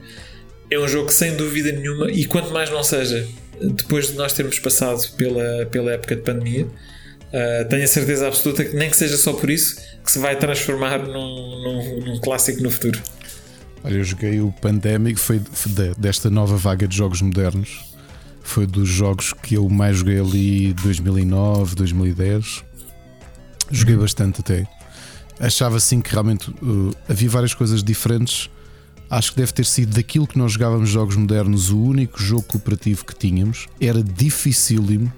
é 0.69 0.79
um 0.79 0.87
jogo 0.87 1.07
que 1.07 1.13
sem 1.13 1.35
dúvida 1.35 1.71
nenhuma, 1.71 2.11
e 2.11 2.25
quanto 2.25 2.51
mais 2.51 2.69
não 2.69 2.83
seja, 2.83 3.27
depois 3.61 4.07
de 4.07 4.13
nós 4.13 4.33
termos 4.33 4.59
passado 4.59 5.01
pela, 5.15 5.65
pela 5.65 5.91
época 5.91 6.15
de 6.15 6.21
pandemia, 6.21 6.65
uh, 6.65 7.67
tenho 7.69 7.83
a 7.83 7.87
certeza 7.87 8.27
absoluta 8.27 8.63
que 8.63 8.75
nem 8.75 8.89
que 8.89 8.97
seja 8.97 9.17
só 9.17 9.33
por 9.33 9.49
isso 9.49 9.75
que 10.03 10.11
se 10.11 10.19
vai 10.19 10.37
transformar 10.37 10.99
num, 10.99 11.11
num, 11.11 11.99
num 12.05 12.19
clássico 12.19 12.61
no 12.61 12.69
futuro. 12.69 13.01
Olha, 13.83 13.93
eu 13.95 14.03
joguei 14.03 14.41
o 14.41 14.51
Pandemic, 14.51 15.19
foi 15.19 15.39
foi 15.39 15.71
de- 15.71 15.95
desta 15.95 16.29
nova 16.29 16.57
vaga 16.57 16.87
de 16.87 16.95
jogos 16.95 17.21
modernos. 17.21 17.85
Foi 18.43 18.65
dos 18.65 18.87
jogos 18.87 19.33
que 19.33 19.55
eu 19.55 19.67
mais 19.69 19.97
joguei 19.97 20.19
ali 20.19 20.73
2009, 20.73 21.75
2010. 21.75 22.63
Joguei 23.69 23.95
bastante 23.97 24.39
até. 24.41 24.65
Achava 25.39 25.77
assim 25.77 26.01
que 26.01 26.11
realmente 26.11 26.49
uh, 26.49 26.93
havia 27.07 27.29
várias 27.29 27.53
coisas 27.53 27.83
diferentes. 27.83 28.49
Acho 29.09 29.31
que 29.31 29.37
deve 29.37 29.51
ter 29.53 29.65
sido 29.65 29.95
daquilo 29.95 30.25
que 30.27 30.37
nós 30.37 30.53
jogávamos 30.53 30.89
jogos 30.89 31.15
modernos, 31.15 31.69
o 31.69 31.79
único 31.81 32.21
jogo 32.21 32.43
cooperativo 32.43 33.05
que 33.05 33.15
tínhamos. 33.15 33.67
Era 33.79 34.01
dificílimo. 34.03 35.11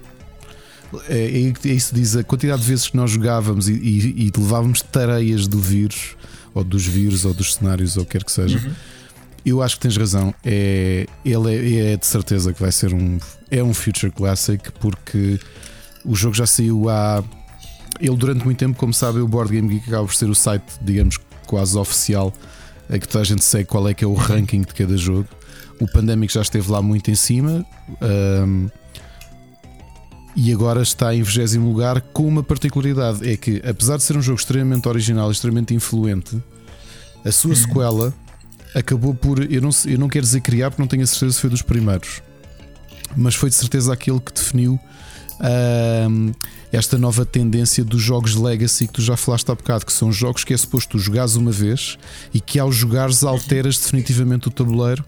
É, 1.08 1.18
é, 1.18 1.68
é 1.70 1.72
isso 1.72 1.94
diz 1.94 2.16
a 2.16 2.24
quantidade 2.24 2.62
de 2.62 2.68
vezes 2.68 2.88
que 2.88 2.96
nós 2.96 3.10
jogávamos 3.10 3.68
e, 3.68 3.72
e- 3.74 4.26
e 4.26 4.32
levávamos 4.36 4.82
tareias 4.82 5.46
do 5.46 5.58
vírus, 5.58 6.16
ou 6.54 6.64
dos 6.64 6.84
vírus, 6.86 7.24
ou 7.24 7.32
dos 7.32 7.54
cenários, 7.54 7.96
ou 7.96 8.02
o 8.02 8.06
que 8.06 8.12
quer 8.12 8.24
que 8.24 8.32
seja. 8.32 8.58
Eu 9.46 9.62
acho 9.62 9.76
que 9.76 9.82
tens 9.82 9.96
razão. 9.96 10.34
É, 10.44 11.06
ele 11.24 11.54
é, 11.78 11.92
é 11.92 11.96
de 11.96 12.06
certeza 12.06 12.52
que 12.52 12.60
vai 12.60 12.70
ser 12.72 12.92
um, 12.92 13.18
é 13.50 13.62
um 13.62 13.72
Future 13.72 14.12
Classic, 14.12 14.70
porque 14.80 15.38
o 16.04 16.14
jogo 16.14 16.34
já 16.34 16.46
saiu 16.46 16.88
há. 16.88 17.22
Ele, 18.00 18.16
durante 18.16 18.44
muito 18.44 18.58
tempo, 18.58 18.76
como 18.78 18.92
sabe, 18.92 19.18
o 19.20 19.28
Board 19.28 19.52
Game 19.52 19.68
Geek 19.68 19.88
acaba 19.88 20.06
por 20.06 20.14
ser 20.14 20.28
o 20.28 20.34
site, 20.34 20.64
digamos, 20.82 21.18
quase 21.46 21.76
oficial, 21.78 22.32
a 22.88 22.98
que 22.98 23.06
toda 23.08 23.22
a 23.22 23.26
gente 23.26 23.44
segue 23.44 23.64
qual 23.66 23.88
é 23.88 23.94
que 23.94 24.04
é 24.04 24.06
o 24.06 24.14
ranking 24.14 24.60
de 24.62 24.74
cada 24.74 24.96
jogo. 24.96 25.28
O 25.80 25.86
Pandemic 25.86 26.32
já 26.32 26.42
esteve 26.42 26.70
lá 26.70 26.82
muito 26.82 27.10
em 27.10 27.14
cima. 27.14 27.64
ahm, 28.00 28.68
e 30.42 30.54
agora 30.54 30.80
está 30.80 31.14
em 31.14 31.22
20 31.22 31.58
lugar 31.58 32.00
com 32.00 32.26
uma 32.26 32.42
particularidade: 32.42 33.28
é 33.28 33.36
que, 33.36 33.60
apesar 33.68 33.98
de 33.98 34.04
ser 34.04 34.16
um 34.16 34.22
jogo 34.22 34.38
extremamente 34.38 34.88
original 34.88 35.30
extremamente 35.30 35.74
influente, 35.74 36.42
a 37.22 37.30
sua 37.30 37.54
sequela 37.54 38.14
acabou 38.74 39.14
por. 39.14 39.52
Eu 39.52 39.60
não, 39.60 39.68
eu 39.84 39.98
não 39.98 40.08
quero 40.08 40.24
dizer 40.24 40.40
criar, 40.40 40.70
porque 40.70 40.80
não 40.80 40.88
tenho 40.88 41.02
a 41.02 41.06
certeza 41.06 41.34
se 41.34 41.40
foi 41.42 41.50
dos 41.50 41.60
primeiros, 41.60 42.22
mas 43.14 43.34
foi 43.34 43.50
de 43.50 43.56
certeza 43.56 43.92
aquele 43.92 44.18
que 44.18 44.32
definiu 44.32 44.80
ahm, 45.40 46.32
esta 46.72 46.96
nova 46.96 47.26
tendência 47.26 47.84
dos 47.84 48.00
jogos 48.00 48.34
Legacy 48.34 48.86
que 48.86 48.94
tu 48.94 49.02
já 49.02 49.18
falaste 49.18 49.50
há 49.50 49.54
bocado, 49.54 49.84
que 49.84 49.92
são 49.92 50.10
jogos 50.10 50.42
que 50.42 50.54
é 50.54 50.56
suposto 50.56 50.92
tu 50.92 50.98
jogares 50.98 51.36
uma 51.36 51.50
vez 51.50 51.98
e 52.32 52.40
que 52.40 52.58
ao 52.58 52.72
jogares 52.72 53.22
alteras 53.24 53.76
definitivamente 53.76 54.48
o 54.48 54.50
tabuleiro. 54.50 55.04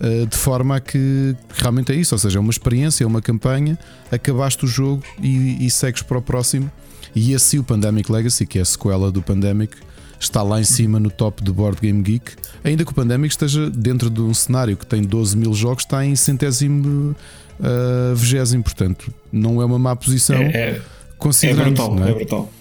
Ah, 0.00 0.26
de 0.28 0.36
forma 0.36 0.76
a 0.76 0.80
que 0.80 1.36
realmente 1.54 1.92
é 1.92 1.94
isso, 1.94 2.14
ou 2.14 2.18
seja, 2.18 2.38
é 2.38 2.40
uma 2.40 2.50
experiência, 2.50 3.04
é 3.04 3.06
uma 3.06 3.22
campanha, 3.22 3.78
acabaste 4.10 4.64
o 4.64 4.68
jogo 4.68 5.02
e, 5.20 5.64
e 5.64 5.70
segues 5.70 6.02
para 6.02 6.18
o 6.18 6.22
próximo. 6.22 6.70
E 7.14 7.34
assim 7.34 7.58
o 7.58 7.64
Pandemic 7.64 8.10
Legacy, 8.10 8.46
que 8.46 8.58
é 8.58 8.62
a 8.62 8.64
sequela 8.64 9.10
do 9.10 9.22
Pandemic, 9.22 9.76
está 10.18 10.42
lá 10.42 10.60
em 10.60 10.64
cima 10.64 10.98
no 10.98 11.10
top 11.10 11.42
do 11.42 11.54
Board 11.54 11.80
Game 11.80 12.02
Geek. 12.02 12.32
Ainda 12.64 12.84
que 12.84 12.90
o 12.90 12.94
Pandemic 12.94 13.32
esteja 13.32 13.70
dentro 13.70 14.10
de 14.10 14.20
um 14.20 14.34
cenário 14.34 14.76
que 14.76 14.86
tem 14.86 15.02
12 15.02 15.36
mil 15.36 15.54
jogos, 15.54 15.84
está 15.84 16.04
em 16.04 16.16
centésimo 16.16 17.14
uh, 17.60 18.14
vigésimo, 18.16 18.64
portanto, 18.64 19.12
não 19.30 19.60
é 19.62 19.64
uma 19.64 19.78
má 19.78 19.94
posição. 19.94 20.36
É, 20.36 20.46
é, 20.46 20.70
é 20.70 20.82
considerando, 21.18 21.66
brutal, 21.66 21.94
não 21.94 22.08
é 22.08 22.12
brutal. 22.12 22.52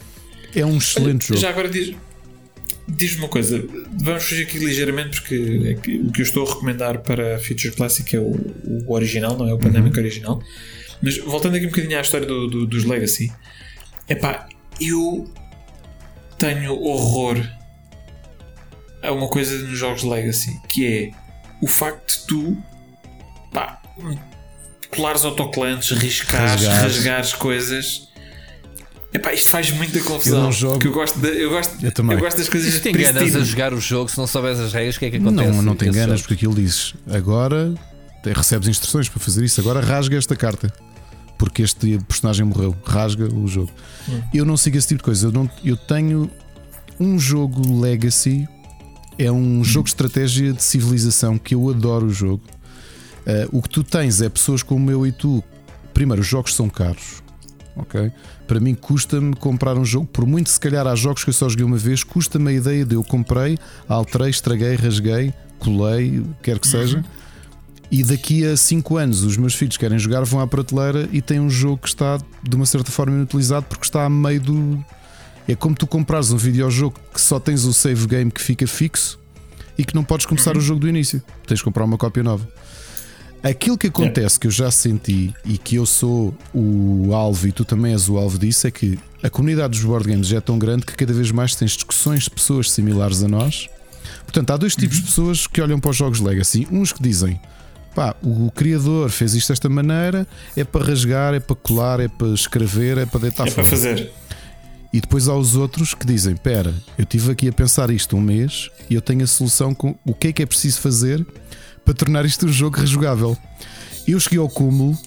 É 0.55 0.65
um 0.65 0.77
excelente 0.77 1.29
jogo. 1.29 1.39
Já 1.39 1.49
agora 1.49 1.69
diz, 1.69 1.95
diz-me 2.87 3.19
uma 3.21 3.29
coisa, 3.29 3.63
vamos 4.01 4.23
fugir 4.23 4.43
aqui 4.43 4.57
ligeiramente 4.59 5.21
porque 5.21 5.35
é 5.35 5.71
o 5.97 6.11
que 6.11 6.21
eu 6.21 6.23
estou 6.23 6.45
a 6.45 6.49
recomendar 6.53 6.99
para 7.01 7.39
Future 7.39 7.71
Classic 7.75 8.15
é 8.15 8.19
o, 8.19 8.31
o 8.87 8.93
original, 8.93 9.37
não 9.37 9.47
é 9.47 9.53
o 9.53 9.57
Pandemic 9.59 9.97
original. 9.97 10.41
Mas 11.01 11.17
voltando 11.17 11.55
aqui 11.55 11.65
um 11.65 11.69
bocadinho 11.69 11.97
à 11.97 12.01
história 12.01 12.25
do- 12.27 12.47
do- 12.47 12.65
dos 12.67 12.83
Legacy, 12.85 13.31
epá, 14.09 14.47
eu 14.79 15.31
tenho 16.37 16.73
horror 16.81 17.37
a 19.01 19.11
uma 19.11 19.27
coisa 19.27 19.57
nos 19.67 19.77
jogos 19.77 20.03
Legacy 20.03 20.51
que 20.69 20.85
é 20.85 21.11
o 21.61 21.67
facto 21.67 22.07
de 22.21 22.25
tu 22.27 22.57
pá, 23.51 23.81
colares 24.95 25.23
autocolantes, 25.25 25.91
riscares, 25.91 26.51
Rasgares. 26.65 26.81
rasgares 26.95 27.33
coisas. 27.33 28.09
Epá, 29.13 29.33
isto 29.33 29.49
faz 29.49 29.69
muita 29.71 30.01
confusão. 30.01 30.37
Eu 30.39 30.43
não 30.45 30.51
jogo- 30.51 30.73
porque 30.73 30.87
eu 30.87 30.93
gosto, 30.93 31.19
de- 31.19 31.27
eu 31.41 31.49
gosto, 31.51 31.85
Eu 31.85 31.91
também. 31.91 32.17
gosto 32.17 32.37
das 32.37 32.49
coisas 32.49 32.73
Se 32.73 32.79
te 32.81 32.89
enganas 32.89 33.13
pristine. 33.13 33.41
a 33.41 33.45
jogar 33.45 33.73
o 33.73 33.79
jogo, 33.79 34.09
se 34.09 34.17
não 34.17 34.25
souberes 34.25 34.59
as 34.59 34.73
regras, 34.73 34.95
o 34.95 34.99
que 34.99 35.05
é 35.05 35.11
que 35.11 35.17
acontece? 35.17 35.51
Não, 35.51 35.61
não 35.61 35.75
te 35.75 35.79
com 35.85 35.85
esse 35.91 35.97
enganas, 35.99 36.19
jogo? 36.19 36.21
porque 36.29 36.33
aquilo 36.33 36.55
dizes 36.55 36.93
agora 37.11 37.73
recebes 38.35 38.67
instruções 38.67 39.09
para 39.09 39.19
fazer 39.19 39.43
isso, 39.45 39.59
agora 39.61 39.81
rasga 39.81 40.17
esta 40.17 40.35
carta. 40.35 40.73
Porque 41.37 41.61
este 41.61 41.99
personagem 42.07 42.45
morreu, 42.45 42.75
rasga 42.85 43.25
o 43.33 43.47
jogo. 43.47 43.69
Eu 44.33 44.45
não 44.45 44.55
sigo 44.55 44.77
esse 44.77 44.87
tipo 44.87 44.99
de 44.99 45.03
coisa. 45.03 45.27
Eu, 45.27 45.31
não, 45.31 45.49
eu 45.63 45.75
tenho 45.75 46.29
um 46.99 47.19
jogo 47.19 47.81
Legacy, 47.81 48.47
é 49.19 49.29
um 49.31 49.63
jogo 49.63 49.85
de 49.85 49.89
estratégia 49.91 50.53
de 50.53 50.63
civilização 50.63 51.37
que 51.37 51.53
eu 51.53 51.69
adoro 51.69 52.05
o 52.07 52.13
jogo. 52.13 52.41
Ah, 53.27 53.47
o 53.51 53.61
que 53.61 53.69
tu 53.69 53.83
tens 53.83 54.21
é 54.21 54.29
pessoas 54.29 54.63
como 54.63 54.89
eu 54.89 55.05
e 55.05 55.11
tu. 55.11 55.43
Primeiro, 55.93 56.21
os 56.21 56.27
jogos 56.27 56.55
são 56.55 56.69
caros. 56.69 57.21
Ok? 57.75 58.11
Para 58.53 58.59
mim, 58.59 58.75
custa-me 58.75 59.35
comprar 59.35 59.75
um 59.79 59.83
jogo. 59.83 60.05
Por 60.05 60.27
muito, 60.27 60.47
se 60.47 60.59
calhar, 60.59 60.85
há 60.85 60.93
jogos 60.93 61.23
que 61.23 61.31
eu 61.31 61.33
só 61.33 61.49
joguei 61.49 61.65
uma 61.65 61.75
vez, 61.75 62.03
custa-me 62.03 62.51
a 62.51 62.53
ideia 62.53 62.85
de 62.85 62.93
eu 62.93 63.03
comprei, 63.03 63.57
alterei, 63.89 64.29
estraguei, 64.29 64.75
rasguei, 64.75 65.33
colei, 65.57 66.23
quer 66.43 66.59
que 66.59 66.67
seja. 66.67 67.03
E 67.89 68.03
daqui 68.03 68.45
a 68.45 68.55
5 68.55 68.95
anos, 68.95 69.23
os 69.23 69.37
meus 69.37 69.55
filhos 69.55 69.75
querem 69.75 69.97
jogar, 69.97 70.23
vão 70.23 70.39
à 70.39 70.45
prateleira 70.45 71.09
e 71.11 71.19
têm 71.19 71.39
um 71.39 71.49
jogo 71.49 71.79
que 71.79 71.87
está 71.87 72.19
de 72.43 72.55
uma 72.55 72.67
certa 72.67 72.91
forma 72.91 73.15
inutilizado 73.15 73.65
porque 73.67 73.85
está 73.85 74.05
a 74.05 74.09
meio 74.09 74.41
do. 74.41 74.85
É 75.47 75.55
como 75.55 75.73
tu 75.73 75.87
comprares 75.87 76.29
um 76.29 76.37
videojogo 76.37 76.99
que 77.11 77.19
só 77.19 77.39
tens 77.39 77.65
o 77.65 77.73
save 77.73 78.05
game 78.05 78.29
que 78.29 78.39
fica 78.39 78.67
fixo 78.67 79.19
e 79.75 79.83
que 79.83 79.95
não 79.95 80.03
podes 80.03 80.27
começar 80.27 80.55
o 80.55 80.61
jogo 80.61 80.79
do 80.79 80.87
início. 80.87 81.23
Tens 81.47 81.57
de 81.57 81.63
comprar 81.63 81.85
uma 81.85 81.97
cópia 81.97 82.21
nova. 82.21 82.47
Aquilo 83.43 83.77
que 83.77 83.87
acontece 83.87 84.39
que 84.39 84.47
eu 84.47 84.51
já 84.51 84.71
senti 84.71 85.33
e 85.43 85.57
que 85.57 85.75
eu 85.75 85.85
sou 85.85 86.33
o 86.53 87.13
alvo 87.13 87.45
e 87.47 87.51
tu 87.51 87.65
também 87.65 87.91
és 87.91 88.07
o 88.07 88.17
alvo 88.17 88.37
disso 88.39 88.65
é 88.67 88.71
que 88.71 88.97
a 89.21 89.29
comunidade 89.29 89.71
dos 89.77 89.83
board 89.83 90.07
games 90.07 90.27
já 90.27 90.37
é 90.37 90.41
tão 90.41 90.57
grande 90.57 90.85
que 90.85 90.95
cada 90.95 91.11
vez 91.11 91.29
mais 91.29 91.53
tens 91.53 91.71
discussões 91.71 92.23
de 92.23 92.29
pessoas 92.29 92.71
similares 92.71 93.21
a 93.21 93.27
nós. 93.27 93.67
Portanto, 94.23 94.51
há 94.51 94.57
dois 94.57 94.75
tipos 94.77 94.97
de 94.97 95.03
pessoas 95.03 95.45
que 95.45 95.61
olham 95.61 95.77
para 95.77 95.91
os 95.91 95.97
jogos 95.97 96.21
Legacy. 96.21 96.65
Uns 96.71 96.93
que 96.93 97.03
dizem 97.03 97.39
pá, 97.93 98.15
o 98.23 98.49
criador 98.49 99.09
fez 99.09 99.35
isto 99.35 99.49
desta 99.49 99.67
maneira, 99.69 100.25
é 100.55 100.63
para 100.63 100.85
rasgar, 100.85 101.33
é 101.33 101.39
para 101.39 101.55
colar, 101.55 101.99
é 101.99 102.07
para 102.07 102.29
escrever, 102.29 102.97
é 102.97 103.05
para 103.05 103.19
deitar 103.19 103.47
É 103.47 103.51
para 103.51 103.63
fora. 103.63 103.77
fazer. 103.77 104.11
E 104.91 105.01
depois 105.01 105.27
há 105.27 105.35
os 105.35 105.55
outros 105.55 105.93
que 105.93 106.05
dizem: 106.05 106.35
Pera, 106.35 106.73
eu 106.97 107.03
estive 107.03 107.31
aqui 107.31 107.49
a 107.49 107.51
pensar 107.51 107.89
isto 107.89 108.15
um 108.15 108.21
mês 108.21 108.69
e 108.89 108.95
eu 108.95 109.01
tenho 109.01 109.23
a 109.23 109.27
solução 109.27 109.73
com 109.73 109.95
o 110.05 110.13
que 110.13 110.27
é 110.29 110.31
que 110.33 110.43
é 110.43 110.45
preciso 110.45 110.79
fazer 110.79 111.25
para 111.83 111.93
tornar 111.93 112.25
isto 112.25 112.45
um 112.45 112.51
jogo 112.51 112.79
rejogável. 112.79 113.37
Eu 114.07 114.19
cheguei 114.19 114.39
ao 114.39 114.49
cúmulo, 114.49 114.97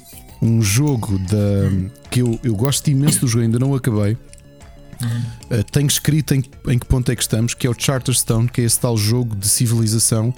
um 0.40 0.62
jogo 0.62 1.18
da, 1.18 1.90
que 2.10 2.22
eu, 2.22 2.38
eu 2.42 2.54
gosto 2.54 2.88
imenso 2.88 3.20
do 3.20 3.28
jogo, 3.28 3.44
ainda 3.44 3.58
não 3.58 3.74
acabei. 3.74 4.16
Uh, 5.52 5.62
tenho 5.70 5.86
escrito 5.86 6.34
em, 6.34 6.42
em 6.68 6.78
que 6.78 6.86
ponto 6.86 7.10
é 7.12 7.16
que 7.16 7.22
estamos, 7.22 7.52
que 7.54 7.66
é 7.66 7.70
o 7.70 7.74
Charterstone, 7.76 8.48
que 8.48 8.60
é 8.60 8.64
esse 8.64 8.80
tal 8.80 8.96
jogo 8.96 9.36
de 9.36 9.48
civilização 9.48 10.32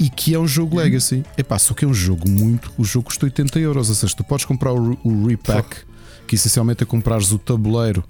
e 0.00 0.08
que 0.08 0.34
é 0.34 0.38
um 0.38 0.46
jogo 0.46 0.76
Legacy. 0.76 1.22
Epá, 1.36 1.58
só 1.58 1.74
que 1.74 1.84
é 1.84 1.88
um 1.88 1.94
jogo 1.94 2.28
muito. 2.28 2.72
O 2.78 2.84
jogo 2.84 3.06
custa 3.06 3.26
80 3.26 3.58
euros, 3.58 3.88
ou 3.88 3.94
seja, 3.94 4.14
tu 4.16 4.24
podes 4.24 4.44
comprar 4.44 4.72
o, 4.72 4.98
o 5.04 5.26
repack, 5.26 5.76
que 6.26 6.34
essencialmente 6.34 6.82
é 6.82 6.86
comprares 6.86 7.30
o 7.32 7.38
tabuleiro 7.38 8.02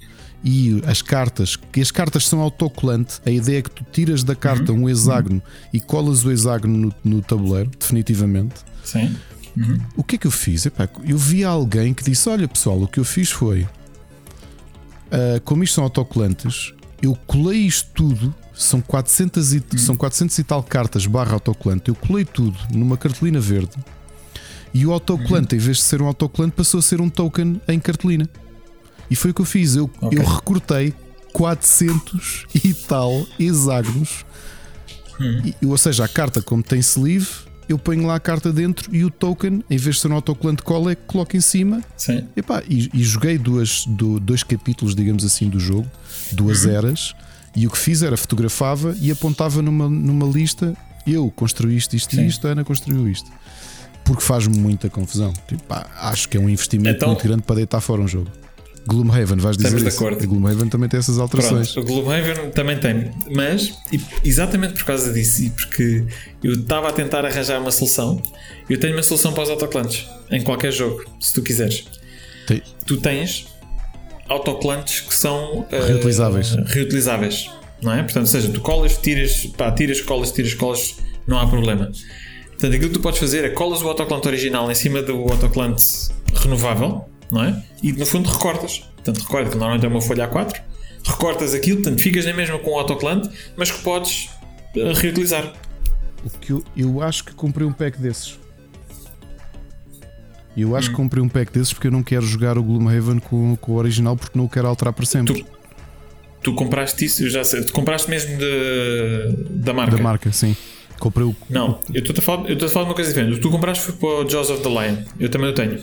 e 0.45 0.83
as 0.87 1.03
cartas, 1.03 1.57
que 1.57 1.81
as 1.81 1.91
cartas 1.91 2.27
são 2.27 2.41
autocolante. 2.41 3.21
A 3.25 3.31
ideia 3.31 3.59
é 3.59 3.63
que 3.63 3.71
tu 3.71 3.85
tiras 3.91 4.25
da 4.25 4.35
carta 4.35 4.73
um 4.73 4.89
hexágono 4.89 5.43
e 5.73 5.81
colas 5.81 6.25
o 6.25 6.31
hexágono 6.31 6.93
no, 7.05 7.17
no 7.17 7.23
tabuleiro, 7.23 7.71
definitivamente. 7.79 8.57
Sim. 8.85 9.15
O 9.97 10.03
que 10.03 10.17
é 10.17 10.19
que 10.19 10.27
eu 10.27 10.31
fiz? 10.31 10.65
Epá, 10.67 10.89
eu 11.05 11.19
vi 11.19 11.45
alguém 11.45 11.93
que 11.93 12.03
disse: 12.03 12.29
Olha 12.29 12.49
pessoal, 12.49 12.81
o 12.83 12.89
que 12.89 12.99
eu 12.99 13.05
fiz 13.05 13.31
foi, 13.31 13.67
ah, 15.11 15.41
como 15.45 15.63
isto 15.63 15.75
são 15.75 15.85
autocolantes, 15.85 16.73
eu 17.03 17.15
colei 17.27 17.61
isto 17.61 17.91
tudo. 17.95 18.35
São 18.55 18.83
400 18.83 19.55
e, 19.55 19.63
são 19.79 19.97
400 19.97 20.39
e 20.39 20.45
tal 20.45 20.63
cartas 20.63 21.07
barra 21.07 21.33
autocolante. 21.33 21.89
Eu 21.89 21.95
colei 21.95 22.25
tudo 22.25 22.57
numa 22.71 22.99
cartolina 22.99 23.41
verde 23.41 23.73
e 24.75 24.87
o 24.87 24.93
autocolante, 24.93 25.55
em 25.55 25.59
vez 25.59 25.79
de 25.79 25.83
ser 25.85 26.01
um 26.01 26.07
autocolante, 26.07 26.55
passou 26.55 26.79
a 26.79 26.83
ser 26.83 27.01
um 27.01 27.09
token 27.09 27.61
em 27.69 27.79
cartolina. 27.79 28.29
E 29.13 29.15
foi 29.15 29.31
o 29.31 29.35
que 29.35 29.43
eu 29.43 29.45
fiz. 29.45 29.77
Eu, 29.77 29.91
Ok. 30.01 30.19
eu 30.19 30.25
recortei 30.25 30.95
400 31.35 32.47
e 32.65 32.73
tal 32.73 33.27
hexágonos. 33.39 34.25
E- 35.61 35.67
ou 35.67 35.77
seja, 35.77 36.05
a 36.05 36.09
carta, 36.09 36.41
como 36.43 36.63
tem 36.63 36.81
sleeve, 36.81 37.29
eu 37.69 37.79
ponho 37.79 38.07
lá 38.07 38.17
a 38.17 38.21
carta 38.21 38.53
dentro 38.53 38.89
e 38.95 39.05
o 39.05 39.11
token, 39.11 39.63
em 39.71 39.77
vez 39.77 39.97
de 39.97 40.01
ser 40.03 40.09
um 40.11 40.15
autocolante 40.15 40.63
cola, 40.63 40.93
é 40.93 40.95
coloco 40.95 41.37
em 41.37 41.41
cima 41.41 41.83
Sim. 41.97 42.27
Epá, 42.37 42.63
e, 42.69 42.91
e 42.93 43.03
joguei 43.05 43.39
duas, 43.39 43.85
do- 43.87 44.19
dois 44.19 44.43
capítulos, 44.43 44.95
digamos 44.95 45.25
assim, 45.25 45.49
do 45.49 45.61
jogo, 45.61 45.87
duas 46.33 46.65
eras, 46.67 47.15
e 47.55 47.67
o 47.67 47.71
que 47.71 47.79
fiz 47.79 48.03
era 48.03 48.17
fotografava 48.17 48.97
e 49.01 49.11
apontava 49.11 49.61
numa, 49.63 49.89
numa 49.89 50.27
lista. 50.27 50.75
Eu 51.07 51.31
construí 51.31 51.77
isto, 51.77 51.95
isto 51.95 52.19
e 52.19 52.27
isto, 52.27 52.49
a 52.49 52.53
Ana 52.53 52.65
construiu 52.65 53.07
isto. 53.09 53.31
Porque 54.05 54.23
faz-me 54.23 54.57
muita 54.59 54.89
confusão. 54.91 55.33
Tipo, 55.47 55.63
pá, 55.65 55.87
acho 56.01 56.29
que 56.29 56.37
é 56.37 56.41
um 56.41 56.49
investimento 56.49 56.97
Então- 56.97 57.09
muito 57.11 57.23
grande 57.23 57.43
para 57.43 57.57
deitar 57.57 57.81
fora 57.81 58.01
um 58.01 58.09
jogo. 58.09 58.31
Gloomhaven, 58.87 59.39
vais 59.39 59.57
dizer 59.57 59.69
Estamos 59.69 59.83
de 59.83 59.89
isso? 59.89 59.99
acordo. 59.99 60.23
A 60.23 60.27
Gloomhaven 60.27 60.69
também 60.69 60.89
tem 60.89 60.99
essas 60.99 61.19
alterações. 61.19 61.73
Pronto, 61.73 61.89
o 61.89 61.95
Gloomhaven 62.03 62.51
também 62.51 62.79
tem, 62.79 63.11
mas 63.35 63.73
exatamente 64.25 64.75
por 64.75 64.85
causa 64.85 65.13
disso 65.13 65.43
e 65.45 65.51
porque 65.51 66.05
eu 66.43 66.53
estava 66.55 66.89
a 66.89 66.93
tentar 66.93 67.25
arranjar 67.25 67.61
uma 67.61 67.71
solução, 67.71 68.21
eu 68.69 68.79
tenho 68.81 68.95
uma 68.95 69.03
solução 69.03 69.33
para 69.33 69.45
os 69.45 69.51
autoclantes 69.51 70.07
em 70.31 70.43
qualquer 70.43 70.73
jogo, 70.73 71.05
se 71.21 71.33
tu 71.33 71.43
quiseres. 71.43 71.85
Tem- 72.47 72.63
Tu 72.87 72.97
tens 72.97 73.47
autoclantes 74.29 75.01
que 75.01 75.15
são 75.15 75.67
eh, 75.71 75.81
Reutilizáveis. 75.87 76.51
reutilizáveis, 76.67 77.51
não 77.83 77.93
é? 77.93 78.03
Portanto, 78.03 78.23
ou 78.25 78.27
seja, 78.27 78.49
tu 78.49 78.61
colas, 78.61 78.97
tiras, 78.99 79.47
pá, 79.57 79.71
tiras, 79.73 80.01
colas, 80.01 80.33
tiras, 80.33 80.55
colas, 80.55 80.97
não 81.27 81.39
há 81.39 81.47
problema. 81.47 81.91
Portanto, 82.49 82.75
aquilo 82.75 82.89
que 82.91 82.95
tu 82.99 83.01
podes 83.01 83.19
fazer 83.21 83.45
é 83.45 83.49
colas 83.51 83.83
o 83.83 83.89
autoclante 83.89 84.27
original 84.29 84.71
em 84.71 84.75
cima 84.75 85.03
do 85.03 85.15
autoclante 85.31 85.85
renovável, 86.35 87.05
não 87.33 87.43
é? 87.43 87.63
E 87.83 87.93
no 87.93 88.05
fundo 88.05 88.29
recortas. 88.29 88.85
Portanto, 88.97 89.21
recorta 89.23 89.51
que 89.51 89.57
normalmente 89.57 89.87
é 89.87 89.89
uma 89.89 90.01
folha 90.01 90.29
A4, 90.29 90.61
recortas 91.05 91.55
aquilo, 91.55 91.83
portanto, 91.83 92.01
ficas 92.01 92.27
na 92.27 92.35
mesma 92.35 92.59
com 92.59 92.71
o 92.71 92.79
autoclante, 92.79 93.29
mas 93.57 93.71
que 93.71 93.83
podes 93.83 94.29
eh, 94.77 94.93
reutilizar. 94.95 95.53
O 96.25 96.31
que 96.31 96.53
eu, 96.53 96.63
eu 96.77 97.03
acho 97.03 97.25
que 97.25 97.33
comprei 97.35 97.67
um 97.67 97.73
pack 97.73 97.99
desses. 97.99 98.39
Eu 100.55 100.77
acho 100.77 100.91
que 100.91 100.97
comprei 100.97 101.23
um 101.23 101.29
pack 101.31 101.51
desses 101.51 101.73
porque 101.73 101.87
eu 101.87 101.91
não 101.91 102.03
quero 102.03 102.27
jogar 102.27 102.59
o 102.59 102.63
Gloomhaven 102.63 103.19
com, 103.21 103.57
com 103.57 103.73
o 103.73 103.77
original 103.77 104.15
porque 104.15 104.37
não 104.39 104.45
o 104.45 104.49
quero 104.49 104.69
alterar 104.69 104.93
para 104.93 105.07
sempre. 105.07 105.43
Tu, 105.43 105.47
tu 106.43 106.55
compraste 106.55 107.07
isso, 107.07 107.25
eu 107.25 107.31
já 107.31 107.43
sei, 107.43 107.65
tu 107.65 107.73
compraste 107.73 108.11
mesmo 108.11 108.37
de, 108.37 109.35
da 109.49 109.73
marca. 109.73 109.97
Da 109.97 110.03
marca, 110.03 110.31
sim. 110.31 110.55
Comprei 111.01 111.27
o. 111.27 111.35
Não, 111.49 111.81
eu 111.93 112.01
estou 112.03 112.15
a 112.17 112.23
falar, 112.23 112.49
eu 112.49 112.53
estou 112.53 112.69
a 112.69 112.71
falar 112.71 112.85
de 112.85 112.91
uma 112.91 112.95
coisa 112.95 113.11
diferente. 113.11 113.33
O 113.33 113.37
que 113.37 113.41
tu 113.41 113.51
compraste 113.51 113.83
foi 113.83 113.95
para 113.95 114.27
o 114.27 114.29
Jaws 114.29 114.51
of 114.51 114.63
the 114.63 114.69
Lion. 114.69 114.97
Eu 115.19 115.31
também 115.31 115.49
o 115.49 115.55
tenho. 115.55 115.83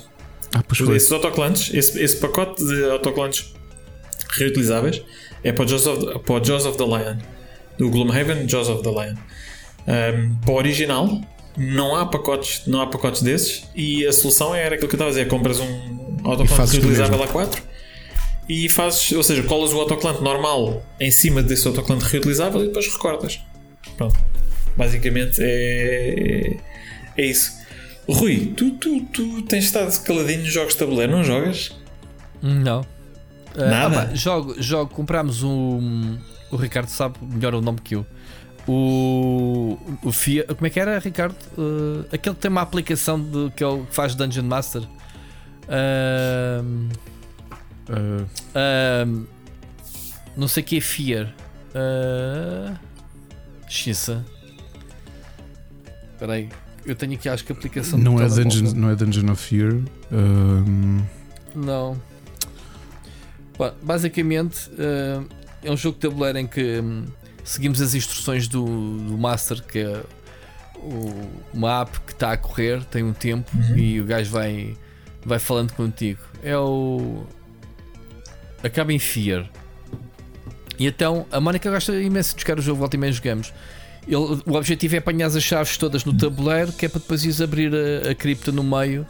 Ah. 0.54 0.64
Esses 0.96 1.12
autocolantes, 1.12 1.74
esse, 1.74 2.02
esse 2.02 2.18
pacote 2.18 2.64
de 2.66 2.84
autocolantes 2.86 3.54
reutilizáveis 4.38 5.02
é 5.44 5.52
para 5.52 5.66
o 5.66 5.68
Jaws 5.68 5.88
of, 5.88 6.06
the- 6.06 6.20
para 6.20 6.36
o 6.36 6.44
Jaws 6.44 6.66
of 6.66 6.78
the 6.78 6.86
Lion. 6.86 7.18
Do 7.78 7.90
Gloomhaven 7.90 8.48
Jaws 8.48 8.68
of 8.68 8.84
the 8.84 8.90
Lion. 8.90 9.16
Um, 9.88 10.36
para 10.42 10.52
o 10.52 10.56
original, 10.56 11.22
não 11.58 11.96
há 11.96 12.06
pacotes, 12.06 12.64
não 12.68 12.82
há 12.82 12.88
pacotes 12.88 13.22
desses 13.22 13.64
e 13.76 14.06
a 14.06 14.12
solução 14.12 14.54
era 14.54 14.76
aquilo 14.76 14.90
que 14.90 14.96
eu 14.96 14.98
estava 14.98 15.10
a 15.10 15.14
dizer: 15.14 15.28
compras 15.28 15.60
um, 15.60 16.18
autocolante 16.24 16.74
reutilizável 16.74 17.18
mesmo. 17.18 17.34
A4 17.40 17.62
e 18.50 18.68
fazes, 18.68 19.12
ou 19.14 19.24
seja, 19.24 19.44
colas 19.44 19.72
o 19.74 19.80
autocolante 19.80 20.22
normal 20.24 20.84
em 21.00 21.12
cima 21.12 21.42
desse 21.44 21.68
autocolante 21.68 22.06
reutilizável 22.06 22.64
e 22.64 22.68
depois 22.68 22.88
recortas. 22.92 23.40
Pronto. 23.96 24.20
Basicamente 24.76 25.38
é, 25.42 26.58
é 27.18 27.26
isso. 27.26 27.59
Rui, 28.12 28.54
tu, 28.58 28.72
tu, 28.72 29.02
tu 29.06 29.42
tens 29.44 29.66
estado 29.66 29.96
caladinho 30.04 30.40
nos 30.40 30.52
jogos 30.52 30.74
de 30.74 30.80
tabuleiro, 30.80 31.12
não 31.12 31.24
jogas? 31.24 31.72
Não. 32.42 32.86
Ah, 33.56 33.66
Nada? 33.66 34.02
ah 34.02 34.06
pá, 34.08 34.16
jogo, 34.16 34.62
jogo, 34.62 34.94
comprámos 34.94 35.44
um. 35.44 36.18
O 36.52 36.56
Ricardo 36.56 36.88
sabe 36.88 37.16
melhor 37.22 37.54
o 37.54 37.62
nome 37.62 37.80
que 37.82 37.96
eu. 37.96 38.06
O. 38.68 39.78
O 40.04 40.12
FIA. 40.12 40.44
Como 40.46 40.66
é 40.66 40.70
que 40.70 40.80
era, 40.80 40.98
Ricardo? 41.00 41.36
Uh, 41.58 42.06
aquele 42.12 42.36
que 42.36 42.42
tem 42.42 42.50
uma 42.50 42.62
aplicação 42.62 43.22
de, 43.22 43.52
que, 43.56 43.64
é 43.64 43.68
o, 43.68 43.86
que 43.86 43.94
faz 43.94 44.16
Dungeon 44.16 44.44
Master. 44.44 44.84
Ahm, 45.68 46.90
ahm, 48.56 49.26
não 50.36 50.48
sei 50.48 50.64
o 50.64 50.66
que 50.66 50.78
é 50.78 50.82
Fear. 50.82 51.34
Uh, 51.76 52.76
Xissa. 53.68 54.26
Espera 56.14 56.34
aí. 56.34 56.50
Eu 56.86 56.96
tenho 56.96 57.14
aqui 57.14 57.28
acho 57.30 57.44
que 57.44 57.52
a 57.52 57.56
aplicação 57.56 58.00
Não 58.00 58.20
é. 58.22 58.28
Dungeon, 58.28 58.74
não 58.74 58.90
é 58.90 58.96
Dungeon 58.96 59.32
of 59.32 59.42
Fear. 59.44 59.74
Ahm, 60.12 61.02
Não. 61.56 62.00
Ba- 63.58 63.76
Basicamente 63.82 64.70
eh, 64.78 65.22
é 65.64 65.72
um 65.72 65.78
jogo 65.78 65.96
de 66.00 66.08
tabuleiro 66.08 66.38
em 66.38 66.48
que 66.48 66.80
hum, 66.80 67.06
seguimos 67.44 67.82
as 67.82 67.94
instruções 67.94 68.48
do, 68.48 68.64
do 68.66 69.18
Master, 69.18 69.62
que 69.64 69.80
é 69.80 70.04
o- 70.78 71.30
uma 71.54 71.82
app 71.82 72.00
que 72.02 72.14
está 72.14 72.32
a 72.32 72.38
correr, 72.38 72.84
tem 72.86 73.04
um 73.04 73.12
tempo 73.14 73.52
e 73.76 74.00
o 74.00 74.06
gajo 74.06 74.32
vai, 74.32 74.78
vai 75.26 75.40
falando 75.40 75.74
contigo. 75.74 76.20
É 76.42 76.58
o. 76.58 77.24
Acaba 78.64 78.94
em 78.94 79.00
Fear. 79.00 79.50
E 80.78 80.88
então 80.88 81.26
a 81.32 81.42
Mónica 81.42 81.70
gosta 81.70 81.94
imenso 82.00 82.36
de 82.36 82.42
jogar 82.42 82.58
o 82.60 82.62
jogo, 82.62 82.80
volta 82.80 82.96
e 82.96 83.00
meia 83.00 83.12
jogamos. 83.12 83.54
Ele- 84.08 84.42
o 84.46 84.54
objetivo 84.54 84.96
é 84.96 84.98
apanhar 85.00 85.28
as 85.28 85.42
chaves 85.44 85.78
todas 85.78 86.04
no 86.06 86.14
tabuleiro, 86.18 86.72
que 86.72 86.86
é 86.86 86.90
para 86.90 87.00
depois 87.00 87.24
ires 87.24 87.42
abrir 87.42 87.72
a, 87.74 88.12
a 88.12 88.16
cripta 88.16 88.52
no 88.52 88.64
meio 88.64 89.06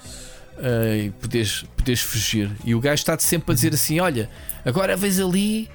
uh, 0.57 0.95
e 0.95 1.09
poderes, 1.11 1.63
poderes 1.75 2.01
fugir. 2.01 2.49
E 2.65 2.75
o 2.75 2.79
gajo 2.79 2.95
está-te 2.95 3.23
sempre 3.23 3.51
a 3.51 3.55
dizer 3.55 3.73
assim: 3.73 3.99
Olha, 3.99 4.29
agora 4.65 4.95
vens 4.97 5.19
ali 5.19 5.69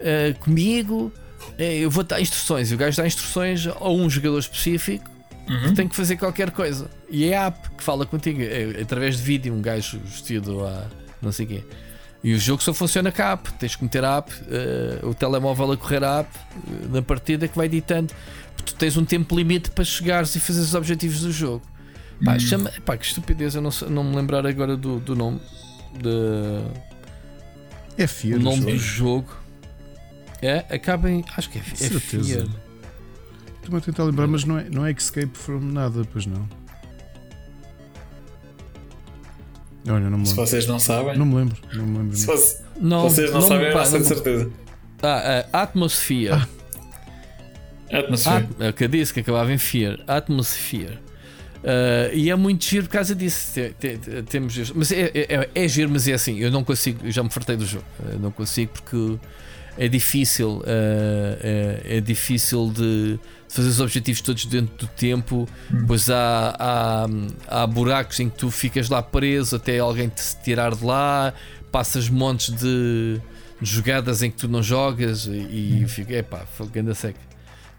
uh, 0.00 0.38
comigo, 0.40 1.12
uh, 1.58 1.62
eu 1.62 1.90
vou 1.90 2.02
dar 2.04 2.20
instruções. 2.20 2.70
E 2.70 2.74
o 2.74 2.78
gajo 2.78 2.96
dá 2.96 3.06
instruções 3.06 3.66
a 3.66 3.88
um 3.88 4.08
jogador 4.10 4.38
específico 4.38 5.10
que 5.46 5.74
tem 5.74 5.86
que 5.86 5.94
fazer 5.94 6.16
qualquer 6.16 6.50
coisa. 6.50 6.90
E 7.10 7.26
é 7.26 7.36
a 7.36 7.46
app 7.48 7.70
que 7.76 7.84
fala 7.84 8.06
contigo, 8.06 8.40
é, 8.40 8.80
através 8.80 9.18
de 9.18 9.22
vídeo, 9.22 9.52
um 9.52 9.60
gajo 9.60 10.00
vestido 10.02 10.64
a 10.64 10.86
não 11.20 11.30
sei 11.32 11.44
quê. 11.44 11.62
E 12.22 12.32
o 12.32 12.38
jogo 12.38 12.62
só 12.62 12.72
funciona 12.72 13.12
com 13.12 13.20
a 13.20 13.32
app. 13.32 13.52
Tens 13.54 13.76
que 13.76 13.84
meter 13.84 14.02
a 14.04 14.16
app, 14.16 14.32
uh, 14.32 15.06
o 15.10 15.14
telemóvel 15.14 15.72
a 15.72 15.76
correr 15.76 16.02
a 16.02 16.20
app 16.20 16.30
uh, 16.38 16.88
na 16.94 17.02
partida 17.02 17.46
que 17.46 17.54
vai 17.54 17.68
ditando. 17.68 18.14
Tu 18.64 18.74
tens 18.74 18.96
um 18.96 19.04
tempo 19.04 19.36
limite 19.36 19.70
para 19.70 19.84
chegares 19.84 20.34
e 20.34 20.40
fazer 20.40 20.60
os 20.60 20.74
objetivos 20.74 21.20
do 21.20 21.32
jogo. 21.32 21.62
Pá, 22.24 22.38
chama, 22.38 22.70
pá, 22.84 22.96
que 22.96 23.04
estupidez, 23.04 23.54
eu 23.54 23.60
não, 23.62 23.70
não 23.90 24.04
me 24.04 24.16
lembrar 24.16 24.46
agora 24.46 24.76
do, 24.76 24.98
do 25.00 25.14
nome. 25.16 25.40
De, 26.00 26.64
é 27.96 28.06
Fear. 28.06 28.38
o 28.38 28.42
nome 28.42 28.56
jogo. 28.56 28.70
do 28.72 28.78
jogo. 28.78 29.36
É, 30.42 30.58
acaba 30.74 31.10
em. 31.10 31.24
Acho 31.36 31.50
que 31.50 31.58
é, 31.58 31.62
é 31.62 31.74
Certeza. 31.76 32.24
Fear. 32.24 32.46
Estou-me 33.56 33.78
a 33.78 33.80
tentar 33.80 34.04
lembrar, 34.04 34.26
mas 34.26 34.44
não 34.44 34.58
é, 34.58 34.68
não 34.70 34.84
é 34.86 34.90
Escape 34.92 35.30
from 35.36 35.60
nada, 35.60 36.02
pois 36.12 36.26
não. 36.26 36.46
Olha, 39.86 40.08
não 40.08 40.18
me 40.18 40.26
Se 40.26 40.32
lembro. 40.32 40.46
vocês 40.46 40.66
não 40.66 40.78
sabem, 40.78 41.16
Não 41.18 41.26
me 41.26 41.34
lembro. 41.36 41.56
Não 41.74 41.86
me 41.86 41.98
lembro. 41.98 42.16
se 42.16 42.24
fosse- 42.26 42.62
Não, 42.80 43.02
vocês 43.08 43.30
não, 43.30 43.40
sabem, 43.42 43.66
eu 43.66 43.72
pá, 43.72 43.84
não 43.84 43.92
de 43.92 43.98
não- 43.98 44.04
certeza. 44.04 44.50
Ah, 45.02 45.46
a 45.52 45.62
Atmosphere. 45.62 46.46
Atmosfera. 47.92 48.36
At- 48.38 48.48
é 48.60 48.68
o 48.68 48.72
que 48.72 48.84
eu 48.84 48.88
disse 48.88 49.12
que 49.14 49.20
acabava 49.20 49.52
em 49.52 49.58
Fear. 49.58 50.00
Atmosphere. 50.06 50.98
Ah, 51.64 52.10
e 52.12 52.30
é 52.30 52.36
muito 52.36 52.64
giro 52.64 52.84
por 52.86 52.92
causa 52.92 53.14
disso. 53.14 53.52
Te- 53.54 53.74
te- 53.78 53.98
te- 53.98 54.22
temos, 54.24 54.70
mas 54.72 54.92
é, 54.92 55.10
é, 55.14 55.48
é 55.54 55.68
giro, 55.68 55.90
mas 55.90 56.06
é 56.06 56.12
assim. 56.12 56.38
Eu 56.38 56.50
não 56.50 56.62
consigo, 56.62 57.00
eu 57.06 57.10
já 57.10 57.22
me 57.22 57.30
fartei 57.30 57.56
do 57.56 57.64
jogo. 57.66 57.84
Eu 58.12 58.18
não 58.18 58.30
consigo 58.30 58.72
porque 58.72 59.18
é 59.78 59.88
difícil. 59.88 60.62
ah, 60.66 61.38
é, 61.40 61.96
é 61.96 62.00
difícil 62.00 62.70
de, 62.74 63.14
de 63.14 63.20
fazer 63.48 63.68
os 63.68 63.80
objetivos 63.80 64.20
todos 64.20 64.44
dentro 64.46 64.86
do 64.86 64.92
tempo. 64.92 65.48
Pois 65.86 66.10
há, 66.10 66.54
há, 66.58 67.06
há 67.62 67.66
buracos 67.66 68.20
em 68.20 68.28
que 68.28 68.36
tu 68.36 68.50
ficas 68.50 68.88
lá 68.88 69.02
preso 69.02 69.56
até 69.56 69.78
alguém 69.78 70.08
te 70.08 70.22
tirar 70.42 70.74
de 70.74 70.84
lá. 70.84 71.32
Passas 71.72 72.08
montes 72.08 72.54
de, 72.54 73.20
de 73.60 73.68
jogadas 73.68 74.22
em 74.22 74.30
que 74.30 74.36
tu 74.36 74.46
não 74.48 74.62
jogas 74.62 75.26
e, 75.26 75.82
e 75.82 75.88
fica, 75.88 76.12
epá, 76.14 76.46
foi 76.46 76.68
seca. 76.94 77.18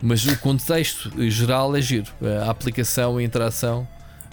Mas 0.06 0.24
o 0.27 0.38
contexto 0.38 1.11
geral 1.32 1.75
é 1.75 1.82
giro. 1.82 2.11
A 2.45 2.51
aplicação 2.51 3.19
e 3.19 3.24
a 3.24 3.25
interação 3.25 3.88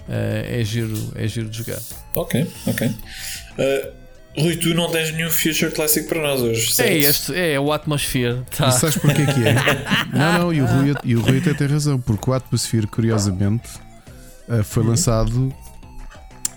eh, 0.06 0.60
é 0.60 0.64
giro, 0.64 0.94
é 1.14 1.26
giro 1.26 1.48
de 1.48 1.56
jogar. 1.56 1.80
Ok, 2.14 2.46
ok. 2.66 2.88
Uh, 2.88 4.02
Rui, 4.38 4.56
tu 4.56 4.74
não 4.74 4.90
tens 4.90 5.12
nenhum 5.12 5.30
Future 5.30 5.70
Classic 5.70 6.06
para 6.06 6.20
nós 6.20 6.42
hoje, 6.42 6.74
certo? 6.74 6.90
É 6.90 6.98
este, 6.98 7.34
é 7.34 7.58
o 7.58 7.72
Atmosphere. 7.72 8.42
Tá. 8.54 8.68
E 8.68 8.72
sabes 8.72 8.98
porquê 8.98 9.24
que 9.24 9.46
é? 9.48 9.54
não, 10.12 10.38
não, 10.40 10.52
e 10.52 10.60
o, 10.60 10.66
Rui, 10.66 10.94
e 11.04 11.16
o 11.16 11.22
Rui 11.22 11.38
até 11.38 11.54
tem 11.54 11.66
razão, 11.66 11.98
porque 11.98 12.30
o 12.30 12.34
Atmosphere, 12.34 12.86
curiosamente, 12.86 13.70
eh, 14.50 14.62
foi 14.62 14.84
lançado 14.84 15.54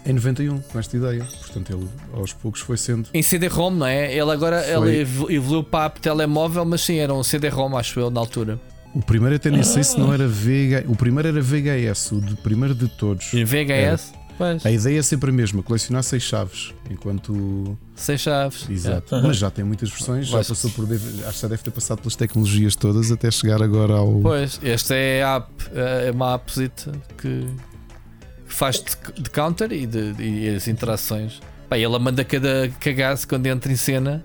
em 0.05 0.11
91 0.11 0.59
com 0.59 0.77
esta 0.77 0.97
ideia. 0.97 1.25
Portanto, 1.39 1.71
ele 1.73 1.87
aos 2.13 2.33
poucos 2.33 2.59
foi 2.59 2.75
sendo. 2.75 3.07
Em 3.13 3.23
CD-ROM, 3.23 3.71
não 3.71 3.87
é? 3.87 4.13
Ele 4.13 4.31
agora 4.31 4.61
Foi. 4.61 4.89
ele 4.89 5.01
evolu- 5.01 5.31
evoluiu 5.31 5.63
para 5.63 5.85
a 5.85 5.89
telemóvel, 5.89 6.65
mas 6.65 6.81
sim, 6.81 6.97
era 6.97 7.13
um 7.13 7.23
CD-ROM, 7.23 7.77
acho 7.77 7.97
eu, 7.97 8.09
na 8.09 8.19
altura. 8.19 8.59
O 8.95 9.01
primeiro 9.01 9.35
até 9.35 9.51
nem 9.51 9.61
sei 9.61 9.83
se 9.83 9.99
não 9.99 10.13
era 10.13 10.27
VH. 10.27 10.85
O 10.87 10.95
primeiro 10.95 11.27
era 11.27 11.41
VHS, 11.41 12.13
o 12.13 12.21
de 12.21 12.35
primeiro 12.35 12.73
de 12.73 12.87
todos. 12.87 13.33
E 13.33 13.43
VHS, 13.43 14.13
pois, 14.37 14.65
A 14.65 14.71
ideia 14.71 14.99
é 14.99 15.01
sempre 15.03 15.29
a 15.31 15.33
mesma, 15.33 15.61
colecionar 15.61 16.01
seis 16.01 16.23
chaves, 16.23 16.73
enquanto. 16.89 17.77
sem 17.95 18.17
chaves. 18.17 18.67
Exato. 18.69 19.21
Mas 19.21 19.35
já 19.37 19.51
tem 19.51 19.65
muitas 19.65 19.89
versões, 19.89 20.27
já 20.27 20.37
passou 20.37 20.71
por. 20.71 20.85
Acho 20.91 20.99
que 21.35 21.41
já 21.41 21.47
deve 21.49 21.61
ter 21.63 21.71
passado 21.71 21.99
pelas 21.99 22.15
tecnologias 22.15 22.75
todas 22.75 23.11
até 23.11 23.29
chegar 23.29 23.61
agora 23.61 23.93
ao. 23.93 24.21
Pois, 24.21 24.59
esta 24.63 24.95
é 24.95 25.21
a 25.23 25.35
app, 25.35 25.51
é 26.07 26.11
uma 26.11 26.33
appzita 26.33 26.91
que 27.17 27.45
que 28.47 28.53
faz 28.53 28.75
de, 28.75 29.21
de 29.23 29.29
counter 29.29 29.71
e, 29.71 29.85
de, 29.85 30.13
e 30.19 30.55
as 30.55 30.67
interações. 30.67 31.41
Pá, 31.67 31.77
ela 31.77 31.97
manda 31.97 32.23
cada 32.23 32.69
cagaço 32.79 33.27
quando 33.27 33.47
entra 33.47 33.71
em 33.71 33.75
cena, 33.75 34.23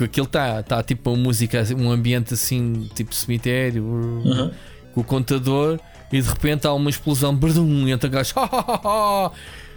porque 0.00 0.04
aquilo 0.04 0.24
está 0.26 0.62
tá, 0.62 0.82
tipo 0.82 1.10
uma 1.10 1.22
música, 1.24 1.62
um 1.76 1.90
ambiente 1.90 2.32
assim, 2.32 2.88
tipo 2.94 3.14
cemitério, 3.14 3.84
Uhum. 3.84 4.50
com 4.94 5.00
o 5.02 5.04
contador, 5.04 5.78
e 6.10 6.22
de 6.22 6.26
repente 6.26 6.66
há 6.66 6.72
uma 6.72 6.88
explosão, 6.88 7.36
brdum, 7.36 7.86
e 7.86 7.90
entra 7.92 8.08
o 8.08 8.10
gajo, 8.10 8.32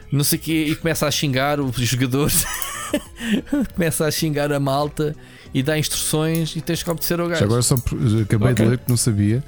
não 0.10 0.24
sei 0.24 0.40
o 0.40 0.42
quê, 0.42 0.66
e 0.70 0.76
começa 0.78 1.06
a 1.06 1.12
xingar 1.12 1.60
os 1.60 1.76
jogadores, 1.76 2.46
começa 3.76 4.06
a 4.06 4.12
xingar 4.12 4.50
a 4.54 4.60
malta 4.62 5.14
e 5.54 5.62
dá 5.62 5.78
instruções 5.78 6.56
e 6.56 6.62
tens 6.62 6.82
que 6.82 6.90
obedecer 6.90 7.20
ao 7.20 7.28
gajo. 7.28 7.42
Já 7.42 7.46
agora 7.46 7.62
só 7.62 7.76
acabei 7.76 8.52
Ok. 8.54 8.64
de 8.66 8.72
ler 8.72 8.78
que 8.78 8.88
não 8.90 8.98
sabia. 8.98 9.44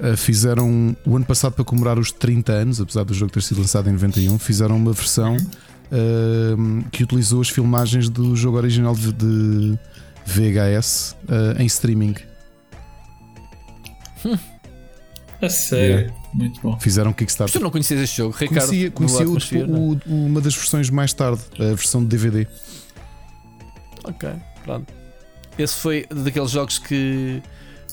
Uh, 0.00 0.16
fizeram 0.16 0.96
o 1.04 1.16
ano 1.16 1.24
passado 1.24 1.52
para 1.54 1.64
comemorar 1.64 1.98
os 1.98 2.12
30 2.12 2.52
anos, 2.52 2.80
apesar 2.80 3.02
do 3.04 3.12
jogo 3.12 3.32
ter 3.32 3.42
sido 3.42 3.60
lançado 3.60 3.88
em 3.88 3.92
91, 3.92 4.38
fizeram 4.38 4.76
uma 4.76 4.92
versão 4.92 5.36
uh, 5.36 6.84
que 6.90 7.02
utilizou 7.02 7.40
as 7.40 7.48
filmagens 7.48 8.08
do 8.08 8.34
jogo 8.36 8.56
original 8.56 8.94
de, 8.94 9.12
de 9.12 9.78
VHS 10.24 11.16
uh, 11.28 11.60
em 11.60 11.66
streaming. 11.66 12.14
A 15.40 15.48
sério. 15.48 16.12
Muito 16.32 16.60
bom. 16.60 16.78
Fizeram 16.78 17.10
Mas 17.10 17.14
tu 17.16 17.18
Kickstarter. 17.18 17.60
não 17.60 17.70
conhecias 17.70 18.00
este 18.00 18.16
jogo, 18.18 18.34
Ricardo? 18.38 18.66
Conhecia, 18.68 18.90
conhecia 18.90 19.64
o- 19.64 19.66
não? 19.66 19.80
o- 19.90 20.00
o- 20.06 20.26
uma 20.26 20.40
das 20.40 20.54
versões 20.54 20.88
mais 20.88 21.12
tarde, 21.12 21.42
a 21.58 21.74
versão 21.74 22.00
de 22.02 22.08
DVD. 22.08 22.46
Ok, 24.04 24.30
pronto. 24.64 24.92
Esse 25.58 25.74
foi 25.74 26.06
daqueles 26.08 26.50
jogos 26.50 26.78
que 26.78 27.42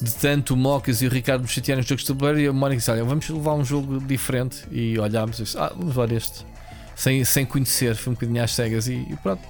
de 0.02 0.12
tanto 0.16 0.54
o 0.54 0.58
Mocas 0.58 1.02
e 1.02 1.08
o 1.08 1.10
Ricardo 1.10 1.42
me 1.42 1.48
chatearam 1.48 1.82
os 1.82 1.88
jogos 1.88 2.04
de 2.04 2.08
tabuleiro 2.08 2.40
e 2.40 2.48
a 2.48 2.54
Mónica 2.54 2.78
disse: 2.78 2.92
Olha, 2.92 3.04
vamos 3.04 3.28
levar 3.28 3.54
um 3.56 3.66
jogo 3.66 4.00
diferente 4.00 4.64
e 4.72 4.98
olhámos 4.98 5.40
e 5.40 5.44
disse, 5.44 5.58
Ah, 5.58 5.70
vamos 5.76 5.88
levar 5.96 6.12
este. 6.12 6.46
Sem, 6.96 7.24
sem 7.26 7.46
conhecer, 7.46 7.96
foi 7.96 8.12
um 8.12 8.14
bocadinho 8.14 8.44
às 8.44 8.52
cegas 8.54 8.88
e, 8.88 8.94
e 8.94 9.16
pronto. 9.22 9.42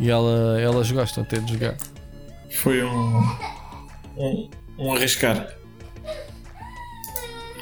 E 0.00 0.10
ela, 0.10 0.60
elas 0.60 0.90
gostam 0.90 1.22
até 1.24 1.38
de 1.38 1.52
jogar. 1.52 1.76
Foi 2.50 2.82
um. 2.84 3.18
Um, 4.16 4.50
um 4.78 4.92
arriscar. 4.94 5.48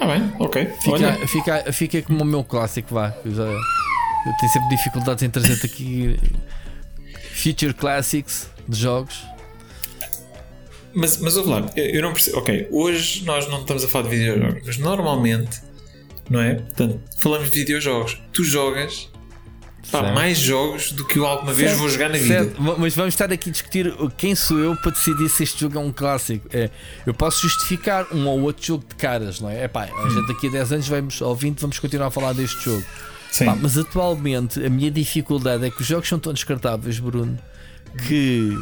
Ah, 0.00 0.06
bem, 0.06 0.32
ok. 0.38 0.68
Olha, 0.88 1.12
Fica, 1.26 1.28
fica, 1.62 1.72
fica 1.72 2.02
como 2.02 2.22
o 2.22 2.26
meu 2.26 2.42
clássico, 2.42 2.94
vá. 2.94 3.14
Eu, 3.24 3.34
já, 3.34 3.44
eu 3.44 4.32
tenho 4.40 4.52
sempre 4.52 4.68
dificuldades 4.70 5.22
em 5.22 5.30
trazer 5.30 5.64
aqui 5.64 6.18
Future 7.34 7.72
Classics 7.74 8.50
de 8.68 8.78
jogos. 8.80 9.22
mas, 10.94 11.18
mas 11.18 11.36
ouve 11.36 11.50
lá, 11.50 11.70
eu, 11.76 11.84
eu 11.86 12.02
não 12.02 12.12
percebo. 12.12 12.38
Ok, 12.38 12.68
hoje 12.70 13.24
nós 13.24 13.48
não 13.48 13.60
estamos 13.60 13.84
a 13.84 13.88
falar 13.88 14.08
de 14.08 14.16
videojogos, 14.16 14.62
mas 14.66 14.78
normalmente, 14.78 15.60
não 16.28 16.40
é? 16.40 16.54
Portanto, 16.56 17.00
falamos 17.18 17.50
de 17.50 17.58
videojogos. 17.60 18.20
Tu 18.32 18.42
jogas 18.44 19.08
pá, 19.90 20.00
Certo. 20.00 20.14
mais 20.14 20.38
jogos 20.38 20.92
do 20.92 21.06
que 21.06 21.18
eu 21.18 21.26
alguma 21.26 21.52
vez 21.52 21.76
vou 21.78 21.88
jogar 21.88 22.08
na 22.08 22.18
vida. 22.18 22.44
Certo, 22.44 22.62
ma- 22.62 22.76
Mas 22.78 22.94
vamos 22.94 23.14
estar 23.14 23.32
aqui 23.32 23.48
a 23.50 23.52
discutir 23.52 23.92
quem 24.16 24.34
sou 24.34 24.58
eu 24.58 24.76
para 24.76 24.92
decidir 24.92 25.28
se 25.28 25.42
este 25.42 25.60
jogo 25.60 25.76
é 25.78 25.80
um 25.80 25.92
clássico. 25.92 26.46
É, 26.52 26.70
eu 27.06 27.12
posso 27.14 27.42
justificar 27.42 28.06
um 28.12 28.26
ou 28.26 28.40
outro 28.42 28.64
jogo 28.64 28.84
de 28.88 28.94
caras, 28.94 29.40
não 29.40 29.48
é? 29.50 29.64
É 29.64 29.68
pá, 29.68 29.84
a 29.84 30.08
gente 30.08 30.26
daqui 30.28 30.46
a 30.48 30.50
10 30.50 30.72
anos 30.72 30.88
vamos, 30.88 31.20
ou 31.20 31.34
20 31.34 31.58
vamos 31.60 31.78
continuar 31.78 32.06
a 32.06 32.10
falar 32.10 32.32
deste 32.32 32.64
jogo. 32.64 32.84
Pá, 33.44 33.56
mas 33.60 33.76
atualmente 33.78 34.64
a 34.64 34.68
minha 34.68 34.90
dificuldade 34.90 35.64
é 35.66 35.70
que 35.70 35.80
os 35.80 35.86
jogos 35.86 36.08
são 36.08 36.18
tão 36.18 36.32
descartáveis, 36.32 36.98
Bruno, 36.98 37.38
que 38.06 38.56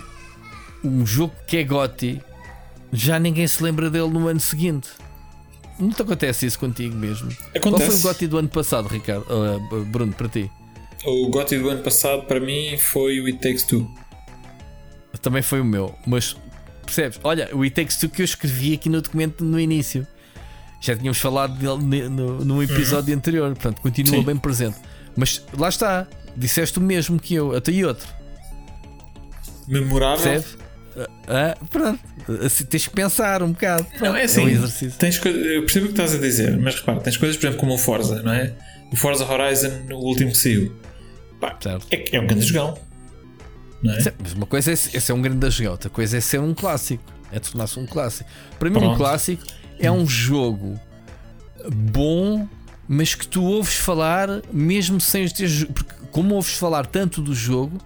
um 0.82 1.05
jogo 1.05 1.34
que 1.47 1.57
é 1.58 1.65
GOTY 1.65 2.23
já 2.92 3.18
ninguém 3.18 3.47
se 3.47 3.62
lembra 3.62 3.90
dele 3.90 4.08
no 4.08 4.26
ano 4.28 4.40
seguinte. 4.40 4.89
Não 5.78 5.90
te 5.90 6.02
acontece 6.02 6.44
isso 6.47 6.58
contigo 6.58 6.94
mesmo? 6.97 7.28
Qual 7.31 7.39
foi 7.52 7.57
o 7.57 7.58
Acontece. 7.76 8.02
GOTY 8.02 8.26
do 8.28 8.39
ano 8.39 8.49
passado, 8.49 8.86
Ricardo? 8.89 9.24
Ah, 9.31 9.58
Bruno, 9.86 10.12
para 10.12 10.28
ti? 10.28 10.50
O 11.04 11.28
GOTY 11.28 11.58
do 11.58 11.68
ano 11.70 11.82
passado 11.82 12.22
para 12.24 12.38
mim 12.40 12.76
foi 12.78 13.20
o 13.20 13.26
It 13.26 13.38
Takes 13.38 13.62
Two. 13.64 13.90
Também 15.22 15.42
foi 15.42 15.60
o 15.60 15.64
meu, 15.64 15.94
mas 16.06 16.36
percebes? 16.84 17.18
Olha, 17.22 17.48
o 17.54 17.62
It 17.62 17.74
Takes 17.74 17.96
Two 17.96 18.08
que 18.10 18.22
eu 18.22 18.24
escrevi 18.24 18.74
aqui 18.74 18.88
no 18.88 19.00
documento 19.02 19.44
no 19.44 19.58
início. 19.60 20.06
Já 20.80 20.96
tínhamos 20.96 21.18
falado 21.18 21.54
dele 21.58 22.08
no, 22.08 22.42
num 22.44 22.62
episódio 22.62 23.14
anterior, 23.14 23.48
portanto 23.54 23.80
continua 23.82 24.16
Sim. 24.20 24.24
bem 24.24 24.36
presente. 24.36 24.78
Mas 25.14 25.44
lá 25.56 25.68
está, 25.68 26.06
disseste 26.36 26.78
o 26.78 26.82
mesmo 26.82 27.18
que 27.20 27.34
eu, 27.34 27.54
até 27.54 27.70
e 27.70 27.84
outro, 27.84 28.08
Memorável. 29.68 30.24
percebes? 30.24 30.58
Ah, 30.96 31.08
ah, 31.28 31.64
pronto, 31.70 32.00
assim, 32.44 32.64
tens 32.64 32.88
que 32.88 32.94
pensar 32.94 33.42
um 33.42 33.52
bocado. 33.52 33.86
Não, 33.92 33.98
Pronto, 33.98 34.16
é 34.16 34.24
assim. 34.24 34.44
um 34.44 34.48
exercício. 34.48 34.98
tens 34.98 35.16
eu 35.24 35.60
percebo 35.62 35.86
o 35.86 35.88
que 35.88 35.92
estás 35.94 36.14
a 36.14 36.18
dizer, 36.18 36.56
mas 36.58 36.76
repara, 36.76 37.00
tens 37.00 37.16
coisas, 37.16 37.36
por 37.36 37.46
exemplo, 37.46 37.60
como 37.60 37.74
o 37.74 37.78
Forza, 37.78 38.22
não 38.22 38.32
é? 38.32 38.54
O 38.92 38.96
Forza 38.96 39.24
Horizon, 39.24 39.70
o 39.90 39.96
último 39.96 40.30
que 40.32 40.38
saiu. 40.38 40.74
Pá, 41.40 41.58
é, 41.90 41.96
que 41.96 42.16
é 42.16 42.20
um 42.20 42.26
grande 42.26 42.44
jogão. 42.44 42.78
Não 43.82 43.94
é? 43.94 43.98
Uma 44.36 44.46
coisa 44.46 44.70
é, 44.70 44.74
é 44.74 44.76
ser 44.76 45.12
um 45.12 45.22
grande 45.22 45.50
jogão, 45.50 45.72
outra 45.72 45.88
coisa 45.88 46.18
é 46.18 46.20
ser 46.20 46.38
um 46.38 46.54
clássico. 46.54 47.02
É 47.32 47.38
tornar-se 47.38 47.78
um 47.78 47.86
clássico. 47.86 48.28
Para 48.58 48.68
mim, 48.68 48.76
um 48.76 48.80
Pronto. 48.80 48.96
clássico 48.96 49.44
é 49.78 49.90
um 49.90 50.06
jogo 50.06 50.78
bom, 51.72 52.46
mas 52.88 53.14
que 53.14 53.26
tu 53.26 53.42
ouves 53.44 53.76
falar 53.76 54.28
mesmo 54.52 55.00
sem 55.00 55.24
os 55.24 55.32
teres. 55.32 55.64
Porque, 55.64 55.94
como 56.10 56.34
ouves 56.34 56.54
falar 56.54 56.86
tanto 56.86 57.22
do 57.22 57.34
jogo, 57.34 57.78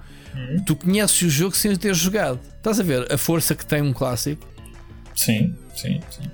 tu 0.67 0.75
conheces 0.75 1.21
o 1.23 1.29
jogo 1.29 1.55
sem 1.55 1.73
o 1.73 1.79
ter 1.79 1.95
jogado. 1.95 2.41
Estás 2.57 2.81
a 2.81 2.83
ver 2.83 3.13
a 3.13 3.19
força 3.19 3.55
que 3.55 3.65
tem 3.65 3.83
um 3.83 3.93
clássico? 3.93 4.45
Sim, 5.15 5.55
sim, 5.75 6.01
sim. 6.11 6.31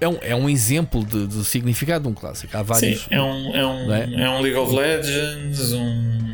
É 0.00 0.06
um, 0.08 0.18
é 0.20 0.34
um 0.34 0.48
exemplo 0.48 1.04
de- 1.04 1.26
do 1.26 1.42
significado 1.44 2.04
de 2.04 2.08
um 2.10 2.14
clássico. 2.14 2.56
Há 2.56 2.62
vários. 2.62 3.00
Sim, 3.00 3.06
é 3.10 3.20
um, 3.20 3.56
é, 3.56 3.66
um, 3.66 3.92
é? 3.92 4.22
é 4.24 4.30
um 4.30 4.40
League 4.40 4.56
of 4.56 4.74
Legends, 4.74 5.72
um. 5.72 6.28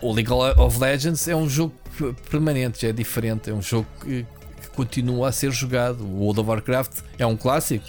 O 0.00 0.12
League 0.12 0.30
of 0.30 0.78
Legends 0.78 1.26
é 1.26 1.34
um 1.34 1.48
jogo 1.48 1.74
permanente, 2.30 2.86
é 2.86 2.92
diferente. 2.92 3.50
É 3.50 3.52
um 3.54 3.62
jogo 3.62 3.86
que, 4.02 4.24
que 4.62 4.68
continua 4.74 5.28
a 5.28 5.32
ser 5.32 5.50
jogado. 5.50 6.04
O 6.04 6.20
World 6.20 6.40
of 6.40 6.48
Warcraft 6.50 7.00
é 7.18 7.26
um 7.26 7.36
clássico. 7.36 7.84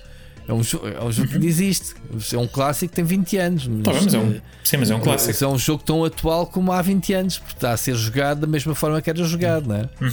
É 0.48 0.53
um, 0.53 0.61
é 0.61 1.03
um 1.03 1.11
jogo 1.11 1.30
que 1.40 1.45
existe. 1.45 1.94
É 2.34 2.38
um 2.38 2.48
clássico 2.48 2.90
que 2.90 2.95
tem 2.95 3.06
20 3.06 3.38
anos. 3.38 3.68
Mas, 3.68 3.84
Tá 3.84 3.94
mas 3.94 4.14
é 4.14 4.18
um, 4.18 4.32
eh, 4.32 4.42
sim, 4.64 4.78
mas 4.78 4.90
é 4.90 4.95
um 4.95 5.00
clássico. 5.00 5.44
é 5.44 5.48
um 5.48 5.58
jogo 5.58 5.84
tão 5.84 6.03
atual 6.03 6.48
como 6.48 6.72
há 6.72 6.82
20 6.82 7.14
anos, 7.14 7.38
porque 7.38 7.53
está 7.53 7.72
a 7.72 7.78
ser 7.78 7.94
jogado 7.95 8.40
da 8.42 8.48
mesma 8.48 8.74
forma 8.74 9.00
que 9.02 9.10
era 9.10 9.24
jogado, 9.24 9.68
não 9.68 9.76
é? 9.76 9.90
Sim, 10.00 10.08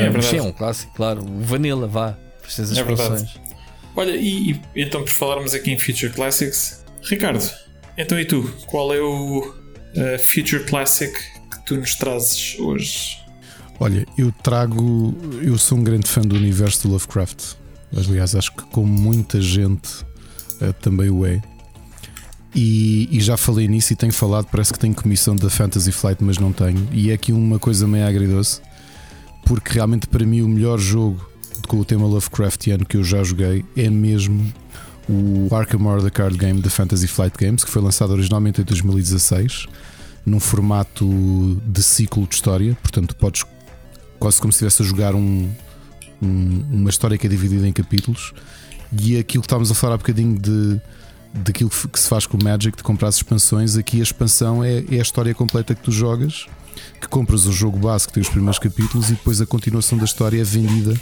é 0.00 0.06
Ah, 0.06 0.10
verdade. 0.10 0.24
sim, 0.26 0.36
é 0.36 0.42
um 0.42 0.52
clássico, 0.52 0.92
claro. 0.94 1.22
O 1.24 1.40
Vanilla, 1.40 1.86
vá. 1.88 2.16
É 2.58 2.82
verdade. 2.82 3.40
Olha, 3.94 4.16
e, 4.16 4.52
e 4.52 4.60
então 4.76 5.02
por 5.02 5.10
falarmos 5.10 5.54
aqui 5.54 5.70
em 5.70 5.78
Future 5.78 6.12
Classics, 6.12 6.84
Ricardo, 7.02 7.48
então 7.96 8.18
e 8.18 8.24
tu? 8.24 8.42
Qual 8.66 8.92
é 8.94 9.00
o 9.00 9.54
eh, 9.94 10.18
Future 10.18 10.64
Classic 10.64 11.12
que 11.12 11.66
tu 11.66 11.76
nos 11.76 11.94
trazes 11.94 12.58
hoje? 12.58 13.18
Olha, 13.78 14.06
eu 14.16 14.32
trago. 14.42 15.14
Eu 15.42 15.58
sou 15.58 15.78
um 15.78 15.84
grande 15.84 16.08
fã 16.08 16.22
do 16.22 16.36
universo 16.36 16.86
do 16.86 16.92
Lovecraft. 16.92 17.54
Aliás, 17.94 18.34
acho 18.34 18.52
que 18.52 18.62
como 18.64 18.86
muita 18.86 19.40
gente 19.40 19.90
eh, 20.60 20.72
também 20.72 21.10
o 21.10 21.26
é. 21.26 21.42
E, 22.54 23.08
e 23.10 23.20
já 23.20 23.36
falei 23.36 23.66
nisso 23.66 23.92
e 23.92 23.96
tenho 23.96 24.12
falado, 24.12 24.46
parece 24.50 24.72
que 24.72 24.78
tenho 24.78 24.94
comissão 24.94 25.34
da 25.34 25.48
Fantasy 25.48 25.90
Flight, 25.90 26.22
mas 26.22 26.38
não 26.38 26.52
tenho. 26.52 26.86
E 26.92 27.10
é 27.10 27.14
aqui 27.14 27.32
uma 27.32 27.58
coisa 27.58 27.86
meio 27.86 28.06
agridoce, 28.06 28.60
porque 29.44 29.72
realmente 29.72 30.06
para 30.06 30.24
mim 30.24 30.42
o 30.42 30.48
melhor 30.48 30.78
jogo 30.78 31.31
com 31.68 31.78
o 31.78 31.84
tema 31.84 32.06
Lovecraftiano 32.06 32.84
que 32.84 32.96
eu 32.96 33.04
já 33.04 33.22
joguei 33.22 33.64
é 33.76 33.88
mesmo 33.90 34.52
o 35.08 35.48
Arkham 35.54 35.84
Horror 35.86 36.10
Card 36.10 36.36
Game 36.38 36.60
da 36.60 36.70
Fantasy 36.70 37.06
Flight 37.08 37.36
Games, 37.38 37.64
que 37.64 37.70
foi 37.70 37.82
lançado 37.82 38.10
originalmente 38.12 38.60
em 38.60 38.64
2016, 38.64 39.66
num 40.24 40.38
formato 40.40 41.60
de 41.66 41.82
ciclo 41.82 42.26
de 42.26 42.34
história, 42.34 42.76
portanto 42.80 43.16
podes 43.16 43.44
quase 44.18 44.40
como 44.40 44.52
se 44.52 44.64
estivesse 44.64 44.82
a 44.82 44.84
jogar 44.86 45.14
um, 45.14 45.50
um- 46.22 46.64
uma 46.70 46.90
história 46.90 47.18
que 47.18 47.26
é 47.26 47.30
dividida 47.30 47.66
em 47.66 47.72
capítulos. 47.72 48.32
E 49.00 49.16
aquilo 49.18 49.42
que 49.42 49.46
estávamos 49.46 49.70
a 49.70 49.74
falar 49.74 49.94
há 49.94 49.98
bocadinho 49.98 50.38
de 50.38 50.80
daquilo 51.34 51.70
que, 51.70 51.98
se 51.98 52.08
faz 52.08 52.26
com 52.26 52.36
o 52.36 52.44
Magic, 52.44 52.76
de 52.76 52.82
comprar 52.82 53.08
as 53.08 53.16
expansões, 53.16 53.74
aqui 53.74 54.00
a 54.00 54.02
expansão 54.02 54.62
é, 54.62 54.84
é 54.90 54.98
a 54.98 55.02
história 55.02 55.34
completa 55.34 55.74
que 55.74 55.82
tu 55.82 55.90
jogas, 55.90 56.46
que 57.00 57.08
compras 57.08 57.46
o 57.46 57.52
jogo 57.52 57.78
que 58.06 58.12
tem 58.12 58.20
os 58.20 58.28
primeiros 58.28 58.58
capítulos 58.58 59.08
e 59.08 59.12
depois 59.14 59.40
a 59.40 59.46
continuação 59.46 59.96
da 59.96 60.04
história 60.04 60.38
é 60.40 60.44
vendida 60.44 60.94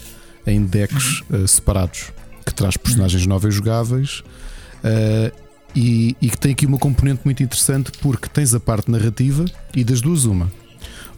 em 0.46 0.64
decks 0.64 1.22
eh, 1.32 1.46
separados, 1.46 2.12
que 2.44 2.54
traz 2.54 2.76
personagens 2.76 3.26
novas 3.26 3.54
jogáveis. 3.54 4.22
eh, 4.82 5.32
e, 5.72 6.16
e 6.20 6.28
que 6.28 6.36
tem 6.36 6.50
aqui 6.50 6.66
uma 6.66 6.78
componente 6.78 7.20
muito 7.24 7.40
interessante 7.44 7.92
porque 8.02 8.28
tens 8.28 8.52
a 8.52 8.58
parte 8.58 8.90
narrativa 8.90 9.44
e 9.72 9.84
das 9.84 10.00
duas 10.00 10.24
uma 10.24 10.50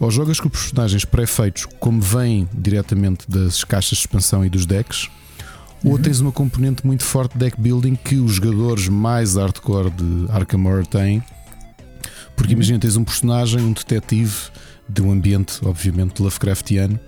ou 0.02 0.10
jogas 0.10 0.40
com 0.40 0.48
personagens 0.48 1.04
pré-feitos, 1.04 1.64
como 1.78 2.00
vêm 2.00 2.48
diretamente 2.52 3.30
das 3.30 3.62
caixas 3.62 3.98
de 3.98 4.04
expansão 4.04 4.44
e 4.44 4.50
dos 4.50 4.66
decks, 4.66 5.08
ou 5.84 5.96
tens 5.96 6.18
uma 6.18 6.32
componente 6.32 6.84
muito 6.84 7.04
forte 7.04 7.34
de 7.34 7.38
deck 7.38 7.60
building 7.60 7.94
que 7.94 8.16
os 8.16 8.32
jogadores 8.32 8.88
mais 8.88 9.36
hardcore 9.36 9.90
de 9.90 10.26
Arkham 10.30 10.66
Horror 10.66 10.86
têm. 10.86 11.22
Porque 12.34 12.52
imagina, 12.52 12.80
tens 12.80 12.96
um 12.96 13.04
personagem, 13.04 13.60
um 13.60 13.72
detetive 13.72 14.34
de 14.88 15.02
um 15.02 15.12
ambiente, 15.12 15.60
obviamente, 15.64 16.20
Lovecraftiano. 16.20 16.98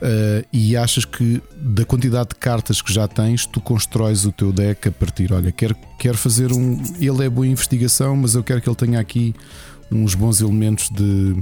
Eh, 0.00 0.44
e 0.52 0.76
achas 0.76 1.04
que 1.04 1.42
da 1.56 1.84
quantidade 1.84 2.30
de 2.30 2.34
cartas 2.36 2.80
que 2.82 2.92
já 2.92 3.08
tens, 3.08 3.46
tu 3.46 3.60
constróis 3.60 4.24
o 4.24 4.32
teu 4.32 4.52
deck 4.52 4.88
a 4.88 4.92
partir. 4.92 5.32
Olha, 5.32 5.52
quero, 5.52 5.76
quero 5.98 6.16
fazer 6.16 6.52
um. 6.52 6.82
Ele 7.00 7.24
é 7.24 7.28
boa 7.28 7.46
em 7.46 7.50
investigação, 7.50 8.16
mas 8.16 8.34
eu 8.34 8.42
quero 8.42 8.60
que 8.60 8.68
ele 8.68 8.76
tenha 8.76 9.00
aqui 9.00 9.34
uns 9.90 10.14
bons 10.14 10.40
elementos 10.40 10.90
de, 10.90 11.36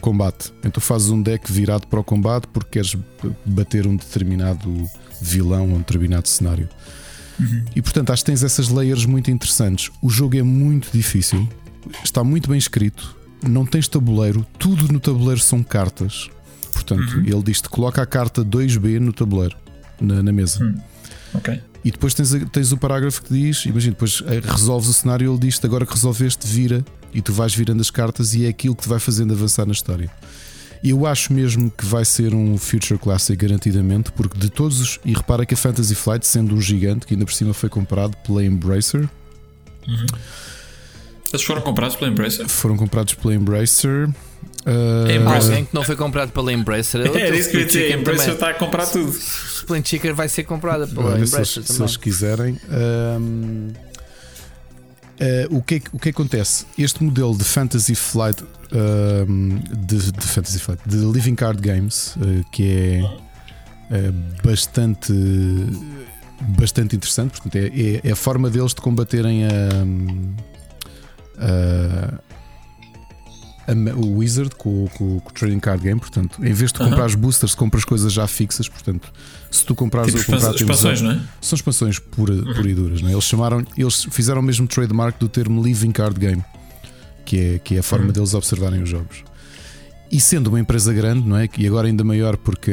combate. 0.00 0.52
Então 0.64 0.80
fazes 0.80 1.10
um 1.10 1.22
deck 1.22 1.50
virado 1.52 1.86
para 1.86 2.00
o 2.00 2.04
combate 2.04 2.46
porque 2.48 2.70
queres 2.70 2.96
bater 3.44 3.86
um 3.86 3.94
determinado 3.94 4.88
vilão 5.20 5.68
ou 5.68 5.76
um 5.76 5.78
determinado 5.78 6.26
cenário. 6.26 6.68
E 7.74 7.80
portanto 7.80 8.10
acho 8.10 8.22
que 8.22 8.30
tens 8.30 8.42
essas 8.42 8.68
layers 8.68 9.06
muito 9.06 9.30
interessantes. 9.30 9.90
O 10.02 10.10
jogo 10.10 10.36
é 10.36 10.42
muito 10.42 10.90
difícil, 10.92 11.48
está 12.04 12.22
muito 12.22 12.50
bem 12.50 12.58
escrito, 12.58 13.16
não 13.48 13.64
tens 13.64 13.88
tabuleiro, 13.88 14.46
tudo 14.58 14.92
no 14.92 15.00
tabuleiro 15.00 15.40
são 15.40 15.62
cartas. 15.62 16.28
Portanto, 16.84 17.20
ele 17.20 17.42
diz-te 17.42 17.68
coloca 17.68 18.00
a 18.02 18.06
carta 18.06 18.44
2B 18.44 18.98
no 18.98 19.12
tabuleiro, 19.12 19.56
na, 20.00 20.22
na 20.22 20.32
mesa. 20.32 20.74
Ok. 21.34 21.60
E 21.84 21.90
depois 21.90 22.12
tens, 22.14 22.30
tens 22.52 22.72
o 22.72 22.76
parágrafo 22.76 23.22
que 23.22 23.32
diz: 23.32 23.64
imagina, 23.66 23.92
depois 23.92 24.22
eh, 24.26 24.40
resolves 24.44 24.88
o 24.88 24.92
cenário 24.92 25.24
e 25.26 25.30
ele 25.30 25.38
diz-te 25.38 25.64
agora 25.66 25.86
que 25.86 25.92
resolveste, 25.92 26.46
vira 26.46 26.84
e 27.12 27.20
tu 27.22 27.32
vais 27.32 27.54
virando 27.54 27.80
as 27.80 27.90
cartas 27.90 28.34
e 28.34 28.44
é 28.44 28.48
aquilo 28.48 28.74
que 28.76 28.82
te 28.82 28.88
vai 28.88 28.98
fazendo 28.98 29.32
avançar 29.32 29.66
na 29.66 29.72
história. 29.72 30.10
Eu 30.82 31.06
acho 31.06 31.32
mesmo 31.32 31.70
que 31.70 31.84
vai 31.84 32.04
ser 32.06 32.34
um 32.34 32.56
Future 32.56 32.98
Classic 32.98 33.36
garantidamente, 33.36 34.10
porque 34.12 34.38
de 34.38 34.48
todos 34.48 34.80
os. 34.80 34.98
E 35.04 35.12
repara 35.12 35.44
que 35.44 35.52
a 35.54 35.56
Fantasy 35.56 35.94
Flight, 35.94 36.26
sendo 36.26 36.54
um 36.54 36.60
gigante, 36.60 37.06
que 37.06 37.14
ainda 37.14 37.24
por 37.26 37.32
cima 37.34 37.52
foi 37.52 37.68
comprado 37.68 38.16
pela 38.26 38.42
Embracer, 38.44 39.08
Eles 41.32 41.42
foram 41.44 41.62
comprados 41.62 41.96
pela 41.96 42.10
Embracer? 42.10 42.48
foram 42.48 42.76
comprados 42.76 43.14
pela 43.14 43.34
Embracer. 43.34 44.08
Ah, 44.66 45.12
Embracer. 45.12 45.50
Alguém 45.50 45.64
que 45.64 45.74
não 45.74 45.82
foi 45.84 45.96
comprado 45.96 46.30
pela 46.32 46.52
Embracer. 46.52 47.00
É, 47.16 47.34
isso 47.36 47.50
que 47.50 47.56
eu 47.56 47.60
ia 47.60 47.66
dizer. 47.66 47.92
A 47.92 47.96
Embracer 47.96 48.20
também. 48.22 48.34
está 48.34 48.50
a 48.50 48.54
comprar 48.54 48.86
tudo. 48.86 49.10
Split 49.10 49.88
Chicken 49.88 50.12
vai 50.12 50.28
ser 50.28 50.44
comprada 50.44 50.86
pela 50.86 51.06
Olha, 51.12 51.26
se, 51.26 51.32
Embracer 51.34 51.62
se 51.62 51.68
também. 51.68 51.82
eles 51.82 51.96
quiserem. 51.96 52.58
Ahm, 52.70 53.72
ah, 55.20 55.46
o, 55.50 55.62
que 55.62 55.74
é, 55.76 55.80
que- 55.80 55.88
o 55.92 55.98
que 55.98 56.08
é 56.08 56.12
que 56.12 56.20
acontece? 56.20 56.66
Este 56.78 57.02
modelo 57.04 57.36
de 57.36 57.44
Fantasy 57.44 57.94
Flight 57.94 58.42
de, 59.86 60.12
de 60.12 60.22
Fantasy 60.26 60.58
Flight 60.60 60.80
de 60.86 60.96
Living 60.98 61.34
Card 61.34 61.60
Games, 61.60 62.14
ah, 62.20 62.44
que 62.52 62.62
é 62.72 63.02
ah, 63.90 64.12
bastante 64.44 65.12
bastante 66.56 66.96
interessante, 66.96 67.32
portanto, 67.32 67.56
é, 67.56 67.66
é- 67.66 68.00
é 68.02 68.12
a 68.12 68.16
forma 68.16 68.48
deles 68.48 68.72
de 68.72 68.80
combaterem 68.80 69.44
a, 69.44 69.50
o 73.96 74.18
Wizard 74.18 74.54
com, 74.56 74.84
o- 74.84 74.90
com 74.90 75.20
com 75.20 75.28
o 75.30 75.32
Trading 75.32 75.60
Card 75.60 75.82
Game. 75.82 75.98
Portanto, 76.00 76.44
em 76.44 76.52
vez 76.52 76.72
de 76.72 76.80
Aham. 76.80 76.90
comprares 76.90 77.14
boosters, 77.14 77.54
compras 77.54 77.84
coisas 77.84 78.12
já 78.12 78.26
fixas. 78.26 78.68
Portanto, 78.68 79.12
se 79.50 79.64
tu 79.64 79.74
comprares 79.74 80.12
Tipo 80.14 80.22
o 80.22 80.34
comprar 80.34 80.54
expansões, 80.54 81.00
não 81.00 81.10
é? 81.12 81.20
são 81.40 81.56
expansões 81.56 81.98
pura, 81.98 82.34
pura 82.54 82.68
e 82.70 82.74
duras. 82.74 83.00
Não 83.02 83.08
é? 83.08 83.12
Eles 83.12 83.24
chamaram, 83.24 83.64
eles 83.76 84.04
fizeram 84.10 84.40
o 84.40 84.44
mesmo 84.44 84.66
trademark 84.66 85.18
do 85.18 85.28
termo 85.28 85.62
Living 85.62 85.92
Card 85.92 86.18
Game, 86.18 86.44
que 87.24 87.38
é, 87.38 87.58
que 87.58 87.76
é 87.76 87.78
a 87.80 87.82
forma 87.82 88.12
deles 88.12 88.34
observarem 88.34 88.82
os 88.82 88.88
jogos. 88.88 89.24
E 90.12 90.20
sendo 90.20 90.48
uma 90.48 90.58
empresa 90.58 90.92
grande, 90.92 91.26
não 91.28 91.36
é? 91.36 91.48
E 91.56 91.66
agora 91.68 91.86
ainda 91.86 92.02
maior, 92.02 92.36
porque 92.36 92.72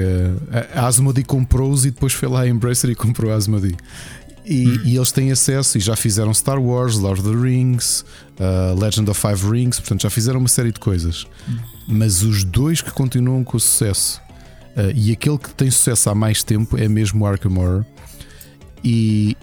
a, 0.73 0.81
a 0.81 0.87
Asmodee 0.87 1.23
comprou-os 1.23 1.85
e 1.85 1.91
depois 1.91 2.11
foi 2.13 2.27
lá 2.27 2.41
a 2.41 2.47
Embracer 2.47 2.89
e 2.89 2.95
comprou 2.95 3.31
a 3.31 3.35
Asmodee. 3.35 3.75
E, 4.43 4.79
e 4.85 4.95
eles 4.95 5.11
têm 5.11 5.31
acesso 5.31 5.77
e 5.77 5.81
já 5.81 5.95
fizeram 5.95 6.33
Star 6.33 6.57
Wars, 6.59 6.95
Lord 6.95 7.19
of 7.21 7.29
the 7.29 7.35
Rings, 7.35 8.03
uh, 8.39 8.79
Legend 8.79 9.09
of 9.09 9.19
Five 9.19 9.49
Rings, 9.49 9.79
portanto 9.79 10.01
já 10.01 10.09
fizeram 10.09 10.39
uma 10.39 10.49
série 10.49 10.71
de 10.71 10.79
coisas. 10.79 11.25
Mas 11.87 12.21
os 12.23 12.43
dois 12.43 12.81
que 12.81 12.91
continuam 12.91 13.43
com 13.43 13.57
sucesso 13.57 14.21
uh, 14.75 14.91
e 14.95 15.11
aquele 15.11 15.37
que 15.37 15.53
tem 15.53 15.69
sucesso 15.71 16.09
há 16.09 16.15
mais 16.15 16.43
tempo 16.43 16.77
é 16.77 16.87
mesmo 16.87 17.23
o 17.23 17.27
Arkham 17.27 17.57
Horror. 17.57 17.85
E, 18.83 19.35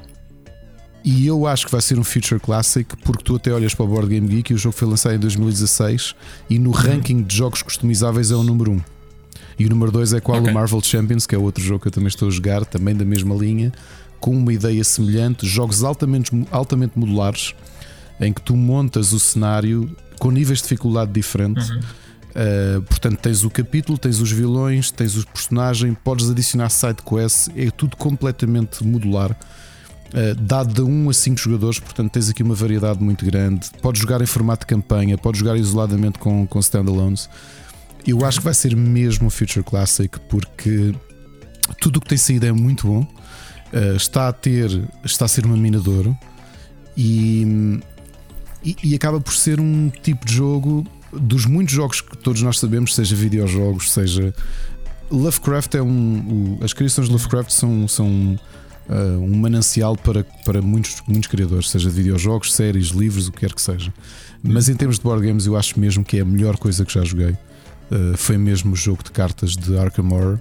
e 1.05 1.27
eu 1.27 1.47
acho 1.47 1.67
que 1.67 1.73
vai 1.73 1.81
ser 1.81 1.99
um 1.99 2.05
Future 2.05 2.41
Classic 2.41 2.97
porque 2.99 3.23
tu 3.23 3.37
até 3.37 3.53
olhas 3.53 3.75
para 3.75 3.85
o 3.85 3.89
Board 3.89 4.09
Game 4.09 4.27
Geek 4.27 4.53
e 4.53 4.55
o 4.55 4.59
jogo 4.59 4.75
foi 4.75 4.89
lançado 4.89 5.15
em 5.15 5.19
2016 5.19 6.15
e 6.49 6.59
no 6.59 6.71
ranking 6.71 7.23
de 7.23 7.37
jogos 7.37 7.63
customizáveis 7.63 8.31
é 8.31 8.35
o 8.35 8.43
número 8.43 8.73
1. 8.73 8.81
E 9.59 9.67
o 9.67 9.69
número 9.71 9.93
2 9.93 10.15
é 10.15 10.21
qual 10.21 10.39
Ok. 10.39 10.51
o 10.51 10.55
Marvel 10.55 10.81
Champions, 10.83 11.27
que 11.27 11.35
é 11.35 11.39
outro 11.39 11.63
jogo 11.63 11.81
que 11.81 11.89
eu 11.89 11.93
também 11.93 12.09
estou 12.09 12.29
a 12.29 12.31
jogar, 12.31 12.65
também 12.65 12.95
da 12.95 13.05
mesma 13.05 13.35
linha, 13.35 13.73
com 14.19 14.33
uma 14.37 14.53
ideia 14.53 14.83
semelhante, 14.83 15.47
jogos 15.47 15.85
altamente, 15.85 16.31
altamente 16.51 16.99
modulares, 16.99 17.55
em 18.27 18.33
que 18.33 18.43
tu 18.43 18.57
montas 18.57 19.13
o 19.13 19.21
cenário 19.21 19.95
com 20.19 20.31
níveis 20.31 20.59
de 20.59 20.65
dificuldade 20.65 21.13
diferentes. 21.13 21.71
Uh, 21.71 22.83
portanto, 22.83 23.19
tens 23.19 23.45
o 23.45 23.51
capítulo, 23.51 23.97
tens 23.97 24.21
os 24.21 24.31
vilões, 24.33 24.91
tens 24.91 25.17
o 25.17 25.27
personagem, 25.27 25.95
podes 25.95 26.29
adicionar 26.29 26.69
side 26.69 27.03
quests, 27.03 27.49
é 27.57 27.71
tudo 27.71 27.97
completamente 27.97 28.85
modular. 28.85 29.31
Uh, 29.33 30.35
dado 30.41 30.75
de 30.75 30.83
1 30.83 31.11
a 31.11 31.13
5 31.13 31.41
jogadores, 31.41 31.79
portanto 31.79 32.13
tens 32.13 32.29
aqui 32.29 32.43
uma 32.43 32.55
variedade 32.55 33.03
muito 33.03 33.25
grande. 33.25 33.69
Podes 33.81 34.01
jogar 34.01 34.21
em 34.21 34.27
formato 34.27 34.61
de 34.61 34.67
campanha, 34.67 35.17
podes 35.17 35.41
jogar 35.41 35.57
isoladamente 35.57 36.19
com, 36.19 36.47
com 36.47 36.59
standalones. 36.59 37.29
Eu 38.07 38.25
acho 38.25 38.39
que 38.39 38.45
vai 38.45 38.55
ser 38.55 38.77
mesmo 38.77 39.27
um 39.27 39.31
Future 39.31 39.65
Classic 39.65 40.19
porque 40.29 40.95
tudo 41.81 41.97
o 41.97 42.01
que 42.01 42.09
tem 42.09 42.19
saído 42.19 42.47
é 42.47 42.53
muito 42.53 42.87
bom. 42.87 43.01
Uh, 43.73 43.97
está 43.97 44.29
a 44.29 44.33
ter, 44.33 44.71
está 45.05 45.25
a 45.25 45.29
ser 45.29 45.47
uma 45.47 45.57
mina 45.57 45.81
de 45.81 45.89
ouro 45.89 46.17
e, 46.97 47.81
e, 48.65 48.77
e 48.83 48.95
acaba 48.95 49.21
por 49.21 49.35
ser 49.35 49.61
um 49.61 49.91
tipo 49.91 50.25
de 50.27 50.33
jogo 50.35 50.87
dos 51.13 51.47
muitos 51.47 51.75
jogos 51.75 52.01
que 52.01 52.17
todos 52.17 52.43
nós 52.43 52.59
sabemos, 52.59 52.95
seja 52.95 53.15
videojogos, 53.15 53.93
seja 53.93 54.35
Lovecraft 55.11 55.75
é 55.75 55.83
um. 55.83 56.57
o- 56.61 56.65
as 56.65 56.73
criações 56.73 57.07
de 57.07 57.13
Lovecraft 57.13 57.51
são, 57.51 57.87
são 57.87 58.09
uh, 58.89 59.21
um 59.21 59.37
manancial 59.37 59.97
para, 59.97 60.25
para 60.45 60.61
muitos, 60.63 61.03
muitos 61.07 61.29
criadores, 61.29 61.71
seja 61.71 61.89
de 61.89 61.95
videojogos, 61.95 62.53
séries, 62.53 62.89
livros, 62.89 63.29
o 63.29 63.33
que 63.33 63.41
quer 63.41 63.53
que 63.55 63.63
seja. 63.63 63.93
Mas 64.43 64.69
em 64.69 64.75
termos 64.75 64.97
de 64.97 65.03
board 65.05 65.25
games, 65.27 65.47
eu 65.47 65.57
acho 65.57 65.79
mesmo 65.79 66.05
que 66.05 66.17
é 66.19 66.21
a 66.21 66.25
melhor 66.25 66.57
coisa 66.57 66.85
que 66.85 66.93
já 66.93 67.05
joguei. 67.05 67.31
Uh, 67.91 68.17
foi 68.17 68.37
mesmo 68.39 68.73
o 68.73 68.77
jogo 68.77 69.05
de 69.05 69.13
cartas 69.13 69.53
de 69.57 69.77
Arkham 69.77 70.11
Horror 70.11 70.39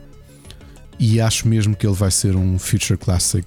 e 0.99 1.19
acho 1.19 1.47
mesmo 1.47 1.75
que 1.75 1.85
ele 1.85 1.95
vai 1.95 2.09
ser 2.09 2.35
um 2.35 2.57
future 2.57 2.97
classic. 2.97 3.45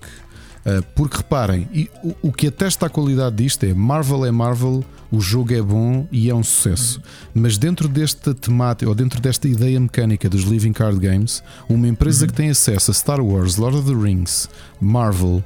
Uh, 0.66 0.82
porque 0.96 1.18
reparem, 1.18 1.68
e 1.72 1.88
o, 2.20 2.32
que 2.32 2.48
atesta 2.48 2.86
a 2.86 2.88
qualidade 2.88 3.36
disto 3.36 3.62
é 3.62 3.72
Marvel 3.72 4.24
é 4.24 4.32
Marvel, 4.32 4.84
o 5.12 5.20
jogo 5.20 5.54
é 5.54 5.62
bom 5.62 6.08
e 6.10 6.28
é 6.28 6.34
um 6.34 6.42
sucesso. 6.42 7.00
Mas 7.32 7.56
dentro 7.56 7.86
desta 7.86 8.34
temática, 8.34 8.88
ou 8.88 8.94
dentro 8.94 9.20
desta 9.20 9.46
ideia 9.46 9.78
mecânica 9.78 10.28
dos 10.28 10.42
Living 10.42 10.72
Card 10.72 10.98
Games, 10.98 11.40
uma 11.68 11.86
empresa 11.86 12.26
que 12.26 12.32
tem 12.32 12.50
acesso 12.50 12.90
a 12.90 12.94
Star 12.94 13.20
Wars, 13.20 13.56
Lord 13.56 13.78
of 13.78 13.88
the 13.88 13.94
Rings, 13.94 14.48
Marvel 14.80 15.44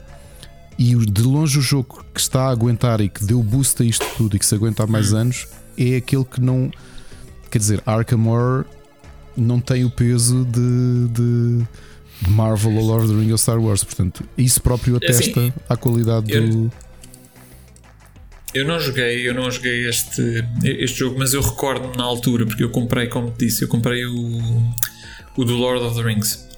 e 0.78 0.96
de 0.96 1.22
longe 1.22 1.58
o 1.58 1.62
jogo 1.62 2.02
que 2.14 2.20
está 2.20 2.44
a 2.44 2.50
aguentar 2.50 3.02
e 3.02 3.10
que 3.10 3.22
deu 3.22 3.42
boost 3.42 3.82
a 3.82 3.84
isto 3.84 4.06
tudo 4.16 4.36
e 4.36 4.38
que 4.38 4.46
se 4.46 4.54
aguenta 4.54 4.84
há 4.84 4.86
mais 4.86 5.12
anos 5.12 5.46
é 5.76 5.96
aquele 5.96 6.24
que 6.24 6.40
não. 6.40 6.70
Quer 7.50 7.58
dizer, 7.58 7.82
Arkham 7.84 8.26
Horror 8.26 8.64
não 9.36 9.60
tem 9.60 9.84
o 9.84 9.90
peso 9.90 10.44
de, 10.44 11.08
de 11.08 11.66
Marvel 12.28 12.74
ou 12.76 12.84
Lord 12.86 13.04
of 13.06 13.14
the 13.14 13.18
Rings 13.20 13.32
ou 13.32 13.38
Star 13.38 13.58
Wars. 13.60 13.82
Portanto, 13.84 14.24
isso 14.36 14.60
próprio 14.60 14.98
É 15.02 15.10
assim, 15.10 15.30
atesta 15.30 15.54
à 15.68 15.76
qualidade 15.76 16.32
eu- 16.32 16.48
do. 16.48 16.72
Eu 18.52 18.64
não 18.66 18.80
joguei, 18.80 19.28
eu 19.28 19.32
não 19.32 19.48
joguei 19.48 19.88
este, 19.88 20.44
este 20.64 20.98
jogo, 20.98 21.16
mas 21.18 21.32
eu 21.32 21.40
recordo 21.40 21.96
na 21.96 22.02
altura, 22.02 22.44
porque 22.44 22.64
eu 22.64 22.70
comprei, 22.70 23.06
como 23.06 23.30
te 23.30 23.46
disse, 23.46 23.62
eu 23.62 23.68
comprei 23.68 24.04
o, 24.04 24.72
o 25.36 25.44
do 25.44 25.54
Lord 25.54 25.84
of 25.84 25.94
the 25.96 26.02
Rings. 26.02 26.48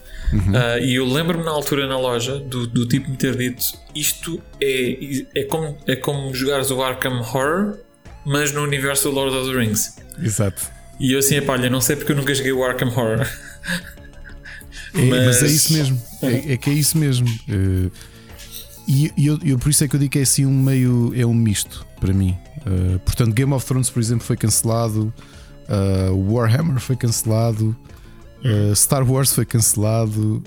Ah, 0.54 0.78
e 0.78 0.94
eu 0.94 1.04
lembro-me 1.04 1.44
na 1.44 1.50
altura 1.50 1.86
na 1.86 1.98
loja 1.98 2.38
do, 2.38 2.66
do 2.66 2.86
tipo 2.86 3.10
me 3.10 3.18
ter 3.18 3.36
dito 3.36 3.62
isto 3.94 4.40
é, 4.58 5.26
é, 5.34 5.44
como, 5.44 5.76
é 5.86 5.94
como 5.94 6.34
jogares 6.34 6.70
o 6.70 6.82
Arkham 6.82 7.20
Horror, 7.20 7.76
mas 8.24 8.50
no 8.52 8.62
universo 8.62 9.10
do 9.10 9.14
Lord 9.14 9.36
of 9.36 9.50
the 9.52 9.58
Rings. 9.58 9.94
Exato. 10.22 10.62
E 10.98 11.12
eu 11.12 11.18
assim, 11.18 11.36
epá, 11.36 11.52
olha, 11.52 11.68
não 11.68 11.82
sei 11.82 11.96
porque 11.96 12.12
eu 12.12 12.16
nunca 12.16 12.34
joguei 12.34 12.52
o 12.52 12.64
Arkham 12.64 12.88
Horror. 12.88 13.26
É, 14.94 15.04
mas... 15.04 15.26
Mas- 15.26 15.42
é 15.42 15.46
isso 15.46 15.72
mesmo. 15.72 16.02
É, 16.22 16.52
é 16.52 16.56
que 16.56 16.70
é 16.70 16.72
isso 16.72 16.96
mesmo. 16.98 17.26
Eh, 17.48 17.90
e 18.88 19.12
eu, 19.26 19.38
eu 19.44 19.58
por 19.58 19.68
isso 19.70 19.84
é 19.84 19.88
que 19.88 19.94
eu 19.96 20.00
digo 20.00 20.10
que 20.12 20.18
é 20.18 20.22
assim 20.22 20.44
um 20.44 20.62
meio. 20.62 21.12
É 21.16 21.24
um 21.24 21.34
misto 21.34 21.86
para 22.00 22.12
mim. 22.12 22.36
Eh, 22.66 22.98
portanto, 23.04 23.32
Game 23.32 23.52
of 23.52 23.64
Thrones, 23.64 23.88
por 23.90 24.00
exemplo, 24.00 24.24
foi 24.24 24.36
cancelado. 24.36 25.12
eh, 25.68 26.10
Warhammer 26.10 26.80
foi 26.80 26.96
cancelado. 26.96 27.76
eh, 28.44 28.72
Star 28.74 29.08
Wars 29.08 29.32
foi 29.32 29.44
cancelado. 29.44 30.42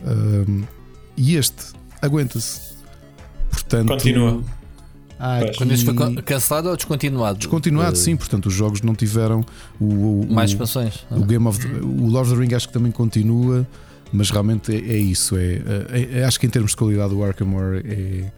e 1.17 1.35
este 1.35 1.63
aguenta-se. 2.01 2.59
Portanto, 3.49 3.87
Continua. 3.87 4.43
aqui- 5.17 5.57
Quando 5.57 5.71
este 5.71 5.85
foi 5.85 5.95
can- 5.95 6.15
cancelado 6.15 6.69
ou 6.69 6.75
descontinuado? 6.75 7.37
Descontinuado, 7.39 7.93
Eh, 7.95 7.99
sim. 7.99 8.15
Portanto, 8.17 8.47
os 8.47 8.53
jogos 8.53 8.81
não 8.81 8.93
tiveram 8.93 9.45
o, 9.79 10.21
o- 10.23 10.27
Mais 10.33 10.51
expansões. 10.51 11.05
o 11.09 11.23
Game 11.23 11.47
of 11.47 11.57
the- 11.57 11.79
o 11.79 12.07
Lord 12.07 12.29
of 12.29 12.35
the 12.37 12.45
Ring 12.45 12.53
acho 12.53 12.67
que 12.67 12.73
também 12.73 12.91
continua, 12.91 13.65
mas 14.15 14.29
realmente 14.29 14.73
é, 14.73 14.77
é 14.77 14.97
isso. 14.97 15.35
É, 15.37 15.61
é- 15.91 16.19
é- 16.19 16.23
acho 16.25 16.39
que 16.39 16.47
em 16.47 16.49
termos 16.49 16.71
de 16.71 16.77
qualidade 16.77 17.13
o 17.13 17.23
Arkham 17.23 17.53
Horror 17.53 17.81
é. 17.85 18.31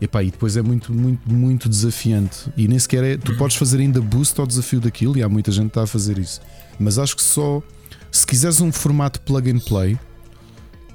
Epá, 0.00 0.22
e 0.22 0.30
depois 0.30 0.56
é 0.56 0.62
muito, 0.62 0.94
muito, 0.94 1.30
muito 1.30 1.68
desafiante. 1.68 2.50
E 2.56 2.66
nem 2.66 2.78
sequer 2.78 3.04
é. 3.04 3.16
Tu 3.18 3.36
podes 3.36 3.56
fazer 3.56 3.78
ainda 3.80 4.00
boost 4.00 4.38
ao 4.40 4.46
desafio 4.46 4.80
daquilo, 4.80 5.16
e 5.18 5.22
há 5.22 5.28
muita 5.28 5.52
gente 5.52 5.64
que 5.64 5.70
está 5.70 5.82
a 5.82 5.86
fazer 5.86 6.18
isso. 6.18 6.40
Mas 6.78 6.98
acho 6.98 7.14
que 7.16 7.22
só. 7.22 7.62
Se 8.10 8.26
quiseres 8.26 8.60
um 8.60 8.72
formato 8.72 9.20
plug 9.20 9.50
and 9.50 9.60
play, 9.60 9.98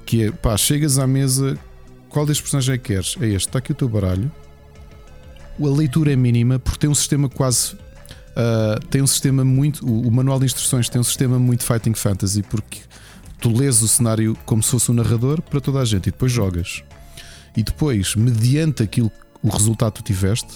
que 0.04 0.24
é 0.24 0.30
pá, 0.32 0.56
chegas 0.56 0.98
à 0.98 1.06
mesa, 1.06 1.56
qual 2.08 2.26
destes 2.26 2.42
personagens 2.42 2.74
é 2.74 2.78
que 2.78 2.92
queres? 2.92 3.16
É 3.20 3.26
este, 3.26 3.48
está 3.48 3.58
aqui 3.58 3.72
o 3.72 3.74
teu 3.74 3.88
baralho. 3.88 4.30
A 5.58 5.68
leitura 5.68 6.12
é 6.12 6.16
mínima, 6.16 6.58
porque 6.58 6.80
tem 6.80 6.90
um 6.90 6.94
sistema 6.94 7.28
quase 7.28 7.76
Uh, 8.36 8.78
tem 8.88 9.00
um 9.00 9.06
sistema 9.06 9.42
muito. 9.42 9.86
O, 9.86 10.08
o 10.08 10.12
manual 10.12 10.38
de 10.38 10.44
instruções 10.44 10.90
tem 10.90 11.00
um 11.00 11.04
sistema 11.04 11.38
muito 11.38 11.64
Fighting 11.64 11.94
Fantasy 11.94 12.42
porque 12.42 12.80
tu 13.40 13.52
lês 13.56 13.82
o 13.82 13.88
cenário 13.88 14.36
como 14.44 14.62
se 14.62 14.70
fosse 14.70 14.90
um 14.90 14.94
narrador 14.94 15.42
para 15.42 15.60
toda 15.60 15.80
a 15.80 15.84
gente 15.84 16.08
e 16.08 16.10
depois 16.10 16.32
jogas. 16.32 16.82
E 17.56 17.62
depois, 17.62 18.14
mediante 18.14 18.82
aquilo, 18.82 19.10
o 19.42 19.48
resultado 19.48 19.94
que 19.94 20.02
tu 20.02 20.06
tiveste, 20.06 20.52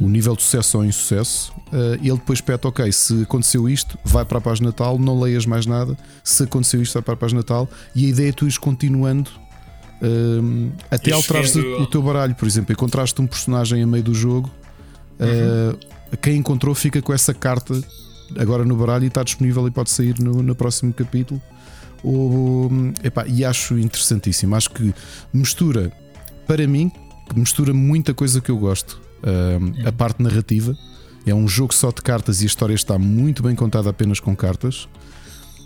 o 0.00 0.08
nível 0.08 0.36
de 0.36 0.42
sucesso 0.42 0.78
ou 0.78 0.84
insucesso, 0.84 1.52
uh, 1.72 1.94
ele 1.94 2.12
depois 2.12 2.40
pede: 2.40 2.66
ok, 2.66 2.90
se 2.92 3.22
aconteceu 3.22 3.68
isto, 3.68 3.98
vai 4.04 4.24
para 4.24 4.38
a 4.38 4.40
página 4.40 4.72
tal, 4.72 4.98
não 4.98 5.20
leias 5.20 5.46
mais 5.46 5.66
nada. 5.66 5.96
Se 6.22 6.42
aconteceu 6.42 6.82
isto, 6.82 6.94
vai 6.94 7.02
para 7.02 7.14
a 7.14 7.16
página 7.16 7.42
tal. 7.42 7.68
E 7.94 8.06
a 8.06 8.08
ideia 8.08 8.28
é 8.28 8.32
tu 8.32 8.44
ires 8.44 8.58
continuando. 8.58 9.30
um, 10.02 10.70
até 10.90 11.10
E 11.10 11.12
alterares 11.12 11.54
o, 11.56 11.86
teu 11.86 12.02
baralho, 12.02 12.34
por 12.34 12.46
exemplo, 12.46 12.72
encontraste 12.72 13.20
um 13.20 13.26
personagem 13.26 13.82
a 13.82 13.86
meio 13.86 14.04
do 14.04 14.14
jogo, 14.14 14.50
uh, 15.20 16.16
quem 16.18 16.36
encontrou 16.36 16.74
fica 16.74 17.00
com 17.02 17.12
essa 17.12 17.34
carta 17.34 17.74
agora 18.36 18.64
no 18.64 18.76
baralho 18.76 19.04
e 19.04 19.08
está 19.08 19.22
disponível 19.22 19.66
e 19.66 19.70
pode 19.70 19.90
sair 19.90 20.18
no, 20.20 20.42
no 20.42 20.54
próximo 20.54 20.92
capítulo. 20.92 21.40
Ou, 22.02 22.70
epá, 23.02 23.26
e 23.26 23.44
acho 23.44 23.78
interessantíssimo. 23.78 24.54
Acho 24.54 24.70
que 24.70 24.94
mistura, 25.32 25.92
para 26.46 26.66
mim, 26.66 26.90
mistura 27.34 27.72
muita 27.74 28.14
coisa 28.14 28.40
que 28.40 28.50
eu 28.50 28.56
gosto. 28.58 29.00
Um, 29.22 29.86
a 29.86 29.90
parte 29.92 30.22
narrativa 30.22 30.76
é 31.26 31.34
um 31.34 31.48
jogo 31.48 31.74
só 31.74 31.90
de 31.90 32.00
cartas 32.02 32.40
e 32.40 32.44
a 32.44 32.46
história 32.46 32.74
está 32.74 32.98
muito 32.98 33.42
bem 33.42 33.54
contada 33.54 33.90
apenas 33.90 34.20
com 34.20 34.34
cartas. 34.36 34.88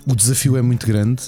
O 0.07 0.15
desafio 0.17 0.57
é 0.57 0.63
muito 0.63 0.87
grande. 0.87 1.23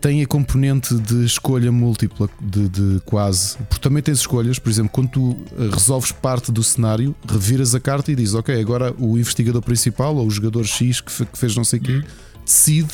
Tem 0.00 0.22
a 0.22 0.26
componente 0.26 0.94
de 0.94 1.24
escolha 1.24 1.72
múltipla, 1.72 2.28
de, 2.40 2.68
de 2.68 3.00
quase. 3.04 3.56
Porque 3.68 3.80
também 3.80 4.00
tens 4.02 4.18
escolhas, 4.18 4.58
por 4.58 4.68
exemplo, 4.70 4.90
quando 4.92 5.08
tu 5.10 5.36
eh, 5.58 5.70
resolves 5.72 6.12
parte 6.12 6.52
do 6.52 6.62
cenário, 6.62 7.16
reviras 7.28 7.74
a 7.74 7.80
carta 7.80 8.12
e 8.12 8.14
dizes: 8.14 8.34
Ok, 8.34 8.60
agora 8.60 8.94
o 8.96 9.18
investigador 9.18 9.60
principal 9.60 10.14
ou 10.14 10.26
o 10.26 10.30
jogador 10.30 10.64
X 10.64 11.00
que, 11.00 11.10
fe- 11.10 11.24
que 11.24 11.36
fez 11.36 11.56
não 11.56 11.64
sei 11.64 11.80
o 11.80 11.82
quê 11.82 12.02
decide. 12.44 12.90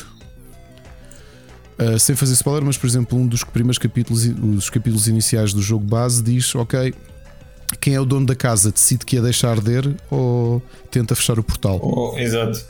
Eh, 1.79 1.99
sem 1.99 2.17
fazer 2.17 2.33
spoiler, 2.35 2.65
mas 2.65 2.77
por 2.77 2.87
exemplo, 2.87 3.19
um 3.19 3.27
dos 3.27 3.45
primeiros 3.45 3.79
capítulos, 3.79 4.25
os 4.25 4.69
capítulos 4.69 5.07
iniciais 5.07 5.53
do 5.53 5.63
jogo 5.63 5.85
base 5.85 6.23
diz: 6.23 6.55
Ok, 6.55 6.93
quem 7.81 7.95
é 7.95 8.01
o 8.01 8.05
dono 8.05 8.27
da 8.27 8.35
casa 8.35 8.73
decide 8.73 9.05
que 9.05 9.17
ia 9.17 9.23
deixar 9.23 9.51
arder 9.51 9.95
ou 10.11 10.63
tenta 10.91 11.15
fechar 11.15 11.39
o 11.39 11.43
portal. 11.43 11.79
Oh, 11.83 12.19
exato. 12.19 12.65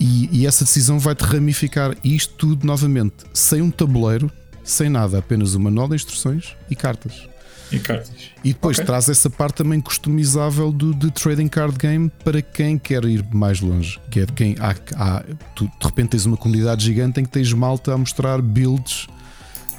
E, 0.00 0.28
e 0.32 0.46
essa 0.46 0.64
decisão 0.64 0.98
vai-te 0.98 1.22
ramificar 1.22 1.96
isto 2.04 2.34
tudo 2.34 2.66
novamente, 2.66 3.14
sem 3.32 3.60
um 3.62 3.70
tabuleiro, 3.70 4.30
sem 4.64 4.88
nada, 4.88 5.18
apenas 5.18 5.54
manual 5.56 5.88
de 5.88 5.96
instruções 5.96 6.56
e 6.70 6.76
cartas. 6.76 7.28
E 7.70 7.78
cartas. 7.78 8.10
E 8.42 8.52
depois 8.52 8.76
Ok. 8.78 8.86
traz 8.86 9.08
essa 9.08 9.28
parte 9.28 9.56
também 9.56 9.80
customizável 9.80 10.72
do, 10.72 10.94
de 10.94 11.10
trading 11.10 11.48
card 11.48 11.76
game 11.78 12.10
para 12.24 12.40
quem 12.40 12.78
quer 12.78 13.04
ir 13.04 13.24
mais 13.32 13.60
longe. 13.60 13.98
Que 14.10 14.20
é 14.20 14.26
de 14.26 14.32
quem 14.32 14.56
há, 14.58 14.74
há- 14.96 15.24
tu 15.54 15.64
de 15.64 15.86
repente 15.86 16.10
tens 16.10 16.24
uma 16.24 16.36
comunidade 16.36 16.84
gigante 16.84 17.20
em 17.20 17.24
que 17.24 17.30
tens 17.30 17.52
malta 17.52 17.92
a 17.92 17.98
mostrar 17.98 18.40
builds 18.40 19.06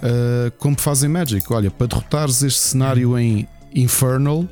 ah, 0.03 0.51
como 0.58 0.80
fazem 0.80 1.09
Magic. 1.09 1.51
Olha, 1.51 1.72
para 1.72 1.88
derrotares 1.88 2.42
este 2.43 2.59
cenário 2.59 3.18
em 3.18 3.48
Infernal, 3.74 4.48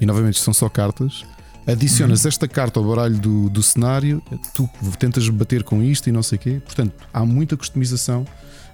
e 0.00 0.06
novamente 0.06 0.38
são 0.38 0.52
só 0.54 0.68
cartas, 0.68 1.24
adicionas 1.66 2.26
esta 2.26 2.48
carta 2.48 2.80
ao 2.80 2.86
baralho 2.86 3.16
do, 3.18 3.48
do 3.48 3.62
cenário, 3.62 4.20
tu 4.54 4.68
tentas 4.98 5.28
bater 5.28 5.62
com 5.62 5.80
isto 5.82 6.08
e 6.08 6.12
não 6.12 6.22
sei 6.22 6.36
o 6.36 6.40
quê. 6.40 6.60
Portanto, 6.64 6.92
há 7.12 7.24
muita 7.24 7.56
customização 7.56 8.24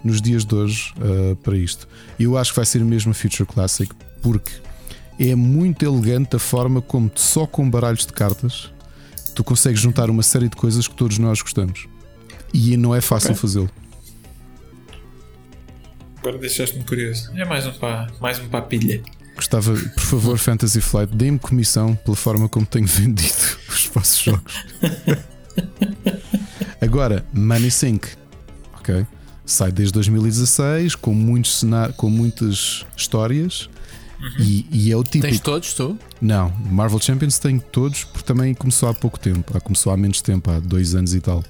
nos 0.05 0.23
dias 0.23 0.45
de 0.45 0.55
hoje 0.55 0.95
ah, 1.01 1.37
para 1.43 1.57
isto. 1.57 1.89
Eu 2.19 2.37
acho 2.37 2.53
que 2.53 2.57
vai 2.57 2.67
ser 2.67 2.85
mesmo 2.85 3.11
a 3.11 3.15
Future 3.15 3.47
Classic 3.47 3.93
porque 4.23 4.53
é 5.19 5.35
muito 5.35 5.85
elegante 5.85 6.37
a 6.37 6.39
forma 6.39 6.81
como 6.81 7.11
só 7.15 7.47
com 7.47 7.69
baralhos 7.69 8.07
de 8.07 8.13
cartas 8.13 8.71
tu 9.39 9.45
consegues 9.45 9.81
juntar 9.81 10.11
uma 10.11 10.25
série 10.25 10.49
de 10.49 10.57
coisas 10.57 10.89
que 10.89 10.97
todos 10.97 11.17
nós 11.17 11.41
gostamos. 11.41 11.87
E 12.53 12.77
não 12.77 12.93
é 12.93 13.01
fácil 13.01 13.31
Ok. 13.31 13.41
fazê-lo. 13.41 13.71
Agora 16.19 16.39
deixaste-me 16.39 16.85
curioso. 16.85 17.31
É 17.37 17.45
mais 17.45 17.65
um 17.65 17.73
para 17.73 18.09
mais 18.21 18.41
um 18.41 18.49
para 18.49 18.59
a 18.59 18.63
pilha. 18.63 19.01
Gostava, 19.37 19.73
por 19.73 20.03
favor, 20.03 20.39
Fantasy 20.39 20.81
Flight, 20.81 21.15
dê-me 21.15 21.39
comissão 21.39 21.95
pela 21.95 22.17
forma 22.17 22.49
como 22.49 22.67
tenho 22.67 22.87
vendido 22.89 23.33
os 23.69 23.87
vossos 23.87 24.19
jogos. 24.19 24.65
Agora, 26.83 27.25
Money 27.33 27.71
Sync, 27.71 28.09
ok? 28.75 29.07
Sai 29.49 29.73
desde 29.73 29.95
2016 29.95 30.95
com, 30.95 31.15
muitos 31.15 31.65
com 31.97 32.11
muitas 32.11 32.85
histórias 32.95 33.71
e, 34.39 34.67
e 34.71 34.93
é 34.93 34.97
o 34.97 35.03
típico. 35.03 35.27
Tens 35.27 35.41
todos, 35.41 35.73
tu? 35.73 35.99
Não, 36.21 36.53
Marvel 36.71 37.01
Champions 37.01 37.39
tem 37.39 37.59
todos, 37.59 38.05
porque 38.05 38.25
também 38.25 38.53
começou 38.53 38.91
há 38.91 38.95
pouco 38.95 39.19
tempo. 39.19 39.51
Ah, 39.57 39.61
Começou 39.61 39.91
há 39.91 39.97
menos 39.97 40.21
tempo, 40.21 40.51
há 40.51 40.61
dois 40.61 40.95
anos 40.95 41.15
e 41.15 41.21
tal. 41.21 41.43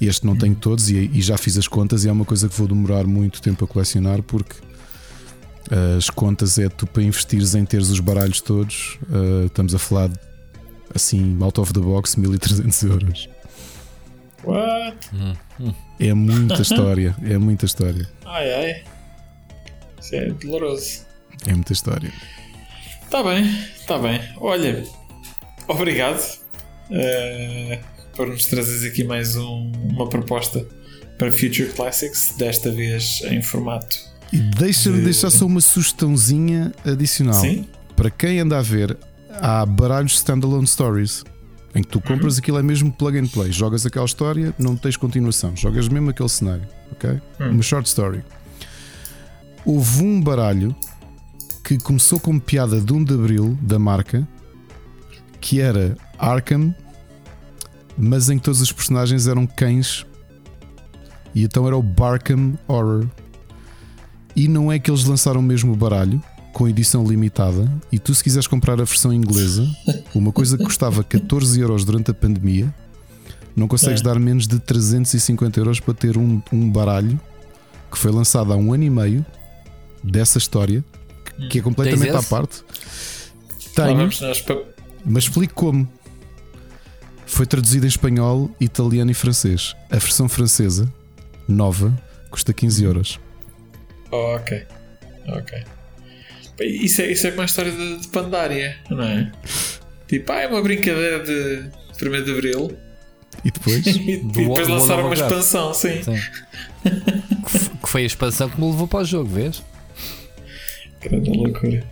Este 0.00 0.26
não 0.26 0.36
tenho 0.36 0.56
todos 0.56 0.90
e, 0.90 1.10
e 1.14 1.22
já 1.22 1.38
fiz 1.38 1.56
as 1.56 1.68
contas 1.68 2.04
e 2.04 2.08
é 2.08 2.12
uma 2.12 2.24
coisa 2.24 2.48
que 2.48 2.56
vou 2.56 2.66
demorar 2.66 3.06
muito 3.06 3.40
tempo 3.40 3.64
a 3.64 3.68
colecionar 3.68 4.20
porque 4.20 4.56
ah, 5.70 5.96
as 5.96 6.10
contas 6.10 6.58
é 6.58 6.68
tu 6.68 6.88
para 6.88 7.04
investires 7.04 7.54
em 7.54 7.64
teres 7.64 7.88
os 7.88 8.00
baralhos 8.00 8.40
todos. 8.40 8.98
ah, 9.12 9.46
estamos 9.46 9.76
a 9.76 9.78
falar 9.78 10.08
de, 10.08 10.18
assim, 10.92 11.38
out 11.40 11.60
of 11.60 11.72
the 11.72 11.80
box, 11.80 12.18
1300 12.18 12.82
euros. 12.82 13.28
What? 14.44 14.96
É 15.98 16.14
muita 16.14 16.62
história, 16.62 17.14
é 17.24 17.36
muita 17.38 17.66
história, 17.66 18.08
Ai 18.24 18.54
ai. 18.54 18.84
Isso 20.00 20.14
é 20.14 20.30
doloroso. 20.30 21.00
é 21.46 21.52
muita 21.52 21.72
história. 21.72 22.12
Tá 23.10 23.22
bem, 23.22 23.44
tá 23.86 23.98
bem. 23.98 24.20
Olha, 24.36 24.84
obrigado 25.66 26.22
eh, 26.90 27.80
por 28.14 28.28
nos 28.28 28.44
trazeres 28.44 28.84
aqui 28.84 29.02
mais 29.04 29.34
um- 29.36 29.72
uma 29.90 30.08
proposta 30.08 30.64
para 31.18 31.32
Future 31.32 31.70
Classics, 31.74 32.34
desta 32.38 32.70
vez 32.70 33.20
em 33.24 33.42
formato. 33.42 33.98
E 34.32 34.36
deixa-me 34.38 34.98
De- 34.98 35.04
deixar 35.04 35.30
só 35.30 35.46
uma 35.46 35.60
sugestãozinha 35.60 36.72
adicional. 36.84 37.40
Sim? 37.40 37.66
Para 37.96 38.10
quem 38.10 38.38
anda 38.38 38.58
a 38.58 38.62
ver, 38.62 38.96
há 39.30 39.66
baralhos 39.66 40.12
standalone 40.14 40.66
stories. 40.66 41.24
Em 41.78 41.82
que 41.82 41.90
tu 41.90 42.00
compras 42.00 42.38
aquilo 42.38 42.58
é 42.58 42.62
mesmo 42.62 42.90
plug 42.90 43.16
and 43.16 43.28
play. 43.28 43.52
Jogas 43.52 43.86
aquela 43.86 44.04
história, 44.04 44.52
não 44.58 44.76
tens 44.76 44.96
continuação. 44.96 45.54
Jogas 45.54 45.86
mesmo 45.86 46.10
aquele 46.10 46.28
cenário. 46.28 46.66
Ok? 46.90 47.20
Uma 47.38 47.62
short 47.62 47.86
story. 47.86 48.24
Houve 49.64 50.02
um 50.02 50.20
baralho 50.20 50.74
que 51.62 51.78
começou 51.78 52.18
como 52.18 52.40
piada 52.40 52.80
de 52.80 52.92
1 52.92 53.04
de 53.04 53.14
Abril 53.14 53.56
da 53.62 53.78
marca 53.78 54.26
que 55.40 55.60
era 55.60 55.96
Arkham, 56.18 56.74
mas 57.96 58.28
em 58.28 58.38
que 58.38 58.44
todos 58.44 58.60
os 58.60 58.72
personagens 58.72 59.28
eram 59.28 59.46
cães. 59.46 60.04
E 61.32 61.44
então 61.44 61.64
era 61.64 61.76
o 61.76 61.82
Barkham 61.82 62.58
Horror. 62.66 63.06
E 64.34 64.48
não 64.48 64.72
é 64.72 64.80
que 64.80 64.90
eles 64.90 65.04
lançaram 65.04 65.40
mesmo 65.40 65.74
o 65.74 65.76
baralho 65.76 66.20
com 66.58 66.66
edição 66.68 67.04
limitada. 67.06 67.70
E 67.92 68.00
tu, 68.00 68.12
se 68.12 68.24
quiseres 68.24 68.48
comprar 68.48 68.72
a 68.80 68.84
versão 68.84 69.12
inglesa, 69.12 69.64
uma 70.12 70.32
coisa 70.32 70.58
que 70.58 70.64
custava 70.64 71.04
14 71.04 71.60
euros 71.60 71.84
durante 71.84 72.10
a 72.10 72.14
pandemia, 72.14 72.74
não 73.54 73.68
consegues 73.68 74.00
É. 74.00 74.04
dar 74.04 74.18
menos 74.18 74.48
de 74.48 74.58
350 74.58 75.60
euros 75.60 75.78
para 75.78 75.94
ter 75.94 76.18
um, 76.18 76.42
um 76.52 76.68
baralho 76.68 77.18
que 77.92 77.96
foi 77.96 78.10
lançado 78.10 78.52
há 78.52 78.56
um 78.56 78.72
ano 78.72 78.82
e 78.82 78.90
meio 78.90 79.24
dessa 80.02 80.36
história, 80.36 80.84
que- 81.48 81.60
é 81.60 81.62
completamente 81.62 82.10
Tens 82.10 82.24
à 82.26 82.28
parte. 82.28 82.64
Tenho, 83.76 84.10
mas 85.04 85.22
explico 85.24 85.54
como. 85.54 85.88
Foi 87.24 87.46
traduzido 87.46 87.86
em 87.86 87.88
espanhol, 87.88 88.50
italiano 88.60 89.12
e 89.12 89.14
francês. 89.14 89.76
A 89.90 89.96
versão 89.98 90.28
francesa, 90.28 90.92
nova, 91.46 91.96
custa 92.30 92.52
15 92.52 92.82
euros. 92.82 93.20
Oh, 94.10 94.34
ok. 94.34 94.66
Ok. 95.28 95.62
Isso 96.60 97.02
é, 97.02 97.12
isso 97.12 97.26
é 97.26 97.30
como 97.30 97.42
a 97.42 97.46
história 97.46 97.70
de, 97.70 97.98
de 97.98 98.08
Pandária, 98.08 98.76
não 98.90 99.02
é? 99.02 99.30
Tipo, 100.06 100.32
ah, 100.32 100.40
é 100.40 100.46
uma 100.48 100.62
brincadeira 100.62 101.20
de 101.20 101.70
1 102.02 102.24
de 102.24 102.32
Abril 102.32 102.76
E 103.44 103.50
depois. 103.50 103.86
e, 103.86 104.16
Do 104.16 104.32
depois 104.32 104.68
lançaram 104.68 105.04
uma 105.04 105.14
expansão, 105.14 105.74
sim. 105.74 106.02
Sim. 106.02 106.18
que, 107.82 107.88
foi 107.88 108.02
a 108.02 108.06
expansão 108.06 108.48
que 108.48 108.60
me 108.60 108.70
levou 108.70 108.88
para 108.88 109.00
o 109.00 109.04
jogo, 109.04 109.28
vês? 109.28 109.62
Grande 111.00 111.30
loucura. 111.30 111.84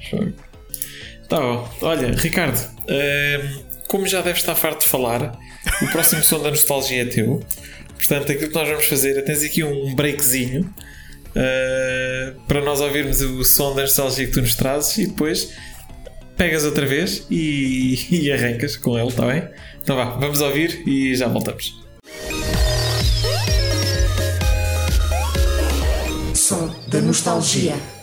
Tá 1.28 1.40
bom. 1.40 1.68
Olha, 1.82 2.12
Ricardo, 2.12 2.58
ehm, 2.88 3.60
como 3.88 4.06
já 4.06 4.20
deves 4.20 4.40
estar 4.40 4.54
farto 4.54 4.80
de 4.80 4.88
falar, 4.88 5.38
o 5.82 5.86
próximo 5.88 6.22
som 6.24 6.42
da 6.42 6.50
nostalgia 6.50 7.02
é 7.02 7.04
teu. 7.04 7.44
Portanto, 7.96 8.32
aquilo 8.32 8.48
que 8.48 8.54
nós 8.54 8.68
vamos 8.68 8.86
fazer 8.86 9.16
é 9.16 9.22
tens 9.22 9.42
aqui 9.42 9.62
um 9.62 9.94
breakzinho 9.94 10.72
eh, 11.36 12.32
para 12.48 12.62
nós 12.62 12.80
ouvirmos 12.80 13.20
o 13.20 13.44
som 13.44 13.74
da 13.74 13.82
nostalgia 13.82 14.26
que 14.26 14.32
tu 14.32 14.40
nos 14.40 14.54
trazes 14.54 14.96
e 14.96 15.06
depois 15.06 15.52
pegas 16.34 16.64
outra 16.64 16.86
vez 16.86 17.26
e, 17.30 18.06
e 18.24 18.32
arrancas 18.32 18.76
com 18.76 18.98
ele, 18.98 19.08
está 19.08 19.26
bem? 19.26 19.46
Então 19.82 19.96
vá, 19.96 20.04
vamos 20.16 20.40
ouvir 20.40 20.82
e 20.88 21.14
já 21.14 21.28
voltamos. 21.28 21.84
Som 26.34 26.74
da 26.88 27.00
nostalgia. 27.02 27.95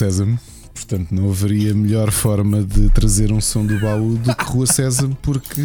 Sésamo. 0.00 0.38
Portanto, 0.72 1.14
não 1.14 1.28
haveria 1.30 1.74
melhor 1.74 2.10
forma 2.10 2.62
de 2.64 2.88
trazer 2.88 3.30
um 3.32 3.40
som 3.40 3.66
do 3.66 3.78
baú 3.80 4.14
do 4.16 4.34
que 4.34 4.44
Rua 4.44 4.66
Sésamo, 4.66 5.14
porque 5.20 5.60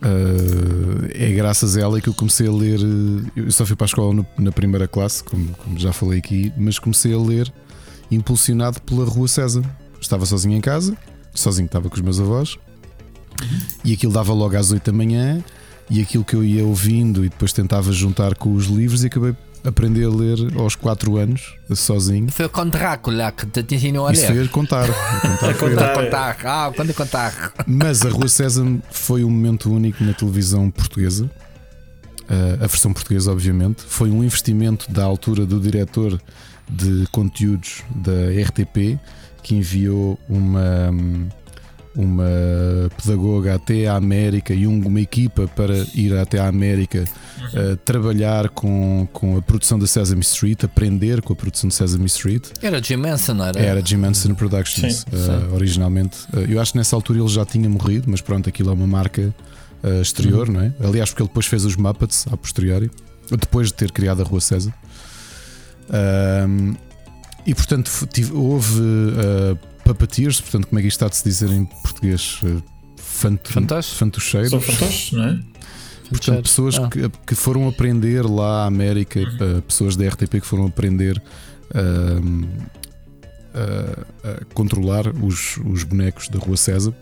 Uh, 0.00 1.08
é 1.12 1.32
graças 1.32 1.76
a 1.76 1.80
ela 1.80 2.00
que 2.00 2.08
eu 2.08 2.14
comecei 2.14 2.46
a 2.46 2.52
ler. 2.52 2.78
uh, 2.78 3.26
Eu 3.34 3.50
só 3.50 3.66
fui 3.66 3.74
para 3.74 3.84
a 3.84 3.88
escola 3.88 4.14
no- 4.14 4.26
na 4.38 4.52
primeira 4.52 4.86
classe, 4.86 5.24
como, 5.24 5.48
como 5.56 5.76
já 5.76 5.92
falei 5.92 6.20
aqui, 6.20 6.52
mas 6.56 6.78
comecei 6.78 7.12
a 7.12 7.18
ler 7.18 7.52
impulsionado 8.08 8.80
pela 8.82 9.04
Rua 9.04 9.26
César. 9.26 9.62
Estava 10.00 10.24
sozinho 10.24 10.56
em 10.56 10.60
casa, 10.60 10.96
sozinho 11.34 11.66
estava 11.66 11.88
com 11.88 11.96
os 11.96 12.00
meus 12.00 12.20
avós, 12.20 12.56
e 13.84 13.92
aquilo 13.92 14.12
dava 14.12 14.32
logo 14.32 14.56
às 14.56 14.70
8 14.70 14.84
da 14.84 14.96
manhã. 14.96 15.42
E 15.90 16.02
aquilo 16.02 16.24
que 16.24 16.34
eu 16.34 16.44
ia 16.44 16.64
ouvindo 16.64 17.24
e 17.24 17.28
depois 17.28 17.52
tentava 17.52 17.92
juntar 17.92 18.34
com 18.34 18.52
os 18.54 18.66
livros, 18.66 19.04
e 19.04 19.06
acabei 19.06 19.34
a 19.64 19.68
aprender 19.68 20.04
a 20.04 20.10
ler 20.10 20.38
aos 20.56 20.74
4 20.74 21.16
anos, 21.16 21.54
sozinho. 21.74 22.30
Foi 22.30 22.48
com 22.48 22.68
Drácula 22.68 23.32
que 23.32 23.46
te 23.46 23.74
ensinou 23.74 24.06
a 24.06 24.12
Isso 24.12 24.26
foi 24.26 24.34
ler. 24.36 24.46
a 24.46 24.48
contar. 24.48 24.88
A 24.88 25.54
contar 25.54 25.54
contar. 25.58 25.94
Contar. 25.94 26.36
Ah, 26.44 26.72
quando 26.74 26.94
contar. 26.94 27.52
Mas 27.66 28.04
a 28.04 28.10
Rua 28.10 28.28
Sésamo 28.28 28.82
foi 28.90 29.24
um 29.24 29.30
momento 29.30 29.72
único 29.72 30.04
na 30.04 30.12
televisão 30.12 30.70
portuguesa. 30.70 31.24
Uh, 31.24 32.62
a 32.62 32.66
versão 32.66 32.92
portuguesa, 32.92 33.32
obviamente. 33.32 33.82
Foi 33.88 34.10
um 34.10 34.22
investimento 34.22 34.92
da 34.92 35.04
altura 35.04 35.46
do 35.46 35.58
diretor 35.58 36.20
de 36.68 37.06
conteúdos 37.10 37.82
da 37.94 38.12
RTP 38.46 38.98
que 39.42 39.54
enviou 39.54 40.18
uma, 40.28 40.90
uma 42.00 42.24
pedagoga 43.02 43.56
até 43.56 43.88
à 43.88 43.96
América 43.96 44.54
e 44.54 44.66
um- 44.68 44.86
uma 44.86 45.00
equipa 45.00 45.48
para 45.48 45.74
ir 45.94 46.16
até 46.16 46.38
à 46.38 46.46
América 46.46 47.02
uh, 47.52 47.76
trabalhar 47.78 48.48
com, 48.50 49.08
com 49.12 49.36
a 49.36 49.42
produção 49.42 49.78
da 49.80 49.86
Sesame 49.86 50.20
Street, 50.20 50.62
aprender 50.62 51.20
com 51.22 51.32
a 51.32 51.36
produção 51.36 51.66
de 51.68 51.74
Sesame 51.74 52.06
Street. 52.06 52.44
Era 52.62 52.80
Jim 52.80 52.96
Manson, 52.98 53.34
não 53.34 53.44
era? 53.46 53.58
Era 53.60 53.84
Jim 53.84 53.96
Manson 53.96 54.34
Productions, 54.34 54.98
Sim, 55.10 55.16
uh, 55.16 55.54
originalmente. 55.54 56.18
Uh, 56.32 56.40
eu 56.48 56.60
acho 56.60 56.70
que 56.72 56.78
nessa 56.78 56.94
altura 56.94 57.18
ele 57.18 57.28
já 57.28 57.44
tinha 57.44 57.68
morrido, 57.68 58.04
mas 58.08 58.20
pronto, 58.20 58.48
aquilo 58.48 58.70
é 58.70 58.72
uma 58.72 58.86
marca 58.86 59.34
uh, 59.82 60.00
exterior, 60.00 60.48
não 60.48 60.60
é? 60.60 60.72
Aliás, 60.80 61.10
porque 61.10 61.22
ele 61.22 61.28
depois 61.28 61.46
fez 61.46 61.64
os 61.64 61.74
Muppets 61.74 62.26
a 62.30 62.36
posteriori, 62.36 62.90
depois 63.30 63.66
de 63.68 63.74
ter 63.74 63.90
criado 63.90 64.22
a 64.22 64.24
Rua 64.24 64.40
César. 64.40 64.72
E 67.46 67.54
portanto, 67.54 67.90
tive- 68.12 68.32
houve 68.34 68.80
uh, 68.80 69.58
puppeteers, 69.92 70.40
portanto, 70.40 70.66
como 70.68 70.78
é 70.78 70.82
que 70.82 70.88
isto 70.88 70.96
está 70.96 71.08
de 71.08 71.16
se 71.16 71.24
dizer 71.24 71.50
em 71.50 71.64
português? 71.64 72.40
Uh, 72.42 72.62
fant 72.96 73.38
Fantoches? 73.44 73.92
fantocheiros. 73.94 74.50
São 74.50 74.60
fantoches, 74.60 75.12
não 75.12 75.24
é? 75.24 75.40
Portanto, 76.10 76.42
pessoas 76.42 76.78
Ah. 76.78 76.88
que, 76.88 77.08
que 77.26 77.34
foram 77.34 77.68
aprender 77.68 78.24
lá 78.24 78.64
à 78.64 78.66
América, 78.66 79.20
uh, 79.20 79.62
pessoas 79.62 79.94
da 79.96 80.06
RTP 80.08 80.40
que 80.40 80.46
foram 80.46 80.66
aprender 80.66 81.22
um, 81.74 82.44
a, 83.54 84.30
a 84.30 84.44
controlar 84.54 85.08
os, 85.22 85.58
os 85.64 85.82
bonecos 85.84 86.28
da 86.28 86.38
Rua 86.38 86.56
César. 86.56 86.94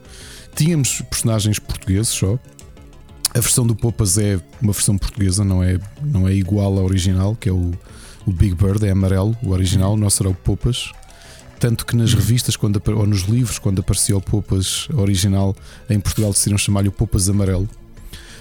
Tínhamos 0.55 1.03
personagens 1.11 1.59
portugueses 1.59 2.09
só. 2.09 2.39
A 3.35 3.41
versão 3.41 3.67
do 3.67 3.77
Popas 3.77 4.17
é 4.17 4.41
uma 4.63 4.73
versão 4.73 4.97
portuguesa, 4.97 5.45
não 5.45 5.63
é, 5.63 5.79
não 6.03 6.27
é 6.27 6.33
igual 6.35 6.79
à 6.79 6.83
original, 6.83 7.37
que 7.37 7.49
é 7.49 7.53
o, 7.53 7.73
o 8.27 8.33
Big 8.33 8.55
Bird, 8.55 8.85
é 8.87 8.91
amarelo, 8.91 9.37
o 9.43 9.51
original, 9.51 9.93
o 9.93 9.97
nosso 9.97 10.23
era 10.23 10.31
o 10.31 10.35
Popas. 10.35 10.91
Tanto 11.59 11.87
que 11.87 11.97
nas 11.97 12.13
revistas, 12.13 12.55
quando, 12.57 12.83
ou 12.95 13.07
nos 13.07 13.23
livros, 13.23 13.59
quando 13.59 13.81
aparecia 13.81 14.17
o 14.17 14.21
Popas 14.21 14.89
original, 14.95 15.57
em 15.89 15.99
Portugal 15.99 16.31
decidiram 16.33 16.59
chamar-lhe 16.59 16.89
o 16.89 16.93
Popas 16.93 17.29
Amarelo. 17.29 17.69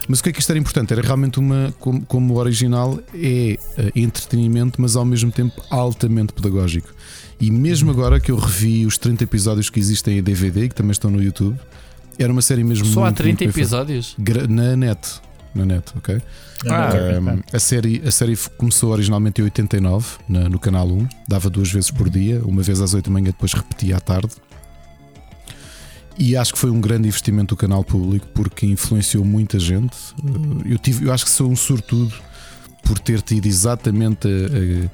Mas 0.08 0.20
o 0.20 0.24
que 0.24 0.30
é 0.30 0.32
que 0.34 0.40
isto 0.40 0.50
era 0.52 0.60
importante? 0.60 0.94
Era 0.94 1.02
realmente 1.02 1.40
uma, 1.40 1.74
como, 1.80 2.02
como 2.06 2.34
o 2.36 2.38
original 2.38 3.00
é 3.14 3.58
eh, 3.78 3.92
entretenimento, 3.96 4.80
mas 4.80 4.96
ao 4.96 5.04
mesmo 5.06 5.32
tempo 5.32 5.60
altamente 5.70 6.32
pedagógico. 6.34 6.94
E 7.42 7.50
mesmo 7.50 7.90
agora 7.90 8.20
que 8.20 8.30
eu 8.32 8.38
revi 8.38 8.86
os 8.86 8.98
30 9.00 9.24
episódios 9.24 9.70
que 9.70 9.80
existem 9.80 10.20
em 10.20 10.22
DVD, 10.24 10.70
que 10.70 10.76
também 10.76 10.92
estão 10.92 11.10
no 11.10 11.24
YouTube, 11.24 11.58
era 12.20 12.32
uma 12.32 12.42
série 12.42 12.64
mesmo 12.64 12.86
Só 12.86 13.02
há 13.02 13.04
muito, 13.06 13.18
30 13.18 13.40
bem 13.40 13.52
feita. 13.52 13.60
episódios. 13.60 14.16
Gra- 14.20 14.48
Na 14.48 14.76
net. 14.76 15.00
Na 15.56 15.66
net, 15.66 15.92
ok? 15.96 16.22
Ah, 16.68 16.90
Um, 17.20 17.42
a, 17.54 17.60
série, 17.60 18.02
a 18.06 18.12
série 18.12 18.36
começou 18.58 18.92
originalmente 18.92 19.40
em 19.42 19.44
89 19.46 20.18
na- 20.28 20.50
no 20.50 20.60
canal 20.60 20.88
1, 20.88 21.08
dava 21.28 21.50
duas 21.50 21.72
vezes 21.72 21.90
por 21.90 22.10
dia, 22.10 22.42
uma 22.46 22.62
vez 22.62 22.82
às 22.82 22.94
8 22.94 23.06
da 23.06 23.12
manhã, 23.12 23.28
depois 23.28 23.54
repetia 23.54 23.96
à 23.98 24.00
tarde. 24.02 24.30
E 26.18 26.36
acho 26.38 26.54
que 26.54 26.60
foi 26.60 26.70
um 26.70 26.80
grande 26.80 27.08
investimento 27.08 27.56
do 27.56 27.58
canal 27.58 27.84
público 27.84 28.26
porque 28.34 28.66
influenciou 28.66 29.24
muita 29.26 29.60
gente. 29.60 29.96
Uh, 30.24 30.62
Eu, 30.66 30.78
tive, 30.78 31.06
eu 31.08 31.14
acho 31.14 31.26
que 31.26 31.32
sou 31.32 31.50
um 31.52 31.56
sortudo 31.56 32.14
por 32.84 32.98
ter 33.00 33.22
tido 33.22 33.46
exatamente 33.48 34.28
uh, 34.28 34.86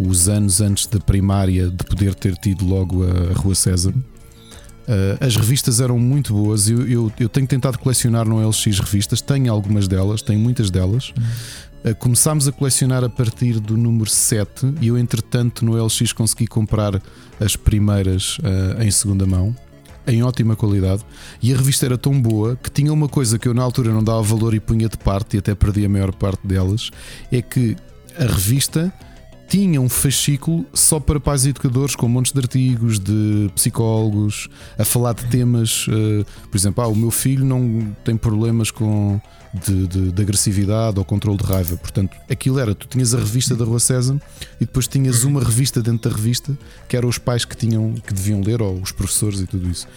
uh, 0.00 0.08
os 0.08 0.28
anos 0.28 0.60
antes 0.60 0.86
da 0.86 0.98
primária 0.98 1.68
de 1.70 1.84
poder 1.84 2.14
ter 2.14 2.34
tido 2.36 2.64
logo 2.64 3.04
a, 3.04 3.30
a 3.30 3.34
Rua 3.34 3.54
César. 3.54 3.92
Uh, 4.90 5.24
as 5.24 5.36
revistas 5.36 5.80
eram 5.80 6.00
muito 6.00 6.34
boas. 6.34 6.68
Eu, 6.68 6.84
eu, 6.84 7.12
eu 7.20 7.28
tenho 7.28 7.46
tentado 7.46 7.78
colecionar 7.78 8.28
no 8.28 8.44
LX 8.44 8.80
revistas, 8.80 9.20
tenho 9.20 9.52
algumas 9.52 9.86
delas, 9.86 10.20
tenho 10.20 10.40
muitas 10.40 10.68
delas. 10.68 11.10
Uh, 11.84 11.94
começámos 12.00 12.48
a 12.48 12.52
colecionar 12.52 13.04
a 13.04 13.08
partir 13.08 13.60
do 13.60 13.76
número 13.76 14.10
7 14.10 14.74
e 14.80 14.88
eu, 14.88 14.98
entretanto, 14.98 15.64
no 15.64 15.80
LX 15.80 16.12
consegui 16.12 16.48
comprar 16.48 17.00
as 17.38 17.54
primeiras 17.54 18.38
uh, 18.38 18.82
em 18.82 18.90
segunda 18.90 19.24
mão, 19.24 19.54
em 20.08 20.24
ótima 20.24 20.56
qualidade. 20.56 21.06
E 21.40 21.54
a 21.54 21.56
revista 21.56 21.86
era 21.86 21.96
tão 21.96 22.20
boa 22.20 22.56
que 22.56 22.68
tinha 22.68 22.92
uma 22.92 23.08
coisa 23.08 23.38
que 23.38 23.46
eu, 23.46 23.54
na 23.54 23.62
altura, 23.62 23.92
não 23.92 24.02
dava 24.02 24.22
valor 24.22 24.54
e 24.54 24.58
punha 24.58 24.88
de 24.88 24.98
parte, 24.98 25.36
e 25.36 25.38
até 25.38 25.54
perdi 25.54 25.84
a 25.84 25.88
maior 25.88 26.12
parte 26.12 26.44
delas: 26.44 26.90
é 27.30 27.40
que 27.40 27.76
a 28.18 28.24
revista 28.24 28.92
tinha 29.50 29.80
um 29.80 29.88
fascículo 29.88 30.64
só 30.72 31.00
para 31.00 31.18
pais 31.18 31.44
educadores, 31.44 31.96
com 31.96 32.08
montes 32.08 32.32
de 32.32 32.38
artigos 32.38 32.98
de 33.00 33.50
psicólogos 33.54 34.48
a 34.78 34.84
falar 34.84 35.12
de 35.12 35.26
temas, 35.26 35.86
eh, 35.90 36.24
por 36.48 36.56
exemplo, 36.56 36.82
ah, 36.84 36.86
o 36.86 36.94
meu 36.94 37.10
filho 37.10 37.44
não 37.44 37.94
tem 38.04 38.16
problemas 38.16 38.70
com 38.70 39.20
de, 39.52 39.88
de- 39.88 40.12
de 40.12 40.22
agressividade 40.22 40.96
ou 41.00 41.04
controle 41.04 41.36
de 41.36 41.44
raiva. 41.44 41.76
Portanto, 41.76 42.16
aquilo 42.30 42.60
era, 42.60 42.72
tu 42.76 42.86
tinhas 42.86 43.12
a 43.12 43.18
revista 43.18 43.56
da 43.56 43.64
Rua 43.64 43.80
César 43.80 44.16
e 44.60 44.64
depois 44.64 44.86
tinhas 44.86 45.24
uma 45.24 45.42
revista 45.42 45.82
dentro 45.82 46.08
da 46.08 46.16
revista 46.16 46.56
que 46.88 46.96
eram 46.96 47.08
os 47.08 47.18
pais 47.18 47.44
que 47.44 47.56
tinham 47.56 47.94
que 48.06 48.14
deviam 48.14 48.40
ler, 48.40 48.62
ou 48.62 48.80
os 48.80 48.92
professores 48.92 49.40
e 49.40 49.46
tudo 49.48 49.68
isso. 49.68 49.88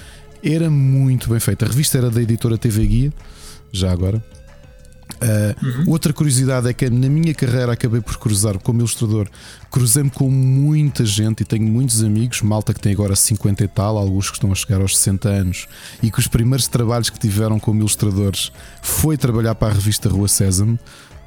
Era 0.43 0.67
muito 0.69 1.29
bem 1.29 1.39
feita. 1.39 1.63
A 1.65 1.67
revista 1.67 1.99
era 1.99 2.09
da 2.09 2.19
editora 2.21 2.57
TV 2.57 2.87
Guia, 2.87 3.13
já 3.71 3.91
agora. 3.91 4.21
Uh, 5.23 5.89
Outra 5.89 6.11
curiosidade 6.11 6.67
é 6.67 6.73
que 6.73 6.89
na 6.89 7.07
minha 7.07 7.33
carreira 7.33 7.71
acabei 7.71 8.01
por 8.01 8.17
cruzar 8.17 8.59
como 8.59 8.81
ilustrador, 8.81 9.29
cruzei-me 9.71 10.09
com 10.09 10.29
muita 10.29 11.05
gente 11.05 11.41
e 11.41 11.45
tenho 11.45 11.65
muitos 11.65 12.03
amigos, 12.03 12.41
malta 12.41 12.73
que 12.73 12.81
tem 12.81 12.91
agora 12.91 13.15
50 13.15 13.63
e 13.63 13.67
tal, 13.69 13.97
alguns 13.97 14.29
que 14.29 14.35
estão 14.35 14.51
a 14.51 14.55
chegar 14.55 14.81
aos 14.81 14.97
60 14.97 15.29
anos, 15.29 15.67
e 16.01 16.11
que 16.11 16.19
os 16.19 16.27
primeiros 16.27 16.67
trabalhos 16.67 17.09
que 17.09 17.17
tiveram 17.17 17.57
como 17.57 17.79
ilustradores 17.79 18.51
foi 18.81 19.15
trabalhar 19.15 19.55
para 19.55 19.69
a 19.69 19.73
revista 19.73 20.09
Rua 20.09 20.27
Sésamo, 20.27 20.77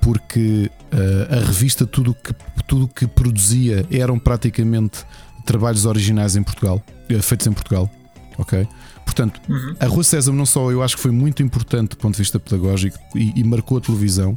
porque 0.00 0.70
uh, 0.92 1.34
a 1.34 1.46
revista, 1.46 1.86
tudo 1.86 2.14
que, 2.14 2.34
tudo 2.66 2.86
que 2.86 3.06
produzia 3.06 3.86
eram 3.90 4.18
praticamente 4.18 5.04
trabalhos 5.46 5.86
originais 5.86 6.36
em 6.36 6.42
Portugal, 6.42 6.82
eh, 7.08 7.22
feitos 7.22 7.46
em 7.46 7.52
Portugal. 7.52 7.90
Ok? 8.36 8.68
Portanto, 9.06 9.40
a 9.80 9.86
Rua 9.86 10.04
Sésamo 10.04 10.36
não 10.36 10.44
só 10.44 10.70
eu 10.70 10.82
acho 10.82 10.96
que 10.96 11.02
foi 11.02 11.10
muito 11.12 11.42
importante 11.42 11.90
do 11.90 11.96
ponto 11.96 12.12
de 12.12 12.18
vista 12.18 12.38
pedagógico 12.38 12.98
e, 13.14 13.32
e 13.40 13.44
marcou 13.44 13.78
a 13.78 13.80
televisão, 13.80 14.36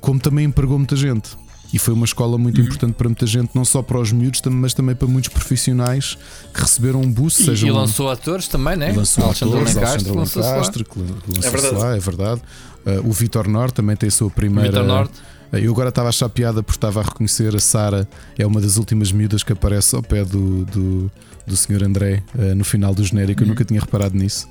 como 0.00 0.18
também 0.18 0.46
empregou 0.46 0.78
muita 0.78 0.96
gente. 0.96 1.36
E 1.74 1.78
foi 1.78 1.92
uma 1.92 2.04
escola 2.06 2.38
muito 2.38 2.60
importante 2.60 2.94
para 2.94 3.08
muita 3.08 3.26
gente, 3.26 3.50
não 3.52 3.64
só 3.64 3.82
para 3.82 3.98
os 3.98 4.12
miúdos, 4.12 4.40
mas 4.46 4.72
também 4.72 4.94
para 4.94 5.08
muitos 5.08 5.28
profissionais 5.30 6.16
que 6.54 6.60
receberam 6.60 7.00
um 7.00 7.12
boost. 7.12 7.42
E, 7.42 7.44
sejam 7.44 7.68
e 7.68 7.72
lançou 7.72 8.08
atores 8.08 8.46
também, 8.48 8.76
né? 8.76 8.92
lançou 8.92 9.24
Alexandre 9.24 9.56
atores, 9.56 9.74
Lencastre 9.74 10.08
Alexandre 10.08 10.18
lançou-se 10.18 10.48
lá. 10.48 10.54
Lencastre, 10.54 10.84
que 10.84 10.98
lançou-se 10.98 11.46
É 11.46 11.50
verdade. 11.50 11.74
lá, 11.76 11.96
é 11.96 11.98
verdade. 11.98 12.40
Uh, 12.86 13.08
o 13.08 13.12
Vitor 13.12 13.48
Norte 13.48 13.74
também 13.74 13.96
tem 13.96 14.06
a 14.06 14.12
sua 14.12 14.30
primeira. 14.30 14.70
Vitor 14.70 14.86
Norte. 14.86 15.14
Uh, 15.52 15.56
Eu 15.56 15.72
agora 15.72 15.88
estava 15.88 16.08
a 16.08 16.10
achar 16.10 16.28
piada 16.28 16.62
porque 16.62 16.76
estava 16.76 17.00
a 17.00 17.02
reconhecer 17.02 17.54
a 17.54 17.60
Sara, 17.60 18.08
é 18.38 18.46
uma 18.46 18.60
das 18.60 18.76
últimas 18.76 19.12
miúdas 19.12 19.42
que 19.42 19.52
aparece 19.52 19.94
ao 19.94 20.02
pé 20.02 20.24
do, 20.24 20.64
do, 20.64 21.10
do 21.46 21.56
Sr. 21.56 21.84
André 21.84 22.22
uh, 22.34 22.54
no 22.54 22.64
final 22.64 22.94
do 22.94 23.04
genérico. 23.04 23.42
Eu 23.42 23.48
nunca 23.48 23.64
tinha 23.64 23.80
reparado 23.80 24.16
nisso. 24.16 24.48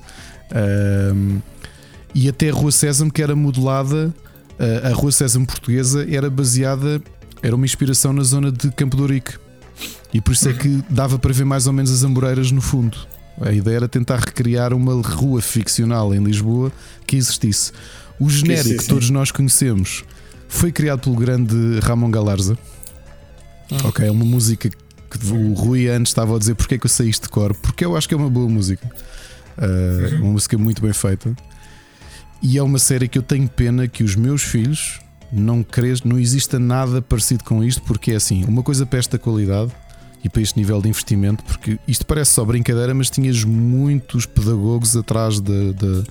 E 2.14 2.28
até 2.28 2.48
a 2.48 2.52
Rua 2.52 2.72
Sésamo, 2.72 3.12
que 3.12 3.22
era 3.22 3.36
modelada, 3.36 4.14
uh, 4.58 4.86
a 4.86 4.94
Rua 4.94 5.12
Sésamo 5.12 5.46
portuguesa 5.46 6.06
era 6.08 6.30
baseada, 6.30 7.02
era 7.42 7.54
uma 7.54 7.66
inspiração 7.66 8.12
na 8.12 8.22
zona 8.22 8.50
de 8.50 8.70
Campo 8.70 8.96
de 8.96 9.02
Ourique. 9.02 9.34
E 10.14 10.20
por 10.20 10.32
isso 10.32 10.48
é 10.48 10.54
que 10.54 10.82
dava 10.88 11.18
para 11.18 11.32
ver 11.32 11.44
mais 11.44 11.66
ou 11.66 11.72
menos 11.72 11.90
as 11.90 12.02
Amoreiras 12.02 12.50
no 12.50 12.62
fundo. 12.62 12.96
A 13.38 13.52
ideia 13.52 13.76
era 13.76 13.88
tentar 13.88 14.16
recriar 14.16 14.72
uma 14.72 14.94
rua 14.94 15.42
ficcional 15.42 16.14
em 16.14 16.24
Lisboa 16.24 16.72
que 17.06 17.16
existisse. 17.16 17.70
O 18.18 18.30
genérico 18.30 18.82
que 18.82 18.88
todos 18.88 19.10
nós 19.10 19.30
conhecemos 19.30 20.02
foi 20.48 20.72
criado 20.72 21.00
pelo 21.00 21.16
grande 21.16 21.54
Ramon 21.80 22.10
Galarza. 22.10 22.56
Ok, 23.84 24.06
é 24.06 24.10
uma 24.10 24.24
música 24.24 24.68
que 24.68 25.26
o 25.32 25.52
Rui 25.54 25.88
antes 25.88 26.10
estava 26.10 26.36
a 26.36 26.38
dizer 26.38 26.54
porque 26.54 26.74
é 26.76 26.78
que 26.78 26.86
eu 26.86 27.06
isto 27.06 27.22
de 27.24 27.28
cor, 27.28 27.54
porque 27.54 27.84
eu 27.84 27.96
acho 27.96 28.08
que 28.08 28.14
é 28.14 28.16
uma 28.16 28.30
boa 28.30 28.48
música. 28.48 28.88
Uh, 29.58 30.16
uma 30.22 30.32
música 30.32 30.56
muito 30.58 30.82
bem 30.82 30.92
feita. 30.92 31.34
E 32.42 32.58
é 32.58 32.62
uma 32.62 32.78
série 32.78 33.08
que 33.08 33.18
eu 33.18 33.22
tenho 33.22 33.48
pena 33.48 33.88
que 33.88 34.04
os 34.04 34.14
meus 34.14 34.42
filhos 34.42 35.00
não 35.32 35.62
cres, 35.62 36.02
não 36.02 36.18
exista 36.18 36.58
nada 36.58 37.00
parecido 37.02 37.42
com 37.44 37.64
isto, 37.64 37.82
porque 37.82 38.12
é 38.12 38.16
assim, 38.16 38.44
uma 38.44 38.62
coisa 38.62 38.86
para 38.86 38.98
esta 38.98 39.18
qualidade 39.18 39.72
e 40.22 40.28
para 40.28 40.42
este 40.42 40.58
nível 40.58 40.80
de 40.80 40.88
investimento, 40.88 41.42
porque 41.44 41.78
isto 41.88 42.04
parece 42.06 42.32
só 42.32 42.44
brincadeira, 42.44 42.94
mas 42.94 43.10
tinhas 43.10 43.42
muitos 43.42 44.26
pedagogos 44.26 44.96
atrás 44.96 45.40
de, 45.40 45.72
de- 45.72 46.04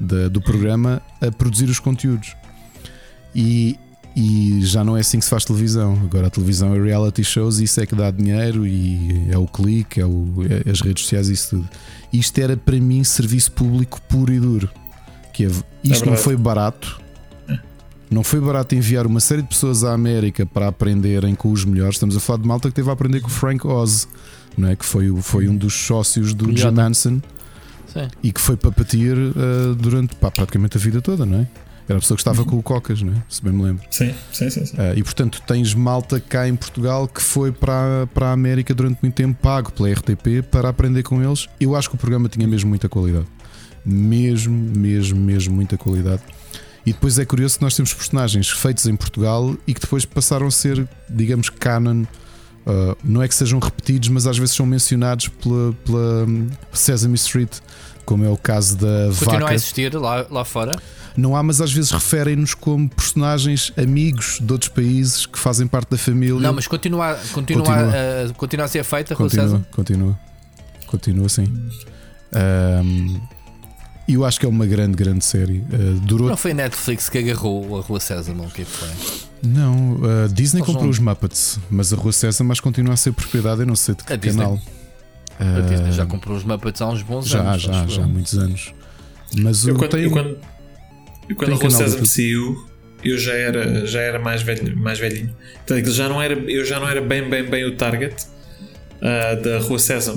de- 0.00 0.28
do 0.30 0.40
programa 0.40 1.02
a 1.20 1.30
produzir 1.30 1.68
os 1.68 1.78
conteúdos. 1.78 2.34
E, 3.34 3.78
e 4.14 4.60
já 4.62 4.84
não 4.84 4.96
é 4.96 5.00
assim 5.00 5.18
que 5.18 5.24
se 5.24 5.30
faz 5.30 5.44
televisão. 5.44 5.98
Agora 6.04 6.26
a 6.26 6.30
televisão 6.30 6.74
é 6.74 6.80
reality 6.82 7.24
shows 7.24 7.58
e 7.60 7.64
isso 7.64 7.80
é 7.80 7.86
que 7.86 7.94
dá 7.94 8.10
dinheiro 8.10 8.66
e 8.66 9.26
é 9.30 9.38
o 9.38 9.46
clique, 9.46 10.00
é, 10.00 10.06
o- 10.06 10.26
é 10.66 10.70
as 10.70 10.80
redes 10.80 11.02
sociais 11.04 11.28
e 11.28 11.32
isso 11.32 11.50
tudo. 11.56 11.68
Isto 12.12 12.38
era 12.38 12.56
para 12.56 12.78
mim 12.78 13.02
serviço 13.04 13.52
público 13.52 14.00
puro 14.02 14.32
e 14.32 14.38
duro. 14.40 14.68
Que 15.32 15.46
é, 15.46 15.48
isto 15.48 15.64
não 15.84 15.92
verdade. 16.12 16.22
foi 16.22 16.36
barato. 16.36 17.00
Não 18.10 18.22
foi 18.22 18.38
barato 18.42 18.74
enviar 18.74 19.06
uma 19.06 19.20
série 19.20 19.40
de 19.40 19.48
pessoas 19.48 19.82
à 19.84 19.94
América 19.94 20.44
para 20.44 20.68
aprenderem 20.68 21.34
com 21.34 21.50
os 21.50 21.64
melhores. 21.64 21.94
Estamos 21.94 22.14
a 22.14 22.20
falar 22.20 22.38
de 22.42 22.46
malta 22.46 22.68
que 22.68 22.74
teve 22.74 22.90
a 22.90 22.92
aprender 22.92 23.20
com 23.22 23.28
o 23.28 23.30
Frank 23.30 23.66
Oz, 23.66 24.06
não 24.58 24.68
é? 24.68 24.76
que 24.76 24.84
foi, 24.84 25.10
foi 25.22 25.48
um 25.48 25.56
dos 25.56 25.72
sócios 25.72 26.34
do 26.34 26.54
Jim. 26.54 26.70
Manson 26.72 27.22
Sim. 27.90 28.08
e 28.22 28.30
que 28.30 28.38
foi 28.38 28.54
papatir 28.58 29.16
uh, 29.16 29.74
durante 29.74 30.14
pá, 30.16 30.30
praticamente 30.30 30.76
a 30.76 30.80
vida 30.80 31.00
toda, 31.00 31.24
não 31.24 31.38
é? 31.38 31.46
Era 31.92 31.98
a 31.98 32.00
pessoa 32.00 32.16
que 32.16 32.22
estava 32.22 32.42
com 32.42 32.56
o 32.56 32.62
Cocas, 32.62 33.02
não 33.02 33.12
é? 33.12 33.16
Se 33.28 33.42
bem 33.42 33.52
me 33.52 33.62
lembro. 33.62 33.84
Sim, 33.90 34.14
sim, 34.32 34.48
sim. 34.48 34.64
sim. 34.64 34.76
Uh, 34.76 34.96
e 34.96 35.02
portanto 35.02 35.42
tens 35.46 35.74
malta 35.74 36.18
cá 36.18 36.48
em 36.48 36.56
Portugal 36.56 37.06
que 37.06 37.20
foi 37.20 37.52
para, 37.52 38.08
para 38.14 38.28
a 38.28 38.32
América 38.32 38.72
durante 38.72 38.98
muito 39.02 39.14
tempo 39.14 39.38
pago 39.42 39.70
pela 39.70 39.92
RTP 39.92 40.42
para 40.50 40.70
aprender 40.70 41.02
com 41.02 41.22
eles. 41.22 41.50
Eu 41.60 41.76
acho 41.76 41.90
que 41.90 41.94
o 41.96 41.98
programa 41.98 42.30
tinha 42.30 42.48
mesmo 42.48 42.70
muita 42.70 42.88
qualidade. 42.88 43.26
Mesmo, 43.84 44.56
mesmo, 44.74 45.20
mesmo 45.20 45.54
muita 45.54 45.76
qualidade. 45.76 46.22
E 46.86 46.94
depois 46.94 47.18
é 47.18 47.26
curioso 47.26 47.58
que 47.58 47.62
nós 47.62 47.76
temos 47.76 47.92
personagens 47.92 48.48
feitos 48.48 48.86
em 48.86 48.96
Portugal 48.96 49.54
e 49.66 49.74
que 49.74 49.80
depois 49.80 50.06
passaram 50.06 50.46
a 50.46 50.50
ser, 50.50 50.88
digamos, 51.10 51.50
canon. 51.50 52.04
Uh, 52.64 52.96
não 53.04 53.22
é 53.22 53.28
que 53.28 53.34
sejam 53.34 53.58
repetidos, 53.58 54.08
mas 54.08 54.26
às 54.26 54.38
vezes 54.38 54.54
são 54.54 54.64
mencionados 54.64 55.28
pela, 55.28 55.74
pela 55.84 56.26
Sesame 56.72 57.16
Street, 57.16 57.50
como 58.06 58.24
é 58.24 58.30
o 58.30 58.36
caso 58.36 58.78
da 58.78 59.08
Continua 59.08 59.36
a 59.36 59.40
vaca. 59.40 59.54
existir 59.54 59.94
lá, 59.94 60.26
lá 60.30 60.44
fora. 60.44 60.80
Não 61.16 61.36
há, 61.36 61.42
mas 61.42 61.60
às 61.60 61.72
vezes 61.72 61.90
referem-nos 61.90 62.54
como 62.54 62.88
personagens 62.88 63.72
amigos 63.76 64.38
de 64.40 64.52
outros 64.52 64.68
países 64.70 65.26
que 65.26 65.38
fazem 65.38 65.66
parte 65.66 65.90
da 65.90 65.98
família. 65.98 66.40
Não, 66.40 66.52
mas 66.54 66.66
continua, 66.66 67.14
continua, 67.32 67.64
Continua. 67.64 67.92
A, 68.30 68.34
continua 68.34 68.64
a 68.64 68.68
ser 68.68 68.82
feita, 68.84 69.14
Rua 69.14 69.26
continua, 69.28 69.46
César? 69.48 69.66
continua, 69.72 70.18
continua 70.86 71.26
assim. 71.26 71.44
Ahm, 72.34 73.20
E 74.08 74.14
eu 74.14 74.24
acho 74.24 74.40
que 74.40 74.46
é 74.46 74.48
uma 74.48 74.66
grande, 74.66 74.96
grande 74.96 75.24
série. 75.24 75.58
Uh, 75.72 76.00
durou. 76.00 76.28
Não 76.28 76.36
foi 76.36 76.50
a 76.50 76.54
Netflix 76.54 77.08
que 77.08 77.18
agarrou 77.18 77.78
a 77.78 77.82
Rua 77.82 78.00
César, 78.00 78.34
não? 78.34 78.46
O 78.46 78.50
que 78.50 78.62
é 78.62 78.64
que 78.64 78.70
foi? 78.70 78.88
Não, 79.44 79.96
a 80.24 80.26
Disney 80.28 80.58
Eles 80.60 80.66
comprou 80.66 80.84
não- 80.84 80.90
os 80.90 80.98
Muppets, 80.98 81.58
mas 81.70 81.92
a 81.92 81.96
Rua 81.96 82.12
César 82.12 82.42
mas 82.44 82.58
continua 82.58 82.94
a 82.94 82.96
ser 82.96 83.12
propriedade, 83.12 83.60
eu 83.60 83.66
não 83.66 83.76
sei 83.76 83.94
de 83.94 84.02
que 84.04 84.12
A 84.12 84.16
Disney. 84.16 84.42
canal. 84.42 84.58
A 85.38 85.60
Disney 85.60 85.92
já 85.92 86.02
Ah, 86.02 86.06
comprou 86.06 86.36
os 86.36 86.42
Muppets 86.44 86.80
há 86.82 86.88
uns 86.88 87.02
bons 87.02 87.26
já, 87.28 87.40
anos. 87.42 87.62
já, 87.62 87.82
acho 87.84 87.94
já 87.96 88.02
há 88.02 88.06
muitos 88.06 88.34
anos. 88.38 88.74
Mas 89.38 89.64
Eu 89.66 89.74
eu 89.74 89.78
quando, 89.78 89.90
tenho. 89.92 90.04
eu 90.04 90.10
quando, 90.10 90.36
eu 91.32 91.36
quando 91.36 91.58
canal 91.58 91.68
do 91.68 91.76
César 91.76 92.04
saiu, 92.04 92.66
eu 93.04 93.18
já 93.18 93.34
era, 93.34 93.86
já 93.86 94.00
era 94.00 94.18
mais, 94.18 94.42
velho, 94.42 94.76
mais 94.76 94.98
velhinho. 94.98 95.34
Então 95.64 95.92
já 95.92 96.08
não 96.08 96.22
era, 96.22 96.34
eu 96.34 96.64
já 96.64 96.78
não 96.78 96.88
era 96.88 97.00
bem, 97.00 97.28
bem, 97.28 97.44
bem 97.44 97.64
o 97.64 97.76
target 97.76 98.14
ah, 99.00 99.34
da 99.34 99.58
Rua 99.58 99.78
César. 99.78 100.14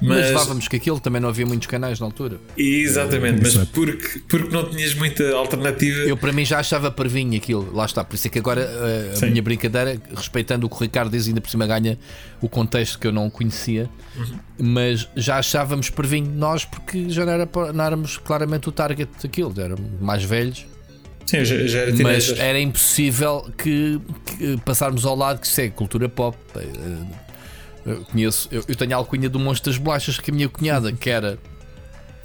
Mas 0.00 0.08
Mas, 0.18 0.26
levávamos 0.28 0.68
que 0.68 0.76
aquilo 0.76 1.00
também 1.00 1.20
não 1.20 1.28
havia 1.28 1.44
muitos 1.44 1.66
canais 1.66 1.98
na 1.98 2.06
altura. 2.06 2.38
exatamente, 2.56 3.40
mas 3.42 3.54
Exato. 3.54 3.70
porque, 3.72 4.20
porque 4.28 4.54
não 4.54 4.68
tinhas 4.70 4.94
muita 4.94 5.32
alternativa. 5.34 6.00
Eu 6.00 6.16
para 6.16 6.32
mim 6.32 6.44
já 6.44 6.58
achava 6.60 6.90
parvinho 6.90 7.36
aquilo, 7.36 7.74
lá 7.74 7.84
está. 7.84 8.04
Por 8.04 8.14
isso 8.14 8.26
é 8.28 8.30
que 8.30 8.38
agora 8.38 8.62
uh, 8.62 9.12
a 9.12 9.16
Sim. 9.16 9.30
minha 9.30 9.42
brincadeira, 9.42 10.00
respeitando 10.14 10.66
o 10.66 10.70
que 10.70 10.76
o 10.76 10.78
Ricardo 10.78 11.10
diz, 11.10 11.26
ainda 11.26 11.40
por 11.40 11.50
cima 11.50 11.66
ganha 11.66 11.98
o 12.40 12.48
contexto 12.48 12.98
que 12.98 13.06
eu 13.06 13.12
não 13.12 13.28
conhecia, 13.28 13.88
mas 14.58 15.08
já 15.16 15.38
achávamos 15.38 15.90
parvinho 15.90 16.30
nós 16.30 16.64
porque 16.64 17.10
já 17.10 17.24
não, 17.26 17.32
era, 17.32 17.48
não 17.74 17.84
éramos 17.84 18.16
claramente 18.18 18.68
o 18.68 18.72
target 18.72 19.10
daquilo, 19.22 19.52
éramos 19.60 20.00
mais 20.00 20.22
velhos, 20.22 20.64
Sim, 21.26 21.44
já, 21.44 21.66
já 21.66 21.78
era 21.80 21.94
mas 22.02 22.30
era 22.38 22.58
impossível 22.58 23.46
que, 23.58 24.00
que 24.24 24.56
passarmos 24.64 25.04
ao 25.04 25.14
lado 25.14 25.40
que 25.40 25.46
isso 25.46 25.60
é 25.60 25.68
cultura 25.68 26.08
pop. 26.08 26.38
Uh, 27.88 27.92
Eu 27.92 28.04
conheço, 28.04 28.48
eu, 28.50 28.64
eu 28.68 28.76
tenho 28.76 28.92
a 28.94 28.96
alcunha 28.96 29.28
do 29.28 29.38
Monstro 29.38 29.70
das 29.70 29.78
Bolachas 29.78 30.18
que 30.18 30.30
a 30.30 30.34
minha 30.34 30.48
cunhada, 30.48 30.92
que 30.92 31.10
era 31.10 31.38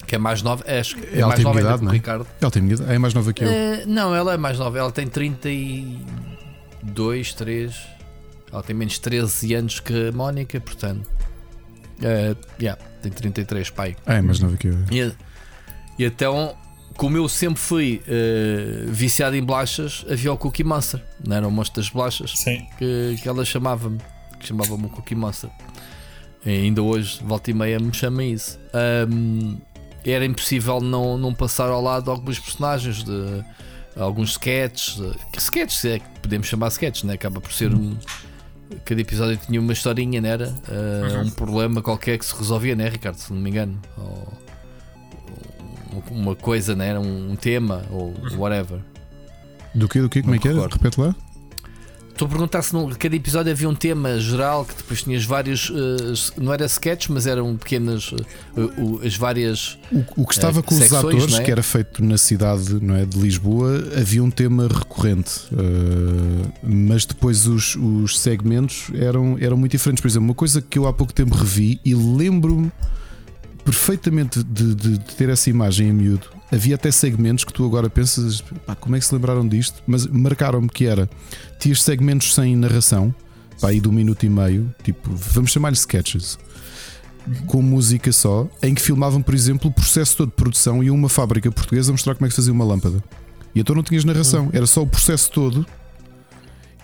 que 0.06 0.16
é 0.16 0.17
mais 0.17 0.42
nova, 0.42 0.64
é, 0.67 0.80
acho 0.82 0.95
que 0.98 1.06
é 1.06 1.19
Ela 1.19 1.27
mais 1.27 1.35
tem 1.35 1.43
nova 1.45 1.59
ainda 1.59 1.69
idade, 1.69 1.80
que 1.80 1.83
o 1.83 1.85
não 1.85 1.92
é? 1.92 1.95
Ricardo. 1.95 2.27
Ela 2.42 2.51
tem 2.51 2.66
idade, 2.69 2.92
é 2.93 2.98
mais 3.00 3.14
nova 3.14 3.32
que 3.33 3.43
eu. 3.43 3.48
Eh, 3.50 3.83
não, 3.88 4.14
ela 4.14 4.33
é 4.33 4.38
mais 4.38 4.59
nova, 4.59 4.77
ela 4.77 4.92
tem 4.92 5.08
32, 5.08 7.33
3. 7.33 7.74
Ela 8.51 8.61
tem 8.64 8.75
menos 8.75 9.00
13 9.00 9.53
anos 9.56 9.80
que 9.80 10.09
a 10.09 10.11
Mónica, 10.11 10.59
portanto. 10.59 11.09
eh, 12.01 12.35
yeah, 12.59 12.80
tem 13.01 13.11
33, 13.11 13.69
pai. 13.69 13.95
Ah, 14.06 14.16
é 14.16 14.22
mais 14.22 14.40
nova 14.40 14.58
que 14.58 14.67
eu. 14.67 14.77
E, 14.92 15.11
e 15.98 16.06
então, 16.06 16.56
como 16.98 17.16
eu 17.17 17.27
sempre 17.30 17.59
fui 17.59 18.01
eh, 18.08 18.85
viciado 18.88 19.35
em 19.35 19.43
bolachas, 19.43 20.06
havia 20.09 20.32
o 20.33 20.38
Cookie 20.38 20.64
Monster, 20.64 21.01
não 21.25 21.35
era 21.38 21.48
o 21.48 21.51
monstro 21.51 21.82
das 21.82 21.90
bolachas, 21.90 22.33
Sim. 22.35 22.66
que, 22.77 23.16
que 23.22 23.27
ela 23.30 23.45
chamava-me, 23.45 23.98
que 24.43 24.49
chamava-me 24.49 24.85
o 24.85 24.89
Cookie 24.89 25.15
Monster. 25.15 25.49
E 26.45 26.49
ainda 26.49 26.81
hoje, 26.83 27.19
volta 27.23 27.49
e 27.49 27.53
meia, 27.53 27.80
me 27.80 27.93
chama 27.93 28.23
isso. 28.23 28.59
Ahm, 28.73 29.57
era 30.05 30.25
impossível 30.25 30.80
não, 30.81 31.17
não 31.17 31.33
passar 31.33 31.69
ao 31.69 31.81
lado 31.81 32.11
alguns 32.11 32.38
personagens, 32.38 33.03
de 33.03 33.43
alguns 33.95 34.31
sketches. 34.31 34.95
de- 34.97 35.17
que 35.31 35.39
sketches 35.39 35.85
é 35.85 35.99
que 35.99 36.05
podemos 36.22 36.45
chamar 36.47 36.67
sketches, 36.67 37.03
né? 37.03 37.13
acaba 37.13 37.39
por 37.39 37.51
ser 37.51 37.73
um. 37.73 37.95
Cada 38.85 38.99
episódio 38.99 39.38
tinha 39.38 39.59
uma 39.61 39.72
historinha, 39.72 40.19
não 40.19 40.27
era? 40.30 40.53
Ah, 40.67 41.22
Um 41.22 41.30
problema 41.30 41.81
qualquer 41.81 42.17
que 42.17 42.25
se 42.25 42.35
resolvia, 42.35 42.75
né, 42.75 42.89
Ricardo? 42.89 43.15
Se 43.17 43.31
não 43.31 43.39
me 43.39 43.49
engano. 43.49 43.80
Ou 43.97 44.33
um- 45.93 46.19
uma 46.22 46.35
coisa, 46.35 46.75
né? 46.75 46.89
Era 46.89 46.99
um 46.99 47.35
tema, 47.35 47.83
ou 47.91 48.13
whatever. 48.35 48.80
Do 49.75 49.88
que, 49.88 50.01
do 50.01 50.09
que? 50.09 50.22
Como 50.22 50.35
é 50.35 50.39
que 50.39 50.47
me 50.47 50.53
era? 50.55 50.63
recordo. 50.63 50.81
Repete 50.83 50.99
lá. 51.01 51.15
Estou 52.14 52.27
a 52.27 52.30
perguntar 52.30 52.61
se 52.61 52.72
no, 52.74 52.95
cada 52.95 53.16
episódio 53.16 53.51
havia 53.51 53.67
um 53.67 53.74
tema 53.74 54.19
geral 54.19 54.64
que 54.66 54.75
depois 54.75 55.01
tinhas 55.01 55.25
vários. 55.25 55.72
eh, 55.75 56.14
não 56.40 56.53
era 56.53 56.64
sketches, 56.67 57.08
mas 57.09 57.25
eram 57.25 57.58
pequenas. 57.58 58.11
eh, 58.56 58.61
o- 58.80 59.01
as 59.03 59.17
várias. 59.17 59.80
O, 59.92 60.22
o 60.22 60.27
que 60.27 60.33
estava 60.35 60.59
Eh, 60.59 60.61
com 60.61 60.75
os 60.75 60.80
secções, 60.82 61.03
atores, 61.06 61.32
não 61.32 61.40
é? 61.40 61.43
que 61.43 61.51
era 61.51 61.64
feito 61.64 62.03
na 62.03 62.17
cidade 62.17 62.75
não 62.82 62.95
é, 62.95 63.03
de 63.03 63.17
Lisboa, 63.17 63.83
havia 64.00 64.24
um 64.24 64.30
tema 64.30 64.67
recorrente. 64.67 65.42
Uh, 65.51 66.51
mas 66.61 67.03
depois 67.03 67.48
os, 67.48 67.75
os 67.75 68.19
segmentos 68.19 68.92
eram, 68.93 69.35
eram 69.42 69.58
muito 69.58 69.72
diferentes. 69.72 70.00
Por 70.00 70.08
exemplo, 70.08 70.25
uma 70.27 70.35
coisa 70.35 70.61
que 70.61 70.77
eu 70.77 70.88
há 70.88 70.93
pouco 70.93 71.11
tempo 71.11 71.35
revi 71.35 71.82
e 71.83 71.95
lembro-me 71.95 72.72
perfeitamente 73.66 74.43
de, 74.43 74.75
de- 74.75 74.98
de 75.00 75.16
ter 75.16 75.30
essa 75.30 75.50
imagem 75.50 75.90
em 75.90 75.93
miúdo. 75.93 76.27
Havia 76.53 76.75
até 76.75 76.91
segmentos 76.91 77.43
que 77.43 77.51
tu 77.51 77.65
agora 77.65 77.90
pensas, 77.90 78.41
pá, 78.41 78.75
como 78.75 78.95
é 78.95 78.99
que 78.99 79.06
se 79.06 79.14
lembraram 79.15 79.48
disto? 79.48 79.82
Mas 79.88 80.06
marcaram-me 80.06 80.69
que 80.69 80.85
era: 80.85 81.09
tinhas 81.59 81.82
segmentos 81.82 82.35
sem 82.35 82.56
narração, 82.56 83.14
pá, 83.59 83.69
aí 83.69 83.80
de 83.80 83.88
um 83.90 83.91
minuto 83.91 84.23
e 84.23 84.30
meio, 84.30 84.72
tipo, 84.83 85.09
vamos 85.11 85.49
chamar-lhe 85.49 85.75
sketches 85.75 86.38
com 87.48 87.61
música 87.61 88.11
só, 88.11 88.48
em 88.61 88.75
que 88.75 88.82
filmavam, 88.82 89.22
por 89.22 89.33
exemplo, 89.33 89.69
o 89.69 89.73
processo 89.73 90.17
todo 90.17 90.30
de 90.30 90.35
produção 90.35 90.83
e 90.83 90.91
uma 90.91 91.09
fábrica 91.09 91.51
portuguesa 91.51 91.90
a 91.90 91.93
mostrar 91.93 92.14
como 92.14 92.27
é 92.27 92.30
que 92.30 92.35
fazia 92.35 92.53
uma 92.53 92.65
lâmpada. 92.65 93.03
E 93.56 93.59
então 93.59 93.75
não 93.75 93.82
tinhas 93.82 94.03
narração, 94.03 94.49
era 94.53 94.67
só 94.67 94.83
o 94.83 94.88
processo 94.88 95.32
todo. 95.32 95.65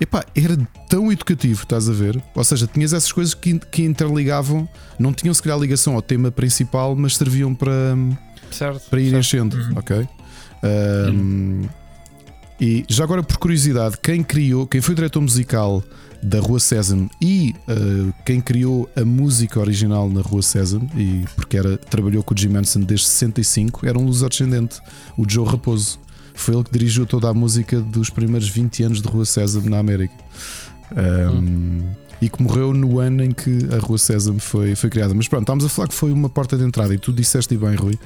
Epá, 0.01 0.23
era 0.33 0.57
tão 0.87 1.11
educativo, 1.11 1.63
estás 1.63 1.89
a 1.89 1.91
ver? 1.91 2.23
Ou 2.33 2.43
seja, 2.43 2.65
tinhas 2.65 2.93
essas 2.93 3.11
coisas 3.11 3.33
que, 3.33 3.59
que 3.59 3.83
interligavam, 3.83 4.67
não 4.97 5.11
tinham 5.11 5.33
se 5.33 5.43
calhar 5.43 5.59
ligação 5.59 5.93
ao 5.95 6.01
tema 6.01 6.31
principal, 6.31 6.95
mas 6.95 7.17
serviam 7.17 7.53
para, 7.53 7.97
Certo. 8.51 8.89
para 8.89 8.99
ir 9.01 9.13
enchendo, 9.13 9.57
ok? 9.75 10.07
Um, 10.63 11.63
E 12.61 12.83
já 12.89 13.05
agora, 13.05 13.23
por 13.23 13.37
curiosidade, 13.37 13.97
quem 14.03 14.21
criou, 14.21 14.67
quem 14.67 14.81
foi 14.81 14.91
o 14.91 14.95
diretor 14.95 15.21
musical 15.21 15.81
da 16.21 16.41
Rua 16.41 16.59
Sésamo 16.59 17.09
e 17.21 17.55
uh, 17.69 18.13
quem 18.25 18.41
criou 18.41 18.89
a 18.97 19.05
música 19.05 19.57
original 19.61 20.09
na 20.09 20.19
Rua 20.19 20.41
Sésamo, 20.41 20.89
e 20.93 21.23
porque 21.37 21.55
era, 21.57 21.77
trabalhou 21.77 22.21
com 22.21 22.33
o 22.33 22.37
Jim 22.37 22.49
Manson 22.49 22.81
desde 22.81 23.05
65, 23.07 23.87
era 23.87 23.97
um 23.97 24.03
luso-descendente, 24.03 24.81
o 25.17 25.23
Joe 25.25 25.47
Raposo. 25.47 25.99
Foi 26.33 26.53
ele 26.53 26.63
que 26.65 26.71
dirigiu 26.71 27.05
toda 27.05 27.29
a 27.29 27.33
música 27.33 27.79
dos 27.79 28.09
primeiros 28.09 28.49
20 28.49 28.83
anos 28.83 29.01
de 29.01 29.07
Rua 29.07 29.25
Sésamo 29.25 29.69
na 29.69 29.79
América. 29.79 30.13
Um, 30.91 31.83
E 32.21 32.27
que 32.29 32.43
morreu 32.43 32.73
no 32.73 32.99
ano 32.99 33.23
em 33.23 33.31
que 33.31 33.69
a 33.73 33.77
Rua 33.79 33.97
Sésamo 33.97 34.41
foi, 34.41 34.75
foi 34.75 34.89
criada. 34.89 35.13
Mas 35.13 35.29
pronto, 35.29 35.43
estávamos 35.43 35.63
a 35.63 35.69
falar 35.69 35.87
que 35.87 35.95
foi 35.95 36.11
uma 36.11 36.27
porta 36.27 36.57
de 36.57 36.65
entrada, 36.65 36.93
e 36.93 36.97
tu 36.97 37.13
disseste 37.13 37.55
bem, 37.55 37.75
Rui. 37.75 37.97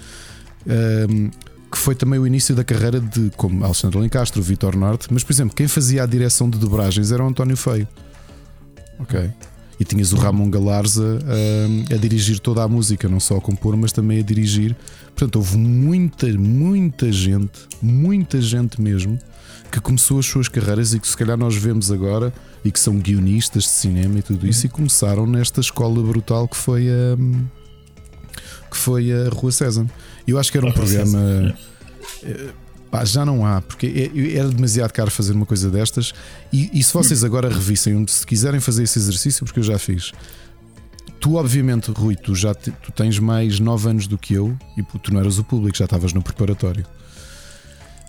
Um, 0.66 1.30
que 1.74 1.78
foi 1.80 1.96
também 1.96 2.20
o 2.20 2.28
início 2.28 2.56
da 2.56 2.64
carreira 2.64 3.00
de 3.00 3.32
como 3.36 3.64
Alexandre 3.66 3.98
Lencastro, 3.98 4.44
Vitor 4.44 4.76
Norte, 4.76 5.08
mas 5.12 5.24
por 5.24 5.34
exemplo, 5.34 5.56
quem 5.56 5.68
fazia 5.68 6.04
a 6.04 6.06
direção 6.06 6.48
de 6.48 6.60
dobragens 6.60 7.12
era 7.12 7.24
o 7.24 7.28
António 7.28 7.58
Feio. 7.58 7.88
Ok. 9.00 9.32
E 9.80 9.84
tinhas 9.84 10.14
o 10.14 10.16
Ramon 10.16 10.52
Galarza 10.52 11.20
a, 11.90 11.96
a 11.96 11.98
dirigir 11.98 12.40
toda 12.40 12.62
a 12.62 12.68
música, 12.68 13.10
não 13.10 13.20
só 13.20 13.38
a 13.38 13.42
compor, 13.42 13.76
mas 13.76 13.92
também 13.92 14.20
a 14.20 14.22
dirigir. 14.22 14.76
Portanto, 15.08 15.38
houve 15.38 15.58
muita, 15.58 16.28
muita 16.28 17.12
gente, 17.12 17.68
muita 17.82 18.40
gente 18.40 18.80
mesmo, 18.80 19.18
que 19.72 19.82
começou 19.82 20.20
as 20.20 20.28
suas 20.28 20.48
carreiras 20.48 20.94
e 20.94 21.00
que 21.00 21.08
se 21.08 21.18
calhar 21.18 21.36
nós 21.36 21.56
vemos 21.56 21.92
agora 21.92 22.32
e 22.64 22.72
que 22.72 22.80
são 22.80 22.98
guionistas 23.00 23.64
de 23.64 23.70
cinema 23.70 24.20
e 24.20 24.22
tudo 24.22 24.48
isso, 24.48 24.68
e 24.68 24.70
começaram 24.70 25.26
nesta 25.26 25.60
escola 25.60 26.02
brutal 26.04 26.48
que 26.48 26.56
foi 26.56 26.88
a. 26.88 27.18
que 28.70 28.78
foi 28.78 29.12
a 29.12 29.30
Rua 29.30 29.52
César. 29.52 29.88
Eu 30.28 30.40
acho 30.40 30.52
que 30.52 30.58
era 30.58 30.66
um 30.66 30.70
A 30.70 30.74
Rua 30.74 30.82
programa. 30.86 31.56
eh, 32.24 32.50
pá, 32.90 33.04
já 33.06 33.26
não 33.26 33.46
há, 33.46 33.62
porque 33.62 33.88
é- 34.16 34.38
era 34.38 34.48
demasiado 34.50 34.92
caro 34.92 35.12
fazer 35.12 35.34
uma 35.34 35.46
coisa 35.46 35.70
destas. 35.70 36.14
E, 36.52 36.70
e 36.74 36.84
se 36.84 36.94
vocês 36.94 37.24
agora 37.24 37.50
revissem, 37.50 38.06
se 38.08 38.26
quiserem 38.26 38.60
fazer 38.60 38.84
esse 38.84 38.98
exercício, 39.00 39.46
porque 39.46 39.60
eu 39.60 39.64
já 39.64 39.78
fiz, 39.80 40.12
tu, 41.20 41.36
obviamente, 41.36 41.92
Rui, 41.92 42.16
tu 42.16 42.36
já 42.36 42.54
te- 42.54 42.72
tu 42.72 42.92
tens 42.92 43.20
mais 43.20 43.60
9 43.60 43.90
anos 43.90 44.08
do 44.08 44.18
que 44.18 44.34
eu 44.34 44.58
e 44.78 44.84
tu 45.00 45.14
não 45.14 45.20
eras 45.20 45.38
o 45.40 45.44
público, 45.44 45.78
já 45.78 45.86
estavas 45.86 46.14
no 46.14 46.22
preparatório. 46.22 46.86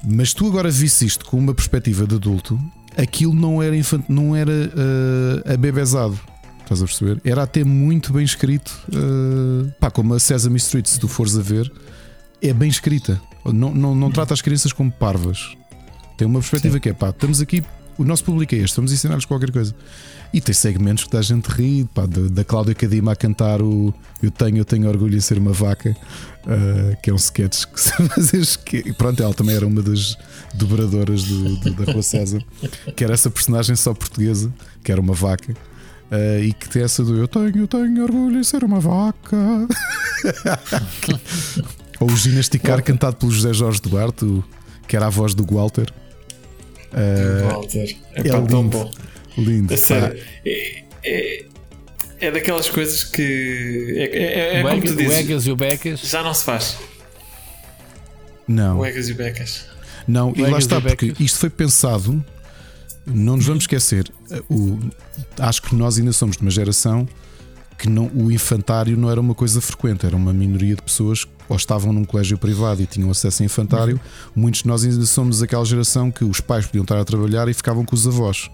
Mas 0.06 0.34
tu 0.34 0.46
agora 0.46 0.70
visse 0.70 1.06
isto 1.06 1.24
com 1.24 1.38
uma 1.38 1.54
perspectiva 1.54 2.06
de 2.06 2.14
adulto, 2.16 2.58
aquilo 2.96 3.32
não 3.34 3.62
era, 3.62 3.74
infant... 3.76 4.04
não 4.08 4.36
era 4.36 4.50
uh, 4.52 5.52
abebezado. 5.52 6.18
Estás 6.62 6.82
a 6.82 6.84
perceber? 6.86 7.20
Era 7.24 7.42
até 7.42 7.62
muito 7.64 8.12
bem 8.12 8.24
escrito. 8.24 8.70
uh, 8.88 9.70
pá, 9.80 9.90
como 9.90 10.14
a 10.14 10.20
Sesame 10.20 10.56
Street, 10.58 10.86
se 10.86 10.98
tu 11.00 11.08
fores 11.08 11.36
a 11.38 11.42
ver, 11.42 11.70
é 12.44 12.52
bem 12.52 12.68
escrita. 12.68 13.20
Não, 13.44 13.74
não, 13.74 13.94
não 13.94 14.10
trata 14.10 14.34
as 14.34 14.40
crianças 14.42 14.72
como 14.72 14.90
parvas. 14.90 15.54
Tem 16.16 16.26
uma 16.26 16.40
perspectiva 16.40 16.78
que 16.80 16.88
é 16.88 16.92
pá, 16.92 17.10
estamos 17.10 17.40
aqui, 17.40 17.62
o 17.98 18.04
nosso 18.04 18.24
público 18.24 18.54
é 18.54 18.58
este, 18.58 18.76
vamos 18.76 18.92
ensinar-lhes 18.92 19.24
qualquer 19.24 19.50
coisa. 19.50 19.74
E 20.32 20.40
tem 20.40 20.54
segmentos 20.54 21.04
que 21.04 21.10
dá 21.10 21.22
gente 21.22 21.46
rir, 21.46 21.86
pá, 21.94 22.06
da, 22.06 22.22
da 22.28 22.44
Cláudia 22.44 22.74
Cadima 22.74 23.12
a 23.12 23.16
cantar 23.16 23.62
o 23.62 23.94
Eu 24.22 24.30
tenho, 24.32 24.58
eu 24.58 24.64
tenho 24.64 24.88
orgulho 24.88 25.16
em 25.16 25.20
ser 25.20 25.38
uma 25.38 25.52
vaca, 25.52 25.96
uh, 26.46 26.96
que 27.02 27.10
é 27.10 27.12
um 27.12 27.16
sketch 27.16 27.66
que 27.66 27.78
se 27.80 27.92
fazes 28.08 28.56
que 28.56 28.92
Pronto, 28.94 29.22
ela 29.22 29.32
também 29.34 29.54
era 29.54 29.66
uma 29.66 29.80
das 29.82 30.16
dobradoras 30.54 31.22
do, 31.24 31.56
do- 31.60 31.74
da 31.84 31.92
Rua 31.92 32.02
César, 32.02 32.42
que 32.96 33.04
era 33.04 33.14
essa 33.14 33.30
personagem 33.30 33.76
só 33.76 33.92
portuguesa, 33.94 34.52
que 34.82 34.90
era 34.90 35.00
uma 35.00 35.14
vaca. 35.14 35.52
uh, 35.52 36.42
e 36.42 36.52
que 36.52 36.68
tem 36.68 36.82
essa 36.82 37.04
do 37.04 37.16
Eu 37.16 37.28
tenho, 37.28 37.56
eu 37.56 37.68
tenho 37.68 38.02
orgulho 38.02 38.38
em 38.40 38.44
ser 38.44 38.64
uma 38.64 38.80
vaca. 38.80 39.36
Ou 42.00 42.10
o 42.10 42.16
Ginasticar 42.16 42.82
cantado 42.82 43.16
pelo 43.16 43.30
José 43.32 43.52
Jorge 43.52 43.80
Duarte, 43.80 44.24
o- 44.24 44.44
que 44.88 44.96
era 44.96 45.06
a 45.06 45.10
voz 45.10 45.34
do 45.34 45.44
Walter. 45.46 45.86
Uh, 46.92 47.48
Walter. 47.52 47.96
é 48.14 48.20
É, 48.20 48.22
pá, 48.24 48.28
tão 48.42 48.62
lindo. 48.62 48.68
bom. 48.78 48.90
lindo. 49.38 49.74
A 49.74 49.76
sério. 49.76 50.22
É, 50.46 50.82
é, 51.04 51.46
é 52.20 52.30
daquelas 52.30 52.68
coisas 52.68 53.02
que. 53.04 53.94
É, 53.96 54.18
é, 54.18 54.56
é 54.56 54.60
o, 54.60 54.62
como 54.62 54.74
Egas, 54.76 54.90
tu 54.90 54.94
o 54.94 54.96
dizes. 54.96 55.18
Egas 55.18 55.46
e 55.46 55.50
o 55.50 55.56
Becas. 55.56 56.00
Já 56.00 56.22
não 56.22 56.34
se 56.34 56.44
faz. 56.44 56.76
Não. 58.46 58.78
O 58.80 58.84
Egas 58.86 59.08
e 59.08 59.12
o 59.12 59.14
Becas. 59.14 59.64
Não, 60.06 60.32
e 60.36 60.42
lá 60.42 60.58
está, 60.58 60.80
porque 60.80 61.14
isto 61.18 61.38
foi 61.38 61.50
pensado. 61.50 62.22
Não 63.06 63.36
nos 63.36 63.46
vamos 63.46 63.64
esquecer. 63.64 64.10
O, 64.48 64.78
acho 65.38 65.62
que 65.62 65.74
nós 65.74 65.98
ainda 65.98 66.12
somos 66.12 66.36
de 66.36 66.42
uma 66.42 66.50
geração 66.50 67.06
que 67.78 67.88
não, 67.88 68.10
o 68.14 68.30
infantário 68.30 68.96
não 68.96 69.10
era 69.10 69.20
uma 69.20 69.34
coisa 69.34 69.60
frequente, 69.60 70.06
era 70.06 70.16
uma 70.16 70.32
minoria 70.32 70.74
de 70.76 70.82
pessoas 70.82 71.24
que 71.24 71.30
ou 71.48 71.56
estavam 71.56 71.92
num 71.92 72.04
colégio 72.04 72.38
privado 72.38 72.80
e 72.82 72.86
tinham 72.86 73.10
acesso 73.10 73.42
a 73.42 73.46
infantário. 73.46 74.00
Muitos 74.34 74.62
de 74.62 74.68
nós 74.68 74.84
ainda 74.84 75.04
somos 75.06 75.40
daquela 75.40 75.64
geração 75.64 76.10
que 76.10 76.24
os 76.24 76.40
pais 76.40 76.66
podiam 76.66 76.82
estar 76.82 76.98
a 76.98 77.04
trabalhar 77.04 77.48
e 77.48 77.54
ficavam 77.54 77.84
com 77.84 77.94
os 77.94 78.06
avós. 78.06 78.50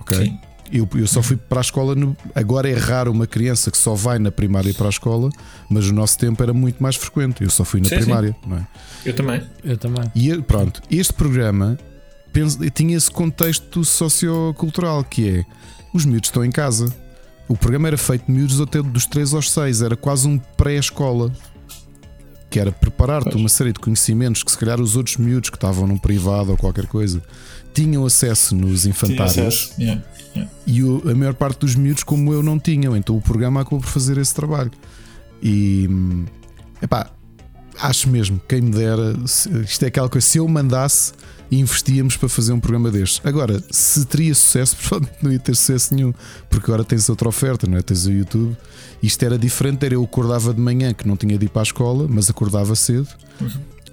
Ok? 0.00 0.16
Sim. 0.16 0.38
Eu, 0.72 0.88
eu 0.94 1.06
só 1.08 1.20
fui 1.20 1.36
para 1.36 1.58
a 1.58 1.62
escola. 1.62 1.96
no- 1.96 2.16
agora 2.32 2.70
é 2.70 2.74
raro 2.76 3.10
uma 3.10 3.26
criança 3.26 3.72
que 3.72 3.76
só 3.76 3.94
vai 3.94 4.20
na 4.20 4.30
primária 4.30 4.72
para 4.72 4.86
a 4.86 4.88
escola, 4.88 5.28
mas 5.68 5.86
no 5.88 5.92
nosso 5.94 6.16
tempo 6.16 6.40
era 6.42 6.52
muito 6.54 6.80
mais 6.80 6.94
frequente. 6.94 7.42
Eu 7.42 7.50
só 7.50 7.64
fui 7.64 7.80
na 7.80 7.88
Sim, 7.88 7.96
sim. 7.96 8.00
primária, 8.02 8.36
não 8.46 8.56
é? 8.58 8.66
Eu 9.04 9.12
também. 9.14 9.42
Eu 9.64 9.76
também. 9.76 10.12
E 10.14 10.30
eh, 10.30 10.40
pronto, 10.40 10.80
este 10.88 11.12
programa 11.12 11.76
penso- 12.32 12.58
tinha 12.70 12.96
esse 12.96 13.10
contexto 13.10 13.84
sociocultural 13.84 15.02
que 15.02 15.28
é 15.28 15.44
os 15.92 16.04
miúdos 16.04 16.28
estão 16.28 16.44
em 16.44 16.52
casa. 16.52 16.94
O 17.48 17.56
programa 17.56 17.88
era 17.88 17.98
feito 17.98 18.26
de 18.26 18.32
miúdos 18.32 18.60
até 18.60 18.80
dos 18.80 19.06
3 19.06 19.34
aos 19.34 19.50
6, 19.50 19.82
era 19.82 19.96
quase 19.96 20.28
um 20.28 20.38
pré-escola. 20.38 21.32
Que 22.50 22.58
era 22.58 22.72
preparar-te 22.72 23.36
uma 23.36 23.48
série 23.48 23.72
de 23.72 23.78
conhecimentos 23.78 24.42
que 24.42 24.50
se 24.50 24.58
calhar 24.58 24.80
os 24.80 24.96
outros 24.96 25.16
miúdos 25.16 25.48
que 25.50 25.56
estavam 25.56 25.86
num 25.86 25.96
privado 25.96 26.50
ou 26.50 26.56
qualquer 26.56 26.86
coisa 26.86 27.22
tinham 27.72 28.04
acesso 28.04 28.54
nos 28.56 28.84
infantários 28.84 29.38
acesso. 29.38 29.72
Yeah. 29.78 30.02
Yeah. 30.34 30.52
e 30.66 30.82
o- 30.82 31.08
a 31.10 31.14
maior 31.14 31.34
parte 31.34 31.60
dos 31.60 31.74
miúdos, 31.76 32.02
como 32.02 32.32
eu, 32.32 32.42
não 32.42 32.58
tinham. 32.58 32.96
Então 32.96 33.16
o 33.16 33.20
programa 33.22 33.60
acabou 33.60 33.78
por 33.80 33.88
fazer 33.88 34.18
esse 34.18 34.34
trabalho. 34.34 34.70
E 35.42 35.88
epá, 36.82 37.10
acho 37.80 38.08
mesmo, 38.08 38.40
quem 38.48 38.60
me 38.60 38.70
dera, 38.72 39.14
isto 39.24 39.84
é 39.84 39.88
aquela 39.88 40.08
coisa, 40.08 40.26
se 40.26 40.38
eu 40.38 40.46
mandasse, 40.48 41.12
investíamos 41.50 42.16
para 42.16 42.28
fazer 42.28 42.52
um 42.52 42.60
programa 42.60 42.90
destes. 42.90 43.20
Agora, 43.24 43.62
se 43.70 44.04
teria 44.06 44.34
sucesso, 44.34 44.76
provavelmente 44.80 45.18
não 45.22 45.32
ia 45.32 45.38
ter 45.38 45.54
sucesso 45.56 45.94
nenhum, 45.94 46.12
porque 46.48 46.70
agora 46.70 46.84
tens 46.84 47.08
outra 47.08 47.28
oferta, 47.28 47.66
não 47.66 47.76
é? 47.78 47.82
Tens 47.82 48.06
o 48.06 48.12
YouTube. 48.12 48.56
Isto 49.02 49.22
era 49.24 49.38
diferente, 49.38 49.84
era 49.84 49.94
eu 49.94 50.04
acordava 50.04 50.52
de 50.54 50.60
manhã 50.60 50.92
que 50.94 51.06
não 51.08 51.16
tinha 51.16 51.36
de 51.38 51.46
ir 51.46 51.48
para 51.48 51.62
a 51.62 51.64
escola, 51.64 52.06
mas 52.08 52.28
acordava 52.30 52.74
cedo. 52.76 53.08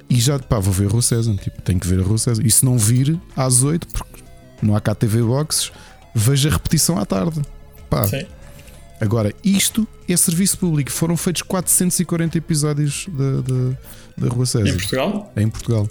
E 0.10 0.19
já, 0.19 0.38
pá, 0.40 0.60
vou 0.60 0.74
ver 0.74 0.88
a 0.88 0.90
Rua 0.90 1.02
César. 1.02 1.36
Tipo, 1.36 1.61
tenho 1.61 1.80
que 1.80 1.88
ver 1.88 2.00
a 2.00 2.03
Rua 2.03 2.18
César. 2.18 2.42
E 2.45 2.52
se 2.52 2.64
não 2.64 2.77
vir 2.77 3.19
às 3.36 3.64
8, 3.64 3.88
porque 3.88 4.24
não 4.61 4.76
há 4.76 4.82
cá 4.82 4.94
TV 4.95 5.22
Boxes, 5.22 5.72
vejo 6.14 6.48
a 6.50 6.52
repetição 6.52 6.98
à 6.98 7.06
tarde. 7.06 7.42
Pá, 7.90 8.06
Sim. 8.08 8.26
Agora, 9.00 9.34
isto 9.44 9.88
é 10.10 10.18
serviço 10.18 10.58
público. 10.58 10.92
Foram 10.92 11.16
feitos 11.16 11.42
440 11.44 12.38
episódios 12.38 13.08
da, 13.10 13.42
da, 13.42 13.77
da 14.18 14.34
Rua 14.34 14.44
Em 14.44 14.45
César 14.45 14.74
Portugal? 14.74 15.34
em 15.38 15.48
Portugal. 15.50 15.90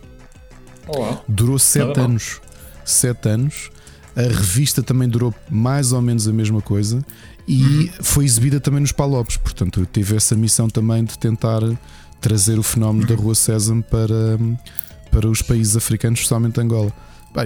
Uau. 0.88 1.24
Durou 1.28 1.58
7 1.58 1.86
Nada 1.86 2.00
mal. 2.00 2.10
anos. 2.10 2.40
7 2.84 3.28
anos. 3.28 3.70
A 4.14 4.22
revista 4.22 4.82
também 4.82 5.08
durou 5.08 5.34
mais 5.50 5.92
ou 5.92 6.00
menos 6.00 6.26
a 6.26 6.32
mesma 6.32 6.62
coisa 6.62 7.04
e 7.46 7.62
Uhum. 7.62 7.88
foi 8.02 8.24
exibida 8.24 8.58
também 8.60 8.80
nos 8.80 8.92
Palopes. 8.92 9.36
Portanto, 9.36 9.80
eu 9.80 9.86
tive 9.86 10.16
essa 10.16 10.34
missão 10.34 10.68
também 10.68 11.04
de 11.04 11.18
tentar 11.18 11.60
trazer 12.20 12.58
o 12.58 12.62
fenómeno 12.62 13.06
da 13.06 13.14
Rua 13.14 13.34
César 13.34 13.82
para, 13.90 14.38
para 15.10 15.28
os 15.28 15.42
países 15.42 15.76
africanos, 15.76 16.20
especialmente 16.20 16.58
Angola. 16.60 16.92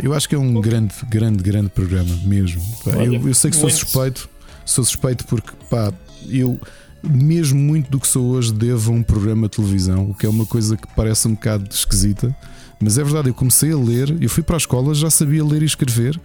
Eu 0.05 0.15
acho 0.15 0.28
que 0.28 0.36
é 0.36 0.39
um 0.39 0.60
grande, 0.60 0.94
grande, 1.09 1.43
grande 1.43 1.69
programa 1.70 2.15
mesmo. 2.25 2.62
Eu, 2.86 3.27
eu 3.27 3.35
sei 3.35 3.51
que 3.51 3.57
sou 3.57 3.69
suspeito, 3.69 4.28
sou 4.65 4.85
suspeito 4.85 5.25
porque 5.27 5.51
pá, 5.69 5.93
eu 6.28 6.60
mesmo 7.02 7.59
muito 7.59 7.91
do 7.91 7.99
que 7.99 8.07
sou 8.07 8.27
hoje 8.27 8.52
devo 8.55 8.93
a 8.93 8.94
um 8.94 9.02
programa 9.02 9.49
de 9.49 9.57
televisão, 9.57 10.09
o 10.10 10.15
que 10.15 10.25
é 10.25 10.28
uma 10.28 10.47
coisa 10.47 10.77
que 10.77 10.86
parece 10.94 11.27
um 11.27 11.35
bocado 11.35 11.67
esquisita, 11.75 12.35
mas 12.81 12.99
é 12.99 13.05
verdade, 13.05 13.28
eu 13.28 13.34
comecei 13.34 13.73
a 13.73 13.76
ler, 13.76 14.17
eu 14.20 14.28
fui 14.28 14.42
para 14.42 14.57
a 14.57 14.59
escola, 14.59 14.94
já 14.94 15.10
sabia 15.10 15.44
ler 15.44 15.62
e 15.62 15.67
escrever 15.67 16.18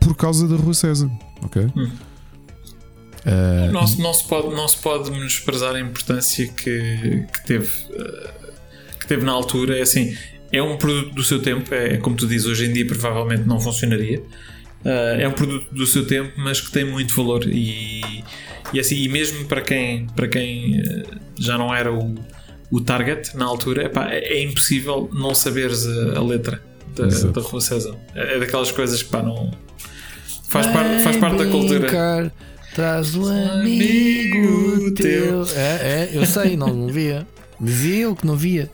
por 0.00 0.14
causa 0.16 0.46
da 0.48 0.56
Rua 0.56 0.74
César, 0.74 1.10
ok? 1.42 1.66
Hum. 1.76 1.90
Ah, 3.26 3.70
Não, 3.72 3.86
se- 3.86 4.00
não, 4.00 4.14
se 4.14 4.26
pode, 4.26 4.54
não 4.54 4.66
se 4.68 4.76
pode 4.78 5.10
menosprezar 5.10 5.74
a 5.74 5.80
importância 5.80 6.46
que, 6.48 7.26
que 7.32 7.46
teve 7.46 7.68
eh, 7.90 8.30
que 9.00 9.06
teve 9.06 9.24
na 9.24 9.32
altura. 9.32 9.76
É 9.78 9.82
assim, 9.82 10.16
é 10.52 10.62
um 10.62 10.76
produto 10.76 11.14
do 11.14 11.22
seu 11.22 11.40
tempo, 11.42 11.74
é 11.74 11.96
como 11.98 12.16
tu 12.16 12.26
dizes, 12.26 12.46
hoje 12.46 12.66
em 12.66 12.72
dia 12.72 12.86
provavelmente 12.86 13.42
não 13.46 13.60
funcionaria. 13.60 14.22
Eh, 14.84 15.18
é 15.22 15.28
um 15.28 15.32
produto 15.32 15.66
do 15.74 15.86
seu 15.86 16.06
tempo, 16.06 16.32
mas 16.38 16.60
que 16.60 16.70
tem 16.70 16.84
muito 16.84 17.14
valor 17.14 17.44
e, 17.46 18.24
e 18.72 18.80
assim, 18.80 18.96
e 18.96 19.08
mesmo 19.08 19.44
para 19.46 19.60
quem, 19.60 20.06
para 20.06 20.28
quem 20.28 20.80
eh, 20.80 21.02
já 21.38 21.58
não 21.58 21.74
era 21.74 21.92
o, 21.92 22.14
o 22.70 22.80
target 22.80 23.36
na 23.36 23.44
altura, 23.44 23.84
epá, 23.84 24.10
é, 24.10 24.18
é 24.18 24.42
impossível 24.42 25.08
não 25.12 25.34
saberes 25.34 25.86
a, 25.86 26.18
a 26.18 26.22
letra 26.22 26.62
da, 26.94 27.06
Exato. 27.06 27.32
da 27.32 27.40
Rua 27.40 27.60
César. 27.60 27.94
É, 28.14 28.36
é 28.36 28.38
daquelas 28.38 28.70
coisas 28.70 29.02
que 29.02 29.08
pá, 29.08 29.22
não 29.22 29.50
faz, 30.48 30.66
parte 30.66 31.02
faz 31.02 31.16
parte 31.16 31.38
da 31.38 31.46
cultura. 31.46 32.32
Traz 32.74 33.16
o 33.16 33.26
amigo 33.26 34.94
teu. 34.94 35.44
É, 35.56 35.58
é, 35.58 36.10
eu 36.12 36.24
sei, 36.24 36.56
não, 36.56 36.68
não 36.68 36.88
via. 36.88 37.26
Dizia 37.60 38.02
eu 38.02 38.14
que 38.14 38.24
não 38.24 38.36
via. 38.36 38.70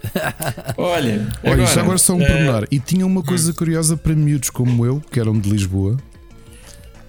Olha, 0.77 1.27
Olha, 1.43 1.65
já 1.65 1.81
agora 1.81 1.97
só 1.97 2.13
um 2.13 2.21
eh, 2.21 2.27
pormenor. 2.27 2.67
E 2.71 2.79
tinha 2.79 3.07
uma 3.07 3.23
coisa 3.23 3.53
curiosa 3.55 3.97
para 3.97 4.15
miúdos 4.15 4.51
como 4.51 4.85
eu, 4.85 5.01
que 5.11 5.19
eram 5.19 5.39
de 5.39 5.49
Lisboa, 5.49 5.97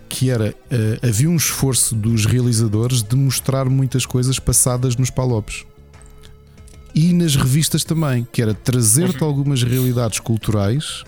que 0.08 0.30
era 0.30 0.56
eh, 0.72 1.00
havia 1.04 1.30
um 1.30 1.36
esforço 1.36 1.94
dos 1.94 2.26
realizadores 2.26 3.04
de 3.04 3.16
mostrar 3.18 3.66
muitas 3.66 4.06
coisas 4.06 4.40
passadas 4.40 4.96
nos 4.96 5.10
Palopes. 5.10 5.66
E 6.96 7.12
nas 7.12 7.36
revistas 7.36 7.84
também, 7.84 8.26
que 8.32 8.42
era 8.42 8.54
trazer-te 8.54 9.22
algumas 9.22 9.62
realidades 9.62 10.20
culturais 10.20 11.04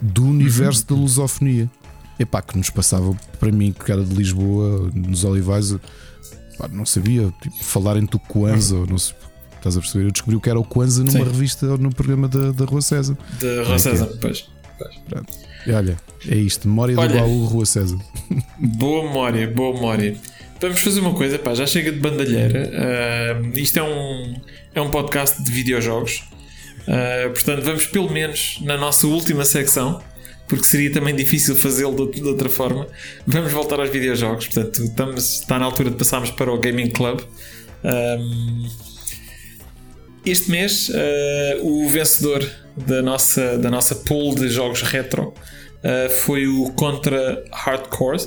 do 0.00 0.24
universo 0.24 0.86
da 0.86 0.94
lusofonia. 0.94 1.68
Epá, 2.18 2.40
que 2.40 2.56
nos 2.56 2.70
passava 2.70 3.16
para 3.38 3.50
mim, 3.50 3.72
que 3.72 3.90
era 3.90 4.04
de 4.04 4.14
Lisboa, 4.14 4.90
nos 4.94 5.24
Olivais, 5.24 5.74
não 6.72 6.86
sabia, 6.86 7.32
tipo, 7.42 7.62
falar 7.62 7.96
em 7.96 8.06
tu 8.06 8.18
Kwanza, 8.18 8.76
ou 8.76 8.86
não 8.86 8.98
sei, 8.98 9.14
estás 9.56 9.76
a 9.76 9.80
perceber? 9.80 10.06
Eu 10.06 10.12
descobri 10.12 10.36
o 10.36 10.40
que 10.40 10.50
era 10.50 10.58
o 10.58 10.64
Kwanza 10.64 11.00
numa 11.02 11.12
Sim. 11.12 11.24
revista 11.24 11.66
ou 11.66 11.78
no 11.78 11.94
programa 11.94 12.28
da, 12.28 12.50
da 12.52 12.64
Rua 12.64 12.82
César. 12.82 13.16
de 13.38 13.62
Rua 13.62 13.78
César, 13.78 14.08
pois. 14.20 14.48
E 15.66 15.72
olha, 15.72 15.96
é 16.26 16.36
isto, 16.36 16.68
memória 16.68 16.98
Olha. 16.98 17.08
do 17.08 17.18
baú 17.18 17.44
Rua 17.44 17.66
César. 17.66 17.98
Boa 18.58 19.04
memória, 19.04 19.50
boa 19.50 19.74
memória. 19.74 20.16
Vamos 20.60 20.80
fazer 20.80 21.00
uma 21.00 21.14
coisa, 21.14 21.38
pá, 21.38 21.54
já 21.54 21.66
chega 21.66 21.92
de 21.92 21.98
bandalheira. 21.98 22.70
Ah, 22.74 23.58
isto 23.58 23.78
é 23.78 23.82
um, 23.82 24.34
é 24.74 24.80
um 24.80 24.90
podcast 24.90 25.42
de 25.42 25.50
videojogos. 25.52 26.24
Ah, 26.88 27.28
portanto, 27.28 27.62
vamos 27.62 27.86
pelo 27.86 28.10
menos 28.10 28.58
na 28.62 28.76
nossa 28.76 29.06
última 29.06 29.44
secção, 29.44 30.02
porque 30.48 30.64
seria 30.64 30.90
também 30.90 31.14
difícil 31.14 31.54
fazê-lo 31.54 32.10
de, 32.10 32.20
de 32.20 32.26
outra 32.26 32.48
forma. 32.48 32.88
Vamos 33.26 33.52
voltar 33.52 33.78
aos 33.78 33.90
videojogos. 33.90 34.48
Portanto, 34.48 34.82
estamos, 34.82 35.40
está 35.40 35.58
na 35.58 35.66
altura 35.66 35.90
de 35.90 35.96
passarmos 35.96 36.30
para 36.30 36.52
o 36.52 36.58
Gaming 36.58 36.90
Club. 36.90 37.20
Um, 37.84 38.68
este 40.26 40.50
mês, 40.50 40.88
uh, 40.88 41.64
o 41.66 41.88
vencedor 41.88 42.44
da 42.76 43.00
nossa, 43.00 43.56
da 43.58 43.70
nossa 43.70 43.94
pool 43.94 44.34
de 44.34 44.48
jogos 44.48 44.82
retro 44.82 45.28
uh, 45.28 46.10
foi 46.24 46.46
o 46.48 46.70
Contra 46.72 47.44
Hardcore, 47.52 48.18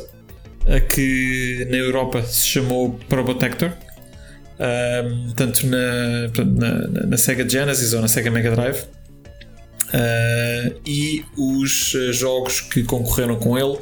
uh, 0.66 0.88
que 0.88 1.68
na 1.70 1.78
Europa 1.78 2.24
se 2.24 2.48
chamou 2.48 3.00
Probotector. 3.08 3.72
Um, 4.60 5.34
tanto 5.34 5.66
na, 5.66 6.28
na, 6.46 7.08
na- 7.08 7.18
Sega 7.18 7.48
Genesis 7.50 7.94
ou 7.94 8.02
na 8.02 8.08
Sega 8.08 8.30
Mega 8.30 8.52
Drive. 8.52 8.84
Uh, 9.94 10.80
e 10.86 11.26
os 11.36 11.94
uh, 11.96 12.14
jogos 12.14 12.62
que 12.62 12.84
concorreram 12.84 13.38
com 13.38 13.58
ele. 13.58 13.78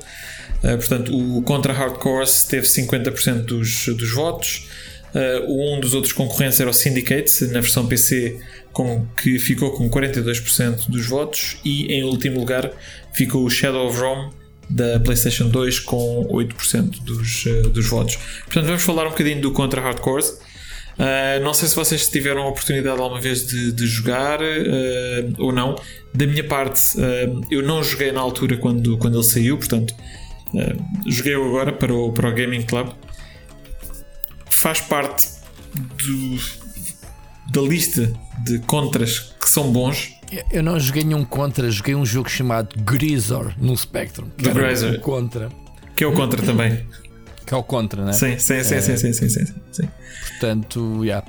Uh, 0.63 0.77
portanto, 0.77 1.15
o 1.15 1.41
Contra 1.41 1.73
Hardcore 1.73 2.25
teve 2.49 2.65
50% 2.65 3.41
dos, 3.45 3.87
dos 3.87 4.11
votos. 4.13 4.69
Uh, 5.13 5.75
um 5.75 5.79
dos 5.79 5.93
outros 5.93 6.13
concorrentes 6.13 6.59
era 6.59 6.69
o 6.69 6.73
Syndicate, 6.73 7.45
na 7.45 7.59
versão 7.61 7.85
PC, 7.85 8.39
com, 8.71 9.05
que 9.21 9.37
ficou 9.37 9.71
com 9.71 9.89
42% 9.89 10.89
dos 10.89 11.07
votos. 11.07 11.57
E 11.65 11.93
em 11.93 12.03
último 12.03 12.39
lugar 12.39 12.71
ficou 13.13 13.43
o 13.43 13.49
Shadow 13.49 13.87
of 13.87 13.99
Rome 13.99 14.31
da 14.69 14.99
PlayStation 14.99 15.49
2 15.49 15.79
com 15.79 16.27
8% 16.29 17.03
dos, 17.03 17.45
uh, 17.45 17.69
dos 17.69 17.87
votos. 17.87 18.17
Portanto, 18.45 18.65
vamos 18.65 18.83
falar 18.83 19.07
um 19.07 19.11
bocadinho 19.11 19.41
do 19.41 19.51
Contra 19.51 19.81
Hardcore. 19.81 20.23
Uh, 20.99 21.41
não 21.41 21.53
sei 21.53 21.69
se 21.69 21.75
vocês 21.77 22.09
tiveram 22.09 22.41
a 22.41 22.49
oportunidade 22.49 22.99
alguma 22.99 23.21
vez 23.21 23.47
de, 23.47 23.71
de 23.71 23.87
jogar 23.87 24.41
uh, 24.41 25.33
ou 25.37 25.53
não. 25.53 25.75
Da 26.13 26.27
minha 26.27 26.43
parte, 26.43 26.97
uh, 26.97 27.41
eu 27.49 27.63
não 27.63 27.81
joguei 27.81 28.11
na 28.11 28.19
altura 28.19 28.57
quando, 28.57 28.97
quando 28.97 29.15
ele 29.17 29.23
saiu, 29.23 29.57
portanto, 29.57 29.95
joguei 31.07 31.35
agora 31.35 31.71
para 31.71 31.93
o, 31.93 32.11
para 32.11 32.29
o 32.29 32.33
Gaming 32.33 32.63
Club. 32.63 32.89
Faz 34.49 34.81
parte 34.81 35.25
do, 35.73 36.37
da 37.53 37.61
lista 37.61 38.11
de 38.43 38.59
contras 38.59 39.19
que 39.39 39.49
são 39.49 39.71
bons. 39.71 40.18
Eu 40.51 40.61
não 40.63 40.79
joguei 40.79 41.03
nenhum 41.03 41.25
contra, 41.25 41.69
joguei 41.71 41.95
um 41.95 42.05
jogo 42.05 42.29
chamado 42.29 42.75
Grisor 42.83 43.53
no 43.57 43.75
Spectrum. 43.75 44.27
que 44.37 44.43
Do 44.43 44.53
Grisor. 44.53 44.91
um 44.91 44.99
contra. 44.99 45.49
Que 45.95 46.03
é 46.03 46.07
o 46.07 46.13
contra 46.13 46.41
também. 46.41 46.85
Que 47.45 47.53
é 47.53 47.57
o 47.57 47.63
contra, 47.63 48.05
né? 48.05 48.13
Sim, 48.13 48.37
sim, 48.37 48.63
sim, 48.63 48.79
sim, 48.81 48.95
sim, 48.97 49.13
sim, 49.13 49.29
sim, 49.29 49.45
sim. 49.71 49.89
Portanto, 50.29 51.03
yeah. 51.03 51.25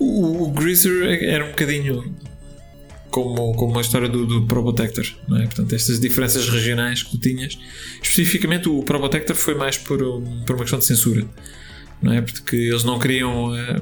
O, 0.00 0.44
o 0.44 0.50
Greaser 0.52 1.22
era 1.24 1.44
um 1.44 1.50
bocadinho 1.50 2.14
como, 3.10 3.54
como 3.54 3.78
a 3.78 3.80
história 3.82 4.08
do, 4.08 4.26
do 4.26 4.46
Probotector, 4.46 5.04
não 5.28 5.36
é? 5.36 5.44
Portanto, 5.44 5.74
estas 5.74 6.00
diferenças 6.00 6.48
regionais 6.48 7.02
que 7.02 7.10
tu 7.12 7.18
tinhas. 7.18 7.58
Especificamente, 8.02 8.68
o 8.68 8.82
Probotector 8.82 9.36
foi 9.36 9.54
mais 9.54 9.76
por, 9.78 10.02
um- 10.02 10.42
por 10.44 10.54
uma 10.56 10.62
questão 10.62 10.78
de 10.80 10.84
censura, 10.86 11.24
não 12.04 12.12
é? 12.12 12.20
Porque 12.20 12.54
eles 12.54 12.84
não 12.84 12.98
queriam, 12.98 13.56
eh, 13.56 13.80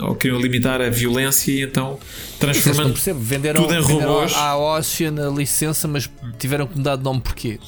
ou 0.00 0.14
queriam 0.14 0.38
limitar 0.38 0.80
a 0.82 0.90
violência 0.90 1.50
e 1.50 1.62
então 1.62 1.92
não 1.92 1.98
transformando. 2.38 2.92
percebo, 2.92 3.18
venderam, 3.18 3.62
tudo 3.62 3.74
em 3.74 3.80
venderam 3.80 4.12
robôs. 4.12 4.34
à 4.34 4.56
Ocean 4.56 5.14
a 5.26 5.30
licença, 5.30 5.88
mas 5.88 6.08
tiveram 6.38 6.66
que 6.66 6.76
mudar 6.76 6.96
de 6.96 7.02
nome 7.02 7.22
porquê? 7.22 7.58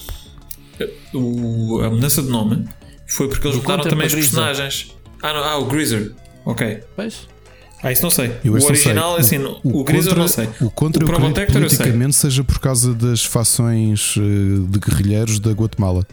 O, 1.14 1.80
a 1.82 1.88
mudança 1.88 2.22
de 2.22 2.28
nome 2.28 2.68
foi 3.06 3.28
porque 3.28 3.46
eles 3.46 3.56
mudaram 3.56 3.84
também 3.84 4.06
os 4.06 4.12
Greaser. 4.12 4.30
personagens. 4.30 4.94
Ah, 5.22 5.32
não, 5.32 5.44
ah, 5.44 5.58
o 5.58 5.64
Greaser. 5.64 6.12
Ok. 6.44 6.80
Pois? 6.94 7.26
Ah, 7.82 7.92
isso 7.92 8.02
não 8.02 8.10
sei. 8.10 8.32
Eu 8.44 8.52
o 8.52 8.54
não 8.54 8.60
sei. 8.60 8.70
original, 8.70 9.16
assim, 9.16 9.38
o, 9.38 9.80
o 9.80 9.84
Greaser 9.84 10.10
contra, 10.10 10.20
não 10.20 10.28
sei. 10.28 10.48
O 10.60 10.70
contra 10.70 11.04
o 11.04 11.34
sei. 11.34 11.46
politicamente 11.46 12.16
seja 12.16 12.44
por 12.44 12.58
causa 12.58 12.92
das 12.94 13.24
fações 13.24 14.16
eh, 14.18 14.20
de 14.68 14.78
guerrilheiros 14.78 15.38
da 15.38 15.52
Guatemala. 15.52 16.06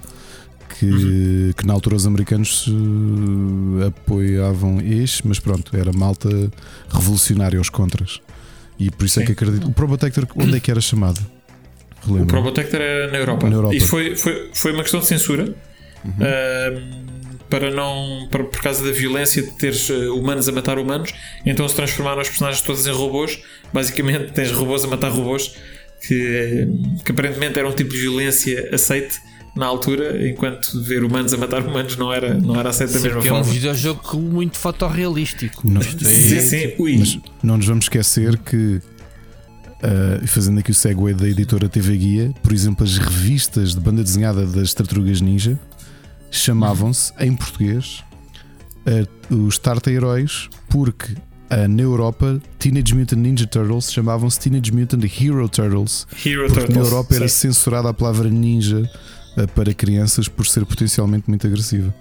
Que, 0.82 0.88
Uhum. 0.88 1.54
que 1.56 1.68
na 1.68 1.74
altura 1.74 1.96
os 1.96 2.08
americanos 2.08 2.66
eh, 2.68 3.86
apoiavam 3.86 4.82
este, 4.82 5.28
mas 5.28 5.38
pronto, 5.38 5.78
era 5.78 5.94
malta 5.94 6.28
revolucionária 6.90 7.60
aos 7.60 7.70
contras. 7.70 8.20
E 8.80 8.90
por 8.90 9.06
isso 9.06 9.20
é 9.20 9.22
Sim. 9.22 9.28
que 9.28 9.32
acredito. 9.34 9.68
O 9.68 9.74
Probotector, 9.74 10.26
onde 10.36 10.58
é 10.58 10.60
que 10.60 10.72
era 10.72 10.82
chamado? 10.82 11.20
O. 12.08 12.26
Probotector 12.26 12.82
era 12.82 13.12
na 13.12 13.20
Europa. 13.20 13.48
Na 13.48 13.56
Europa. 13.58 13.76
E 13.76 13.80
foi, 13.80 14.16
foi, 14.16 14.50
foi 14.56 14.72
uma 14.74 14.82
questão 14.82 15.02
de 15.02 15.06
censura. 15.06 15.54
Uhum. 16.04 16.14
ahm, 16.20 17.12
para 17.48 17.70
não 17.70 18.28
para, 18.32 18.44
por 18.46 18.60
causa 18.60 18.84
da 18.84 18.92
violência 18.92 19.44
de 19.44 19.52
teres 19.52 19.88
eh, 19.88 20.10
humanos 20.10 20.50
a 20.50 20.52
matar 20.52 20.80
humanos, 20.80 21.14
então 21.46 21.68
se 21.70 21.76
transformaram 21.76 22.22
os 22.24 22.28
personagens 22.28 22.64
todos 22.64 22.88
em 22.88 22.92
robôs. 22.92 23.40
Basicamente, 23.72 24.32
tens 24.34 24.52
robôs 24.52 24.84
a 24.84 24.88
matar 24.88 25.12
robôs, 25.12 25.54
que, 26.08 26.16
eh, 26.16 26.68
que 27.06 27.12
aparentemente 27.12 27.60
era 27.60 27.70
um 27.70 27.74
tipo 27.74 27.92
de 27.92 28.00
violência 28.00 28.68
aceite 28.74 29.20
na 29.56 29.66
altura, 29.66 30.28
enquanto 30.30 30.82
ver 30.82 31.04
humanos 31.04 31.34
a 31.34 31.38
matar 31.38 31.62
humanos 31.62 31.98
não 31.98 32.12
era, 32.14 32.34
não 32.34 32.58
era 32.58 32.70
aceito 32.70 32.94
da 32.94 33.00
mesma 33.00 33.16
Porque 33.16 33.28
é 33.28 33.34
um 33.34 33.38
forma. 33.38 33.52
videojogo 33.52 34.18
muito 34.20 34.58
fotorrealístico. 34.58 35.68
Não. 35.70 35.82
Sim, 35.82 36.40
sim, 36.40 36.74
ui. 36.80 36.98
Mas 36.98 37.20
não 37.44 37.58
nos 37.58 37.66
vamos 37.66 37.86
esquecer 37.86 38.38
que, 38.38 38.80
ah, 39.84 40.26
fazendo 40.26 40.60
aqui 40.60 40.72
o 40.72 40.74
segue 40.74 41.14
da 41.14 41.28
editora 41.28 41.68
TV 41.68 41.98
Guia, 41.98 42.34
por 42.42 42.54
exemplo, 42.54 42.86
as 42.86 42.98
revistas 42.98 43.74
de 43.76 43.82
banda 43.82 44.04
desenhada 44.04 44.46
das 44.46 44.74
Tartarugas 44.74 45.20
Ninja 45.20 45.60
chamavam-se, 46.30 47.12
em 47.20 47.36
português, 47.36 48.04
ah, 48.86 49.06
os 49.34 49.58
Tarta 49.58 49.92
Heróis, 49.92 50.50
porque 50.70 51.14
ah, 51.50 51.68
na 51.68 51.82
Europa 51.82 52.42
Teenage 52.58 52.96
Mutant 52.96 53.20
Ninja 53.20 53.46
Turtles 53.46 53.92
chamavam-se 53.92 54.40
Teenage 54.40 54.72
Mutant 54.72 55.04
Hero 55.04 55.50
Turtles, 55.50 56.08
Hero 56.26 56.46
porque 56.48 56.60
Turtles. 56.62 56.78
na 56.78 56.84
Europa 56.84 57.16
era 57.16 57.28
sim. 57.28 57.50
censurada 57.50 57.90
a 57.90 57.94
palavra 57.94 58.30
ninja 58.30 58.90
para 59.56 59.74
crianças 59.74 60.28
por 60.28 60.46
ser 60.46 60.66
potencialmente 60.66 61.30
muito 61.30 61.46
agressiva. 61.48 61.94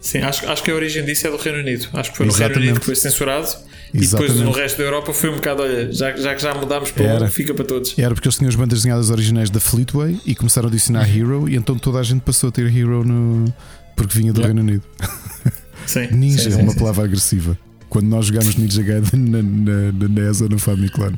Sim, 0.00 0.18
acho, 0.18 0.48
acho 0.50 0.62
que 0.64 0.70
a 0.70 0.74
origem 0.74 1.04
disso 1.04 1.28
é 1.28 1.30
do 1.30 1.36
Reino 1.36 1.60
Unido. 1.60 1.88
Acho 1.92 2.10
que 2.10 2.16
foi 2.16 2.26
no 2.26 2.32
Reino 2.32 2.44
Exatamente. 2.46 2.68
Unido 2.70 2.80
que 2.80 2.86
foi 2.86 2.96
censurado. 2.96 3.46
E 3.94 4.00
depois 4.00 4.24
Exatamente. 4.24 4.44
no 4.44 4.50
resto 4.50 4.78
da 4.78 4.84
Europa 4.84 5.12
foi 5.12 5.30
um 5.30 5.34
bocado, 5.34 5.62
olha, 5.62 5.92
já, 5.92 6.16
já 6.16 6.34
que 6.34 6.42
já 6.42 6.54
mudámos 6.54 6.90
para 6.90 7.04
Era. 7.04 7.24
um, 7.26 7.28
fica 7.28 7.54
para 7.54 7.64
todos. 7.64 7.96
Era 7.98 8.14
porque 8.14 8.26
eles 8.26 8.36
tinham 8.36 8.48
as 8.48 8.54
bandas 8.56 8.78
desenhadas 8.78 9.10
originais 9.10 9.50
da 9.50 9.60
Fleetway 9.60 10.18
e 10.24 10.34
começaram 10.34 10.68
a 10.68 10.70
adicionar 10.70 11.08
Hero, 11.08 11.48
e 11.48 11.56
então 11.56 11.76
toda 11.78 11.98
a 11.98 12.02
gente 12.02 12.22
passou 12.22 12.48
a 12.48 12.52
ter 12.52 12.74
Hero 12.74 13.04
no... 13.04 13.52
porque 13.94 14.18
vinha 14.18 14.32
do 14.32 14.40
Yeah. 14.40 14.54
Reino 14.54 14.68
Unido. 14.68 14.84
Sim, 15.86 16.08
Ninja 16.12 16.44
sim, 16.44 16.48
é 16.48 16.52
sim, 16.52 16.62
uma 16.62 16.72
sim. 16.72 16.78
palavra 16.78 17.04
agressiva. 17.04 17.58
Quando 17.88 18.06
nós 18.06 18.26
jogámos 18.26 18.54
Ninja 18.54 18.82
Gaiden 18.82 19.20
na, 19.20 19.42
na, 19.42 19.92
na 19.92 20.08
NES 20.08 20.40
ou 20.40 20.48
na 20.48 20.58
Famicom. 20.58 21.12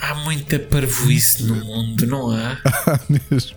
Há 0.00 0.14
muita 0.24 0.58
parvoíce 0.58 1.42
no 1.44 1.54
mundo, 1.54 2.06
não 2.06 2.30
há? 2.30 2.58
Mesmo. 3.08 3.56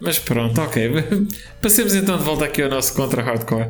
Mas 0.00 0.18
pronto, 0.18 0.60
ok. 0.60 0.90
Passemos 1.60 1.94
então 1.94 2.16
de 2.18 2.24
volta 2.24 2.44
aqui 2.44 2.62
ao 2.62 2.68
nosso 2.68 2.94
contra 2.94 3.22
hardcore. 3.22 3.68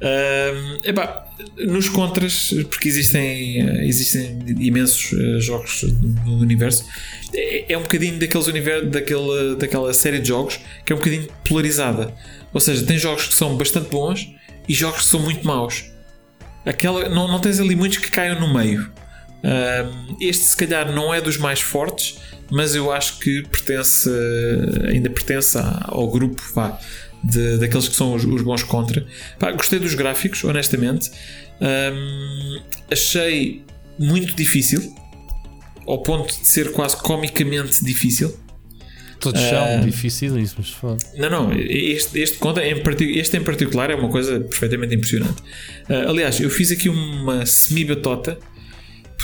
Ahm, 0.00 0.78
epá, 0.84 1.26
nos 1.56 1.88
contras, 1.88 2.52
porque 2.68 2.88
existem, 2.88 3.60
eh, 3.60 3.86
existem 3.86 4.38
imensos 4.58 5.12
eh, 5.12 5.40
jogos 5.40 5.82
no 6.24 6.38
universo, 6.40 6.84
é, 7.32 7.72
é 7.72 7.78
um 7.78 7.82
bocadinho 7.82 8.18
daqueles 8.18 8.46
universo, 8.46 8.86
daquela, 8.86 9.56
daquela 9.56 9.94
série 9.94 10.18
de 10.18 10.28
jogos 10.28 10.60
que 10.84 10.92
é 10.92 10.96
um 10.96 10.98
bocadinho 10.98 11.28
polarizada. 11.44 12.14
Ou 12.52 12.60
seja, 12.60 12.84
tem 12.84 12.98
jogos 12.98 13.28
que 13.28 13.34
são 13.34 13.56
bastante 13.56 13.88
bons 13.88 14.30
e 14.68 14.74
jogos 14.74 15.02
que 15.02 15.06
são 15.06 15.20
muito 15.20 15.46
maus. 15.46 15.90
Aquela, 16.66 17.08
não, 17.08 17.28
não 17.28 17.40
tens 17.40 17.60
ali 17.60 17.76
muitos 17.76 17.98
que 17.98 18.10
caiam 18.10 18.40
no 18.40 18.52
meio. 18.52 18.90
Um, 19.44 20.16
este 20.20 20.44
se 20.44 20.56
calhar 20.56 20.90
não 20.90 21.12
é 21.12 21.20
dos 21.20 21.36
mais 21.36 21.60
fortes, 21.60 22.18
mas 22.50 22.74
eu 22.74 22.92
acho 22.92 23.18
que 23.18 23.42
pertence, 23.42 24.08
ainda 24.88 25.10
pertence 25.10 25.58
ao 25.82 26.10
grupo 26.10 26.42
vá, 26.54 26.78
de, 27.22 27.58
daqueles 27.58 27.88
que 27.88 27.96
são 27.96 28.14
os, 28.14 28.24
os 28.24 28.42
bons 28.42 28.62
contra. 28.62 29.06
Pá, 29.38 29.50
gostei 29.52 29.78
dos 29.78 29.94
gráficos, 29.94 30.44
honestamente. 30.44 31.10
Um, 31.60 32.60
achei 32.90 33.64
muito 33.98 34.34
difícil, 34.34 34.94
ao 35.86 36.02
ponto 36.02 36.28
de 36.38 36.46
ser 36.46 36.72
quase 36.72 36.96
comicamente 36.96 37.84
difícil. 37.84 38.36
Todos 39.20 39.40
são 39.40 39.64
Ah. 39.64 39.76
dificílimos. 39.76 40.52
foda. 40.78 40.98
Não, 41.16 41.30
não, 41.30 41.52
este, 41.54 42.18
este, 42.20 42.36
conta 42.36 42.62
em 42.62 42.74
este 43.18 43.36
em 43.38 43.42
particular 43.42 43.90
é 43.90 43.94
uma 43.94 44.08
coisa 44.10 44.40
perfeitamente 44.40 44.94
impressionante. 44.94 45.42
Ah, 45.88 46.10
aliás, 46.10 46.38
eu 46.40 46.50
fiz 46.50 46.70
aqui 46.70 46.90
uma 46.90 47.46
semi-batota 47.46 48.38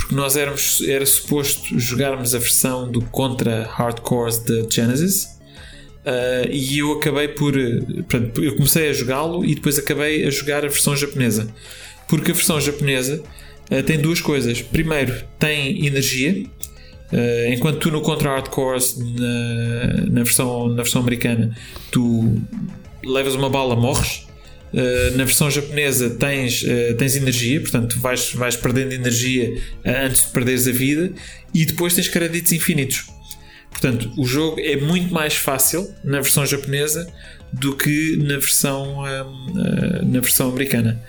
porque 0.01 0.15
nós 0.15 0.37
éramos, 0.37 0.83
era 0.89 1.05
suposto 1.05 1.79
jogarmos 1.79 2.35
a 2.35 2.39
versão 2.39 2.91
do 2.91 3.03
Contra 3.03 3.65
Hardcore 3.65 4.33
da 4.41 4.69
Genesis 4.69 5.41
ah, 6.05 6.47
e 6.51 6.79
eu 6.79 6.93
acabei 6.93 7.29
por. 7.29 7.57
eh, 7.59 7.83
eu 8.43 8.57
comecei 8.57 8.89
a 8.89 8.93
jogá-lo 8.93 9.45
e 9.45 9.55
depois 9.55 9.79
acabei 9.79 10.27
a 10.27 10.31
jogar 10.31 10.65
a 10.65 10.69
versão 10.69 10.97
japonesa. 10.97 11.49
Porque 12.09 12.31
a 12.31 12.35
versão 12.35 12.61
japonesa 12.61 13.23
ah, 13.71 13.83
tem 13.83 13.99
duas 13.99 14.21
coisas. 14.21 14.63
Primeiro, 14.63 15.15
tem 15.39 15.87
energia. 15.87 16.45
Uh, 17.13 17.53
enquanto 17.53 17.81
tu 17.81 17.91
no 17.91 18.03
Contra 18.03 18.31
Hardcore 18.31 18.79
na, 19.19 20.07
na, 20.13 20.23
versão, 20.23 20.69
na 20.69 20.77
versão 20.77 21.03
americana 21.03 21.53
tu 21.91 22.41
levas 23.05 23.35
uma 23.35 23.51
bala, 23.51 23.75
morres 23.75 24.29
Uh, 24.73 25.17
na 25.17 25.25
versão 25.25 25.51
japonesa 25.51 26.11
tens, 26.11 26.63
uh, 26.63 26.95
tens 26.97 27.17
energia, 27.17 27.61
portanto 27.61 27.99
vais, 27.99 28.33
vais 28.35 28.55
perdendo 28.55 28.93
energia 28.93 29.53
uh, 29.85 30.07
antes 30.07 30.23
de 30.23 30.29
perderes 30.29 30.69
a 30.69 30.71
vida, 30.71 31.13
e 31.53 31.67
depois 31.67 31.93
tens 31.95 32.07
créditos 32.07 32.53
infinitos. 32.53 33.07
Portanto, 33.69 34.13
o 34.17 34.25
jogo 34.25 34.61
é 34.61 34.77
muito 34.77 35.13
mais 35.13 35.35
fácil 35.35 35.93
na 36.05 36.21
versão 36.21 36.47
japonesa 36.47 37.13
do 37.53 37.77
que 37.77 38.17
na 38.19 38.37
versão, 38.37 39.01
um, 39.01 40.05
na 40.05 40.21
versão 40.21 40.51
americana. 40.51 41.03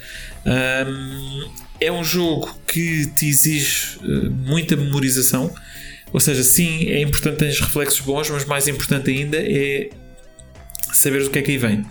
Um, 0.45 1.51
é 1.79 1.91
um 1.91 2.03
jogo 2.03 2.55
que 2.67 3.07
te 3.15 3.27
exige 3.27 3.99
muita 4.45 4.75
memorização, 4.75 5.53
ou 6.13 6.19
seja, 6.19 6.43
sim, 6.43 6.87
é 6.89 7.01
importante 7.01 7.37
ter 7.37 7.51
reflexos 7.51 7.99
bons, 7.99 8.29
mas 8.29 8.45
mais 8.45 8.67
importante 8.67 9.09
ainda 9.11 9.37
é 9.37 9.89
saber 10.93 11.23
o 11.23 11.29
que 11.29 11.39
é 11.39 11.41
que 11.41 11.51
aí 11.51 11.57
vem. 11.57 11.85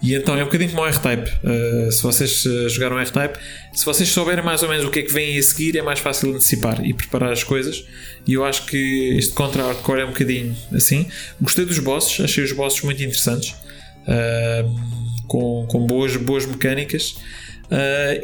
E 0.00 0.14
então 0.14 0.36
é 0.36 0.42
um 0.42 0.46
bocadinho 0.46 0.70
como 0.70 0.82
o 0.82 0.86
R-Type. 0.86 1.30
Uh, 1.42 1.90
se 1.90 2.02
vocês 2.02 2.44
uh, 2.44 2.68
jogaram 2.68 2.98
R-Type, 2.98 3.38
se 3.72 3.84
vocês 3.84 4.08
souberem 4.08 4.44
mais 4.44 4.62
ou 4.62 4.68
menos 4.68 4.84
o 4.84 4.90
que 4.90 5.00
é 5.00 5.02
que 5.02 5.12
vem 5.12 5.36
a 5.36 5.42
seguir, 5.42 5.76
é 5.76 5.82
mais 5.82 5.98
fácil 5.98 6.30
antecipar 6.30 6.84
e 6.84 6.94
preparar 6.94 7.32
as 7.32 7.42
coisas. 7.42 7.84
E 8.26 8.34
eu 8.34 8.44
acho 8.44 8.66
que 8.66 9.16
este 9.16 9.34
Contra 9.34 9.62
Hardcore 9.64 10.00
é 10.00 10.04
um 10.04 10.08
bocadinho 10.08 10.56
assim. 10.72 11.06
Gostei 11.40 11.64
dos 11.64 11.78
bosses, 11.78 12.20
achei 12.20 12.44
os 12.44 12.52
bosses 12.52 12.80
muito 12.82 13.02
interessantes, 13.02 13.50
uh, 13.50 15.26
com, 15.26 15.66
com 15.68 15.86
boas, 15.86 16.16
boas 16.16 16.46
mecânicas. 16.46 17.16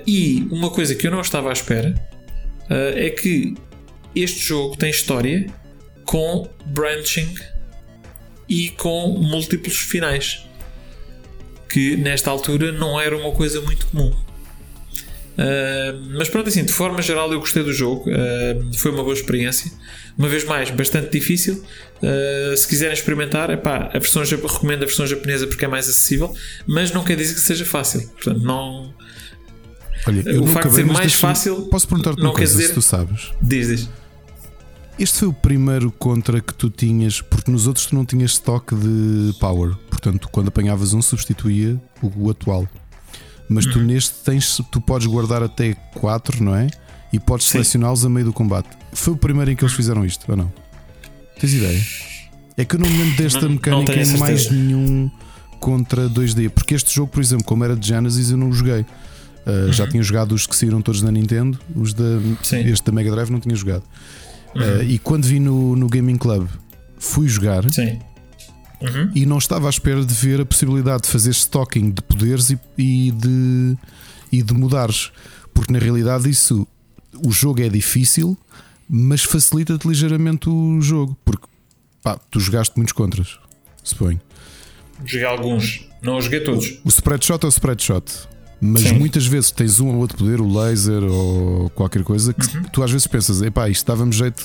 e 0.06 0.46
uma 0.50 0.70
coisa 0.70 0.94
que 0.94 1.06
eu 1.06 1.10
não 1.10 1.20
estava 1.20 1.50
à 1.50 1.52
espera 1.52 1.94
é 2.70 3.10
que 3.10 3.54
este 4.16 4.40
jogo 4.40 4.74
tem 4.76 4.88
história 4.88 5.46
com 6.04 6.48
branching 6.66 7.34
e 8.48 8.70
com 8.70 9.08
múltiplos 9.18 9.76
finais 9.76 10.46
que 11.68 11.96
nesta 11.96 12.30
altura 12.30 12.72
não 12.72 13.00
era 13.00 13.16
uma 13.16 13.32
coisa 13.32 13.60
muito 13.60 13.86
comum. 13.86 14.12
Uh, 15.34 15.98
mas 16.16 16.28
pronto, 16.28 16.48
assim, 16.48 16.64
de 16.64 16.72
forma 16.72 17.02
geral 17.02 17.32
eu 17.32 17.40
gostei 17.40 17.62
do 17.62 17.72
jogo, 17.72 18.08
uh, 18.08 18.78
foi 18.78 18.92
uma 18.92 19.02
boa 19.02 19.14
experiência. 19.14 19.70
Uma 20.16 20.28
vez 20.28 20.44
mais, 20.44 20.70
bastante 20.70 21.10
difícil. 21.10 21.62
Uh, 22.00 22.56
se 22.56 22.68
quiserem 22.68 22.94
experimentar, 22.94 23.50
epá, 23.50 23.90
a 23.92 23.98
versão, 23.98 24.22
recomendo 24.22 24.82
a 24.82 24.86
versão 24.86 25.06
japonesa 25.06 25.46
porque 25.46 25.64
é 25.64 25.68
mais 25.68 25.88
acessível, 25.88 26.34
mas 26.66 26.92
não 26.92 27.02
quer 27.02 27.16
dizer 27.16 27.34
que 27.34 27.40
seja 27.40 27.64
fácil. 27.64 28.08
Portanto, 28.08 28.40
não. 28.40 28.94
Olha, 30.06 30.40
o 30.40 30.46
facto 30.46 30.68
de 30.68 30.74
ser 30.76 30.86
mais 30.86 31.14
fácil. 31.14 31.62
Posso 31.62 31.88
perguntar-te 31.88 32.20
uma 32.20 32.32
coisa, 32.32 32.54
dizer... 32.56 32.68
se 32.68 32.74
tu 32.74 32.82
sabes? 32.82 33.32
Diz, 33.42 33.68
diz. 33.68 33.88
Este 34.98 35.18
foi 35.20 35.28
o 35.28 35.32
primeiro 35.32 35.90
contra 35.90 36.40
que 36.40 36.54
tu 36.54 36.70
tinhas, 36.70 37.20
porque 37.20 37.50
nos 37.50 37.66
outros 37.66 37.86
tu 37.86 37.94
não 37.94 38.04
tinhas 38.04 38.32
stock 38.32 38.74
de 38.74 39.34
power. 39.40 39.74
Portanto, 39.90 40.28
quando 40.30 40.48
apanhavas 40.48 40.94
um, 40.94 41.02
substituía 41.02 41.80
o, 42.00 42.26
o 42.26 42.30
atual. 42.30 42.68
Mas 43.48 43.66
tu 43.66 43.78
uhum. 43.78 43.86
neste 43.86 44.12
tens, 44.24 44.60
tu 44.70 44.80
podes 44.80 45.06
guardar 45.06 45.42
até 45.42 45.74
4, 45.94 46.42
não 46.42 46.54
é? 46.54 46.68
E 47.12 47.18
podes 47.18 47.46
selecioná-los 47.48 48.04
a 48.04 48.08
meio 48.08 48.26
do 48.26 48.32
combate. 48.32 48.68
Foi 48.92 49.12
o 49.12 49.16
primeiro 49.16 49.50
em 49.50 49.56
que 49.56 49.64
eles 49.64 49.74
fizeram 49.74 50.04
isto, 50.04 50.24
ou 50.28 50.36
não? 50.36 50.52
Tens 51.40 51.52
ideia? 51.52 51.82
É 52.56 52.64
que 52.64 52.76
eu 52.76 52.80
não 52.80 52.88
me 52.88 52.98
lembro 52.98 53.16
desta 53.16 53.48
mecânica 53.48 54.00
em 54.00 54.16
mais 54.16 54.48
nenhum 54.50 55.10
contra 55.58 56.08
2D. 56.08 56.50
Porque 56.50 56.74
este 56.74 56.94
jogo, 56.94 57.10
por 57.10 57.20
exemplo, 57.20 57.44
como 57.44 57.64
era 57.64 57.76
de 57.76 57.86
Genesis, 57.86 58.30
eu 58.30 58.36
não 58.36 58.48
o 58.48 58.52
joguei. 58.52 58.80
Uh, 58.80 59.66
uhum. 59.66 59.72
Já 59.72 59.86
tinha 59.88 60.02
jogado 60.02 60.32
os 60.32 60.46
que 60.46 60.54
saíram 60.54 60.80
todos 60.80 61.02
na 61.02 61.10
Nintendo, 61.10 61.58
os 61.74 61.92
da, 61.92 62.04
este 62.64 62.86
da 62.86 62.92
Mega 62.92 63.10
Drive 63.10 63.30
não 63.30 63.40
tinha 63.40 63.54
jogado. 63.54 63.82
Uhum. 64.54 64.78
Uh, 64.78 64.82
e 64.82 64.98
quando 64.98 65.24
vi 65.24 65.40
no, 65.40 65.76
no 65.76 65.88
Gaming 65.88 66.16
Club, 66.16 66.48
fui 66.98 67.28
jogar. 67.28 67.70
Sim. 67.70 67.98
Uhum. 68.80 69.10
E 69.14 69.24
não 69.24 69.38
estava 69.38 69.66
à 69.66 69.70
espera 69.70 70.04
de 70.04 70.12
ver 70.12 70.40
a 70.40 70.46
possibilidade 70.46 71.04
de 71.04 71.08
fazer 71.08 71.30
stocking 71.30 71.90
de 71.90 72.02
poderes 72.02 72.50
e, 72.50 72.58
e 72.76 73.10
de, 73.10 73.76
e 74.30 74.42
de 74.42 74.54
mudares. 74.54 75.10
Porque 75.52 75.72
na 75.72 75.78
realidade 75.78 76.28
isso 76.28 76.66
o 77.24 77.30
jogo 77.30 77.62
é 77.62 77.68
difícil, 77.68 78.36
mas 78.88 79.22
facilita-te 79.22 79.86
ligeiramente 79.88 80.48
o 80.48 80.80
jogo. 80.80 81.16
Porque 81.24 81.46
pá, 82.02 82.18
tu 82.30 82.40
jogaste 82.40 82.76
muitos 82.76 82.92
contras, 82.92 83.38
suponho. 83.82 84.20
Joguei 85.04 85.26
alguns, 85.26 85.88
não 86.02 86.18
os 86.18 86.24
joguei 86.24 86.40
todos. 86.40 86.78
O 86.84 86.88
spread 86.88 87.24
shot 87.24 87.44
é 87.44 87.46
o 87.46 87.50
spread 87.50 87.82
shot. 87.82 88.28
Mas 88.66 88.80
Sim. 88.80 88.94
muitas 88.94 89.26
vezes 89.26 89.50
tens 89.50 89.78
um 89.78 89.88
ou 89.88 89.96
outro 89.96 90.16
poder, 90.16 90.40
o 90.40 90.50
laser 90.50 91.02
ou 91.02 91.68
qualquer 91.68 92.02
coisa, 92.02 92.32
que 92.32 92.56
uhum. 92.56 92.62
tu 92.72 92.82
às 92.82 92.90
vezes 92.90 93.06
pensas, 93.06 93.42
epá, 93.42 93.68
isto 93.68 93.86
dava-me 93.86 94.10
jeito 94.10 94.42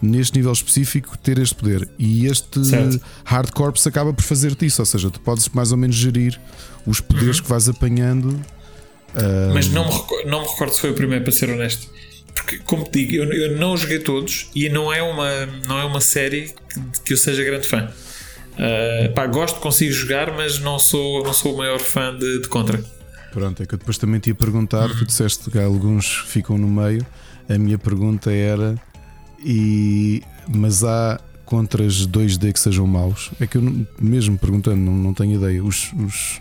neste 0.00 0.36
nível 0.36 0.52
específico 0.52 1.18
ter 1.18 1.40
este 1.40 1.56
poder. 1.56 1.88
E 1.98 2.26
este 2.26 2.64
certo. 2.64 3.00
Hard 3.24 3.50
Corps 3.50 3.84
acaba 3.84 4.14
por 4.14 4.22
fazer-te 4.22 4.64
isso, 4.64 4.80
ou 4.80 4.86
seja, 4.86 5.10
tu 5.10 5.18
podes 5.20 5.48
mais 5.48 5.72
ou 5.72 5.76
menos 5.76 5.96
gerir 5.96 6.40
os 6.86 7.00
poderes 7.00 7.38
uhum. 7.38 7.42
que 7.42 7.50
vais 7.50 7.68
apanhando. 7.68 8.28
Uh... 8.28 9.52
Mas 9.52 9.66
não 9.66 9.86
me, 9.86 9.92
recordo, 9.92 10.30
não 10.30 10.42
me 10.42 10.48
recordo 10.48 10.74
se 10.74 10.80
foi 10.80 10.90
o 10.90 10.94
primeiro, 10.94 11.24
para 11.24 11.32
ser 11.32 11.50
honesto. 11.50 11.88
Porque, 12.32 12.58
como 12.58 12.84
te 12.84 13.04
digo, 13.04 13.24
eu, 13.24 13.32
eu 13.32 13.56
não 13.56 13.76
joguei 13.76 13.98
todos 13.98 14.50
e 14.54 14.68
não 14.68 14.92
é 14.92 15.02
uma, 15.02 15.46
não 15.66 15.80
é 15.80 15.84
uma 15.84 16.00
série 16.00 16.54
que, 16.72 17.00
que 17.06 17.12
eu 17.12 17.16
seja 17.16 17.42
grande 17.42 17.66
fã. 17.66 17.90
Uh, 18.52 19.12
pá, 19.14 19.26
gosto, 19.26 19.58
consigo 19.58 19.92
jogar, 19.92 20.32
mas 20.32 20.60
não 20.60 20.78
sou, 20.78 21.24
não 21.24 21.32
sou 21.32 21.54
o 21.54 21.58
maior 21.58 21.80
fã 21.80 22.16
de, 22.16 22.42
de 22.42 22.46
Contra. 22.46 22.80
Pronto, 23.32 23.62
é 23.62 23.66
que 23.66 23.74
eu 23.74 23.78
depois 23.78 23.98
também 23.98 24.20
te 24.20 24.28
ia 24.30 24.34
perguntar, 24.34 24.88
tu 24.88 25.04
disseste 25.04 25.50
que 25.50 25.58
alguns 25.58 26.24
ficam 26.26 26.56
no 26.56 26.68
meio. 26.68 27.04
A 27.48 27.58
minha 27.58 27.78
pergunta 27.78 28.32
era: 28.32 28.74
e, 29.38 30.22
mas 30.48 30.82
há 30.84 31.20
contras 31.44 32.06
2D 32.06 32.52
que 32.52 32.60
sejam 32.60 32.86
maus? 32.86 33.30
É 33.40 33.46
que 33.46 33.56
eu 33.56 33.86
mesmo 33.98 34.38
perguntando, 34.38 34.76
não, 34.76 34.92
não 34.92 35.14
tenho 35.14 35.36
ideia. 35.36 35.62
Os, 35.62 35.92
os, 35.94 36.40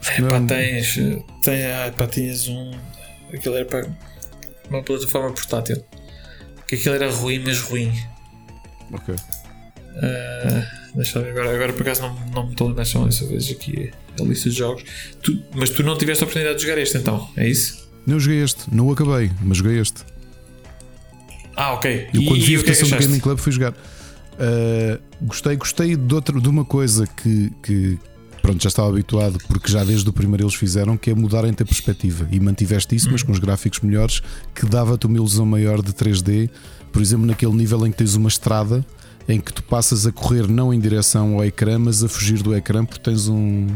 os 0.00 0.08
é, 0.08 0.22
pá, 0.22 0.40
tens, 0.40 0.94
tem, 1.42 1.66
ah, 1.66 1.92
pá, 1.96 2.06
tinhas 2.06 2.48
um. 2.48 2.72
Aquilo 3.32 3.56
era 3.56 3.64
para 3.64 3.88
uma 4.70 4.82
plataforma 4.82 5.32
portátil. 5.32 5.82
Que 6.66 6.74
aquilo 6.74 6.94
era 6.94 7.10
ruim, 7.10 7.42
mas 7.44 7.60
ruim. 7.60 7.92
Ok. 8.92 9.14
Uh, 9.98 10.78
Deixa 10.94 11.18
eu 11.18 11.24
ver, 11.24 11.30
agora, 11.30 11.54
agora 11.54 11.72
por 11.72 11.82
acaso 11.82 12.02
não, 12.02 12.14
não 12.34 12.46
me 12.46 12.50
estou 12.50 12.66
a 12.66 12.68
lembrar 12.70 12.84
dessa 12.84 13.26
vez 13.26 13.50
aqui 13.50 13.90
a 14.18 14.22
lista 14.24 14.50
de 14.50 14.56
jogos. 14.56 14.82
Tu, 15.22 15.40
mas 15.54 15.70
tu 15.70 15.82
não 15.82 15.96
tiveste 15.96 16.24
a 16.24 16.26
oportunidade 16.26 16.58
de 16.58 16.64
jogar 16.64 16.80
este 16.80 16.98
então, 16.98 17.28
é 17.36 17.48
isso? 17.48 17.88
Não 18.06 18.18
joguei 18.18 18.42
este, 18.42 18.64
não 18.72 18.88
o 18.88 18.92
acabei, 18.92 19.30
mas 19.40 19.58
joguei 19.58 19.78
este. 19.78 20.02
Ah, 21.54 21.74
ok. 21.74 22.08
Eu 22.12 22.24
quando 22.24 22.40
e, 22.40 22.40
vi 22.40 22.54
a 22.56 22.58
votação 22.58 22.88
é 22.88 22.90
do 22.90 22.98
Gaming 22.98 23.20
Club 23.20 23.38
fui 23.38 23.52
jogar. 23.52 23.72
Uh, 23.72 25.00
gostei, 25.22 25.56
gostei 25.56 25.96
de, 25.96 26.14
outra, 26.14 26.40
de 26.40 26.48
uma 26.48 26.64
coisa 26.64 27.06
que, 27.06 27.52
que 27.62 27.98
pronto, 28.40 28.62
já 28.62 28.68
estava 28.68 28.88
habituado, 28.88 29.38
porque 29.46 29.70
já 29.70 29.84
desde 29.84 30.08
o 30.08 30.12
primeiro 30.12 30.44
eles 30.44 30.54
fizeram, 30.54 30.96
que 30.96 31.10
é 31.10 31.14
mudarem 31.14 31.50
a 31.50 31.64
perspectiva. 31.64 32.26
E 32.32 32.40
mantiveste 32.40 32.94
isso, 32.96 33.08
mas 33.10 33.22
com 33.22 33.30
os 33.30 33.38
gráficos 33.38 33.80
melhores, 33.80 34.20
que 34.54 34.64
dava-te 34.66 35.06
uma 35.06 35.16
ilusão 35.16 35.44
maior 35.44 35.82
de 35.82 35.92
3D. 35.92 36.48
Por 36.92 37.02
exemplo, 37.02 37.26
naquele 37.26 37.52
nível 37.52 37.86
em 37.86 37.90
que 37.90 37.98
tens 37.98 38.14
uma 38.14 38.28
estrada 38.28 38.84
em 39.28 39.38
que 39.38 39.52
tu 39.52 39.62
passas 39.62 40.06
a 40.06 40.12
correr 40.12 40.48
não 40.48 40.72
em 40.72 40.80
direção 40.80 41.34
ao 41.34 41.44
ecrã, 41.44 41.78
mas 41.78 42.02
a 42.02 42.08
fugir 42.08 42.42
do 42.42 42.56
ecrã 42.56 42.84
porque 42.84 43.02
tens 43.02 43.28
um 43.28 43.66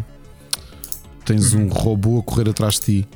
tens 1.24 1.52
um 1.52 1.68
robô 1.68 2.18
a 2.18 2.22
correr 2.22 2.48
atrás 2.48 2.74
de 2.74 2.80
ti. 2.80 3.08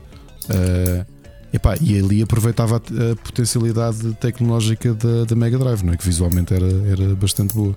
Uh, 0.45 1.05
epá, 1.53 1.77
e 1.81 1.99
ali 1.99 2.23
aproveitava 2.23 2.77
a, 2.77 3.13
a 3.13 3.17
potencialidade 3.17 4.15
tecnológica 4.21 4.95
da, 4.95 5.25
da, 5.25 5.35
Mega 5.35 5.59
Drive, 5.59 5.83
não 5.83 5.95
é? 5.95 5.97
que 5.97 6.05
visualmente 6.05 6.55
era, 6.55 6.67
era 6.67 7.15
bastante 7.17 7.55
boa. 7.55 7.75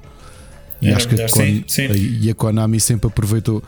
E 0.81 0.87
era 0.87 0.97
acho 0.97 1.07
que 1.07 1.19
a, 1.19 1.27
sim, 1.27 1.63
sim. 1.67 1.85
A, 1.85 1.95
e 1.95 2.29
a 2.29 2.35
Konami 2.35 2.79
sempre 2.79 3.07
aproveitou. 3.07 3.63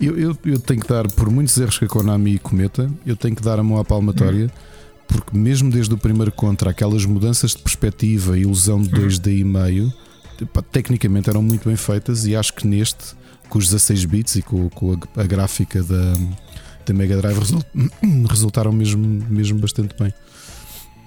Eu, 0.00 0.18
eu, 0.18 0.38
eu, 0.44 0.58
tenho 0.58 0.80
que 0.80 0.88
dar, 0.88 1.06
por 1.12 1.30
muitos 1.30 1.56
erros 1.56 1.78
que 1.78 1.84
a 1.84 1.88
Konami 1.88 2.38
cometa, 2.38 2.90
eu 3.06 3.14
tenho 3.14 3.36
que 3.36 3.42
dar 3.42 3.58
a 3.58 3.62
mão 3.62 3.78
à 3.78 3.84
palmatória. 3.84 4.46
Hum 4.46 4.74
porque 5.06 5.36
mesmo 5.36 5.70
desde 5.70 5.92
o 5.94 5.98
primeiro 5.98 6.32
contra, 6.32 6.70
aquelas 6.70 7.04
mudanças 7.04 7.52
de 7.52 7.58
perspectiva, 7.58 8.38
ilusão 8.38 8.80
de 8.80 8.90
2D 8.90 9.38
e 9.38 9.44
meio, 9.44 9.92
tecnicamente 10.72 11.30
eram 11.30 11.42
muito 11.42 11.68
bem 11.68 11.76
feitas 11.76 12.26
e 12.26 12.34
acho 12.34 12.52
que 12.54 12.66
neste, 12.66 13.14
com 13.48 13.58
os 13.58 13.66
16 13.66 14.04
bits 14.04 14.36
e 14.36 14.42
com, 14.42 14.68
com 14.70 14.92
a, 14.92 15.20
a, 15.20 15.24
gráfica 15.24 15.82
da, 15.82 16.12
da 16.86 16.94
Mega 16.94 17.16
Drive, 17.16 17.38
result, 17.38 17.66
resultaram 18.28 18.72
mesmo, 18.72 19.06
mesmo 19.28 19.58
bastante 19.58 19.94
bem. 19.98 20.12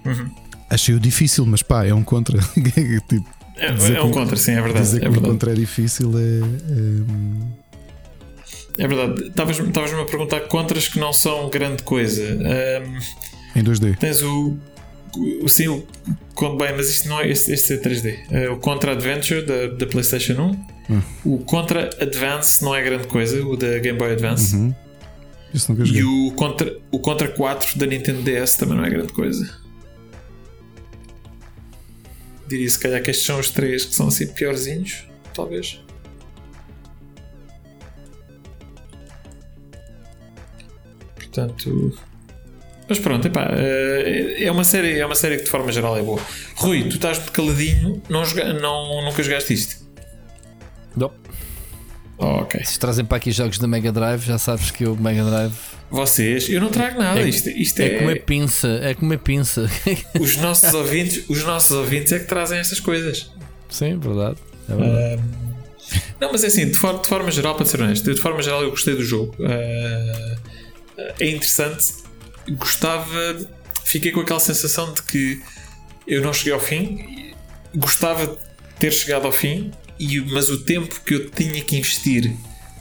Uhum. 0.05 0.31
Achei-o 0.69 0.99
difícil, 0.99 1.45
mas 1.45 1.61
pá, 1.61 1.85
é 1.85 1.93
um 1.93 2.03
contra. 2.03 2.37
tipo, 3.07 3.25
é, 3.55 3.95
é, 3.95 4.01
um 4.01 4.11
contra, 4.11 4.35
sim, 4.35 4.51
é 4.51 4.61
verdade. 4.61 4.85
Dizer 4.85 4.97
é 4.97 4.99
que 5.01 5.05
verdade. 5.09 5.27
um 5.27 5.31
contra 5.31 5.51
é 5.51 5.55
difícil 5.55 6.11
é. 6.17 6.41
É, 8.77 8.83
é 8.83 8.87
verdade. 8.87 9.27
Estavas-me 9.27 9.69
a 10.01 10.05
perguntar 10.05 10.41
contras 10.41 10.87
que 10.87 10.99
não 10.99 11.11
são 11.11 11.49
grande 11.49 11.83
coisa. 11.83 12.21
Um, 12.23 13.59
em 13.59 13.63
2D. 13.63 13.97
Tens 13.97 14.21
o 14.21 14.57
Sim, 15.47 15.67
o, 15.67 15.87
bem, 16.57 16.75
mas 16.75 16.89
isto 16.89 17.07
não 17.07 17.19
é. 17.19 17.29
Este, 17.29 17.51
este 17.51 17.73
é 17.73 17.77
3D. 17.77 18.17
É 18.31 18.49
o 18.49 18.57
Contra 18.57 18.91
Adventure 18.91 19.41
da, 19.43 19.67
da 19.67 19.85
PlayStation 19.85 20.33
1. 20.89 20.93
Hum. 20.93 21.01
O 21.25 21.37
Contra 21.39 21.89
Advance 22.01 22.63
não 22.63 22.75
é 22.75 22.81
grande 22.81 23.07
coisa, 23.07 23.45
o 23.45 23.55
da 23.55 23.79
Game 23.79 23.97
Boy 23.97 24.13
Advance. 24.13 24.55
Uhum. 24.55 24.73
E 25.85 26.03
o 26.03 26.31
Contra, 26.35 26.77
o 26.91 26.99
Contra 26.99 27.27
4 27.29 27.79
da 27.79 27.85
Nintendo 27.85 28.21
DS 28.21 28.55
também 28.55 28.77
não 28.77 28.85
é 28.85 28.89
grande 28.89 29.13
coisa. 29.13 29.59
Diria 32.47 32.69
se 32.69 32.79
calhar 32.79 33.01
que 33.01 33.11
estes 33.11 33.25
são 33.25 33.39
os 33.39 33.49
três 33.49 33.85
que 33.85 33.93
são 33.93 34.07
assim 34.07 34.27
piorzinhos, 34.27 35.05
talvez. 35.33 35.81
Portanto. 41.15 41.97
Mas 42.89 42.99
pronto, 42.99 43.27
epá, 43.27 43.49
eh, 43.53 44.43
é 44.43 44.51
uma 44.51 44.63
série, 44.63 44.97
é 44.99 45.05
uma 45.05 45.15
série 45.15 45.37
que 45.37 45.43
de 45.43 45.49
forma 45.49 45.71
geral 45.71 45.97
é 45.97 46.01
boa. 46.01 46.21
Rui, 46.55 46.83
tu 46.83 46.95
estás 46.95 47.23
de 47.23 47.29
caladinho, 47.31 48.01
não, 48.09 48.23
joga, 48.23 48.53
não, 48.53 49.03
nunca 49.03 49.21
jogaste 49.21 49.53
isto. 49.53 49.85
Não. 50.95 51.11
Oh, 52.17 52.41
ok. 52.41 52.63
Se 52.65 52.79
trazem 52.79 53.03
para 53.05 53.17
aqui 53.17 53.29
jogos 53.31 53.59
da 53.59 53.67
Mega 53.67 53.91
Drive, 53.91 54.23
já 54.25 54.37
sabes 54.37 54.71
que 54.71 54.85
o 54.87 54.95
Mega 54.95 55.23
Drive 55.23 55.53
Vocês, 55.91 56.49
eu 56.49 56.59
não 56.61 56.69
trago 56.69 56.97
nada. 56.97 57.19
É- 57.19 57.27
isto 57.29 57.49
isto 57.49 57.79
é 57.81 57.85
é, 57.85 57.89
como 57.97 58.09
uma 58.09 58.15
pinça, 58.15 58.67
é 58.81 58.93
como 58.95 59.11
uma 59.11 59.17
pinça. 59.19 59.69
os 60.19 60.37
nossos 60.37 60.73
ouvintes, 60.73 61.25
os 61.29 61.43
nossos 61.43 61.71
ouvintes 61.71 62.11
é 62.13 62.19
que 62.19 62.25
trazem 62.25 62.57
estas 62.57 62.79
coisas. 62.79 63.31
Sim, 63.69 63.99
verdade. 63.99 64.37
É 64.69 64.75
verdade. 64.75 65.21
Não, 66.19 66.31
mas 66.31 66.43
é 66.43 66.47
assim, 66.47 66.65
de, 66.71 66.77
for- 66.77 66.99
de 67.01 67.07
forma 67.07 67.29
geral, 67.31 67.53
para 67.55 67.65
ser 67.65 67.81
honesto, 67.81 68.13
de 68.13 68.19
forma 68.21 68.41
geral 68.41 68.63
eu 68.63 68.71
gostei 68.71 68.95
do 68.95 69.03
jogo. 69.03 69.35
Ah, 69.43 70.35
é 71.19 71.29
interessante. 71.29 72.06
Gostava. 72.51 73.37
Fiquei 73.83 74.11
com 74.11 74.19
aquela 74.19 74.39
sensação 74.39 74.93
de 74.93 75.01
que 75.03 75.41
eu 76.07 76.21
não 76.21 76.33
cheguei 76.33 76.53
ao 76.53 76.59
fim. 76.59 77.33
Gostava 77.75 78.27
de 78.27 78.37
ter 78.79 78.91
chegado 78.91 79.25
ao 79.25 79.31
fim, 79.31 79.71
e, 79.99 80.19
mas 80.21 80.49
o 80.49 80.63
tempo 80.63 81.01
que 81.01 81.15
eu 81.15 81.29
tinha 81.29 81.61
que 81.61 81.77
investir 81.77 82.33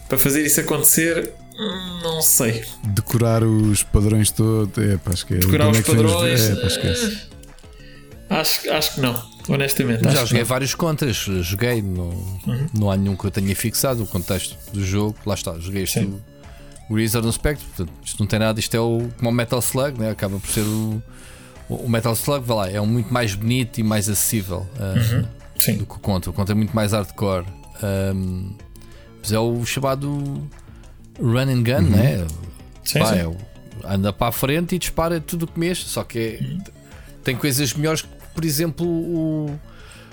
para 0.08 0.18
fazer 0.18 0.44
isso 0.44 0.60
acontecer, 0.60 1.32
hum, 1.58 2.00
não 2.02 2.22
sei. 2.22 2.64
Decorar 2.84 3.42
os 3.42 3.82
padrões 3.82 4.30
todos. 4.30 4.76
É, 4.78 4.96
pá, 4.96 5.12
esquece. 5.12 5.40
Decorar 5.40 5.70
os 5.70 5.78
é 5.78 5.82
vem 5.82 5.94
padrões. 5.94 6.40
É, 6.42 6.56
pá, 6.56 6.66
esquece. 6.66 7.18
ah, 8.30 8.40
acho, 8.40 8.70
acho 8.70 8.94
que 8.94 9.00
não, 9.00 9.30
honestamente. 9.48 10.04
Já 10.04 10.24
joguei 10.24 10.42
não. 10.42 10.48
vários 10.48 10.74
contras, 10.74 11.16
joguei, 11.16 11.82
não, 11.82 12.40
não 12.72 12.90
há 12.90 12.96
nenhum 12.96 13.16
que 13.16 13.24
eu 13.24 13.30
tenha 13.30 13.54
fixado 13.56 14.02
o 14.02 14.06
contexto 14.06 14.56
do 14.72 14.84
jogo. 14.84 15.16
Lá 15.26 15.34
está, 15.34 15.58
joguei 15.58 15.82
este 15.82 16.08
Wizard 16.90 17.26
no 17.26 17.32
Spectrum, 17.32 17.66
portanto, 17.68 17.92
isto 18.04 18.20
não 18.20 18.26
tem 18.26 18.38
nada, 18.38 18.60
isto 18.60 18.74
é 18.76 18.80
o, 18.80 19.08
como 19.18 19.30
o 19.30 19.32
Metal 19.32 19.58
Slug, 19.60 19.98
né? 19.98 20.10
acaba 20.10 20.38
por 20.38 20.48
ser 20.48 20.60
o, 20.62 21.02
o 21.68 21.88
Metal 21.88 22.12
Slug, 22.12 22.44
vai 22.46 22.56
lá, 22.56 22.70
é 22.70 22.80
um 22.80 22.86
muito 22.86 23.12
mais 23.12 23.34
bonito 23.34 23.78
e 23.78 23.82
mais 23.82 24.08
acessível 24.08 24.66
uh, 24.76 25.26
Sim. 25.60 25.78
do 25.78 25.86
que 25.86 25.94
o 25.96 25.98
Contra. 25.98 26.30
O 26.30 26.32
Contra 26.32 26.54
é 26.54 26.56
muito 26.56 26.74
mais 26.74 26.92
hardcore. 26.92 27.44
Um, 28.14 28.52
mas 29.20 29.32
é 29.32 29.38
o 29.38 29.64
chamado 29.66 30.08
run 31.20 31.38
and 31.40 31.62
gun, 31.62 31.82
né? 31.90 32.26
Sim, 32.84 33.00
Pá, 33.00 33.06
sim. 33.06 33.18
é 33.18 33.26
o- 33.26 33.36
anda 33.84 34.12
para 34.12 34.28
a 34.28 34.32
frente 34.32 34.74
e 34.74 34.78
dispara 34.78 35.20
tudo 35.20 35.42
o 35.44 35.46
que 35.48 35.58
mexe, 35.58 35.84
só 35.84 36.04
que 36.04 36.18
é- 36.18 36.40
tem 37.24 37.34
coisas 37.36 37.74
melhores 37.74 38.02
que, 38.02 38.08
por 38.34 38.44
exemplo, 38.44 38.86
o, 38.86 39.58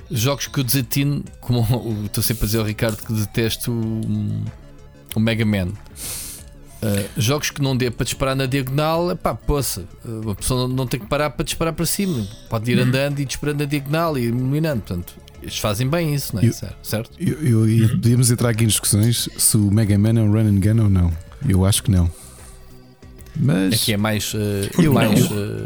jogos 0.09 0.47
que 0.47 0.59
eu 0.59 0.63
desatino, 0.63 1.23
como 1.39 1.61
o- 1.77 2.05
estou 2.05 2.23
sempre 2.23 2.43
a 2.43 2.45
dizer 2.47 2.57
ao 2.59 2.65
Ricardo 2.65 2.97
que 2.97 3.13
detesto 3.13 3.71
o, 3.71 4.43
o 5.15 5.19
Mega 5.19 5.45
Man. 5.45 5.69
Uh, 6.83 7.09
jogos 7.21 7.49
que 7.49 7.61
não 7.61 7.77
dê 7.77 7.89
para 7.89 8.03
disparar 8.03 8.35
na 8.35 8.45
diagonal, 8.45 9.15
pá, 9.15 9.33
poça, 9.33 9.85
uh, 10.03 10.31
a 10.31 10.35
pessoa 10.35 10.67
não, 10.67 10.75
não 10.75 10.87
tem 10.87 10.99
que 10.99 11.05
parar 11.07 11.29
para 11.29 11.45
disparar 11.45 11.71
para 11.73 11.85
cima, 11.85 12.27
pode 12.49 12.69
ir 12.71 12.79
andando 12.79 13.19
e 13.19 13.25
disparando 13.25 13.59
na 13.59 13.65
diagonal 13.69 14.17
e 14.17 14.23
eliminando. 14.25 14.81
Portanto, 14.81 15.13
eles 15.41 15.57
fazem 15.57 15.87
bem 15.87 16.13
isso, 16.13 16.35
não 16.35 16.41
é? 16.41 16.47
Eu- 16.47 16.53
Certo? 16.53 16.75
certo? 16.83 17.11
Eu, 17.19 17.41
eu- 17.45 17.69
e 17.69 17.87
podíamos 17.87 18.29
entrar 18.31 18.49
aqui 18.49 18.63
em 18.63 18.67
discussões 18.67 19.29
se 19.37 19.55
o 19.55 19.71
Mega 19.71 19.97
Man 19.97 20.19
é 20.19 20.21
um 20.23 20.31
run 20.31 20.39
and 20.47 20.59
gun 20.59 20.83
ou 20.83 20.89
não. 20.89 21.11
Eu 21.47 21.65
acho 21.65 21.83
que 21.83 21.91
não. 21.91 22.09
Mas 23.35 23.73
Aqui 23.81 23.93
é 23.93 23.97
mais, 23.97 24.33
uh, 24.33 24.37
Eu 24.81 24.93
mais 24.93 25.19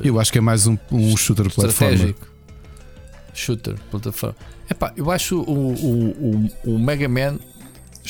eu 0.04 0.20
acho 0.20 0.32
que 0.32 0.38
é 0.38 0.42
mais 0.42 0.68
um, 0.68 0.78
um 0.92 1.18
shooter 1.18 1.48
estratégico. 1.48 2.28
Shooter, 3.34 3.76
plataforma. 3.92 4.36
Epá, 4.70 4.94
eu 4.96 5.10
acho 5.12 5.40
o, 5.40 5.74
o, 5.74 6.50
o, 6.66 6.74
o 6.76 6.80
Mega 6.80 7.08
Man 7.08 7.40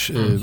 eh, 0.10 0.40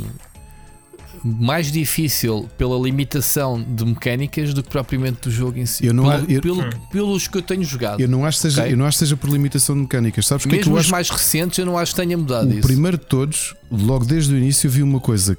mais 1.24 1.72
difícil 1.72 2.48
pela 2.58 2.78
limitação 2.78 3.62
de 3.62 3.84
mecânicas 3.84 4.52
do 4.52 4.62
que 4.62 4.68
propriamente 4.68 5.22
do 5.22 5.30
jogo 5.30 5.58
em 5.58 5.64
si. 5.66 5.86
Eu 5.86 5.94
não 5.94 6.04
pelo, 6.04 6.30
eu- 6.30 6.42
pelo- 6.42 6.70
pelos 6.92 7.26
que 7.28 7.38
eu 7.38 7.42
tenho 7.42 7.64
jogado. 7.64 7.98
Eu 8.00 8.08
não 8.08 8.24
acho 8.26 8.38
que 8.38 8.42
seja, 8.42 8.60
Ok. 8.62 8.72
eu 8.72 8.76
não 8.76 8.84
acho 8.86 8.98
que 8.98 9.04
seja 9.04 9.16
por 9.16 9.30
limitação 9.30 9.74
de 9.74 9.82
mecânicas. 9.82 10.26
Sabes 10.26 10.44
que 10.44 10.50
é 10.50 10.52
que 10.52 10.56
Mesmo 10.58 10.72
eu 10.74 10.76
os 10.80 10.84
acho? 10.86 10.90
mais 10.92 11.08
recentes, 11.10 11.58
eu 11.58 11.64
não 11.66 11.78
acho 11.78 11.94
que 11.94 12.00
tenha 12.02 12.16
mudado 12.18 12.48
O 12.48 12.52
isso. 12.52 12.60
primeiro 12.66 12.98
de 12.98 13.06
todos, 13.06 13.54
logo 13.70 14.04
desde 14.04 14.34
o 14.34 14.36
início, 14.36 14.66
eu 14.66 14.70
vi 14.70 14.82
uma 14.82 15.00
coisa 15.00 15.36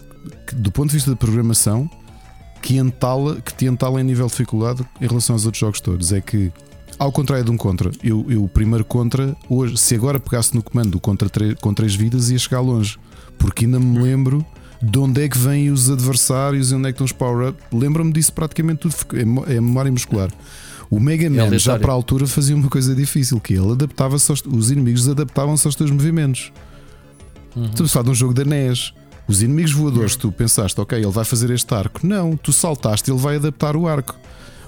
que, 0.48 0.56
do 0.56 0.72
ponto 0.72 0.88
de 0.90 0.96
vista 0.96 1.12
da 1.12 1.16
programação 1.16 1.90
que, 2.62 2.78
entala, 2.78 3.40
que 3.42 3.54
te 3.54 3.66
entala 3.66 4.02
em 4.02 4.04
nível 4.04 4.26
de 4.26 4.32
dificuldade 4.32 4.84
em 5.00 5.08
relação 5.08 5.36
aos 5.36 5.46
outros 5.46 5.60
jogos 5.60 5.80
todos. 5.80 6.12
É 6.12 6.20
que, 6.20 6.52
ao 6.98 7.12
contrário 7.12 7.46
de 7.46 7.52
um 7.52 7.58
contra, 7.58 7.92
eu, 8.04 8.26
eu 8.28 8.44
o 8.44 8.50
primeiro 8.50 8.84
contra, 8.84 9.36
hoje, 9.48 9.78
se 9.78 9.94
agora 9.94 10.20
pegasse 10.20 10.56
no 10.56 10.64
comando 10.64 10.90
do 10.92 11.00
contra 11.00 11.30
tre- 11.30 11.54
com 11.62 11.74
três 11.76 11.94
vidas, 11.94 12.32
ia 12.32 12.40
chegar 12.40 12.62
longe. 12.62 12.98
Porque 13.38 13.66
ainda 13.66 13.80
me 13.80 14.00
lembro 14.02 14.44
de 14.82 14.98
onde 15.00 15.24
é 15.24 15.30
que 15.30 15.38
vêm 15.38 15.72
os 15.72 15.90
adversários 15.90 16.72
e 16.72 16.76
onde 16.76 16.90
é 16.90 16.92
que 16.92 16.96
estão 17.02 17.06
os 17.06 17.12
power-up. 17.12 17.58
Lembro-me 17.72 18.12
disso 18.12 18.34
praticamente 18.34 18.80
tudo. 18.82 18.96
É, 19.48 19.56
é 19.56 19.62
memória 19.62 19.92
muscular. 19.92 20.30
O 20.90 21.00
Mega 21.00 21.28
Man, 21.30 21.36
já 21.38 21.44
aleatório. 21.46 21.82
para 21.82 21.92
a 21.92 21.96
altura, 21.96 22.28
fazia 22.28 22.56
uma 22.56 22.70
coisa 22.70 22.94
difícil: 22.94 23.40
que 23.40 23.54
ele 23.54 23.72
adaptava-se 23.72 24.30
aos, 24.32 24.44
os 24.46 24.70
inimigos 24.72 25.10
adaptavam-se 25.10 25.66
aos 25.68 25.76
teus 25.76 25.90
movimentos. 25.92 26.52
Estamos 27.56 27.90
a 27.92 27.94
falar 27.94 28.04
de 28.04 28.10
um 28.12 28.16
jogo 28.16 28.34
da 28.34 28.44
NES. 28.44 28.94
Os 29.28 29.42
inimigos 29.42 29.72
voadores, 29.72 30.16
tu 30.16 30.32
pensaste, 30.32 30.80
ok, 30.80 31.00
ele 31.00 31.10
vai 31.10 31.26
fazer 31.26 31.50
este 31.50 31.74
arco. 31.74 32.06
Não, 32.06 32.38
tu 32.38 32.54
saltaste, 32.54 33.10
ele 33.10 33.20
vai 33.20 33.38
adaptar 33.38 33.76
o 33.76 33.88
arco. 33.88 34.16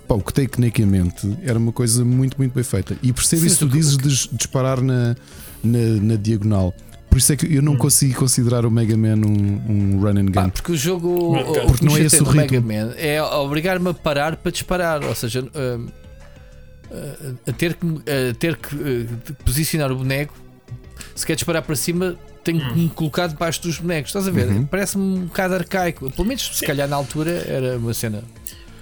Pá, 0.08 0.16
o 0.16 0.22
que 0.22 0.34
tecnicamente 0.34 1.38
era 1.44 1.60
uma 1.60 1.72
coisa 1.72 2.03
muito, 2.03 2.38
muito 2.38 2.53
bem 2.53 2.64
feita. 2.64 2.98
E 3.03 3.11
percebo 3.14 3.45
isso 3.45 3.60
tu 3.60 3.66
o 3.66 3.69
que- 3.69 3.77
dizes 3.77 3.98
de 3.98 4.08
dis- 4.08 4.30
disparar 4.32 4.82
na, 4.82 5.16
na, 5.64 5.80
na 6.02 6.16
diagonal. 6.16 6.74
Por 7.17 7.21
isso 7.21 7.33
é 7.33 7.35
que 7.35 7.51
eu 7.55 7.63
não 7.63 7.75
consigo 7.75 8.13
considerar 8.19 8.63
o 8.63 8.69
Mega 8.69 8.95
Man 8.95 9.15
um, 9.25 9.61
um 9.95 9.99
run 9.99 10.19
and 10.19 10.25
gun. 10.25 10.31
Pá, 10.33 10.49
porque 10.49 10.71
o 10.71 10.77
jogo 10.77 11.07
Não, 11.35 11.41
o- 11.41 11.51
o 11.51 11.65
porque 11.65 11.79
que 11.79 11.85
não 11.85 11.97
é 11.97 12.01
esse 12.01 12.21
o 12.21 12.25
ritmo. 12.25 12.35
Mega 12.41 12.61
Man 12.61 12.93
é 12.95 13.23
obrigar-me 13.23 13.89
a 13.89 13.93
parar 13.95 14.35
para 14.35 14.51
disparar, 14.51 15.03
ou 15.03 15.15
seja, 15.15 15.41
hum, 15.43 15.87
a, 16.91 17.49
a 17.49 17.53
ter 17.53 17.73
que, 17.73 17.87
a 17.87 18.33
ter 18.35 18.55
que 18.55 18.75
eh, 18.75 19.33
posicionar 19.43 19.91
o 19.91 19.95
boneco. 19.95 20.35
Se 21.15 21.25
quer 21.25 21.33
disparar 21.33 21.63
para 21.63 21.75
cima, 21.75 22.15
tenho 22.43 22.59
que 22.69 22.77
me 22.79 22.89
colocar 22.89 23.25
debaixo 23.25 23.63
dos 23.63 23.79
bonecos. 23.79 24.09
Estás 24.11 24.27
a 24.27 24.31
ver? 24.31 24.47
Uhum. 24.49 24.65
Parece-me 24.67 25.03
um 25.03 25.25
bocado 25.25 25.55
arcaico. 25.55 26.11
Pelo 26.11 26.27
menos, 26.27 26.55
se 26.59 26.65
calhar 26.67 26.87
na 26.87 26.95
altura 26.97 27.31
era 27.47 27.77
uma 27.79 27.95
cena. 27.95 28.23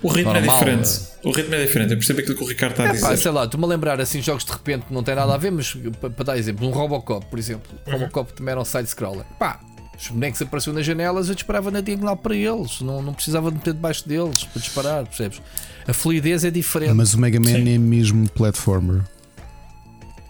O 0.06 0.10
ritmo 0.10 0.32
é 0.32 0.42
Normal, 0.42 0.60
diferente. 0.60 0.90
é. 1.24 1.28
O 1.28 1.32
ritmo 1.32 1.56
é 1.56 1.66
diferente. 1.66 1.92
Eu 1.92 1.98
percebo 1.98 2.20
aquilo 2.20 2.36
que 2.38 2.44
o 2.44 2.48
Ricardo 2.48 2.72
está 2.74 2.84
a 2.84 2.88
É 2.88 2.92
dizer. 2.92 3.08
pá, 3.08 3.18
sei 3.18 3.32
lá, 3.32 3.46
estou-me 3.46 3.66
a 3.66 3.70
lembrar 3.70 4.00
assim 4.00 4.22
jogos 4.22 4.46
de 4.46 4.52
repente 4.52 4.86
que 4.86 4.94
não 4.94 5.02
têm 5.04 5.16
nada 5.16 5.34
a 5.34 5.38
ver, 5.38 5.52
mas 5.52 5.76
para, 6.00 6.24
dar 6.26 6.38
exemplo, 6.38 6.68
um 6.68 6.72
Robocop, 6.72 7.26
por 7.26 7.40
exemplo. 7.40 7.72
Robocop 7.88 8.34
também 8.34 8.52
era 8.52 8.62
um 8.62 8.66
side-scroller. 8.66 9.26
Pá, 9.40 9.60
os 10.00 10.08
bonecos 10.10 10.42
apareciam 10.42 10.74
nas 10.74 10.86
janelas, 10.86 11.30
eu 11.30 11.36
disparava 11.36 11.72
na 11.72 11.80
diagonal 11.82 12.18
para 12.18 12.36
eles, 12.36 12.82
não, 12.82 13.02
não 13.02 13.14
precisava 13.14 13.50
de 13.50 13.58
meter 13.58 13.74
debaixo 13.74 14.08
deles 14.08 14.44
para 14.44 14.62
disparar, 14.62 15.06
percebes? 15.06 15.42
A 15.88 15.94
fluidez 15.94 16.44
é 16.44 16.52
diferente. 16.52 16.94
Mas 16.94 17.14
o 17.14 17.20
Mega 17.20 17.40
Man 17.40 17.48
Sim. 17.48 17.74
é 17.74 17.78
mesmo 17.78 18.30
platformer. 18.30 19.02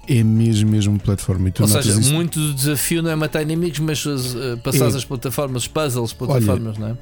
É 0.07 0.23
mesmo, 0.23 0.69
mesmo 0.69 0.99
platformer. 0.99 1.51
Tu 1.51 1.63
Ou 1.63 1.67
seja, 1.67 1.99
isso- 1.99 2.13
muito 2.13 2.39
do 2.39 2.53
desafio 2.53 3.01
não 3.01 3.09
é 3.09 3.15
matar 3.15 3.41
inimigos, 3.41 3.79
mas 3.79 4.05
uh, 4.05 4.55
passar 4.63 4.85
É. 4.85 4.87
as 4.89 5.03
plataformas, 5.03 5.63
os 5.63 5.67
puzzles, 5.67 6.13
plataformas, 6.13 6.77
não 6.77 6.89
é? 6.89 6.97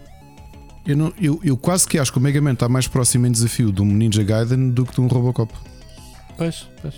Eu, 0.86 0.98
não- 0.98 1.14
eu- 1.20 1.40
eu 1.44 1.56
quase 1.58 1.88
que 1.88 1.98
acho 1.98 2.12
que 2.12 2.18
o 2.18 2.22
Mega 2.22 2.42
Man 2.42 2.54
está 2.54 2.68
mais 2.68 2.88
próximo 2.88 3.26
em 3.26 3.32
desafio 3.32 3.72
de 3.72 3.82
um 3.82 3.86
Ninja 3.86 4.24
Gaiden 4.24 4.70
do 4.72 4.86
que 4.86 4.94
de 4.94 5.02
um 5.02 5.08
Robocop. 5.08 5.54
Pois, 6.38 6.68
pois. 6.82 6.94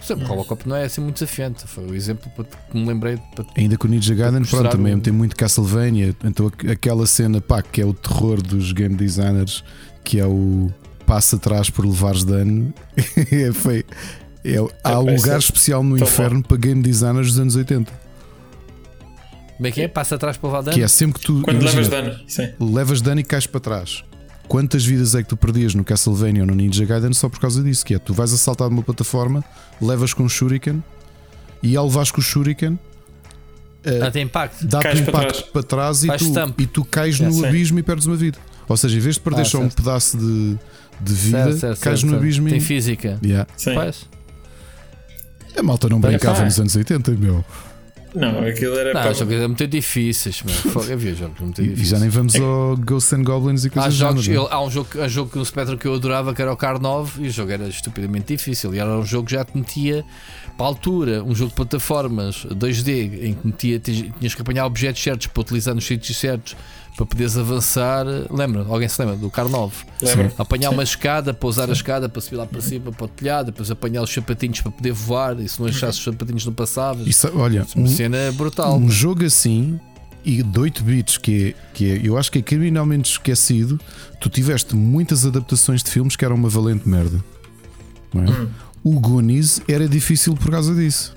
Sempre, 0.00 0.24
o 0.24 0.28
Robocop 0.28 0.68
não 0.68 0.76
é 0.76 0.84
assim 0.84 1.00
muito 1.00 1.14
desafiante. 1.14 1.66
Foi 1.66 1.84
o 1.84 1.94
exemplo 1.94 2.30
que 2.70 2.76
me 2.78 2.86
lembrei. 2.86 3.18
Para... 3.34 3.44
Ainda 3.56 3.76
que 3.76 3.84
o 3.84 3.88
Ninja 3.88 4.14
Gaiden, 4.14 4.42
pronto, 4.44 4.70
também 4.70 4.94
o- 4.94 5.00
tem 5.00 5.12
muito 5.12 5.34
Castlevania. 5.36 6.14
Então 6.24 6.46
aqu- 6.46 6.70
aquela 6.70 7.06
cena, 7.06 7.40
pá, 7.40 7.62
que 7.62 7.80
é 7.80 7.84
o 7.84 7.92
terror 7.92 8.40
dos 8.40 8.72
game 8.72 8.94
designers, 8.94 9.62
que 10.04 10.18
é 10.20 10.26
o 10.26 10.72
passa 11.04 11.36
atrás 11.36 11.68
por 11.70 11.84
levares 11.84 12.22
dano. 12.24 12.72
é, 13.32 13.52
foi, 13.52 13.84
é, 14.44 14.56
há 14.84 15.00
um 15.00 15.08
É, 15.10 15.16
lugar 15.16 15.38
especial 15.38 15.82
no 15.82 15.96
inferno 15.98 16.42
para 16.42 16.56
game 16.56 16.80
designers 16.82 17.28
dos 17.28 17.38
anos 17.40 17.56
80. 17.56 17.92
Como 19.58 19.66
é 19.66 19.70
que 19.70 19.82
é? 19.82 19.88
Passa 19.88 20.14
atrás 20.14 20.36
para 20.38 20.48
levar 20.48 20.62
dano? 20.62 20.74
Que 20.76 20.82
é 20.82 20.88
sempre 20.88 21.20
que 21.20 21.26
tu 21.26 21.42
Quando 21.42 21.60
imagina, 21.60 21.82
levas 21.82 21.88
dano, 21.90 22.20
sim. 22.26 22.48
levas 22.58 23.00
dano 23.02 23.20
e 23.20 23.24
cais 23.24 23.46
para 23.46 23.60
trás. 23.60 24.02
Quantas 24.48 24.82
vidas 24.82 25.14
é 25.14 25.22
que 25.22 25.28
tu 25.28 25.36
perdias 25.36 25.74
no 25.74 25.84
Castlevania 25.84 26.40
ou 26.40 26.46
no 26.46 26.54
Ninja 26.54 26.84
Gaiden 26.86 27.12
só 27.12 27.28
por 27.28 27.38
causa 27.38 27.62
disso? 27.62 27.84
Que 27.84 27.94
é 27.96 27.98
tu 27.98 28.14
vais 28.14 28.32
a 28.32 28.38
saltar 28.38 28.68
de 28.68 28.74
uma 28.74 28.82
plataforma, 28.82 29.44
levas 29.82 30.14
com 30.14 30.22
um 30.22 30.28
Shuriken 30.28 30.82
e 31.62 31.76
ao 31.76 31.84
levares 31.86 32.10
com 32.10 32.20
o 32.20 32.24
Shuriken 32.24 32.78
eh, 33.84 34.00
Ah, 34.02 34.10
tem 34.10 34.22
impacto. 34.22 34.64
dá-te 34.66 34.82
Cais 34.84 35.00
um 35.00 35.04
para 35.04 35.18
impacto 35.18 35.32
trás. 35.38 35.50
para 35.52 35.62
trás 35.62 36.04
e 36.04 36.06
Faz 36.06 36.22
tu, 36.22 36.54
e 36.62 36.66
tu 36.66 36.84
cais 36.84 37.20
É, 37.20 37.24
no 37.26 37.32
sim. 37.32 37.46
abismo 37.46 37.78
e 37.78 37.82
perdes 37.82 38.06
uma 38.06 38.16
vida. 38.16 38.38
Ou 38.66 38.76
seja, 38.76 38.96
em 38.96 39.00
vez 39.00 39.16
de 39.16 39.20
perder 39.20 39.42
Ah, 39.42 39.44
só 39.44 39.58
um 39.60 39.68
pedaço 39.68 40.16
de, 40.16 40.56
de 41.00 41.12
vida, 41.14 41.38
Certo, 41.44 41.58
certo, 41.58 41.80
cais 41.80 42.00
certo, 42.00 42.04
no 42.06 42.10
certo. 42.12 42.22
abismo 42.22 42.48
Tem 42.48 42.58
e. 42.58 42.60
física. 42.60 43.18
Yeah. 43.22 43.46
sim. 43.56 43.74
Pois. 43.74 44.06
A 45.58 45.62
malta 45.62 45.88
não 45.88 46.00
brincava 46.00 46.44
nos 46.44 46.58
anos 46.60 46.74
80, 46.76 47.10
meu. 47.12 47.44
Não, 48.14 48.40
aquilo 48.46 48.76
era 48.78 48.92
Não, 48.94 49.00
para- 49.02 49.10
os 49.12 49.18
jogos 49.18 49.34
eram 49.34 49.48
muito 49.48 49.66
difíceis, 49.66 50.42
mano. 50.42 50.58
Havia 50.92 51.14
jogos 51.14 51.40
muito 51.40 51.60
E, 51.60 51.64
e 51.64 51.68
difíceis. 51.68 51.88
já 51.90 51.98
nem 51.98 52.08
vamos 52.08 52.34
ao 52.36 52.76
Ghosts 52.76 53.12
and 53.12 53.22
Goblins 53.24 53.64
e 53.64 53.70
coisas 53.70 53.94
jogos, 53.94 54.26
ele- 54.26 54.38
há 54.50 54.60
um 54.62 54.70
jogo, 54.70 54.88
um 54.98 55.08
jogo 55.08 55.30
no 55.38 55.44
Spectrum 55.44 55.76
que 55.76 55.86
eu 55.86 55.94
adorava 55.94 56.34
que 56.34 56.40
era 56.42 56.52
o 56.52 56.56
Car 56.56 56.80
9 56.80 57.24
e 57.24 57.28
o 57.28 57.30
jogo 57.30 57.52
era 57.52 57.68
estupidamente 57.68 58.34
difícil. 58.36 58.74
E 58.74 58.78
era 58.78 58.90
um 58.98 59.04
jogo 59.04 59.26
que 59.26 59.32
já 59.32 59.44
te 59.44 59.56
metia 59.56 60.04
para 60.56 60.66
a 60.66 60.68
altura, 60.68 61.22
um 61.22 61.34
jogo 61.34 61.50
de 61.50 61.56
plataformas 61.56 62.44
2D 62.46 63.24
em 63.24 63.34
que 63.34 63.46
metia, 63.46 63.78
tinhas 63.78 64.34
que 64.34 64.42
apanhar 64.42 64.66
objetos 64.66 65.02
certos 65.02 65.26
para 65.28 65.40
utilizar 65.40 65.74
nos 65.74 65.86
sítios 65.86 66.16
certos 66.18 66.56
para 66.98 67.06
poderes 67.06 67.36
avançar. 67.38 68.04
Lembra? 68.28 68.66
Alguém 68.68 68.88
se 68.88 69.00
lembra 69.00 69.16
do 69.16 69.30
carro 69.30 69.48
9? 69.48 69.76
Lembro. 70.02 70.32
Apanhar 70.36 70.70
uma 70.70 70.82
escada, 70.82 71.32
pousar 71.32 71.70
a 71.70 71.72
escada 71.72 72.08
para 72.08 72.20
subir 72.20 72.36
lá 72.36 72.44
para 72.44 72.60
cima, 72.60 72.90
para 72.90 73.04
o 73.04 73.08
telhado, 73.08 73.46
depois 73.46 73.70
apanhar 73.70 74.02
os 74.02 74.12
sapatinhos 74.12 74.60
para 74.60 74.72
poder 74.72 74.92
voar. 74.92 75.38
E 75.38 75.48
se 75.48 75.60
não 75.60 75.68
achasse 75.68 75.98
os 75.98 76.04
sapatinhos, 76.04 76.44
não 76.44 76.52
passavas. 76.52 77.06
Isso, 77.06 77.30
olha, 77.36 77.64
Uma 77.76 77.84
um, 77.84 77.88
cena 77.88 78.32
brutal. 78.32 78.76
um 78.76 78.90
jogo 78.90 79.24
assim 79.24 79.78
e 80.24 80.42
de 80.42 80.58
8 80.58 80.82
bits, 80.82 81.18
que 81.18 81.48
é, 81.50 81.54
que 81.72 81.90
é, 81.92 82.00
eu 82.02 82.18
acho 82.18 82.32
que 82.32 82.40
é 82.40 82.42
criminalmente 82.42 83.12
esquecido. 83.12 83.78
Tu 84.20 84.28
tiveste 84.28 84.74
muitas 84.74 85.24
adaptações 85.24 85.84
de 85.84 85.90
filmes 85.92 86.16
que 86.16 86.24
eram 86.24 86.34
uma 86.34 86.48
valente 86.48 86.88
merda. 86.88 87.22
é? 88.16 88.46
O 88.82 88.98
Goonies 88.98 89.62
era 89.68 89.88
difícil 89.88 90.34
por 90.34 90.50
causa 90.50 90.74
disso. 90.74 91.14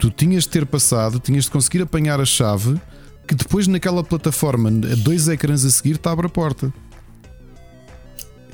Tu 0.00 0.10
tinhas 0.10 0.42
de 0.42 0.48
ter 0.50 0.66
passado, 0.66 1.20
tinhas 1.20 1.44
de 1.44 1.50
conseguir 1.52 1.82
apanhar 1.82 2.20
a 2.20 2.24
chave 2.24 2.76
que 3.26 3.34
depois 3.34 3.66
naquela 3.66 4.02
plataforma, 4.04 4.70
dois 4.70 5.28
ecrãs 5.28 5.64
a 5.64 5.70
seguir, 5.70 5.96
te 5.98 6.08
abre 6.08 6.26
a 6.26 6.28
porta. 6.30 6.72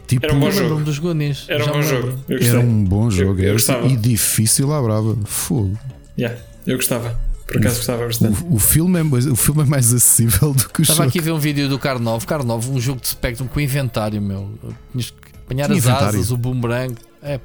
Tipo, 0.07 0.27
Era 0.27 0.35
um 0.35 0.41
bom 0.41 0.47
Lembro-me 0.49 0.69
jogo. 0.69 0.85
dos 0.85 0.99
Goonies. 0.99 1.47
Era 1.49 1.65
um 1.65 1.69
bom 1.73 1.83
jogo. 1.83 2.19
Eu 2.29 2.39
era 2.39 2.61
um 2.61 2.85
bom 2.85 3.11
jogo 3.11 3.39
eu 3.41 3.45
era 3.45 3.53
gostava. 3.55 3.87
e 3.87 3.97
difícil 3.97 4.73
à 4.73 4.83
brava. 4.83 5.17
Fogo. 5.25 5.79
Yeah, 6.19 6.39
eu 6.67 6.77
gostava. 6.77 7.19
Por 7.47 7.57
acaso 7.59 7.77
gostava 7.77 8.07
bastante. 8.07 8.43
O, 8.45 8.55
o 8.55 8.59
filme 8.59 9.01
é, 9.01 9.03
mais- 9.03 9.27
o 9.27 9.37
filme 9.37 9.63
é 9.63 9.65
mais 9.67 9.93
acessível 9.93 10.53
do 10.53 10.69
que 10.69 10.81
o 10.81 10.83
Estava 10.83 10.99
jogo. 10.99 11.09
aqui 11.09 11.19
a 11.19 11.23
ver 11.23 11.33
um 11.33 11.39
vídeo 11.39 11.69
do 11.69 11.79
Car 11.79 11.99
9. 11.99 12.27
Car 12.27 12.45
9, 12.45 12.71
um 12.71 12.81
jogo 12.81 13.01
de 13.01 13.09
Spectrum 13.09 13.47
com 13.47 13.61
inventário, 13.61 14.21
meu. 14.21 14.51
Tinhas 14.91 15.11
que 15.11 15.17
apanhar 15.45 15.67
Tinha 15.67 15.79
as 15.79 15.85
inventário. 15.85 16.19
asas, 16.19 16.31
o 16.31 16.37
boomerang. 16.37 16.95
É. 17.23 17.41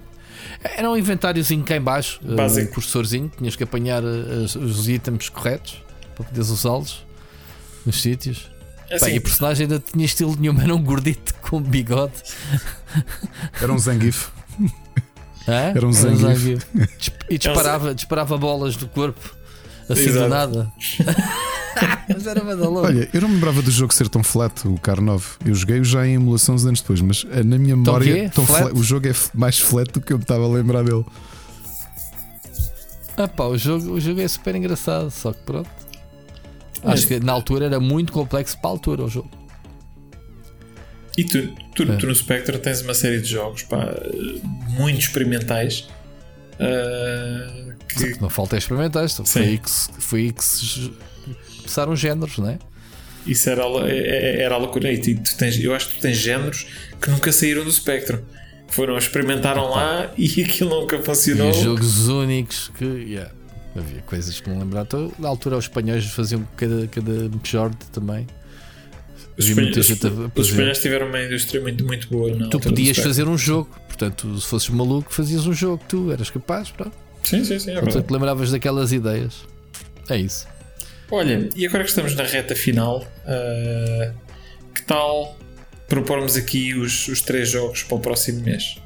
Era 0.78 0.90
um 0.90 0.98
inventáriozinho 0.98 1.64
cá 1.64 1.76
em 1.76 1.82
baixo, 1.82 2.20
eh, 2.28 2.36
Básico. 2.36 2.72
um 2.72 2.74
cursorzinho. 2.76 3.32
Tinhas 3.38 3.56
que 3.56 3.64
apanhar 3.64 4.04
eh, 4.04 4.08
os, 4.44 4.56
os 4.56 4.88
itens 4.90 5.30
corretos 5.30 5.82
para 6.16 6.26
poderes 6.26 6.50
usá-los 6.50 7.06
nos 7.88 8.02
sítios. 8.02 8.50
Assim, 8.92 9.06
Bem, 9.08 9.16
e 9.16 9.18
o 9.18 9.22
personagem 9.22 9.64
ainda 9.66 9.80
tinha 9.80 10.06
estilo 10.06 10.36
nenhum, 10.40 10.60
era 10.62 10.74
um 10.74 10.82
gordito 10.82 11.34
com 11.42 11.60
bigode. 11.62 12.14
Era 13.62 13.74
um 13.74 13.78
Zangief. 13.80 14.28
Hã? 15.48 15.74
Era 15.76 15.88
um 15.88 15.92
Zangief. 15.92 16.22
Zangief. 16.22 16.66
Disp- 16.98 17.14
E 17.30 17.38
disparava, 17.38 17.94
disparava 17.96 18.38
bolas 18.38 18.76
do 18.78 18.88
corpo 18.88 19.36
assim 19.90 20.04
do 20.04 20.10
Exato. 20.10 20.30
nada. 20.30 20.72
Mas 22.10 22.26
era 22.26 22.44
badaloso. 22.44 22.88
Olha, 22.88 23.08
eu 23.14 23.22
não 23.22 23.28
me 23.30 23.36
lembrava 23.36 23.62
do 23.62 23.70
jogo 23.70 23.94
ser 23.94 24.10
tão 24.10 24.24
flat, 24.24 24.68
o 24.68 24.78
Car 24.80 25.00
9. 25.00 25.26
Eu 25.46 25.54
joguei-o 25.54 25.84
já 25.84 26.06
em 26.08 26.16
emulação 26.16 26.56
uns 26.56 26.66
anos 26.66 26.82
depois, 26.82 27.00
mas 27.02 27.26
eh, 27.32 27.44
na 27.44 27.58
minha 27.60 27.76
memória 27.76 28.30
tão 28.32 28.46
Flat? 28.46 28.64
flat- 28.64 28.76
o 28.78 28.84
jogo 28.84 29.08
é 29.08 29.14
mais 29.34 29.60
flat 29.60 29.92
do 29.92 30.02
que 30.02 30.12
eu 30.12 30.18
me 30.18 30.24
estava 30.24 30.44
a 30.44 30.48
lembrar 30.48 30.84
dele. 30.84 31.06
Ah 33.16 33.28
pá, 33.28 33.46
o 33.46 33.58
jogo, 33.58 33.92
o 33.92 34.00
jogo 34.02 34.22
é 34.22 34.28
super 34.28 34.56
engraçado, 34.56 35.10
só 35.12 35.32
que 35.34 35.40
pronto. 35.44 35.70
Acho 36.94 37.08
que 37.08 37.20
na 37.20 37.32
altura 37.34 37.66
era 37.66 37.80
muito 37.80 38.12
complexo 38.14 38.58
para 38.60 38.70
a 38.70 38.74
altura 38.74 39.04
o 39.04 39.10
jogo. 39.10 39.30
E 41.18 41.24
tu, 41.24 41.48
tu, 41.76 41.84
É. 41.84 41.96
tu 41.98 42.06
no 42.08 42.14
Spectre 42.16 42.58
tens 42.60 42.82
uma 42.82 42.94
série 42.94 43.20
de 43.20 43.28
jogos 43.28 43.64
pá, 43.64 43.92
muito 44.78 45.00
experimentais 45.00 45.88
ah, 46.60 47.74
que, 47.90 48.22
Não 48.22 48.30
falta 48.30 48.58
experimentar 48.58 49.06
isto. 49.06 49.26
Foi 49.26 49.42
aí 49.44 49.58
que 49.58 49.70
foi 50.00 50.20
aí 50.22 50.32
que 50.32 50.44
se 50.44 50.92
começaram 51.58 51.94
os 51.94 52.00
géneros, 52.00 52.38
não 52.38 52.50
é? 52.50 52.60
isso 53.26 53.50
era, 53.50 53.64
é- 53.64 54.40
é- 54.40 54.42
era 54.44 54.56
a 54.56 54.58
loucura. 54.58 54.92
E 54.92 55.00
tu 55.00 55.38
tens, 55.38 55.60
eu 55.62 55.74
acho 55.76 55.90
que 55.90 55.96
tu 55.96 56.02
tens 56.02 56.18
géneros 56.18 56.66
que 57.02 57.10
nunca 57.10 57.32
saíram 57.32 57.64
do 57.64 57.72
Spectrum. 57.72 58.20
Foram, 58.70 58.98
experimentaram 58.98 59.70
lá 59.70 60.12
e 60.18 60.44
aquilo 60.44 60.70
nunca 60.82 61.02
funcionou. 61.02 61.50
E 61.50 61.64
jogos 61.64 62.08
únicos 62.08 62.72
que. 62.78 62.86
yeah, 62.86 63.32
havia 63.80 64.02
coisas 64.02 64.40
que 64.40 64.50
não 64.50 64.60
lembrar. 64.60 64.84
Então, 64.84 65.12
na 65.20 65.28
altura 65.28 65.58
os 65.58 65.66
espanhóis 65.66 66.06
faziam 66.06 66.48
cada, 66.56 66.88
cada 66.88 67.30
Majority 67.30 67.86
também. 67.92 68.28
Os 69.38 69.48
espanhóis, 69.50 69.78
os 70.36 70.48
espanhóis 70.50 70.82
tiveram 70.82 71.08
uma 71.08 71.22
indústria 71.22 71.62
muito, 71.62 71.86
muito 71.86 72.08
boa. 72.10 72.30
Na 72.32 72.38
Tu 72.38 72.44
altura 72.46 72.60
do 72.60 72.70
podias 72.70 72.98
fazer 72.98 73.28
um 73.28 73.38
jogo, 73.38 73.70
portanto, 73.88 74.40
se 74.40 74.48
fosses 74.48 74.70
maluco, 74.70 75.14
fazias 75.14 75.46
um 75.46 75.54
jogo, 75.54 75.84
tu 75.88 76.12
eras 76.12 76.30
capaz, 76.30 76.72
pronto. 76.72 76.94
Sim, 77.24 77.44
sim, 77.44 77.60
sim. 77.60 77.72
É 77.72 77.74
Portanto, 77.76 77.94
verdade. 77.94 78.14
lembravas 78.14 78.52
daquelas 78.52 78.92
ideias. 78.92 79.46
É 80.10 80.18
isso. 80.18 80.48
Olha, 81.12 81.50
e 81.56 81.66
agora 81.68 81.84
que 81.84 81.90
estamos 81.90 82.16
na 82.16 82.24
reta 82.24 82.56
final, 82.56 83.06
ah, 83.26 84.12
que 84.74 84.82
tal 84.84 85.38
propormos 85.88 86.36
aqui 86.36 86.74
os, 86.74 87.08
os 87.08 87.22
três 87.22 87.50
jogos 87.50 87.84
para 87.84 87.98
o 87.98 88.00
próximo 88.00 88.42
mês? 88.42 88.78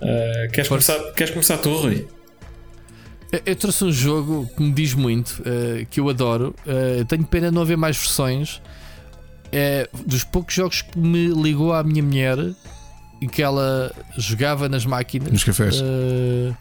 Ah, 0.00 0.48
queres, 0.52 0.68
começar, 0.68 0.98
queres 1.12 1.32
começar 1.32 1.58
tu, 1.58 1.74
Rui? 1.74 2.06
Eu- 3.46 3.56
trouxe 3.56 3.84
um 3.84 3.92
jogo 3.92 4.48
que 4.56 4.62
me 4.62 4.72
diz 4.72 4.94
muito, 4.94 5.42
eh, 5.44 5.86
que 5.90 5.98
eu 6.00 6.08
adoro. 6.08 6.54
Eh, 6.66 7.04
tenho 7.08 7.24
pena 7.24 7.48
de 7.48 7.54
não 7.54 7.62
haver 7.62 7.76
mais 7.76 7.96
versões. 7.96 8.60
É 9.50 9.88
dos 10.06 10.24
poucos 10.24 10.54
jogos 10.54 10.82
que 10.82 10.98
me 10.98 11.28
ligou 11.28 11.72
à 11.72 11.82
minha 11.82 12.02
mulher 12.02 12.38
e 13.20 13.26
que 13.28 13.42
ela 13.42 13.92
jogava 14.16 14.68
nas 14.68 14.84
máquinas. 14.86 15.30
Nos 15.30 15.44
cafés. 15.44 15.80
nos 15.80 16.54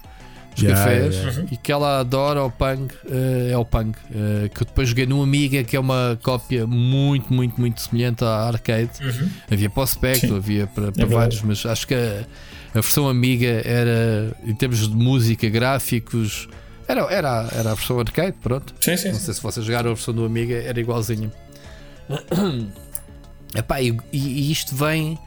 Yeah, 0.61 0.83
cafés 0.83 1.15
yeah. 1.15 1.45
e 1.49 1.55
que 1.55 1.71
ela 1.71 2.01
adora 2.01 2.43
o 2.43 2.51
Pang 2.51 2.93
eh, 3.09 3.51
é 3.53 3.57
o 3.57 3.63
Pang 3.63 3.97
eh, 4.13 4.49
que 4.53 4.63
eu 4.63 4.67
depois 4.67 4.89
joguei 4.89 5.05
no 5.05 5.23
Amiga 5.23 5.63
que 5.63 5.77
é 5.77 5.79
uma 5.79 6.19
cópia 6.21 6.67
muito 6.67 7.33
muito 7.33 7.57
muito 7.59 7.79
semelhante 7.81 8.25
à 8.25 8.47
arcade 8.49 8.91
havia 9.49 9.69
para 9.69 9.83
o 9.83 9.87
Spectrum, 9.87 10.27
Sim. 10.31 10.35
havia 10.35 10.67
para, 10.67 10.91
para 10.91 11.05
verdade. 11.05 11.13
vários 11.13 11.41
mas 11.43 11.65
acho 11.65 11.87
que 11.87 11.93
a, 11.93 12.25
a 12.77 12.81
versão 12.81 13.07
Amiga 13.07 13.61
era 13.63 14.35
em 14.45 14.53
termos 14.53 14.85
de 14.89 14.93
música 14.93 15.47
gráficos 15.47 16.49
era, 16.91 17.01
era, 17.13 17.49
era 17.53 17.71
a 17.71 17.73
versão 17.73 17.99
arcade 17.99 18.35
pronto 18.41 18.73
Sim, 18.79 18.97
sim. 18.97 19.11
não 19.11 19.19
sei 19.19 19.33
se 19.33 19.41
vocês 19.41 19.65
jogaram 19.65 19.91
a 19.91 19.93
versão 19.93 20.13
do 20.13 20.25
Amiga, 20.25 20.55
era 20.55 20.79
igualzinho. 20.79 21.31
Epá, 23.55 23.81
e, 23.81 23.97
e 24.11 24.51
isto 24.51 24.75
vem 24.75 25.17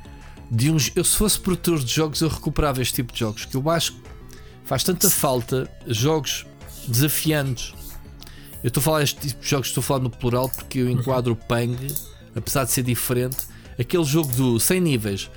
de 0.50 0.70
uns. 0.70 0.90
Eu, 0.94 1.04
se 1.04 1.16
fosse 1.16 1.38
produtor 1.38 1.78
de 1.78 1.92
jogos, 1.92 2.20
eu 2.20 2.28
recuperava 2.28 2.80
este 2.80 2.94
tipo 2.94 3.12
de 3.12 3.20
jogos. 3.20 3.44
Que 3.44 3.56
eu 3.56 3.70
acho 3.70 3.92
que 3.92 4.00
faz 4.64 4.82
tanta 4.82 5.10
falta 5.10 5.70
jogos 5.86 6.46
desafiantes. 6.88 7.74
Eu 8.62 8.68
estou 8.68 8.80
a 8.80 8.84
falar 8.84 9.02
este 9.02 9.28
tipo 9.28 9.42
de 9.42 9.48
jogos, 9.48 9.68
estou 9.68 9.80
a 9.82 9.84
falar 9.84 10.00
no 10.00 10.10
plural 10.10 10.48
porque 10.48 10.78
eu 10.78 10.88
enquadro 10.88 11.34
o 11.34 11.36
Pang, 11.36 11.76
apesar 12.34 12.64
de 12.64 12.72
ser 12.72 12.82
diferente. 12.82 13.38
Aquele 13.78 14.04
jogo 14.04 14.32
do 14.32 14.60
100 14.60 14.80
níveis. 14.80 15.30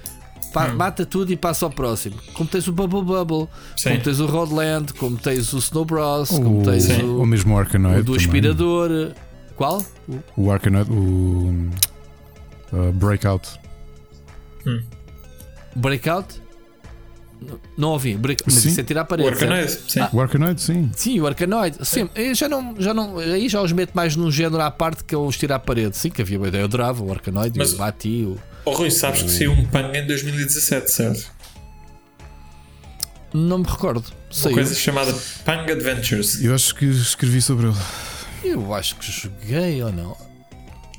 Pa- 0.65 0.73
Mata 0.73 1.05
tudo 1.05 1.31
e 1.31 1.37
passa 1.37 1.65
ao 1.65 1.71
próximo. 1.71 2.15
Como 2.33 2.49
tens 2.49 2.67
o 2.67 2.71
Bubble 2.73 3.01
Bubble, 3.03 3.47
Sim. 3.75 3.89
como 3.91 4.01
tens 4.03 4.19
o 4.19 4.25
Rodland, 4.25 4.93
como 4.93 5.17
tens 5.17 5.53
o 5.53 5.57
Snow 5.59 5.85
Bros, 5.85 6.29
como 6.29 6.61
O, 6.61 6.63
tens 6.63 6.83
Sim. 6.83 7.01
o, 7.03 7.21
o 7.21 7.25
mesmo 7.25 7.53
o 7.55 7.57
Arkanoid. 7.59 8.03
do 8.03 8.13
também. 8.13 8.25
aspirador. 8.25 9.11
Qual? 9.55 9.83
O- 10.37 10.43
O 10.45 10.51
Arkanoid, 10.51 10.91
o 10.91 11.69
uh, 12.73 12.91
Breakout. 12.93 13.47
Breakout? 15.75 16.41
Não- 17.39 17.59
Não 17.77 17.89
ouvi. 17.89 18.15
Break... 18.17 18.41
Mas 18.45 18.55
Sim. 18.55 18.69
isso 18.69 18.79
é 18.79 18.83
tirar 18.83 19.01
a 19.01 19.03
O 19.03 19.07
parede. 19.07 19.29
certo? 19.37 19.43
Arcanoid, 19.43 19.71
sim. 19.91 19.99
Ah. 20.01 20.09
O 20.11 20.19
Arkanoid, 20.21 20.61
sim. 20.61 20.89
Sim, 20.95 21.19
o 21.21 21.27
Arcanoid. 21.27 21.77
Sim, 21.85 22.09
eu 22.15 22.33
já 22.33 22.49
não, 22.49 22.73
já 22.79 22.93
não. 22.93 23.19
Aí 23.19 23.47
já 23.47 23.61
os 23.61 23.71
meto 23.71 23.91
mais 23.93 24.15
num 24.15 24.31
género 24.31 24.61
à 24.61 24.71
parte 24.71 25.03
que 25.03 25.13
é 25.13 25.17
os 25.17 25.37
tirar 25.37 25.55
a 25.55 25.59
parede. 25.59 25.95
Sim, 25.95 26.09
que 26.09 26.21
havia 26.21 26.37
uma 26.39 26.47
ideia. 26.47 26.61
Eu 26.61 26.65
adorava 26.65 27.03
o 27.03 27.11
Arcanoid, 27.11 27.55
Mas- 27.57 27.73
o 27.73 27.77
Bati. 27.77 28.23
O... 28.25 28.37
Oh, 28.67 28.71
Rui, 28.71 28.91
sabes 28.91 29.21
que 29.23 29.31
saiu 29.31 29.53
um 29.53 29.65
Pang 29.65 29.97
em 29.97 30.05
2017, 30.05 30.91
certo? 30.91 31.31
Não 33.33 33.59
me 33.59 33.65
recordo. 33.65 34.11
Uma 34.43 34.51
coisa 34.51 34.75
chamada 34.75 35.15
Pang 35.45 35.71
Adventures. 35.71 36.43
Eu 36.43 36.53
acho 36.53 36.75
que 36.75 36.83
escrevi 36.83 37.41
sobre 37.41 37.67
ele. 37.67 37.77
Eu 38.43 38.73
acho 38.73 38.97
que 38.97 39.09
joguei 39.09 39.81
ou 39.81 39.93
não. 39.93 40.17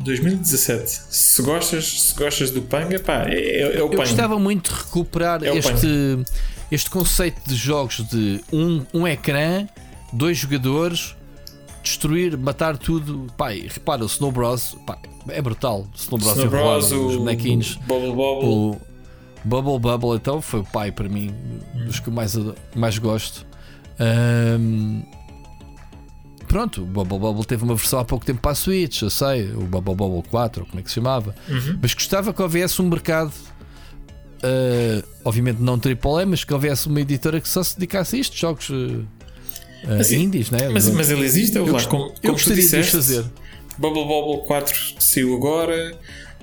2017. 0.00 0.90
Se 1.10 1.42
gostas, 1.42 2.04
se 2.04 2.14
gostas 2.14 2.50
do 2.50 2.62
Pang, 2.62 2.98
pá, 3.00 3.26
é, 3.28 3.34
é, 3.34 3.60
é 3.60 3.66
o 3.66 3.70
Eu 3.72 3.88
Pang. 3.90 3.98
gostava 3.98 4.38
muito 4.38 4.72
de 4.72 4.78
recuperar 4.78 5.44
É 5.44 5.54
este, 5.54 6.24
este 6.72 6.88
conceito 6.88 7.42
de 7.46 7.54
jogos 7.54 7.98
de 8.08 8.42
um, 8.50 8.82
um 8.94 9.06
ecrã, 9.06 9.68
dois 10.10 10.38
jogadores, 10.38 11.14
destruir, 11.82 12.34
matar 12.38 12.78
tudo. 12.78 13.26
Pá, 13.36 13.52
e 13.52 13.66
repara, 13.68 14.02
o 14.02 14.06
Snow 14.06 14.32
Bros. 14.32 14.74
Pá, 14.86 14.96
é 15.28 15.42
brutal. 15.42 15.86
Snow 15.94 16.18
Bros. 16.18 16.32
Snow 16.32 16.44
eu 16.44 16.50
roubava 16.50 16.78
Bros, 16.78 16.92
os 16.92 17.16
bonequinhos. 17.16 17.74
Bubble 17.86 18.12
Bobble. 18.12 18.48
O 18.48 18.80
Bubble 19.44 19.78
Bubble 19.78 20.16
então 20.16 20.42
foi 20.42 20.60
o 20.60 20.64
pai 20.64 20.92
para 20.92 21.08
mim, 21.08 21.34
dos 21.86 22.00
que 22.00 22.08
eu 22.08 22.12
mais, 22.12 22.36
mais 22.74 22.98
gosto. 22.98 23.46
Ahm, 23.98 25.02
pronto, 26.46 26.82
o 26.82 26.86
Bubble 26.86 27.18
Bubble 27.18 27.44
teve 27.44 27.64
uma 27.64 27.74
versão 27.74 27.98
há 27.98 28.04
pouco 28.04 28.24
tempo 28.24 28.40
para 28.40 28.52
a 28.52 28.54
Switch, 28.54 29.02
eu 29.02 29.10
sei, 29.10 29.50
o 29.52 29.62
Bubble 29.62 29.94
Bubble 29.94 30.22
4, 30.30 30.62
ou 30.62 30.66
como 30.68 30.80
é 30.80 30.82
que 30.82 30.88
se 30.88 30.96
chamava. 30.96 31.34
Uhum. 31.48 31.78
Mas 31.80 31.94
gostava 31.94 32.32
que 32.32 32.42
houvesse 32.42 32.80
um 32.82 32.88
mercado, 32.88 33.32
ah, 34.42 35.04
obviamente 35.24 35.60
não 35.60 35.74
AAA, 35.74 36.26
mas 36.26 36.44
que 36.44 36.52
houvesse 36.52 36.86
uma 36.88 37.00
editora 37.00 37.40
que 37.40 37.48
só 37.48 37.62
se 37.62 37.74
dedicasse 37.74 38.16
a 38.16 38.18
isto, 38.18 38.36
jogos 38.36 38.70
Mas, 39.86 40.12
indies, 40.12 40.50
né? 40.50 40.68
Mas, 40.68 40.88
mas 40.90 41.10
ele 41.10 41.24
existe, 41.24 41.56
eu, 41.56 41.66
lá, 41.70 41.84
como, 41.84 42.04
eu 42.06 42.14
como 42.20 42.32
gostaria 42.34 42.56
de 42.56 42.62
disseste, 42.62 42.92
fazer. 42.92 43.24
Bubble 43.78 44.04
Bobble 44.04 44.46
4 44.46 44.94
saiu 44.98 45.34
agora, 45.36 45.96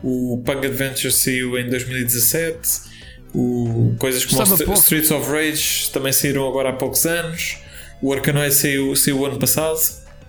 o 0.04 0.42
Pang 0.46 0.66
Adventure 0.66 1.12
saiu 1.12 1.58
em 1.58 1.70
2017, 1.70 2.96
o, 3.34 3.96
coisas 4.00 4.26
como 4.26 4.46
St-. 4.46 4.74
Streets 4.74 5.12
of 5.12 5.30
Rage 5.30 5.90
também 5.92 6.14
saíram 6.14 6.48
agora 6.48 6.70
há 6.70 6.74
poucos 6.74 7.06
anos, 7.06 7.58
o 8.02 8.14
Arcanoid 8.14 8.54
saiu, 8.54 8.96
saiu 8.96 9.20
o 9.20 9.26
ano 9.26 9.38
passado. 9.40 9.80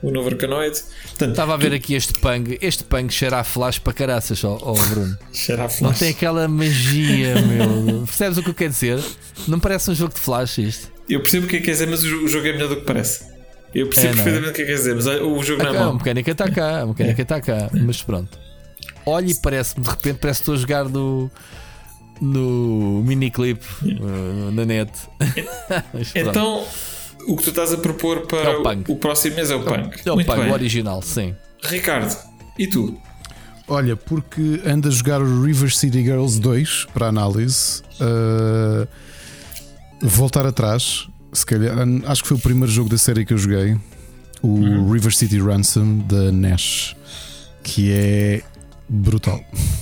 o 0.02 0.10
novo 0.10 0.28
Arcanoid. 0.28 0.78
Portanto, 1.08 1.30
Estava 1.30 1.54
a 1.54 1.56
ver 1.56 1.72
aqui 1.72 1.94
este 1.94 2.12
pang. 2.20 2.58
Este 2.60 2.84
pang 2.84 3.10
cheira 3.12 3.38
a 3.38 3.44
flash 3.44 3.78
para 3.78 3.92
caraças, 3.92 4.44
ó, 4.44 4.58
ó, 4.60 4.72
Bruno. 4.74 5.16
cheira 5.32 5.62
a 5.62 5.64
Não 5.64 5.70
flash. 5.70 5.98
tem 5.98 6.10
aquela 6.10 6.46
magia, 6.46 7.34
meu. 7.42 8.02
Percebes 8.04 8.38
o 8.38 8.42
que 8.42 8.50
eu 8.50 8.54
quero 8.54 8.70
dizer? 8.72 9.02
Não 9.48 9.58
parece 9.58 9.90
um 9.90 9.94
jogo 9.94 10.12
de 10.14 10.20
flash 10.20 10.58
isto. 10.58 10.92
Eu 11.08 11.20
percebo 11.20 11.46
o 11.46 11.48
que 11.48 11.56
é 11.56 11.58
que 11.60 11.64
quer 11.66 11.72
dizer, 11.72 11.86
mas 11.88 12.04
o 12.04 12.28
jogo 12.28 12.46
é 12.46 12.52
melhor 12.52 12.68
do 12.68 12.76
que 12.76 12.82
parece. 12.84 13.24
Eu 13.78 13.88
percebo 13.88 14.08
É, 14.08 14.10
é? 14.10 14.14
perfeitamente 14.24 14.50
o 14.50 14.54
que 14.54 14.62
é 14.62 14.64
que 14.64 14.70
quer 14.70 14.76
dizer, 14.78 14.94
mas 14.94 15.06
o 15.06 15.42
jogo 15.42 15.62
não 15.62 15.74
é 15.74 15.78
Ah, 15.78 15.84
a 15.86 15.92
mecânica 15.92 16.30
está 16.30 16.50
cá, 16.50 16.80
a 16.82 16.86
mecânica 16.86 17.22
está 17.22 17.40
cá. 17.40 17.68
Mas 17.74 18.02
pronto. 18.02 18.38
Olha 19.04 19.30
e 19.30 19.34
parece-me, 19.40 19.84
de 19.84 19.90
repente, 19.90 20.18
parece 20.18 20.38
que 20.38 20.42
estou 20.42 20.54
a 20.54 20.58
jogar 20.58 20.84
no. 20.88 21.30
No 22.20 23.02
miniclip 23.04 23.62
uh, 23.82 24.50
na 24.52 24.64
net. 24.64 24.90
Então, 26.14 26.64
o 27.28 27.36
que 27.36 27.42
tu 27.44 27.50
estás 27.50 27.72
a 27.74 27.76
propor 27.76 28.26
para 28.26 28.38
É 28.52 28.56
o 28.56 28.62
punk. 28.62 28.90
o 28.90 28.96
próximo 28.96 29.36
mês 29.36 29.50
é 29.50 29.54
o 29.54 29.62
punk. 29.62 30.00
é 30.04 30.10
o 30.10 30.14
Muito 30.14 30.26
pang, 30.26 30.40
bem. 30.40 30.50
o 30.50 30.54
original, 30.54 31.02
sim. 31.02 31.34
Ricardo, 31.62 32.16
e 32.58 32.66
tu? 32.66 32.96
Olha, 33.68 33.96
porque 33.96 34.62
ando 34.64 34.88
a 34.88 34.90
jogar 34.90 35.20
o 35.20 35.42
River 35.44 35.74
City 35.74 36.02
Girls 36.02 36.40
2 36.40 36.86
para 36.94 37.08
análise. 37.08 37.82
uh, 38.00 38.86
voltar 40.02 40.46
atrás, 40.46 41.06
se 41.36 41.46
calhar, 41.46 41.76
acho 42.06 42.22
que 42.22 42.28
foi 42.28 42.36
o 42.36 42.40
primeiro 42.40 42.70
jogo 42.70 42.88
da 42.88 42.98
série 42.98 43.24
que 43.24 43.32
eu 43.32 43.38
joguei. 43.38 43.76
O 44.42 44.48
Uhum. 44.48 44.92
River 44.92 45.14
City 45.14 45.38
Ransom 45.38 45.98
da 45.98 46.30
Nash, 46.30 46.94
que 47.62 47.90
é 47.92 48.42
brutal. 48.88 49.40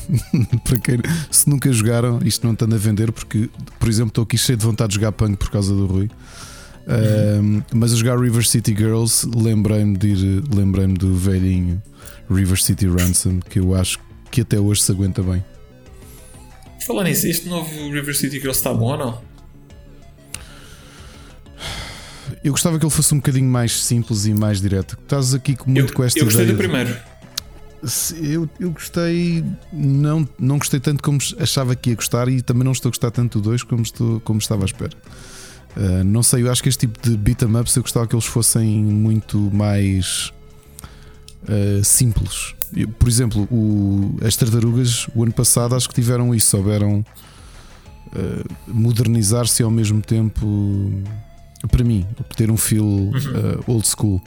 para 0.65 0.78
quem, 0.78 0.99
se 1.31 1.49
nunca 1.49 1.70
jogaram, 1.73 2.18
isto 2.24 2.47
não 2.47 2.55
estando 2.55 2.74
a 2.74 2.78
vender, 2.78 3.12
porque, 3.12 3.50
por 3.78 3.89
exemplo, 3.89 4.08
estou 4.08 4.24
aqui 4.24 4.39
cheio 4.39 4.57
de 4.57 4.65
vontade 4.65 4.91
de 4.91 4.94
jogar 4.97 5.12
punk 5.12 5.36
por 5.36 5.50
causa 5.50 5.74
do 5.74 5.86
Rui. 5.86 6.08
Um, 6.86 7.62
mas 7.74 7.92
a 7.92 7.97
jogar 7.97 8.18
River 8.18 8.47
City 8.47 8.74
Girls, 8.76 9.26
lembrei-me 9.34 9.97
de 9.97 10.08
ir, 10.08 10.44
lembrei-me 10.55 10.94
do 10.94 11.15
velhinho 11.16 11.83
River 12.31 12.60
City 12.60 12.86
Ransom, 12.86 13.41
que 13.41 13.58
eu 13.58 13.74
acho 13.74 13.99
que 14.31 14.42
até 14.42 14.58
hoje 14.60 14.83
se 14.83 14.92
aguenta 14.92 15.23
bem. 15.23 15.42
Falar 16.86 17.05
nisso, 17.05 17.26
este 17.26 17.49
novo 17.49 17.70
River 17.91 18.15
City 18.15 18.36
Girls 18.36 18.58
está 18.58 18.73
bom 18.73 18.92
ou 18.92 18.99
não? 18.99 19.33
Eu 22.44 22.52
gostava 22.52 22.78
que 22.78 22.84
ele 22.84 22.92
fosse 22.92 23.12
um 23.14 23.16
bocadinho 23.16 23.48
mais 23.50 23.73
simples 23.82 24.26
e 24.26 24.34
mais 24.34 24.60
direto. 24.60 24.98
Estás 25.02 25.32
aqui 25.34 25.56
com- 25.56 25.70
muito 25.70 25.90
eu, 25.92 25.97
com 25.97 26.05
esta 26.05 26.18
eu 26.20 26.24
gostei 26.26 26.44
ideia. 26.44 26.56
do 26.56 26.62
de- 26.62 26.68
primeiro. 26.68 26.97
Se- 27.82 28.14
Eu, 28.32 28.48
eu 28.60 28.70
gostei, 28.70 29.44
não, 29.73 30.28
não 30.39 30.58
gostei 30.58 30.78
tanto 30.81 31.02
como 31.02 31.18
achava 31.39 31.74
que 31.74 31.90
ia 31.90 31.97
gostar 31.97 32.28
e 32.28 32.40
também 32.42 32.64
não 32.64 32.73
estou 32.73 32.89
a 32.89 32.92
gostar 32.92 33.10
tanto 33.10 33.40
do 33.40 33.50
2 33.50 33.62
como, 33.62 33.82
estou, 33.82 34.20
como 34.20 34.39
estava 34.39 34.62
à 34.62 34.66
espera. 34.66 34.92
Uh, 35.76 36.05
não 36.05 36.23
sei, 36.23 36.42
eu 36.42 36.52
acho 36.52 36.62
que 36.62 36.68
este 36.68 36.86
tipo 36.86 37.00
de 37.02 37.16
beat 37.16 37.42
'em 37.42 37.56
ups 37.56 37.74
eu 37.76 37.82
gostava 37.82 38.06
que 38.06 38.14
eles 38.14 38.24
fossem 38.26 38.64
muito 38.84 39.39
mais 39.52 40.32
uh, 41.48 41.82
simples. 41.84 42.55
Eu, 42.76 42.89
por 42.89 43.08
exemplo, 43.08 43.42
o- 43.50 44.16
as 44.24 44.36
tartarugas, 44.36 45.06
o 45.14 45.23
ano 45.23 45.32
passado, 45.32 45.74
acho 45.74 45.89
que 45.89 45.94
tiveram 45.94 46.34
isso, 46.34 46.48
souberam 46.50 47.00
uh, 47.00 48.55
modernizar-se 48.68 49.62
ao 49.62 49.70
mesmo 49.70 50.00
tempo, 50.00 50.47
para 51.68 51.84
mim, 51.84 52.07
ter 52.36 52.51
um 52.51 52.57
feel 52.57 52.84
uh, 52.84 53.65
old 53.67 53.86
school. 53.86 54.23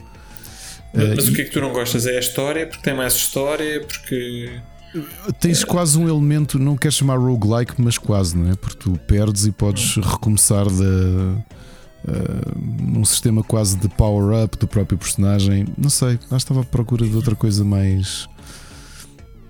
Mas, 0.94 1.04
Uh, 1.04 1.14
mas 1.16 1.28
o 1.28 1.34
que 1.34 1.42
é 1.42 1.46
que 1.46 1.52
tu 1.52 1.60
não 1.62 1.72
gostas? 1.74 2.06
É 2.08 2.16
a 2.16 2.20
história? 2.20 2.66
Porque 2.66 2.82
tem 2.82 2.96
mais 2.96 3.14
história? 3.14 3.82
Porque. 3.82 4.60
Tens 5.40 5.64
quase 5.64 5.98
um 6.00 6.08
elemento, 6.08 6.58
não 6.58 6.76
quero 6.78 6.94
chamar 6.94 7.18
roguelike, 7.20 7.74
mas 7.78 7.98
quase, 7.98 8.36
não 8.38 8.50
é? 8.52 8.56
Porque 8.56 8.78
tu 8.78 8.98
perdes 9.06 9.46
e 9.46 9.52
podes 9.52 9.96
recomeçar 9.98 10.66
de, 10.66 10.84
uh, 10.84 11.44
num 12.82 13.04
sistema 13.06 13.44
quase 13.44 13.78
de 13.78 13.88
power-up 13.90 14.58
do 14.58 14.68
próprio 14.68 14.98
personagem. 14.98 15.68
Não 15.78 15.90
sei, 15.90 16.18
lá 16.32 16.38
estava 16.38 16.62
à 16.62 16.64
procura 16.64 17.06
de 17.06 17.16
outra 17.16 17.36
coisa 17.36 17.64
mais, 17.64 18.28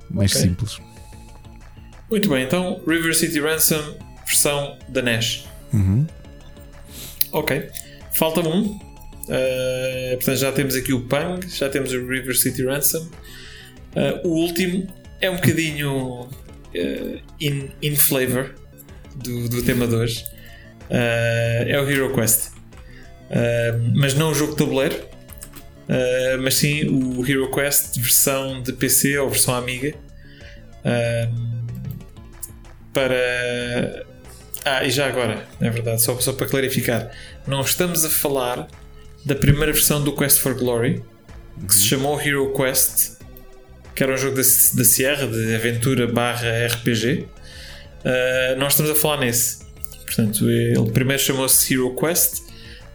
mais 0.09 0.31
Ok. 0.35 0.41
simples. 0.41 0.79
Muito 2.09 2.27
bem, 2.29 2.43
então 2.43 2.81
River 2.87 3.15
City 3.15 3.39
Ransom, 3.39 3.95
versão 4.25 4.77
da 4.89 5.01
NES. 5.01 5.45
Uhum. 5.71 6.05
Ok. 7.31 7.69
Falta 8.13 8.41
um. 8.41 8.79
Uh, 9.27 10.15
portanto, 10.15 10.37
já 10.37 10.51
temos 10.51 10.75
aqui 10.75 10.93
o 10.93 11.01
Pang, 11.01 11.45
já 11.49 11.69
temos 11.69 11.91
o 11.91 12.07
River 12.07 12.35
City 12.35 12.63
Ransom. 12.63 13.01
Uh, 13.01 14.27
o 14.27 14.29
último 14.29 14.87
é 15.19 15.29
um 15.29 15.35
bocadinho 15.35 16.21
uh, 16.21 17.21
in, 17.39 17.69
in 17.81 17.95
flavor 17.95 18.55
do, 19.15 19.49
do 19.49 19.61
tema 19.63 19.85
de 19.87 19.95
hoje. 19.95 20.25
É 20.89 21.77
o 21.81 21.89
Hero 21.89 22.15
Quest. 22.15 22.51
Mas 23.93 24.13
não 24.13 24.31
o 24.31 24.33
jogo 24.33 24.53
de 24.53 24.59
tabuleiro, 24.59 24.95
mas 26.41 26.55
sim 26.55 26.85
o 26.87 27.29
Hero 27.29 27.51
Quest 27.51 27.97
versão 27.97 28.63
de 28.63 28.71
PC 28.71 29.17
ou 29.17 29.29
versão 29.29 29.53
Amiga. 29.53 29.93
Para. 32.93 34.05
Ah, 34.69 34.83
e 34.83 34.91
já 34.91 35.07
agora, 35.07 35.47
é 35.61 35.69
verdade, 35.69 36.01
só, 36.01 36.19
só 36.19 36.33
para 36.33 36.45
clarificar, 36.45 37.09
não 37.47 37.61
estamos 37.61 38.03
a 38.03 38.09
falar 38.09 38.67
da 39.23 39.33
primeira 39.33 39.71
versão 39.71 40.03
do 40.03 40.13
Quest 40.13 40.39
for 40.39 40.55
Glory 40.55 41.01
que 41.65 41.73
se 41.73 41.83
chamou 41.85 42.19
Hero 42.19 42.53
Quest, 42.53 43.17
que 43.95 44.03
era 44.03 44.13
um 44.13 44.17
jogo 44.17 44.35
da, 44.35 44.41
da 44.41 44.83
Sierra 44.83 45.25
de 45.25 45.55
aventura 45.55 46.05
barra 46.05 46.67
RPG. 46.67 47.27
Ah, 48.03 48.55
nós 48.57 48.73
estamos 48.73 48.91
a 48.91 48.95
falar 48.95 49.21
nesse. 49.21 49.59
Portanto, 50.05 50.49
ele 50.49 50.91
primeiro 50.91 51.21
chamou-se 51.21 51.73
Hero 51.73 51.95
Quest, 51.95 52.41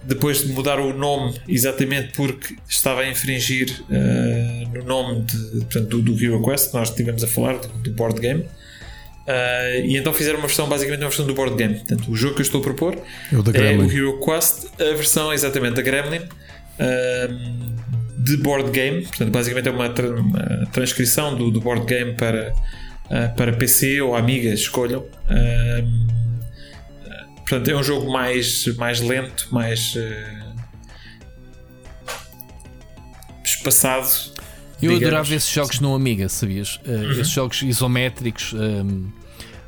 depois 0.03 0.47
de 0.47 0.53
mudar 0.53 0.79
o 0.79 0.93
nome 0.93 1.41
exatamente 1.49 2.13
porque 2.13 2.55
estava 2.69 3.01
a 3.01 3.09
infringir 3.09 3.83
ah, 3.91 4.69
no 4.75 4.85
nome 4.85 5.23
de, 5.23 5.61
portanto, 5.61 5.89
do, 5.89 6.03
do 6.03 6.23
Hero 6.23 6.45
Quest, 6.45 6.69
que 6.69 6.77
nós 6.77 6.91
estivemos 6.91 7.25
a 7.25 7.27
falar, 7.27 7.57
do, 7.57 7.69
do 7.69 7.91
board 7.93 8.21
game. 8.21 8.45
Ah, 9.27 9.77
e 9.85 9.97
então 9.97 10.13
fizeram 10.13 10.39
uma 10.39 10.47
versão, 10.47 10.69
basicamente 10.69 11.01
uma 11.01 11.09
versão 11.09 11.27
do 11.27 11.35
board 11.35 11.55
game. 11.57 11.75
Portanto, 11.75 12.11
o 12.11 12.17
jogo 12.17 12.35
que 12.35 12.41
eu 12.41 12.45
estou 12.45 12.61
a 12.61 12.65
propor 12.65 12.99
É 13.31 13.37
o 13.37 13.91
é 13.91 13.95
Hero 13.95 14.21
Quest, 14.21 14.67
a 14.81 14.95
versão 14.97 15.33
exatamente 15.33 15.75
da 15.77 15.83
Gremlin 15.83 16.23
ahm, 16.79 17.77
de 18.19 18.37
board 18.39 18.71
game. 18.71 19.03
Portanto, 19.03 19.31
basicamente 19.31 19.69
é 19.69 19.71
uma, 19.71 19.89
tra- 19.91 20.09
uma 20.11 20.67
transcrição 20.73 21.37
do, 21.37 21.51
do 21.51 21.61
board 21.61 21.87
game 21.87 22.15
para, 22.15 22.53
ah, 23.11 23.29
para 23.37 23.53
PC 23.53 24.01
ou 24.01 24.17
Amiga, 24.17 24.49
escolham. 24.51 25.07
Portanto, 27.39 27.71
é 27.71 27.77
um 27.77 27.83
jogo 27.83 28.11
mais, 28.11 28.67
mais 28.77 29.01
lento, 29.01 29.49
mais 29.53 29.95
ah, 29.97 30.53
espaçado. 33.45 34.32
Eu 34.83 34.93
digamos. 34.95 35.03
adorava 35.07 35.35
esses 35.35 35.51
jogos 35.51 35.81
no 35.81 35.95
Amiga, 35.95 36.29
sabias? 36.29 36.81
Uh, 36.87 37.13
Esses 37.13 37.29
jogos 37.29 37.63
isométricos 37.63 38.53
um, 38.53 39.07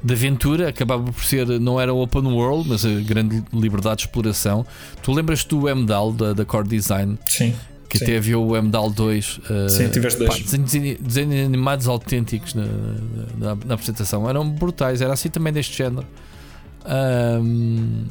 de 0.02 0.12
aventura, 0.12 0.68
acabava 0.68 1.04
por 1.10 1.24
ser, 1.24 1.46
não 1.60 1.80
era 1.80 1.94
open 1.94 2.22
world, 2.26 2.68
mas 2.68 2.84
a 2.84 2.90
grande 3.00 3.42
liberdade 3.52 3.96
de 3.98 4.02
exploração. 4.02 4.66
Tu 5.02 5.12
lembras 5.12 5.44
do 5.44 5.60
MDAL 5.74 6.12
da, 6.12 6.32
da 6.34 6.44
Core 6.44 6.68
Design, 6.68 7.18
Sim. 7.26 7.54
que 7.88 7.98
Sim. 7.98 8.16
havia 8.16 8.38
o 8.38 8.60
MDAL 8.62 8.90
2. 8.90 9.38
uh, 9.38 9.68
Sim, 9.70 9.88
tiveste 9.88 10.18
dois. 10.18 10.38
pá, 10.40 10.56
desenhos, 10.58 10.98
desenhos 11.00 11.46
animados 11.46 11.88
autênticos 11.88 12.52
na, 12.54 12.64
na, 13.38 13.54
na 13.64 13.74
apresentação, 13.74 14.28
eram 14.28 14.48
brutais, 14.50 15.00
era 15.00 15.12
assim 15.14 15.30
também 15.30 15.52
deste 15.52 15.76
género. 15.78 16.06
Um, 16.86 18.04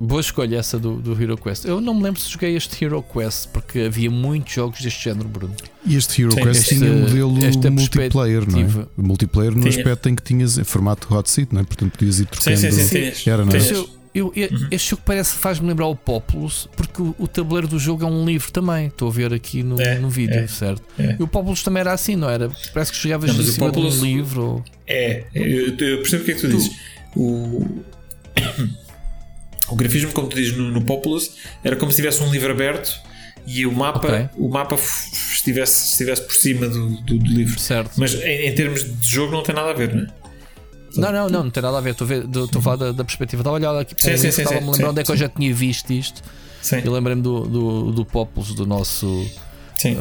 Boa 0.00 0.20
escolha 0.20 0.56
essa 0.58 0.78
do, 0.78 0.96
do 0.96 1.20
Hero 1.20 1.36
Quest. 1.36 1.64
Eu 1.64 1.80
não 1.80 1.94
me 1.94 2.02
lembro 2.02 2.20
se 2.20 2.30
joguei 2.30 2.56
este 2.56 2.84
Hero 2.84 3.02
Quest 3.02 3.48
porque 3.48 3.80
havia 3.80 4.10
muitos 4.10 4.52
jogos 4.52 4.80
deste 4.80 5.04
género, 5.04 5.28
Bruno. 5.28 5.54
E 5.86 5.96
este 5.96 6.20
Hero 6.22 6.32
Sim, 6.32 6.42
Quest 6.42 6.60
este- 6.62 6.78
tinha 6.78 6.92
modelo 6.92 7.44
esta 7.44 7.70
multiplayer, 7.70 8.50
não 8.50 8.60
é? 8.60 8.86
O 8.96 9.02
multiplayer 9.02 9.52
no 9.54 9.60
Tinha. 9.62 9.70
aspecto 9.78 10.08
em 10.08 10.14
que 10.16 10.22
tinhas 10.22 10.58
em 10.58 10.64
formato 10.64 11.12
hot 11.14 11.30
seat, 11.30 11.52
não 11.54 11.60
é? 11.60 11.64
Portanto, 11.64 11.92
podias 11.92 12.16
ir 12.18 12.24
Sim, 12.24 12.26
trocando. 12.30 12.56
sim, 12.58 12.70
sim. 12.72 12.88
tinhas. 12.88 13.26
Era, 13.26 13.44
não 13.44 13.52
é? 13.52 13.58
Eu, 14.14 14.32
eu- 14.36 14.48
eu- 14.50 14.68
Este 14.70 14.90
jogo 14.90 15.02
parece 15.06 15.34
faz-me 15.36 15.66
lembrar 15.68 15.86
o 15.86 15.96
Populous, 15.96 16.68
porque 16.76 17.00
o, 17.02 17.14
o 17.18 17.26
tabuleiro 17.26 17.66
do 17.68 17.78
jogo 17.78 18.04
é 18.04 18.06
um 18.06 18.24
livro 18.24 18.52
também. 18.52 18.86
Estou 18.88 19.08
a 19.08 19.12
ver 19.12 19.32
aqui 19.32 19.62
no, 19.62 19.80
É, 19.80 19.98
no 19.98 20.08
vídeo, 20.10 20.36
é, 20.38 20.46
certo? 20.46 20.82
é. 20.98 21.16
E 21.18 21.22
o 21.22 21.26
Populous 21.26 21.62
também 21.62 21.80
era 21.80 21.92
assim, 21.92 22.14
não 22.14 22.28
era? 22.28 22.50
Parece 22.72 22.92
que 22.92 22.98
chegavas 22.98 23.30
Não, 23.30 23.36
em 23.36 23.40
o 23.40 23.44
cima 23.50 23.66
Populous- 23.68 23.94
de 23.94 24.00
um 24.00 24.04
livro. 24.04 24.64
É, 24.86 25.24
eu, 25.34 25.68
eu 25.76 25.96
percebo 25.98 26.22
o 26.22 26.26
que 26.26 26.30
é 26.32 26.34
que 26.34 26.40
tu 26.40 26.48
dizes. 26.48 26.70
O, 27.16 27.66
o 29.68 29.76
grafismo, 29.76 30.12
como 30.12 30.28
tu 30.28 30.36
dizes 30.36 30.56
no, 30.56 30.70
no 30.70 30.82
Populous, 30.82 31.32
era 31.62 31.76
como 31.76 31.90
se 31.90 31.96
tivesse 31.96 32.22
um 32.22 32.30
livro 32.30 32.50
aberto 32.50 32.92
e 33.46 33.66
o 33.66 33.72
mapa, 33.72 34.06
Ok. 34.08 34.28
o 34.36 34.48
mapa 34.48 34.74
estivesse, 34.74 35.90
estivesse 35.90 36.22
por 36.22 36.34
cima 36.34 36.68
do, 36.68 36.90
do, 37.02 37.18
do 37.18 37.26
livro. 37.26 37.58
Certo. 37.58 37.92
Mas 37.96 38.14
em, 38.14 38.46
em 38.48 38.54
termos 38.54 38.84
de 38.84 39.08
jogo 39.08 39.32
não 39.32 39.42
tem 39.42 39.54
nada 39.54 39.70
a 39.70 39.74
ver, 39.74 39.94
não 39.94 40.02
é? 40.02 40.06
Não, 40.96 41.12
não, 41.12 41.28
não, 41.28 41.44
não 41.44 41.50
tem 41.50 41.62
nada 41.62 41.76
a 41.76 41.80
ver. 41.80 41.90
Estou 41.90 42.06
a, 42.06 42.62
falar 42.62 42.76
da, 42.76 42.92
da 42.92 43.04
perspectiva. 43.04 43.40
Estava 43.40 43.56
a 43.56 43.58
olhar 43.58 43.80
aqui 43.80 43.94
para 43.94 44.04
Sim, 44.04 44.16
sim, 44.16 44.30
sim, 44.30 44.42
estava 44.42 44.58
a 44.58 44.60
me 44.60 44.70
lembrar 44.70 44.90
onde 44.90 45.00
é 45.00 45.04
que 45.04 45.10
eu 45.10 45.16
já 45.16 45.28
tinha 45.28 45.52
visto 45.52 45.92
isto. 45.92 46.22
Sim. 46.62 46.82
Eu 46.84 46.92
lembrei-me 46.92 47.20
do, 47.20 47.40
do, 47.40 47.92
do 47.92 48.04
Populous, 48.04 48.54
do 48.54 48.64
nosso 48.64 49.28
Sim. 49.78 49.96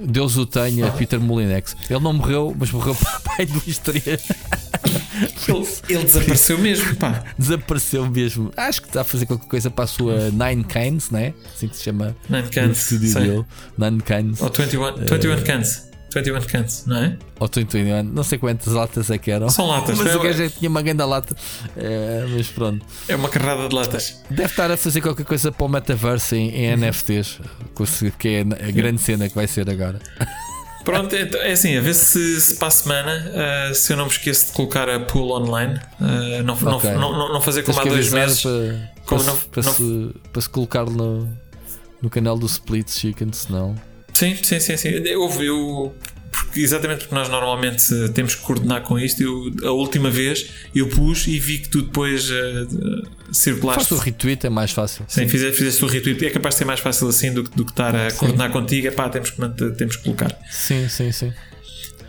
Deus 0.00 0.36
o 0.36 0.44
tenha, 0.44 0.90
Peter 0.92 1.20
Molinex. 1.20 1.76
Ele 1.88 2.00
não 2.00 2.12
morreu, 2.12 2.54
mas 2.58 2.70
morreu 2.70 2.94
para 2.96 3.20
pai 3.20 3.46
do 3.46 3.62
estreia. 3.66 4.18
Ele, 5.48 5.68
ele 5.88 6.04
desapareceu 6.04 6.58
mesmo, 6.58 6.96
pá. 6.96 7.24
Desapareceu 7.38 8.10
mesmo. 8.10 8.50
Acho 8.56 8.82
que 8.82 8.88
está 8.88 9.02
a 9.02 9.04
fazer 9.04 9.26
qualquer 9.26 9.48
coisa 9.48 9.70
para 9.70 9.84
a 9.84 9.86
sua 9.86 10.30
Nine 10.30 10.64
Cans, 10.64 11.10
né? 11.10 11.34
Assim 11.54 11.68
que 11.68 11.76
se 11.76 11.84
chama 11.84 12.16
Nine 12.28 12.48
cans. 12.48 12.90
Nine 13.78 14.00
Cans. 14.00 14.40
Ou 14.40 14.50
21, 14.50 15.06
21 15.06 15.44
cans. 15.44 15.91
21 16.14 16.40
cans, 16.42 16.84
não 16.86 16.96
é? 16.96 17.16
Ou 17.40 17.48
21, 17.54 18.02
não 18.02 18.22
sei 18.22 18.38
quantas 18.38 18.72
latas 18.72 19.10
é 19.10 19.18
que 19.18 19.30
eram. 19.30 19.48
São 19.48 19.66
latas. 19.66 19.96
Mas 19.98 20.08
é, 20.12 20.16
o 20.16 20.20
gajo 20.22 20.42
é 20.42 20.48
tinha 20.48 20.68
uma 20.70 20.82
grande 20.82 21.02
lata. 21.04 21.36
É, 21.76 22.24
mas 22.28 22.48
pronto. 22.48 22.84
é 23.08 23.16
uma 23.16 23.28
carrada 23.28 23.68
de 23.68 23.74
latas. 23.74 24.22
Deve 24.30 24.44
estar 24.50 24.70
a 24.70 24.76
fazer 24.76 25.00
qualquer 25.00 25.24
coisa 25.26 25.50
para 25.52 25.64
o 25.64 25.68
metaverse 25.68 26.36
em, 26.36 26.50
em 26.50 26.76
NFTs, 26.76 27.40
com 27.74 27.84
o- 27.84 28.12
que 28.18 28.28
é 28.28 28.40
a 28.40 28.70
grande 28.70 29.00
cena 29.00 29.28
que 29.28 29.34
vai 29.34 29.46
ser 29.46 29.68
agora. 29.70 29.98
Pronto, 30.84 31.14
então, 31.14 31.40
é 31.40 31.52
assim, 31.52 31.76
a 31.76 31.80
ver 31.80 31.94
se, 31.94 32.40
se 32.40 32.56
para 32.56 32.66
a 32.66 32.70
semana, 32.72 33.32
ah, 33.70 33.72
se 33.72 33.92
eu 33.92 33.96
não 33.96 34.06
me 34.06 34.10
esqueço 34.10 34.46
de 34.46 34.52
colocar 34.52 34.88
a 34.88 34.98
pool 34.98 35.30
online, 35.40 35.78
ah, 36.00 36.42
não, 36.44 36.58
não- 36.60 36.76
Ok. 36.76 36.90
não, 36.92 37.12
não, 37.12 37.32
não 37.34 37.40
fazer 37.40 37.62
Tens 37.62 37.76
como 37.78 37.88
há 37.88 37.92
dois 37.92 38.12
meses. 38.12 38.42
Para, 38.42 38.90
Como 39.06 39.22
para, 39.22 39.32
não- 39.32 39.38
se, 39.40 39.46
para, 39.48 39.62
se, 39.62 40.10
para 40.32 40.42
se 40.42 40.48
colocar 40.48 40.84
no, 40.86 41.28
no 42.02 42.10
canal 42.10 42.36
do 42.36 42.46
Split 42.46 42.90
Chicken, 42.90 43.32
senão. 43.32 43.76
Sim, 44.22 44.36
sim, 44.42 44.60
sim, 44.60 44.76
sim. 44.76 44.88
Eu, 44.88 45.28
eu, 45.42 45.94
porque, 46.30 46.60
exatamente 46.60 47.00
porque 47.00 47.14
nós 47.14 47.28
normalmente 47.28 47.84
temos 48.14 48.34
que 48.36 48.42
coordenar 48.42 48.82
com 48.82 48.98
isto. 48.98 49.20
Eu, 49.22 49.68
a 49.68 49.72
última 49.72 50.10
vez 50.10 50.48
eu 50.74 50.86
pus 50.88 51.26
e 51.26 51.38
vi 51.40 51.58
que 51.58 51.68
tu 51.68 51.82
depois 51.82 52.30
uh, 52.30 53.02
circulaste. 53.32 53.82
Faça 53.84 53.94
o 53.94 53.98
retweet, 53.98 54.46
é 54.46 54.50
mais 54.50 54.70
fácil. 54.70 55.04
Sim, 55.08 55.26
fizeste, 55.28 55.58
fizeste 55.58 55.84
o 55.84 55.88
retweet. 55.88 56.24
É 56.24 56.30
capaz 56.30 56.54
de 56.54 56.58
ser 56.60 56.64
mais 56.66 56.78
fácil 56.80 57.08
assim 57.08 57.32
do, 57.32 57.42
que- 57.42 57.56
do 57.56 57.64
que 57.64 57.72
estar 57.72 57.94
a 57.96 58.12
coordenar 58.12 58.50
contigo. 58.52 58.86
Epá, 58.86 59.08
temos 59.08 59.30
que, 59.30 59.70
temos 59.76 59.96
que 59.96 60.04
colocar. 60.04 60.38
Sim, 60.50 60.88
sim, 60.88 61.10
sim. 61.10 61.32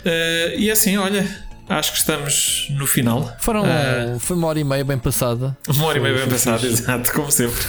Eh, 0.05 0.55
e 0.57 0.69
assim, 0.69 0.97
olha, 0.97 1.25
acho 1.67 1.93
que 1.93 1.97
estamos 1.97 2.67
no 2.71 2.85
final. 2.85 3.35
Foram, 3.39 3.63
Ah. 3.65 4.17
foi 4.19 4.35
uma 4.37 4.47
hora 4.47 4.59
e 4.59 4.63
meia 4.63 4.83
bem 4.83 4.99
passada. 4.99 5.57
Uma 5.67 5.85
hora 5.85 5.97
e 5.97 6.01
meia 6.01 6.15
bem 6.15 6.27
passada, 6.29 6.65
exato, 6.67 7.11
como 7.11 7.31
sempre. 7.31 7.59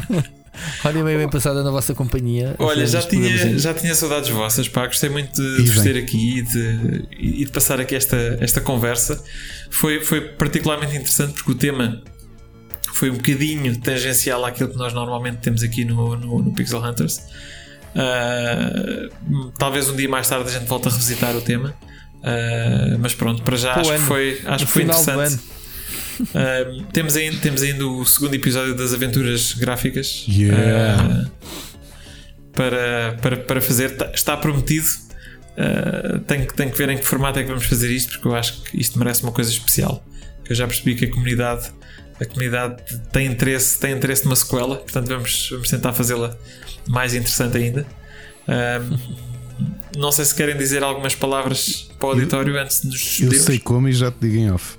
E 0.84 1.02
meia 1.02 1.18
bem 1.18 1.28
passada 1.28 1.62
na 1.62 1.70
vossa 1.70 1.94
companhia. 1.94 2.54
Olha, 2.58 2.86
já 2.86 3.02
tinha, 3.02 3.58
já 3.58 3.72
tinha 3.72 3.94
saudades 3.94 4.28
vossas, 4.30 4.68
pá. 4.68 4.86
Gostei 4.86 5.08
muito 5.08 5.40
de, 5.40 5.56
de 5.56 5.70
vos 5.70 5.82
bem. 5.82 5.92
ter 5.92 5.98
aqui 5.98 6.38
e 6.38 6.42
de, 6.42 7.04
e 7.18 7.44
de 7.44 7.50
passar 7.50 7.80
aqui 7.80 7.94
esta, 7.94 8.16
esta 8.40 8.60
conversa. 8.60 9.22
Foi, 9.70 10.00
foi 10.00 10.20
particularmente 10.20 10.94
interessante 10.96 11.34
porque 11.34 11.52
o 11.52 11.54
tema 11.54 12.02
foi 12.94 13.10
um 13.10 13.14
bocadinho 13.14 13.78
tangencial 13.78 14.44
àquilo 14.44 14.70
que 14.70 14.76
nós 14.76 14.92
normalmente 14.92 15.38
temos 15.38 15.62
aqui 15.62 15.84
no, 15.84 16.16
no, 16.16 16.42
no 16.42 16.52
Pixel 16.52 16.82
Hunters. 16.82 17.20
Ah, 17.94 19.08
talvez 19.58 19.88
um 19.88 19.96
dia 19.96 20.08
mais 20.08 20.28
tarde 20.28 20.48
a 20.48 20.52
gente 20.52 20.68
volte 20.68 20.88
a 20.88 20.90
revisitar 20.90 21.36
o 21.36 21.40
tema. 21.40 21.74
Ah, 22.22 22.96
mas 22.98 23.14
pronto, 23.14 23.42
para 23.42 23.56
já 23.56 23.76
o 23.76 23.80
acho 23.80 23.92
que 23.92 23.98
foi, 24.00 24.40
acho 24.44 24.64
No 24.64 24.66
que 24.66 24.66
foi 24.66 24.82
interessante. 24.82 25.40
Ah, 26.34 26.84
temos, 26.92 27.16
ainda, 27.16 27.36
temos 27.38 27.62
ainda 27.62 27.86
o 27.86 28.04
segundo 28.04 28.34
episódio 28.34 28.74
das 28.74 28.92
aventuras 28.94 29.52
gráficas 29.54 30.24
Yeah. 30.28 31.26
Ah, 31.26 31.30
para, 32.52 33.16
para, 33.22 33.36
para 33.38 33.60
fazer. 33.60 33.96
Tá- 33.96 34.10
Está 34.14 34.36
prometido. 34.36 34.86
Ah, 35.56 36.20
tenho, 36.26 36.46
que- 36.46 36.54
tenho 36.54 36.70
que 36.70 36.78
ver 36.78 36.88
em 36.90 36.98
que 36.98 37.04
formato 37.04 37.38
é 37.38 37.42
que 37.42 37.48
vamos 37.48 37.64
fazer 37.66 37.90
isto, 37.90 38.12
porque 38.12 38.28
eu 38.28 38.34
acho 38.34 38.62
que 38.62 38.80
isto 38.80 38.98
merece 38.98 39.22
uma 39.22 39.32
coisa 39.32 39.50
especial. 39.50 40.04
Eu 40.48 40.54
já 40.54 40.66
percebi 40.66 40.94
que 40.94 41.04
a 41.04 41.10
comunidade, 41.10 41.70
a 42.20 42.24
comunidade 42.24 42.82
tem 43.12 43.26
interesse, 43.26 43.78
tem 43.78 43.92
interesse 43.94 44.24
numa 44.24 44.36
sequela, 44.36 44.76
portanto 44.76 45.06
vamos, 45.08 45.48
vamos 45.50 45.68
tentar 45.68 45.92
fazê-la 45.92 46.36
mais 46.88 47.14
interessante 47.14 47.56
ainda. 47.56 47.86
Ah, 48.48 48.80
não 49.96 50.10
sei 50.10 50.24
se 50.24 50.34
querem 50.34 50.56
dizer 50.56 50.82
algumas 50.82 51.14
palavras 51.14 51.90
para 51.98 52.08
o 52.08 52.10
auditório 52.12 52.58
antes 52.58 52.80
de 52.80 52.86
nos 52.88 52.96
Eu 52.96 53.00
despedirmos. 53.06 53.44
sei 53.44 53.58
como 53.58 53.88
e 53.88 53.92
já 53.92 54.10
te 54.10 54.16
digo 54.22 54.36
em 54.36 54.50
off. 54.50 54.76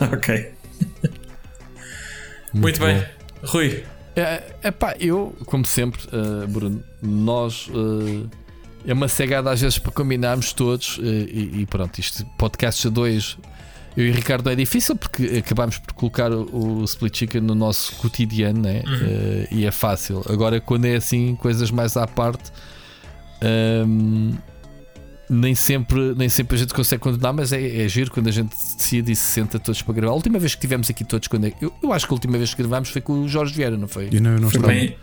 Ok. 0.12 0.52
Muito, 2.54 2.80
bem. 2.80 3.04
Rui, 3.42 3.84
É, 4.16 4.42
epá, 4.64 4.96
eu, 4.98 5.36
como 5.46 5.64
sempre, 5.64 6.00
eh, 6.12 6.46
Bruno, 6.46 6.82
nós 7.02 7.68
eh, 7.72 8.26
é 8.86 8.92
uma 8.92 9.06
cegada 9.06 9.50
às 9.50 9.60
vezes 9.60 9.78
para 9.78 9.92
combinarmos 9.92 10.52
todos 10.52 10.98
eh, 11.00 11.04
e, 11.04 11.60
e 11.60 11.66
pronto, 11.66 11.98
isto 11.98 12.24
podcasts 12.38 12.84
a 12.86 12.88
dois. 12.88 13.36
Eu 13.96 14.06
e 14.06 14.10
o 14.10 14.14
Ricardo 14.14 14.48
é 14.50 14.54
difícil 14.54 14.96
porque 14.96 15.42
acabámos 15.44 15.78
por 15.78 15.92
colocar 15.92 16.32
o, 16.32 16.80
o 16.80 16.84
Split 16.84 17.18
Chicken 17.18 17.40
no 17.42 17.54
nosso 17.54 17.94
cotidiano 17.96 18.60
né? 18.62 18.82
Eh, 18.86 19.48
e 19.50 19.66
é 19.66 19.70
fácil. 19.70 20.24
Agora, 20.28 20.60
quando 20.60 20.86
é 20.86 20.96
assim, 20.96 21.36
coisas 21.36 21.70
mais 21.70 21.96
à 21.96 22.06
parte, 22.06 22.50
ehm, 23.40 24.32
nem, 25.30 25.54
sempre, 25.54 26.14
nem 26.16 26.28
sempre 26.28 26.56
a 26.56 26.58
gente 26.58 26.72
consegue 26.74 27.02
condenar, 27.02 27.32
mas 27.32 27.52
é, 27.52 27.84
é 27.84 27.88
giro 27.88 28.10
quando 28.10 28.28
a 28.28 28.32
gente 28.32 28.50
decide 28.76 29.12
e 29.12 29.16
se 29.16 29.22
senta 29.32 29.58
todos 29.58 29.82
para 29.82 29.94
gravar. 29.94 30.12
A 30.12 30.16
última 30.16 30.38
vez 30.38 30.54
que 30.54 30.60
tivemos 30.60 30.88
aqui 30.90 31.04
todos, 31.04 31.28
quando 31.28 31.46
é- 31.46 31.52
eu, 31.60 31.72
eu 31.82 31.92
acho 31.92 32.06
que 32.06 32.12
a 32.12 32.14
última 32.14 32.38
vez 32.38 32.54
que 32.54 32.62
gravámos 32.62 32.88
foi 32.90 33.00
com 33.00 33.12
o 33.22 33.28
Jorge 33.28 33.54
Vieira, 33.54 33.76
não 33.76 33.88
foi? 33.88 34.08
Eu 34.12 34.20
não, 34.20 34.30
eu 34.32 34.40
não 34.40 34.50
foi 34.50 34.58
estava. 34.60 34.72
bem, 34.74 34.96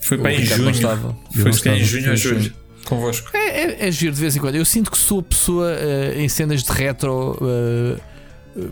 foi 0.00 0.16
bem 0.18 0.40
em 0.40 0.44
junho. 0.46 0.70
estava. 0.70 1.16
Foi 1.32 1.42
calhar 1.42 1.46
em 1.46 1.50
estava. 1.50 1.76
junho 1.84 2.10
ou 2.10 2.16
julho. 2.16 2.54
Convosco. 2.84 3.30
É, 3.34 3.38
é, 3.62 3.88
é 3.88 3.90
giro 3.90 4.14
de 4.14 4.20
vez 4.20 4.36
em 4.36 4.40
quando. 4.40 4.56
Eu 4.56 4.64
sinto 4.64 4.90
que 4.90 4.98
sou 4.98 5.20
a 5.20 5.22
pessoa 5.22 5.70
eh, 5.72 6.16
em 6.18 6.28
cenas 6.28 6.62
de 6.62 6.70
retro 6.70 7.38
eh, 7.40 7.98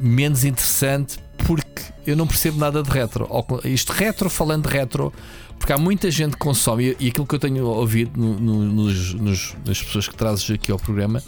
menos 0.01 0.45
interessante 0.45 1.19
porque 1.39 1.83
eu 2.07 2.15
não 2.17 2.27
percebo 2.27 2.59
nada 2.59 2.83
de 2.83 2.91
retro. 2.91 3.27
Isto 3.65 3.93
retro, 3.93 4.29
falando 4.29 4.69
de 4.69 4.75
retro, 4.77 5.13
porque 5.63 5.73
há 5.73 5.79
muita 5.79 6.11
gente 6.11 6.33
que 6.33 6.39
consome, 6.39 6.97
e 6.99 7.07
aquilo 7.07 7.25
que 7.25 7.37
eu 7.37 7.39
tenho 7.39 7.65
ouvido 7.67 8.21
no- 8.21 8.37
no- 8.39 8.65
nos, 8.65 9.15
nos- 9.15 9.55
nas 9.65 9.81
pessoas 9.81 10.09
que 10.09 10.15
trazes 10.17 10.51
aqui 10.51 10.73
ao 10.73 10.79
programa, 10.79 11.23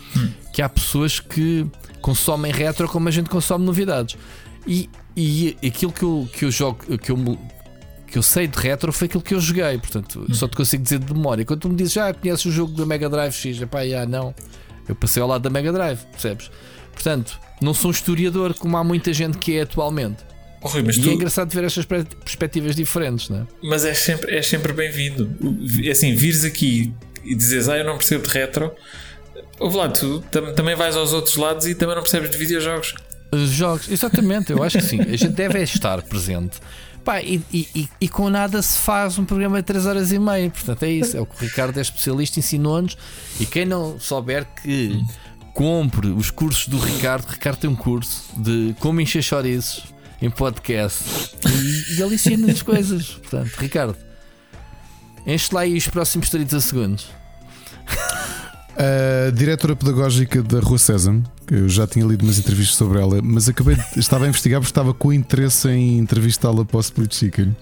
que 0.52 0.60
há 0.60 0.68
pessoas 0.68 1.20
que 1.20 1.64
consomem 2.00 2.50
retro 2.52 2.88
como 2.88 3.06
a 3.08 3.12
gente 3.12 3.30
consome 3.30 3.64
novidades. 3.64 4.16
E, 4.66 4.90
e 5.16 5.56
aquilo 5.64 5.92
que 5.92 6.02
eu, 6.02 6.28
que 6.32 6.44
eu 6.46 6.50
jogo, 6.50 6.98
que 6.98 7.12
eu, 7.12 7.38
que 8.08 8.18
eu 8.18 8.22
sei 8.24 8.48
de 8.48 8.58
retro 8.58 8.92
foi 8.92 9.06
aquilo 9.06 9.22
que 9.22 9.34
eu 9.34 9.40
joguei, 9.40 9.78
portanto, 9.78 10.26
só 10.34 10.48
te 10.48 10.56
consigo 10.56 10.82
dizer 10.82 10.98
de 10.98 11.12
memória. 11.14 11.44
Quando 11.44 11.60
tu 11.60 11.68
me 11.68 11.76
dizes, 11.76 11.92
já 11.92 12.12
conheces 12.12 12.44
o 12.46 12.50
jogo 12.50 12.72
da 12.72 12.84
Mega 12.84 13.08
Drive 13.08 13.32
X, 13.32 13.62
epá, 13.62 13.86
já 13.86 14.04
não, 14.04 14.34
eu 14.88 14.96
passei 14.96 15.22
ao 15.22 15.28
lado 15.28 15.42
da 15.42 15.50
Mega 15.50 15.72
Drive, 15.72 16.00
percebes? 16.10 16.50
Portanto, 16.92 17.38
não 17.62 17.72
sou 17.72 17.88
um 17.88 17.92
historiador 17.92 18.52
como 18.54 18.76
há 18.76 18.82
muita 18.82 19.12
gente 19.12 19.38
que 19.38 19.56
é 19.56 19.62
atualmente. 19.62 20.24
Oh, 20.64 20.68
Rui, 20.68 20.80
E 20.80 21.00
tu, 21.00 21.10
é 21.10 21.12
engraçado 21.12 21.50
ver 21.52 21.64
estas 21.64 21.84
perspectivas 21.84 22.74
diferentes, 22.74 23.28
não 23.28 23.40
é? 23.42 23.46
mas 23.62 23.84
és 23.84 23.98
sempre, 23.98 24.34
és 24.34 24.46
sempre 24.46 24.72
bem-vindo. 24.72 25.30
O- 25.40 25.90
Assim, 25.90 26.14
vires 26.14 26.42
aqui 26.44 26.92
e 27.22 27.34
dizes, 27.34 27.68
ah, 27.68 27.76
eu 27.76 27.84
não 27.84 27.96
percebo 27.98 28.26
de 28.26 28.32
retro. 28.32 28.72
Ouve 29.60 29.76
lá, 29.76 29.88
tu 29.90 30.20
tam- 30.30 30.54
também 30.54 30.74
vais 30.74 30.96
aos 30.96 31.12
outros 31.12 31.36
lados 31.36 31.66
e 31.66 31.74
também 31.74 31.94
não 31.94 32.02
percebes 32.02 32.30
de 32.30 32.36
videojogos. 32.38 32.94
Os 33.30 33.50
jogos, 33.50 33.90
exatamente, 33.90 34.52
eu 34.52 34.62
acho 34.62 34.78
que 34.78 34.84
sim. 34.84 35.00
A 35.00 35.16
gente 35.16 35.28
deve 35.34 35.58
é 35.58 35.62
estar 35.62 36.00
presente. 36.02 36.58
Pá, 37.04 37.20
e, 37.20 37.42
e- 37.52 37.88
e- 38.00 38.08
com 38.08 38.30
nada 38.30 38.62
se 38.62 38.78
faz 38.78 39.18
um 39.18 39.24
programa 39.26 39.58
de 39.58 39.64
3 39.64 39.84
horas 39.84 40.10
e 40.12 40.18
meia. 40.18 40.48
Portanto, 40.48 40.82
é 40.84 40.90
isso. 40.90 41.14
É 41.16 41.20
o 41.20 41.26
que 41.26 41.34
o 41.36 41.46
Ricardo 41.46 41.76
é 41.76 41.82
especialista, 41.82 42.38
ensinou-nos. 42.38 42.96
E 43.38 43.44
quem 43.44 43.66
não 43.66 44.00
souber 44.00 44.46
que 44.62 44.98
compre 45.52 46.08
os 46.08 46.30
cursos 46.30 46.66
do 46.66 46.78
Ricardo, 46.78 47.26
Ricardo 47.28 47.58
tem 47.58 47.68
um 47.70 47.76
curso 47.76 48.24
de 48.38 48.74
como 48.80 49.00
encher 49.00 49.22
chouriços 49.22 49.84
em 50.22 50.30
podcast. 50.30 51.02
E, 51.46 51.94
e 51.98 52.02
ele 52.02 52.14
ensina-nos 52.14 52.60
coisas. 52.62 53.06
Portanto, 53.08 53.52
Ricardo, 53.58 53.96
enche 55.26 55.48
lá 55.52 55.60
aí 55.62 55.76
os 55.76 55.88
próximos 55.88 56.28
30 56.30 56.60
segundos. 56.60 57.06
A 58.76 59.30
diretora 59.30 59.76
pedagógica 59.76 60.42
da 60.42 60.58
Rua 60.58 60.78
Sésamo, 60.78 61.22
que 61.46 61.54
eu 61.54 61.68
já 61.68 61.86
tinha 61.86 62.04
lido 62.04 62.24
umas 62.24 62.38
entrevistas 62.38 62.76
sobre 62.76 62.98
ela, 63.00 63.20
mas 63.22 63.48
acabei 63.48 63.76
de, 63.76 63.84
estava 64.00 64.24
a 64.24 64.28
investigar 64.28 64.60
porque 64.60 64.70
estava 64.70 64.92
com 64.92 65.12
interesse 65.12 65.68
em 65.68 65.98
entrevistá-la 65.98 66.64
para 66.64 66.76
o 66.76 66.80
Split 66.80 67.14
Chicken 67.14 67.56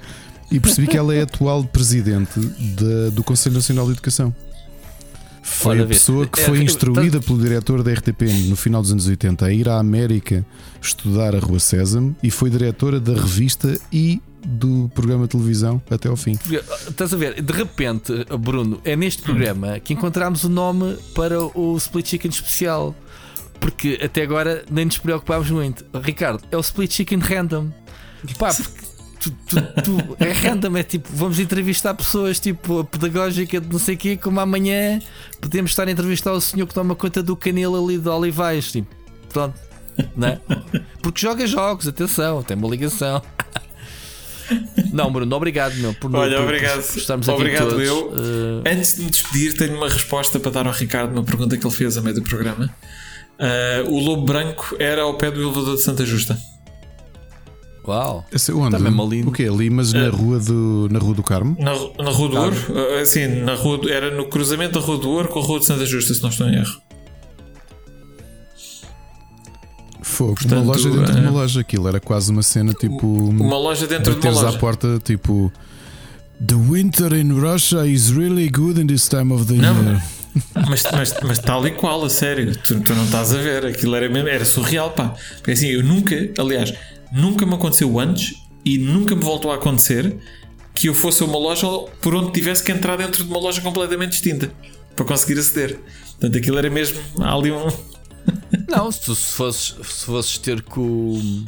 e 0.50 0.58
percebi 0.58 0.86
que 0.86 0.96
ela 0.96 1.14
é 1.14 1.22
atual 1.22 1.64
presidente 1.64 2.40
da- 2.40 3.10
do 3.12 3.22
Conselho 3.22 3.56
Nacional 3.56 3.84
de 3.86 3.92
Educação. 3.92 4.34
Foi 5.42 5.72
Olha, 5.72 5.84
a 5.84 5.88
pessoa 5.88 6.26
que 6.26 6.40
É, 6.40 6.44
foi 6.44 6.60
é, 6.60 6.62
instruída 6.62 7.20
pelo 7.20 7.38
diretor 7.38 7.82
da 7.82 7.92
RTP 7.92 8.22
no 8.48 8.56
final 8.56 8.80
dos 8.80 8.92
anos 8.92 9.08
80 9.08 9.44
a 9.44 9.52
ir 9.52 9.68
à 9.68 9.78
América 9.78 10.46
estudar 10.80 11.34
a 11.34 11.38
Rua 11.40 11.58
Sésamo 11.58 12.14
e 12.22 12.30
foi 12.30 12.48
diretora 12.48 13.00
da 13.00 13.12
revista 13.12 13.78
e 13.92 14.20
do 14.44 14.90
programa 14.94 15.24
de 15.24 15.30
televisão 15.30 15.80
até 15.90 16.08
ao 16.08 16.16
fim. 16.16 16.38
Estás 16.88 17.12
a 17.12 17.16
ver? 17.16 17.40
De 17.40 17.52
repente, 17.52 18.12
Bruno, 18.40 18.80
é 18.84 18.96
neste 18.96 19.22
programa 19.22 19.78
que 19.78 19.92
encontramos 19.92 20.44
o 20.44 20.48
nome 20.48 20.96
para 21.14 21.40
o 21.40 21.76
Split 21.76 22.08
Chicken 22.08 22.30
especial. 22.30 22.94
Porque 23.60 24.00
até 24.02 24.22
agora 24.22 24.64
nem 24.68 24.84
nos 24.84 24.98
preocupámos 24.98 25.48
muito. 25.48 25.84
Ricardo, 26.02 26.42
é 26.50 26.56
o 26.56 26.60
Split 26.60 26.92
Chicken 26.92 27.20
Random. 27.20 27.70
Pá, 28.36 28.52
porque 28.52 28.91
tu, 29.22 29.30
tu- 29.30 29.82
tu- 29.82 30.16
é 30.18 30.32
random, 30.32 30.76
é 30.76 30.82
tipo, 30.82 31.08
vamos 31.12 31.38
entrevistar 31.38 31.94
pessoas 31.94 32.38
tipo 32.40 32.80
a 32.80 32.84
pedagógica 32.84 33.60
de 33.60 33.68
não 33.68 33.78
sei 33.78 33.94
o 33.94 33.98
quê, 33.98 34.16
como 34.16 34.40
amanhã 34.40 35.00
podemos 35.40 35.70
estar 35.70 35.86
a 35.88 35.90
entrevistar 35.90 36.32
o 36.32 36.40
senhor 36.40 36.66
que 36.66 36.74
toma 36.74 36.94
conta 36.94 37.22
do 37.22 37.36
canil 37.36 37.74
ali 37.76 37.98
de 37.98 38.08
Olivais. 38.08 38.70
Tipo, 38.72 38.88
pronto, 39.32 39.54
não 40.16 40.28
é? 40.28 40.40
Porque 41.02 41.20
joga 41.20 41.46
jogos, 41.46 41.86
atenção, 41.88 42.42
tem 42.42 42.56
uma 42.56 42.68
ligação. 42.68 43.22
Não, 44.92 45.10
Bruno, 45.10 45.34
obrigado 45.36 45.74
meu, 45.76 45.94
por, 45.94 46.14
Olha, 46.14 46.36
por, 46.36 46.44
obrigado. 46.44 46.82
por 46.82 46.98
estarmos 46.98 47.28
aqui 47.28 47.38
Obrigado 47.40 47.70
todos. 47.70 47.86
eu. 47.86 48.12
Eh, 48.64 48.72
Antes 48.74 48.96
de 48.96 49.02
me 49.04 49.10
despedir, 49.10 49.56
tenho 49.56 49.76
uma 49.76 49.88
resposta 49.88 50.38
para 50.38 50.50
dar 50.50 50.66
ao 50.66 50.72
Ricardo, 50.72 51.12
uma 51.12 51.24
pergunta 51.24 51.56
que 51.56 51.66
ele 51.66 51.74
fez 51.74 51.96
a 51.96 52.02
meio 52.02 52.16
do 52.16 52.22
programa. 52.22 52.68
Ah, 53.38 53.82
o 53.86 53.98
Lobo 53.98 54.24
Branco 54.26 54.76
era 54.78 55.02
ao 55.02 55.16
pé 55.16 55.30
do 55.30 55.40
elevador 55.42 55.76
de 55.76 55.82
Santa 55.82 56.04
Justa. 56.04 56.38
Uau. 57.86 58.24
Esse, 58.32 58.52
onde? 58.52 58.70
Tá 58.72 58.78
mesmo 58.78 59.02
ali. 59.02 59.22
O 59.22 59.32
quê? 59.32 59.44
Ali, 59.44 59.68
mas 59.70 59.92
na, 59.92 60.08
rua 60.08 60.38
do, 60.38 60.88
na 60.90 60.98
Rua 60.98 61.14
do 61.14 61.22
Carmo? 61.22 61.56
Na, 61.58 61.72
na 62.02 62.10
Rua 62.10 62.28
do 62.28 62.36
Ouro? 62.36 62.56
Ah, 63.00 63.04
sim, 63.04 63.26
na 63.26 63.54
rua 63.54 63.78
do- 63.78 63.88
era 63.90 64.10
no 64.14 64.26
cruzamento 64.26 64.78
da 64.78 64.84
Rua 64.84 64.98
do 64.98 65.10
Ouro 65.10 65.28
com 65.28 65.40
a 65.40 65.42
Rua 65.42 65.58
de 65.58 65.64
Santa 65.66 65.84
Justa, 65.86 66.14
se 66.14 66.22
não 66.22 66.30
estou 66.30 66.48
em 66.48 66.54
erro. 66.56 66.80
Fogo. 70.02 70.34
Portanto, 70.34 70.62
uma 70.62 70.72
loja 70.72 70.90
dentro 70.90 71.12
de 71.12 71.18
eh, 71.18 71.20
uma 71.22 71.30
loja. 71.30 71.60
Aquilo 71.60 71.88
era 71.88 72.00
quase 72.00 72.30
uma 72.30 72.42
cena 72.42 72.72
tipo. 72.74 73.06
Uma 73.06 73.56
loja 73.58 73.86
dentro 73.86 74.12
de 74.14 74.18
uma 74.18 74.20
bateres 74.20 74.38
à 74.38 74.46
loja. 74.46 74.58
porta 74.58 74.98
tipo. 75.02 75.52
The 76.44 76.54
winter 76.56 77.12
in 77.14 77.32
Russia 77.38 77.86
is 77.86 78.10
really 78.10 78.48
good 78.50 78.80
in 78.80 78.86
this 78.88 79.08
time 79.08 79.32
of 79.32 79.44
the 79.46 79.54
Não, 79.54 79.80
year. 79.84 80.02
Mas, 80.68 80.82
mas, 80.92 81.14
mas 81.22 81.38
tal 81.38 81.64
e 81.68 81.70
qual, 81.70 82.04
a 82.04 82.10
sério, 82.10 82.56
tu, 82.56 82.80
tu 82.80 82.94
não 82.94 83.04
estás 83.04 83.32
a 83.32 83.38
ver, 83.38 83.64
aquilo 83.66 83.94
era 83.94 84.08
mesmo, 84.08 84.28
era 84.28 84.44
surreal, 84.44 84.90
pá. 84.90 85.14
Porque 85.36 85.52
assim, 85.52 85.68
eu 85.68 85.84
nunca, 85.84 86.16
aliás, 86.38 86.74
nunca 87.12 87.44
me 87.46 87.54
aconteceu 87.54 87.98
antes 87.98 88.34
e 88.64 88.78
nunca 88.78 89.14
me 89.14 89.22
voltou 89.22 89.50
a 89.52 89.56
acontecer 89.56 90.16
que 90.74 90.88
eu 90.88 90.94
fosse 90.94 91.22
a 91.22 91.26
uma 91.26 91.38
loja 91.38 91.66
por 92.00 92.14
onde 92.14 92.32
tivesse 92.32 92.62
que 92.62 92.72
entrar 92.72 92.96
dentro 92.96 93.22
de 93.22 93.30
uma 93.30 93.38
loja 93.38 93.60
completamente 93.60 94.12
distinta 94.12 94.50
para 94.96 95.04
conseguir 95.04 95.38
aceder. 95.38 95.78
Portanto, 96.12 96.38
aquilo 96.38 96.58
era 96.58 96.70
mesmo 96.70 96.98
ali 97.20 97.50
um. 97.50 97.66
Não, 98.68 98.90
se 98.90 99.02
tu 99.02 99.14
se 99.14 99.32
fosses, 99.32 99.76
se 99.82 100.04
fosses 100.06 100.38
ter 100.38 100.62
com, 100.62 101.44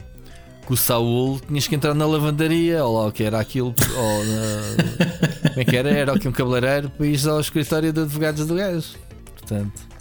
com 0.67 0.75
o 0.75 0.77
Saúl, 0.77 1.41
tinhas 1.47 1.67
que 1.67 1.75
entrar 1.75 1.95
na 1.95 2.07
lavandaria, 2.07 2.85
ou 2.85 2.99
lá 2.99 3.07
o 3.07 3.13
que 3.13 3.23
era 3.23 3.39
aquilo, 3.39 3.75
ou 3.97 4.25
na, 4.25 5.49
como 5.49 5.61
é 5.61 5.65
que 5.65 5.77
era? 5.77 5.91
Era 5.91 6.13
aqui 6.13 6.29
um 6.29 6.33
cabeleireiro 6.33 6.91
para 6.91 7.07
ir 7.07 7.29
ao 7.29 7.41
escritório 7.41 7.93
de 7.93 8.01
advogados 8.01 8.47
do 8.47 8.55
gajo. 8.57 8.89
Portanto, 9.39 9.95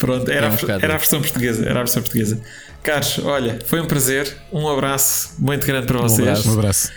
Pronto, 0.00 0.30
era, 0.30 0.46
É 0.46 0.50
um 0.50 0.52
a, 0.52 0.72
era 0.82 0.94
a 0.94 0.96
versão 0.96 1.20
portuguesa. 1.20 1.62
Era 1.62 1.80
a 1.80 1.82
versão 1.82 2.02
portuguesa. 2.02 2.40
Carlos, 2.82 3.18
olha, 3.24 3.58
foi 3.66 3.80
um 3.80 3.86
prazer. 3.86 4.36
Um 4.52 4.68
abraço 4.68 5.34
muito 5.38 5.66
grande 5.66 5.86
para 5.86 5.98
vocês. 5.98 6.20
abraço. 6.26 6.48
Um 6.48 6.52
abraço. 6.58 6.92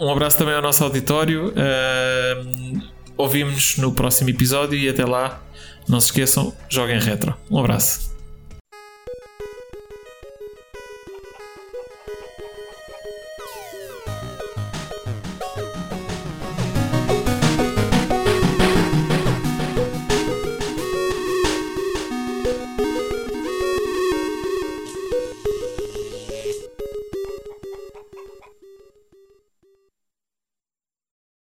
Um 0.00 0.10
abraço 0.12 0.38
também 0.38 0.54
ao 0.54 0.62
nosso 0.62 0.84
auditório. 0.84 1.52
Ahm, 1.56 2.80
Ouvimos-nos 3.18 3.78
no 3.78 3.92
próximo 3.92 4.30
episódio 4.30 4.78
e 4.78 4.88
até 4.88 5.04
lá, 5.04 5.42
não 5.88 6.00
se 6.00 6.06
esqueçam, 6.06 6.54
joguem 6.68 7.00
retro. 7.00 7.34
Um 7.50 7.58
abraço. 7.58 8.07